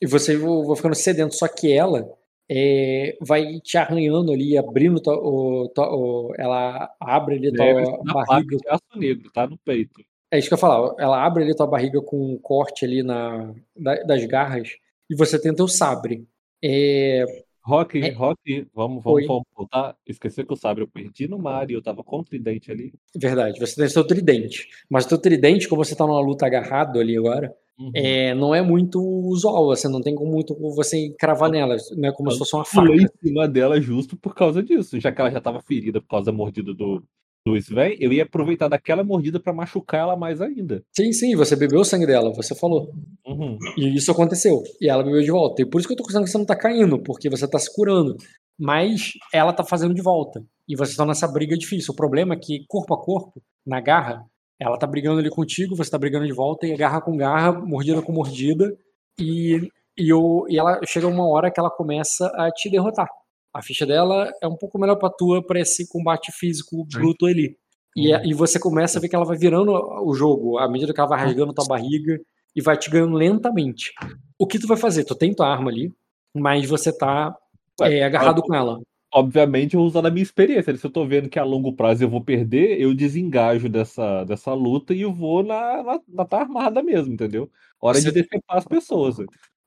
e 0.00 0.06
você 0.06 0.36
vai 0.36 0.76
ficando 0.76 0.94
sedento, 0.94 1.34
só 1.34 1.46
que 1.48 1.72
ela 1.72 2.08
é, 2.50 3.16
vai 3.20 3.60
te 3.60 3.76
arranhando 3.78 4.32
ali, 4.32 4.56
abrindo 4.58 4.98
o, 5.06 5.68
tua- 5.68 5.94
o- 5.94 6.32
ela 6.36 6.90
abre 7.00 7.36
ali 7.36 7.52
tua 7.52 8.02
na 8.04 8.12
barriga. 8.14 8.56
de 8.56 8.68
aço 8.68 8.82
negro, 8.96 9.30
tá 9.32 9.46
no 9.46 9.56
peito. 9.58 10.00
É 10.32 10.38
isso 10.38 10.48
que 10.48 10.54
eu 10.54 10.56
ia 10.56 10.60
falar. 10.60 10.94
Ela 10.98 11.24
abre 11.24 11.42
ali 11.44 11.54
tua 11.54 11.66
barriga 11.66 12.00
com 12.00 12.32
um 12.34 12.38
corte 12.38 12.84
ali 12.84 13.02
na, 13.02 13.52
da- 13.76 14.02
das 14.04 14.24
garras 14.26 14.68
e 15.08 15.14
você 15.14 15.40
tem 15.40 15.54
teu 15.54 15.68
sabre. 15.68 16.26
É, 16.62 17.24
Rock, 17.62 18.00
É. 18.02 18.10
Rock, 18.12 18.66
vamos, 18.74 19.04
vamos, 19.04 19.26
vamos 19.26 19.44
voltar. 19.54 19.94
Esqueci 20.06 20.42
que 20.44 20.52
o 20.52 20.56
sabre 20.56 20.82
eu 20.82 20.88
perdi 20.88 21.28
no 21.28 21.38
mar 21.38 21.70
e 21.70 21.74
eu 21.74 21.82
tava 21.82 22.02
com 22.02 22.18
o 22.20 22.24
tridente 22.24 22.70
ali. 22.72 22.92
Verdade, 23.14 23.60
você 23.60 23.76
tem 23.76 23.88
seu 23.88 24.04
tridente. 24.04 24.66
Mas 24.88 25.04
o 25.04 25.08
teu 25.10 25.18
tridente, 25.18 25.68
como 25.68 25.84
você 25.84 25.94
tá 25.94 26.06
numa 26.06 26.20
luta 26.20 26.46
agarrado 26.46 26.98
ali 26.98 27.16
agora, 27.16 27.54
Uhum. 27.80 27.90
é, 27.94 28.34
não 28.34 28.54
é 28.54 28.60
muito 28.60 29.00
usual. 29.00 29.66
Você 29.66 29.88
não 29.88 30.02
tem 30.02 30.14
como 30.14 30.30
muito 30.30 30.54
você 30.76 31.14
cravar 31.18 31.50
nela. 31.50 31.76
Não 31.96 32.10
é 32.10 32.12
como 32.12 32.30
se 32.30 32.38
fosse 32.38 32.54
uma 32.54 32.64
faca. 32.64 32.92
em 32.92 33.06
cima 33.22 33.48
dela 33.48 33.80
justo 33.80 34.16
por 34.16 34.34
causa 34.34 34.62
disso. 34.62 35.00
Já 35.00 35.10
que 35.10 35.20
ela 35.20 35.30
já 35.30 35.40
tava 35.40 35.62
ferida 35.62 36.00
por 36.00 36.08
causa 36.08 36.26
da 36.26 36.32
mordida 36.32 36.74
do, 36.74 37.02
do 37.46 37.56
Sven, 37.56 37.96
eu 37.98 38.12
ia 38.12 38.24
aproveitar 38.24 38.68
daquela 38.68 39.02
mordida 39.02 39.40
pra 39.40 39.54
machucar 39.54 40.00
ela 40.00 40.16
mais 40.16 40.42
ainda. 40.42 40.84
Sim, 40.94 41.10
sim, 41.12 41.34
você 41.34 41.56
bebeu 41.56 41.80
o 41.80 41.84
sangue 41.84 42.06
dela, 42.06 42.32
você 42.34 42.54
falou. 42.54 42.92
Uhum. 43.26 43.56
E 43.78 43.96
isso 43.96 44.10
aconteceu. 44.10 44.62
E 44.80 44.88
ela 44.88 45.02
bebeu 45.02 45.22
de 45.22 45.30
volta. 45.30 45.62
E 45.62 45.66
por 45.66 45.78
isso 45.78 45.88
que 45.88 45.94
eu 45.94 45.96
tô 45.96 46.02
considerando 46.02 46.26
que 46.26 46.32
você 46.32 46.38
não 46.38 46.44
tá 46.46 46.56
caindo, 46.56 47.02
porque 47.02 47.30
você 47.30 47.48
tá 47.48 47.58
se 47.58 47.74
curando. 47.74 48.14
Mas 48.58 49.12
ela 49.32 49.54
tá 49.54 49.64
fazendo 49.64 49.94
de 49.94 50.02
volta. 50.02 50.44
E 50.68 50.76
vocês 50.76 50.90
estão 50.90 51.06
nessa 51.06 51.26
briga 51.26 51.56
difícil. 51.56 51.94
O 51.94 51.96
problema 51.96 52.34
é 52.34 52.36
que, 52.36 52.66
corpo 52.68 52.92
a 52.92 53.02
corpo, 53.02 53.42
na 53.66 53.80
garra, 53.80 54.22
ela 54.60 54.76
tá 54.78 54.86
brigando 54.86 55.18
ali 55.20 55.30
contigo, 55.30 55.74
você 55.74 55.90
tá 55.90 55.98
brigando 55.98 56.26
de 56.26 56.32
volta, 56.32 56.66
e 56.66 56.72
é 56.72 56.76
garra 56.76 57.00
com 57.00 57.16
garra, 57.16 57.52
mordida 57.52 58.02
com 58.02 58.12
mordida. 58.12 58.76
E, 59.18 59.68
e, 59.98 60.08
eu, 60.08 60.44
e 60.48 60.58
ela 60.58 60.78
chega 60.86 61.06
uma 61.06 61.26
hora 61.26 61.50
que 61.50 61.58
ela 61.58 61.70
começa 61.70 62.26
a 62.36 62.50
te 62.50 62.68
derrotar. 62.70 63.08
A 63.52 63.62
ficha 63.62 63.84
dela 63.86 64.30
é 64.42 64.46
um 64.46 64.56
pouco 64.56 64.78
melhor 64.78 64.96
pra 64.96 65.10
tua, 65.10 65.44
pra 65.44 65.58
esse 65.60 65.88
combate 65.88 66.30
físico 66.30 66.84
bruto 66.92 67.26
ali. 67.26 67.56
E, 67.96 68.12
é- 68.12 68.24
e 68.26 68.34
você 68.34 68.60
começa 68.60 68.98
a 68.98 69.00
ver 69.00 69.08
que 69.08 69.16
ela 69.16 69.24
vai 69.24 69.36
virando 69.36 69.72
o 69.72 70.14
jogo, 70.14 70.58
à 70.58 70.68
medida 70.70 70.92
que 70.94 71.00
ela 71.00 71.08
vai 71.08 71.18
rasgando 71.20 71.52
tua 71.52 71.64
barriga 71.66 72.20
e 72.54 72.60
vai 72.62 72.76
te 72.76 72.88
ganhando 72.90 73.16
lentamente. 73.16 73.92
O 74.38 74.46
que 74.46 74.58
tu 74.58 74.68
vai 74.68 74.76
fazer? 74.76 75.04
Tu 75.04 75.14
tem 75.14 75.34
tua 75.34 75.48
arma 75.48 75.70
ali, 75.70 75.92
mas 76.34 76.68
você 76.68 76.96
tá 76.96 77.34
é, 77.80 78.04
agarrado 78.04 78.42
com 78.42 78.54
ela. 78.54 78.78
Obviamente, 79.12 79.74
eu 79.74 79.80
vou 79.80 79.88
usar 79.88 80.06
a 80.06 80.10
minha 80.10 80.22
experiência. 80.22 80.76
Se 80.76 80.86
eu 80.86 80.90
tô 80.90 81.04
vendo 81.04 81.28
que 81.28 81.38
a 81.38 81.44
longo 81.44 81.72
prazo 81.72 82.04
eu 82.04 82.08
vou 82.08 82.20
perder, 82.20 82.80
eu 82.80 82.94
desengajo 82.94 83.68
dessa, 83.68 84.22
dessa 84.24 84.52
luta 84.54 84.94
e 84.94 85.00
eu 85.02 85.12
vou 85.12 85.42
na, 85.42 85.82
na, 85.82 86.00
na 86.08 86.24
tá 86.24 86.38
armada 86.40 86.80
mesmo, 86.82 87.12
entendeu? 87.12 87.50
Hora 87.80 87.98
Você- 87.98 88.12
de 88.12 88.22
decepar 88.22 88.58
as 88.58 88.64
pessoas. 88.64 89.16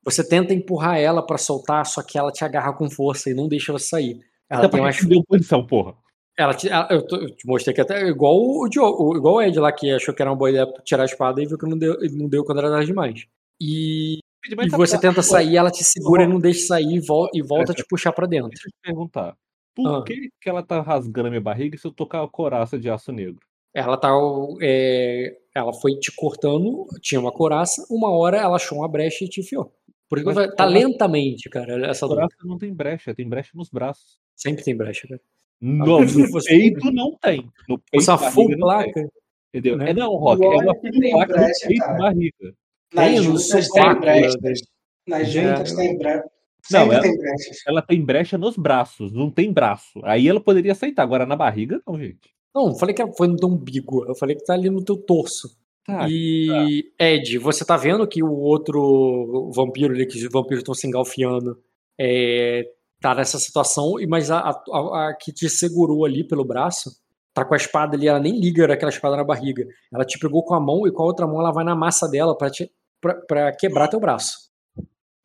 Você 0.02 0.26
tenta 0.26 0.52
empurrar 0.54 0.98
ela 0.98 1.24
pra 1.24 1.38
soltar, 1.38 1.84
só 1.86 2.02
que 2.02 2.18
ela 2.18 2.30
te 2.32 2.44
agarra 2.44 2.72
com 2.72 2.90
força 2.90 3.30
e 3.30 3.34
não 3.34 3.48
deixa 3.48 3.72
você 3.72 3.86
sair. 3.86 4.20
Ela 4.48 4.60
Até 4.64 4.68
tem 4.68 4.80
mais. 4.80 4.98
que 4.98 5.06
deu 5.06 5.22
posição, 5.26 5.66
porra. 5.66 5.94
Ela 6.38 6.52
te, 6.54 6.68
ela- 6.68 6.88
eu, 6.90 7.06
tô- 7.06 7.16
eu 7.16 7.30
te 7.34 7.46
mostrei 7.46 7.74
que 7.74 7.80
até 7.80 8.06
igual 8.08 8.36
o 8.38 8.68
Diogo, 8.68 9.16
igual 9.16 9.36
o 9.36 9.42
Ed 9.42 9.58
lá 9.58 9.70
que 9.72 9.90
achou 9.90 10.12
que 10.14 10.20
era 10.22 10.30
uma 10.30 10.36
boa 10.36 10.50
ideia 10.50 10.66
tirar 10.84 11.02
a 11.02 11.06
espada 11.06 11.42
e 11.42 11.46
viu 11.46 11.56
que 11.58 11.66
não 11.68 11.78
deu, 11.78 11.96
não 12.12 12.28
deu 12.28 12.44
quando 12.44 12.58
era 12.58 12.70
tarde 12.70 12.86
demais. 12.86 13.26
E, 13.60 14.18
e 14.52 14.70
tá- 14.70 14.76
você 14.76 14.98
tenta 15.00 15.22
sair, 15.22 15.56
ela 15.56 15.70
te 15.70 15.82
segura 15.84 16.24
e 16.24 16.26
não 16.26 16.38
deixa 16.40 16.66
sair 16.66 16.94
e 16.96 17.00
vol- 17.00 17.28
e 17.34 17.42
volta 17.42 17.72
a 17.72 17.74
te 17.74 17.84
puxar 17.88 18.12
pra 18.12 18.26
dentro. 18.26 18.48
Deixa 18.50 18.68
eu 18.68 18.72
te 18.72 18.78
perguntar. 18.82 19.36
Por 19.74 19.86
Ah. 19.88 20.04
que, 20.04 20.30
que 20.40 20.48
ela 20.48 20.62
tá 20.62 20.80
rasgando 20.80 21.26
a 21.28 21.30
minha 21.30 21.40
barriga 21.40 21.76
se 21.76 21.86
eu 21.86 21.90
tocar 21.92 22.22
a 22.22 22.28
coraça 22.28 22.78
de 22.78 22.88
aço 22.88 23.10
negro? 23.12 23.40
Ela 23.74 23.96
tá. 23.96 24.10
é, 24.62 25.36
ela 25.54 25.72
foi 25.72 25.96
te 25.98 26.12
cortando, 26.14 26.86
tinha 27.00 27.20
uma 27.20 27.32
coraça, 27.32 27.84
uma 27.90 28.08
hora 28.10 28.36
ela 28.38 28.54
achou 28.56 28.78
uma 28.78 28.88
brecha 28.88 29.24
e 29.24 29.28
te 29.28 29.40
enfiou. 29.40 29.72
Por 30.08 30.18
isso 30.18 30.26
tá 30.32 30.34
coraça- 30.48 30.64
lentamente, 30.66 31.48
cara, 31.50 31.84
essa. 31.88 32.06
Coraça 32.06 32.36
não 32.44 32.56
tem 32.56 32.72
brecha, 32.72 33.12
tem 33.14 33.28
brecha 33.28 33.50
nos 33.54 33.68
braços. 33.70 34.18
Sempre 34.36 34.62
tem 34.62 34.76
brecha, 34.76 35.08
cara. 35.08 35.20
No, 35.60 36.00
no 36.02 36.06
Você- 36.30 36.50
peito 36.50 36.92
não 36.92 37.16
tem. 37.20 37.48
No 37.68 37.78
peito 37.78 38.04
barriga 38.04 38.16
full 38.18 38.48
placa. 38.56 39.08
Entendeu? 39.52 39.76
né? 39.76 39.90
É 39.90 39.94
não, 39.94 40.14
Rock, 40.16 40.44
é 40.44 40.48
uma 40.48 40.74
full 40.74 40.90
tem 40.90 41.10
placa 41.10 41.32
no 41.32 41.38
brecha, 41.40 41.66
peito 41.66 41.72
e 41.74 41.78
cara. 41.86 41.98
barriga. 41.98 42.54
Nas 42.94 43.06
Tem, 43.06 43.22
juntas 43.22 43.48
tem 43.48 43.62
sovaco, 43.62 44.00
brechas. 44.00 44.34
né? 44.40 44.52
Nas 45.08 45.20
É. 45.22 45.24
juntas 45.26 45.72
tem 45.74 45.98
brechas. 45.98 46.24
Não, 46.70 46.80
ela, 46.92 47.00
tem 47.02 47.12
ela 47.66 47.82
tem 47.82 48.02
brecha 48.04 48.38
nos 48.38 48.56
braços, 48.56 49.12
não 49.12 49.30
tem 49.30 49.52
braço. 49.52 50.00
Aí 50.04 50.26
ela 50.28 50.40
poderia 50.40 50.72
aceitar. 50.72 51.02
Agora 51.02 51.26
na 51.26 51.36
barriga, 51.36 51.80
não, 51.86 51.98
gente. 51.98 52.30
Não, 52.54 52.68
não 52.68 52.74
falei 52.78 52.94
que 52.94 53.04
foi 53.16 53.26
no 53.28 53.36
teu 53.36 53.48
umbigo, 53.48 54.04
eu 54.06 54.14
falei 54.14 54.34
que 54.36 54.44
tá 54.44 54.54
ali 54.54 54.70
no 54.70 54.82
teu 54.82 54.96
torso. 54.96 55.48
Tá, 55.84 56.06
e, 56.08 56.90
Ed, 56.98 57.36
você 57.38 57.62
tá 57.66 57.76
vendo 57.76 58.06
que 58.06 58.22
o 58.22 58.32
outro 58.32 59.50
vampiro 59.54 59.92
ali, 59.92 60.06
que 60.06 60.16
os 60.16 60.32
vampiros 60.32 60.60
estão 60.60 60.72
se 60.74 60.86
engalfiando, 60.86 61.58
é, 62.00 62.64
tá 63.00 63.14
nessa 63.14 63.38
situação, 63.38 64.00
e 64.00 64.06
mas 64.06 64.30
a, 64.30 64.38
a- 64.38 64.62
a- 64.72 65.08
a 65.10 65.14
que 65.14 65.30
te 65.32 65.50
segurou 65.50 66.06
ali 66.06 66.24
pelo 66.26 66.44
braço, 66.44 66.90
tá 67.34 67.44
com 67.44 67.52
a 67.52 67.56
espada 67.58 67.96
ali, 67.96 68.08
ela 68.08 68.20
nem 68.20 68.40
liga 68.40 68.72
aquela 68.72 68.90
espada 68.90 69.16
na 69.16 69.24
barriga. 69.24 69.66
Ela 69.92 70.04
te 70.06 70.18
pegou 70.18 70.42
com 70.42 70.54
a 70.54 70.60
mão 70.60 70.86
e 70.86 70.92
com 70.92 71.02
a 71.02 71.06
outra 71.06 71.26
mão 71.26 71.40
ela 71.40 71.52
vai 71.52 71.64
na 71.64 71.74
massa 71.74 72.08
dela 72.08 72.34
pra, 72.38 72.48
te, 72.48 72.70
pra, 73.04 73.14
pra 73.14 73.52
quebrar 73.52 73.88
teu 73.88 74.00
braço. 74.00 74.50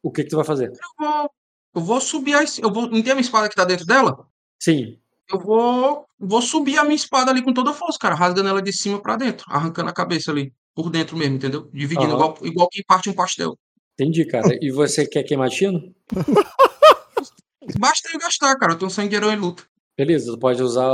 O 0.03 0.11
que 0.11 0.23
que 0.23 0.29
tu 0.29 0.35
vai 0.35 0.45
fazer? 0.45 0.69
Eu 0.69 1.07
vou, 1.07 1.31
eu 1.75 1.81
vou 1.81 2.01
subir 2.01 2.35
a. 2.35 2.43
Eu 2.61 2.73
vou, 2.73 2.89
não 2.89 3.01
tem 3.01 3.11
a 3.11 3.15
minha 3.15 3.21
espada 3.21 3.47
que 3.47 3.55
tá 3.55 3.63
dentro 3.63 3.85
dela? 3.85 4.27
Sim. 4.61 4.99
Eu 5.31 5.39
vou, 5.39 6.05
vou 6.19 6.41
subir 6.41 6.77
a 6.77 6.83
minha 6.83 6.95
espada 6.95 7.31
ali 7.31 7.41
com 7.41 7.53
toda 7.53 7.69
a 7.69 7.73
força, 7.73 7.97
cara, 7.99 8.15
rasgando 8.15 8.49
ela 8.49 8.61
de 8.61 8.73
cima 8.73 8.99
pra 8.99 9.15
dentro, 9.15 9.45
arrancando 9.47 9.89
a 9.89 9.93
cabeça 9.93 10.31
ali, 10.31 10.51
por 10.75 10.89
dentro 10.89 11.15
mesmo, 11.15 11.35
entendeu? 11.35 11.69
Dividindo, 11.71 12.15
Aham. 12.15 12.15
igual, 12.15 12.37
igual 12.41 12.69
quem 12.69 12.83
parte 12.83 13.09
um 13.09 13.13
pastel. 13.13 13.57
Entendi, 13.93 14.25
cara. 14.25 14.57
E 14.59 14.71
você 14.71 15.05
quer 15.05 15.23
queimar 15.23 15.49
tino? 15.49 15.93
Basta 17.77 18.09
eu 18.11 18.19
gastar, 18.19 18.55
cara, 18.57 18.73
eu 18.73 18.77
tenho 18.77 18.89
sangue 18.89 19.09
de 19.09 19.15
herói 19.15 19.33
em 19.33 19.39
luta. 19.39 19.63
Beleza, 19.95 20.31
tu 20.31 20.39
pode 20.39 20.61
usar 20.63 20.89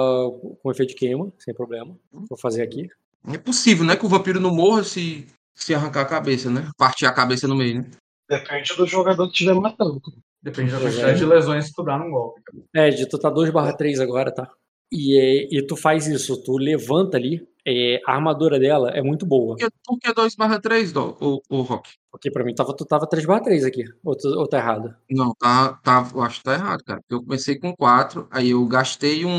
com 0.61 0.71
efeito 0.71 0.89
de 0.89 0.95
queima, 0.95 1.31
sem 1.39 1.53
problema. 1.53 1.97
Vou 2.11 2.37
fazer 2.37 2.61
aqui. 2.61 2.89
É 3.31 3.37
possível, 3.37 3.85
né, 3.85 3.95
que 3.95 4.05
o 4.05 4.09
vampiro 4.09 4.39
não 4.39 4.53
morra 4.53 4.83
se, 4.83 5.25
se 5.55 5.73
arrancar 5.73 6.01
a 6.01 6.05
cabeça, 6.05 6.49
né? 6.49 6.69
Partir 6.77 7.05
a 7.05 7.13
cabeça 7.13 7.47
no 7.47 7.55
meio, 7.55 7.81
né? 7.81 7.89
Depende 8.29 8.75
do 8.75 8.85
jogador 8.85 9.25
que 9.27 9.33
estiver 9.33 9.53
matando. 9.55 10.01
Depende 10.41 10.71
da 10.71 10.79
Pois 10.79 10.93
quantidade 10.93 11.15
é. 11.15 11.19
de 11.19 11.25
lesões 11.25 11.67
que 11.69 11.73
tu 11.73 11.83
dá 11.83 11.97
num 11.97 12.11
golpe. 12.11 12.41
Ed, 12.75 13.07
tu 13.07 13.17
tá 13.17 13.29
2 13.29 13.49
barra 13.49 13.73
3 13.73 13.99
agora, 13.99 14.31
tá? 14.31 14.47
E, 14.91 15.17
é- 15.17 15.47
e 15.57 15.65
tu 15.65 15.75
faz 15.75 16.05
isso, 16.07 16.41
tu 16.43 16.57
levanta 16.57 17.17
ali, 17.17 17.47
É, 17.67 17.99
a 18.05 18.13
armadura 18.13 18.59
dela 18.59 18.91
é 18.91 19.01
muito 19.01 19.25
boa. 19.25 19.55
Por 19.55 19.65
que, 19.65 19.75
por 19.83 19.97
que 19.97 20.13
2 20.13 20.35
barra 20.35 20.59
3, 20.61 20.91
Dó, 20.91 21.17
o, 21.19 21.41
o 21.49 21.61
Rock? 21.63 21.89
Porque 22.11 22.29
pra 22.29 22.43
mim 22.43 22.53
tava, 22.53 22.75
tu 22.75 22.85
tava 22.85 23.07
3 23.07 23.25
barra 23.25 23.41
3 23.41 23.65
aqui. 23.65 23.83
Ou, 24.03 24.15
tu- 24.15 24.37
ou 24.37 24.47
tá 24.47 24.59
errado? 24.59 24.95
Não, 25.09 25.33
tá, 25.33 25.73
tá, 25.83 26.07
eu 26.13 26.21
acho 26.21 26.37
que 26.37 26.43
tá 26.43 26.53
errado, 26.53 26.83
cara. 26.83 26.99
Porque 27.01 27.15
eu 27.15 27.23
comecei 27.23 27.57
com 27.57 27.75
4, 27.75 28.27
aí 28.29 28.51
eu 28.51 28.63
gastei 28.67 29.25
um, 29.25 29.31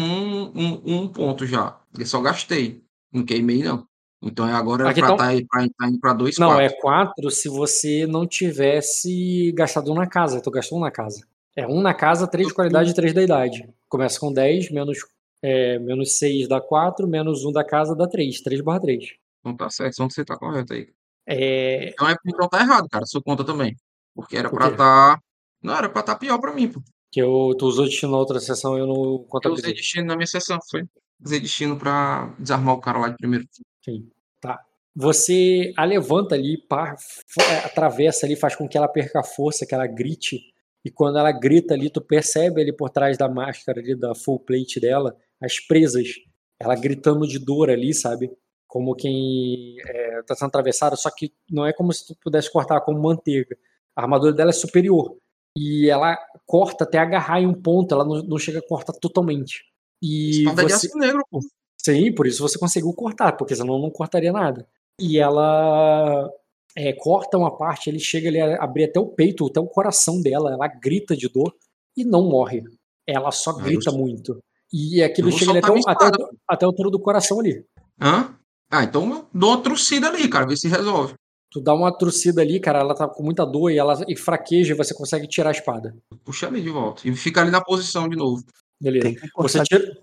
um, 0.56 0.82
um 0.84 1.06
ponto 1.08 1.46
já. 1.46 1.78
Eu 1.96 2.04
só 2.04 2.20
gastei. 2.20 2.82
Não 3.12 3.24
queimei, 3.24 3.62
não. 3.62 3.86
Então 4.22 4.48
é 4.48 4.52
agora 4.52 4.88
Aqui 4.88 5.00
pra 5.00 5.12
então- 5.14 5.16
tá, 5.16 5.68
tá 5.78 5.88
indo 5.88 6.00
pra 6.00 6.12
2, 6.14 6.38
Não, 6.38 6.48
4. 6.48 6.64
é 6.64 6.80
4 6.80 7.30
se 7.30 7.48
você 7.48 8.06
não 8.06 8.26
tivesse 8.26 9.52
gastado 9.52 9.92
um 9.92 9.94
na 9.94 10.06
casa. 10.06 10.40
Tu 10.40 10.50
gastou 10.50 10.78
um 10.78 10.80
na 10.80 10.90
casa. 10.90 11.26
É 11.54 11.66
um 11.66 11.80
na 11.80 11.94
casa, 11.94 12.26
3 12.26 12.48
de 12.48 12.54
qualidade 12.54 12.90
e 12.90 12.94
3 12.94 13.12
da 13.12 13.22
idade. 13.22 13.68
Começa 13.88 14.18
com 14.18 14.32
10, 14.32 14.70
menos, 14.70 14.98
é, 15.42 15.78
menos 15.78 16.18
6 16.18 16.48
dá 16.48 16.60
4, 16.60 17.06
menos 17.06 17.44
1 17.44 17.52
da 17.52 17.64
casa 17.64 17.94
dá 17.94 18.06
3. 18.08 18.40
3 18.40 18.60
barra 18.60 18.80
3. 18.80 19.04
Então 19.40 19.56
tá 19.56 19.70
certo, 19.70 19.94
então 19.94 20.10
você 20.10 20.24
tá 20.24 20.36
correto 20.36 20.72
aí. 20.72 20.88
É, 21.26 21.90
Então, 21.90 22.08
é, 22.08 22.16
então 22.26 22.48
tá 22.48 22.60
errado, 22.60 22.88
cara, 22.90 23.04
sua 23.06 23.22
conta 23.22 23.44
também. 23.44 23.74
Porque 24.14 24.36
era 24.36 24.48
Por 24.50 24.58
pra 24.58 24.70
tá. 24.72 25.18
Não, 25.62 25.74
era 25.76 25.88
pra 25.88 26.02
tá 26.02 26.14
pior 26.14 26.38
pra 26.38 26.52
mim, 26.52 26.68
pô. 26.68 26.80
que 27.12 27.20
eu, 27.22 27.54
tu 27.58 27.66
usou 27.66 27.84
destino 27.86 28.12
na 28.12 28.18
outra 28.18 28.38
sessão 28.40 28.76
e 28.76 28.80
eu 28.80 28.86
não 28.86 28.94
Eu 28.94 29.02
usei 29.14 29.26
contabilizei. 29.28 29.74
destino 29.74 30.06
na 30.06 30.16
minha 30.16 30.26
sessão, 30.26 30.58
foi. 30.70 30.84
Usei 31.24 31.40
destino 31.40 31.76
pra 31.78 32.34
desarmar 32.38 32.74
o 32.74 32.80
cara 32.80 32.98
lá 32.98 33.08
de 33.08 33.16
primeiro. 33.16 33.46
Sim, 33.86 34.10
tá. 34.40 34.60
Você 34.94 35.72
a 35.76 35.84
levanta 35.84 36.34
ali, 36.34 36.58
fo- 36.68 37.40
é, 37.42 37.58
atravessa 37.66 38.26
ali, 38.26 38.34
faz 38.34 38.56
com 38.56 38.66
que 38.68 38.76
ela 38.76 38.88
perca 38.88 39.20
a 39.20 39.22
força, 39.22 39.64
que 39.64 39.74
ela 39.74 39.86
grite. 39.86 40.40
E 40.84 40.90
quando 40.90 41.18
ela 41.18 41.30
grita 41.32 41.74
ali, 41.74 41.90
tu 41.90 42.00
percebe 42.00 42.60
ali 42.60 42.72
por 42.72 42.90
trás 42.90 43.16
da 43.16 43.28
máscara 43.28 43.80
ali, 43.80 43.94
da 43.94 44.14
full 44.14 44.40
plate 44.40 44.80
dela, 44.80 45.16
as 45.40 45.60
presas. 45.60 46.08
Ela 46.58 46.74
gritando 46.74 47.26
de 47.26 47.38
dor 47.38 47.70
ali, 47.70 47.92
sabe? 47.92 48.30
Como 48.66 48.94
quem 48.94 49.76
é, 49.86 50.22
tá 50.22 50.34
sendo 50.34 50.48
atravessado, 50.48 50.96
só 50.96 51.10
que 51.10 51.32
não 51.50 51.66
é 51.66 51.72
como 51.72 51.92
se 51.92 52.06
tu 52.06 52.16
pudesse 52.22 52.50
cortar 52.50 52.80
como 52.80 53.00
manteiga. 53.00 53.56
A 53.94 54.02
armadura 54.02 54.32
dela 54.32 54.50
é 54.50 54.52
superior. 54.52 55.16
E 55.56 55.88
ela 55.88 56.18
corta 56.46 56.84
até 56.84 56.98
agarrar 56.98 57.40
em 57.40 57.46
um 57.46 57.54
ponto, 57.54 57.94
ela 57.94 58.04
não, 58.04 58.22
não 58.22 58.38
chega 58.38 58.58
a 58.60 58.66
cortar 58.66 58.92
totalmente. 58.94 59.64
E 60.02 60.40
Espada 60.40 60.64
de 60.64 60.72
você... 60.72 60.86
aço 60.86 60.98
negro, 60.98 61.22
pô. 61.30 61.40
Sim, 61.86 62.12
por 62.12 62.26
isso 62.26 62.42
você 62.42 62.58
conseguiu 62.58 62.92
cortar, 62.92 63.36
porque 63.36 63.54
senão 63.54 63.78
não 63.78 63.90
cortaria 63.90 64.32
nada. 64.32 64.66
E 65.00 65.20
ela 65.20 66.28
é, 66.76 66.92
corta 66.92 67.38
uma 67.38 67.56
parte, 67.56 67.88
ele 67.88 68.00
chega 68.00 68.28
ali 68.28 68.40
a 68.40 68.56
abrir 68.60 68.84
até 68.84 68.98
o 68.98 69.06
peito, 69.06 69.46
até 69.46 69.60
o 69.60 69.68
coração 69.68 70.20
dela, 70.20 70.52
ela 70.52 70.66
grita 70.66 71.16
de 71.16 71.28
dor 71.28 71.54
e 71.96 72.04
não 72.04 72.28
morre. 72.28 72.64
Ela 73.06 73.30
só 73.30 73.52
grita 73.52 73.90
eu- 73.90 73.96
muito. 73.96 74.36
E 74.72 75.00
aquilo 75.00 75.30
chega 75.30 75.52
ali 75.52 75.58
até, 75.58 75.70
o, 75.70 75.80
até, 75.86 76.10
até 76.48 76.66
altura 76.66 76.90
do 76.90 76.98
coração 76.98 77.38
ali. 77.38 77.64
Hã? 78.00 78.36
Ah, 78.68 78.82
então 78.82 79.28
dou 79.32 79.50
uma 79.50 79.62
trucida 79.62 80.08
ali, 80.08 80.28
cara, 80.28 80.44
ver 80.44 80.56
se 80.56 80.66
resolve. 80.66 81.14
Tu 81.52 81.60
dá 81.60 81.72
uma 81.72 81.96
trucida 81.96 82.42
ali, 82.42 82.58
cara, 82.58 82.80
ela 82.80 82.96
tá 82.96 83.06
com 83.06 83.22
muita 83.22 83.46
dor 83.46 83.70
e 83.70 83.78
ela 83.78 84.04
e 84.08 84.16
fraqueja 84.16 84.74
e 84.74 84.76
você 84.76 84.92
consegue 84.92 85.28
tirar 85.28 85.50
a 85.50 85.52
espada. 85.52 85.96
Puxa 86.24 86.48
ali 86.48 86.60
de 86.60 86.68
volta. 86.68 87.06
E 87.06 87.14
fica 87.14 87.42
ali 87.42 87.52
na 87.52 87.62
posição 87.62 88.08
de 88.08 88.16
novo. 88.16 88.42
Beleza. 88.80 89.04
Tem 89.04 89.14
que 89.14 89.28
Você 89.36 89.62
tira. 89.62 89.96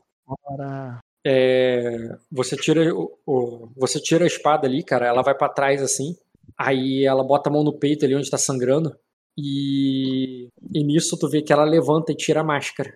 É, 1.26 2.16
você 2.32 2.56
tira 2.58 2.94
o, 2.94 3.12
o- 3.26 3.70
você 3.78 4.00
tira 4.00 4.24
a 4.26 4.28
espada 4.28 4.68
ali, 4.68 4.84
cara, 4.84 5.08
ela 5.08 5.22
vai 5.22 5.34
pra 5.36 5.48
trás 5.50 5.82
assim, 5.82 6.16
aí 6.58 7.06
ela 7.06 7.24
bota 7.24 7.50
a 7.50 7.54
mão 7.54 7.64
no 7.64 7.74
peito 7.78 8.04
ali 8.06 8.16
onde 8.16 8.30
tá 8.30 8.38
sangrando 8.38 8.94
e, 9.38 10.48
e 10.74 10.84
nisso 10.84 11.18
tu 11.18 11.30
vê 11.30 11.42
que 11.42 11.52
ela 11.54 11.64
levanta 11.64 12.12
e 12.12 12.16
tira 12.16 12.42
a 12.42 12.44
máscara, 12.44 12.94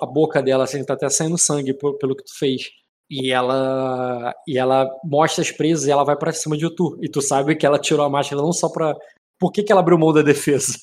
a, 0.00 0.06
boca 0.06 0.42
dela 0.42 0.64
assim, 0.64 0.84
tá 0.84 0.94
até 0.94 1.08
saindo 1.08 1.38
sangue 1.38 1.72
por- 1.74 1.98
pelo 1.98 2.16
que 2.16 2.24
tu 2.24 2.36
fez. 2.38 2.70
E 3.12 3.32
ela 3.32 4.32
e 4.46 4.56
ela 4.56 4.88
mostra 5.04 5.42
as 5.42 5.50
presas 5.50 5.86
e 5.86 5.90
ela 5.90 6.04
vai 6.04 6.16
pra 6.16 6.32
cima 6.32 6.56
de 6.56 6.68
tu. 6.74 6.96
E 7.02 7.08
tu 7.08 7.20
sabe 7.20 7.56
que 7.56 7.66
ela 7.66 7.76
tirou 7.78 8.06
a 8.06 8.08
máscara 8.08 8.40
não 8.40 8.52
só 8.52 8.68
pra 8.68 8.94
Por 9.38 9.50
que, 9.50 9.62
que 9.64 9.72
ela 9.72 9.80
abriu 9.80 9.98
mão 9.98 10.12
da 10.12 10.22
defesa? 10.22 10.74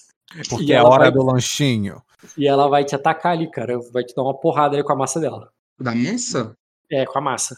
Porque 0.49 0.65
E 0.65 0.73
é 0.73 0.81
hora 0.83 1.03
vai- 1.05 1.11
do 1.11 1.23
lanchinho. 1.23 2.01
E 2.37 2.45
ela 2.45 2.67
vai 2.67 2.83
te 2.83 2.93
atacar 2.95 3.31
ali, 3.31 3.49
cara. 3.49 3.79
Vai 3.93 4.03
te 4.03 4.13
dar 4.13 4.23
uma 4.23 4.37
porrada 4.37 4.75
ali 4.75 4.83
com 4.83 4.91
a 4.91 4.95
massa 4.95 5.21
dela. 5.21 5.49
Da 5.79 5.93
massa? 5.93 6.55
É, 6.91 7.05
com 7.05 7.17
a 7.19 7.21
massa. 7.21 7.55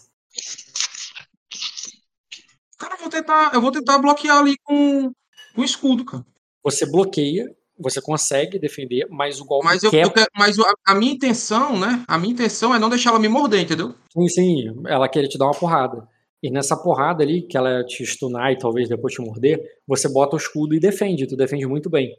Cara, 2.78 2.96
eu 2.96 3.00
vou 3.00 3.10
tentar, 3.10 3.54
eu 3.54 3.62
vou 3.62 3.72
tentar 3.72 3.98
bloquear 4.00 4.38
ali 4.38 4.56
com, 4.64 5.12
o 5.56 5.64
escudo, 5.64 6.06
cara. 6.06 6.26
Você 6.64 6.86
bloqueia, 6.86 7.46
você 7.78 8.02
consegue 8.02 8.60
defender, 8.60 9.08
mas 9.10 9.40
o 9.40 9.46
golpe 9.46 9.66
Mas, 9.66 9.84
eu, 9.84 9.92
quebra. 9.92 10.08
eu 10.08 10.14
quero- 10.14 10.32
mas 10.38 10.58
a, 10.60 10.74
a 10.88 10.96
minha 10.96 11.12
intenção, 11.14 11.78
né? 11.78 12.04
A 12.08 12.18
minha 12.18 12.34
intenção 12.34 12.74
é 12.74 12.80
não 12.80 12.90
deixar 12.90 13.12
ela 13.12 13.20
me 13.20 13.28
morder, 13.28 13.62
entendeu? 13.62 13.94
Sim, 14.14 14.28
sim, 14.30 14.64
ela 14.88 15.08
quer 15.10 15.28
te 15.28 15.38
dar 15.38 15.46
uma 15.46 15.54
porrada. 15.58 16.08
E 16.42 16.50
nessa 16.50 16.78
porrada 16.78 17.22
ali, 17.24 17.42
que 17.42 17.58
ela 17.58 17.84
te 17.84 18.06
stunar 18.06 18.52
e 18.52 18.58
talvez 18.58 18.88
depois 18.88 19.14
te 19.14 19.22
morder, 19.22 19.60
você 19.86 20.08
bota 20.08 20.36
o 20.36 20.40
escudo 20.40 20.74
e 20.74 20.80
defende, 20.80 21.28
tu 21.28 21.36
defende 21.36 21.66
muito 21.68 21.90
bem. 21.90 22.16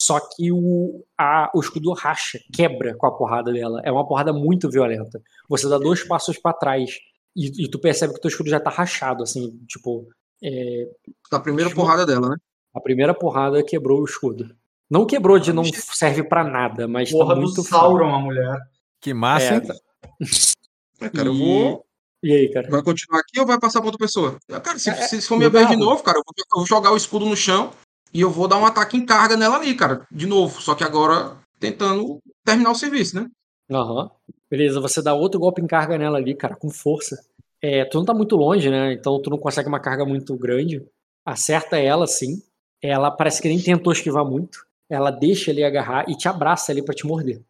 Só 0.00 0.20
que 0.20 0.52
o, 0.52 1.04
a- 1.18 1.50
o 1.54 1.60
escudo 1.60 1.92
racha, 1.92 2.38
quebra 2.52 2.94
com 2.96 3.06
a 3.06 3.10
porrada 3.16 3.52
dela. 3.52 3.80
É 3.84 3.90
uma 3.90 4.06
porrada 4.06 4.32
muito 4.32 4.70
violenta. 4.70 5.20
Você 5.48 5.68
dá 5.68 5.76
dois 5.78 6.04
passos 6.04 6.38
pra 6.38 6.52
trás 6.52 6.98
e, 7.34 7.64
e 7.64 7.68
tu 7.68 7.80
percebe 7.80 8.12
que 8.12 8.18
o 8.20 8.22
teu 8.22 8.28
escudo 8.28 8.48
já 8.48 8.60
tá 8.60 8.70
rachado, 8.70 9.22
assim, 9.24 9.58
tipo. 9.68 10.06
É, 10.42 10.88
Da 11.30 11.40
primeira 11.40 11.70
porrada 11.74 12.06
dela, 12.06 12.28
né? 12.30 12.36
A 12.72 12.80
primeira 12.80 13.12
porrada 13.14 13.62
quebrou 13.64 14.00
o 14.02 14.04
escudo. 14.04 14.54
Não 14.90 15.04
quebrou 15.06 15.38
de 15.38 15.52
não 15.52 15.64
serve 15.64 16.22
pra 16.22 16.44
nada, 16.44 16.86
mas 16.86 17.10
Porra 17.10 17.30
tá 17.30 17.34
do 17.34 17.40
muito 17.40 17.62
Sauron, 17.62 18.14
a 18.14 18.18
mulher. 18.20 18.56
Que 19.00 19.12
massa, 19.14 19.46
É, 19.46 19.54
hein? 19.56 19.60
tá. 19.66 19.74
É, 21.00 21.08
cara, 21.08 21.28
eu 21.28 21.34
vou. 21.34 21.84
E 22.24 22.32
aí, 22.32 22.48
cara? 22.50 22.70
Vai 22.70 22.82
continuar 22.82 23.20
aqui 23.20 23.38
ou 23.38 23.46
vai 23.46 23.60
passar 23.60 23.80
pra 23.80 23.88
outra 23.88 23.98
pessoa? 23.98 24.38
Cara, 24.48 24.78
se, 24.78 24.88
É, 24.88 24.94
se 24.94 25.20
for 25.20 25.36
minha 25.36 25.50
vez 25.50 25.68
de 25.68 25.76
novo, 25.76 26.02
cara, 26.02 26.16
eu 26.18 26.22
vou, 26.24 26.32
eu 26.38 26.44
vou 26.56 26.66
jogar 26.66 26.90
o 26.90 26.96
escudo 26.96 27.26
no 27.26 27.36
chão 27.36 27.70
e 28.14 28.22
eu 28.22 28.30
vou 28.30 28.48
dar 28.48 28.56
um 28.56 28.64
ataque 28.64 28.96
em 28.96 29.04
carga 29.04 29.36
nela 29.36 29.56
ali, 29.56 29.74
cara. 29.74 30.06
De 30.10 30.26
novo. 30.26 30.58
Só 30.62 30.74
que 30.74 30.82
agora 30.82 31.36
tentando 31.60 32.18
terminar 32.42 32.70
o 32.70 32.74
serviço, 32.74 33.16
né? 33.16 33.28
Aham. 33.70 34.10
Beleza, 34.50 34.80
você 34.80 35.02
dá 35.02 35.12
outro 35.12 35.38
golpe 35.38 35.60
em 35.60 35.66
carga 35.66 35.98
nela 35.98 36.16
ali, 36.16 36.34
cara, 36.34 36.56
com 36.56 36.70
força. 36.70 37.22
É, 37.60 37.84
tu 37.84 37.98
não 37.98 38.06
tá 38.06 38.14
muito 38.14 38.36
longe, 38.36 38.70
né? 38.70 38.94
Então 38.94 39.20
tu 39.20 39.28
não 39.28 39.36
consegue 39.38 39.68
uma 39.68 39.80
carga 39.80 40.06
muito 40.06 40.34
grande. 40.36 40.82
Acerta 41.26 41.76
ela, 41.78 42.06
sim. 42.06 42.42
Ela 42.82 43.10
parece 43.10 43.42
que 43.42 43.48
nem 43.48 43.60
tentou 43.60 43.92
esquivar 43.92 44.24
muito. 44.24 44.64
Ela 44.88 45.10
deixa 45.10 45.50
ele 45.50 45.62
agarrar 45.62 46.08
e 46.08 46.16
te 46.16 46.26
abraça 46.26 46.72
ali 46.72 46.82
pra 46.82 46.94
te 46.94 47.06
morder. 47.06 47.42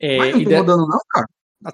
É, 0.00 0.16
Mas 0.18 0.34
não 0.34 0.44
tomou 0.44 0.60
de- 0.60 0.66
dano, 0.66 0.86
não, 0.86 1.00
cara. 1.10 1.26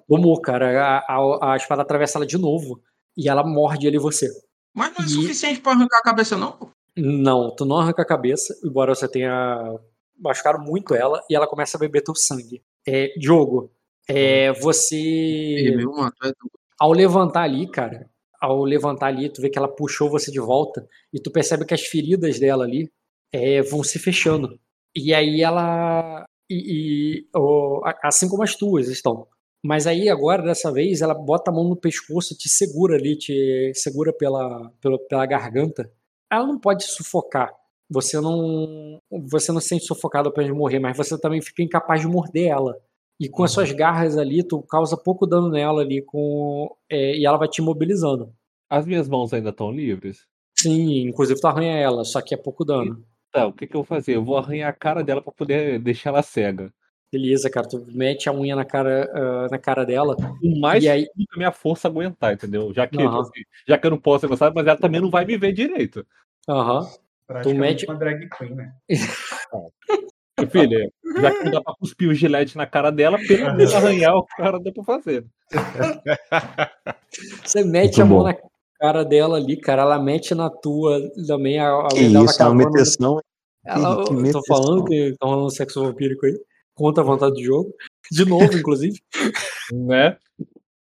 Tomou, 0.09 0.41
cara. 0.41 0.83
A, 0.83 0.99
a- 0.99 1.53
a 1.53 1.57
espada 1.57 1.83
atravessa 1.83 2.19
ela 2.19 2.27
de 2.27 2.39
novo. 2.39 2.81
E 3.17 3.29
ela 3.29 3.45
morde 3.45 3.87
ele 3.87 3.97
e 3.97 4.01
você. 4.01 4.29
Mas 4.75 4.93
não 4.95 5.05
é 5.05 5.07
E- 5.07 5.11
suficiente 5.11 5.61
pra 5.61 5.73
arrancar 5.73 5.99
a 5.99 6.03
cabeça, 6.03 6.37
não. 6.37 6.59
Não, 6.97 7.55
tu 7.55 7.65
não 7.65 7.79
arranca 7.79 8.03
a 8.03 8.07
cabeça, 8.07 8.55
embora 8.65 8.95
você 8.95 9.09
tenha 9.09 9.79
machucado 10.19 10.61
muito 10.63 10.95
ela, 10.95 11.21
e 11.29 11.35
ela 11.35 11.47
começa 11.47 11.77
a 11.77 11.81
beber 11.81 12.03
teu 12.03 12.15
sangue. 12.15 12.63
É, 12.87 13.09
Diogo, 13.19 13.71
é, 14.09 14.53
você. 14.53 15.75
Meu, 15.77 15.91
mano, 15.93 16.13
doido. 16.21 16.37
Ao 16.79 16.93
levantar 16.93 17.43
ali, 17.43 17.69
cara, 17.69 18.09
ao 18.41 18.63
levantar 18.65 19.07
ali, 19.07 19.29
tu 19.29 19.41
vê 19.43 19.49
que 19.51 19.59
ela 19.59 19.69
puxou 19.69 20.09
você 20.11 20.31
de 20.31 20.39
volta, 20.41 20.87
e 21.13 21.21
tu 21.21 21.31
percebe 21.31 21.65
que 21.65 21.75
as 21.75 21.83
feridas 21.83 22.39
dela 22.39 22.65
ali 22.65 22.91
é, 23.33 23.61
vão 23.63 23.83
se 23.83 23.99
fechando. 23.99 24.59
E 24.95 25.13
aí 25.15 25.41
ela. 25.43 26.25
E, 26.49 27.23
e- 27.23 27.29
o- 27.37 27.81
a- 27.85 27.99
assim 28.05 28.29
como 28.29 28.43
as 28.43 28.55
tuas 28.55 28.89
estão. 28.89 29.27
Mas 29.65 29.87
aí 29.87 30.11
agora, 30.11 30.43
dessa 30.43 30.71
vez, 30.71 31.01
ela 31.01 31.15
bota 31.15 31.51
a 31.51 31.55
mão 31.55 31.65
no 31.65 31.75
pescoço, 31.75 32.37
te 32.37 32.51
segura 32.51 32.97
ali, 32.97 33.17
te 33.17 33.73
segura 33.75 34.13
pela, 34.13 34.71
pela, 34.79 34.99
pela 35.09 35.25
garganta. 35.25 35.91
Ela 36.31 36.47
não 36.47 36.61
pode 36.61 36.85
sufocar. 36.85 37.51
Você 37.89 38.21
não, 38.21 39.01
você 39.27 39.51
não 39.53 39.61
se 39.61 39.69
sente 39.69 39.87
sufocado 39.87 40.31
de 40.31 40.53
morrer, 40.53 40.79
mas 40.79 40.95
você 40.95 41.19
também 41.19 41.41
fica 41.41 41.63
incapaz 41.63 42.03
de 42.03 42.07
morder 42.07 42.49
ela. 42.49 42.77
E 43.19 43.27
com 43.27 43.43
as 43.43 43.53
suas 43.53 43.73
garras 43.73 44.19
ali, 44.19 44.47
tu 44.47 44.61
causa 44.63 44.99
pouco 44.99 45.27
dano 45.27 45.49
nela 45.49 45.81
ali, 45.81 46.03
com, 46.03 46.69
é, 46.91 47.17
e 47.17 47.25
ela 47.25 47.39
vai 47.39 47.49
te 47.49 47.63
imobilizando. 47.63 48.35
As 48.69 48.85
minhas 48.85 49.09
mãos 49.09 49.33
ainda 49.33 49.49
estão 49.49 49.73
livres? 49.73 50.27
Sim, 50.59 51.09
inclusive 51.09 51.41
tu 51.41 51.47
arranha 51.47 51.79
ela, 51.79 52.05
só 52.05 52.21
que 52.21 52.35
é 52.35 52.37
pouco 52.37 52.67
dano. 52.67 53.03
Tá, 53.33 53.47
o 53.47 53.53
que, 53.53 53.67
que 53.67 53.75
eu 53.75 53.81
vou 53.81 53.87
fazer? 53.87 54.17
Eu 54.17 54.25
vou 54.25 54.37
arranhar 54.37 54.69
a 54.69 54.75
cara 54.75 55.03
dela 55.03 55.23
pra 55.23 55.33
poder 55.33 55.79
deixar 55.79 56.11
ela 56.11 56.23
cega. 56.23 56.71
Beleza, 57.15 57.49
cara, 57.49 57.69
tu 57.69 57.87
mete 57.93 58.29
a 58.29 58.33
unha 58.33 58.57
na 58.57 58.65
cara, 58.65 59.09
ah, 59.15 59.47
na 59.49 59.57
cara 59.59 59.85
dela. 59.87 60.17
O 60.43 60.59
mais 60.61 60.83
E 60.83 60.89
aí- 60.89 61.05
que 61.07 61.25
a 61.33 61.37
minha 61.37 61.53
força 61.53 61.87
aguentar, 61.87 62.33
entendeu? 62.35 62.73
Já 62.75 62.89
que, 62.89 63.01
assim, 63.01 63.43
já 63.69 63.79
que 63.79 63.87
eu 63.87 63.91
não 63.93 63.99
posso 63.99 64.27
gostar, 64.27 64.53
mas 64.53 64.67
ela 64.67 64.77
também 64.77 65.01
não 65.01 65.11
vai 65.11 65.25
me 65.25 65.37
ver 65.37 65.53
direito. 65.53 66.05
Aham. 66.49 66.81
Tu 67.45 67.55
mete. 67.55 67.87
uma 67.87 67.95
drag 67.95 68.29
queen, 68.37 68.55
né? 68.57 68.73
Meu 70.37 70.51
filho, 70.51 70.93
já 71.21 71.31
que 71.31 71.45
não 71.45 71.53
dá 71.53 71.63
pra 71.63 71.75
cuspir 71.79 72.09
o 72.09 72.15
gilete 72.15 72.57
na 72.57 72.67
cara 72.67 72.91
dela, 72.91 73.17
pelo 73.17 73.55
menos 73.55 73.73
arranhar 73.77 74.17
o 74.17 74.27
cara 74.37 74.59
dá 74.59 74.73
pra 74.73 74.83
fazer. 74.83 75.25
Você 77.45 77.63
mete 77.65 77.99
Muito 77.99 78.03
a 78.03 78.05
mão 78.07 78.19
bom. 78.19 78.25
na 78.25 78.37
cara 78.81 79.05
dela 79.05 79.37
ali, 79.37 79.57
cara. 79.57 79.83
Ela 79.83 79.99
mete 80.03 80.35
na 80.35 80.51
tua 80.51 81.01
também. 81.29 81.59
A, 81.61 81.69
a, 81.87 81.89
Que 81.89 82.01
isso, 82.01 82.43
é 82.43 82.47
uma 82.47 82.55
no- 82.55 82.57
meteção. 82.71 83.21
Ela, 83.65 83.95
Que 83.95 84.01
eu 84.01 84.05
tô 84.07 84.13
meteção. 84.15 84.43
falando 84.47 84.85
que 84.85 85.15
tá 85.19 85.27
rolando 85.27 85.51
sexo 85.51 85.83
vampírico 85.83 86.27
aí. 86.27 86.37
Contra 86.75 87.03
a 87.03 87.07
vontade 87.07 87.35
do 87.35 87.43
jogo. 87.43 87.73
De 88.11 88.25
novo, 88.25 88.45
inclusive. 88.57 88.99
Né? 89.73 90.17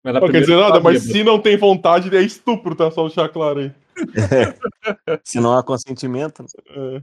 Mas 0.04 0.14
Não 0.14 0.30
quer 0.32 0.42
dizer 0.42 0.56
nada, 0.56 0.80
mas 0.80 1.04
se 1.04 1.24
não 1.24 1.42
tem 1.42 1.58
vontade, 1.58 2.16
é 2.16 2.22
estupro, 2.22 2.76
tá? 2.76 2.90
Só 2.92 3.06
deixar 3.06 3.28
claro 3.30 3.60
aí. 3.60 3.72
Se 5.26 5.40
não 5.40 5.58
há 5.58 5.64
consentimento. 5.64 6.46
É. 6.70 7.02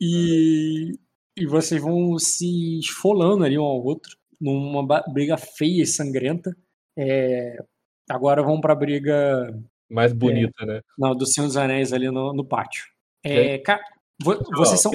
E, 0.00 0.92
e 1.36 1.46
vocês 1.46 1.80
vão 1.82 2.18
se 2.18 2.78
esfolando 2.78 3.44
ali 3.44 3.58
um 3.58 3.62
ao 3.64 3.82
outro, 3.84 4.16
numa 4.40 4.86
briga 5.12 5.36
feia 5.36 5.82
e 5.82 5.86
sangrenta. 5.86 6.56
É, 6.96 7.56
agora 8.08 8.42
vamos 8.42 8.60
pra 8.60 8.74
briga. 8.74 9.54
Mais 9.90 10.12
bonita, 10.12 10.64
né? 10.66 10.80
Não, 10.98 11.14
do 11.14 11.26
Senhor 11.26 11.46
dos 11.46 11.56
Anéis 11.56 11.92
ali 11.92 12.10
no, 12.10 12.32
no 12.32 12.44
pátio. 12.44 12.84
É, 13.24 13.54
É. 13.54 13.58
ca- 13.58 13.80
vo- 14.22 14.38
vocês 14.56 14.80
são. 14.80 14.92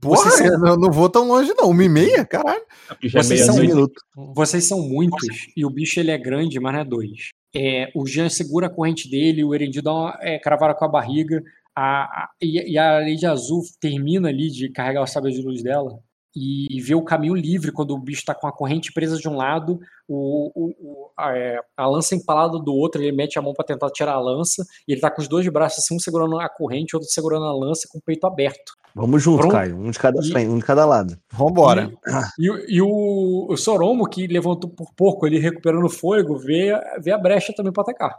Porra, 0.00 0.16
Vocês 0.16 0.34
são- 0.34 0.66
eu 0.68 0.76
não, 0.78 0.90
vou 0.90 1.08
tão 1.08 1.26
longe, 1.26 1.52
não. 1.56 1.70
Uma 1.70 1.84
e 1.84 1.88
meia, 1.88 2.24
caralho. 2.24 2.62
Já 3.02 3.20
é 3.20 3.22
Vocês 3.22 3.40
são, 3.46 3.56
meia-noite. 3.56 3.94
vocês 4.34 4.64
são 4.64 4.80
muitos 4.82 5.26
e 5.56 5.64
o 5.64 5.70
bicho 5.70 5.98
ele 5.98 6.10
é 6.10 6.18
grande, 6.18 6.58
mas 6.60 6.72
não 6.72 6.80
é 6.80 6.84
dois. 6.84 7.28
É, 7.54 7.90
o 7.94 8.06
Jean 8.06 8.28
segura 8.28 8.66
a 8.66 8.70
corrente 8.70 9.10
dele, 9.10 9.42
o 9.44 9.54
Erendio 9.54 9.82
dá 9.82 9.92
uma 9.92 10.18
é, 10.20 10.38
cravada 10.38 10.74
com 10.74 10.84
a 10.84 10.88
barriga, 10.88 11.42
a, 11.74 12.02
a- 12.04 12.30
e, 12.40 12.72
e 12.72 12.78
a 12.78 12.98
Lady 13.00 13.26
Azul 13.26 13.62
termina 13.80 14.28
ali 14.28 14.50
de 14.50 14.68
carregar 14.70 15.02
o 15.02 15.06
sabre 15.06 15.32
de 15.32 15.42
luz 15.42 15.62
dela 15.62 15.98
e 16.34 16.80
vê 16.80 16.94
o 16.94 17.02
caminho 17.02 17.34
livre 17.34 17.72
quando 17.72 17.90
o 17.92 17.98
bicho 17.98 18.24
tá 18.24 18.34
com 18.34 18.46
a 18.46 18.52
corrente 18.52 18.92
presa 18.92 19.16
de 19.18 19.28
um 19.28 19.36
lado, 19.36 19.80
o, 20.06 20.52
o- 20.54 20.74
o- 20.80 21.10
a, 21.16 21.36
é, 21.36 21.60
a 21.76 21.86
lança 21.86 22.14
empalada 22.14 22.58
do 22.58 22.72
outro, 22.72 23.02
ele 23.02 23.10
mete 23.10 23.38
a 23.38 23.42
mão 23.42 23.52
para 23.52 23.64
tentar 23.66 23.90
tirar 23.90 24.12
a 24.14 24.20
lança, 24.20 24.64
e 24.86 24.92
ele 24.92 25.00
tá 25.00 25.10
com 25.10 25.20
os 25.20 25.26
dois 25.28 25.46
braços 25.48 25.84
assim, 25.84 25.94
um 25.96 25.98
segurando 25.98 26.38
a 26.38 26.48
corrente, 26.48 26.94
outro 26.94 27.10
segurando 27.10 27.46
a 27.46 27.52
lança 27.52 27.88
com 27.90 27.98
o 27.98 28.02
peito 28.02 28.26
aberto. 28.26 28.72
Vamos 28.94 29.22
junto, 29.22 29.38
Pronto. 29.40 29.52
Caio. 29.52 29.76
Um 29.76 29.90
de 29.90 29.98
cada 29.98 30.20
E- 30.20 30.30
frente, 30.30 30.48
um 30.50 30.58
de 30.58 30.64
cada 30.64 30.84
lado. 30.84 31.16
Vambora. 31.32 31.92
E, 32.38 32.50
o- 32.50 32.70
e 32.70 32.80
o, 32.82 33.46
o 33.50 33.56
Soromo, 33.56 34.08
que 34.08 34.26
levantou 34.26 34.68
por 34.70 34.92
pouco 34.94 35.26
ali, 35.26 35.38
recuperando 35.38 35.84
o 35.84 35.90
fôlego, 35.90 36.36
vê, 36.36 36.72
vê 37.00 37.10
a 37.12 37.18
brecha 37.18 37.52
também 37.54 37.72
para 37.72 37.82
atacar. 37.84 38.16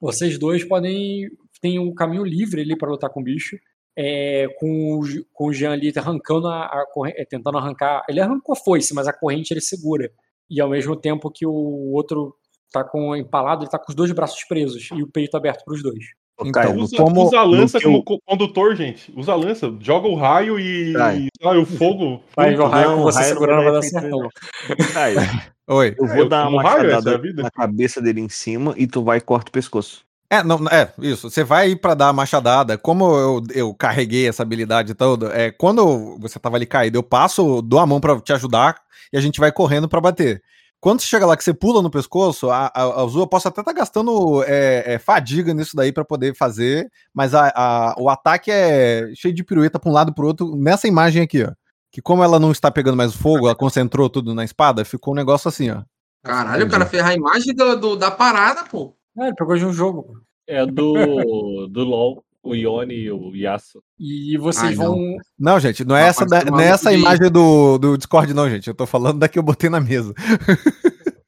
Vocês 0.00 0.38
dois 0.38 0.64
podem. 0.64 1.30
Tem 1.60 1.78
um 1.78 1.94
caminho 1.94 2.22
livre 2.24 2.60
ali 2.60 2.76
para 2.76 2.90
lutar 2.90 3.10
com 3.10 3.20
o 3.20 3.24
bicho. 3.24 3.56
É, 3.96 4.46
com, 4.58 5.00
o, 5.00 5.02
com 5.32 5.46
o 5.48 5.52
Jean 5.52 5.72
ali 5.72 5.92
arrancando 5.96 6.48
a, 6.48 6.64
a 6.66 6.86
corrente, 6.92 7.24
tentando 7.26 7.58
arrancar. 7.58 8.04
Ele 8.08 8.20
arrancou 8.20 8.52
a 8.54 8.56
foice, 8.56 8.94
mas 8.94 9.08
a 9.08 9.12
corrente 9.12 9.52
ele 9.52 9.60
segura. 9.60 10.10
E 10.50 10.60
ao 10.60 10.68
mesmo 10.68 10.94
tempo 10.94 11.30
que 11.30 11.46
o 11.46 11.52
outro 11.92 12.34
tá 12.70 12.84
com 12.84 13.16
empalado, 13.16 13.62
ele 13.64 13.70
tá 13.70 13.78
com 13.78 13.90
os 13.90 13.94
dois 13.94 14.12
braços 14.12 14.44
presos 14.44 14.88
e 14.94 15.02
o 15.02 15.08
peito 15.10 15.36
aberto 15.36 15.64
para 15.64 15.74
os 15.74 15.82
dois. 15.82 16.04
Então, 16.44 16.76
Usa, 16.76 16.96
como- 16.98 17.24
usa 17.24 17.38
a 17.38 17.44
lança 17.44 17.78
eu- 17.78 17.82
como 17.84 18.04
co- 18.04 18.20
condutor, 18.26 18.76
gente. 18.76 19.10
Usa 19.16 19.32
a 19.32 19.34
lança, 19.34 19.74
joga 19.80 20.06
o 20.06 20.14
raio 20.14 20.60
e, 20.60 20.90
e 20.92 21.28
lá, 21.42 21.58
o 21.58 21.64
fogo. 21.64 22.22
Vai, 22.36 22.54
o 22.54 22.66
raio 22.66 22.90
Não, 22.90 22.96
com 22.98 23.02
você 23.04 23.20
raio 23.20 23.32
segurando 23.32 23.64
vai 23.64 23.72
dar 23.72 23.82
certo, 23.82 24.28
Oi. 25.68 25.94
eu 25.98 26.06
vou 26.06 26.16
eu 26.18 26.28
dar 26.28 26.46
uma 26.48 26.60
é 26.60 26.64
machadada 26.64 27.18
vida. 27.18 27.42
na 27.42 27.50
cabeça 27.50 28.00
dele 28.02 28.20
em 28.20 28.28
cima 28.28 28.74
e 28.76 28.86
tu 28.86 29.02
vai 29.02 29.18
e 29.18 29.20
corta 29.22 29.48
o 29.48 29.52
pescoço. 29.52 30.05
É, 30.28 30.42
não, 30.42 30.58
é, 30.68 30.92
isso. 30.98 31.30
Você 31.30 31.44
vai 31.44 31.70
ir 31.70 31.76
pra 31.76 31.94
dar 31.94 32.08
a 32.08 32.12
machadada. 32.12 32.76
Como 32.76 33.04
eu, 33.16 33.42
eu 33.54 33.74
carreguei 33.74 34.28
essa 34.28 34.42
habilidade 34.42 34.94
toda, 34.94 35.28
é, 35.28 35.50
quando 35.52 36.18
você 36.18 36.38
tava 36.38 36.56
ali 36.56 36.66
caído, 36.66 36.98
eu 36.98 37.02
passo, 37.02 37.62
dou 37.62 37.78
a 37.78 37.86
mão 37.86 38.00
pra 38.00 38.20
te 38.20 38.32
ajudar 38.32 38.76
e 39.12 39.16
a 39.16 39.20
gente 39.20 39.38
vai 39.38 39.52
correndo 39.52 39.88
pra 39.88 40.00
bater. 40.00 40.42
Quando 40.80 41.00
você 41.00 41.06
chega 41.06 41.24
lá 41.26 41.36
que 41.36 41.42
você 41.44 41.54
pula 41.54 41.80
no 41.80 41.90
pescoço, 41.90 42.50
a, 42.50 42.66
a, 42.66 42.82
a 42.82 43.02
Azul 43.02 43.22
eu 43.22 43.26
posso 43.26 43.48
até 43.48 43.60
estar 43.60 43.72
gastando 43.72 44.42
é, 44.44 44.94
é, 44.94 44.98
fadiga 44.98 45.54
nisso 45.54 45.74
daí 45.74 45.90
pra 45.92 46.04
poder 46.04 46.34
fazer, 46.36 46.88
mas 47.14 47.34
a, 47.34 47.48
a- 47.54 47.94
o 47.98 48.08
ataque 48.10 48.50
é 48.50 49.10
cheio 49.14 49.34
de 49.34 49.42
pirueta 49.42 49.78
pra 49.78 49.90
um 49.90 49.92
lado 49.92 50.10
e 50.10 50.14
pro 50.14 50.26
outro, 50.26 50.54
nessa 50.56 50.86
imagem 50.86 51.22
aqui, 51.22 51.42
ó. 51.44 51.52
Que 51.90 52.02
como 52.02 52.22
ela 52.22 52.38
não 52.38 52.52
está 52.52 52.70
pegando 52.70 52.96
mais 52.96 53.14
fogo, 53.14 53.46
ela 53.46 53.54
concentrou 53.54 54.10
tudo 54.10 54.34
na 54.34 54.44
espada, 54.44 54.84
ficou 54.84 55.14
um 55.14 55.16
negócio 55.16 55.48
assim, 55.48 55.70
ó. 55.70 55.82
Caralho, 56.22 56.66
o 56.66 56.68
cara 56.70 56.84
fez 56.84 57.02
a 57.02 57.14
imagem 57.14 57.54
do, 57.54 57.76
do- 57.76 57.96
da 57.96 58.10
parada, 58.10 58.64
pô. 58.64 58.95
É, 59.18 59.26
ele 59.26 59.34
pegou 59.36 59.56
de 59.56 59.64
um 59.64 59.72
jogo. 59.72 60.20
É 60.46 60.64
do, 60.66 60.92
do 61.68 61.84
LOL, 61.84 62.22
o 62.42 62.54
Ione 62.54 62.94
e 62.94 63.10
o 63.10 63.34
Yasuo. 63.34 63.82
E 63.98 64.36
vocês 64.38 64.68
Ai, 64.68 64.74
vão. 64.86 64.96
não. 64.96 65.16
Não, 65.38 65.60
gente, 65.60 65.84
não 65.84 65.96
é 65.96 66.02
Não, 66.02 66.08
essa, 66.08 66.26
da- 66.26 66.42
um 66.42 66.50
não 66.52 66.60
é 66.60 66.68
essa 66.68 66.92
imagem 66.92 67.30
do, 67.30 67.78
do 67.78 67.96
Discord, 67.96 68.32
não, 68.34 68.48
gente. 68.48 68.68
Eu 68.68 68.74
tô 68.74 68.86
falando 68.86 69.18
da 69.18 69.28
que 69.28 69.38
eu 69.38 69.42
botei 69.42 69.68
na 69.70 69.80
mesa. 69.80 70.14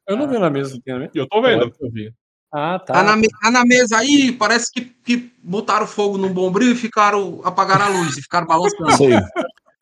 Eu 0.07 0.17
não 0.17 0.29
vi 0.29 0.39
na 0.39 0.49
mesa. 0.51 0.79
mesa? 0.87 1.11
Eu 1.15 1.27
tô 1.29 1.43
vendo. 1.43 1.73
Eu 1.81 1.91
vi. 1.91 2.13
Ah, 2.53 2.79
tá. 2.79 2.95
Tá 2.95 3.03
na, 3.03 3.21
tá 3.43 3.51
na 3.51 3.65
mesa 3.65 3.99
aí, 3.99 4.33
parece 4.33 4.73
que, 4.73 4.81
que 5.05 5.31
botaram 5.43 5.87
fogo 5.87 6.17
num 6.17 6.33
bombril 6.33 6.73
e 6.73 6.77
ficaram. 6.77 7.41
apagaram 7.45 7.85
a 7.87 7.89
luz 7.89 8.17
e 8.17 8.23
ficaram 8.23 8.47
balançando. 8.47 8.87
Aí. 9.05 9.13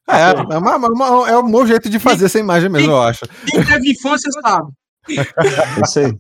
É, 0.09 0.55
é, 0.55 0.59
uma- 0.59 0.77
uma- 0.77 1.29
é 1.31 1.37
o 1.37 1.47
meu 1.47 1.67
jeito 1.67 1.89
de 1.91 1.99
fazer 2.01 2.27
essa 2.27 2.39
imagem 2.41 2.69
mesmo, 2.71 2.91
eu 2.93 3.03
acho. 3.03 3.25
Quem 3.47 3.65
teve 3.65 3.91
infância 3.91 4.31
sabe. 4.33 4.71
É 5.09 5.81
isso 5.85 5.99
aí. 6.01 6.17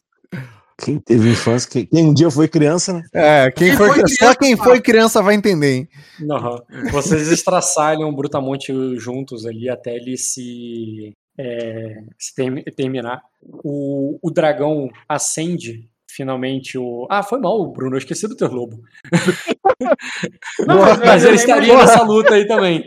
Quem 0.78 0.98
teve 0.98 1.30
infância, 1.30 1.70
quem, 1.70 1.86
quem 1.86 2.04
um 2.06 2.12
dia 2.12 2.30
foi 2.30 2.46
criança, 2.48 2.92
né? 2.92 3.02
É, 3.14 3.50
quem 3.50 3.68
Quem 3.68 3.76
foi, 3.76 3.88
foi 3.88 3.96
só 4.00 4.04
criança, 4.16 4.36
quem 4.38 4.56
cara. 4.56 4.68
foi 4.70 4.80
criança 4.80 5.22
vai 5.22 5.34
entender, 5.34 5.72
hein? 5.74 5.88
Aham. 6.30 6.62
Vocês 6.92 7.28
estraçalham 7.32 8.08
o 8.08 8.14
Brutamonte 8.14 8.72
juntos 8.98 9.46
ali 9.46 9.70
até 9.70 9.96
ele 9.96 10.18
se, 10.18 11.12
é, 11.38 12.02
se 12.18 12.34
termi- 12.34 12.62
terminar. 12.62 13.22
O, 13.42 14.18
o 14.22 14.30
dragão 14.30 14.90
acende 15.08 15.88
finalmente 16.16 16.78
o. 16.78 17.06
Ah, 17.10 17.22
foi 17.22 17.38
mal, 17.38 17.70
Bruno. 17.72 17.94
Eu 17.94 17.98
esqueci 17.98 18.26
do 18.26 18.36
teu 18.36 18.48
lobo. 18.50 18.80
Não, 20.66 20.78
mas 20.80 20.98
mas 21.04 21.24
ele 21.24 21.36
estaria 21.36 21.72
lembro- 21.72 21.86
nessa 21.86 22.02
luta 22.02 22.34
aí 22.34 22.46
também. 22.46 22.84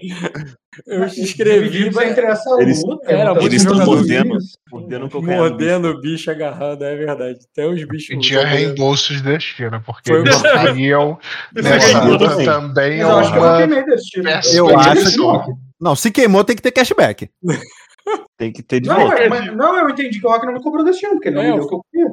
Eu 0.88 1.04
escrevi. 1.06 1.92
Mas 1.94 2.12
entre 2.12 2.26
essa 2.26 2.50
Eles- 2.62 2.84
luta. 2.84 3.12
era 3.12 3.26
muita 3.34 3.42
muito 3.42 3.54
Eles 3.54 3.62
estão 3.64 3.86
mordendo, 3.86 4.38
mordendo. 4.72 5.22
Mordendo 5.22 5.88
o 5.90 6.02
bicho 6.02 6.32
agarrando, 6.32 6.84
é 6.86 6.96
verdade. 6.96 7.40
Até 7.52 7.68
os 7.68 7.84
bichos. 7.84 8.08
Pedia 8.16 8.46
reembolso 8.46 9.14
de 9.14 9.22
destino, 9.22 9.82
porque 9.86 10.10
Foi 10.12 10.22
eles 10.22 10.42
teriam 10.42 11.18
Esse 11.56 11.64
nessa 11.70 11.98
é 11.98 12.02
luta 12.02 12.30
também. 12.30 12.46
também 12.46 12.98
Mas 13.00 13.10
eu 13.10 13.18
acho 13.18 13.32
que 13.32 13.38
eu 13.38 13.42
não 13.44 13.58
queimei 13.58 13.86
destino. 13.86 14.30
Eu 14.54 14.80
acho. 14.80 15.58
Não, 15.80 15.96
se 15.96 16.12
queimou 16.12 16.44
tem 16.44 16.56
que 16.56 16.62
ter 16.62 16.72
cashback. 16.72 17.30
Tem 18.38 18.52
que 18.52 18.64
ter 18.64 18.80
de 18.80 18.88
Não, 18.90 18.96
volta. 18.96 19.16
é, 19.22 19.30
mas- 19.30 19.56
não, 19.56 19.78
eu 19.78 19.90
entendi 19.90 20.20
que 20.20 20.26
o 20.26 20.30
Rock 20.32 20.46
não 20.46 20.54
me 20.54 20.62
cobrou 20.64 20.84
destino, 20.84 21.14
porque 21.14 21.28
ele 21.28 21.36
não 21.36 21.44
É, 21.44 21.48
me 21.52 21.54
deu 21.56 21.64
o 21.64 21.68
que 21.68 21.76
eu 21.76 21.82
queria. 21.92 22.10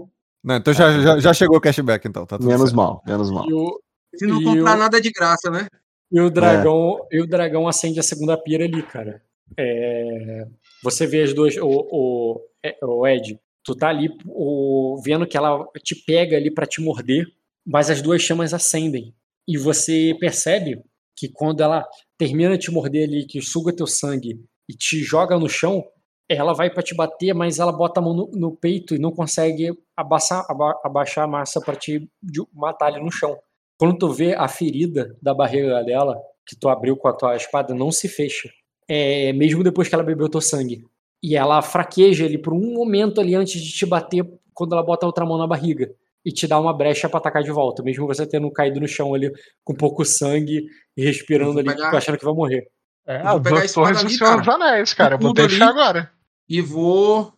Não, 0.47 0.55
então 0.57 0.73
já, 0.73 1.01
já, 1.01 1.19
já 1.19 1.35
chegou 1.35 1.57
o 1.57 1.61
cashback, 1.61 2.07
então. 2.07 2.25
Tá 2.25 2.39
tudo 2.39 2.47
Menos 2.47 2.71
certo. 2.71 2.77
mal, 2.77 3.03
menos 3.05 3.31
mal. 3.33 3.49
E 3.51 3.53
o, 3.53 3.81
Se 4.15 4.27
não 4.27 4.41
comprar 4.43 4.77
o- 4.77 4.79
nada 4.79 5.01
de 5.01 5.11
graça, 5.11 5.51
né? 5.51 5.67
E 6.13 6.21
o 6.21 6.31
dragão, 6.31 7.05
e 7.11 7.21
o 7.21 7.27
dragão 7.27 7.67
acende 7.67 7.99
a 7.99 8.03
segunda 8.03 8.37
pira 8.41 8.65
ali, 8.65 8.81
cara. 8.81 9.21
É, 9.59 10.47
você 10.85 11.05
vê 11.05 11.23
as 11.23 11.35
duas, 11.35 11.57
o, 11.57 11.67
o, 11.67 12.41
é, 12.65 12.77
o 12.81 13.05
Ed, 13.07 13.39
tu 13.65 13.75
tá 13.75 13.89
ali 13.89 14.09
o, 14.25 15.01
vendo 15.05 15.27
que 15.27 15.37
ela 15.37 15.67
te 15.83 15.97
pega 15.97 16.37
ali 16.37 16.49
pra 16.49 16.65
te 16.65 16.81
morder, 16.81 17.27
mas 17.67 17.91
as 17.91 18.01
duas 18.01 18.23
chamas 18.23 18.55
acendem. 18.55 19.13
E 19.49 19.59
você 19.59 20.17
percebe 20.21 20.81
que 21.17 21.29
quando 21.29 21.61
ela 21.61 21.85
termina 22.17 22.57
de 22.57 22.65
te 22.67 22.71
morder 22.71 23.09
ali, 23.09 23.25
que 23.27 23.43
suga 23.43 23.75
teu 23.75 23.87
sangue 23.87 24.41
e 24.69 24.75
te 24.75 25.01
joga 25.03 25.37
no 25.39 25.49
chão, 25.49 25.85
ela 26.29 26.53
vai 26.53 26.71
pra 26.71 26.83
te 26.83 26.95
bater, 26.95 27.33
mas 27.35 27.59
ela 27.59 27.73
bota 27.73 28.01
a 28.01 28.03
mão 28.03 28.15
no, 28.15 28.31
no 28.33 28.57
peito 28.57 28.95
e 28.95 28.99
não 28.99 29.13
consegue 29.13 29.71
abaixar, 29.97 30.45
aba- 30.49 30.79
abaixar 30.85 31.25
a 31.25 31.29
massa 31.29 31.61
pra 31.61 31.77
te 31.77 32.09
de- 32.23 32.43
matar 32.53 32.87
ali 32.87 33.03
no 33.03 33.11
chão. 33.11 33.37
Quando 33.79 33.99
tu 33.99 34.11
vê 34.11 34.35
a 34.35 34.49
ferida 34.49 35.17
da 35.23 35.33
barriga 35.35 35.83
dela, 35.85 36.17
que 36.47 36.57
tu 36.57 36.69
abriu 36.69 36.97
com 36.97 37.09
a 37.09 37.13
tua 37.13 37.37
espada, 37.37 37.75
não 37.75 37.91
se 37.93 38.09
fecha. 38.09 38.49
É, 38.89 39.33
mesmo 39.33 39.63
depois 39.63 39.89
que 39.89 39.95
ela 39.95 40.05
bebeu 40.05 40.29
teu 40.29 40.41
sangue. 40.41 40.83
E 41.23 41.37
ela 41.37 41.61
fraqueja 41.63 42.25
ali 42.25 42.39
por 42.39 42.53
um 42.55 42.73
momento 42.75 43.21
ali 43.21 43.35
antes 43.35 43.61
de 43.61 43.71
te 43.73 43.85
bater 43.87 44.25
quando 44.55 44.73
ela 44.75 44.83
bota 44.83 45.05
a 45.05 45.09
outra 45.09 45.25
mão 45.27 45.37
na 45.39 45.47
barriga. 45.47 45.91
E 46.25 46.33
te 46.33 46.47
dá 46.47 46.59
uma 46.59 46.73
brecha 46.77 47.09
pra 47.09 47.19
atacar 47.19 47.43
de 47.43 47.51
volta, 47.53 47.83
mesmo 47.83 48.07
você 48.07 48.27
tendo 48.27 48.51
caído 48.51 48.81
no 48.81 48.89
chão 48.89 49.15
ali 49.15 49.31
com 49.65 49.75
pouco 49.75 50.05
sangue 50.05 50.67
e 50.97 51.05
respirando 51.05 51.59
ali, 51.61 51.69
pegar- 51.69 51.97
achando 51.97 52.19
que 52.19 52.25
vai 52.25 52.35
morrer. 52.35 52.67
É, 53.07 53.21
Eu 53.21 53.25
vou 53.33 53.41
pegar 53.43 53.61
a 53.61 53.65
espada 53.65 54.01
ali, 54.01 54.11
Senhor 54.11 54.31
cara. 54.31 54.37
dos 54.41 54.49
Anéis, 54.49 54.95
cara. 54.95 55.15
Eu 55.15 55.19
Tudo 55.19 55.29
botei 55.29 55.45
ali. 55.45 55.63
agora. 55.63 56.11
E 56.49 56.61
vou. 56.61 57.33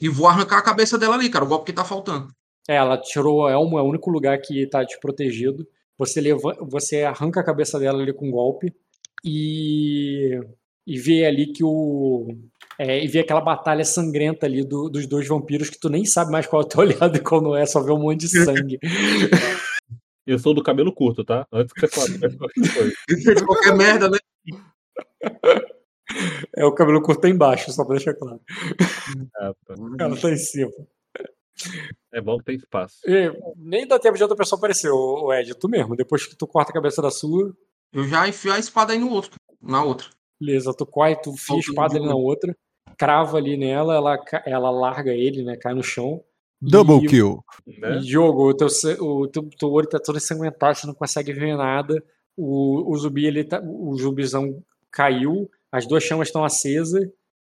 E 0.00 0.08
vou 0.08 0.26
arrancar 0.26 0.58
a 0.58 0.62
cabeça 0.62 0.98
dela 0.98 1.14
ali, 1.14 1.30
cara. 1.30 1.44
O 1.44 1.48
golpe 1.48 1.66
que 1.66 1.72
tá 1.72 1.84
faltando. 1.84 2.28
É, 2.68 2.74
ela 2.76 2.98
tirou 2.98 3.42
o 3.42 3.48
elmo, 3.48 3.78
é 3.78 3.82
o 3.82 3.86
único 3.86 4.10
lugar 4.10 4.38
que 4.40 4.66
tá 4.66 4.82
desprotegido. 4.82 5.66
Você, 5.98 6.20
leva, 6.20 6.54
você 6.60 7.02
arranca 7.04 7.40
a 7.40 7.44
cabeça 7.44 7.78
dela 7.78 8.02
ali 8.02 8.12
com 8.12 8.28
um 8.28 8.30
golpe 8.30 8.74
e, 9.24 10.38
e 10.86 10.98
vê 10.98 11.24
ali 11.24 11.46
que 11.52 11.64
o. 11.64 12.36
é, 12.78 13.02
e 13.02 13.06
vê 13.08 13.20
aquela 13.20 13.40
batalha 13.40 13.84
sangrenta 13.84 14.44
ali 14.46 14.62
do- 14.62 14.90
dos 14.90 15.06
dois 15.06 15.26
vampiros 15.26 15.70
que 15.70 15.78
tu 15.78 15.88
nem 15.88 16.04
sabe 16.04 16.30
mais 16.30 16.46
qual 16.46 16.62
é 16.62 16.64
o 16.64 16.68
teu 16.68 16.80
olhado 16.82 17.16
e 17.16 17.20
qual 17.20 17.40
não 17.40 17.56
é, 17.56 17.64
só 17.64 17.80
vê 17.82 17.92
um 17.92 17.98
monte 17.98 18.20
de 18.22 18.28
sangue. 18.28 18.78
Eu 20.26 20.38
sou 20.40 20.52
do 20.52 20.62
cabelo 20.62 20.92
curto, 20.92 21.24
tá? 21.24 21.46
Antes 21.52 21.72
que 21.72 21.86
você 21.86 22.18
fale. 22.18 22.94
Qualquer 23.46 23.76
merda, 23.76 24.10
né? 24.10 24.18
É 26.56 26.64
o 26.64 26.72
cabelo 26.74 27.02
curto 27.02 27.20
tá 27.22 27.28
embaixo, 27.28 27.70
só 27.72 27.84
pra 27.84 27.96
deixar 27.96 28.14
claro. 28.14 28.40
Ah, 29.36 29.52
tá. 29.66 29.74
Ela 29.98 30.16
tá 30.16 30.30
em 30.30 30.36
cima. 30.36 30.70
É 32.12 32.20
bom 32.20 32.38
que 32.38 32.44
tem 32.44 32.56
espaço. 32.56 32.96
E 33.06 33.32
nem 33.56 33.86
dá 33.86 33.98
tempo 33.98 34.16
de 34.16 34.22
outra 34.22 34.36
pessoa 34.36 34.58
aparecer, 34.58 34.90
o 34.90 35.32
Ed, 35.32 35.54
tu 35.54 35.68
mesmo. 35.68 35.96
Depois 35.96 36.26
que 36.26 36.36
tu 36.36 36.46
corta 36.46 36.70
a 36.70 36.74
cabeça 36.74 37.00
da 37.02 37.10
sua, 37.10 37.52
Eu 37.92 38.04
já 38.06 38.28
enfio 38.28 38.52
a 38.52 38.58
espada 38.58 38.92
aí 38.92 38.98
no 38.98 39.10
outro. 39.10 39.32
Na 39.62 39.82
outra. 39.82 40.06
Beleza, 40.40 40.72
tu 40.76 40.84
corre, 40.84 41.16
tu 41.16 41.32
fia 41.36 41.56
a 41.56 41.58
espada 41.58 41.96
ali 41.96 42.04
na 42.06 42.14
outra, 42.14 42.54
crava 42.98 43.38
ali 43.38 43.56
nela, 43.56 43.94
ela, 43.94 44.18
ela 44.44 44.70
larga 44.70 45.12
ele, 45.14 45.42
né? 45.42 45.56
Cai 45.56 45.72
no 45.72 45.82
chão. 45.82 46.22
Double 46.60 47.04
E- 47.04 47.08
kill. 47.08 47.42
Né? 47.66 47.98
E 47.98 48.02
jogo, 48.02 48.50
o 48.50 48.54
teu, 48.54 48.68
se- 48.68 48.98
o 49.00 49.26
teu, 49.28 49.48
teu 49.58 49.70
olho 49.70 49.88
tá 49.88 49.98
todo 49.98 50.18
ensanguentado, 50.18 50.76
você 50.76 50.86
não 50.86 50.94
consegue 50.94 51.32
ver 51.32 51.56
nada. 51.56 52.02
O, 52.36 52.92
o 52.92 52.96
zumbi, 52.98 53.24
ele 53.26 53.44
tá, 53.44 53.62
o 53.64 53.96
zumbizão 53.96 54.62
caiu, 54.90 55.50
as 55.72 55.86
duas 55.86 56.02
chamas 56.04 56.28
estão 56.28 56.44
acesas. 56.44 57.02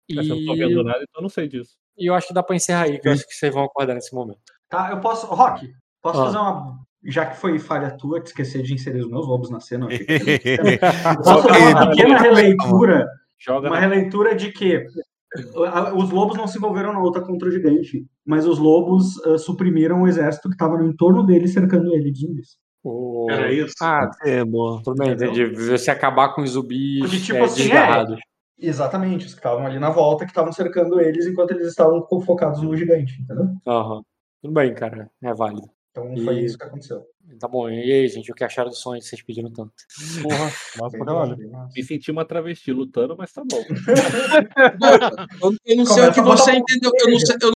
E, 0.10 0.16
Mas 0.16 0.27
eu 0.27 0.35
não 0.35 0.45
tô 0.45 0.56
vendo 0.56 0.84
nada, 0.84 1.00
então 1.08 1.22
não 1.22 1.30
sei 1.30 1.48
disso. 1.48 1.72
e 1.98 2.10
eu 2.10 2.14
acho 2.14 2.27
que 2.27 2.34
dá 2.34 2.43
pra 2.43 2.56
encerrar 2.56 2.84
aí, 2.84 3.00
que 3.00 3.08
eu 3.08 3.14
acho 3.14 3.26
que 3.26 3.34
vocês 3.34 3.53
vão 3.53 3.64
acordar 3.64 3.93
nesse 3.95 4.14
momento. 4.14 4.40
Tá, 4.69 4.90
eu 4.92 5.00
posso. 5.00 5.27
Rock, 5.27 5.72
posso 6.02 6.19
Ah. 6.22 6.26
fazer 6.26 6.38
uma. 6.38 6.80
Já 7.06 7.26
que 7.26 7.38
foi 7.38 7.60
falha 7.60 7.92
tua 7.98 8.19
de 8.22 8.27
esquecer 8.30 8.61
de 8.64 8.74
inserir 8.74 9.02
os 9.02 9.10
meus 9.10 9.26
lobos 9.27 9.50
na 9.50 9.60
cena, 9.60 9.85
eu 9.85 9.90
achei 9.90 10.06
que- 10.40 10.77
posso 11.24 11.48
dar 11.48 11.60
uma 11.60 11.90
pequena 11.90 12.18
releitura. 12.18 13.08
Joga 13.40 13.68
Uma 13.69 13.76
na- 13.76 13.82
releitura 13.88 14.35
de 14.35 14.52
que 14.52 14.85
a- 15.66 15.93
os 15.95 16.10
lobos 16.11 16.38
não 16.38 16.48
se 16.48 16.58
envolveram 16.58 16.93
na 16.93 17.02
luta 17.02 17.22
contra 17.22 17.48
o 17.48 17.52
gigante, 17.52 18.06
mas 18.26 18.45
os 18.45 18.58
lobos 18.60 19.19
ah, 19.26 19.38
suprimiram 19.38 20.02
o 20.02 20.08
exército 20.08 20.48
que 20.50 20.56
estava 20.56 20.77
no 20.77 20.88
entorno 20.88 21.26
dele, 21.26 21.48
cercando 21.48 21.93
ele 21.93 22.11
de 22.11 22.19
zumbis. 22.22 22.58
O- 22.84 23.28
Era 23.32 23.52
isso? 23.52 23.74
Ah, 23.82 24.10
É, 24.24 24.44
boa. 24.44 24.82
tudo 24.84 24.98
bem, 24.98 25.12
entendi. 25.14 25.45
Você 25.45 25.90
acabar 25.90 26.34
com 26.36 26.42
os 26.42 26.52
zumbis 26.52 27.00
Porque, 27.00 27.20
tipo 27.20 27.38
é, 27.38 27.42
assim, 27.44 27.62
é. 27.62 27.64
desgarrados. 27.66 28.20
Exatamente, 28.60 29.26
os 29.26 29.34
que 29.34 29.40
estavam 29.40 29.66
ali 29.66 29.80
na 29.80 29.90
volta, 29.90 30.26
que 30.26 30.32
estavam 30.32 30.52
cercando 30.52 31.00
eles 31.00 31.26
enquanto 31.26 31.52
eles 31.52 31.68
estavam 31.68 32.06
fo- 32.08 32.22
focados 32.22 32.62
no 32.62 32.76
gigante, 32.76 33.22
entendeu? 33.22 33.48
Aham. 33.68 34.02
Tudo 34.42 34.53
bem, 34.53 34.74
cara. 34.74 35.10
É 35.24 35.34
válido. 35.34 35.70
Então 35.92 36.06
foi 36.24 36.36
E- 36.40 36.45
isso 36.45 36.58
que 36.58 36.64
aconteceu. 36.66 37.03
Tá 37.40 37.48
bom. 37.48 37.70
E 37.70 37.92
aí, 37.92 38.08
gente, 38.10 38.32
o 38.32 38.36
que 38.36 38.44
acharam 38.44 38.70
do 38.70 38.76
sonho 38.76 39.00
que 39.00 39.08
vocês 39.08 39.22
pediram 39.22 39.50
tanto? 39.52 39.72
Porra, 40.22 40.44
massa 40.80 40.98
pra 40.98 41.06
caralho. 41.06 41.38
Me 41.74 41.84
senti 41.84 42.12
uma 42.12 42.26
travesti 42.26 42.72
lutando, 42.74 43.16
mas 43.18 43.32
tá 43.32 43.44
bom. 43.50 43.64
Eu, 45.66 45.76
não 45.78 45.86
sei 45.86 46.03
o 46.08 46.12
que 46.14 46.22
Começa 46.22 46.22
a 46.22 46.24
botar 46.24 46.38
você 46.44 46.52
entendeu. 46.52 46.92
Eu 47.00 47.12
não 47.12 47.20
sei, 47.20 47.36
eu 47.42 47.52